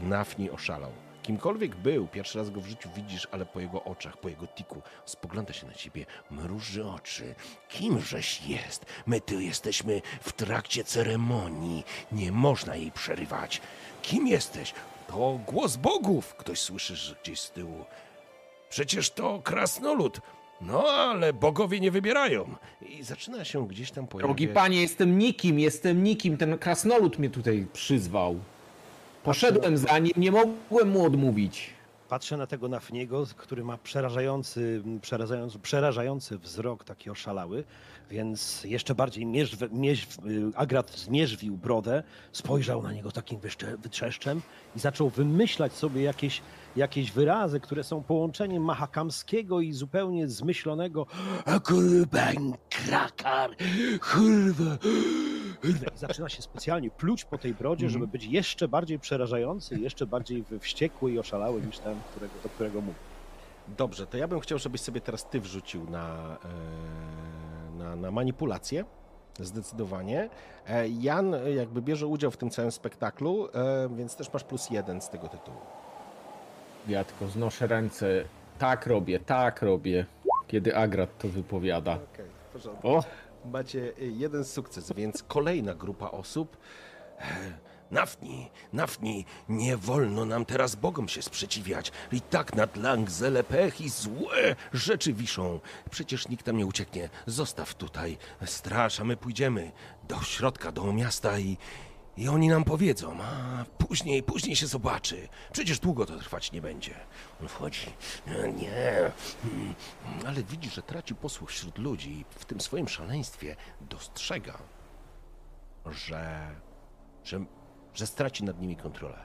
Nafni 0.00 0.50
oszalał. 0.50 0.90
Kimkolwiek 1.22 1.76
był, 1.76 2.06
pierwszy 2.06 2.38
raz 2.38 2.50
go 2.50 2.60
w 2.60 2.66
życiu 2.66 2.88
widzisz, 2.96 3.28
ale 3.30 3.46
po 3.46 3.60
jego 3.60 3.84
oczach, 3.84 4.16
po 4.16 4.28
jego 4.28 4.46
tiku, 4.46 4.82
spogląda 5.04 5.52
się 5.52 5.66
na 5.66 5.74
ciebie, 5.74 6.06
mruży 6.30 6.86
oczy. 6.86 7.34
Kimżeś 7.68 8.46
jest? 8.46 8.86
My 9.06 9.20
tu 9.20 9.40
jesteśmy 9.40 10.02
w 10.20 10.32
trakcie 10.32 10.84
ceremonii. 10.84 11.84
Nie 12.12 12.32
można 12.32 12.76
jej 12.76 12.92
przerywać. 12.92 13.60
Kim 14.02 14.26
jesteś? 14.26 14.74
To 15.08 15.38
głos 15.46 15.76
bogów. 15.76 16.34
Ktoś 16.34 16.60
słyszy 16.60 16.96
że 16.96 17.14
gdzieś 17.22 17.40
z 17.40 17.50
tyłu. 17.50 17.84
Przecież 18.70 19.10
to 19.10 19.40
krasnolud. 19.40 20.20
No, 20.60 20.84
ale 20.88 21.32
bogowie 21.32 21.80
nie 21.80 21.90
wybierają. 21.90 22.54
I 22.88 23.02
zaczyna 23.02 23.44
się 23.44 23.68
gdzieś 23.68 23.90
tam 23.90 24.06
pojawiać. 24.06 24.28
Drogi 24.28 24.48
panie, 24.48 24.80
jestem 24.80 25.18
nikim, 25.18 25.58
jestem 25.60 26.04
nikim. 26.04 26.36
Ten 26.36 26.58
krasnolud 26.58 27.18
mnie 27.18 27.30
tutaj 27.30 27.66
przyzwał. 27.72 28.40
Poszedłem 29.24 29.76
za 29.76 29.98
nim, 29.98 30.12
nie 30.16 30.30
mogłem 30.30 30.88
mu 30.88 31.04
odmówić. 31.04 31.70
Patrzę 32.08 32.36
na 32.36 32.46
tego 32.46 32.68
Nafniego, 32.68 33.26
który 33.36 33.64
ma 33.64 33.78
przerażający, 33.78 34.82
przerażający, 35.02 35.58
przerażający 35.58 36.38
wzrok, 36.38 36.84
taki 36.84 37.10
oszalały, 37.10 37.64
więc 38.12 38.64
jeszcze 38.64 38.94
bardziej 38.94 39.26
mierzw, 39.26 39.58
mierzw, 39.70 40.18
Agrat 40.54 40.90
zmierzwił 40.90 41.56
brodę, 41.56 42.02
spojrzał 42.32 42.82
na 42.82 42.92
niego 42.92 43.12
takim 43.12 43.40
wytrzeszczem 43.78 44.40
i 44.76 44.78
zaczął 44.78 45.10
wymyślać 45.10 45.72
sobie 45.72 46.02
jakieś, 46.02 46.42
jakieś 46.76 47.12
wyrazy, 47.12 47.60
które 47.60 47.84
są 47.84 48.02
połączeniem 48.02 48.64
mahakamskiego 48.64 49.60
i 49.60 49.72
zupełnie 49.72 50.28
zmyślonego 50.28 51.06
krakar, 52.70 53.50
kurwa. 54.12 54.78
I 55.64 55.98
zaczyna 55.98 56.28
się 56.28 56.42
specjalnie 56.42 56.90
pluć 56.90 57.24
po 57.24 57.38
tej 57.38 57.54
brodzie, 57.54 57.90
żeby 57.90 58.06
być 58.06 58.24
jeszcze 58.24 58.68
bardziej 58.68 58.98
przerażający, 58.98 59.80
jeszcze 59.80 60.06
bardziej 60.06 60.44
wściekły 60.60 61.12
i 61.12 61.18
oszalały 61.18 61.60
niż 61.60 61.78
ten, 61.78 61.96
którego, 62.10 62.34
do 62.42 62.48
którego 62.48 62.80
mówił. 62.80 62.94
Dobrze, 63.68 64.06
to 64.06 64.16
ja 64.16 64.28
bym 64.28 64.40
chciał, 64.40 64.58
żebyś 64.58 64.80
sobie 64.80 65.00
teraz 65.00 65.28
ty 65.28 65.40
wrzucił 65.40 65.90
na, 65.90 66.36
e, 66.44 67.51
na, 67.82 67.96
na 67.96 68.10
manipulację. 68.10 68.84
Zdecydowanie. 69.40 70.28
E, 70.68 70.88
Jan 70.88 71.34
e, 71.34 71.52
jakby 71.52 71.82
bierze 71.82 72.06
udział 72.06 72.30
w 72.30 72.36
tym 72.36 72.50
całym 72.50 72.72
spektaklu, 72.72 73.48
e, 73.54 73.88
więc 73.96 74.16
też 74.16 74.32
masz 74.32 74.44
plus 74.44 74.70
jeden 74.70 75.00
z 75.00 75.08
tego 75.08 75.28
tytułu. 75.28 75.56
Ja 76.88 77.04
tylko 77.04 77.26
znoszę 77.26 77.66
ręce. 77.66 78.06
Tak 78.58 78.86
robię, 78.86 79.20
tak 79.20 79.62
robię. 79.62 80.06
Kiedy 80.46 80.76
Agrat 80.76 81.18
to 81.18 81.28
wypowiada. 81.28 81.98
Okej, 82.12 82.26
w 82.50 82.52
porządku. 82.52 82.88
O, 82.88 83.04
Macie 83.44 83.92
jeden 83.98 84.44
sukces, 84.44 84.92
więc 84.92 85.22
kolejna 85.22 85.74
grupa 85.74 86.10
osób. 86.10 86.56
Nafni, 87.92 88.50
Nafni, 88.72 89.24
nie 89.48 89.76
wolno 89.76 90.24
nam 90.24 90.44
teraz 90.44 90.74
Bogom 90.76 91.08
się 91.08 91.22
sprzeciwiać. 91.22 91.92
I 92.12 92.20
tak 92.20 92.54
nad 92.54 92.76
Langzele 92.76 93.44
pech 93.44 93.80
i 93.80 93.88
złe 93.88 94.56
rzeczy 94.72 95.12
wiszą. 95.12 95.60
Przecież 95.90 96.28
nikt 96.28 96.46
tam 96.46 96.56
nie 96.56 96.66
ucieknie. 96.66 97.08
Zostaw 97.26 97.74
tutaj 97.74 98.18
straż, 98.46 99.00
a 99.00 99.04
my 99.04 99.16
pójdziemy 99.16 99.72
do 100.08 100.22
środka, 100.22 100.72
do 100.72 100.92
miasta 100.92 101.38
i... 101.38 101.56
I 102.16 102.28
oni 102.28 102.48
nam 102.48 102.64
powiedzą, 102.64 103.18
a 103.22 103.64
później, 103.78 104.22
później 104.22 104.56
się 104.56 104.66
zobaczy. 104.66 105.28
Przecież 105.52 105.78
długo 105.78 106.06
to 106.06 106.18
trwać 106.18 106.52
nie 106.52 106.62
będzie. 106.62 106.94
On 107.42 107.48
wchodzi. 107.48 107.86
"No 108.26 108.46
Nie, 108.46 109.12
Hmm, 109.42 109.74
Ale 110.26 110.42
widzisz, 110.42 110.74
że 110.74 110.82
traci 110.82 111.14
posłuch 111.14 111.50
wśród 111.50 111.78
ludzi 111.78 112.10
i 112.10 112.24
w 112.30 112.44
tym 112.44 112.60
swoim 112.60 112.88
szaleństwie 112.88 113.56
dostrzega, 113.80 114.58
że, 115.86 116.50
że, 117.24 117.44
że 117.94 118.06
straci 118.06 118.44
nad 118.44 118.60
nimi 118.60 118.76
kontrolę. 118.76 119.18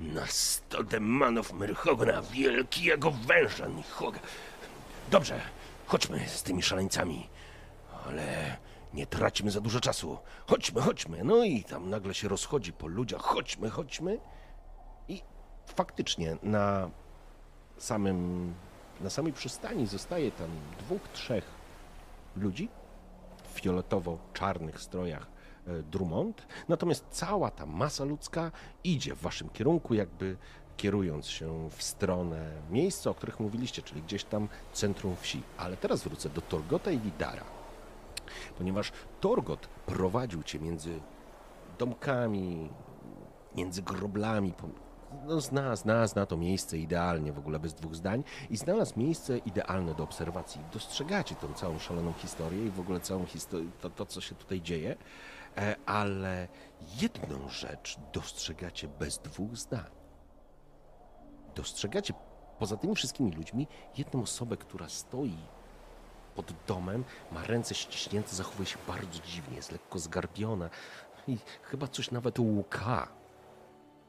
Na 0.00 0.26
sto 0.26 0.84
demonów 0.84 1.52
Myrchogna, 1.52 2.22
wielkiego 2.22 3.10
węża 3.10 3.66
Nichoga. 3.66 4.20
Dobrze, 5.10 5.40
chodźmy 5.86 6.28
z 6.28 6.42
tymi 6.42 6.62
szaleńcami. 6.62 7.28
Ale 8.06 8.56
nie 8.94 9.06
traćmy 9.06 9.50
za 9.50 9.60
dużo 9.60 9.80
czasu. 9.80 10.18
Chodźmy, 10.46 10.80
chodźmy. 10.80 11.24
No 11.24 11.44
i 11.44 11.64
tam 11.64 11.90
nagle 11.90 12.14
się 12.14 12.28
rozchodzi 12.28 12.72
po 12.72 12.86
ludziach. 12.86 13.22
Chodźmy, 13.22 13.70
chodźmy. 13.70 14.18
I 15.08 15.22
faktycznie 15.66 16.36
na 16.42 16.90
samym, 17.78 18.54
na 19.00 19.10
samej 19.10 19.32
przystani 19.32 19.86
zostaje 19.86 20.32
tam 20.32 20.50
dwóch, 20.78 21.08
trzech 21.12 21.44
ludzi 22.36 22.68
w 23.44 23.60
fioletowo-czarnych 23.60 24.80
strojach 24.80 25.26
Drummond. 25.90 26.46
Natomiast 26.68 27.06
cała 27.10 27.50
ta 27.50 27.66
masa 27.66 28.04
ludzka 28.04 28.52
idzie 28.84 29.14
w 29.14 29.20
waszym 29.20 29.48
kierunku, 29.48 29.94
jakby 29.94 30.36
kierując 30.76 31.26
się 31.26 31.70
w 31.70 31.82
stronę 31.82 32.50
miejsca, 32.70 33.10
o 33.10 33.14
których 33.14 33.40
mówiliście, 33.40 33.82
czyli 33.82 34.02
gdzieś 34.02 34.24
tam 34.24 34.48
centrum 34.72 35.16
wsi. 35.16 35.42
Ale 35.58 35.76
teraz 35.76 36.04
wrócę 36.04 36.28
do 36.28 36.40
Torgota 36.40 36.90
i 36.90 36.98
Widara. 36.98 37.44
Ponieważ 38.58 38.92
Torgot 39.20 39.66
prowadził 39.86 40.42
cię 40.42 40.58
między 40.58 41.00
domkami, 41.78 42.68
między 43.56 43.82
groblami. 43.82 44.52
No, 45.26 45.40
zna, 45.40 45.76
zna, 45.76 46.06
zna 46.06 46.26
to 46.26 46.36
miejsce 46.36 46.78
idealnie, 46.78 47.32
w 47.32 47.38
ogóle 47.38 47.58
bez 47.58 47.74
dwóch 47.74 47.94
zdań. 47.94 48.24
I 48.50 48.56
znalazł 48.56 48.98
miejsce 48.98 49.38
idealne 49.38 49.94
do 49.94 50.04
obserwacji. 50.04 50.60
Dostrzegacie 50.72 51.34
tą 51.34 51.54
całą 51.54 51.78
szaloną 51.78 52.12
historię 52.12 52.66
i 52.66 52.70
w 52.70 52.80
ogóle 52.80 53.00
całą 53.00 53.26
historię, 53.26 53.68
to, 53.80 53.90
to 53.90 54.06
co 54.06 54.20
się 54.20 54.34
tutaj 54.34 54.60
dzieje. 54.60 54.96
E, 55.56 55.76
ale 55.86 56.48
jedną 57.00 57.48
rzecz 57.48 57.98
dostrzegacie 58.12 58.88
bez 58.88 59.18
dwóch 59.18 59.56
zdań. 59.56 59.90
Dostrzegacie 61.54 62.14
poza 62.58 62.76
tymi 62.76 62.94
wszystkimi 62.94 63.32
ludźmi 63.32 63.66
jedną 63.96 64.22
osobę, 64.22 64.56
która 64.56 64.88
stoi 64.88 65.36
pod 66.34 66.52
domem, 66.66 67.04
ma 67.32 67.44
ręce 67.44 67.74
ściśnięte, 67.74 68.34
zachowuje 68.34 68.66
się 68.66 68.78
bardzo 68.86 69.20
dziwnie, 69.20 69.56
jest 69.56 69.72
lekko 69.72 69.98
zgarbiona 69.98 70.70
i 71.28 71.38
chyba 71.62 71.88
coś 71.88 72.10
nawet 72.10 72.38
łuka. 72.38 73.08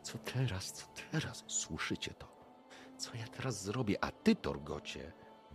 Co 0.03 0.17
teraz, 0.17 0.71
co 0.71 0.85
teraz? 1.11 1.43
Słyszycie 1.47 2.13
to? 2.13 2.27
Co 2.97 3.15
ja 3.15 3.27
teraz 3.27 3.63
zrobię? 3.63 4.03
A 4.03 4.11
ty, 4.11 4.35
Torgocie, 4.35 5.11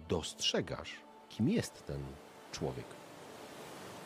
dostrzegasz, 0.08 1.00
kim 1.28 1.48
jest 1.48 1.86
ten 1.86 2.02
człowiek. 2.52 2.86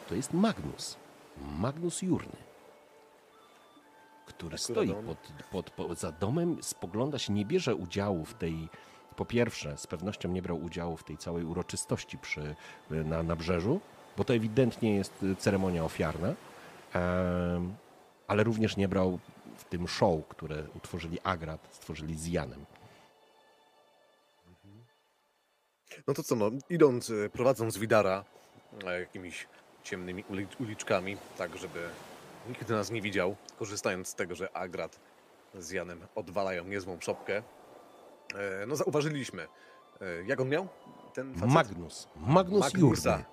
To 0.09 0.15
jest 0.15 0.33
Magnus. 0.33 0.97
Magnus 1.41 2.03
Jurny. 2.03 2.37
Który 4.27 4.59
stoi 4.59 4.95
pod, 4.95 5.19
pod, 5.51 5.71
pod, 5.71 5.99
za 5.99 6.13
domem, 6.13 6.63
spogląda 6.63 7.19
się, 7.19 7.33
nie 7.33 7.45
bierze 7.45 7.75
udziału 7.75 8.25
w 8.25 8.35
tej. 8.35 8.69
Po 9.17 9.25
pierwsze, 9.25 9.77
z 9.77 9.87
pewnością 9.87 10.29
nie 10.29 10.43
brał 10.43 10.63
udziału 10.63 10.97
w 10.97 11.05
tej 11.05 11.17
całej 11.17 11.45
uroczystości 11.45 12.19
przy, 12.19 12.55
na 12.91 13.23
nabrzeżu, 13.23 13.81
bo 14.17 14.25
to 14.25 14.35
ewidentnie 14.35 14.97
jest 14.97 15.23
y, 15.23 15.37
ceremonia 15.37 15.85
ofiarna, 15.85 16.35
ale 18.29 18.45
również 18.45 18.77
nie 18.77 18.89
brał 18.89 19.19
w 19.57 19.65
tym 19.65 19.89
show, 19.89 20.29
które 20.29 20.65
utworzyli 20.75 21.19
Agrat, 21.25 21.69
stworzyli 21.73 22.19
z 22.19 22.27
Janem. 22.27 22.67
No 26.07 26.15
to 26.15 26.23
co, 26.23 26.37
no, 26.37 26.51
idąc, 26.71 27.11
e, 27.11 27.31
prowadząc 27.31 27.79
Widara 27.79 28.25
e, 28.87 29.01
jakimiś 29.01 29.47
ciemnymi 29.83 30.25
uli- 30.31 30.47
uliczkami, 30.61 31.17
tak 31.39 31.57
żeby 31.57 31.79
nikt 32.49 32.69
nas 32.69 32.91
nie 32.91 33.03
widział, 33.03 33.37
korzystając 33.59 34.09
z 34.09 34.15
tego, 34.15 34.35
że 34.35 34.57
Agrat 34.57 35.01
z 35.55 35.71
Janem 35.71 36.01
odwalają 36.15 36.65
niezłą 36.65 36.97
szopkę, 37.01 37.37
e, 38.35 38.67
no 38.67 38.77
zauważyliśmy, 38.77 39.43
e, 40.01 40.07
jak 40.27 40.41
on 40.41 40.49
miał? 40.49 40.69
Ten 41.15 41.35
facet? 41.35 41.51
Magnus. 41.55 42.09
Magnus 42.17 42.61
Magnusa. 42.61 43.11
Jurny. 43.11 43.25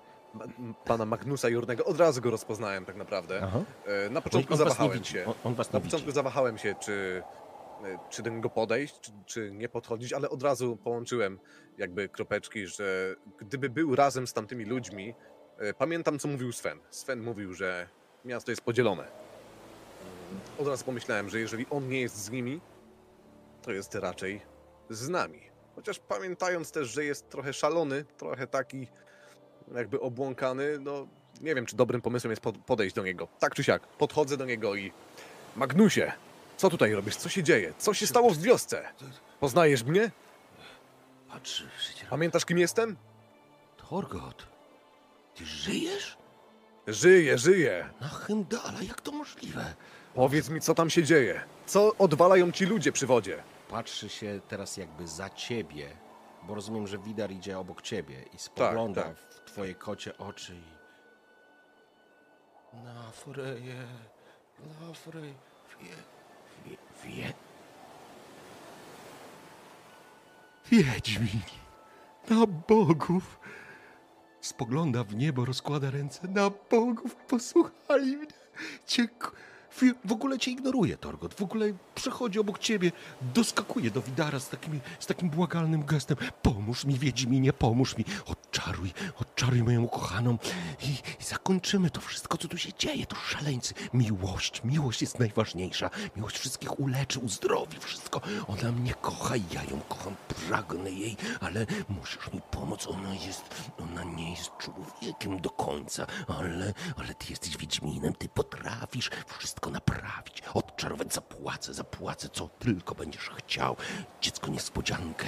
Pana 0.84 1.04
Magnusa 1.04 1.48
Jurnego. 1.48 1.84
Od 1.84 2.00
razu 2.00 2.20
go 2.20 2.30
rozpoznałem 2.30 2.84
tak 2.84 2.96
naprawdę. 2.96 3.40
Aha. 3.44 3.60
E, 4.06 4.10
Na 4.10 4.20
początku 4.20 4.52
on 4.54 4.58
zawahałem 4.58 5.04
się. 5.04 5.24
On, 5.26 5.34
on 5.44 5.54
was 5.54 5.72
Na 5.72 5.78
nie 5.78 5.82
widzi. 5.82 5.90
początku 5.92 6.12
zawahałem 6.14 6.58
się, 6.58 6.74
czy, 6.80 7.22
czy 8.10 8.22
do 8.22 8.30
niego 8.30 8.50
podejść, 8.50 9.00
czy, 9.00 9.12
czy 9.26 9.50
nie 9.52 9.68
podchodzić, 9.68 10.12
ale 10.12 10.30
od 10.30 10.42
razu 10.42 10.76
połączyłem 10.76 11.38
jakby 11.78 12.08
kropeczki, 12.08 12.66
że 12.66 13.16
gdyby 13.38 13.70
był 13.70 13.96
razem 13.96 14.26
z 14.26 14.32
tamtymi 14.32 14.64
ludźmi, 14.64 15.14
pamiętam 15.78 16.18
co 16.18 16.28
mówił 16.28 16.52
Sven. 16.52 16.78
Sven 16.90 17.22
mówił, 17.22 17.54
że 17.54 17.88
miasto 18.24 18.50
jest 18.52 18.62
podzielone. 18.62 19.08
Od 20.58 20.66
razu 20.68 20.84
pomyślałem, 20.84 21.28
że 21.28 21.40
jeżeli 21.40 21.66
on 21.70 21.88
nie 21.88 22.00
jest 22.00 22.16
z 22.16 22.30
nimi, 22.30 22.60
to 23.62 23.72
jest 23.72 23.94
raczej 23.94 24.40
z 24.90 25.08
nami. 25.08 25.40
Chociaż 25.76 25.98
pamiętając 25.98 26.72
też, 26.72 26.88
że 26.88 27.04
jest 27.04 27.28
trochę 27.28 27.52
szalony, 27.52 28.04
trochę 28.16 28.46
taki 28.46 28.86
jakby 29.74 30.00
obłąkany, 30.00 30.78
no 30.78 31.06
nie 31.40 31.54
wiem, 31.54 31.66
czy 31.66 31.76
dobrym 31.76 32.00
pomysłem 32.02 32.30
jest 32.30 32.42
pod- 32.42 32.58
podejść 32.58 32.94
do 32.94 33.02
niego. 33.02 33.28
Tak 33.38 33.54
czy 33.54 33.64
siak, 33.64 33.86
podchodzę 33.86 34.36
do 34.36 34.44
niego 34.44 34.74
i... 34.74 34.92
Magnusie, 35.56 36.12
co 36.56 36.70
tutaj 36.70 36.92
robisz? 36.92 37.16
Co 37.16 37.28
się 37.28 37.42
dzieje? 37.42 37.72
Co 37.78 37.94
się 37.94 38.06
stało 38.06 38.30
w 38.30 38.38
wiosce? 38.38 38.88
Poznajesz 39.40 39.84
mnie? 39.84 40.10
Pamiętasz, 42.10 42.44
kim 42.44 42.58
jestem? 42.58 42.96
Torgot, 43.90 44.46
ty 45.38 45.46
żyjesz? 45.46 46.18
Żyję, 46.86 47.38
żyję. 47.38 47.90
Na 48.00 48.08
Chyndala, 48.08 48.82
jak 48.82 49.00
to 49.00 49.12
możliwe? 49.12 49.74
Powiedz 50.14 50.48
mi, 50.48 50.60
co 50.60 50.74
tam 50.74 50.90
się 50.90 51.02
dzieje. 51.02 51.40
Co 51.66 51.96
odwalają 51.98 52.52
ci 52.52 52.66
ludzie 52.66 52.92
przy 52.92 53.06
wodzie? 53.06 53.42
Patrzy 53.68 54.08
się 54.08 54.40
teraz 54.48 54.76
jakby 54.76 55.08
za 55.08 55.30
ciebie, 55.30 55.96
bo 56.42 56.54
rozumiem, 56.54 56.86
że 56.86 56.98
Widar 56.98 57.30
idzie 57.30 57.58
obok 57.58 57.82
ciebie 57.82 58.24
i 58.34 58.38
spogląda 58.38 59.02
tak. 59.02 59.18
w 59.18 59.40
twoje 59.40 59.74
kocie 59.74 60.18
oczy 60.18 60.54
i... 60.54 60.78
Na 62.84 63.10
freje, 63.10 63.86
na 64.80 64.94
frej, 64.94 65.34
wie, 65.80 65.96
wie, 66.66 66.76
wie... 67.04 67.32
Wiedźmin, 70.70 71.40
na 72.30 72.46
bogów. 72.46 73.40
Spogląda 74.40 75.04
w 75.04 75.14
niebo, 75.14 75.44
rozkłada 75.44 75.90
ręce. 75.90 76.28
Na 76.28 76.50
bogów, 76.70 77.14
posłuchali 77.16 78.16
mnie. 78.16 78.26
K- 79.18 79.30
w- 79.70 80.12
ogóle 80.12 80.38
cię 80.38 80.50
ignoruje, 80.50 80.96
Torgot. 80.96 81.34
W 81.34 81.42
ogóle 81.42 81.72
przechodzi 81.94 82.38
obok 82.38 82.58
ciebie, 82.58 82.92
doskakuje 83.34 83.90
do 83.90 84.02
Widara 84.02 84.40
z, 84.40 84.48
takimi, 84.48 84.80
z 85.00 85.06
takim 85.06 85.30
błagalnym 85.30 85.84
gestem. 85.84 86.16
Pomóż 86.42 86.84
mi, 86.84 86.98
Wiedźminie, 86.98 87.52
pomóż 87.52 87.96
mi. 87.96 88.04
Odczaruj, 88.26 88.92
odczaruj 89.20 89.62
moją 89.62 89.82
ukochaną 89.82 90.38
i, 90.82 90.88
i 91.20 91.24
zakończymy 91.24 91.90
to 91.90 92.00
wszystko, 92.00 92.38
co 92.38 92.48
tu 92.48 92.58
się 92.58 92.72
dzieje. 92.78 93.06
To 93.06 93.16
szaleńcy. 93.16 93.74
Miłość, 93.94 94.64
miłość 94.64 95.00
jest 95.00 95.18
najważniejsza. 95.18 95.90
Miłość 96.16 96.38
wszystkich 96.38 96.80
uleczy, 96.80 97.18
uzdrowi, 97.18 97.78
wszystko. 97.80 98.20
Ona 98.46 98.72
mnie 98.72 98.94
kocha 98.94 99.36
i 99.36 99.44
ja 99.52 99.62
ją 99.64 99.80
kocham, 99.88 100.14
pragnę 100.48 100.90
jej, 100.90 101.16
ale 101.40 101.66
musisz 101.88 102.32
mi 102.32 102.40
pomóc. 102.50 102.86
Ona 102.86 103.14
jest, 103.14 103.44
ona 103.78 104.04
nie 104.04 104.30
jest 104.30 104.50
człowiekiem 104.58 105.40
do 105.40 105.50
końca, 105.50 106.06
ale, 106.28 106.74
ale 106.96 107.14
ty 107.14 107.26
jesteś 107.30 107.56
Wiedźminem, 107.56 108.12
ty 108.14 108.28
potrafisz 108.28 109.10
wszystko 109.38 109.57
naprawić. 109.66 110.42
Odczarować 110.54 111.14
zapłacę, 111.14 111.74
zapłacę, 111.74 112.28
co 112.32 112.48
tylko 112.58 112.94
będziesz 112.94 113.30
chciał. 113.36 113.76
Dziecko 114.20 114.50
niespodziankę. 114.50 115.26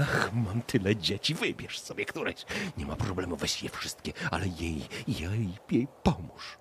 Ach, 0.00 0.30
mam 0.34 0.62
tyle 0.62 0.96
dzieci, 0.96 1.34
wybierz 1.34 1.80
sobie 1.80 2.04
któreś. 2.04 2.36
Nie 2.76 2.86
ma 2.86 2.96
problemu, 2.96 3.36
weź 3.36 3.62
je 3.62 3.70
wszystkie, 3.70 4.12
ale 4.30 4.46
jej, 4.48 4.82
jej, 5.08 5.48
jej 5.70 5.88
pomóż. 6.02 6.58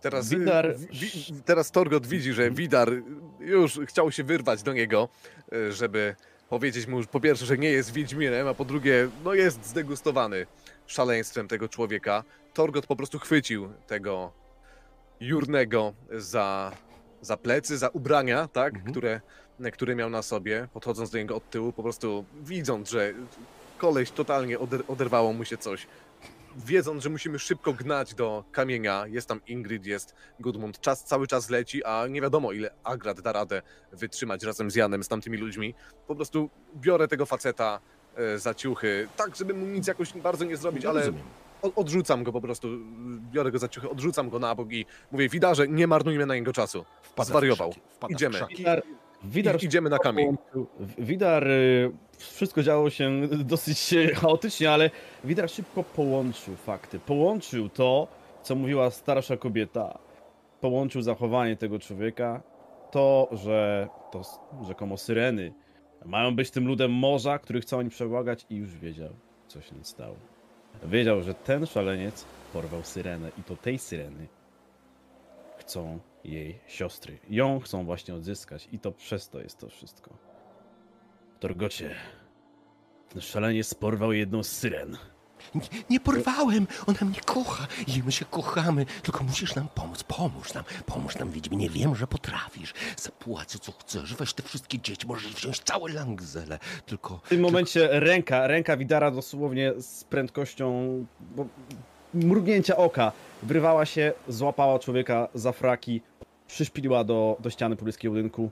Teraz, 0.00 0.28
Widar- 0.28 0.70
y, 0.70 0.88
wi- 0.92 1.42
teraz 1.44 1.70
Torgot 1.70 2.06
widzi, 2.06 2.32
że 2.32 2.50
Widar 2.50 2.88
już 3.40 3.80
chciał 3.86 4.12
się 4.12 4.24
wyrwać 4.24 4.62
do 4.62 4.72
niego, 4.72 5.08
y, 5.52 5.72
żeby 5.72 6.16
powiedzieć 6.48 6.86
mu 6.86 7.04
po 7.04 7.20
pierwsze, 7.20 7.46
że 7.46 7.58
nie 7.58 7.68
jest 7.70 7.92
Wiedźminem, 7.92 8.48
a 8.48 8.54
po 8.54 8.64
drugie, 8.64 9.08
no 9.24 9.34
jest 9.34 9.66
zdegustowany 9.66 10.46
szaleństwem 10.86 11.48
tego 11.48 11.68
człowieka. 11.68 12.24
Torgot 12.54 12.86
po 12.86 12.96
prostu 12.96 13.18
chwycił 13.18 13.72
tego 13.86 14.32
Jurnego 15.20 15.92
za, 16.10 16.72
za 17.20 17.36
plecy, 17.36 17.78
za 17.78 17.88
ubrania, 17.88 18.48
tak, 18.48 18.74
Mhm. 18.74 18.92
które, 18.92 19.20
które 19.72 19.94
miał 19.94 20.10
na 20.10 20.22
sobie, 20.22 20.68
podchodząc 20.72 21.10
do 21.10 21.18
niego 21.18 21.36
od 21.36 21.50
tyłu, 21.50 21.72
po 21.72 21.82
prostu 21.82 22.24
widząc, 22.42 22.90
że 22.90 23.12
koleś 23.78 24.10
totalnie 24.10 24.58
oder, 24.58 24.82
oderwało 24.88 25.32
mu 25.32 25.44
się 25.44 25.56
coś. 25.58 25.86
Wiedząc, 26.56 27.02
że 27.02 27.10
musimy 27.10 27.38
szybko 27.38 27.72
gnać 27.72 28.14
do 28.14 28.44
kamienia, 28.52 29.06
jest 29.06 29.28
tam 29.28 29.40
Ingrid, 29.46 29.86
jest 29.86 30.14
Gudmund, 30.40 30.80
czas 30.80 31.04
cały 31.04 31.26
czas 31.26 31.50
leci, 31.50 31.84
a 31.84 32.06
nie 32.06 32.20
wiadomo 32.20 32.52
ile 32.52 32.70
Agrad 32.84 33.20
da 33.20 33.32
radę 33.32 33.62
wytrzymać 33.92 34.42
razem 34.42 34.70
z 34.70 34.74
Janem, 34.74 35.04
z 35.04 35.08
tamtymi 35.08 35.38
ludźmi. 35.38 35.74
Po 36.06 36.14
prostu 36.16 36.50
biorę 36.76 37.08
tego 37.08 37.26
faceta 37.26 37.80
e, 38.16 38.38
za 38.38 38.54
ciuchy, 38.54 39.08
tak 39.16 39.36
żeby 39.36 39.54
mu 39.54 39.66
nic 39.66 39.86
jakoś 39.86 40.12
bardzo 40.12 40.44
nie 40.44 40.56
zrobić, 40.56 40.84
ale 40.84 41.12
odrzucam 41.62 42.24
go 42.24 42.32
po 42.32 42.40
prostu, 42.40 42.68
biorę 43.32 43.50
go 43.50 43.58
za 43.58 43.68
ciuchy, 43.68 43.90
odrzucam 43.90 44.30
go 44.30 44.38
na 44.38 44.54
bok 44.54 44.72
i 44.72 44.86
mówię, 45.12 45.28
Widarze, 45.28 45.68
nie 45.68 45.86
marnujmy 45.86 46.26
na 46.26 46.34
niego 46.34 46.52
czasu. 46.52 46.84
Wpada 47.02 47.28
Zwariował. 47.28 47.72
wpada 47.72 48.14
Idziemy. 48.14 48.38
Widar, 48.58 48.82
Widar 49.24 49.62
I, 49.62 49.66
idziemy 49.66 49.90
na 49.90 49.98
kamień. 49.98 50.36
Widar, 50.98 51.48
y, 51.48 51.92
wszystko 52.18 52.62
działo 52.62 52.90
się 52.90 53.28
dosyć 53.28 53.92
e, 53.92 54.14
chaotycznie, 54.14 54.70
ale 54.72 54.90
Widar 55.24 55.50
szybko 55.50 55.82
połączył 55.82 56.56
fakty. 56.56 56.98
Połączył 56.98 57.68
to, 57.68 58.08
co 58.42 58.54
mówiła 58.54 58.90
starsza 58.90 59.36
kobieta. 59.36 59.98
Połączył 60.60 61.02
zachowanie 61.02 61.56
tego 61.56 61.78
człowieka, 61.78 62.42
to, 62.90 63.28
że 63.32 63.88
to 64.12 64.22
rzekomo 64.66 64.96
syreny 64.96 65.52
mają 66.04 66.36
być 66.36 66.50
tym 66.50 66.66
ludem 66.66 66.92
morza, 66.92 67.38
który 67.38 67.60
chcą 67.60 67.78
oni 67.78 67.90
przebłagać 67.90 68.46
i 68.50 68.56
już 68.56 68.76
wiedział, 68.76 69.10
co 69.48 69.60
się 69.60 69.74
stało. 69.82 70.16
Wiedział, 70.82 71.22
że 71.22 71.34
ten 71.34 71.66
szaleniec 71.66 72.24
porwał 72.52 72.82
syrenę 72.82 73.30
i 73.38 73.42
to 73.42 73.56
tej 73.56 73.78
syreny 73.78 74.28
chcą 75.58 75.98
jej 76.24 76.58
siostry. 76.66 77.18
Ją 77.30 77.60
chcą 77.60 77.84
właśnie 77.84 78.14
odzyskać 78.14 78.68
i 78.72 78.78
to 78.78 78.92
przez 78.92 79.28
to 79.28 79.40
jest 79.40 79.58
to 79.58 79.68
wszystko. 79.68 80.10
Torgocie, 81.40 81.94
ten 83.08 83.22
szaleniec 83.22 83.74
porwał 83.74 84.12
jedną 84.12 84.42
z 84.42 84.48
syren. 84.48 84.96
Nie, 85.54 85.60
nie 85.90 86.00
porwałem, 86.00 86.66
ona 86.86 86.98
mnie 87.02 87.20
kocha. 87.20 87.66
I 87.86 88.02
my 88.02 88.12
się 88.12 88.24
kochamy, 88.24 88.86
tylko 89.02 89.24
musisz 89.24 89.54
nam 89.54 89.68
pomóc, 89.74 90.02
pomóż 90.02 90.54
nam, 90.54 90.64
pomóż 90.86 91.16
nam, 91.16 91.30
Wiedźminie, 91.30 91.70
wiem, 91.70 91.94
że 91.94 92.06
potrafisz. 92.06 92.74
Zapłacę, 92.96 93.58
co 93.58 93.72
chcesz, 93.72 94.14
weź 94.14 94.32
te 94.32 94.42
wszystkie 94.42 94.78
dzieci, 94.78 95.06
możesz 95.06 95.32
wziąć 95.32 95.60
całe 95.60 95.92
Langzele, 95.92 96.58
tylko... 96.86 97.20
W 97.24 97.28
tym 97.28 97.40
momencie 97.40 97.88
ręka, 97.92 98.46
ręka 98.46 98.76
Widara 98.76 99.10
dosłownie 99.10 99.72
z 99.78 100.04
prędkością 100.04 100.70
bo, 101.20 101.46
mrugnięcia 102.14 102.76
oka 102.76 103.12
wyrwała 103.42 103.86
się, 103.86 104.12
złapała 104.28 104.78
człowieka 104.78 105.28
za 105.34 105.52
fraki, 105.52 106.02
przyszpiliła 106.46 107.04
do, 107.04 107.36
do 107.40 107.50
ściany 107.50 107.76
pobliskiego 107.76 108.14
budynku. 108.14 108.50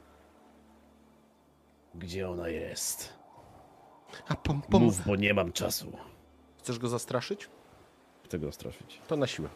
Gdzie 1.94 2.28
ona 2.28 2.48
jest? 2.48 3.12
A 4.28 4.36
pom, 4.36 4.62
pom... 4.62 4.82
Mów, 4.82 5.06
bo 5.06 5.16
nie 5.16 5.34
mam 5.34 5.52
czasu. 5.52 5.92
Chcesz 6.68 6.78
go 6.78 6.88
zastraszyć? 6.88 7.48
Chcę 8.24 8.38
go 8.38 8.52
straszyć. 8.52 9.00
To 9.08 9.16
na 9.16 9.26
siłę. 9.26 9.48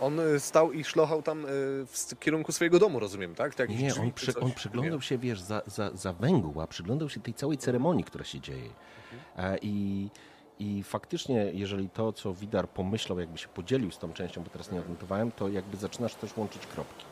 On 0.00 0.20
y, 0.20 0.40
stał 0.40 0.72
i 0.72 0.84
szlochał 0.84 1.22
tam 1.22 1.44
y, 1.44 1.48
w 1.86 1.90
s- 1.92 2.14
kierunku 2.20 2.52
swojego 2.52 2.78
domu, 2.78 3.00
rozumiem, 3.00 3.34
tak? 3.34 3.54
To 3.54 3.62
jakieś 3.62 3.80
Nie, 3.80 3.88
drzwi 3.90 4.00
on, 4.02 4.08
czy 4.08 4.14
przy, 4.14 4.32
coś? 4.32 4.42
on 4.42 4.52
przyglądał 4.52 5.00
się, 5.00 5.18
wiesz, 5.18 5.40
za, 5.40 5.62
za, 5.66 5.90
za 5.94 6.12
węgła, 6.12 6.66
przyglądał 6.66 7.08
się 7.08 7.20
tej 7.20 7.34
całej 7.34 7.58
ceremonii, 7.58 8.04
która 8.04 8.24
się 8.24 8.40
dzieje. 8.40 8.70
E, 9.36 9.58
I, 9.62 10.08
I 10.58 10.82
faktycznie, 10.82 11.50
jeżeli 11.54 11.88
to, 11.88 12.12
co 12.12 12.34
Widar 12.34 12.68
pomyślał, 12.68 13.20
jakby 13.20 13.38
się 13.38 13.48
podzielił 13.48 13.90
z 13.90 13.98
tą 13.98 14.12
częścią, 14.12 14.42
bo 14.42 14.50
teraz 14.50 14.72
nie 14.72 14.80
odnotowałem, 14.80 15.32
to 15.32 15.48
jakby 15.48 15.76
zaczynasz 15.76 16.14
też 16.14 16.36
łączyć 16.36 16.66
kropki. 16.66 17.04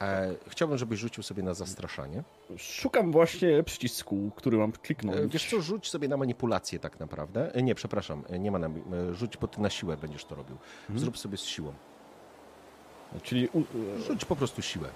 E, 0.00 0.34
chciałbym, 0.48 0.78
żebyś 0.78 1.00
rzucił 1.00 1.22
sobie 1.22 1.42
na 1.42 1.54
zastraszanie. 1.54 2.22
Szukam 2.56 3.12
właśnie 3.12 3.62
przycisku, 3.62 4.30
który 4.36 4.58
mam 4.58 4.72
kliknąć. 4.72 5.18
E, 5.18 5.28
wiesz 5.28 5.50
co, 5.50 5.60
rzuć 5.60 5.90
sobie 5.90 6.08
na 6.08 6.16
manipulację 6.16 6.78
tak 6.78 7.00
naprawdę. 7.00 7.54
E, 7.54 7.62
nie, 7.62 7.74
przepraszam, 7.74 8.22
e, 8.28 8.38
nie 8.38 8.50
ma 8.50 8.58
na, 8.58 8.70
rzuć, 9.12 9.36
bo 9.36 9.48
ty 9.48 9.60
na 9.60 9.70
siłę 9.70 9.96
będziesz 9.96 10.24
to 10.24 10.34
robił. 10.34 10.56
Zrób 10.96 11.18
sobie 11.18 11.36
z 11.36 11.44
siłą. 11.44 11.72
Czyli. 13.22 13.48
Rzuć 14.06 14.24
po 14.24 14.36
prostu 14.36 14.62
siłę. 14.62 14.88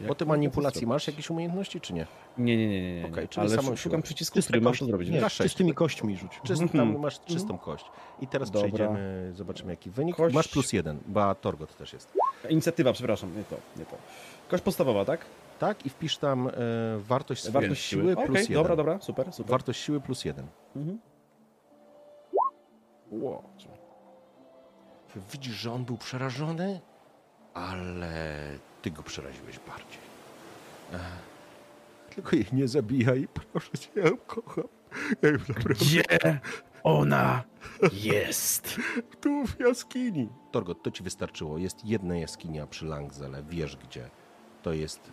Jak 0.00 0.08
Bo 0.08 0.14
ty 0.14 0.24
mogę 0.24 0.34
to 0.34 0.38
manipulacji 0.38 0.86
masz 0.86 1.06
jakieś 1.06 1.30
umiejętności, 1.30 1.80
czy 1.80 1.92
nie? 1.92 2.06
Nie, 2.38 2.56
nie, 2.56 2.68
nie, 2.68 2.80
nie. 2.94 3.00
nie. 3.02 3.06
Okej, 3.08 3.28
czyli 3.28 3.40
Ale 3.46 3.50
samą 3.56 3.68
sz- 3.68 3.78
szukam 3.80 3.98
siłę. 3.98 4.02
przycisku, 4.02 4.34
Czyste 4.34 4.48
który 4.48 4.60
mam 4.60 4.70
kości. 4.70 4.84
to 4.84 4.86
zrobić. 4.86 5.10
Nie, 5.10 5.28
czystymi 5.30 5.74
kośćmi 5.74 6.16
rzuć. 6.16 6.40
Czyst, 6.44 6.62
Mhm. 6.62 6.92
Tam 6.92 7.00
masz 7.02 7.20
czystą 7.20 7.58
kość. 7.58 7.84
I 8.20 8.26
teraz 8.26 8.50
Dobra. 8.50 8.68
przejdziemy, 8.68 9.30
zobaczymy 9.34 9.72
jaki 9.72 9.90
wynik. 9.90 10.16
Kość- 10.16 10.34
Masz 10.34 10.48
plus 10.48 10.72
jeden, 10.72 10.98
bo 11.06 11.34
Torgot 11.34 11.76
też 11.76 11.92
jest. 11.92 12.12
Inicjatywa, 12.48 12.92
przepraszam, 12.92 13.36
nie 13.36 13.44
to, 13.44 13.56
nie 13.76 13.84
to. 13.86 13.96
Kość 14.48 14.62
podstawowa, 14.64 15.04
tak? 15.04 15.20
Tak, 15.58 15.86
i 15.86 15.90
wpisz 15.90 16.16
tam 16.18 16.48
e, 16.48 16.52
wartość 16.98 17.42
swojej 17.42 17.52
Wartość 17.68 17.82
siły 17.84 18.16
plus 18.16 18.28
Okej, 18.30 18.42
jeden. 18.42 18.54
dobra, 18.54 18.76
dobra, 18.76 18.98
super, 19.00 19.32
super. 19.32 19.50
Wartość 19.50 19.80
siły 19.80 20.00
plus 20.00 20.24
jeden. 20.24 20.46
Mhm. 20.76 20.98
Ło. 23.10 23.42
Widzisz, 25.32 25.54
że 25.54 25.72
on 25.72 25.84
był 25.84 25.96
przerażony, 25.96 26.80
ale 27.54 28.38
ty 28.82 28.90
go 28.90 29.02
przeraziłeś 29.02 29.58
bardziej. 29.58 30.00
Tylko 32.14 32.36
jej 32.36 32.46
nie 32.52 32.68
zabijaj, 32.68 33.28
proszę 33.52 33.78
cię, 33.78 33.88
ja 33.96 34.04
ją 34.08 34.16
kocham. 34.16 34.64
Ja 35.22 35.28
ją 35.30 35.38
naprawdę 35.48 35.74
Gdzie 35.74 36.02
ona 36.82 37.42
jest? 37.92 38.76
tu 39.20 39.46
w 39.46 39.60
jaskini. 39.60 40.28
Torgot, 40.52 40.82
to 40.82 40.90
ci 40.90 41.02
wystarczyło. 41.02 41.58
Jest 41.58 41.84
jedna 41.84 42.16
jaskinia 42.18 42.66
przy 42.66 42.84
Langzele, 42.86 43.42
wiesz 43.42 43.76
gdzie. 43.76 44.10
To 44.62 44.72
jest 44.72 45.12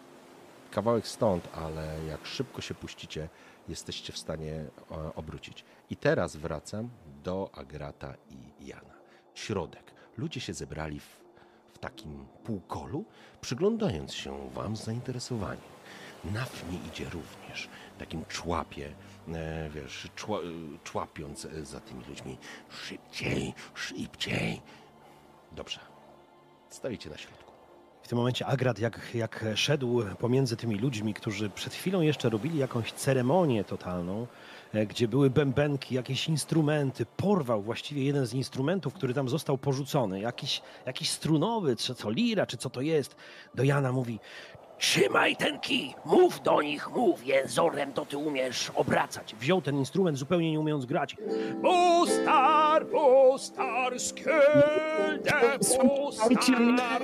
kawałek 0.72 1.08
stąd, 1.08 1.50
ale 1.56 2.06
jak 2.08 2.26
szybko 2.26 2.62
się 2.62 2.74
puścicie, 2.74 3.30
jesteście 3.68 4.14
w 4.14 4.18
stanie 4.18 4.54
e, 4.92 5.16
obrócić. 5.16 5.66
I 5.90 5.96
teraz 5.96 6.36
wracam 6.36 6.90
do 7.24 7.50
Agrata 7.54 8.14
i 8.30 8.66
Jana. 8.68 8.94
środek. 9.34 9.94
Ludzie 10.18 10.40
się 10.40 10.54
zebrali 10.54 11.00
w 11.00 11.27
takim 11.78 12.26
półkolu, 12.44 13.06
przyglądając 13.42 14.14
się 14.14 14.50
wam 14.54 14.78
z 14.78 14.84
zainteresowaniem. 14.84 15.78
Nafni 16.24 16.80
idzie 16.88 17.06
również, 17.10 17.70
takim 18.00 18.26
człapie, 18.26 18.90
e, 19.34 19.70
wiesz, 19.70 20.08
czła, 20.16 20.40
e, 20.40 20.42
człapiąc 20.84 21.46
e, 21.46 21.66
za 21.66 21.80
tymi 21.80 22.04
ludźmi. 22.06 22.38
Szybciej, 22.70 23.54
szybciej. 23.76 24.62
Dobrze. 25.52 25.80
Stoicie 26.70 27.10
na 27.10 27.18
środku. 27.18 27.52
W 28.04 28.08
tym 28.08 28.18
momencie 28.18 28.46
Agrat, 28.46 28.80
jak, 28.80 29.16
jak 29.16 29.46
szedł 29.56 30.04
pomiędzy 30.20 30.58
tymi 30.58 30.76
ludźmi, 30.76 31.14
którzy 31.14 31.50
przed 31.50 31.74
chwilą 31.74 32.02
jeszcze 32.02 32.30
robili 32.30 32.58
jakąś 32.58 32.92
ceremonię 32.94 33.64
totalną, 33.64 34.28
gdzie 34.88 35.08
były 35.08 35.30
bębenki, 35.30 35.96
jakieś 35.96 36.28
instrumenty, 36.28 37.06
porwał 37.06 37.62
właściwie 37.62 38.04
jeden 38.04 38.26
z 38.26 38.34
instrumentów, 38.34 38.94
który 38.94 39.14
tam 39.14 39.30
został 39.30 39.58
porzucony, 39.58 40.20
jakiś, 40.20 40.62
jakiś 40.86 41.10
strunowy, 41.10 41.76
czy 41.76 41.96
co 41.96 42.10
lira, 42.10 42.46
czy 42.46 42.58
co 42.58 42.70
to 42.70 42.82
jest. 42.82 43.16
Do 43.56 43.64
Jana 43.64 43.92
mówi, 43.92 44.20
Trzymaj 44.78 45.36
ten 45.36 45.60
kij, 45.60 45.94
mów 46.06 46.42
do 46.42 46.62
nich, 46.62 46.90
mów, 46.90 47.28
jęzorem 47.28 47.94
to 47.94 48.06
ty 48.06 48.18
umiesz 48.18 48.72
obracać. 48.76 49.36
wziął 49.36 49.62
ten 49.62 49.78
instrument 49.78 50.18
zupełnie 50.18 50.52
nie 50.52 50.60
umiejąc 50.60 50.86
grać. 50.86 51.16
Postar, 51.62 52.88
postar, 52.88 54.00
skelde, 54.00 55.60
postar. 55.60 57.02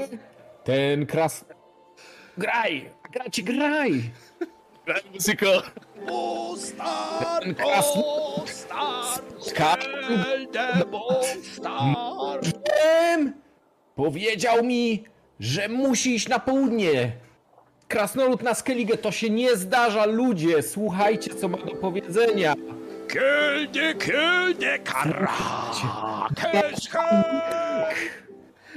Ten 0.64 1.06
kras... 1.06 1.46
Graj! 2.38 2.90
Gracie, 3.12 3.44
graj! 3.44 4.12
Muzyko! 5.14 5.46
Skelde, 9.40 10.86
postar. 10.92 12.40
Em! 12.86 13.34
Powiedział 13.96 14.64
mi, 14.64 15.04
że 15.40 15.70
musi 15.70 16.16
iść 16.16 16.30
na 16.30 16.40
południe. 16.40 17.12
Krasnolud 17.88 18.44
na 18.44 18.54
Skellige 18.54 18.98
to 18.98 19.12
się 19.12 19.30
nie 19.30 19.56
zdarza, 19.56 20.06
ludzie. 20.06 20.62
Słuchajcie, 20.62 21.36
co 21.36 21.48
ma 21.48 21.58
do 21.58 21.72
powiedzenia. 21.72 22.54
Kelde, 23.08 23.94
kelde, 23.94 24.80
kara. 24.80 25.34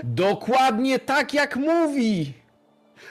Dokładnie 0.05 0.99
tak, 0.99 1.35
jak 1.35 1.57
mówi. 1.57 2.33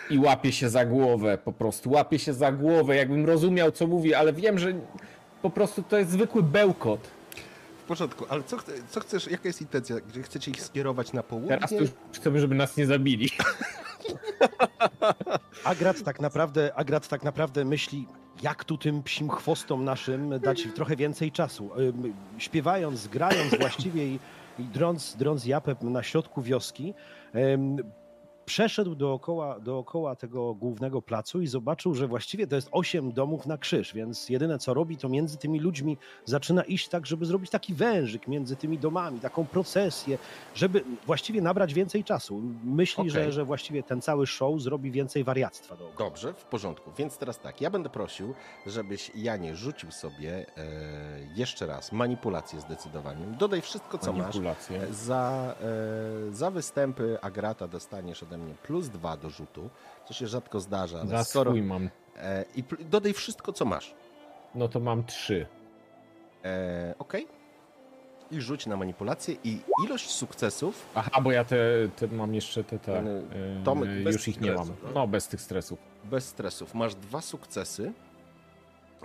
I 0.10 0.20
łapie 0.20 0.52
się 0.52 0.70
za 0.70 0.86
głowę, 0.86 1.38
po 1.38 1.52
prostu 1.52 1.92
łapie 1.92 2.20
się 2.20 2.34
za 2.34 2.52
głowę, 2.52 2.96
jakbym 2.96 3.26
rozumiał, 3.26 3.72
co 3.72 3.88
mówi, 3.88 4.14
ale 4.14 4.34
wiem, 4.34 4.60
że 4.60 4.74
po 5.42 5.50
prostu 5.50 5.84
to 5.84 5.98
jest 5.98 6.12
zwykły 6.12 6.44
bełkot. 6.44 7.00
W 7.84 7.88
porządku, 7.88 8.26
ale 8.30 8.44
co, 8.44 8.58
co 8.90 9.00
chcesz, 9.00 9.28
jaka 9.28 9.50
jest 9.50 9.62
intencja? 9.62 9.96
Gdzie 10.00 10.24
chcecie 10.24 10.52
ich 10.52 10.62
skierować 10.62 11.14
na 11.14 11.24
południe? 11.24 11.50
Teraz 11.50 11.70
to 11.70 11.76
już 11.76 11.90
chcemy, 12.14 12.40
żeby 12.40 12.56
nas 12.56 12.78
nie 12.78 12.86
zabili. 12.86 13.30
Agrat 15.64 16.04
tak 16.04 16.20
naprawdę, 16.20 16.72
Agrat 16.76 17.08
tak 17.08 17.24
naprawdę 17.24 17.66
myśli, 17.66 18.08
jak 18.44 18.64
tu 18.64 18.78
tym 18.78 19.04
psim 19.04 19.30
chwostom 19.30 19.84
naszym 19.84 20.40
dać 20.40 20.68
trochę 20.76 20.96
więcej 20.96 21.32
czasu. 21.32 21.70
Śpiewając, 22.38 23.08
grając 23.08 23.56
właściwie 23.60 24.08
i, 24.08 24.20
i 24.60 24.64
drąc, 24.64 25.16
drąc 25.16 25.46
japę 25.46 25.76
na 25.82 26.04
środku 26.04 26.42
wioski, 26.42 26.94
przeszedł 28.46 28.96
dookoła, 28.96 29.60
dookoła 29.60 30.16
tego 30.16 30.54
głównego 30.54 31.02
placu 31.02 31.42
i 31.42 31.48
zobaczył, 31.48 31.94
że 31.94 32.08
właściwie 32.08 32.48
to 32.48 32.56
jest 32.56 32.70
osiem 32.72 33.12
domów 33.12 33.46
na 33.46 33.58
krzyż, 33.58 33.94
więc 33.94 34.30
jedyne 34.30 34.60
co 34.60 34.74
robi, 34.74 34.98
to 34.98 35.10
między 35.10 35.38
tymi 35.38 35.60
ludźmi 35.60 35.98
zaczyna 36.26 36.64
iść 36.64 36.88
tak, 36.88 37.06
żeby 37.06 37.26
zrobić 37.26 37.52
taki 37.52 37.74
wężyk 37.74 38.28
między 38.28 38.56
tymi 38.56 38.78
domami, 38.78 39.20
taką 39.20 39.46
procesję, 39.46 40.18
żeby 40.56 40.84
właściwie 41.06 41.42
nabrać 41.42 41.74
więcej 41.74 42.04
czasu. 42.04 42.42
Myśli, 42.64 43.02
Okej. 43.02 43.12
że, 43.12 43.32
że 43.32 43.46
właściwie 43.46 43.84
ten 43.84 44.02
cały 44.02 44.28
show 44.28 44.62
zrobi 44.62 44.92
więcej 44.92 45.24
wariactwa 45.24 45.76
dookoła. 45.76 46.10
Dobrze, 46.10 46.34
w 46.34 46.46
porządku. 46.46 46.92
Więc 46.98 47.18
teraz 47.18 47.40
tak, 47.40 47.62
ja 47.62 47.70
będę 47.70 47.90
prosił, 47.90 48.34
żebyś 48.66 49.12
Janie 49.16 49.56
rzucił 49.56 49.92
sobie 49.92 50.46
e, 50.58 50.64
jeszcze 51.36 51.66
raz 51.66 51.92
manipulację 51.92 52.62
zdecydowaniem. 52.62 53.38
Dodaj 53.38 53.62
wszystko, 53.62 53.98
co 53.98 54.14
masz. 54.14 54.22
Manipulacje. 54.22 54.94
Za, 54.94 55.56
e, 56.30 56.34
za 56.34 56.52
występy 56.52 57.18
Agrata 57.22 57.68
dostaniesz 57.68 58.24
ode 58.24 58.35
mnie 58.38 58.54
plus 58.64 58.90
dwa 58.90 59.18
do 59.18 59.30
rzutu, 59.30 59.70
co 60.08 60.14
się 60.14 60.28
rzadko 60.28 60.60
zdarza, 60.60 61.00
ale 61.00 61.10
Za 61.10 61.24
skoro... 61.24 61.52
swój 61.52 61.62
mam. 61.62 61.90
E, 62.18 62.46
I 62.56 62.64
dodaj 62.86 63.14
wszystko, 63.14 63.54
co 63.54 63.66
masz. 63.66 63.96
No 64.56 64.68
to 64.68 64.80
mam 64.80 65.04
trzy. 65.04 65.46
E, 66.44 66.96
ok. 67.00 67.14
I 68.32 68.42
rzuć 68.42 68.66
na 68.68 68.78
manipulację 68.78 69.36
i 69.44 69.60
ilość 69.86 70.10
sukcesów 70.10 70.86
Aha, 70.96 71.22
bo 71.22 71.32
ja 71.32 71.44
te, 71.44 71.58
te 71.96 72.08
mam 72.08 72.34
jeszcze 72.36 72.64
te, 72.64 72.80
te 72.80 73.04
Tomek, 73.64 74.04
bez 74.04 74.16
już 74.16 74.28
ich 74.28 74.42
nie 74.42 74.52
mam. 74.52 74.68
no. 74.68 74.92
No, 74.94 75.08
bez 75.08 75.28
tych 75.28 75.42
stresów. 75.42 75.80
bez 76.04 76.28
stresów. 76.28 76.74
Masz 76.74 76.96
dwa 76.96 77.22
sukcesy, 77.22 77.94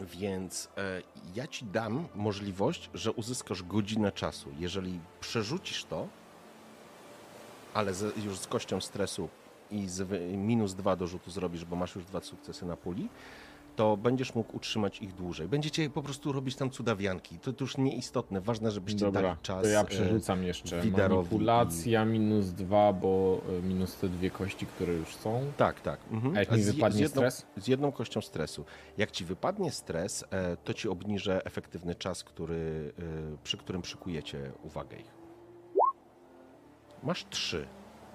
więc 0.01 0.69
e, 0.79 1.03
ja 1.35 1.47
ci 1.47 1.65
dam 1.65 2.09
możliwość, 2.15 2.91
że 2.95 3.13
uzyskasz 3.13 3.63
godzinę 3.63 4.13
czasu. 4.13 4.51
Jeżeli 4.59 5.01
przerzucisz 5.21 5.85
to, 5.85 6.09
ale 7.75 7.95
z, 7.95 8.17
już 8.25 8.39
z 8.39 8.47
kością 8.47 8.81
stresu 8.81 9.29
i 9.71 9.89
z 9.89 10.09
minus 10.37 10.75
dwa 10.75 10.97
do 10.97 11.07
rzutu 11.07 11.31
zrobisz, 11.31 11.65
bo 11.65 11.77
masz 11.77 11.95
już 11.95 12.05
dwa 12.05 12.21
sukcesy 12.21 12.67
na 12.67 12.77
puli, 12.77 13.09
to 13.77 13.97
będziesz 13.97 14.35
mógł 14.35 14.57
utrzymać 14.57 15.03
ich 15.03 15.15
dłużej. 15.15 15.49
Będziecie 15.49 15.91
po 15.91 16.03
prostu 16.03 16.33
robić 16.33 16.57
tam 16.57 16.71
cudawianki. 16.71 17.39
To, 17.39 17.53
to 17.53 17.65
już 17.65 17.77
nieistotne. 17.77 18.41
Ważne, 18.41 18.71
żebyście 18.71 19.05
Dobra, 19.05 19.23
dali 19.23 19.37
czas. 19.43 19.63
to 19.63 19.69
ja 19.69 19.81
e, 19.81 19.85
przerzucam 19.85 20.45
jeszcze. 20.45 20.81
Widarowi 20.81 21.29
Manipulacja 21.29 22.05
minus 22.05 22.47
dwa, 22.47 22.93
bo 22.93 23.41
y, 23.59 23.63
minus 23.63 23.97
te 23.97 24.09
dwie 24.09 24.31
kości, 24.31 24.67
które 24.67 24.93
już 24.93 25.17
są. 25.17 25.53
Tak, 25.57 25.81
tak. 25.81 26.01
Mhm. 26.11 26.37
A 26.37 26.41
jak 26.41 26.53
mi 26.53 26.63
wypadnie 26.63 26.99
z 26.99 27.01
jedną, 27.01 27.21
stres? 27.21 27.47
Z 27.57 27.69
jedną 27.69 27.93
kością 27.93 28.21
stresu. 28.21 28.65
Jak 28.99 29.11
ci 29.11 29.25
wypadnie 29.25 29.71
stres, 29.71 30.25
e, 30.31 30.57
to 30.57 30.75
ci 30.75 30.89
obniżę 30.89 31.45
efektywny 31.45 31.95
czas, 31.95 32.25
który, 32.25 32.93
e, 32.99 33.37
przy 33.45 33.57
którym 33.57 33.83
przykujecie 33.83 34.53
uwagę 34.63 34.97
ich. 34.97 35.20
Masz 37.03 37.25
trzy. 37.31 37.67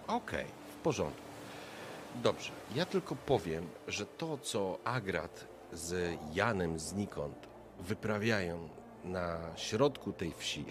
Okej, 0.07 0.45
w 0.73 0.75
porządku. 0.83 1.22
Dobrze, 2.23 2.51
ja 2.75 2.85
tylko 2.85 3.15
powiem, 3.15 3.67
że 3.88 4.05
to, 4.05 4.38
co 4.38 4.77
Agrat 4.83 5.47
z 5.73 6.17
Janem 6.33 6.80
znikąd 6.80 7.35
wyprawiają 7.80 8.69
na 9.03 9.38
środku 9.55 10.14
tej 10.14 10.33
wsi, 10.38 10.65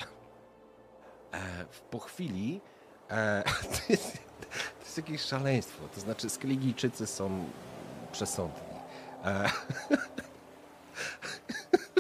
e, 1.33 1.65
w- 1.71 1.81
po 1.81 1.99
chwili 1.99 2.61
e, 3.11 3.43
to, 3.73 3.93
jest, 3.93 4.13
to 4.41 4.85
jest 4.85 4.97
jakieś 4.97 5.21
szaleństwo. 5.21 5.89
To 5.95 6.01
znaczy, 6.01 6.31
Skligijczycy 6.31 7.07
są 7.07 7.45
przesądni. 8.13 8.63
E, 9.25 9.51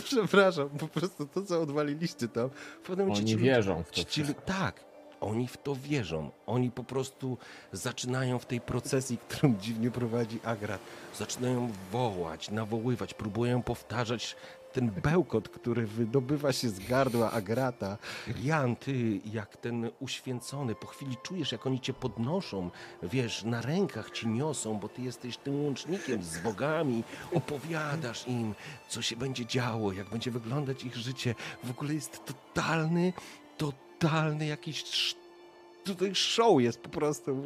Przepraszam, 0.05 0.69
po 0.71 0.89
prostu 0.89 1.27
to, 1.27 1.43
co 1.43 1.61
odwaliliście 1.63 2.29
tam. 2.29 2.51
W 2.83 2.87
pewnym 2.87 3.09
momencie 3.09 3.35
Oni 3.35 3.43
wierzą 3.43 3.83
w 3.83 3.89
to 3.89 3.95
ci, 3.95 4.07
ci, 4.07 4.25
wszystko. 4.25 4.43
tak, 4.47 4.81
oni 5.25 5.49
w 5.49 5.57
to 5.57 5.77
wierzą. 5.77 6.31
Oni 6.47 6.71
po 6.71 6.85
prostu 6.85 7.39
zaczynają 7.73 8.39
w 8.39 8.47
tej 8.47 8.61
procesji, 8.61 9.19
którą 9.19 9.55
dziwnie 9.61 9.91
prowadzi 9.91 10.41
Agrat, 10.45 10.81
zaczynają 11.19 11.73
wołać, 11.93 12.51
nawoływać, 12.51 13.15
próbują 13.15 13.63
powtarzać 13.63 14.37
ten 14.73 14.91
bełkot, 14.91 15.49
który 15.49 15.87
wydobywa 15.87 16.53
się 16.53 16.69
z 16.69 16.79
gardła 16.79 17.31
Agrata. 17.33 17.99
Jan, 18.43 18.77
ty 18.77 19.21
jak 19.33 19.57
ten 19.57 19.91
uświęcony, 20.01 20.75
po 20.75 20.87
chwili 20.87 21.17
czujesz, 21.23 21.53
jak 21.53 21.67
oni 21.67 21.81
cię 21.81 21.93
podnoszą, 21.93 22.71
wiesz, 23.03 23.45
na 23.45 23.63
rękach 23.63 24.11
ci 24.11 24.29
niosą, 24.29 24.79
bo 24.79 24.89
ty 24.89 25.03
jesteś 25.03 25.37
tym 25.37 25.65
łącznikiem 25.65 26.23
z 26.23 26.39
bogami, 26.39 27.05
opowiadasz 27.35 28.29
im, 28.29 28.55
co 28.89 29.03
się 29.03 29.17
będzie 29.17 29.47
działo, 29.47 29.93
jak 29.93 30.09
będzie 30.09 30.31
wyglądać 30.31 30.85
ich 30.85 30.97
życie. 30.97 31.35
W 31.65 31.71
ogóle 31.71 31.95
jest 31.95 32.25
totalny, 32.25 33.13
totalny 33.57 33.84
jakiś 34.41 34.83
sz- 34.83 35.17
tutaj 35.85 36.15
show 36.15 36.61
jest 36.61 36.81
po 36.81 36.89
prostu. 36.89 37.43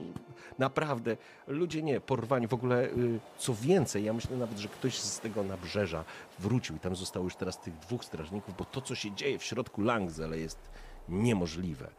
Naprawdę. 0.58 1.16
Ludzie 1.46 1.82
nie, 1.82 2.00
porwani. 2.00 2.46
W 2.46 2.54
ogóle, 2.54 2.84
y, 2.84 3.20
co 3.38 3.54
więcej, 3.54 4.04
ja 4.04 4.12
myślę 4.12 4.36
nawet, 4.36 4.58
że 4.58 4.68
ktoś 4.68 4.98
z 4.98 5.20
tego 5.20 5.42
nabrzeża 5.42 6.04
wrócił 6.38 6.76
i 6.76 6.80
tam 6.80 6.96
zostało 6.96 7.24
już 7.24 7.36
teraz 7.36 7.60
tych 7.60 7.78
dwóch 7.78 8.04
strażników, 8.04 8.56
bo 8.56 8.64
to, 8.64 8.80
co 8.80 8.94
się 8.94 9.12
dzieje 9.14 9.38
w 9.38 9.44
środku 9.44 9.82
Langzele 9.82 10.38
jest 10.38 10.58
niemożliwe. 11.08 11.90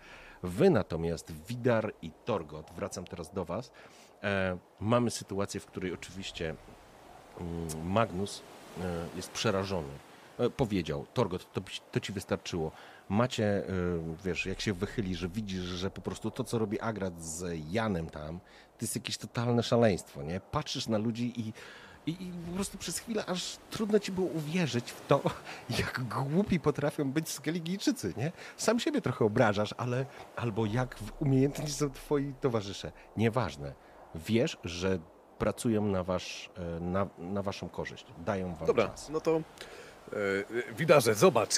Wy 0.43 0.69
natomiast, 0.69 1.31
Widar 1.47 1.93
i 2.01 2.11
Torgot, 2.25 2.71
wracam 2.75 3.05
teraz 3.05 3.33
do 3.33 3.45
was, 3.45 3.71
e, 4.23 4.57
mamy 4.79 5.11
sytuację, 5.11 5.59
w 5.59 5.65
której 5.65 5.93
oczywiście 5.93 6.55
mm, 7.39 7.87
Magnus 7.89 8.41
e, 8.81 8.81
jest 9.15 9.31
przerażony. 9.31 9.87
E, 10.39 10.49
Powiedział, 10.49 11.05
Torgot, 11.13 11.53
to, 11.53 11.61
to 11.91 11.99
ci 11.99 12.13
wystarczyło. 12.13 12.71
Macie, 13.09 13.45
e, 13.45 13.63
wiesz, 14.25 14.45
jak 14.45 14.61
się 14.61 14.73
wychyli, 14.73 15.15
że 15.15 15.29
widzisz, 15.29 15.61
że 15.61 15.91
po 15.91 16.01
prostu 16.01 16.31
to, 16.31 16.43
co 16.43 16.59
robi 16.59 16.79
Agrat 16.79 17.23
z 17.23 17.59
Janem 17.71 18.09
tam, 18.09 18.39
to 18.39 18.85
jest 18.85 18.95
jakieś 18.95 19.17
totalne 19.17 19.63
szaleństwo, 19.63 20.23
nie? 20.23 20.39
Patrzysz 20.39 20.87
na 20.87 20.97
ludzi 20.97 21.41
i, 21.41 21.53
I, 22.05 22.23
I 22.23 22.31
po 22.31 22.55
prostu 22.55 22.77
przez 22.77 22.99
chwilę 22.99 23.25
aż 23.25 23.57
trudno 23.69 23.99
ci 23.99 24.11
było 24.11 24.27
uwierzyć 24.27 24.91
w 24.91 25.07
to, 25.07 25.21
jak 25.79 26.01
głupi 26.03 26.59
potrafią 26.59 27.11
być 27.11 27.29
Skelligijczycy, 27.29 28.13
nie? 28.17 28.31
Sam 28.57 28.79
siebie 28.79 29.01
trochę 29.01 29.25
obrażasz, 29.25 29.73
ale 29.77 30.05
albo 30.35 30.65
jak 30.65 30.95
umiejętni 31.19 31.69
są 31.69 31.89
twoi 31.89 32.33
towarzysze. 32.41 32.91
Nieważne. 33.17 33.73
Wiesz, 34.15 34.57
że 34.63 34.99
pracują 35.37 35.85
na, 35.85 36.03
wasz, 36.03 36.49
e, 36.57 36.79
na, 36.79 37.07
na 37.17 37.41
waszą 37.41 37.69
korzyść. 37.69 38.05
Dają 38.25 38.55
wam 38.55 38.67
Dobra, 38.67 38.87
czas. 38.87 39.09
no 39.09 39.21
to 39.21 39.41
widarze, 40.77 41.15
zobacz. 41.15 41.55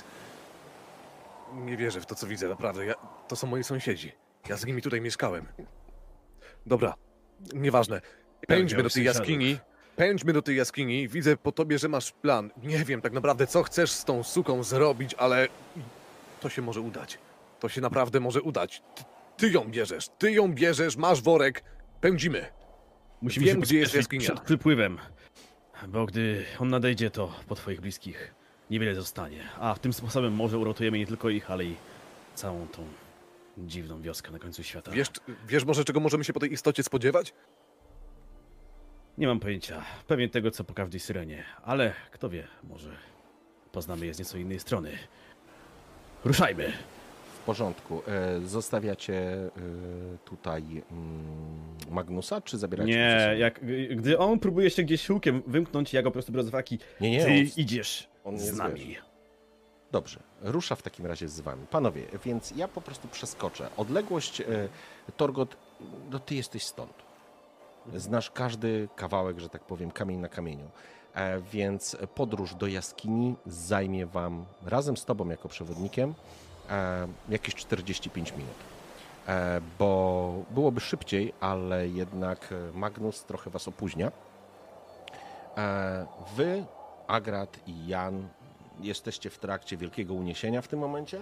Nie 1.53 1.77
wierzę 1.77 2.01
w 2.01 2.05
to, 2.05 2.15
co 2.15 2.27
widzę, 2.27 2.47
naprawdę. 2.49 2.85
Ja, 2.85 2.93
to 3.27 3.35
są 3.35 3.47
moi 3.47 3.63
sąsiedzi. 3.63 4.11
Ja 4.49 4.57
z 4.57 4.65
nimi 4.65 4.81
tutaj 4.81 5.01
mieszkałem. 5.01 5.45
Dobra, 6.65 6.93
nieważne. 7.53 8.01
Pędźmy 8.47 8.83
do 8.83 8.89
tej 8.89 9.03
jaskini. 9.03 9.57
Pędźmy 9.95 10.33
do 10.33 10.41
tej 10.41 10.55
jaskini. 10.57 11.07
Widzę 11.07 11.37
po 11.37 11.51
tobie, 11.51 11.79
że 11.79 11.87
masz 11.89 12.11
plan. 12.11 12.51
Nie 12.63 12.85
wiem 12.85 13.01
tak 13.01 13.13
naprawdę, 13.13 13.47
co 13.47 13.63
chcesz 13.63 13.91
z 13.91 14.05
tą 14.05 14.23
suką 14.23 14.63
zrobić, 14.63 15.13
ale 15.13 15.47
to 16.39 16.49
się 16.49 16.61
może 16.61 16.81
udać. 16.81 17.17
To 17.59 17.69
się 17.69 17.81
naprawdę 17.81 18.19
może 18.19 18.41
udać. 18.41 18.83
Ty, 18.95 19.03
ty 19.37 19.49
ją 19.49 19.65
bierzesz, 19.71 20.09
ty 20.17 20.31
ją 20.31 20.53
bierzesz, 20.53 20.97
masz 20.97 21.21
worek. 21.21 21.63
Pędzimy. 22.01 22.45
Musimy 23.21 23.45
Wiem, 23.45 23.55
się 23.55 23.61
gdzie 23.61 23.77
jest 23.79 23.93
jaskinia. 23.93 24.23
przed 24.23 24.41
przypływem. 24.41 24.97
Bo 25.87 26.05
gdy 26.05 26.45
on 26.59 26.67
nadejdzie, 26.69 27.11
to 27.11 27.33
po 27.47 27.55
twoich 27.55 27.81
bliskich 27.81 28.33
niewiele 28.71 28.95
zostanie. 28.95 29.43
A 29.59 29.75
tym 29.81 29.93
sposobem 29.93 30.33
może 30.33 30.57
uratujemy 30.57 30.99
nie 30.99 31.07
tylko 31.07 31.29
ich, 31.29 31.51
ale 31.51 31.65
i 31.65 31.75
całą 32.35 32.67
tą 32.67 32.85
dziwną 33.57 34.01
wioskę 34.01 34.31
na 34.31 34.39
końcu 34.39 34.63
świata. 34.63 34.91
Wiesz, 34.91 35.07
wiesz 35.47 35.65
może, 35.65 35.83
czego 35.85 35.99
możemy 35.99 36.23
się 36.23 36.33
po 36.33 36.39
tej 36.39 36.53
istocie 36.53 36.83
spodziewać? 36.83 37.33
Nie 39.17 39.27
mam 39.27 39.39
pojęcia. 39.39 39.81
Pewnie 40.07 40.29
tego, 40.29 40.51
co 40.51 40.63
po 40.63 40.73
każdej 40.73 40.99
syrenie. 40.99 41.43
Ale 41.63 41.93
kto 42.11 42.29
wie, 42.29 42.47
może 42.63 42.89
poznamy 43.71 44.05
je 44.05 44.13
z 44.13 44.19
nieco 44.19 44.37
innej 44.37 44.59
strony. 44.59 44.91
Ruszajmy! 46.25 46.73
W 47.41 47.43
porządku. 47.43 48.01
E, 48.07 48.39
Zostawiacie 48.47 49.13
e, 49.15 49.49
tutaj 50.25 50.63
mm, 50.91 51.23
Magnusa, 51.89 52.41
czy 52.41 52.57
zabieracie 52.57 52.89
Nie, 52.91 53.35
jak, 53.37 53.59
gdy 53.95 54.17
on 54.17 54.39
próbuje 54.39 54.69
się 54.69 54.83
gdzieś 54.83 55.07
hukiem 55.07 55.41
wymknąć, 55.47 55.93
ja 55.93 56.01
go 56.01 56.09
po 56.09 56.13
prostu 56.13 56.31
biorę. 56.31 56.49
Nie, 57.01 57.11
nie, 57.11 57.25
Ty 57.25 57.31
on- 57.31 57.47
idziesz 57.57 58.10
on 58.23 58.39
z 58.39 58.57
nami. 58.57 58.97
Dobrze, 59.91 60.19
rusza 60.41 60.75
w 60.75 60.81
takim 60.81 61.05
razie 61.05 61.29
z 61.29 61.39
wami. 61.39 61.67
Panowie, 61.67 62.05
więc 62.25 62.51
ja 62.51 62.67
po 62.67 62.81
prostu 62.81 63.07
przeskoczę. 63.07 63.69
Odległość, 63.77 64.41
e, 64.41 64.45
Torgot, 65.17 65.57
no 66.11 66.19
ty 66.19 66.35
jesteś 66.35 66.65
stąd. 66.65 66.93
Znasz 67.95 68.31
każdy 68.31 68.87
kawałek, 68.95 69.39
że 69.39 69.49
tak 69.49 69.63
powiem, 69.63 69.91
kamień 69.91 70.19
na 70.19 70.29
kamieniu. 70.29 70.69
E, 71.13 71.41
więc 71.41 71.97
podróż 72.15 72.55
do 72.55 72.67
jaskini 72.67 73.35
zajmie 73.45 74.05
wam 74.05 74.45
razem 74.65 74.97
z 74.97 75.05
tobą 75.05 75.29
jako 75.29 75.49
przewodnikiem 75.49 76.13
e, 76.69 77.07
jakieś 77.29 77.55
45 77.55 78.31
minut. 78.31 78.55
E, 79.27 79.61
bo 79.79 80.33
byłoby 80.51 80.79
szybciej, 80.79 81.33
ale 81.39 81.87
jednak 81.87 82.49
e, 82.51 82.77
Magnus 82.77 83.23
trochę 83.23 83.49
was 83.49 83.67
opóźnia. 83.67 84.11
E, 85.57 86.05
Wy, 86.35 86.65
Agrat 87.11 87.59
i 87.67 87.87
Jan 87.87 88.27
jesteście 88.79 89.29
w 89.29 89.37
trakcie 89.37 89.77
wielkiego 89.77 90.13
uniesienia 90.13 90.61
w 90.61 90.67
tym 90.67 90.79
momencie. 90.79 91.21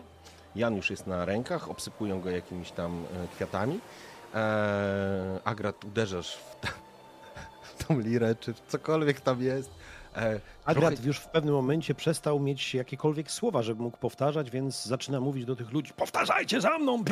Jan 0.55 0.75
już 0.75 0.89
jest 0.89 1.07
na 1.07 1.25
rękach, 1.25 1.69
obsypują 1.69 2.21
go 2.21 2.29
jakimiś 2.29 2.71
tam 2.71 3.03
e, 3.23 3.27
kwiatami. 3.35 3.79
E, 4.35 5.39
Agrat 5.43 5.85
uderzasz 5.85 6.35
w, 6.35 6.55
ta, 6.61 6.67
w 7.63 7.83
tą 7.83 7.99
lirę, 7.99 8.35
czy 8.39 8.53
w 8.53 8.61
cokolwiek 8.67 9.21
tam 9.21 9.41
jest. 9.41 9.69
E, 10.15 10.39
Agrat 10.65 10.93
trochę- 10.93 11.07
już 11.07 11.17
w 11.19 11.27
pewnym 11.27 11.53
momencie 11.55 11.95
przestał 11.95 12.39
mieć 12.39 12.73
jakiekolwiek 12.75 13.31
słowa, 13.31 13.61
żeby 13.61 13.83
mógł 13.83 13.97
powtarzać, 13.97 14.51
więc 14.51 14.85
zaczyna 14.85 15.19
mówić 15.19 15.45
do 15.45 15.55
tych 15.55 15.71
ludzi. 15.71 15.93
Powtarzajcie 15.93 16.61
za 16.61 16.77
mną! 16.77 17.03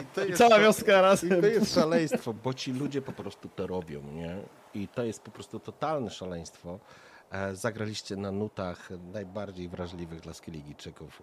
I 0.00 0.04
to 0.14 0.24
jest 0.24 0.38
Cała 0.38 0.58
wioska 0.58 0.98
I 0.98 1.02
razem. 1.02 1.40
to 1.40 1.46
jest 1.46 1.74
szaleństwo, 1.74 2.34
bo 2.34 2.54
ci 2.54 2.72
ludzie 2.72 3.02
po 3.02 3.12
prostu 3.12 3.48
to 3.48 3.66
robią, 3.66 4.02
nie? 4.02 4.36
I 4.74 4.88
to 4.88 5.04
jest 5.04 5.22
po 5.22 5.30
prostu 5.30 5.60
totalne 5.60 6.10
szaleństwo. 6.10 6.78
E, 7.30 7.56
Zagraliście 7.56 8.16
na 8.16 8.30
nutach 8.32 8.88
najbardziej 9.12 9.68
wrażliwych 9.68 10.20
dla 10.20 10.34
Skelligijczyków. 10.34 11.22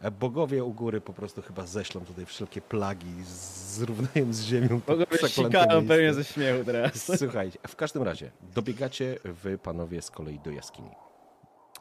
E, 0.00 0.10
Bogowie 0.10 0.64
u 0.64 0.72
góry 0.72 1.00
po 1.00 1.12
prostu 1.12 1.42
chyba 1.42 1.66
ześlą 1.66 2.00
tutaj 2.04 2.26
wszelkie 2.26 2.60
plagi, 2.60 3.24
z- 3.24 3.74
zrównają 3.74 4.32
z 4.32 4.40
ziemią. 4.42 4.80
Bogowie 4.86 5.18
sikają 5.28 5.86
pewnie 5.88 6.14
ze 6.14 6.24
śmiechu 6.24 6.64
teraz. 6.64 7.10
Słuchajcie, 7.18 7.58
w 7.68 7.76
każdym 7.76 8.02
razie 8.02 8.30
dobiegacie 8.54 9.18
wy 9.24 9.58
panowie 9.58 10.02
z 10.02 10.10
kolei 10.10 10.38
do 10.38 10.50
jaskini. 10.50 10.90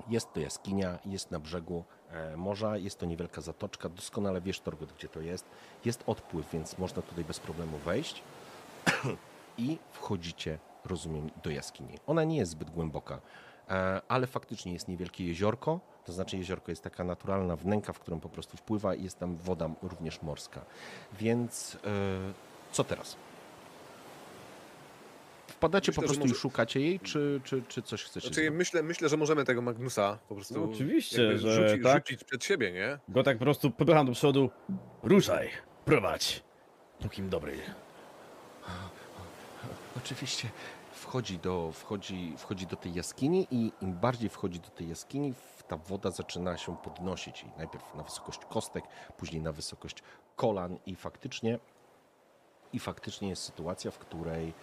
Jest 0.10 0.34
to 0.34 0.40
jaskinia, 0.40 1.00
jest 1.06 1.32
na 1.32 1.40
brzegu 1.40 1.84
morza, 2.38 2.78
jest 2.78 3.00
to 3.00 3.06
niewielka 3.06 3.42
zatoczka, 3.42 3.90
doskonale 3.90 4.42
wiesz 4.42 4.60
Torgot, 4.60 4.94
gdzie 4.94 5.08
to 5.08 5.22
jest. 5.22 5.46
Jest 5.86 6.04
odpływ, 6.08 6.52
więc 6.54 6.78
można 6.78 7.02
tutaj 7.02 7.24
bez 7.24 7.40
problemu 7.40 7.78
wejść 7.78 8.24
i 9.58 9.78
wchodzicie, 9.92 10.60
rozumiem, 10.86 11.30
do 11.44 11.50
jaskini. 11.50 12.00
Ona 12.08 12.24
nie 12.24 12.38
jest 12.38 12.52
zbyt 12.52 12.70
głęboka, 12.70 13.22
e, 13.70 14.02
ale 14.08 14.28
faktycznie 14.28 14.74
jest 14.74 14.88
niewielkie 14.88 15.28
jeziorko, 15.28 15.80
to 16.06 16.14
znaczy 16.14 16.38
jeziorko 16.38 16.72
jest 16.72 16.84
taka 16.84 17.04
naturalna 17.04 17.56
wnęka, 17.56 17.94
w 17.94 18.00
którą 18.00 18.20
po 18.20 18.30
prostu 18.30 18.58
wpływa 18.58 18.96
i 18.96 19.04
jest 19.04 19.20
tam 19.20 19.36
woda 19.38 19.70
również 19.82 20.22
morska. 20.22 20.62
Więc 21.20 21.76
e, 21.76 21.88
co 22.72 22.84
teraz? 22.84 23.16
Wpadacie 25.58 25.92
Myślę, 25.92 26.02
po 26.02 26.08
prostu 26.08 26.26
i 26.26 26.30
może- 26.30 26.40
szukacie 26.42 26.80
jej, 26.80 27.00
czy, 27.00 27.42
czy, 27.44 27.64
czy 27.68 27.82
coś 27.82 28.04
chcecie 28.04 28.28
Znaczy, 28.28 28.52
myślę, 28.52 28.84
myślę, 28.84 29.10
że 29.10 29.18
możemy 29.18 29.46
tego 29.46 29.62
Magnusa 29.62 30.18
po 30.30 30.36
prostu. 30.36 30.54
No, 30.60 30.72
oczywiście, 30.72 31.24
jakby 31.24 31.40
że 31.40 31.70
rzuci, 31.70 31.84
tak. 31.84 31.98
rzucić 32.08 32.24
przed 32.24 32.44
siebie, 32.44 32.72
nie? 32.72 33.00
Go 33.10 33.24
tak 33.24 33.38
po 33.38 33.44
prostu 33.46 33.72
popycham 33.72 34.06
do 34.06 34.12
przodu. 34.12 34.50
Ruszaj, 35.04 35.50
prowadź. 35.86 36.44
Pókim 37.02 37.30
dobry. 37.30 37.58
Oczywiście 39.98 40.50
wchodzi 40.92 41.40
do, 41.40 41.72
wchodzi, 41.72 42.34
wchodzi 42.38 42.68
do 42.68 42.76
tej 42.76 42.94
jaskini 42.94 43.48
i 43.52 43.72
im 43.82 43.94
bardziej 43.94 44.30
wchodzi 44.30 44.60
do 44.60 44.70
tej 44.70 44.90
jaskini, 44.90 45.34
ta 45.68 45.78
woda 45.78 46.12
zaczyna 46.12 46.58
się 46.58 46.78
podnosić. 46.78 47.44
I 47.44 47.48
najpierw 47.58 47.96
na 47.96 48.04
wysokość 48.04 48.40
kostek, 48.50 48.84
później 49.18 49.42
na 49.42 49.52
wysokość 49.52 50.04
kolan 50.36 50.78
i 50.86 50.96
faktycznie, 50.96 51.60
i 52.74 52.80
faktycznie 52.80 53.30
jest 53.30 53.44
sytuacja, 53.44 53.92
w 53.92 53.98
której 53.98 54.54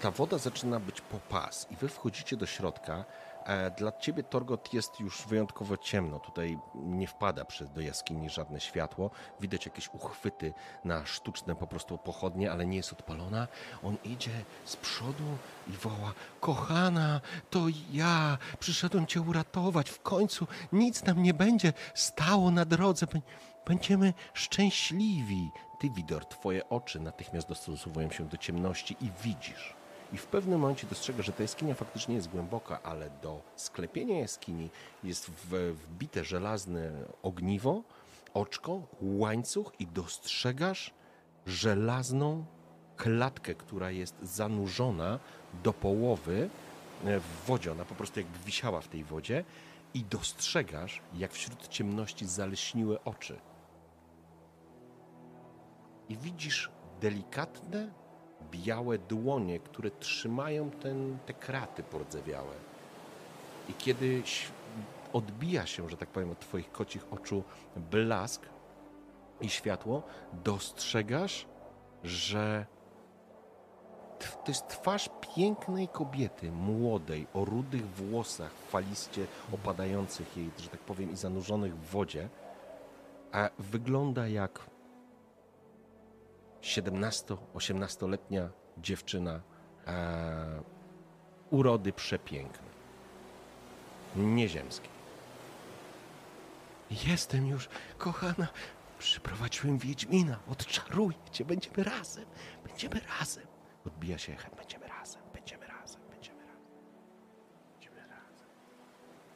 ta 0.00 0.10
woda 0.10 0.38
zaczyna 0.38 0.80
być 0.80 1.00
po 1.00 1.18
pas 1.18 1.66
i 1.70 1.76
wy 1.76 1.88
wchodzicie 1.88 2.36
do 2.36 2.46
środka. 2.46 3.04
E, 3.44 3.70
dla 3.70 3.92
ciebie, 3.92 4.22
Torgot, 4.22 4.74
jest 4.74 5.00
już 5.00 5.26
wyjątkowo 5.26 5.76
ciemno. 5.76 6.18
Tutaj 6.18 6.58
nie 6.74 7.06
wpada 7.06 7.44
przez 7.44 7.70
do 7.70 7.80
jaskini 7.80 8.30
żadne 8.30 8.60
światło. 8.60 9.10
Widać 9.40 9.66
jakieś 9.66 9.88
uchwyty 9.88 10.52
na 10.84 11.06
sztuczne 11.06 11.56
po 11.56 11.66
prostu 11.66 11.98
pochodnie, 11.98 12.52
ale 12.52 12.66
nie 12.66 12.76
jest 12.76 12.92
odpalona. 12.92 13.48
On 13.82 13.96
idzie 14.04 14.30
z 14.64 14.76
przodu 14.76 15.24
i 15.68 15.72
woła: 15.72 16.12
Kochana, 16.40 17.20
to 17.50 17.60
ja 17.92 18.38
przyszedłem 18.58 19.06
cię 19.06 19.20
uratować. 19.20 19.90
W 19.90 20.02
końcu 20.02 20.46
nic 20.72 21.04
nam 21.04 21.22
nie 21.22 21.34
będzie 21.34 21.72
stało 21.94 22.50
na 22.50 22.64
drodze. 22.64 23.06
Bę- 23.06 23.20
Będziemy 23.66 24.14
szczęśliwi. 24.34 25.50
Ty, 25.80 25.90
Widor, 25.90 26.24
twoje 26.24 26.68
oczy 26.68 27.00
natychmiast 27.00 27.48
dostosowują 27.48 28.10
się 28.10 28.28
do 28.28 28.36
ciemności 28.36 28.96
i 29.00 29.10
widzisz. 29.22 29.74
I 30.12 30.16
w 30.16 30.26
pewnym 30.26 30.60
momencie 30.60 30.86
dostrzegasz, 30.86 31.26
że 31.26 31.32
ta 31.32 31.42
jaskinia 31.42 31.74
faktycznie 31.74 32.14
jest 32.14 32.28
głęboka, 32.28 32.82
ale 32.82 33.10
do 33.22 33.42
sklepienia 33.56 34.18
jaskini 34.18 34.70
jest 35.04 35.30
wbite 35.30 36.24
żelazne 36.24 36.92
ogniwo, 37.22 37.82
oczko, 38.34 38.82
łańcuch 39.00 39.72
i 39.78 39.86
dostrzegasz 39.86 40.94
żelazną 41.46 42.44
klatkę, 42.96 43.54
która 43.54 43.90
jest 43.90 44.14
zanurzona 44.22 45.18
do 45.64 45.72
połowy 45.72 46.50
e, 47.04 47.20
w 47.20 47.46
wodzie. 47.46 47.72
Ona 47.72 47.84
po 47.84 47.94
prostu 47.94 48.20
jakby 48.20 48.38
wisiała 48.38 48.80
w 48.80 48.88
tej 48.88 49.04
wodzie 49.04 49.44
i 49.94 50.04
dostrzegasz, 50.04 51.00
jak 51.14 51.32
wśród 51.32 51.68
ciemności 51.68 52.26
zaleśniły 52.26 53.04
oczy. 53.04 53.49
I 56.10 56.16
widzisz 56.16 56.70
delikatne, 57.00 57.90
białe 58.50 58.98
dłonie, 58.98 59.60
które 59.60 59.90
trzymają 59.90 60.70
ten, 60.70 61.18
te 61.26 61.34
kraty 61.34 61.82
pordzewiałe. 61.82 62.54
I 63.68 63.74
kiedy 63.74 64.22
odbija 65.12 65.66
się, 65.66 65.88
że 65.88 65.96
tak 65.96 66.08
powiem, 66.08 66.30
od 66.30 66.40
twoich 66.40 66.72
kocich 66.72 67.12
oczu 67.12 67.44
blask 67.76 68.42
i 69.40 69.48
światło, 69.48 70.02
dostrzegasz, 70.44 71.46
że 72.04 72.66
to 74.18 74.26
jest 74.48 74.68
twarz 74.68 75.10
pięknej 75.36 75.88
kobiety, 75.88 76.52
młodej, 76.52 77.26
o 77.34 77.44
rudych 77.44 77.86
włosach, 77.86 78.52
faliście 78.52 79.26
opadających 79.52 80.36
jej, 80.36 80.50
że 80.58 80.68
tak 80.68 80.80
powiem, 80.80 81.12
i 81.12 81.16
zanurzonych 81.16 81.76
w 81.76 81.90
wodzie, 81.90 82.28
a 83.32 83.50
wygląda 83.58 84.28
jak 84.28 84.69
17-18-letnia 86.62 88.48
dziewczyna 88.78 89.40
e, 89.86 90.62
urody 91.50 91.92
przepięknej, 91.92 92.70
nieziemskiej. 94.16 94.90
Jestem 96.90 97.46
już, 97.46 97.68
kochana. 97.98 98.48
Przyprowadziłem 98.98 99.78
Wiedźmina. 99.78 100.38
Odczaruję 100.48 101.16
cię. 101.32 101.44
Będziemy 101.44 101.84
razem. 101.84 102.24
Będziemy 102.66 103.00
razem. 103.18 103.46
Odbija 103.86 104.18
się 104.18 104.32
echem. 104.32 104.50
Będziemy 104.56 104.88
razem. 104.88 105.22
Będziemy 105.34 105.66
razem. 105.66 106.00
Będziemy 106.10 106.46
razem. 106.46 106.70
Będziemy 107.72 108.00
razem. 108.00 108.46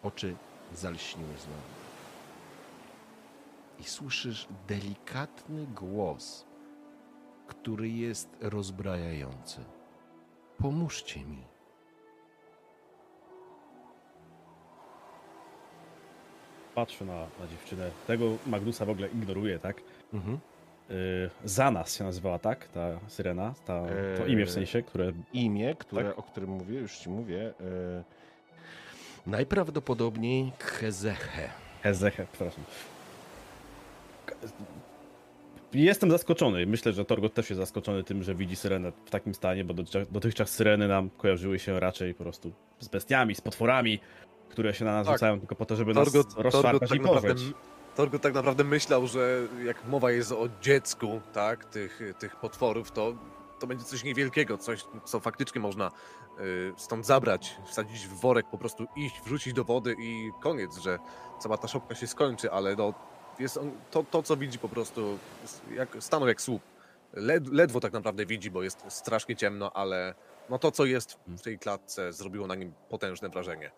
Oczy 0.03 0.37
zalśniły 0.75 1.29
znowu. 1.39 1.63
I 3.79 3.85
słyszysz 3.85 4.49
delikatny 4.69 5.67
głos, 5.67 6.45
który 7.47 7.89
jest 7.89 8.37
rozbrajający. 8.41 9.65
Pomóżcie 10.59 11.21
mi. 11.25 11.45
Patrzę 16.75 17.05
na, 17.05 17.15
na 17.41 17.47
dziewczynę. 17.51 17.91
Tego 18.07 18.25
Magnusa 18.47 18.85
w 18.85 18.91
ogóle 18.91 19.09
ignoruje, 19.09 19.59
tak? 19.59 19.77
Mhm. 20.13 20.39
Y, 20.91 21.31
Zanas 21.45 21.97
się 21.97 22.05
nazywała, 22.05 22.39
tak? 22.39 22.69
Ta 22.69 23.01
syrena, 23.09 23.55
ta, 23.65 23.83
to 24.17 24.27
imię 24.27 24.47
w 24.47 24.51
sensie, 24.51 24.83
które... 24.83 25.13
imię, 25.33 25.75
które, 25.75 26.17
o 26.17 26.23
którym 26.23 26.51
mówię, 26.51 26.79
już 26.79 26.99
ci 26.99 27.11
mówię. 27.11 27.55
E, 27.61 28.05
najprawdopodobniej 29.27 30.53
Khezeche. 30.59 31.51
Hezeche, 31.83 32.27
przepraszam. 32.33 32.65
Jestem 35.75 36.11
zaskoczony. 36.11 36.67
Myślę, 36.67 36.93
że 36.93 37.05
Torgot 37.05 37.35
też 37.35 37.51
jest 37.51 37.61
zaskoczony 37.61 38.05
tym, 38.05 38.23
że 38.23 38.35
widzi 38.35 38.57
syrenę 38.57 38.93
w 39.05 39.11
takim 39.11 39.35
stanie, 39.35 39.65
bo 39.65 39.75
dotychczas, 40.11 40.51
syreny 40.51 40.89
nam 40.89 41.11
kojarzyły 41.11 41.59
się 41.59 41.81
raczej 41.81 42.15
po 42.15 42.25
prostu 42.25 42.53
z 42.81 42.89
bestiami, 42.89 43.35
z 43.35 43.41
potworami, 43.41 44.01
które 44.49 44.75
się 44.75 44.85
na 44.85 44.93
nas 44.93 45.07
Tak. 45.07 45.17
rzucają 45.17 45.39
tylko 45.39 45.55
po 45.55 45.67
to, 45.67 45.77
żeby 45.77 45.95
Torgot, 45.95 46.15
nas 46.15 46.35
Torgot, 46.35 46.45
rozszarpać 46.45 46.91
tak 46.91 46.99
i 46.99 47.03
naprawdę, 47.03 47.29
pożreć. 47.35 47.55
Torgot 47.97 48.23
tak 48.23 48.35
naprawdę 48.35 48.65
myślał, 48.65 49.07
że 49.07 49.41
jak 49.65 49.89
mowa 49.89 50.11
jest 50.11 50.33
o 50.33 50.49
dziecku, 50.63 51.21
tak, 51.33 51.65
tych, 51.65 52.01
tych 52.19 52.37
potworów, 52.37 52.91
to, 52.91 53.15
to 53.61 53.67
będzie 53.67 53.85
coś 53.85 54.05
niewielkiego, 54.05 54.59
coś, 54.59 54.85
co 55.05 55.21
faktycznie 55.21 55.61
można 55.61 55.91
y, 56.41 56.73
stąd 56.77 57.07
zabrać, 57.07 57.57
wsadzić 57.67 58.07
w 58.07 58.21
worek, 58.21 58.47
po 58.51 58.59
prostu 58.59 58.87
iść, 58.97 59.21
wrzucić 59.25 59.53
do 59.53 59.65
wody 59.65 59.97
i 59.99 60.31
koniec, 60.43 60.79
że 60.79 60.99
cała 61.39 61.57
ta 61.59 61.69
szopka 61.69 61.95
się 61.95 62.07
skończy, 62.07 62.51
ale 62.51 62.77
no, 62.77 62.95
jest 63.39 63.57
on, 63.57 63.73
to, 63.91 64.05
to, 64.11 64.23
co 64.23 64.37
widzi 64.37 64.59
po 64.59 64.69
prostu, 64.69 65.19
jak, 65.75 65.97
stanął 66.01 66.29
jak 66.29 66.41
słup. 66.41 66.63
Led, 67.13 67.53
ledwo 67.53 67.81
tak 67.81 67.93
naprawdę 67.93 68.27
widzi, 68.27 68.51
bo 68.51 68.63
jest 68.63 68.85
strasznie 68.89 69.37
ciemno, 69.37 69.73
ale 69.73 70.15
no 70.51 70.59
to, 70.59 70.71
co 70.71 70.85
jest 70.85 71.19
w 71.27 71.41
tej 71.41 71.59
klatce, 71.59 72.13
zrobiło 72.13 72.47
na 72.47 72.55
nim 72.55 72.73
potężne 72.89 73.29
wrażenie. 73.29 73.71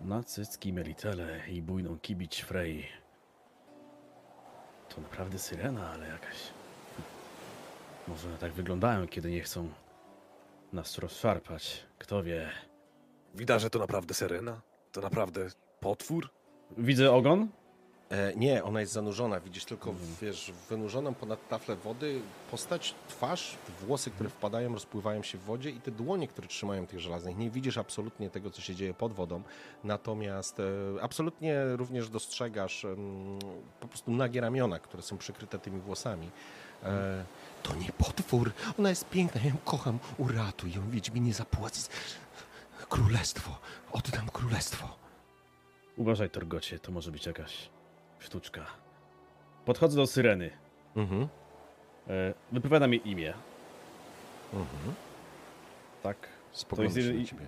Na 0.00 0.22
cycki 0.22 0.72
Melitele 0.72 1.48
i 1.48 1.62
bujną 1.62 1.98
kibić 1.98 2.40
Frey. 2.40 2.86
To 4.88 5.00
naprawdę 5.00 5.38
syrena, 5.38 5.90
ale 5.90 6.08
jakaś... 6.08 6.36
Może 8.08 8.38
tak 8.38 8.52
wyglądają, 8.52 9.08
kiedy 9.08 9.30
nie 9.30 9.40
chcą 9.40 9.68
nas 10.72 10.98
rozszarpać. 10.98 11.86
Kto 11.98 12.22
wie. 12.22 12.50
Widać, 13.34 13.62
że 13.62 13.70
to 13.70 13.78
naprawdę 13.78 14.14
syrena? 14.14 14.60
To 14.92 15.00
naprawdę 15.00 15.46
potwór? 15.80 16.30
Widzę 16.78 17.12
ogon? 17.12 17.48
E, 18.10 18.32
nie, 18.36 18.64
ona 18.64 18.80
jest 18.80 18.92
zanurzona. 18.92 19.40
Widzisz 19.40 19.64
tylko, 19.64 19.94
wiesz, 20.22 20.52
wynurzoną 20.68 21.14
ponad 21.14 21.48
taflę 21.48 21.76
wody 21.76 22.20
postać, 22.50 22.94
twarz, 23.08 23.56
włosy, 23.80 24.10
które 24.10 24.30
wpadają, 24.30 24.72
rozpływają 24.72 25.22
się 25.22 25.38
w 25.38 25.42
wodzie 25.42 25.70
i 25.70 25.80
te 25.80 25.90
dłonie, 25.90 26.28
które 26.28 26.48
trzymają 26.48 26.86
tych 26.86 27.00
żelaznych. 27.00 27.36
Nie 27.36 27.50
widzisz 27.50 27.78
absolutnie 27.78 28.30
tego, 28.30 28.50
co 28.50 28.62
się 28.62 28.74
dzieje 28.74 28.94
pod 28.94 29.12
wodą. 29.12 29.42
Natomiast 29.84 30.60
e, 30.60 30.64
absolutnie 31.02 31.76
również 31.76 32.08
dostrzegasz 32.08 32.86
po 33.80 33.88
prostu 33.88 34.10
nagie 34.10 34.40
ramiona, 34.40 34.78
które 34.78 35.02
są 35.02 35.18
przykryte 35.18 35.58
tymi 35.58 35.80
włosami. 35.80 36.30
E, 36.82 37.24
to 37.62 37.74
nie 37.74 37.92
potwór. 37.98 38.52
Ona 38.78 38.88
jest 38.88 39.08
piękna. 39.08 39.40
Ja 39.40 39.48
ją 39.48 39.56
kocham. 39.64 39.98
Uratuj 40.18 40.72
ją. 40.72 40.90
Wiedźmi 40.90 41.20
nie 41.20 41.34
zapłaci. 41.34 41.80
Królestwo. 42.88 43.58
Oddam 43.92 44.28
królestwo. 44.28 44.88
Uważaj, 45.96 46.30
Torgocie, 46.30 46.78
to 46.78 46.92
może 46.92 47.10
być 47.10 47.26
jakaś 47.26 47.68
sztuczka. 48.18 48.66
Podchodzę 49.64 49.96
do 49.96 50.06
syreny. 50.06 50.50
Mhm. 50.96 51.28
E, 52.08 52.34
Wypowiadam 52.52 52.92
jej 52.92 53.08
imię. 53.10 53.34
Mhm. 54.52 54.94
Tak. 56.02 56.16
Spogląda 56.52 57.00
jest 57.00 57.08
się 57.08 57.14
na 57.18 57.24
ciebie. 57.24 57.46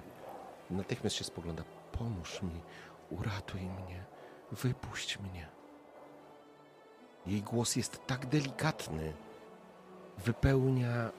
Natychmiast 0.70 1.16
się 1.16 1.24
spogląda. 1.24 1.62
Pomóż 1.92 2.42
mi, 2.42 2.60
uratuj 3.10 3.60
mnie, 3.60 4.04
wypuść 4.52 5.18
mnie. 5.18 5.46
Jej 7.26 7.42
głos 7.42 7.76
jest 7.76 8.06
tak 8.06 8.26
delikatny. 8.26 9.12
Wypełnia 10.18 11.10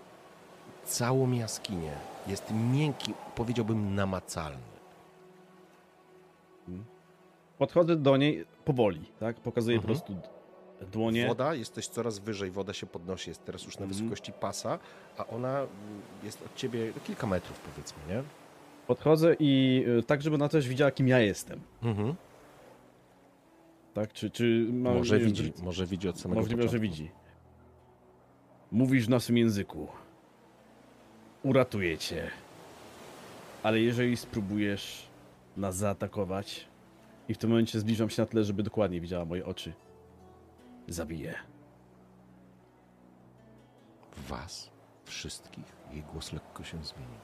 całą 0.85 1.31
jaskinię. 1.31 1.93
Jest 2.27 2.51
miękki, 2.73 3.13
powiedziałbym 3.35 3.95
namacalny. 3.95 4.71
Podchodzę 7.61 7.95
do 7.95 8.17
niej 8.17 8.45
powoli, 8.65 9.01
tak? 9.19 9.35
Pokazuję 9.39 9.77
Mhm. 9.77 9.81
po 9.97 10.03
prostu 10.03 10.29
dłonie. 10.91 11.27
Woda, 11.27 11.53
jesteś 11.55 11.87
coraz 11.87 12.19
wyżej, 12.19 12.51
woda 12.51 12.73
się 12.73 12.85
podnosi, 12.87 13.29
jest 13.29 13.45
teraz 13.45 13.63
już 13.63 13.77
na 13.79 13.85
Mhm. 13.85 13.97
wysokości 13.99 14.31
pasa, 14.33 14.79
a 15.17 15.27
ona 15.27 15.57
mm, 15.59 15.69
jest 16.23 16.41
od 16.45 16.55
ciebie 16.55 16.93
kilka 17.03 17.27
metrów 17.27 17.59
powiedzmy, 17.59 17.99
nie? 18.09 18.23
Podchodzę 18.87 19.35
i 19.39 19.83
y, 19.99 20.03
tak, 20.03 20.21
żeby 20.21 20.35
ona 20.35 20.49
też 20.49 20.67
widziała, 20.67 20.91
kim 20.91 21.07
ja 21.07 21.19
jestem. 21.19 21.61
Mhm. 21.83 22.15
Tak? 23.93 24.13
Czy, 24.13 24.29
czy 24.29 24.67
mam, 24.71 24.97
Może 24.97 25.17
nie 25.19 25.25
widzi, 25.25 25.53
czy- 25.53 25.63
może 25.63 25.85
widzi 25.85 26.09
od 26.09 26.19
samego 26.19 26.41
Możliwe, 26.41 26.61
że 26.63 26.67
początku. 26.67 26.81
widzi. 26.91 27.11
Mówisz 28.71 29.05
w 29.05 29.09
naszym 29.09 29.37
języku. 29.37 29.87
Uratuję 31.43 31.97
cię. 31.97 32.27
Ale 33.63 33.79
jeżeli 33.79 34.17
spróbujesz 34.17 35.07
nas 35.57 35.75
zaatakować 35.75 36.70
i 37.31 37.33
w 37.33 37.37
tym 37.37 37.49
momencie 37.49 37.79
zbliżam 37.79 38.09
się 38.09 38.21
na 38.21 38.25
tyle, 38.25 38.43
żeby 38.43 38.63
dokładnie 38.63 39.01
widziała 39.01 39.25
moje 39.25 39.45
oczy, 39.45 39.73
zabiję. 40.87 41.35
Was, 44.17 44.71
wszystkich, 45.05 45.65
jej 45.91 46.03
głos 46.03 46.33
lekko 46.33 46.63
się 46.63 46.83
zmienił. 46.83 47.19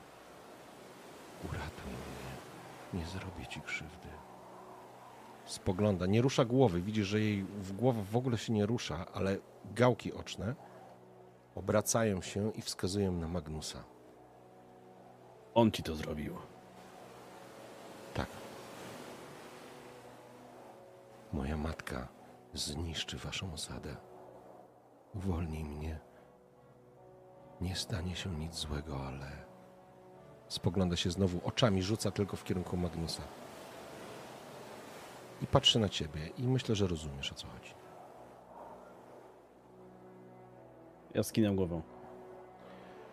Uratuj 1.44 1.92
mnie, 1.92 3.00
nie 3.00 3.06
zrobię 3.06 3.48
ci 3.50 3.62
krzywdy. 3.62 4.08
Spogląda, 5.46 6.06
nie 6.06 6.22
rusza 6.22 6.46
głowy, 6.46 6.82
widzisz, 6.82 7.08
że 7.08 7.20
jej 7.20 7.44
w 7.44 7.72
głowa 7.74 8.02
w 8.04 8.16
ogóle 8.16 8.38
się 8.38 8.54
nie 8.54 8.66
rusza, 8.66 9.06
ale 9.14 9.38
gałki 9.76 10.14
oczne 10.14 10.56
obracają 11.56 12.22
się 12.22 12.52
i 12.52 12.62
wskazują 12.62 13.12
na 13.12 13.28
Magnusa. 13.28 13.84
On 15.54 15.72
ci 15.72 15.84
to 15.84 15.96
zrobił. 15.96 16.36
Moja 21.38 21.58
matka 21.58 22.08
zniszczy 22.54 23.18
waszą 23.18 23.54
osadę. 23.54 23.96
Uwolnij 25.16 25.64
mnie. 25.64 26.00
Nie 27.62 27.76
stanie 27.76 28.16
się 28.16 28.30
nic 28.30 28.56
złego, 28.56 29.08
ale. 29.08 29.32
Spogląda 30.48 30.96
się 30.96 31.12
znowu 31.12 31.48
oczami, 31.48 31.84
rzuca 31.84 32.12
tylko 32.12 32.38
w 32.38 32.44
kierunku 32.44 32.78
Magnusa. 32.78 33.22
I 35.42 35.48
patrzy 35.48 35.80
na 35.80 35.90
ciebie, 35.90 36.28
i 36.38 36.44
myślę, 36.44 36.76
że 36.76 36.88
rozumiesz 36.88 37.32
o 37.32 37.36
co 37.36 37.48
chodzi. 37.48 37.74
Ja 41.14 41.24
skinę 41.24 41.56
głową. 41.56 41.82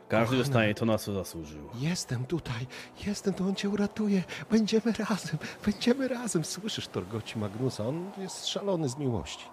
Każdy 0.09 0.27
Kochana. 0.27 0.45
dostaje 0.45 0.75
to, 0.75 0.85
na 0.85 0.99
co 0.99 1.13
zasłużył. 1.15 1.69
Jestem 1.75 2.25
tutaj, 2.25 2.67
jestem, 3.07 3.35
to 3.35 3.45
on 3.45 3.55
cię 3.55 3.69
uratuje. 3.69 4.23
Będziemy 4.51 4.93
razem, 5.09 5.39
będziemy 5.65 6.09
razem. 6.09 6.45
Słyszysz 6.45 6.89
Torgoci 6.89 7.39
Magnusa, 7.39 7.87
on 7.87 8.11
jest 8.19 8.47
szalony 8.47 8.89
z 8.89 8.97
miłości. 8.99 9.45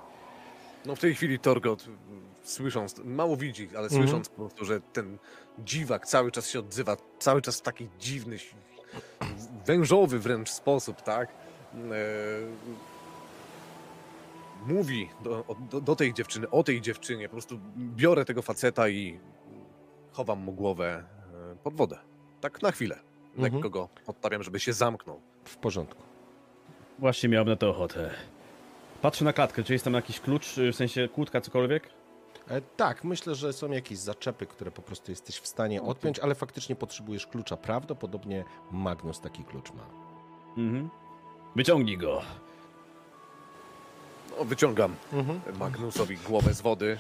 No 0.86 0.96
w 0.96 1.00
tej 1.00 1.16
chwili 1.16 1.40
Torgot, 1.40 1.86
słysząc, 2.44 2.96
mało 3.06 3.38
widzi, 3.38 3.70
ale 3.70 3.84
Mhm. 3.84 4.02
słysząc 4.02 4.30
po 4.30 4.36
prostu, 4.36 4.66
że 4.66 4.82
ten 4.82 5.18
dziwak 5.60 6.08
cały 6.08 6.32
czas 6.32 6.50
się 6.50 6.60
odzywa, 6.60 6.98
cały 7.20 7.42
czas 7.42 7.58
w 7.58 7.62
taki 7.62 7.90
dziwny, 8.00 8.38
wężowy 9.66 10.20
wręcz 10.20 10.50
sposób, 10.50 11.02
tak? 11.02 11.30
E, 11.30 11.78
mówi 14.68 15.10
do, 15.24 15.46
do 15.82 15.96
tej 15.96 16.14
dziewczyny, 16.14 16.50
o 16.50 16.64
tej 16.64 16.82
dziewczynie, 16.82 17.28
po 17.30 17.32
prostu 17.32 17.60
biorę 17.78 18.26
tego 18.26 18.42
faceta 18.42 18.90
i 18.90 19.20
chowam 20.12 20.40
mu 20.40 20.52
głowę 20.54 21.04
e, 21.52 21.56
pod 21.64 21.74
wodę. 21.76 21.98
Tak 22.42 22.62
na 22.62 22.72
chwilę. 22.72 23.00
Lekko 23.38 23.56
Mhm. 23.58 23.72
go 23.72 23.90
podstawiam, 24.06 24.44
żeby 24.44 24.60
się 24.60 24.74
zamknął. 24.74 25.20
W 25.44 25.58
porządku. 25.58 26.04
Właśnie 27.00 27.30
miałem 27.30 27.48
na 27.48 27.56
to 27.56 27.70
ochotę. 27.70 28.10
Patrzę 29.02 29.26
na 29.26 29.34
klatkę, 29.34 29.64
czy 29.64 29.74
jest 29.74 29.86
tam 29.86 29.94
jakiś 29.94 30.20
klucz, 30.20 30.58
y, 30.58 30.72
w 30.72 30.76
sensie 30.76 31.08
kłódka, 31.08 31.42
cokolwiek? 31.42 31.90
E, 32.50 32.62
tak, 32.62 33.04
myślę, 33.04 33.36
że 33.36 33.54
są 33.54 33.72
jakieś 33.72 33.98
zaczepy, 33.98 34.46
które 34.46 34.72
po 34.72 34.82
prostu 34.82 35.12
jesteś 35.12 35.38
w 35.40 35.48
stanie 35.48 35.82
odpiąć, 35.82 36.20
ale 36.20 36.36
faktycznie 36.36 36.76
potrzebujesz 36.76 37.28
klucza. 37.28 37.58
Prawdopodobnie 37.58 38.44
Magnus 38.72 39.20
taki 39.22 39.44
klucz 39.44 39.72
ma. 39.74 39.84
Mhm. 40.58 40.90
Wyciągnij 41.56 41.98
go. 41.98 42.22
No, 44.38 44.46
wyciągam 44.46 44.96
Mhm. 45.14 45.42
Magnusowi 45.60 46.18
głowę 46.18 46.54
z 46.54 46.62
wody. 46.62 47.00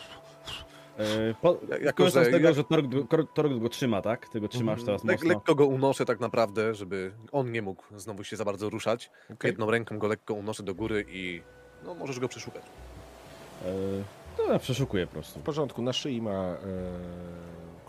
E, 1.01 1.33
po, 1.41 1.57
jako, 1.81 2.09
że 2.09 2.25
z 2.25 2.31
tego, 2.31 2.47
jak- 2.47 2.55
że 2.55 2.63
Torg, 2.63 2.87
Torg, 3.33 3.53
go 3.59 3.69
trzyma, 3.69 4.01
tak? 4.01 4.29
Ty 4.29 4.41
go 4.41 4.47
trzymasz 4.47 4.83
teraz 4.83 5.03
Lek, 5.03 5.17
mocno. 5.17 5.29
lekko 5.33 5.55
go 5.55 5.65
unoszę 5.65 6.05
tak 6.05 6.19
naprawdę, 6.19 6.75
żeby 6.75 7.11
on 7.31 7.51
nie 7.51 7.61
mógł 7.61 7.83
znowu 7.97 8.23
się 8.23 8.35
za 8.35 8.45
bardzo 8.45 8.69
ruszać. 8.69 9.11
Okej. 9.33 9.49
Jedną 9.51 9.71
ręką 9.71 9.99
go 9.99 10.07
lekko 10.07 10.33
unoszę 10.33 10.63
do 10.63 10.75
góry 10.75 11.05
i 11.09 11.41
no 11.85 11.95
możesz 11.95 12.19
go 12.19 12.27
przeszukać. 12.27 12.63
E, 13.65 13.71
to 14.37 14.53
ja 14.53 14.59
przeszukuję 14.59 15.07
po 15.07 15.13
prostu. 15.13 15.39
W 15.39 15.43
porządku, 15.43 15.81
na 15.81 15.93
szyi 15.93 16.21
ma 16.21 16.31
e, 16.31 16.57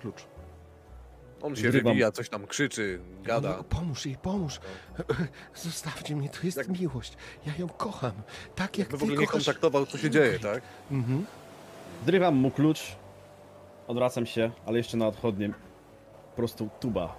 klucz. 0.01 0.25
On 1.43 1.57
się 1.57 1.63
Zrywam. 1.71 1.93
wywija, 1.93 2.13
coś 2.13 2.29
tam 2.29 2.47
krzyczy, 2.47 3.01
gada. 3.23 3.55
No, 3.57 3.65
pomóż 3.65 4.07
jej, 4.07 4.17
pomóż. 4.17 4.61
Zostawcie 5.55 6.17
mnie, 6.17 6.29
to 6.29 6.39
jest 6.43 6.57
Jak- 6.57 6.69
miłość. 6.81 7.17
Ja 7.47 7.53
ją 7.59 7.69
kocham. 7.69 8.13
Tak 8.55 8.79
jak 8.79 8.89
By 8.89 8.97
w 8.97 9.01
ty 9.01 9.05
ogóle 9.05 9.21
nie 9.21 9.27
kochasz... 9.27 9.45
kontaktował, 9.45 9.87
co 9.87 9.99
się 9.99 10.11
dzieje, 10.11 10.39
tak? 10.39 10.63
Mhm. 10.91 11.25
Zrywam 12.07 12.35
mu 12.35 12.51
klucz, 12.51 12.97
odwracam 13.89 14.27
się, 14.27 14.51
ale 14.67 14.79
jeszcze 14.79 14.97
na 14.97 15.07
odchodnie 15.07 15.49
po 16.31 16.37
prostu 16.37 16.69
tuba 16.81 17.15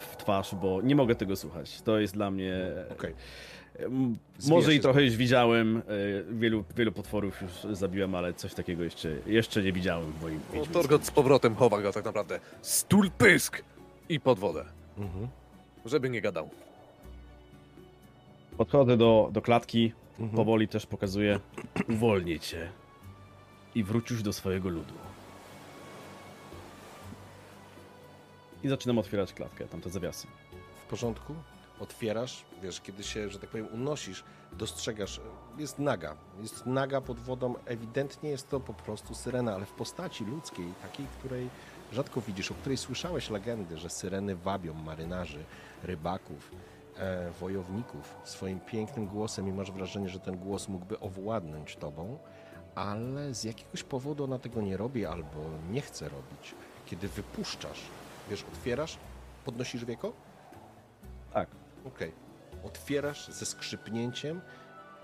w 0.00 0.16
twarz, 0.16 0.54
bo 0.54 0.82
nie 0.82 0.96
mogę 0.96 1.14
tego 1.14 1.36
słuchać. 1.36 1.82
To 1.82 1.98
jest 1.98 2.14
dla 2.14 2.30
mnie... 2.30 2.54
Zwija 4.38 4.56
Może 4.56 4.74
i 4.74 4.80
trochę 4.80 5.02
już 5.02 5.16
widziałem, 5.16 5.76
e, 5.76 5.82
wielu, 6.34 6.64
wielu 6.76 6.92
potworów 6.92 7.42
już 7.42 7.76
zabiłem, 7.78 8.14
ale 8.14 8.34
coś 8.34 8.54
takiego 8.54 8.84
jeszcze, 8.84 9.16
jeszcze 9.26 9.62
nie 9.62 9.72
widziałem 9.72 10.12
w 10.12 10.22
moim 10.22 10.40
No. 10.54 10.66
Torgot 10.66 11.06
z 11.06 11.10
powrotem 11.10 11.54
chowa 11.54 11.82
go 11.82 11.92
tak 11.92 12.04
naprawdę. 12.04 12.40
Stul 12.62 13.10
pysk! 13.10 13.62
I 14.08 14.20
pod 14.20 14.38
wodę, 14.38 14.64
Mhm. 14.98 15.28
żeby 15.86 16.10
nie 16.10 16.20
gadał. 16.20 16.48
Podchodzę 18.56 18.96
do, 18.96 19.28
do 19.32 19.42
klatki, 19.42 19.92
Mhm. 20.18 20.36
powoli 20.36 20.68
też 20.68 20.86
pokazuję. 20.86 21.40
Uwolnię 21.88 22.40
cię 22.40 22.68
i 23.74 23.84
wróć 23.84 24.10
już 24.10 24.22
do 24.22 24.32
swojego 24.32 24.68
ludu. 24.68 24.94
I 28.62 28.68
zaczynam 28.68 28.98
otwierać 28.98 29.32
klatkę, 29.32 29.68
tamte 29.68 29.90
zawiasy. 29.90 30.26
W 30.86 30.90
porządku? 30.90 31.34
Otwierasz, 31.80 32.44
wiesz, 32.62 32.80
kiedy 32.80 33.04
się, 33.04 33.30
że 33.30 33.38
tak 33.38 33.50
powiem, 33.50 33.68
unosisz, 33.72 34.24
dostrzegasz, 34.52 35.20
jest 35.58 35.78
naga. 35.78 36.16
Jest 36.40 36.66
naga 36.66 37.00
pod 37.00 37.20
wodą, 37.20 37.54
ewidentnie 37.66 38.30
jest 38.30 38.48
to 38.48 38.60
po 38.60 38.74
prostu 38.74 39.14
syrena, 39.14 39.54
ale 39.54 39.66
w 39.66 39.72
postaci 39.72 40.24
ludzkiej, 40.24 40.66
takiej, 40.82 41.06
której 41.18 41.48
rzadko 41.92 42.20
widzisz, 42.20 42.50
o 42.50 42.54
której 42.54 42.76
słyszałeś 42.76 43.30
legendy, 43.30 43.78
że 43.78 43.90
syreny 43.90 44.36
wabią 44.36 44.74
marynarzy, 44.74 45.44
rybaków, 45.82 46.50
e, 46.96 47.30
wojowników 47.30 48.16
swoim 48.24 48.60
pięknym 48.60 49.06
głosem 49.06 49.48
i 49.48 49.52
masz 49.52 49.72
wrażenie, 49.72 50.08
że 50.08 50.20
ten 50.20 50.38
głos 50.38 50.68
mógłby 50.68 51.00
owładnąć 51.00 51.76
tobą, 51.76 52.18
ale 52.74 53.34
z 53.34 53.44
jakiegoś 53.44 53.82
powodu 53.82 54.24
ona 54.24 54.38
tego 54.38 54.62
nie 54.62 54.76
robi 54.76 55.06
albo 55.06 55.38
nie 55.70 55.80
chce 55.80 56.08
robić. 56.08 56.54
Kiedy 56.86 57.08
wypuszczasz, 57.08 57.80
wiesz, 58.30 58.44
otwierasz, 58.52 58.98
podnosisz 59.44 59.84
wieko, 59.84 60.12
Tak. 61.32 61.48
Okej. 61.84 62.12
Otwierasz 62.64 63.28
ze 63.28 63.46
skrzypnięciem, 63.46 64.40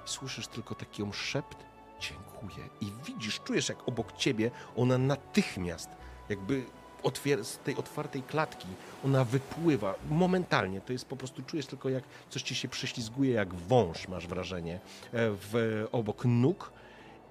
słyszysz 0.04 0.46
tylko 0.46 0.74
taki 0.74 1.02
ją 1.02 1.12
szept, 1.12 1.56
dziękuję. 2.00 2.68
I 2.80 2.86
widzisz, 3.06 3.40
czujesz 3.40 3.68
jak 3.68 3.88
obok 3.88 4.12
ciebie 4.12 4.50
ona 4.76 4.98
natychmiast, 4.98 5.88
jakby 6.28 6.64
otwier- 7.02 7.44
z 7.44 7.58
tej 7.58 7.76
otwartej 7.76 8.22
klatki, 8.22 8.66
ona 9.04 9.24
wypływa 9.24 9.94
momentalnie. 10.10 10.80
To 10.80 10.92
jest 10.92 11.06
po 11.06 11.16
prostu, 11.16 11.42
czujesz 11.42 11.66
tylko 11.66 11.88
jak 11.88 12.04
coś 12.30 12.42
ci 12.42 12.54
się 12.54 12.68
prześlizguje, 12.68 13.32
jak 13.32 13.54
wąż, 13.54 14.08
masz 14.08 14.26
wrażenie, 14.26 14.74
e, 14.74 14.80
w, 15.12 15.84
obok 15.92 16.24
nóg. 16.24 16.72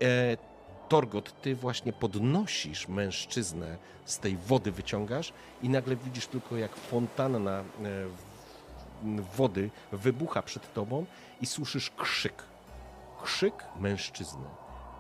E, 0.02 0.38
Torgot, 0.90 1.42
ty 1.42 1.56
właśnie 1.56 1.94
podnosisz 1.94 2.88
mężczyznę 2.88 3.78
z 4.06 4.20
tej 4.20 4.38
wody, 4.38 4.72
wyciągasz 4.72 5.34
i 5.62 5.70
nagle 5.70 5.96
widzisz 5.96 6.28
tylko 6.28 6.58
jak 6.58 6.76
fontanna 6.76 7.60
e, 7.60 7.64
wody 9.38 9.70
wybucha 9.92 10.42
przed 10.42 10.74
tobą 10.74 11.06
i 11.42 11.46
słyszysz 11.46 11.90
krzyk. 11.90 12.44
Krzyk 13.24 13.54
mężczyzny, 13.80 14.46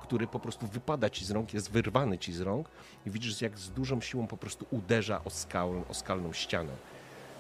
który 0.02 0.28
po 0.28 0.40
prostu 0.40 0.68
wypada 0.68 1.10
ci 1.10 1.26
z 1.26 1.32
rąk, 1.32 1.54
jest 1.54 1.72
wyrwany 1.72 2.18
ci 2.18 2.34
z 2.34 2.42
rąk 2.42 2.70
i 3.06 3.12
widzisz 3.12 3.42
jak 3.42 3.58
z 3.60 3.72
dużą 3.72 4.02
siłą 4.02 4.28
po 4.28 4.38
prostu 4.38 4.66
uderza 4.72 5.22
o, 5.26 5.30
skałę, 5.30 5.84
o 5.90 5.94
skalną 5.94 6.34
ścianę. 6.34 6.72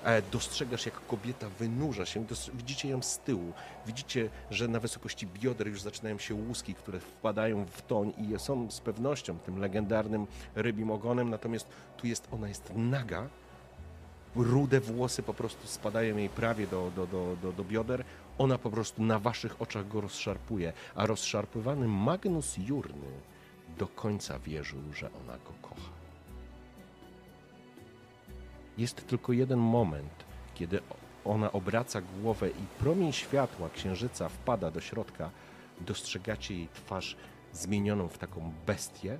E, 0.03 0.22
Dostrzegasz, 0.22 0.85
jak 0.85 1.07
kobieta 1.07 1.49
wynurza 1.49 2.06
się, 2.06 2.25
widzicie 2.53 2.90
ją 2.90 3.01
z 3.01 3.19
tyłu, 3.19 3.53
widzicie, 3.85 4.30
że 4.51 4.67
na 4.67 4.80
wysokości 4.80 5.27
bioder 5.27 5.67
już 5.67 5.82
zaczynają 5.82 6.17
się 6.17 6.35
łuski, 6.35 6.73
które 6.73 6.99
wpadają 6.99 7.65
w 7.65 7.82
toń 7.82 8.14
i 8.17 8.40
są 8.40 8.72
z 8.72 8.80
pewnością 8.80 9.40
tym 9.40 9.59
legendarnym 9.59 10.27
rybim 10.56 10.91
ogonem, 10.91 11.30
natomiast 11.30 11.67
tu 11.98 12.07
jest, 12.07 12.27
ona 12.32 12.48
jest 12.48 12.72
naga, 12.75 13.30
rude 14.35 14.80
włosy 14.80 15.23
po 15.23 15.33
prostu 15.33 15.67
spadają 15.67 16.17
jej 16.17 16.30
prawie 16.30 16.67
do, 16.67 16.91
do, 16.95 17.07
do, 17.07 17.35
do, 17.41 17.51
do 17.51 17.64
bioder. 17.64 18.03
Ona 18.38 18.57
po 18.57 18.69
prostu 18.69 19.03
na 19.03 19.19
waszych 19.19 19.61
oczach 19.61 19.88
go 19.88 20.01
rozszarpuje, 20.01 20.73
a 20.95 21.06
rozszarpywany 21.06 21.88
Magnus 21.88 22.57
Jurny 22.57 23.11
do 23.77 23.88
końca 23.88 24.40
wierzył, 24.40 24.80
że 24.93 25.09
ona 25.22 25.33
go 25.33 25.53
kocha. 25.61 25.92
Jest 28.77 29.08
tylko 29.08 29.34
jeden 29.34 29.60
moment, 29.60 30.26
kiedy 30.56 30.80
ona 31.26 31.52
obraca 31.52 32.02
głowę 32.02 32.50
i 32.50 32.80
promień 32.80 33.14
światła 33.14 33.69
księżyca 33.69 34.30
wpada 34.30 34.72
do 34.72 34.82
środka. 34.82 35.30
Dostrzegacie 35.82 36.56
jej 36.56 36.68
twarz 36.74 37.18
zmienioną 37.52 38.08
w 38.08 38.18
taką 38.18 38.52
bestię, 38.66 39.19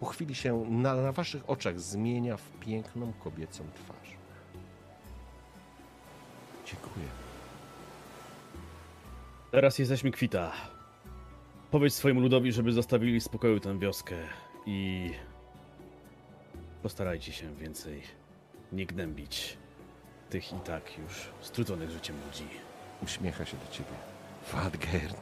po 0.00 0.06
chwili 0.06 0.34
się 0.34 0.64
na, 0.70 0.94
na 0.94 1.12
waszych 1.12 1.50
oczach 1.50 1.80
zmienia 1.80 2.36
w 2.36 2.50
piękną 2.60 3.12
kobiecą 3.12 3.64
twarz. 3.74 4.16
Dziękuję. 6.66 7.06
Teraz 9.50 9.78
jesteśmy 9.78 10.10
kwita. 10.10 10.52
Powiedz 11.70 11.94
swojemu 11.94 12.20
ludowi, 12.20 12.52
żeby 12.52 12.72
zostawili 12.72 13.20
w 13.20 13.24
spokoju 13.24 13.60
tę 13.60 13.78
wioskę 13.78 14.16
i 14.66 15.10
postarajcie 16.82 17.32
się 17.32 17.54
więcej 17.54 18.02
nie 18.72 18.86
gnębić 18.86 19.56
tych 20.30 20.52
i 20.52 20.60
tak 20.60 20.98
już 20.98 21.28
strudzonych 21.40 21.90
życiem 21.90 22.16
ludzi. 22.26 22.48
Uśmiecha 23.02 23.44
się 23.44 23.56
do 23.56 23.72
ciebie. 23.72 23.90
Wadgern. 24.52 25.16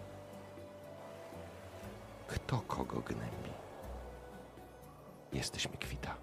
Kto 2.28 2.58
kogo 2.58 3.00
gnębi? 3.00 3.50
Jesteśmy 5.32 5.76
kwita. 5.76 6.14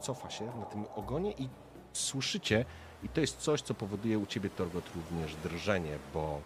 Cofa 0.00 0.30
się 0.30 0.44
na 0.44 0.64
tym 0.64 0.84
ogonie 0.94 1.32
i 1.32 1.48
słyszycie, 1.92 2.64
i 3.02 3.08
to 3.08 3.20
jest 3.20 3.38
coś, 3.38 3.62
co 3.62 3.74
powoduje 3.74 4.18
u 4.18 4.26
ciebie, 4.26 4.50
Torgot, 4.50 4.84
również 4.96 5.36
drżenie, 5.36 5.98
bo 6.14 6.40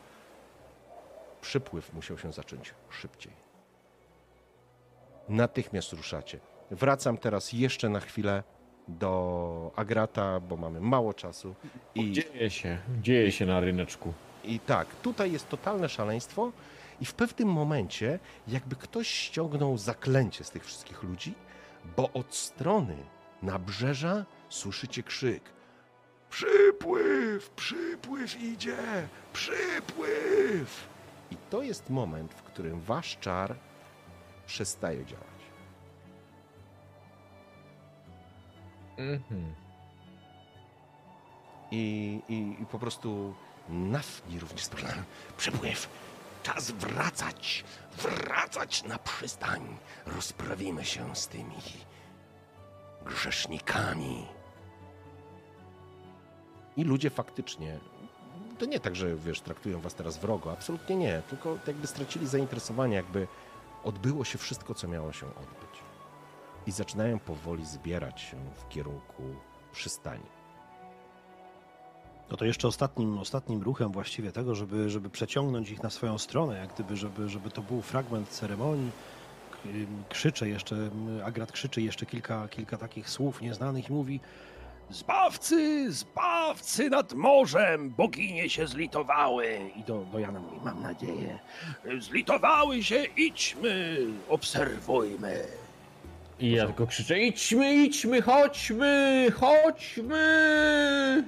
przypływ 1.41 1.93
musiał 1.93 2.19
się 2.19 2.33
zacząć 2.33 2.75
szybciej. 2.91 3.50
Natychmiast 5.31 5.93
ruszacie. 5.93 6.39
Wracam 6.71 7.19
teraz 7.19 7.53
jeszcze 7.53 7.89
na 7.89 8.01
chwilę 8.01 8.43
do 8.89 9.73
Agrata, 9.77 10.41
bo 10.41 10.57
mamy 10.57 10.81
mało 10.81 11.15
czasu. 11.15 11.55
I, 11.95 12.13
Dzieje 12.13 12.51
się, 12.51 12.79
dzieje 13.03 13.33
się 13.33 13.47
na 13.47 13.61
ryneczku. 13.61 14.13
I 14.45 14.61
tak, 14.61 14.87
tutaj 15.03 15.33
jest 15.33 15.49
totalne 15.49 15.89
szaleństwo 15.89 16.53
i 17.01 17.05
w 17.05 17.15
pewnym 17.15 17.49
momencie 17.49 18.19
jakby 18.49 18.77
ktoś 18.77 19.09
ściągnął 19.09 19.79
zaklęcie 19.79 20.45
z 20.45 20.51
tych 20.51 20.65
wszystkich 20.65 21.03
ludzi, 21.03 21.35
bo 21.97 22.13
od 22.13 22.35
strony 22.35 22.97
nabrzeża 23.43 24.25
słyszycie 24.49 25.03
krzyk. 25.03 25.43
Przypływ, 26.31 27.51
przypływ 27.51 28.41
idzie, 28.43 28.77
przypływ! 29.33 30.89
I 31.31 31.37
to 31.51 31.63
jest 31.63 31.91
moment, 31.91 32.35
w 32.35 32.43
którym 32.43 32.81
wasz 32.81 33.19
czar 33.21 33.57
przestaje 34.51 35.07
działać. 35.07 35.41
Mhm. 38.97 39.55
I, 41.71 42.21
i, 42.29 42.63
i 42.63 42.67
po 42.67 42.79
prostu 42.79 43.35
nafni 43.69 44.41
również 44.41 44.65
sprawiają 44.65 45.03
przypływ. 45.37 45.89
Czas 46.43 46.71
wracać, 46.71 47.65
wracać 47.97 48.85
na 48.85 48.99
przystań. 48.99 49.77
Rozprawimy 50.07 50.85
się 50.85 51.17
z 51.17 51.29
tymi 51.29 51.57
grzesznikami. 53.07 54.27
I 56.77 56.85
ludzie 56.85 57.11
faktycznie 57.11 57.79
to 58.61 58.67
nie 58.67 58.81
tak, 58.81 58.97
że 58.97 59.17
wiesz, 59.17 59.41
traktują 59.41 59.81
was 59.81 59.95
teraz 59.95 60.19
wrogo, 60.19 60.53
absolutnie 60.53 60.97
nie, 60.97 61.23
tylko 61.31 61.59
jakby 61.67 61.87
stracili 61.87 62.27
zainteresowanie, 62.27 62.97
jakby 62.97 63.27
odbyło 63.85 64.25
się 64.25 64.39
wszystko, 64.39 64.75
co 64.75 64.89
miało 64.89 65.13
się 65.13 65.27
odbyć. 65.27 65.81
I 66.67 66.73
zaczynają 66.73 67.19
powoli 67.19 67.67
zbierać 67.67 68.21
się 68.21 68.37
w 68.55 68.69
kierunku 68.69 69.23
przystani. 69.73 70.41
No 72.31 72.37
to 72.37 72.45
jeszcze 72.45 72.69
ostatnim, 72.69 73.19
ostatnim 73.19 73.63
ruchem 73.63 73.93
właściwie 73.93 74.33
tego, 74.33 74.55
żeby, 74.55 74.91
żeby 74.91 75.11
przeciągnąć 75.11 75.71
ich 75.71 75.83
na 75.83 75.91
swoją 75.91 76.19
stronę, 76.19 76.59
jak 76.59 76.75
gdyby, 76.75 76.97
żeby, 76.97 77.29
żeby 77.29 77.51
to 77.51 77.63
był 77.63 77.83
fragment 77.83 78.29
ceremonii. 78.29 78.91
Krzyczę 80.09 80.49
jeszcze, 80.49 80.91
Agrat 81.25 81.53
krzyczy 81.53 81.83
jeszcze 81.83 82.07
kilka, 82.07 82.49
kilka 82.49 82.79
takich 82.79 83.11
słów 83.11 83.43
nieznanych 83.43 83.91
i 83.91 83.93
mówi 83.93 84.21
Zbawcy, 84.91 85.93
zbawcy 85.93 86.91
nad 86.91 87.13
morzem, 87.13 87.91
boginie 87.91 88.51
się 88.51 88.67
zlitowały. 88.67 89.59
i 89.77 89.83
do, 89.85 90.05
do 90.13 90.19
Jana 90.19 90.41
mówi, 90.41 90.57
mam 90.65 90.83
nadzieję. 90.83 91.39
Zlitowały 91.99 92.83
się, 92.83 93.05
idźmy, 93.17 93.97
obserwujmy. 94.29 95.43
I 96.41 96.51
ja 96.51 96.67
tylko 96.67 96.87
krzyczę, 96.87 97.19
idźmy, 97.21 97.75
idźmy, 97.75 98.23
chodźmy, 98.23 99.27
chodźmy! 99.41 101.25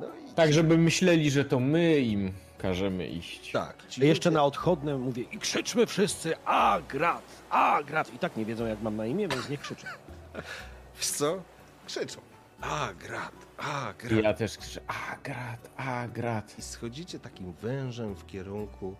No 0.00 0.06
i 0.30 0.34
Tak, 0.34 0.52
żeby 0.52 0.78
myśleli, 0.78 1.30
że 1.30 1.44
to 1.44 1.60
my 1.60 1.98
im 1.98 2.32
każemy 2.58 3.06
iść. 3.08 3.52
tak. 3.52 3.86
Ci 3.88 4.02
A 4.02 4.04
jeszcze 4.04 4.28
ludzie- 4.30 4.34
na 4.38 4.44
odchodne 4.44 4.98
mówię, 4.98 5.22
I 5.32 5.38
krzyczmy 5.38 5.86
wszyscy, 5.86 6.36
Agrat, 6.44 7.22
Agrat. 7.50 8.14
i 8.14 8.18
tak 8.18 8.36
nie 8.36 8.44
wiedzą 8.44 8.66
jak 8.66 8.82
mam 8.82 8.96
na 8.96 9.06
imię, 9.06 9.28
więc 9.28 9.48
nie 9.48 9.58
krzyczę. 9.58 9.86
Wiesz 10.98 11.06
co? 11.10 11.42
Krzyczą. 11.86 12.20
A, 12.70 12.92
grat, 12.94 13.32
a, 13.58 13.92
I 14.04 14.08
grat. 14.08 14.24
ja 14.24 14.34
też 14.34 14.58
krzyczę, 14.58 14.80
agrat, 15.12 15.70
agrat. 15.76 16.58
I 16.58 16.62
schodzicie 16.62 17.18
takim 17.18 17.52
wężem 17.52 18.14
w 18.14 18.26
kierunku, 18.26 18.96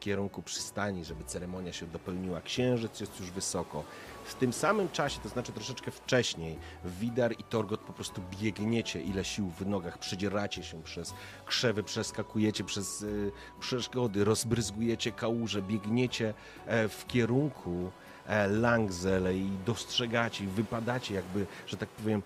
kierunku 0.00 0.42
przystani, 0.42 1.04
żeby 1.04 1.24
ceremonia 1.24 1.72
się 1.72 1.86
dopełniła. 1.86 2.40
Księżyc 2.40 3.00
jest 3.00 3.20
już 3.20 3.30
wysoko. 3.30 3.84
W 4.24 4.34
tym 4.34 4.52
samym 4.52 4.88
czasie, 4.90 5.20
to 5.22 5.28
znaczy 5.28 5.52
troszeczkę 5.52 5.90
wcześniej, 5.90 6.58
Widar 6.84 7.32
i 7.32 7.44
Torgot 7.44 7.80
po 7.80 7.92
prostu 7.92 8.22
biegniecie, 8.40 9.00
ile 9.00 9.24
sił 9.24 9.50
w 9.50 9.66
nogach, 9.66 9.98
przedzieracie 9.98 10.62
się 10.62 10.82
przez 10.82 11.14
krzewy, 11.46 11.82
przeskakujecie 11.82 12.64
przez 12.64 13.02
y, 13.02 13.32
przeszkody, 13.60 14.24
rozbryzgujecie 14.24 15.12
kałuże, 15.12 15.62
biegniecie 15.62 16.34
e, 16.66 16.88
w 16.88 17.06
kierunku 17.06 17.90
e, 18.26 18.48
Langzele 18.48 19.36
i 19.36 19.50
dostrzegacie, 19.66 20.44
i 20.44 20.46
wypadacie 20.46 21.14
jakby, 21.14 21.46
że 21.66 21.76
tak 21.76 21.88
powiem, 21.88 22.22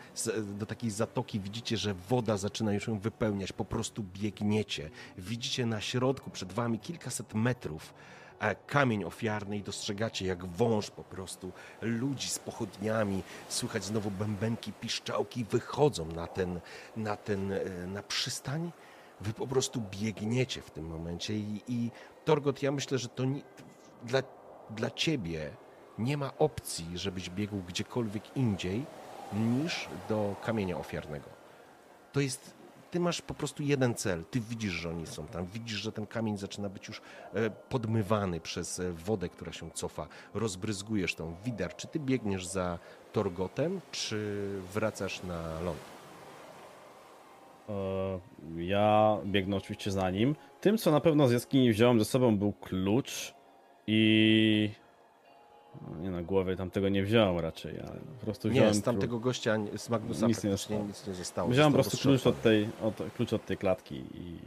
do 0.59 0.67
takiej 0.67 0.91
zatoki 0.91 1.41
widzicie, 1.41 1.77
że 1.77 1.95
woda 1.95 2.37
zaczyna 2.37 2.73
już 2.73 2.87
ją 2.87 2.99
wypełniać, 2.99 3.53
po 3.53 3.65
prostu 3.65 4.03
biegniecie. 4.03 4.91
Widzicie 5.19 5.67
na 5.67 5.81
środku 5.81 6.31
przed 6.31 6.53
wami 6.53 6.79
kilkaset 6.79 7.35
metrów 7.35 7.95
e, 8.41 8.55
kamień 8.55 9.05
ofiarny 9.05 9.57
i 9.57 9.63
dostrzegacie 9.63 10.27
jak 10.27 10.47
wąż 10.47 10.91
po 10.91 11.05
prostu 11.05 11.53
ludzi 11.81 12.29
z 12.29 12.39
pochodniami, 12.39 13.23
słychać 13.49 13.85
znowu 13.85 14.11
bębenki, 14.11 14.73
piszczałki 14.73 15.45
wychodzą 15.45 16.07
na 16.07 16.27
ten, 16.27 16.61
na 16.97 17.17
ten, 17.17 17.53
e, 17.53 17.87
na 17.87 18.03
przystań. 18.03 18.73
Wy 19.21 19.33
po 19.33 19.47
prostu 19.47 19.83
biegniecie 19.91 20.63
w 20.63 20.71
tym 20.71 20.87
momencie 20.87 21.35
i, 21.35 21.61
i 21.69 21.91
Torgot, 22.25 22.63
ja 22.63 22.73
myślę, 22.73 22.99
że 22.99 23.09
to 23.09 23.25
nie, 23.25 23.41
dla, 24.05 24.23
dla 24.71 24.91
ciebie 24.91 25.51
nie 25.99 26.17
ma 26.17 26.31
opcji, 26.39 26.87
żebyś 26.95 27.31
biegł 27.31 27.57
gdziekolwiek 27.69 28.37
indziej 28.37 28.85
niż 29.33 29.89
do 30.09 30.35
kamienia 30.45 30.79
ofiarnego. 30.79 31.27
To 32.13 32.21
jest, 32.21 32.55
ty 32.91 33.01
masz 33.01 33.23
po 33.23 33.35
prostu 33.35 33.63
jeden 33.63 33.95
cel. 33.95 34.25
Ty 34.31 34.41
widzisz, 34.41 34.73
że 34.73 34.89
oni 34.91 35.07
są 35.07 35.27
tam. 35.27 35.47
Widzisz, 35.47 35.79
że 35.79 35.93
ten 35.93 36.07
kamień 36.07 36.39
zaczyna 36.39 36.69
być 36.69 36.89
już 36.89 37.01
e, 37.35 37.51
podmywany 37.51 38.41
przez 38.41 38.81
e, 38.81 38.93
wodę, 38.93 39.29
która 39.29 39.53
się 39.53 39.71
cofa. 39.71 40.07
Rozbryzgujesz 40.35 41.15
tą 41.15 41.35
widar. 41.45 41.77
Czy 41.77 41.87
ty 41.87 42.01
biegniesz 42.01 42.47
za 42.47 42.79
Torgotem, 43.13 43.81
czy 43.93 44.49
wracasz 44.75 45.23
na 45.23 45.61
ląd? 45.61 45.79
E, 47.69 47.73
Ja 48.57 49.17
biegnę 49.25 49.57
oczywiście 49.57 49.91
za 49.91 50.11
nim. 50.11 50.37
Tym, 50.61 50.79
co 50.79 50.91
na 50.91 51.01
pewno 51.01 51.29
z 51.29 51.33
jaskini 51.33 51.71
wziąłem 51.73 51.99
ze 51.99 52.05
sobą, 52.05 52.37
był 52.39 52.53
klucz 52.53 53.35
i. 53.87 54.71
No, 55.83 56.03
nie 56.03 56.11
na 56.11 56.23
głowie 56.23 56.57
tam 56.57 56.71
tego 56.71 56.89
nie 56.89 57.03
wziąłem 57.03 57.39
raczej, 57.39 57.81
ale 57.81 58.01
po 58.21 58.25
prostu 58.25 58.49
wziąłem. 58.51 58.69
Nie, 58.69 58.75
z 58.75 58.83
tamtego 58.83 59.19
gościa, 59.19 59.57
z 59.77 59.89
Magnusa 59.89 60.27
Nic 60.27 60.45
nie 60.45 60.51
zostało. 60.51 60.85
nic 60.85 61.07
nie 61.07 61.15
zostało. 61.15 61.49
Wziąłem 61.49 61.73
po 61.73 61.79
prostu 61.79 61.99
klucz 61.99 62.27
od, 62.27 62.43
tej, 62.43 62.69
od, 62.83 62.95
klucz 63.17 63.33
od 63.33 63.47
tej 63.47 63.57
klatki 63.57 63.95
i 63.95 64.39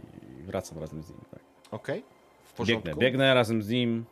wracam 0.46 0.80
razem 0.80 1.04
z 1.04 1.10
nim. 1.10 1.20
Tak. 1.32 1.40
Okej, 1.72 2.04
w 2.44 2.54
porządku. 2.54 2.88
Biegnę, 2.88 3.02
biegnę 3.02 3.34
razem 3.34 3.64
z 3.64 3.70
nim, 3.70 4.06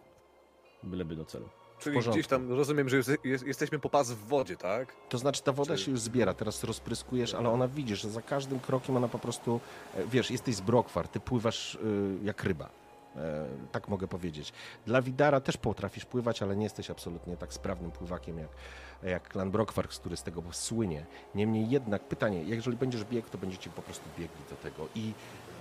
byleby 0.84 1.16
do 1.16 1.26
celu. 1.26 1.50
Czyli 1.80 2.00
gdzieś 2.00 2.28
tam 2.28 2.52
rozumiem, 2.52 2.90
że 2.90 2.98
jest, 2.98 3.12
jest, 3.24 3.48
jesteśmy 3.48 3.80
po 3.80 3.90
pas 3.90 4.12
w 4.12 4.18
wodzie, 4.18 4.58
tak? 4.58 4.94
To 5.10 5.18
znaczy 5.18 5.44
ta 5.44 5.52
woda 5.52 5.76
Czy- 5.76 5.84
się 5.84 5.92
już 5.92 6.00
zbiera, 6.00 6.34
teraz 6.34 6.64
rozpryskujesz, 6.64 7.34
ale 7.34 7.50
ona 7.50 7.68
widzi, 7.68 7.96
że 7.96 8.10
za 8.10 8.22
każdym 8.22 8.60
krokiem 8.60 8.98
ona 8.98 9.08
po 9.08 9.20
prostu, 9.20 9.60
e, 9.96 10.06
wiesz, 10.06 10.32
jesteś 10.32 10.56
z 10.56 10.62
brokwar, 10.62 11.08
ty 11.08 11.20
pływasz 11.20 11.76
y, 11.76 11.80
jak 12.24 12.44
ryba. 12.44 12.70
E, 13.18 13.48
tak 13.72 13.88
mogę 13.88 14.08
powiedzieć. 14.08 14.54
Dla 14.86 15.02
Widara 15.02 15.42
też 15.42 15.58
potrafisz 15.58 16.06
pływać, 16.06 16.42
ale 16.42 16.56
nie 16.56 16.64
jesteś 16.64 16.90
absolutnie 16.90 17.38
tak 17.38 17.54
sprawnym 17.54 17.92
pływakiem 17.92 18.38
jak, 18.38 18.50
jak 19.04 19.30
klan 19.30 19.52
Brokwar, 19.52 19.88
który 19.88 20.18
z 20.18 20.24
tego 20.24 20.44
słynie. 20.52 21.06
Niemniej 21.36 21.70
jednak 21.70 22.04
pytanie, 22.04 22.44
jeżeli 22.44 22.78
będziesz 22.78 23.04
biegł, 23.04 23.30
to 23.30 23.38
będziecie 23.38 23.70
po 23.70 23.82
prostu 23.82 24.10
biegli 24.18 24.44
do 24.50 24.56
tego 24.56 24.88
i 24.96 25.14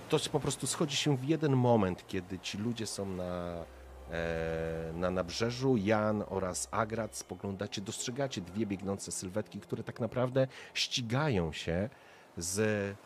to 0.08 0.18
po 0.32 0.40
prostu 0.40 0.66
schodzi 0.66 0.96
się 0.96 1.16
w 1.16 1.24
jeden 1.24 1.56
moment, 1.56 2.06
kiedy 2.06 2.38
ci 2.38 2.58
ludzie 2.58 2.86
są 2.86 3.06
na, 3.06 3.64
e, 4.10 4.92
na 4.94 5.10
nabrzeżu. 5.10 5.76
Jan 5.76 6.24
oraz 6.28 6.68
Agrat 6.70 7.16
spoglądacie, 7.16 7.80
dostrzegacie 7.80 8.40
dwie 8.40 8.66
biegnące 8.66 9.12
sylwetki, 9.12 9.60
które 9.60 9.82
tak 9.82 10.00
naprawdę 10.00 10.46
ścigają 10.74 11.52
się 11.52 11.88
z, 12.36 12.96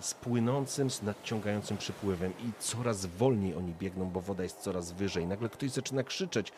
z 0.00 0.14
płynącym, 0.14 0.90
z 0.90 1.02
nadciągającym 1.02 1.76
przypływem 1.76 2.32
i 2.38 2.52
coraz 2.58 3.06
wolniej 3.06 3.54
oni 3.54 3.74
biegną, 3.74 4.10
bo 4.10 4.20
woda 4.20 4.42
jest 4.42 4.60
coraz 4.60 4.92
wyżej. 4.92 5.26
Nagle 5.26 5.48
ktoś 5.48 5.70
zaczyna 5.70 6.02
krzyczeć. 6.02 6.52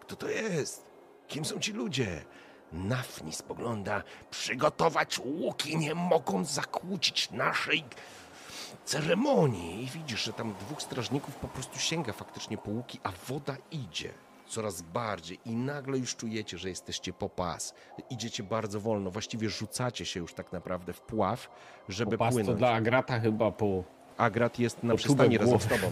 Kto 0.00 0.16
to 0.16 0.28
jest? 0.28 0.86
Kim 1.28 1.44
są 1.44 1.60
ci 1.60 1.72
ludzie? 1.72 2.24
Nafni 2.72 3.32
spogląda. 3.32 4.02
Przygotować 4.30 5.18
łuki 5.18 5.76
nie 5.76 5.94
mogą 5.94 6.44
zakłócić 6.44 7.30
naszej 7.30 7.84
ceremonii. 8.84 9.84
I 9.84 9.86
widzisz, 9.86 10.24
że 10.24 10.32
tam 10.32 10.54
dwóch 10.54 10.82
strażników 10.82 11.34
po 11.34 11.48
prostu 11.48 11.78
sięga 11.78 12.12
faktycznie 12.12 12.58
po 12.58 12.70
łuki, 12.70 13.00
a 13.02 13.12
woda 13.28 13.56
idzie 13.70 14.14
coraz 14.54 14.82
bardziej 14.82 15.38
i 15.46 15.50
nagle 15.56 15.98
już 15.98 16.16
czujecie, 16.16 16.58
że 16.58 16.68
jesteście 16.68 17.12
po 17.12 17.28
pas. 17.28 17.74
Idziecie 18.10 18.42
bardzo 18.42 18.80
wolno, 18.80 19.10
właściwie 19.10 19.48
rzucacie 19.48 20.04
się 20.06 20.20
już 20.20 20.34
tak 20.34 20.52
naprawdę 20.52 20.92
w 20.92 21.00
pław, 21.00 21.50
żeby 21.88 22.18
Pas 22.18 22.28
to 22.28 22.34
płynąć. 22.34 22.58
dla 22.58 22.72
Agrata 22.72 23.20
chyba 23.20 23.50
po... 23.50 23.84
Agrat 24.16 24.58
jest 24.58 24.82
na 24.82 24.92
Po 24.92 24.96
przystani 24.98 25.38
razem 25.38 25.60
z 25.60 25.66
tobą. 25.66 25.90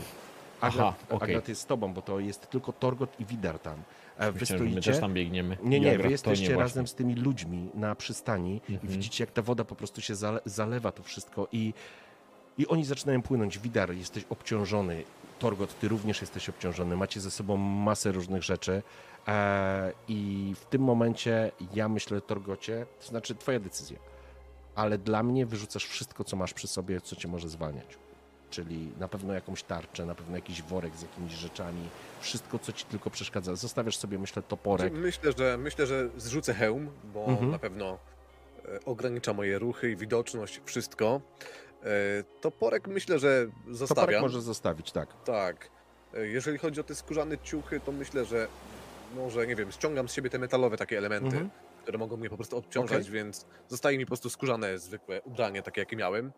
Agrat, 0.60 0.86
Aha, 0.86 0.94
okej. 1.10 1.28
Agrat 1.28 1.49
jest 1.49 1.60
z 1.60 1.66
tobą, 1.66 1.92
bo 1.94 2.02
to 2.02 2.20
jest 2.20 2.50
tylko 2.50 2.73
Torgot 2.73 3.20
i 3.20 3.24
Widar 3.24 3.58
tam. 3.58 3.82
E, 4.18 4.32
Wy 4.32 4.47
że 4.47 4.55
my 4.55 4.58
stoicie... 4.60 4.81
też 4.92 5.00
tam 5.00 5.15
biegniemy. 5.15 5.57
Nie, 5.62 5.76
I 5.76 5.81
nie, 5.81 5.97
wy 5.97 6.02
to 6.05 6.10
jesteście 6.10 6.57
razem 6.57 6.86
z 6.86 6.94
tymi 6.94 7.15
ludźmi 7.15 7.68
na 7.74 7.94
przystani 7.94 8.60
i 8.68 8.73
Mhm. 8.74 8.92
widzicie, 8.92 9.24
jak 9.24 9.31
ta 9.31 9.42
woda 9.42 9.65
po 9.65 9.74
prostu 9.74 10.00
się 10.00 10.15
zale 10.15 10.41
zalewa 10.44 10.92
to 10.92 11.02
wszystko 11.02 11.49
i, 11.52 11.74
i 12.58 12.66
oni 12.66 12.84
zaczynają 12.84 13.23
płynąć. 13.23 13.58
Widar, 13.58 13.92
jesteś 13.94 14.24
obciążony. 14.31 15.02
Torgot, 15.43 15.79
ty 15.79 15.89
również 15.89 16.21
jesteś 16.21 16.49
obciążony. 16.49 16.97
Macie 16.97 17.21
ze 17.21 17.31
sobą 17.31 17.57
masę 17.57 18.12
różnych 18.12 18.43
rzeczy 18.43 18.83
e, 19.29 19.93
i 20.09 20.53
w 20.61 20.65
tym 20.65 20.83
momencie 20.83 21.53
ja 21.75 21.89
myślę, 21.89 22.21
Torgocie, 22.21 22.87
to 23.01 23.07
znaczy 23.07 23.35
twoja 23.35 23.61
decyzja, 23.61 23.99
ale 24.75 24.99
dla 24.99 25.23
mnie 25.23 25.47
wyrzucasz 25.47 25.87
wszystko, 25.87 26.25
co 26.25 26.37
masz 26.37 26.55
przy 26.55 26.69
sobie, 26.69 27.01
co 27.01 27.17
cię 27.17 27.29
może 27.29 27.49
zwalniać. 27.49 27.87
Czyli 28.51 28.93
na 28.99 29.09
pewno 29.09 29.33
jakąś 29.35 29.62
tarczę, 29.62 30.07
na 30.07 30.15
pewno 30.15 30.37
jakiś 30.37 30.62
worek 30.62 30.97
z 30.97 31.03
jakimiś 31.03 31.33
rzeczami, 31.33 31.89
wszystko, 32.21 32.59
co 32.59 32.73
ci 32.73 32.85
tylko 32.85 33.11
przeszkadza. 33.11 33.55
Zostawiasz 33.55 33.97
sobie, 33.97 34.19
myślę, 34.19 34.43
toporek. 34.43 34.93
Myślę, 34.93 35.33
że 35.39 35.59
myślę, 35.59 35.87
że 35.87 36.09
zrzucę 36.17 36.55
hełm, 36.55 36.91
bo 37.15 37.25
Mhm. 37.27 37.51
na 37.51 37.59
pewno 37.59 37.99
e, 38.65 38.85
ogranicza 38.85 39.33
moje 39.33 39.59
ruchy 39.59 39.91
i 39.91 39.97
widoczność, 39.97 40.61
wszystko. 40.65 41.21
E, 41.83 41.86
Toporek 42.41 42.89
myślę, 42.89 43.19
że 43.19 43.47
Toporek 43.47 43.77
zostawiam. 43.77 44.23
może 44.23 44.41
zostawić, 44.43 44.93
tak. 44.93 45.09
Tak. 45.25 45.70
E, 46.15 46.27
Jeżeli 46.27 46.59
chodzi 46.59 46.81
o 46.81 46.85
te 46.85 46.94
skórzane 46.94 47.39
ciuchy, 47.39 47.81
to 47.81 47.93
myślę, 47.93 48.25
że 48.25 48.49
może, 49.17 49.47
nie 49.47 49.57
wiem, 49.57 49.73
ściągam 49.73 50.09
z 50.09 50.12
siebie 50.12 50.31
te 50.31 50.39
metalowe 50.39 50.77
takie 50.77 50.99
elementy, 50.99 51.27
Mhm. 51.27 51.51
które 51.83 51.99
mogą 51.99 52.17
mnie 52.17 52.31
po 52.31 52.36
prostu 52.36 52.57
obciążać, 52.57 53.01
Okej. 53.01 53.12
więc 53.12 53.47
zostaje 53.69 53.99
mi 53.99 54.05
po 54.07 54.09
prostu 54.11 54.31
skórzane 54.31 54.78
zwykłe 54.78 55.23
ubranie, 55.23 55.62
takie 55.62 55.81
jakie 55.81 55.97
miałem. 55.97 56.33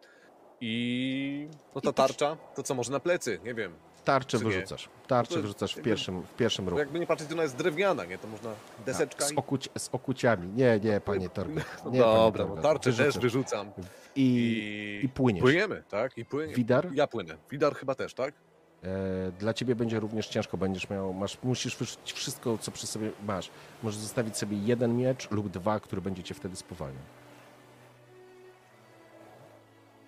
I 0.60 1.48
no 1.74 1.80
ta 1.80 1.92
tarcza, 1.92 2.36
to 2.54 2.62
co 2.62 2.74
może 2.74 2.92
na 2.92 3.00
plecy, 3.00 3.40
nie 3.44 3.54
wiem. 3.54 3.72
Tarczę 4.04 4.38
Czy 4.38 4.44
wyrzucasz. 4.44 4.88
Tarczę 5.06 5.34
To- 5.34 5.40
wyrzucasz 5.42 5.74
w 5.76 5.82
pierwszym, 5.82 6.22
w 6.22 6.34
pierwszym 6.34 6.68
ruchu. 6.68 6.78
jakby 6.78 7.00
nie 7.00 7.06
patrzeć, 7.06 7.28
to 7.28 7.34
ona 7.34 7.42
jest 7.42 7.56
drewniana, 7.56 8.04
nie? 8.04 8.18
To 8.18 8.28
można 8.28 8.50
deseczka 8.86 9.24
z, 9.24 9.32
i... 9.32 9.36
okuci, 9.36 9.70
z 9.78 9.88
okuciami. 9.92 10.48
Nie, 10.48 10.80
nie, 10.80 11.00
panie 11.00 11.28
Torgo. 11.38 11.60
No 11.84 11.90
Nie, 11.90 11.98
dobra, 11.98 12.44
panie 12.44 12.56
no 12.56 12.62
tarczę 12.62 12.92
też 12.92 13.18
wyrzucam. 13.18 13.70
I, 14.16 15.00
I, 15.04 15.08
płyniesz. 15.08 15.42
Płyniemy, 15.42 15.82
tak? 15.88 16.18
I 16.18 16.24
płynie. 16.24 16.54
Widar? 16.54 16.88
Ja 16.92 17.06
płynę. 17.06 17.36
Widar 17.50 17.74
chyba 17.74 17.94
też, 17.94 18.14
tak? 18.14 18.34
E, 18.82 19.32
Dla 19.38 19.54
ciebie 19.54 19.74
będzie 19.76 20.00
również 20.00 20.28
ciężko, 20.28 20.56
będziesz 20.56 20.90
miał, 20.90 21.14
masz, 21.14 21.38
musisz 21.42 21.76
wyrzucić 21.76 22.12
wszystko, 22.12 22.58
co 22.58 22.70
przy 22.70 22.86
sobie 22.86 23.10
masz. 23.26 23.50
Możesz 23.82 24.00
zostawić 24.00 24.36
sobie 24.36 24.56
jeden 24.58 24.96
miecz 24.96 25.30
lub 25.30 25.48
dwa, 25.48 25.80
który 25.80 26.02
będzie 26.02 26.22
cię 26.22 26.34
wtedy 26.34 26.56
spowalniał. 26.56 27.02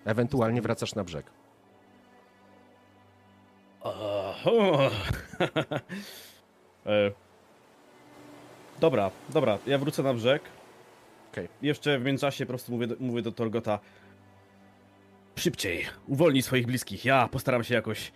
Ewentualnie 0.05 0.61
wracasz 0.61 0.95
na 0.95 1.03
brzeg. 1.03 1.25
E, 6.85 7.11
dobra, 8.79 9.11
dobra, 9.29 9.57
ja 9.67 9.77
wrócę 9.77 10.03
na 10.03 10.13
brzeg. 10.13 10.41
Okej. 11.31 11.47
Jeszcze 11.61 11.99
w 11.99 12.03
międzyczasie 12.03 12.45
po 12.45 12.49
prostu 12.49 12.71
mówię 12.71 12.87
do, 12.87 12.95
mówię 12.99 13.21
do 13.21 13.31
Torgota. 13.31 13.79
Szybciej, 15.35 15.85
uwolnij 16.07 16.41
swoich 16.41 16.65
bliskich. 16.65 17.05
Ja 17.05 17.27
postaram 17.27 17.63
się 17.63 17.73
jakoś 17.73 18.11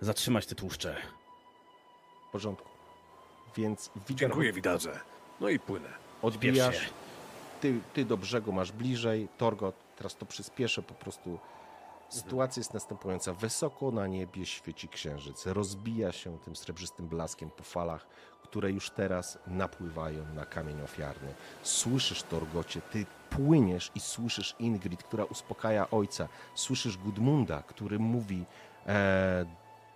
zatrzymać 0.00 0.46
te 0.46 0.54
tłuszcze. 0.54 0.96
W 2.28 2.32
porządku. 2.32 2.68
Więc 3.56 3.90
widzisz, 3.96 4.20
Dziękuję, 4.20 4.52
widarze. 4.52 5.00
No 5.40 5.48
i 5.48 5.58
płynę. 5.58 5.88
odbijasz. 6.22 6.90
Ty, 7.60 7.80
ty 7.94 8.04
do 8.04 8.16
brzegu 8.16 8.52
masz 8.52 8.72
bliżej. 8.72 9.28
Torgot, 9.38 9.74
teraz 9.96 10.16
to 10.16 10.26
przyspieszę 10.26 10.82
po 10.82 10.94
prostu. 10.94 11.38
Sytuacja 12.14 12.60
jest 12.60 12.74
następująca. 12.74 13.32
Wysoko 13.32 13.90
na 13.90 14.06
niebie 14.06 14.46
świeci 14.46 14.88
księżyc. 14.88 15.46
Rozbija 15.46 16.12
się 16.12 16.38
tym 16.38 16.56
srebrzystym 16.56 17.08
blaskiem 17.08 17.50
po 17.50 17.62
falach, 17.62 18.06
które 18.42 18.70
już 18.70 18.90
teraz 18.90 19.38
napływają 19.46 20.34
na 20.34 20.46
kamień 20.46 20.80
ofiarny. 20.82 21.34
Słyszysz, 21.62 22.22
Torgocie, 22.22 22.80
ty 22.80 23.06
płyniesz 23.30 23.90
i 23.94 24.00
słyszysz 24.00 24.56
Ingrid, 24.58 25.02
która 25.02 25.24
uspokaja 25.24 25.90
ojca. 25.90 26.28
Słyszysz 26.54 26.96
Gudmunda, 26.96 27.62
który 27.62 27.98
mówi, 27.98 28.44
e, 28.86 29.44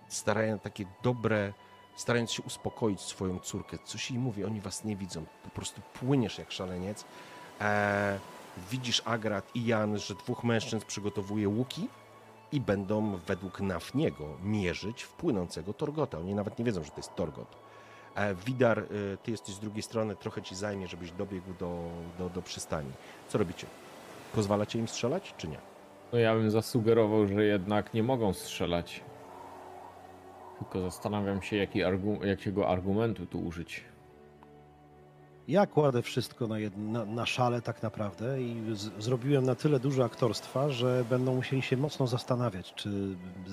starając 0.07 0.61
takie 0.61 0.85
dobre, 1.03 1.53
starając 1.95 2.31
się 2.31 2.43
uspokoić 2.43 3.01
swoją 3.01 3.39
córkę. 3.39 3.77
Coś 3.85 4.11
jej 4.11 4.19
mówi, 4.19 4.45
oni 4.45 4.61
was 4.61 4.83
nie 4.83 4.95
widzą. 4.95 5.25
Po 5.43 5.49
prostu 5.49 5.81
płyniesz 5.93 6.37
jak 6.37 6.51
szaleniec. 6.51 7.05
E, 7.61 8.19
widzisz 8.71 9.01
Agrat 9.05 9.55
i 9.55 9.65
Jan, 9.65 9.97
że 9.97 10.15
dwóch 10.15 10.43
mężczyzn 10.43 10.85
przygotowuje 10.85 11.49
łuki 11.49 11.87
i 12.51 12.61
będą 12.61 13.17
według 13.27 13.61
Nafniego 13.61 14.25
mierzyć 14.43 15.03
w 15.03 15.13
płynącego 15.13 15.73
Torgota. 15.73 16.17
Oni 16.17 16.35
nawet 16.35 16.59
nie 16.59 16.65
wiedzą, 16.65 16.83
że 16.83 16.89
to 16.91 16.97
jest 16.97 17.15
Torgot. 17.15 17.47
E, 18.15 18.35
Widar, 18.35 18.79
e, 18.79 18.85
ty 19.23 19.31
jesteś 19.31 19.55
z 19.55 19.59
drugiej 19.59 19.83
strony, 19.83 20.15
trochę 20.15 20.41
ci 20.41 20.55
zajmie, 20.55 20.87
żebyś 20.87 21.11
dobiegł 21.11 21.53
do, 21.59 21.79
do, 22.19 22.29
do 22.29 22.41
przystani. 22.41 22.91
Co 23.27 23.37
robicie? 23.37 23.67
Pozwalacie 24.35 24.79
im 24.79 24.87
strzelać, 24.87 25.33
czy 25.37 25.47
nie? 25.47 25.57
No 26.13 26.19
ja 26.19 26.35
bym 26.35 26.51
zasugerował, 26.51 27.27
że 27.27 27.43
jednak 27.45 27.93
nie 27.93 28.03
mogą 28.03 28.33
strzelać. 28.33 29.01
Tylko 30.59 30.81
zastanawiam 30.81 31.41
się, 31.41 31.55
jaki 31.55 31.79
argu- 31.79 32.25
jakiego 32.25 32.67
argumentu 32.69 33.25
tu 33.25 33.39
użyć. 33.39 33.83
Ja 35.49 35.67
kładę 35.67 36.01
wszystko 36.01 36.47
na, 36.77 37.05
na, 37.05 37.25
szale 37.25 37.61
tak 37.61 37.83
naprawdę 37.83 38.41
i 38.41 38.75
z... 38.75 39.03
zrobiłem 39.03 39.45
na 39.45 39.55
tyle 39.55 39.79
dużo 39.79 40.03
aktorstwa, 40.03 40.69
że 40.69 41.05
będą 41.09 41.35
musieli 41.35 41.61
się 41.61 41.77
mocno 41.77 42.07
zastanawiać, 42.07 42.73
czy 42.73 42.89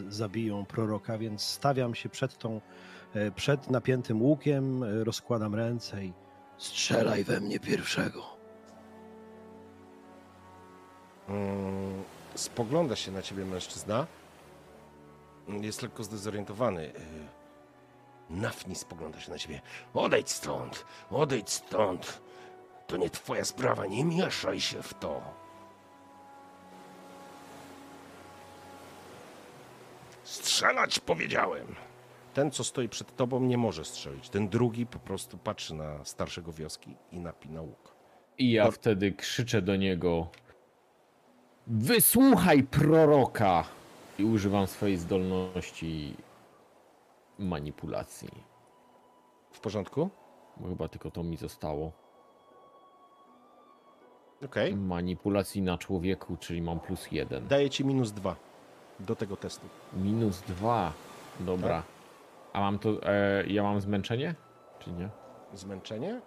zabiją 0.09 0.65
proroka, 0.65 1.19
więc 1.19 1.43
stawiam 1.43 1.95
się 1.95 2.09
przed 2.09 2.39
tą, 2.39 2.61
e, 3.15 3.31
przed 3.31 3.71
napiętym 3.71 4.23
łukiem, 4.23 4.83
e, 4.83 5.05
rozkładam 5.05 5.55
ręce 5.55 6.05
i 6.05 6.13
Strzelaj 6.59 7.25
we 7.25 7.41
mnie 7.41 7.61
pierwszego. 7.61 8.23
Mm, 11.29 12.03
spogląda 12.35 12.97
się 12.97 13.13
na 13.13 13.23
ciebie 13.23 13.45
mężczyzna. 13.45 14.07
Jest 15.49 15.83
lekko 15.83 16.05
zdezorientowany. 16.05 16.93
Nafni 18.31 18.75
spogląda 18.75 19.21
się 19.21 19.31
na 19.31 19.39
ciebie. 19.39 19.61
Odejdź 19.95 20.31
stąd, 20.31 20.85
odejdź 21.11 21.51
stąd. 21.51 22.21
To 22.87 22.97
nie 22.97 23.11
twoja 23.11 23.45
sprawa, 23.45 23.87
nie 23.87 24.05
mieszaj 24.05 24.61
się 24.61 24.83
w 24.83 24.95
to. 24.95 25.23
Strzelać 30.25 30.99
powiedziałem. 31.01 31.75
Ten, 32.35 32.51
co 32.51 32.65
stoi 32.65 32.89
przed 32.89 33.17
tobą, 33.17 33.41
nie 33.41 33.59
może 33.59 33.85
strzelić. 33.85 34.29
Ten 34.29 34.49
drugi 34.49 34.87
po 34.87 34.99
prostu 34.99 35.39
patrzy 35.39 35.75
na 35.75 36.05
starszego 36.05 36.53
wioski 36.53 36.97
i 37.13 37.21
napina 37.21 37.63
łuk. 37.63 37.95
I 38.39 38.53
ja 38.53 38.71
wtedy 38.71 39.13
krzyczę 39.13 39.63
do 39.63 39.77
niego: 39.77 40.29
Wysłuchaj 41.67 42.63
proroka! 42.63 43.65
I 44.19 44.25
używam 44.25 44.67
swojej 44.67 44.97
zdolności 44.97 46.17
manipulacji. 47.39 48.31
W 49.53 49.61
porządku? 49.61 50.11
Bo 50.57 50.69
chyba 50.69 50.89
tylko 50.89 51.11
to 51.11 51.23
mi 51.23 51.37
zostało. 51.37 51.93
Okej. 54.45 54.77
Manipulacji 54.77 55.63
na 55.63 55.79
człowieku, 55.79 56.37
czyli 56.37 56.63
mam 56.63 56.81
plus 56.81 57.13
jeden. 57.13 57.49
Daję 57.49 57.71
ci 57.71 57.85
minus 57.85 58.13
dwa 58.13 58.37
do 59.01 59.17
tego 59.17 59.37
testu. 59.37 59.67
Minus 59.93 60.41
dwa. 60.41 60.93
Dobra. 61.41 61.83
A 62.53 62.61
mam 62.61 62.79
to. 62.79 63.03
E, 63.03 63.47
ja 63.47 63.63
mam 63.63 63.81
zmęczenie? 63.81 64.35
Czy 64.79 64.93
nie? 64.93 65.09
Zmęczenie? 65.55 66.21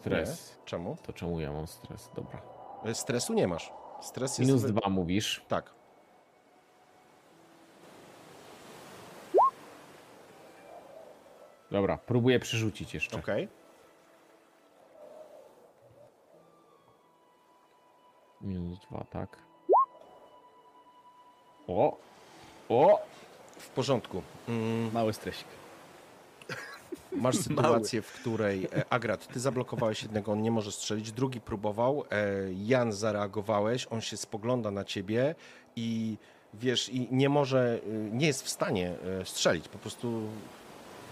Stres. 0.00 0.56
Nie. 0.58 0.64
Czemu? 0.64 0.96
To 1.02 1.12
czemu 1.12 1.40
ja 1.40 1.52
mam 1.52 1.66
stres? 1.66 2.10
Dobra. 2.14 2.42
E, 2.84 2.94
Stresu 2.94 3.34
nie 3.34 3.48
masz. 3.48 3.72
Stres 4.00 4.38
jest... 4.38 4.50
Minus 4.50 4.62
dwa 4.64 4.88
mówisz. 4.88 5.44
Tak. 5.48 5.74
Dobra, 11.72 11.98
próbuję 12.06 12.40
przerzucić 12.40 12.94
jeszcze. 12.94 13.16
Okej. 13.16 13.48
Minus 18.40 18.78
dwa, 18.80 19.04
tak. 19.10 19.38
O! 21.68 21.96
O! 22.68 23.00
W 23.58 23.68
porządku. 23.68 24.22
Mm, 24.48 24.92
Mały 24.92 25.12
stresik. 25.12 25.46
Masz 27.12 27.36
sytuację, 27.36 28.02
w 28.02 28.12
której 28.12 28.64
e, 28.64 28.84
Agrat, 28.90 29.28
ty 29.28 29.40
zablokowałeś 29.40 30.02
jednego, 30.02 30.32
on 30.32 30.42
nie 30.42 30.50
może 30.50 30.72
strzelić, 30.72 31.12
drugi 31.12 31.40
próbował, 31.40 32.04
e, 32.10 32.24
Jan 32.52 32.92
zareagowałeś, 32.92 33.86
on 33.90 34.00
się 34.00 34.16
spogląda 34.16 34.70
na 34.70 34.84
ciebie 34.84 35.34
i 35.76 36.16
wiesz, 36.54 36.88
i 36.88 37.08
nie 37.10 37.28
może, 37.28 37.80
e, 37.86 37.90
nie 38.10 38.26
jest 38.26 38.44
w 38.44 38.48
stanie 38.48 38.94
e, 39.20 39.24
strzelić, 39.24 39.68
po 39.68 39.78
prostu 39.78 40.28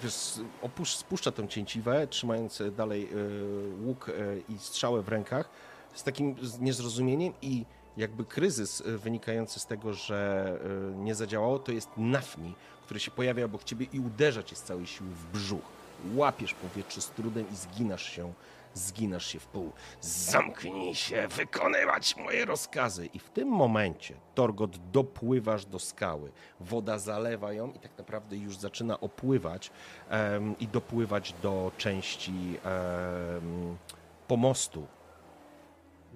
wiesz, 0.03 0.41
opusz, 0.63 0.97
spuszcza 0.97 1.33
tę 1.33 1.49
cięciwę, 1.49 2.07
trzymając 2.07 2.63
dalej 2.77 3.09
e, 3.13 3.87
łuk 3.87 4.09
e, 4.09 4.13
i 4.55 4.59
strzałę 4.59 5.03
w 5.03 5.09
rękach, 5.09 5.49
z 5.95 6.03
takim 6.03 6.37
niezrozumieniem 6.61 7.33
i 7.43 7.65
jakby 7.97 8.25
kryzys 8.25 8.81
e, 8.81 8.99
wynikający 8.99 9.61
z 9.61 9.67
tego, 9.67 9.95
że 9.95 10.59
nie 10.97 11.15
zadziałało, 11.15 11.59
to 11.59 11.73
jest 11.73 11.89
nafni, 11.97 12.55
który 12.85 13.01
się 13.01 13.11
pojawia 13.11 13.45
obok 13.45 13.65
ciebie 13.65 13.87
i 13.93 14.01
uderza 14.01 14.43
cię 14.43 14.57
z 14.57 14.63
całej 14.63 14.87
siły 14.87 15.11
w 15.11 15.33
brzuch. 15.33 15.65
Łapiesz 16.15 16.55
powietrze 16.55 17.01
z 17.01 17.11
trudem 17.11 17.45
i 17.53 17.57
zginasz 17.57 18.13
się, 18.13 18.33
zginasz 18.75 19.27
się 19.27 19.41
w 19.41 19.47
pół. 19.47 19.73
Zamknij 20.01 20.95
się, 20.95 21.29
wykonywać 21.29 22.17
moje 22.17 22.45
rozkazy. 22.45 23.07
I 23.07 23.19
w 23.19 23.31
tym 23.31 23.49
momencie, 23.49 24.15
Torgot, 24.35 24.91
dopływasz 24.91 25.65
do 25.65 25.79
skały. 25.79 26.33
Woda 26.61 26.99
zalewa 26.99 27.53
ją 27.53 27.73
i 27.73 27.79
tak 27.79 27.99
naprawdę 27.99 28.37
już 28.37 28.57
zaczyna 28.57 29.01
opływać 29.01 29.71
em, 30.09 30.59
i 30.59 30.69
dopływać 30.69 31.35
do 31.43 31.73
części 31.79 32.33
em, 32.65 33.77
pomostu. 34.29 34.87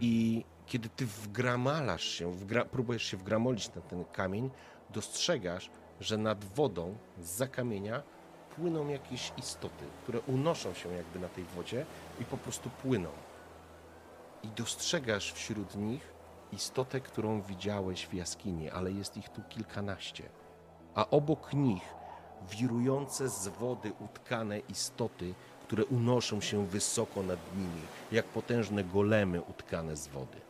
I 0.00 0.44
kiedy 0.66 0.88
ty 0.88 1.06
wgramalasz 1.06 2.04
się, 2.04 2.32
wgra, 2.32 2.64
próbujesz 2.64 3.02
się 3.02 3.16
wgramolić 3.16 3.74
na 3.74 3.82
ten 3.82 4.04
kamień, 4.04 4.50
dostrzegasz, 4.90 5.70
że 6.00 6.18
nad 6.18 6.44
wodą 6.44 6.96
z 7.18 7.50
kamienia 7.50 8.02
płyną 8.56 8.88
jakieś 8.88 9.32
istoty, 9.36 9.84
które 10.02 10.20
unoszą 10.20 10.74
się 10.74 10.92
jakby 10.92 11.18
na 11.18 11.28
tej 11.28 11.44
wodzie 11.44 11.86
i 12.20 12.24
po 12.24 12.36
prostu 12.36 12.70
płyną. 12.70 13.08
I 14.42 14.48
dostrzegasz 14.48 15.32
wśród 15.32 15.74
nich 15.74 16.12
istotę, 16.52 17.00
którą 17.00 17.42
widziałeś 17.42 18.06
w 18.06 18.14
jaskini, 18.14 18.70
ale 18.70 18.92
jest 18.92 19.16
ich 19.16 19.28
tu 19.28 19.42
kilkanaście. 19.42 20.24
A 20.94 21.10
obok 21.10 21.52
nich 21.52 21.94
wirujące 22.50 23.28
z 23.28 23.48
wody 23.48 23.92
utkane 24.00 24.58
istoty, 24.58 25.34
które 25.62 25.84
unoszą 25.84 26.40
się 26.40 26.66
wysoko 26.66 27.22
nad 27.22 27.38
nimi, 27.56 27.82
jak 28.12 28.26
potężne 28.26 28.84
golemy 28.84 29.42
utkane 29.42 29.96
z 29.96 30.08
wody. 30.08 30.43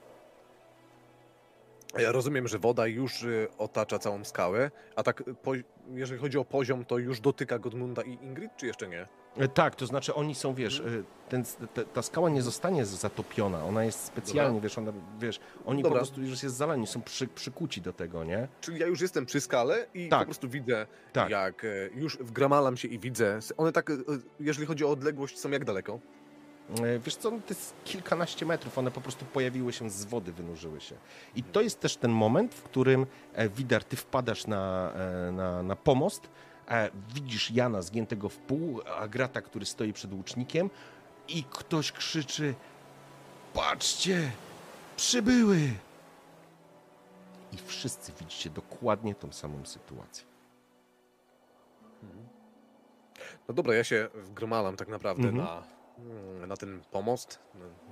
Ja 1.98 2.12
rozumiem, 2.12 2.48
że 2.48 2.58
woda 2.58 2.86
już 2.86 3.22
y, 3.22 3.48
otacza 3.58 3.98
całą 3.98 4.24
skałę, 4.24 4.70
a 4.96 5.02
tak 5.02 5.20
y, 5.28 5.34
po, 5.34 5.52
jeżeli 5.94 6.20
chodzi 6.20 6.38
o 6.38 6.44
poziom, 6.44 6.84
to 6.84 6.98
już 6.98 7.20
dotyka 7.20 7.58
Godmunda 7.58 8.02
i 8.02 8.12
Ingrid, 8.12 8.50
czy 8.56 8.66
jeszcze 8.66 8.88
nie? 8.88 9.06
E, 9.36 9.48
Tak, 9.48 9.74
to 9.76 9.86
znaczy 9.86 10.14
oni 10.14 10.34
są, 10.34 10.54
wiesz, 10.54 10.80
e, 10.80 10.84
ten, 11.28 11.44
te, 11.74 11.84
ta 11.84 12.02
skała 12.02 12.30
nie 12.30 12.42
zostanie 12.42 12.84
zatopiona, 12.84 13.64
ona 13.64 13.84
jest 13.84 14.04
specjalnie, 14.04 14.60
wiesz, 14.60 14.78
ona, 14.78 14.92
wiesz, 15.20 15.40
oni 15.66 15.82
Dobra. 15.82 15.98
po 15.98 16.04
prostu 16.04 16.22
już 16.22 16.42
jest 16.42 16.56
zalani, 16.56 16.86
są 16.86 17.02
przy, 17.02 17.26
przykuci 17.28 17.80
do 17.80 17.92
tego, 17.92 18.24
nie? 18.24 18.48
Czyli 18.60 18.78
ja 18.80 18.86
już 18.86 19.00
jestem 19.00 19.26
przy 19.26 19.40
skale 19.40 19.86
i 19.94 20.08
Tak. 20.08 20.18
po 20.20 20.24
prostu 20.24 20.48
widzę, 20.48 20.86
Tak. 21.12 21.30
jak 21.30 21.64
e, 21.64 21.68
już 21.94 22.16
wgramalam 22.18 22.76
się 22.76 22.88
i 22.88 22.98
widzę. 22.98 23.38
One 23.56 23.72
tak, 23.72 23.90
e, 23.90 23.94
jeżeli 24.40 24.66
chodzi 24.66 24.84
o 24.84 24.90
odległość, 24.90 25.38
są 25.38 25.50
jak 25.50 25.64
daleko? 25.64 25.98
E, 26.70 26.98
Wiesz 26.98 27.16
co, 27.16 27.30
no 27.30 27.38
to 27.38 27.48
jest 27.48 27.74
kilkanaście 27.84 28.46
metrów, 28.46 28.78
one 28.78 28.90
po 28.90 29.00
prostu 29.00 29.24
pojawiły 29.24 29.72
się 29.72 29.90
z 29.90 30.04
wody, 30.04 30.32
wynurzyły 30.32 30.80
się. 30.80 30.96
I 31.36 31.42
to 31.42 31.60
jest 31.60 31.80
też 31.80 31.96
ten 31.96 32.10
moment, 32.10 32.54
w 32.54 32.62
którym 32.62 33.06
e, 33.34 33.48
Widar, 33.48 33.84
ty 33.84 33.96
wpadasz 33.96 34.46
na, 34.46 34.92
e, 35.28 35.32
na, 35.32 35.62
na 35.62 35.76
pomost, 35.76 36.28
widzisz 37.14 37.50
Jana 37.50 37.82
zgiętego 37.82 38.28
w 38.28 38.36
pół, 38.36 38.80
Agrata, 38.98 39.42
który 39.42 39.66
stoi 39.66 39.92
przed 39.92 40.12
łucznikiem 40.12 40.70
i 41.28 41.44
ktoś 41.50 41.92
krzyczy 41.92 42.54
patrzcie, 43.54 44.30
przybyły! 44.96 45.58
I 47.52 47.56
wszyscy 47.66 48.12
widzicie 48.20 48.50
dokładnie 48.50 49.14
tą 49.14 49.32
samą 49.32 49.66
sytuację. 49.66 50.24
No 53.48 53.54
dobra, 53.54 53.74
ja 53.74 53.84
się 53.84 54.08
wgromalam 54.14 54.76
tak 54.76 54.88
naprawdę 54.88 55.28
Mhm. 55.28 55.36
na, 55.44 55.62
na 56.46 56.56
ten 56.56 56.80
pomost, 56.90 57.38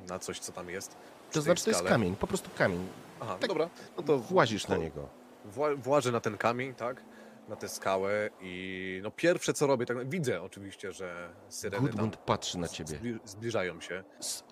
na 0.08 0.18
coś, 0.18 0.38
co 0.38 0.52
tam 0.52 0.70
jest. 0.70 0.96
To 1.32 1.42
znaczy, 1.42 1.64
to 1.64 1.70
jest 1.70 1.82
kamień, 1.82 2.16
po 2.16 2.26
prostu 2.26 2.50
kamień. 2.58 2.88
Aha, 3.20 3.36
tak 3.40 3.48
dobra. 3.48 3.70
No 3.96 4.02
to 4.02 4.18
Włazisz 4.18 4.68
na 4.68 4.76
niego. 4.76 5.08
Wła, 5.44 5.74
włażę 5.76 6.12
na 6.12 6.20
ten 6.20 6.38
kamień, 6.38 6.74
tak? 6.74 7.02
Na 7.48 7.56
tę 7.56 7.68
skałę 7.68 8.30
i 8.40 9.00
no 9.02 9.10
pierwsze 9.10 9.52
co 9.52 9.66
robię, 9.66 9.86
tak 9.86 10.08
widzę 10.08 10.42
oczywiście, 10.42 10.92
że 10.92 11.30
syreny 11.48 11.88
Gudmund 11.88 12.16
patrzy 12.16 12.58
na 12.58 12.68
ciebie. 12.68 12.98
zbli- 12.98 13.18
zbliżają 13.24 13.80
się. 13.80 14.04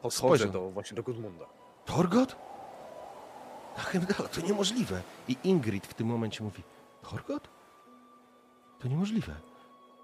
Podchodzę 0.02 0.46
do, 0.48 0.70
właśnie 0.70 0.94
do 0.96 1.02
Gudmunda. 1.02 1.46
Torgot? 1.84 2.36
Na 3.76 3.82
Heimdalla, 3.82 4.28
to 4.28 4.40
niemożliwe. 4.40 5.02
I 5.28 5.36
Ingrid 5.44 5.86
w 5.86 5.94
tym 5.94 6.06
momencie 6.06 6.44
mówi, 6.44 6.62
Torgot? 7.10 7.48
To 8.78 8.88
niemożliwe. 8.88 9.34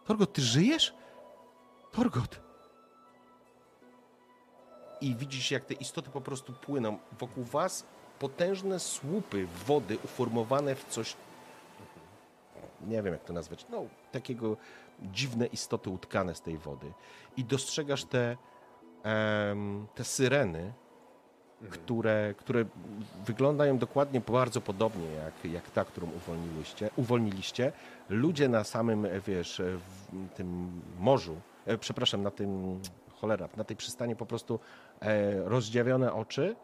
Torgot, 0.04 0.32
ty 0.32 0.42
żyjesz? 0.42 0.94
Torgot! 1.92 2.40
I 5.00 5.14
widzisz, 5.14 5.50
jak 5.50 5.64
te 5.64 5.74
istoty 5.74 6.10
po 6.10 6.20
prostu 6.20 6.52
płyną. 6.52 6.98
Wokół 7.18 7.44
was 7.44 7.84
potężne 8.18 8.80
słupy 8.80 9.46
wody 9.66 9.98
uformowane 10.04 10.74
w 10.74 10.84
coś, 10.84 11.16
nie 12.86 13.02
wiem 13.02 13.12
jak 13.12 13.24
to 13.24 13.32
nazwać, 13.32 13.66
no 13.70 13.82
takiego 14.12 14.56
dziwne 15.02 15.46
istoty 15.46 15.90
utkane 15.90 16.34
z 16.34 16.40
tej 16.40 16.58
wody. 16.58 16.92
I 17.36 17.44
dostrzegasz 17.44 18.04
te, 18.04 18.36
em, 19.02 19.86
te 19.94 20.04
syreny, 20.04 20.72
które, 21.70 22.34
które 22.38 22.64
wyglądają 23.26 23.78
dokładnie 23.78 24.20
bardzo 24.20 24.60
podobnie 24.60 25.10
jak, 25.10 25.52
jak 25.52 25.70
ta, 25.70 25.84
którą 25.84 26.10
uwolniłyście, 26.10 26.90
uwolniliście. 26.96 27.72
Ludzie 28.08 28.48
na 28.48 28.64
samym, 28.64 29.06
wiesz, 29.26 29.62
w 29.64 30.34
tym 30.36 30.80
morzu, 30.98 31.36
e, 31.66 31.78
przepraszam, 31.78 32.22
na 32.22 32.30
tym, 32.30 32.80
cholera, 33.20 33.48
na 33.56 33.64
tej 33.64 33.76
przystani 33.76 34.16
po 34.16 34.26
prostu 34.26 34.60
rozdziawione 35.44 36.12
oczy. 36.12 36.56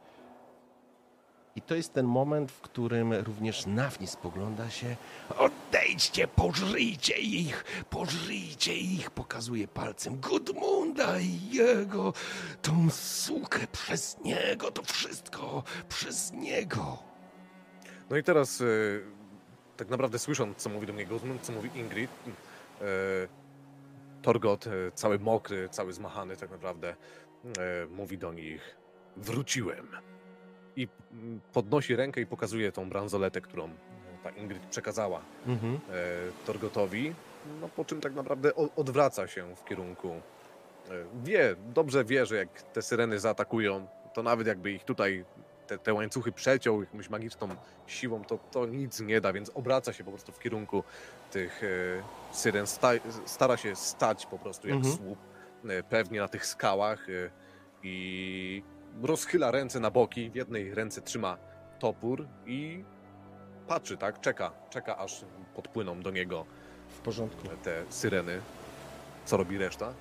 I 1.56 1.62
to 1.62 1.74
jest 1.74 1.92
ten 1.92 2.06
moment, 2.06 2.52
w 2.52 2.60
którym 2.60 3.12
również 3.12 3.66
Nafni 3.66 4.06
spogląda 4.06 4.70
się. 4.70 4.96
Odejdźcie, 5.38 6.28
pożryjcie 6.28 7.18
ich, 7.18 7.64
pożryjcie 7.90 8.74
ich, 8.74 9.10
pokazuje 9.10 9.68
palcem 9.68 10.20
Gudmunda 10.20 11.20
i 11.20 11.50
jego, 11.50 12.12
tą 12.62 12.90
sukę 12.90 13.66
przez 13.72 14.18
niego, 14.24 14.70
to 14.70 14.82
wszystko 14.82 15.62
przez 15.88 16.32
niego. 16.32 16.98
No 18.10 18.16
i 18.16 18.22
teraz 18.22 18.60
y, 18.60 19.02
tak 19.76 19.88
naprawdę 19.88 20.18
słysząc, 20.18 20.58
co 20.58 20.70
mówi 20.70 20.86
do 20.86 20.92
mnie 20.92 21.06
Gudmund, 21.06 21.42
co 21.42 21.52
mówi 21.52 21.70
Ingrid, 21.74 22.10
y, 22.26 22.84
Torgot, 24.22 24.64
cały 24.94 25.18
mokry, 25.18 25.68
cały 25.68 25.92
zmachany 25.92 26.36
tak 26.36 26.50
naprawdę, 26.50 26.96
mówi 27.90 28.18
do 28.18 28.32
nich 28.32 28.76
wróciłem. 29.16 29.88
I 30.76 30.88
mm, 31.12 31.40
podnosi 31.52 31.96
rękę 31.96 32.20
i 32.20 32.26
pokazuje 32.26 32.72
tą 32.72 32.88
bransoletę, 32.88 33.40
którą 33.40 33.70
ta 34.22 34.30
Ingrid 34.30 34.66
przekazała 34.66 35.20
Mhm. 35.46 35.74
e, 35.74 35.78
Torgotowi, 36.46 37.14
no 37.60 37.68
po 37.68 37.84
czym 37.84 38.00
tak 38.00 38.14
naprawdę 38.14 38.54
odwraca 38.54 39.26
się 39.26 39.56
w 39.56 39.64
kierunku. 39.64 40.08
e, 40.08 40.90
Wie, 41.24 41.56
dobrze 41.74 42.04
wie, 42.04 42.26
że 42.26 42.36
jak 42.36 42.62
te 42.62 42.82
syreny 42.82 43.18
zaatakują, 43.18 43.86
to 44.14 44.22
nawet 44.22 44.46
jakby 44.46 44.72
ich 44.72 44.84
tutaj 44.84 45.24
te, 45.66 45.78
te 45.78 45.94
łańcuchy 45.94 46.32
przeciął 46.32 46.80
jakąś 46.80 47.10
magiczną 47.10 47.48
siłą, 47.86 48.24
to, 48.24 48.38
to 48.50 48.66
nic 48.66 49.00
nie 49.00 49.20
da, 49.20 49.32
więc 49.32 49.50
obraca 49.54 49.92
się 49.92 50.04
po 50.04 50.10
prostu 50.10 50.32
w 50.32 50.38
kierunku 50.38 50.84
tych 51.30 51.62
e, 51.64 51.66
syren, 52.34 52.66
sta, 52.66 52.88
stara 53.26 53.56
się 53.56 53.76
stać 53.76 54.26
po 54.26 54.38
prostu 54.38 54.68
jak 54.68 54.76
Mhm. 54.76 54.96
słup, 54.96 55.18
e, 55.18 55.31
pewnie 55.88 56.20
na 56.20 56.28
tych 56.28 56.46
skałach 56.46 57.08
e, 57.10 57.30
i 57.82 58.62
rozchyla 59.02 59.50
ręce 59.50 59.80
na 59.80 59.90
boki, 59.90 60.30
w 60.30 60.34
jednej 60.34 60.74
ręce 60.74 61.02
trzyma 61.02 61.36
topór 61.78 62.26
i 62.46 62.84
patrzy, 63.68 63.96
tak, 63.96 64.20
czeka, 64.20 64.52
czeka 64.70 64.98
aż 64.98 65.24
podpłyną 65.54 66.00
do 66.02 66.10
niego 66.10 66.44
W 66.88 67.00
porządku. 67.00 67.48
te 67.62 67.82
syreny. 67.88 68.40
Co 69.24 69.36
robi 69.36 69.58
reszta? 69.58 69.94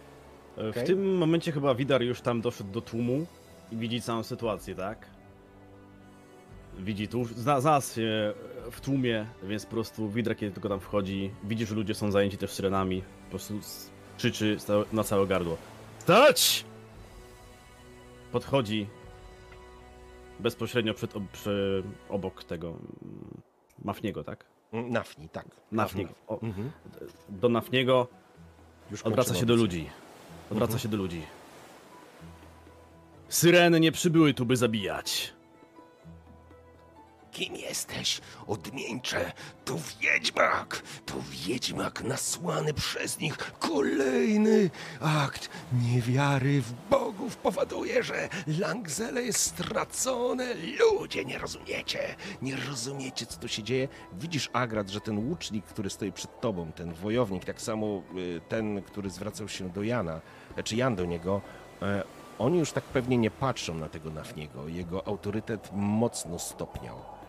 E. 0.58 0.72
W 0.74 0.84
tym 0.84 1.18
momencie 1.18 1.52
chyba 1.52 1.76
Widar 1.76 2.02
już 2.02 2.22
tam 2.22 2.42
doszedł 2.42 2.72
do 2.72 2.82
tłumu 2.82 3.26
i 3.72 3.76
widzi 3.78 4.02
całą 4.02 4.24
sytuację, 4.24 4.76
tak? 4.76 5.06
Widzi 6.78 7.08
tu, 7.08 7.24
zna- 7.26 7.62
znalazł 7.62 7.96
się 7.96 8.34
w 8.72 8.82
tłumie, 8.82 9.26
więc 9.44 9.66
po 9.66 9.72
prostu 9.72 10.10
Widar 10.10 10.36
kiedy 10.36 10.52
tylko 10.54 10.70
tam 10.70 10.80
wchodzi, 10.80 11.32
widzi, 11.44 11.66
że 11.66 11.76
ludzie 11.76 11.94
są 11.94 12.12
zajęci 12.12 12.38
też 12.38 12.52
syrenami, 12.52 13.02
po 13.24 13.30
prostu 13.30 13.54
krzyczy 14.18 14.58
na 14.94 15.04
całe 15.04 15.28
gardło. 15.28 15.58
Stać! 16.00 16.66
Podchodzi 18.32 18.88
bezpośrednio 20.40 20.94
przed, 20.94 21.16
ob- 21.16 21.28
przy, 21.34 21.84
obok 22.10 22.44
tego 22.44 22.68
mm, 22.68 23.42
Mafniego, 23.84 24.24
tak? 24.24 24.46
Nafni, 24.74 25.30
tak. 25.30 25.46
Nafniego. 25.72 26.14
O, 26.28 26.40
Mhm. 26.42 26.72
do 27.30 27.50
Nafniego 27.50 28.08
Już 28.92 29.02
Odwraca 29.02 29.36
się 29.36 29.46
do 29.46 29.56
ludzi. 29.56 29.90
Odwraca 30.52 30.80
się 30.80 30.90
do 30.90 30.98
ludzi. 30.98 31.22
Syreny 33.30 33.80
nie 33.80 33.92
przybyły 33.92 34.34
tu, 34.34 34.46
by 34.46 34.58
zabijać. 34.58 35.34
Kim 37.32 37.56
jesteś, 37.56 38.22
odmieńcze? 38.48 39.32
To 39.66 39.76
wiedźmak! 40.02 40.84
To 41.06 41.14
wiedźmak 41.30 42.04
nasłany 42.04 42.74
przez 42.74 43.20
nich. 43.20 43.38
Kolejny 43.60 44.70
akt 45.02 45.50
niewiary 45.84 46.62
w 46.62 46.74
bogów 46.90 47.38
powoduje, 47.38 48.04
że 48.04 48.30
Langzele 48.60 49.24
jest 49.24 49.40
stracone. 49.40 50.48
Ludzie, 50.80 51.26
nie 51.26 51.38
rozumiecie. 51.38 52.16
Nie 52.42 52.56
rozumiecie, 52.56 53.26
co 53.26 53.40
tu 53.40 53.48
się 53.48 53.64
dzieje. 53.64 53.88
Widzisz, 54.14 54.50
Agrat, 54.54 54.90
że 54.90 55.02
ten 55.02 55.30
łucznik, 55.30 55.66
który 55.66 55.90
stoi 55.90 56.12
przed 56.12 56.42
tobą, 56.42 56.72
ten 56.72 56.94
wojownik, 56.94 57.46
tak 57.46 57.62
samo 57.62 58.02
y, 58.18 58.42
ten, 58.50 58.82
który 58.82 59.10
zwracał 59.10 59.48
się 59.50 59.70
do 59.70 59.84
Jana, 59.84 60.22
czy 60.64 60.76
Jan 60.76 60.96
do 60.96 61.06
niego, 61.06 61.42
e, 61.82 62.04
oni 62.40 62.60
już 62.60 62.72
tak 62.72 62.84
pewnie 62.84 63.18
nie 63.18 63.32
patrzą 63.32 63.74
na 63.76 63.90
tego 63.90 64.10
Nafniego. 64.10 64.68
Jego 64.68 65.08
autorytet 65.08 65.70
mocno 65.74 66.40
stopniał. 66.40 67.21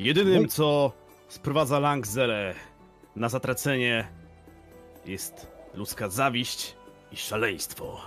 Jedynym, 0.00 0.48
co 0.48 0.92
sprowadza 1.28 1.78
Langzele 1.78 2.54
na 3.16 3.28
zatracenie, 3.28 4.08
jest 5.06 5.46
ludzka 5.74 6.08
zawiść 6.08 6.74
i 7.12 7.16
szaleństwo. 7.16 8.00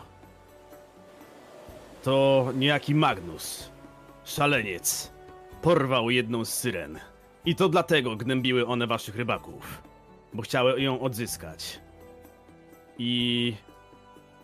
To 2.03 2.47
niejaki 2.55 2.95
Magnus, 2.95 3.69
szaleniec, 4.25 5.11
porwał 5.61 6.09
jedną 6.09 6.45
z 6.45 6.53
syren. 6.53 6.99
I 7.45 7.55
to 7.55 7.69
dlatego 7.69 8.15
gnębiły 8.15 8.67
one 8.67 8.87
waszych 8.87 9.15
rybaków, 9.15 9.81
bo 10.33 10.41
chciały 10.41 10.81
ją 10.81 10.99
odzyskać. 10.99 11.79
I 12.97 13.53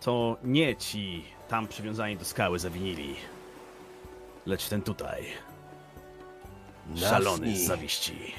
to 0.02 0.38
nie 0.44 0.76
ci 0.76 1.24
tam 1.48 1.68
przywiązani 1.68 2.18
do 2.18 2.26
skały 2.26 2.60
zawinili, 2.60 3.16
lecz 4.46 4.70
ten 4.70 4.82
tutaj. 4.82 5.49
Szalony 6.96 7.58
z 7.58 7.66
zawiści. 7.66 8.34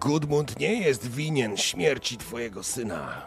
Gudmund 0.00 0.58
nie 0.58 0.74
jest 0.74 1.10
winien 1.10 1.56
śmierci 1.56 2.16
twojego 2.16 2.62
syna. 2.62 3.22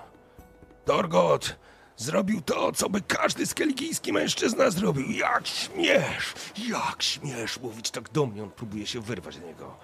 Torgot, 0.85 1.56
Zrobił 1.98 2.42
to, 2.42 2.72
co 2.72 2.90
by 2.90 3.01
każdy 3.01 3.45
skeligijski 3.45 4.14
mężczyzna 4.14 4.69
zrobił. 4.69 5.11
Jak 5.11 5.48
śmiesz, 5.48 6.33
jak 6.69 7.03
śmiesz 7.03 7.59
mówić 7.59 7.92
tak 7.92 8.11
do 8.11 8.25
mnie. 8.25 8.43
On 8.43 8.51
próbuje 8.51 8.88
się 8.88 9.01
wyrwać 9.01 9.35
z 9.35 9.42
niego. 9.42 9.77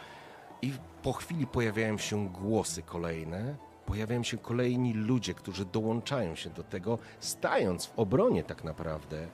I 0.62 0.74
po 1.04 1.14
chwili 1.14 1.48
pojawiają 1.48 1.98
się 1.98 2.28
głosy 2.28 2.82
kolejne, 2.82 3.56
pojawiają 3.86 4.24
się 4.24 4.38
kolejni 4.38 4.94
ludzie, 4.94 5.34
którzy 5.34 5.66
dołączają 5.66 6.36
się 6.36 6.50
do 6.50 6.64
tego, 6.64 6.98
stając 7.20 7.86
w 7.86 8.00
obronie 8.00 8.44
tak 8.44 8.64
naprawdę 8.64 9.28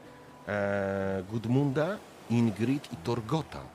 e, 0.48 1.24
Gudmunda, 1.30 1.98
Ingrid 2.30 2.94
i 2.94 2.96
Torgota. 2.96 3.75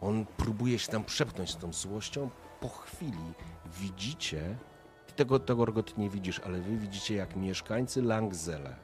On 0.00 0.26
próbuje 0.26 0.78
się 0.78 0.92
tam 0.92 1.04
przepchnąć 1.04 1.50
z 1.50 1.56
tą 1.56 1.72
złością. 1.72 2.30
Po 2.60 2.68
chwili 2.68 3.32
widzicie, 3.66 4.56
ty 5.06 5.12
tego 5.12 5.38
Torgot 5.38 5.98
nie 5.98 6.10
widzisz, 6.10 6.40
ale 6.40 6.60
wy 6.60 6.76
widzicie, 6.76 7.14
jak 7.14 7.36
mieszkańcy 7.36 8.02
Langzele 8.02 8.76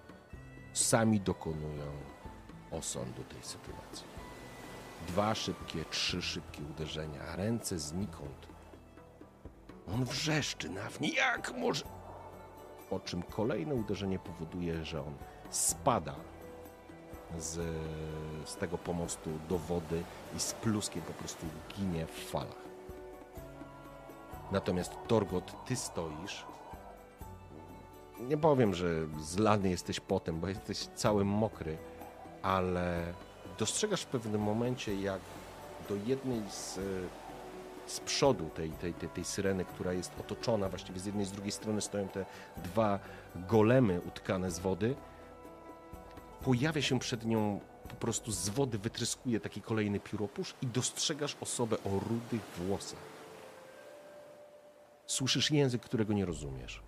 sami 0.73 1.21
dokonują 1.21 1.93
osądu 2.71 3.25
tej 3.25 3.43
sytuacji. 3.43 4.07
Dwa 5.09 5.35
szybkie, 5.35 5.85
trzy 5.91 6.23
szybkie 6.23 6.63
uderzenia, 6.63 7.37
ręce 7.37 7.79
znikąd. 7.79 8.47
On 9.95 10.05
wrzeszczy 10.05 10.71
na 10.71 10.91
wni, 10.91 11.15
jak 11.15 11.53
może... 11.59 11.85
Po 12.91 13.01
czym 13.01 13.23
kolejne 13.23 13.75
uderzenie 13.75 14.19
powoduje, 14.19 14.85
że 14.85 15.01
on 15.01 15.15
spada 15.51 16.15
z, 17.39 17.61
z 18.45 18.57
tego 18.57 18.79
pomostu 18.79 19.31
do 19.49 19.59
wody 19.59 20.03
i 20.37 20.41
z 20.41 20.53
pluskiem 20.53 21.03
po 21.03 21.13
prostu 21.13 21.47
ginie 21.77 22.07
w 22.07 22.31
falach. 22.31 22.65
Natomiast 24.53 24.93
Torgot, 25.09 25.65
ty 25.67 25.77
stoisz. 25.77 26.47
Nie 28.21 28.37
powiem, 28.37 28.75
że 28.75 28.89
zlany 29.21 29.71
jesteś 29.71 30.01
potem, 30.01 30.41
bo 30.41 30.49
jesteś 30.49 30.79
cały 30.79 31.25
mokry, 31.25 31.79
ale 32.43 33.13
dostrzegasz 33.59 34.03
w 34.03 34.07
pewnym 34.07 34.41
momencie, 34.41 34.95
jak 34.95 35.21
do 35.89 35.95
jednej 36.07 36.43
z, 36.51 36.81
z 37.87 38.01
przodu 38.01 38.49
tej, 38.49 38.71
tej, 38.71 38.95
tej, 38.95 39.09
tej 39.09 39.25
syreny, 39.25 39.65
która 39.65 39.93
jest 39.93 40.13
otoczona, 40.21 40.69
właściwie 40.69 41.01
z 41.01 41.07
jednej 41.07 41.27
z 41.27 41.33
drugiej 41.33 41.53
strony 41.53 41.81
stoją 41.81 42.09
te 42.09 42.25
dwa 42.57 42.99
golemy 43.37 44.01
utkane 44.09 44.51
z 44.51 44.59
wody, 44.59 44.95
pojawia 46.45 46.83
się 46.83 46.99
przed 46.99 47.25
nią 47.25 47.61
po 47.89 47.95
prostu 47.95 48.33
z 48.33 48.49
wody 48.49 48.79
wytryskuje 48.79 49.41
taki 49.41 49.63
kolejny 49.63 50.01
pióropusz 50.01 50.55
i 50.63 50.67
dostrzegasz 50.67 51.37
osobę 51.41 51.77
o 51.77 51.91
rudych 52.09 52.43
włosach. 52.59 52.99
Słyszysz 55.07 55.51
język, 55.51 55.83
którego 55.83 56.13
nie 56.13 56.25
rozumiesz. 56.25 56.83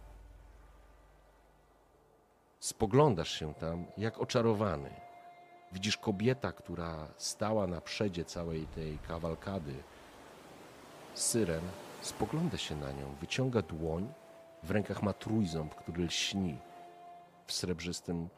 Spoglądasz 2.60 3.38
się 3.38 3.54
tam 3.54 3.86
jak 3.98 4.18
oczarowany. 4.18 4.90
Widzisz 5.72 5.96
kobieta, 5.96 6.52
która 6.52 7.08
stała 7.16 7.66
na 7.66 7.80
przedzie 7.80 8.24
całej 8.24 8.66
tej 8.66 8.98
kawalkady. 8.98 9.74
Syren 11.14 11.64
spogląda 12.02 12.58
się 12.58 12.76
na 12.76 12.92
nią, 12.92 13.14
wyciąga 13.20 13.62
dłoń, 13.62 14.12
w 14.62 14.70
rękach 14.70 15.02
ma 15.02 15.12
trójząb, 15.12 15.74
który 15.74 16.04
lśni 16.04 16.58
w 17.46 17.52
srebrzystym, 17.52 18.28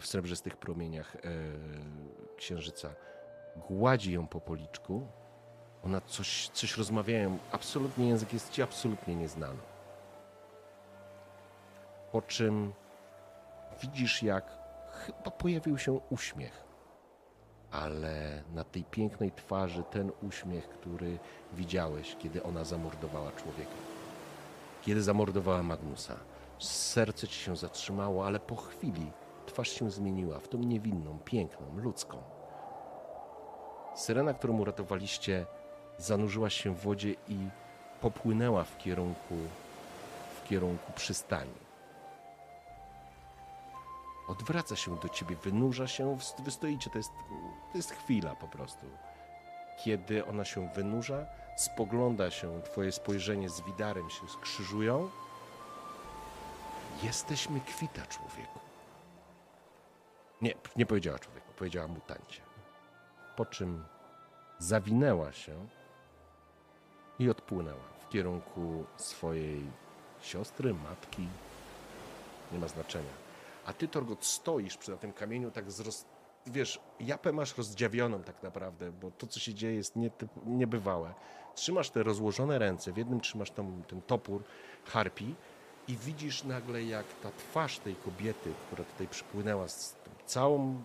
w 0.00 0.06
srebrzystych 0.06 0.56
promieniach 0.56 1.16
e, 1.16 1.20
księżyca. 2.36 2.94
Gładzi 3.68 4.12
ją 4.12 4.26
po 4.26 4.40
policzku. 4.40 5.06
Ona 5.84 6.00
coś, 6.00 6.48
coś 6.48 6.76
rozmawiają. 6.76 7.38
Absolutnie 7.52 8.08
język 8.08 8.32
jest 8.32 8.50
ci 8.50 8.62
absolutnie 8.62 9.14
nieznany. 9.14 9.58
Po 12.12 12.22
czym 12.22 12.72
widzisz, 13.82 14.22
jak 14.22 14.58
chyba 14.92 15.30
pojawił 15.30 15.78
się 15.78 15.92
uśmiech. 15.92 16.64
Ale 17.70 18.42
na 18.54 18.64
tej 18.64 18.84
pięknej 18.84 19.32
twarzy 19.32 19.82
ten 19.82 20.12
uśmiech, 20.22 20.68
który 20.68 21.18
widziałeś, 21.52 22.16
kiedy 22.18 22.42
ona 22.42 22.64
zamordowała 22.64 23.32
człowieka. 23.32 23.74
Kiedy 24.82 25.02
zamordowała 25.02 25.62
Magnusa. 25.62 26.16
Serce 26.58 27.28
ci 27.28 27.40
się 27.40 27.56
zatrzymało, 27.56 28.26
ale 28.26 28.40
po 28.40 28.56
chwili 28.56 29.10
twarz 29.58 29.72
się 29.72 29.90
zmieniła 29.90 30.38
w 30.38 30.48
tą 30.48 30.58
niewinną, 30.58 31.18
piękną, 31.24 31.66
ludzką. 31.76 32.22
Syrena, 33.94 34.34
którą 34.34 34.58
uratowaliście, 34.58 35.46
zanurzyła 35.96 36.50
się 36.50 36.74
w 36.74 36.82
wodzie 36.82 37.14
i 37.28 37.48
popłynęła 38.00 38.64
w 38.64 38.78
kierunku, 38.78 39.34
w 40.36 40.48
kierunku 40.48 40.92
przystani. 40.92 41.58
Odwraca 44.28 44.76
się 44.76 44.96
do 44.96 45.08
ciebie, 45.08 45.36
wynurza 45.36 45.86
się, 45.86 46.18
wy 46.44 46.50
stoicie, 46.50 46.90
to 46.90 46.98
jest, 46.98 47.10
to 47.72 47.78
jest 47.78 47.90
chwila 47.90 48.34
po 48.34 48.48
prostu. 48.48 48.86
Kiedy 49.84 50.26
ona 50.26 50.44
się 50.44 50.68
wynurza, 50.68 51.26
spogląda 51.56 52.30
się, 52.30 52.62
twoje 52.62 52.92
spojrzenie 52.92 53.48
z 53.48 53.60
widarem 53.60 54.10
się 54.10 54.28
skrzyżują. 54.28 55.10
Jesteśmy 57.02 57.60
kwita, 57.60 58.06
człowieku. 58.06 58.67
Nie, 60.42 60.54
nie 60.76 60.86
powiedziała 60.86 61.18
człowieku, 61.18 61.52
powiedziała 61.56 61.88
mutancie. 61.88 62.42
Po 63.36 63.46
czym 63.46 63.84
zawinęła 64.58 65.32
się 65.32 65.66
i 67.18 67.30
odpłynęła 67.30 67.88
w 68.00 68.08
kierunku 68.08 68.84
swojej 68.96 69.62
siostry, 70.20 70.74
matki. 70.74 71.28
Nie 72.52 72.58
ma 72.58 72.68
znaczenia. 72.68 73.28
A 73.66 73.72
ty, 73.72 73.88
Torgot, 73.88 74.24
stoisz 74.24 74.76
przy 74.76 74.96
tym 74.96 75.12
kamieniu 75.12 75.50
tak 75.50 75.72
z 75.72 75.80
roz... 75.80 76.04
Wiesz, 76.46 76.80
japę 77.00 77.32
masz 77.32 77.58
rozdziawioną 77.58 78.22
tak 78.22 78.42
naprawdę, 78.42 78.92
bo 78.92 79.10
to, 79.10 79.26
co 79.26 79.40
się 79.40 79.54
dzieje, 79.54 79.74
jest 79.74 79.96
nietyp... 79.96 80.30
niebywałe. 80.46 81.14
Trzymasz 81.54 81.90
te 81.90 82.02
rozłożone 82.02 82.58
ręce, 82.58 82.92
w 82.92 82.96
jednym 82.96 83.20
trzymasz 83.20 83.50
tą, 83.50 83.82
ten 83.82 84.02
topór 84.02 84.44
harpi 84.84 85.34
i 85.88 85.96
widzisz 85.96 86.44
nagle, 86.44 86.82
jak 86.82 87.06
ta 87.22 87.30
twarz 87.30 87.78
tej 87.78 87.96
kobiety, 87.96 88.52
która 88.66 88.84
tutaj 88.84 89.08
przypłynęła 89.08 89.68
z 89.68 89.92
tą 89.92 90.10
całą 90.26 90.82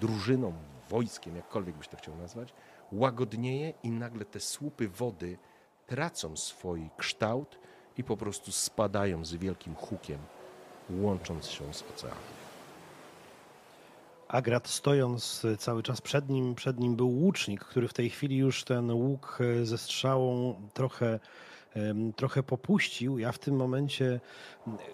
drużyną, 0.00 0.52
wojskiem, 0.90 1.36
jakkolwiek 1.36 1.76
byś 1.76 1.88
to 1.88 1.96
chciał 1.96 2.16
nazwać, 2.16 2.52
łagodnieje 2.92 3.72
i 3.82 3.90
nagle 3.90 4.24
te 4.24 4.40
słupy 4.40 4.88
wody 4.88 5.38
tracą 5.86 6.36
swój 6.36 6.90
kształt 6.96 7.58
i 7.96 8.04
po 8.04 8.16
prostu 8.16 8.52
spadają 8.52 9.24
z 9.24 9.34
wielkim 9.34 9.74
hukiem, 9.74 10.18
łącząc 10.90 11.46
się 11.46 11.74
z 11.74 11.82
oceanem. 11.82 12.40
Agrat 14.28 14.68
stojąc 14.68 15.44
e, 15.44 15.56
cały 15.56 15.82
czas 15.82 16.00
przed 16.00 16.28
nim, 16.28 16.54
przed 16.54 16.78
nim 16.78 16.96
był 16.96 17.08
łucznik, 17.08 17.64
który 17.64 17.88
w 17.88 17.92
tej 17.92 18.10
chwili 18.10 18.36
już 18.36 18.64
ten 18.64 18.90
łuk 18.90 19.38
e, 19.40 19.66
ze 19.66 19.78
strzałą 19.78 20.54
trochę, 20.74 21.20
trochę 22.16 22.42
popuścił. 22.42 23.18
Ja 23.18 23.32
w 23.32 23.38
tym 23.38 23.56
momencie 23.56 24.20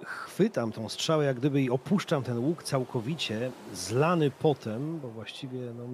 chwytam 0.05 0.73
tą 0.73 0.89
strzałę, 0.89 1.25
jak 1.25 1.37
gdyby 1.37 1.63
i 1.63 1.71
opuszczam 1.71 2.23
ten 2.23 2.39
łuk 2.39 2.63
całkowicie, 2.63 3.51
zlany 3.73 4.31
potem, 4.31 5.01
bo 5.01 5.09
właściwie 5.09 5.61
no, 5.61 5.85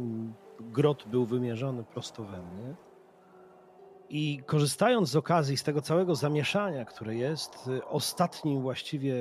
grot 0.61 1.05
był 1.07 1.27
wymierzony 1.27 1.85
prosto 1.85 2.25
we 2.25 2.37
mnie. 2.37 2.75
I 4.11 4.43
korzystając 4.47 5.09
z 5.09 5.17
okazji, 5.17 5.57
z 5.57 5.63
tego 5.63 5.83
całego 5.83 6.15
zamieszania, 6.15 6.85
które 6.85 7.15
jest, 7.15 7.69
y, 7.69 7.85
ostatnim 7.87 8.63
właściwie 8.63 9.15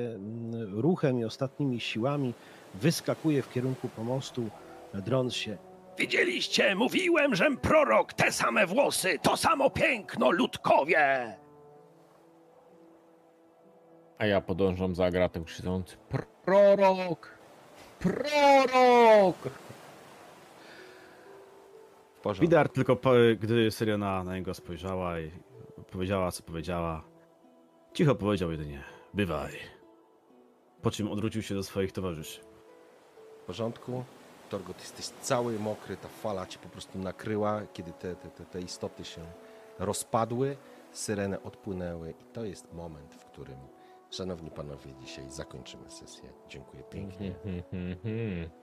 ruchem 0.70 1.18
i 1.18 1.24
ostatnimi 1.24 1.80
siłami 1.80 2.34
wyskakuje 2.74 3.42
w 3.42 3.52
kierunku 3.52 3.88
pomostu, 3.88 4.50
drąc 4.94 5.34
się. 5.34 5.58
Widzieliście, 5.98 6.74
mówiłem, 6.74 7.34
żem 7.34 7.56
prorok, 7.56 8.12
te 8.12 8.32
same 8.32 8.66
włosy, 8.66 9.18
to 9.22 9.36
samo 9.36 9.70
piękno, 9.70 10.30
ludkowie! 10.30 11.41
A 14.22 14.26
ja 14.26 14.40
podążam 14.40 14.94
za 14.94 15.04
Agratem 15.04 15.44
krzycząc 15.44 15.96
Prorok! 16.44 17.38
Prorok! 17.98 19.36
Porządku. 22.22 22.40
Widar 22.40 22.68
tylko 22.68 22.96
po, 22.96 23.10
gdy 23.40 23.70
Syriana 23.70 24.24
na 24.24 24.36
niego 24.36 24.54
spojrzała 24.54 25.20
i 25.20 25.30
powiedziała, 25.90 26.32
co 26.32 26.42
powiedziała, 26.42 27.04
cicho 27.94 28.14
powiedział 28.14 28.50
jedynie, 28.50 28.82
bywaj. 29.14 29.52
Po 30.82 30.90
czym 30.90 31.10
odwrócił 31.10 31.42
się 31.42 31.54
do 31.54 31.62
swoich 31.62 31.92
towarzyszy. 31.92 32.40
W 33.42 33.46
porządku? 33.46 34.04
Torgot, 34.50 34.80
jesteś 34.80 35.06
cały 35.06 35.58
mokry, 35.58 35.96
ta 35.96 36.08
fala 36.08 36.46
cię 36.46 36.58
po 36.58 36.68
prostu 36.68 36.98
nakryła, 36.98 37.62
kiedy 37.72 37.92
te, 37.92 38.16
te, 38.16 38.28
te, 38.28 38.44
te 38.44 38.60
istoty 38.60 39.04
się 39.04 39.20
rozpadły, 39.78 40.56
syreny 40.92 41.42
odpłynęły 41.42 42.10
i 42.10 42.24
to 42.32 42.44
jest 42.44 42.72
moment, 42.72 43.14
w 43.14 43.24
którym, 43.24 43.58
szanowni 44.12 44.50
panowie, 44.50 44.94
dzisiaj 45.00 45.30
zakończymy 45.30 45.90
sesję. 45.90 46.32
Dziękuję 46.48 46.82
pięknie. 46.82 47.34
Hmm, 47.42 47.62
hmm, 47.70 47.96
hmm. 48.02 48.61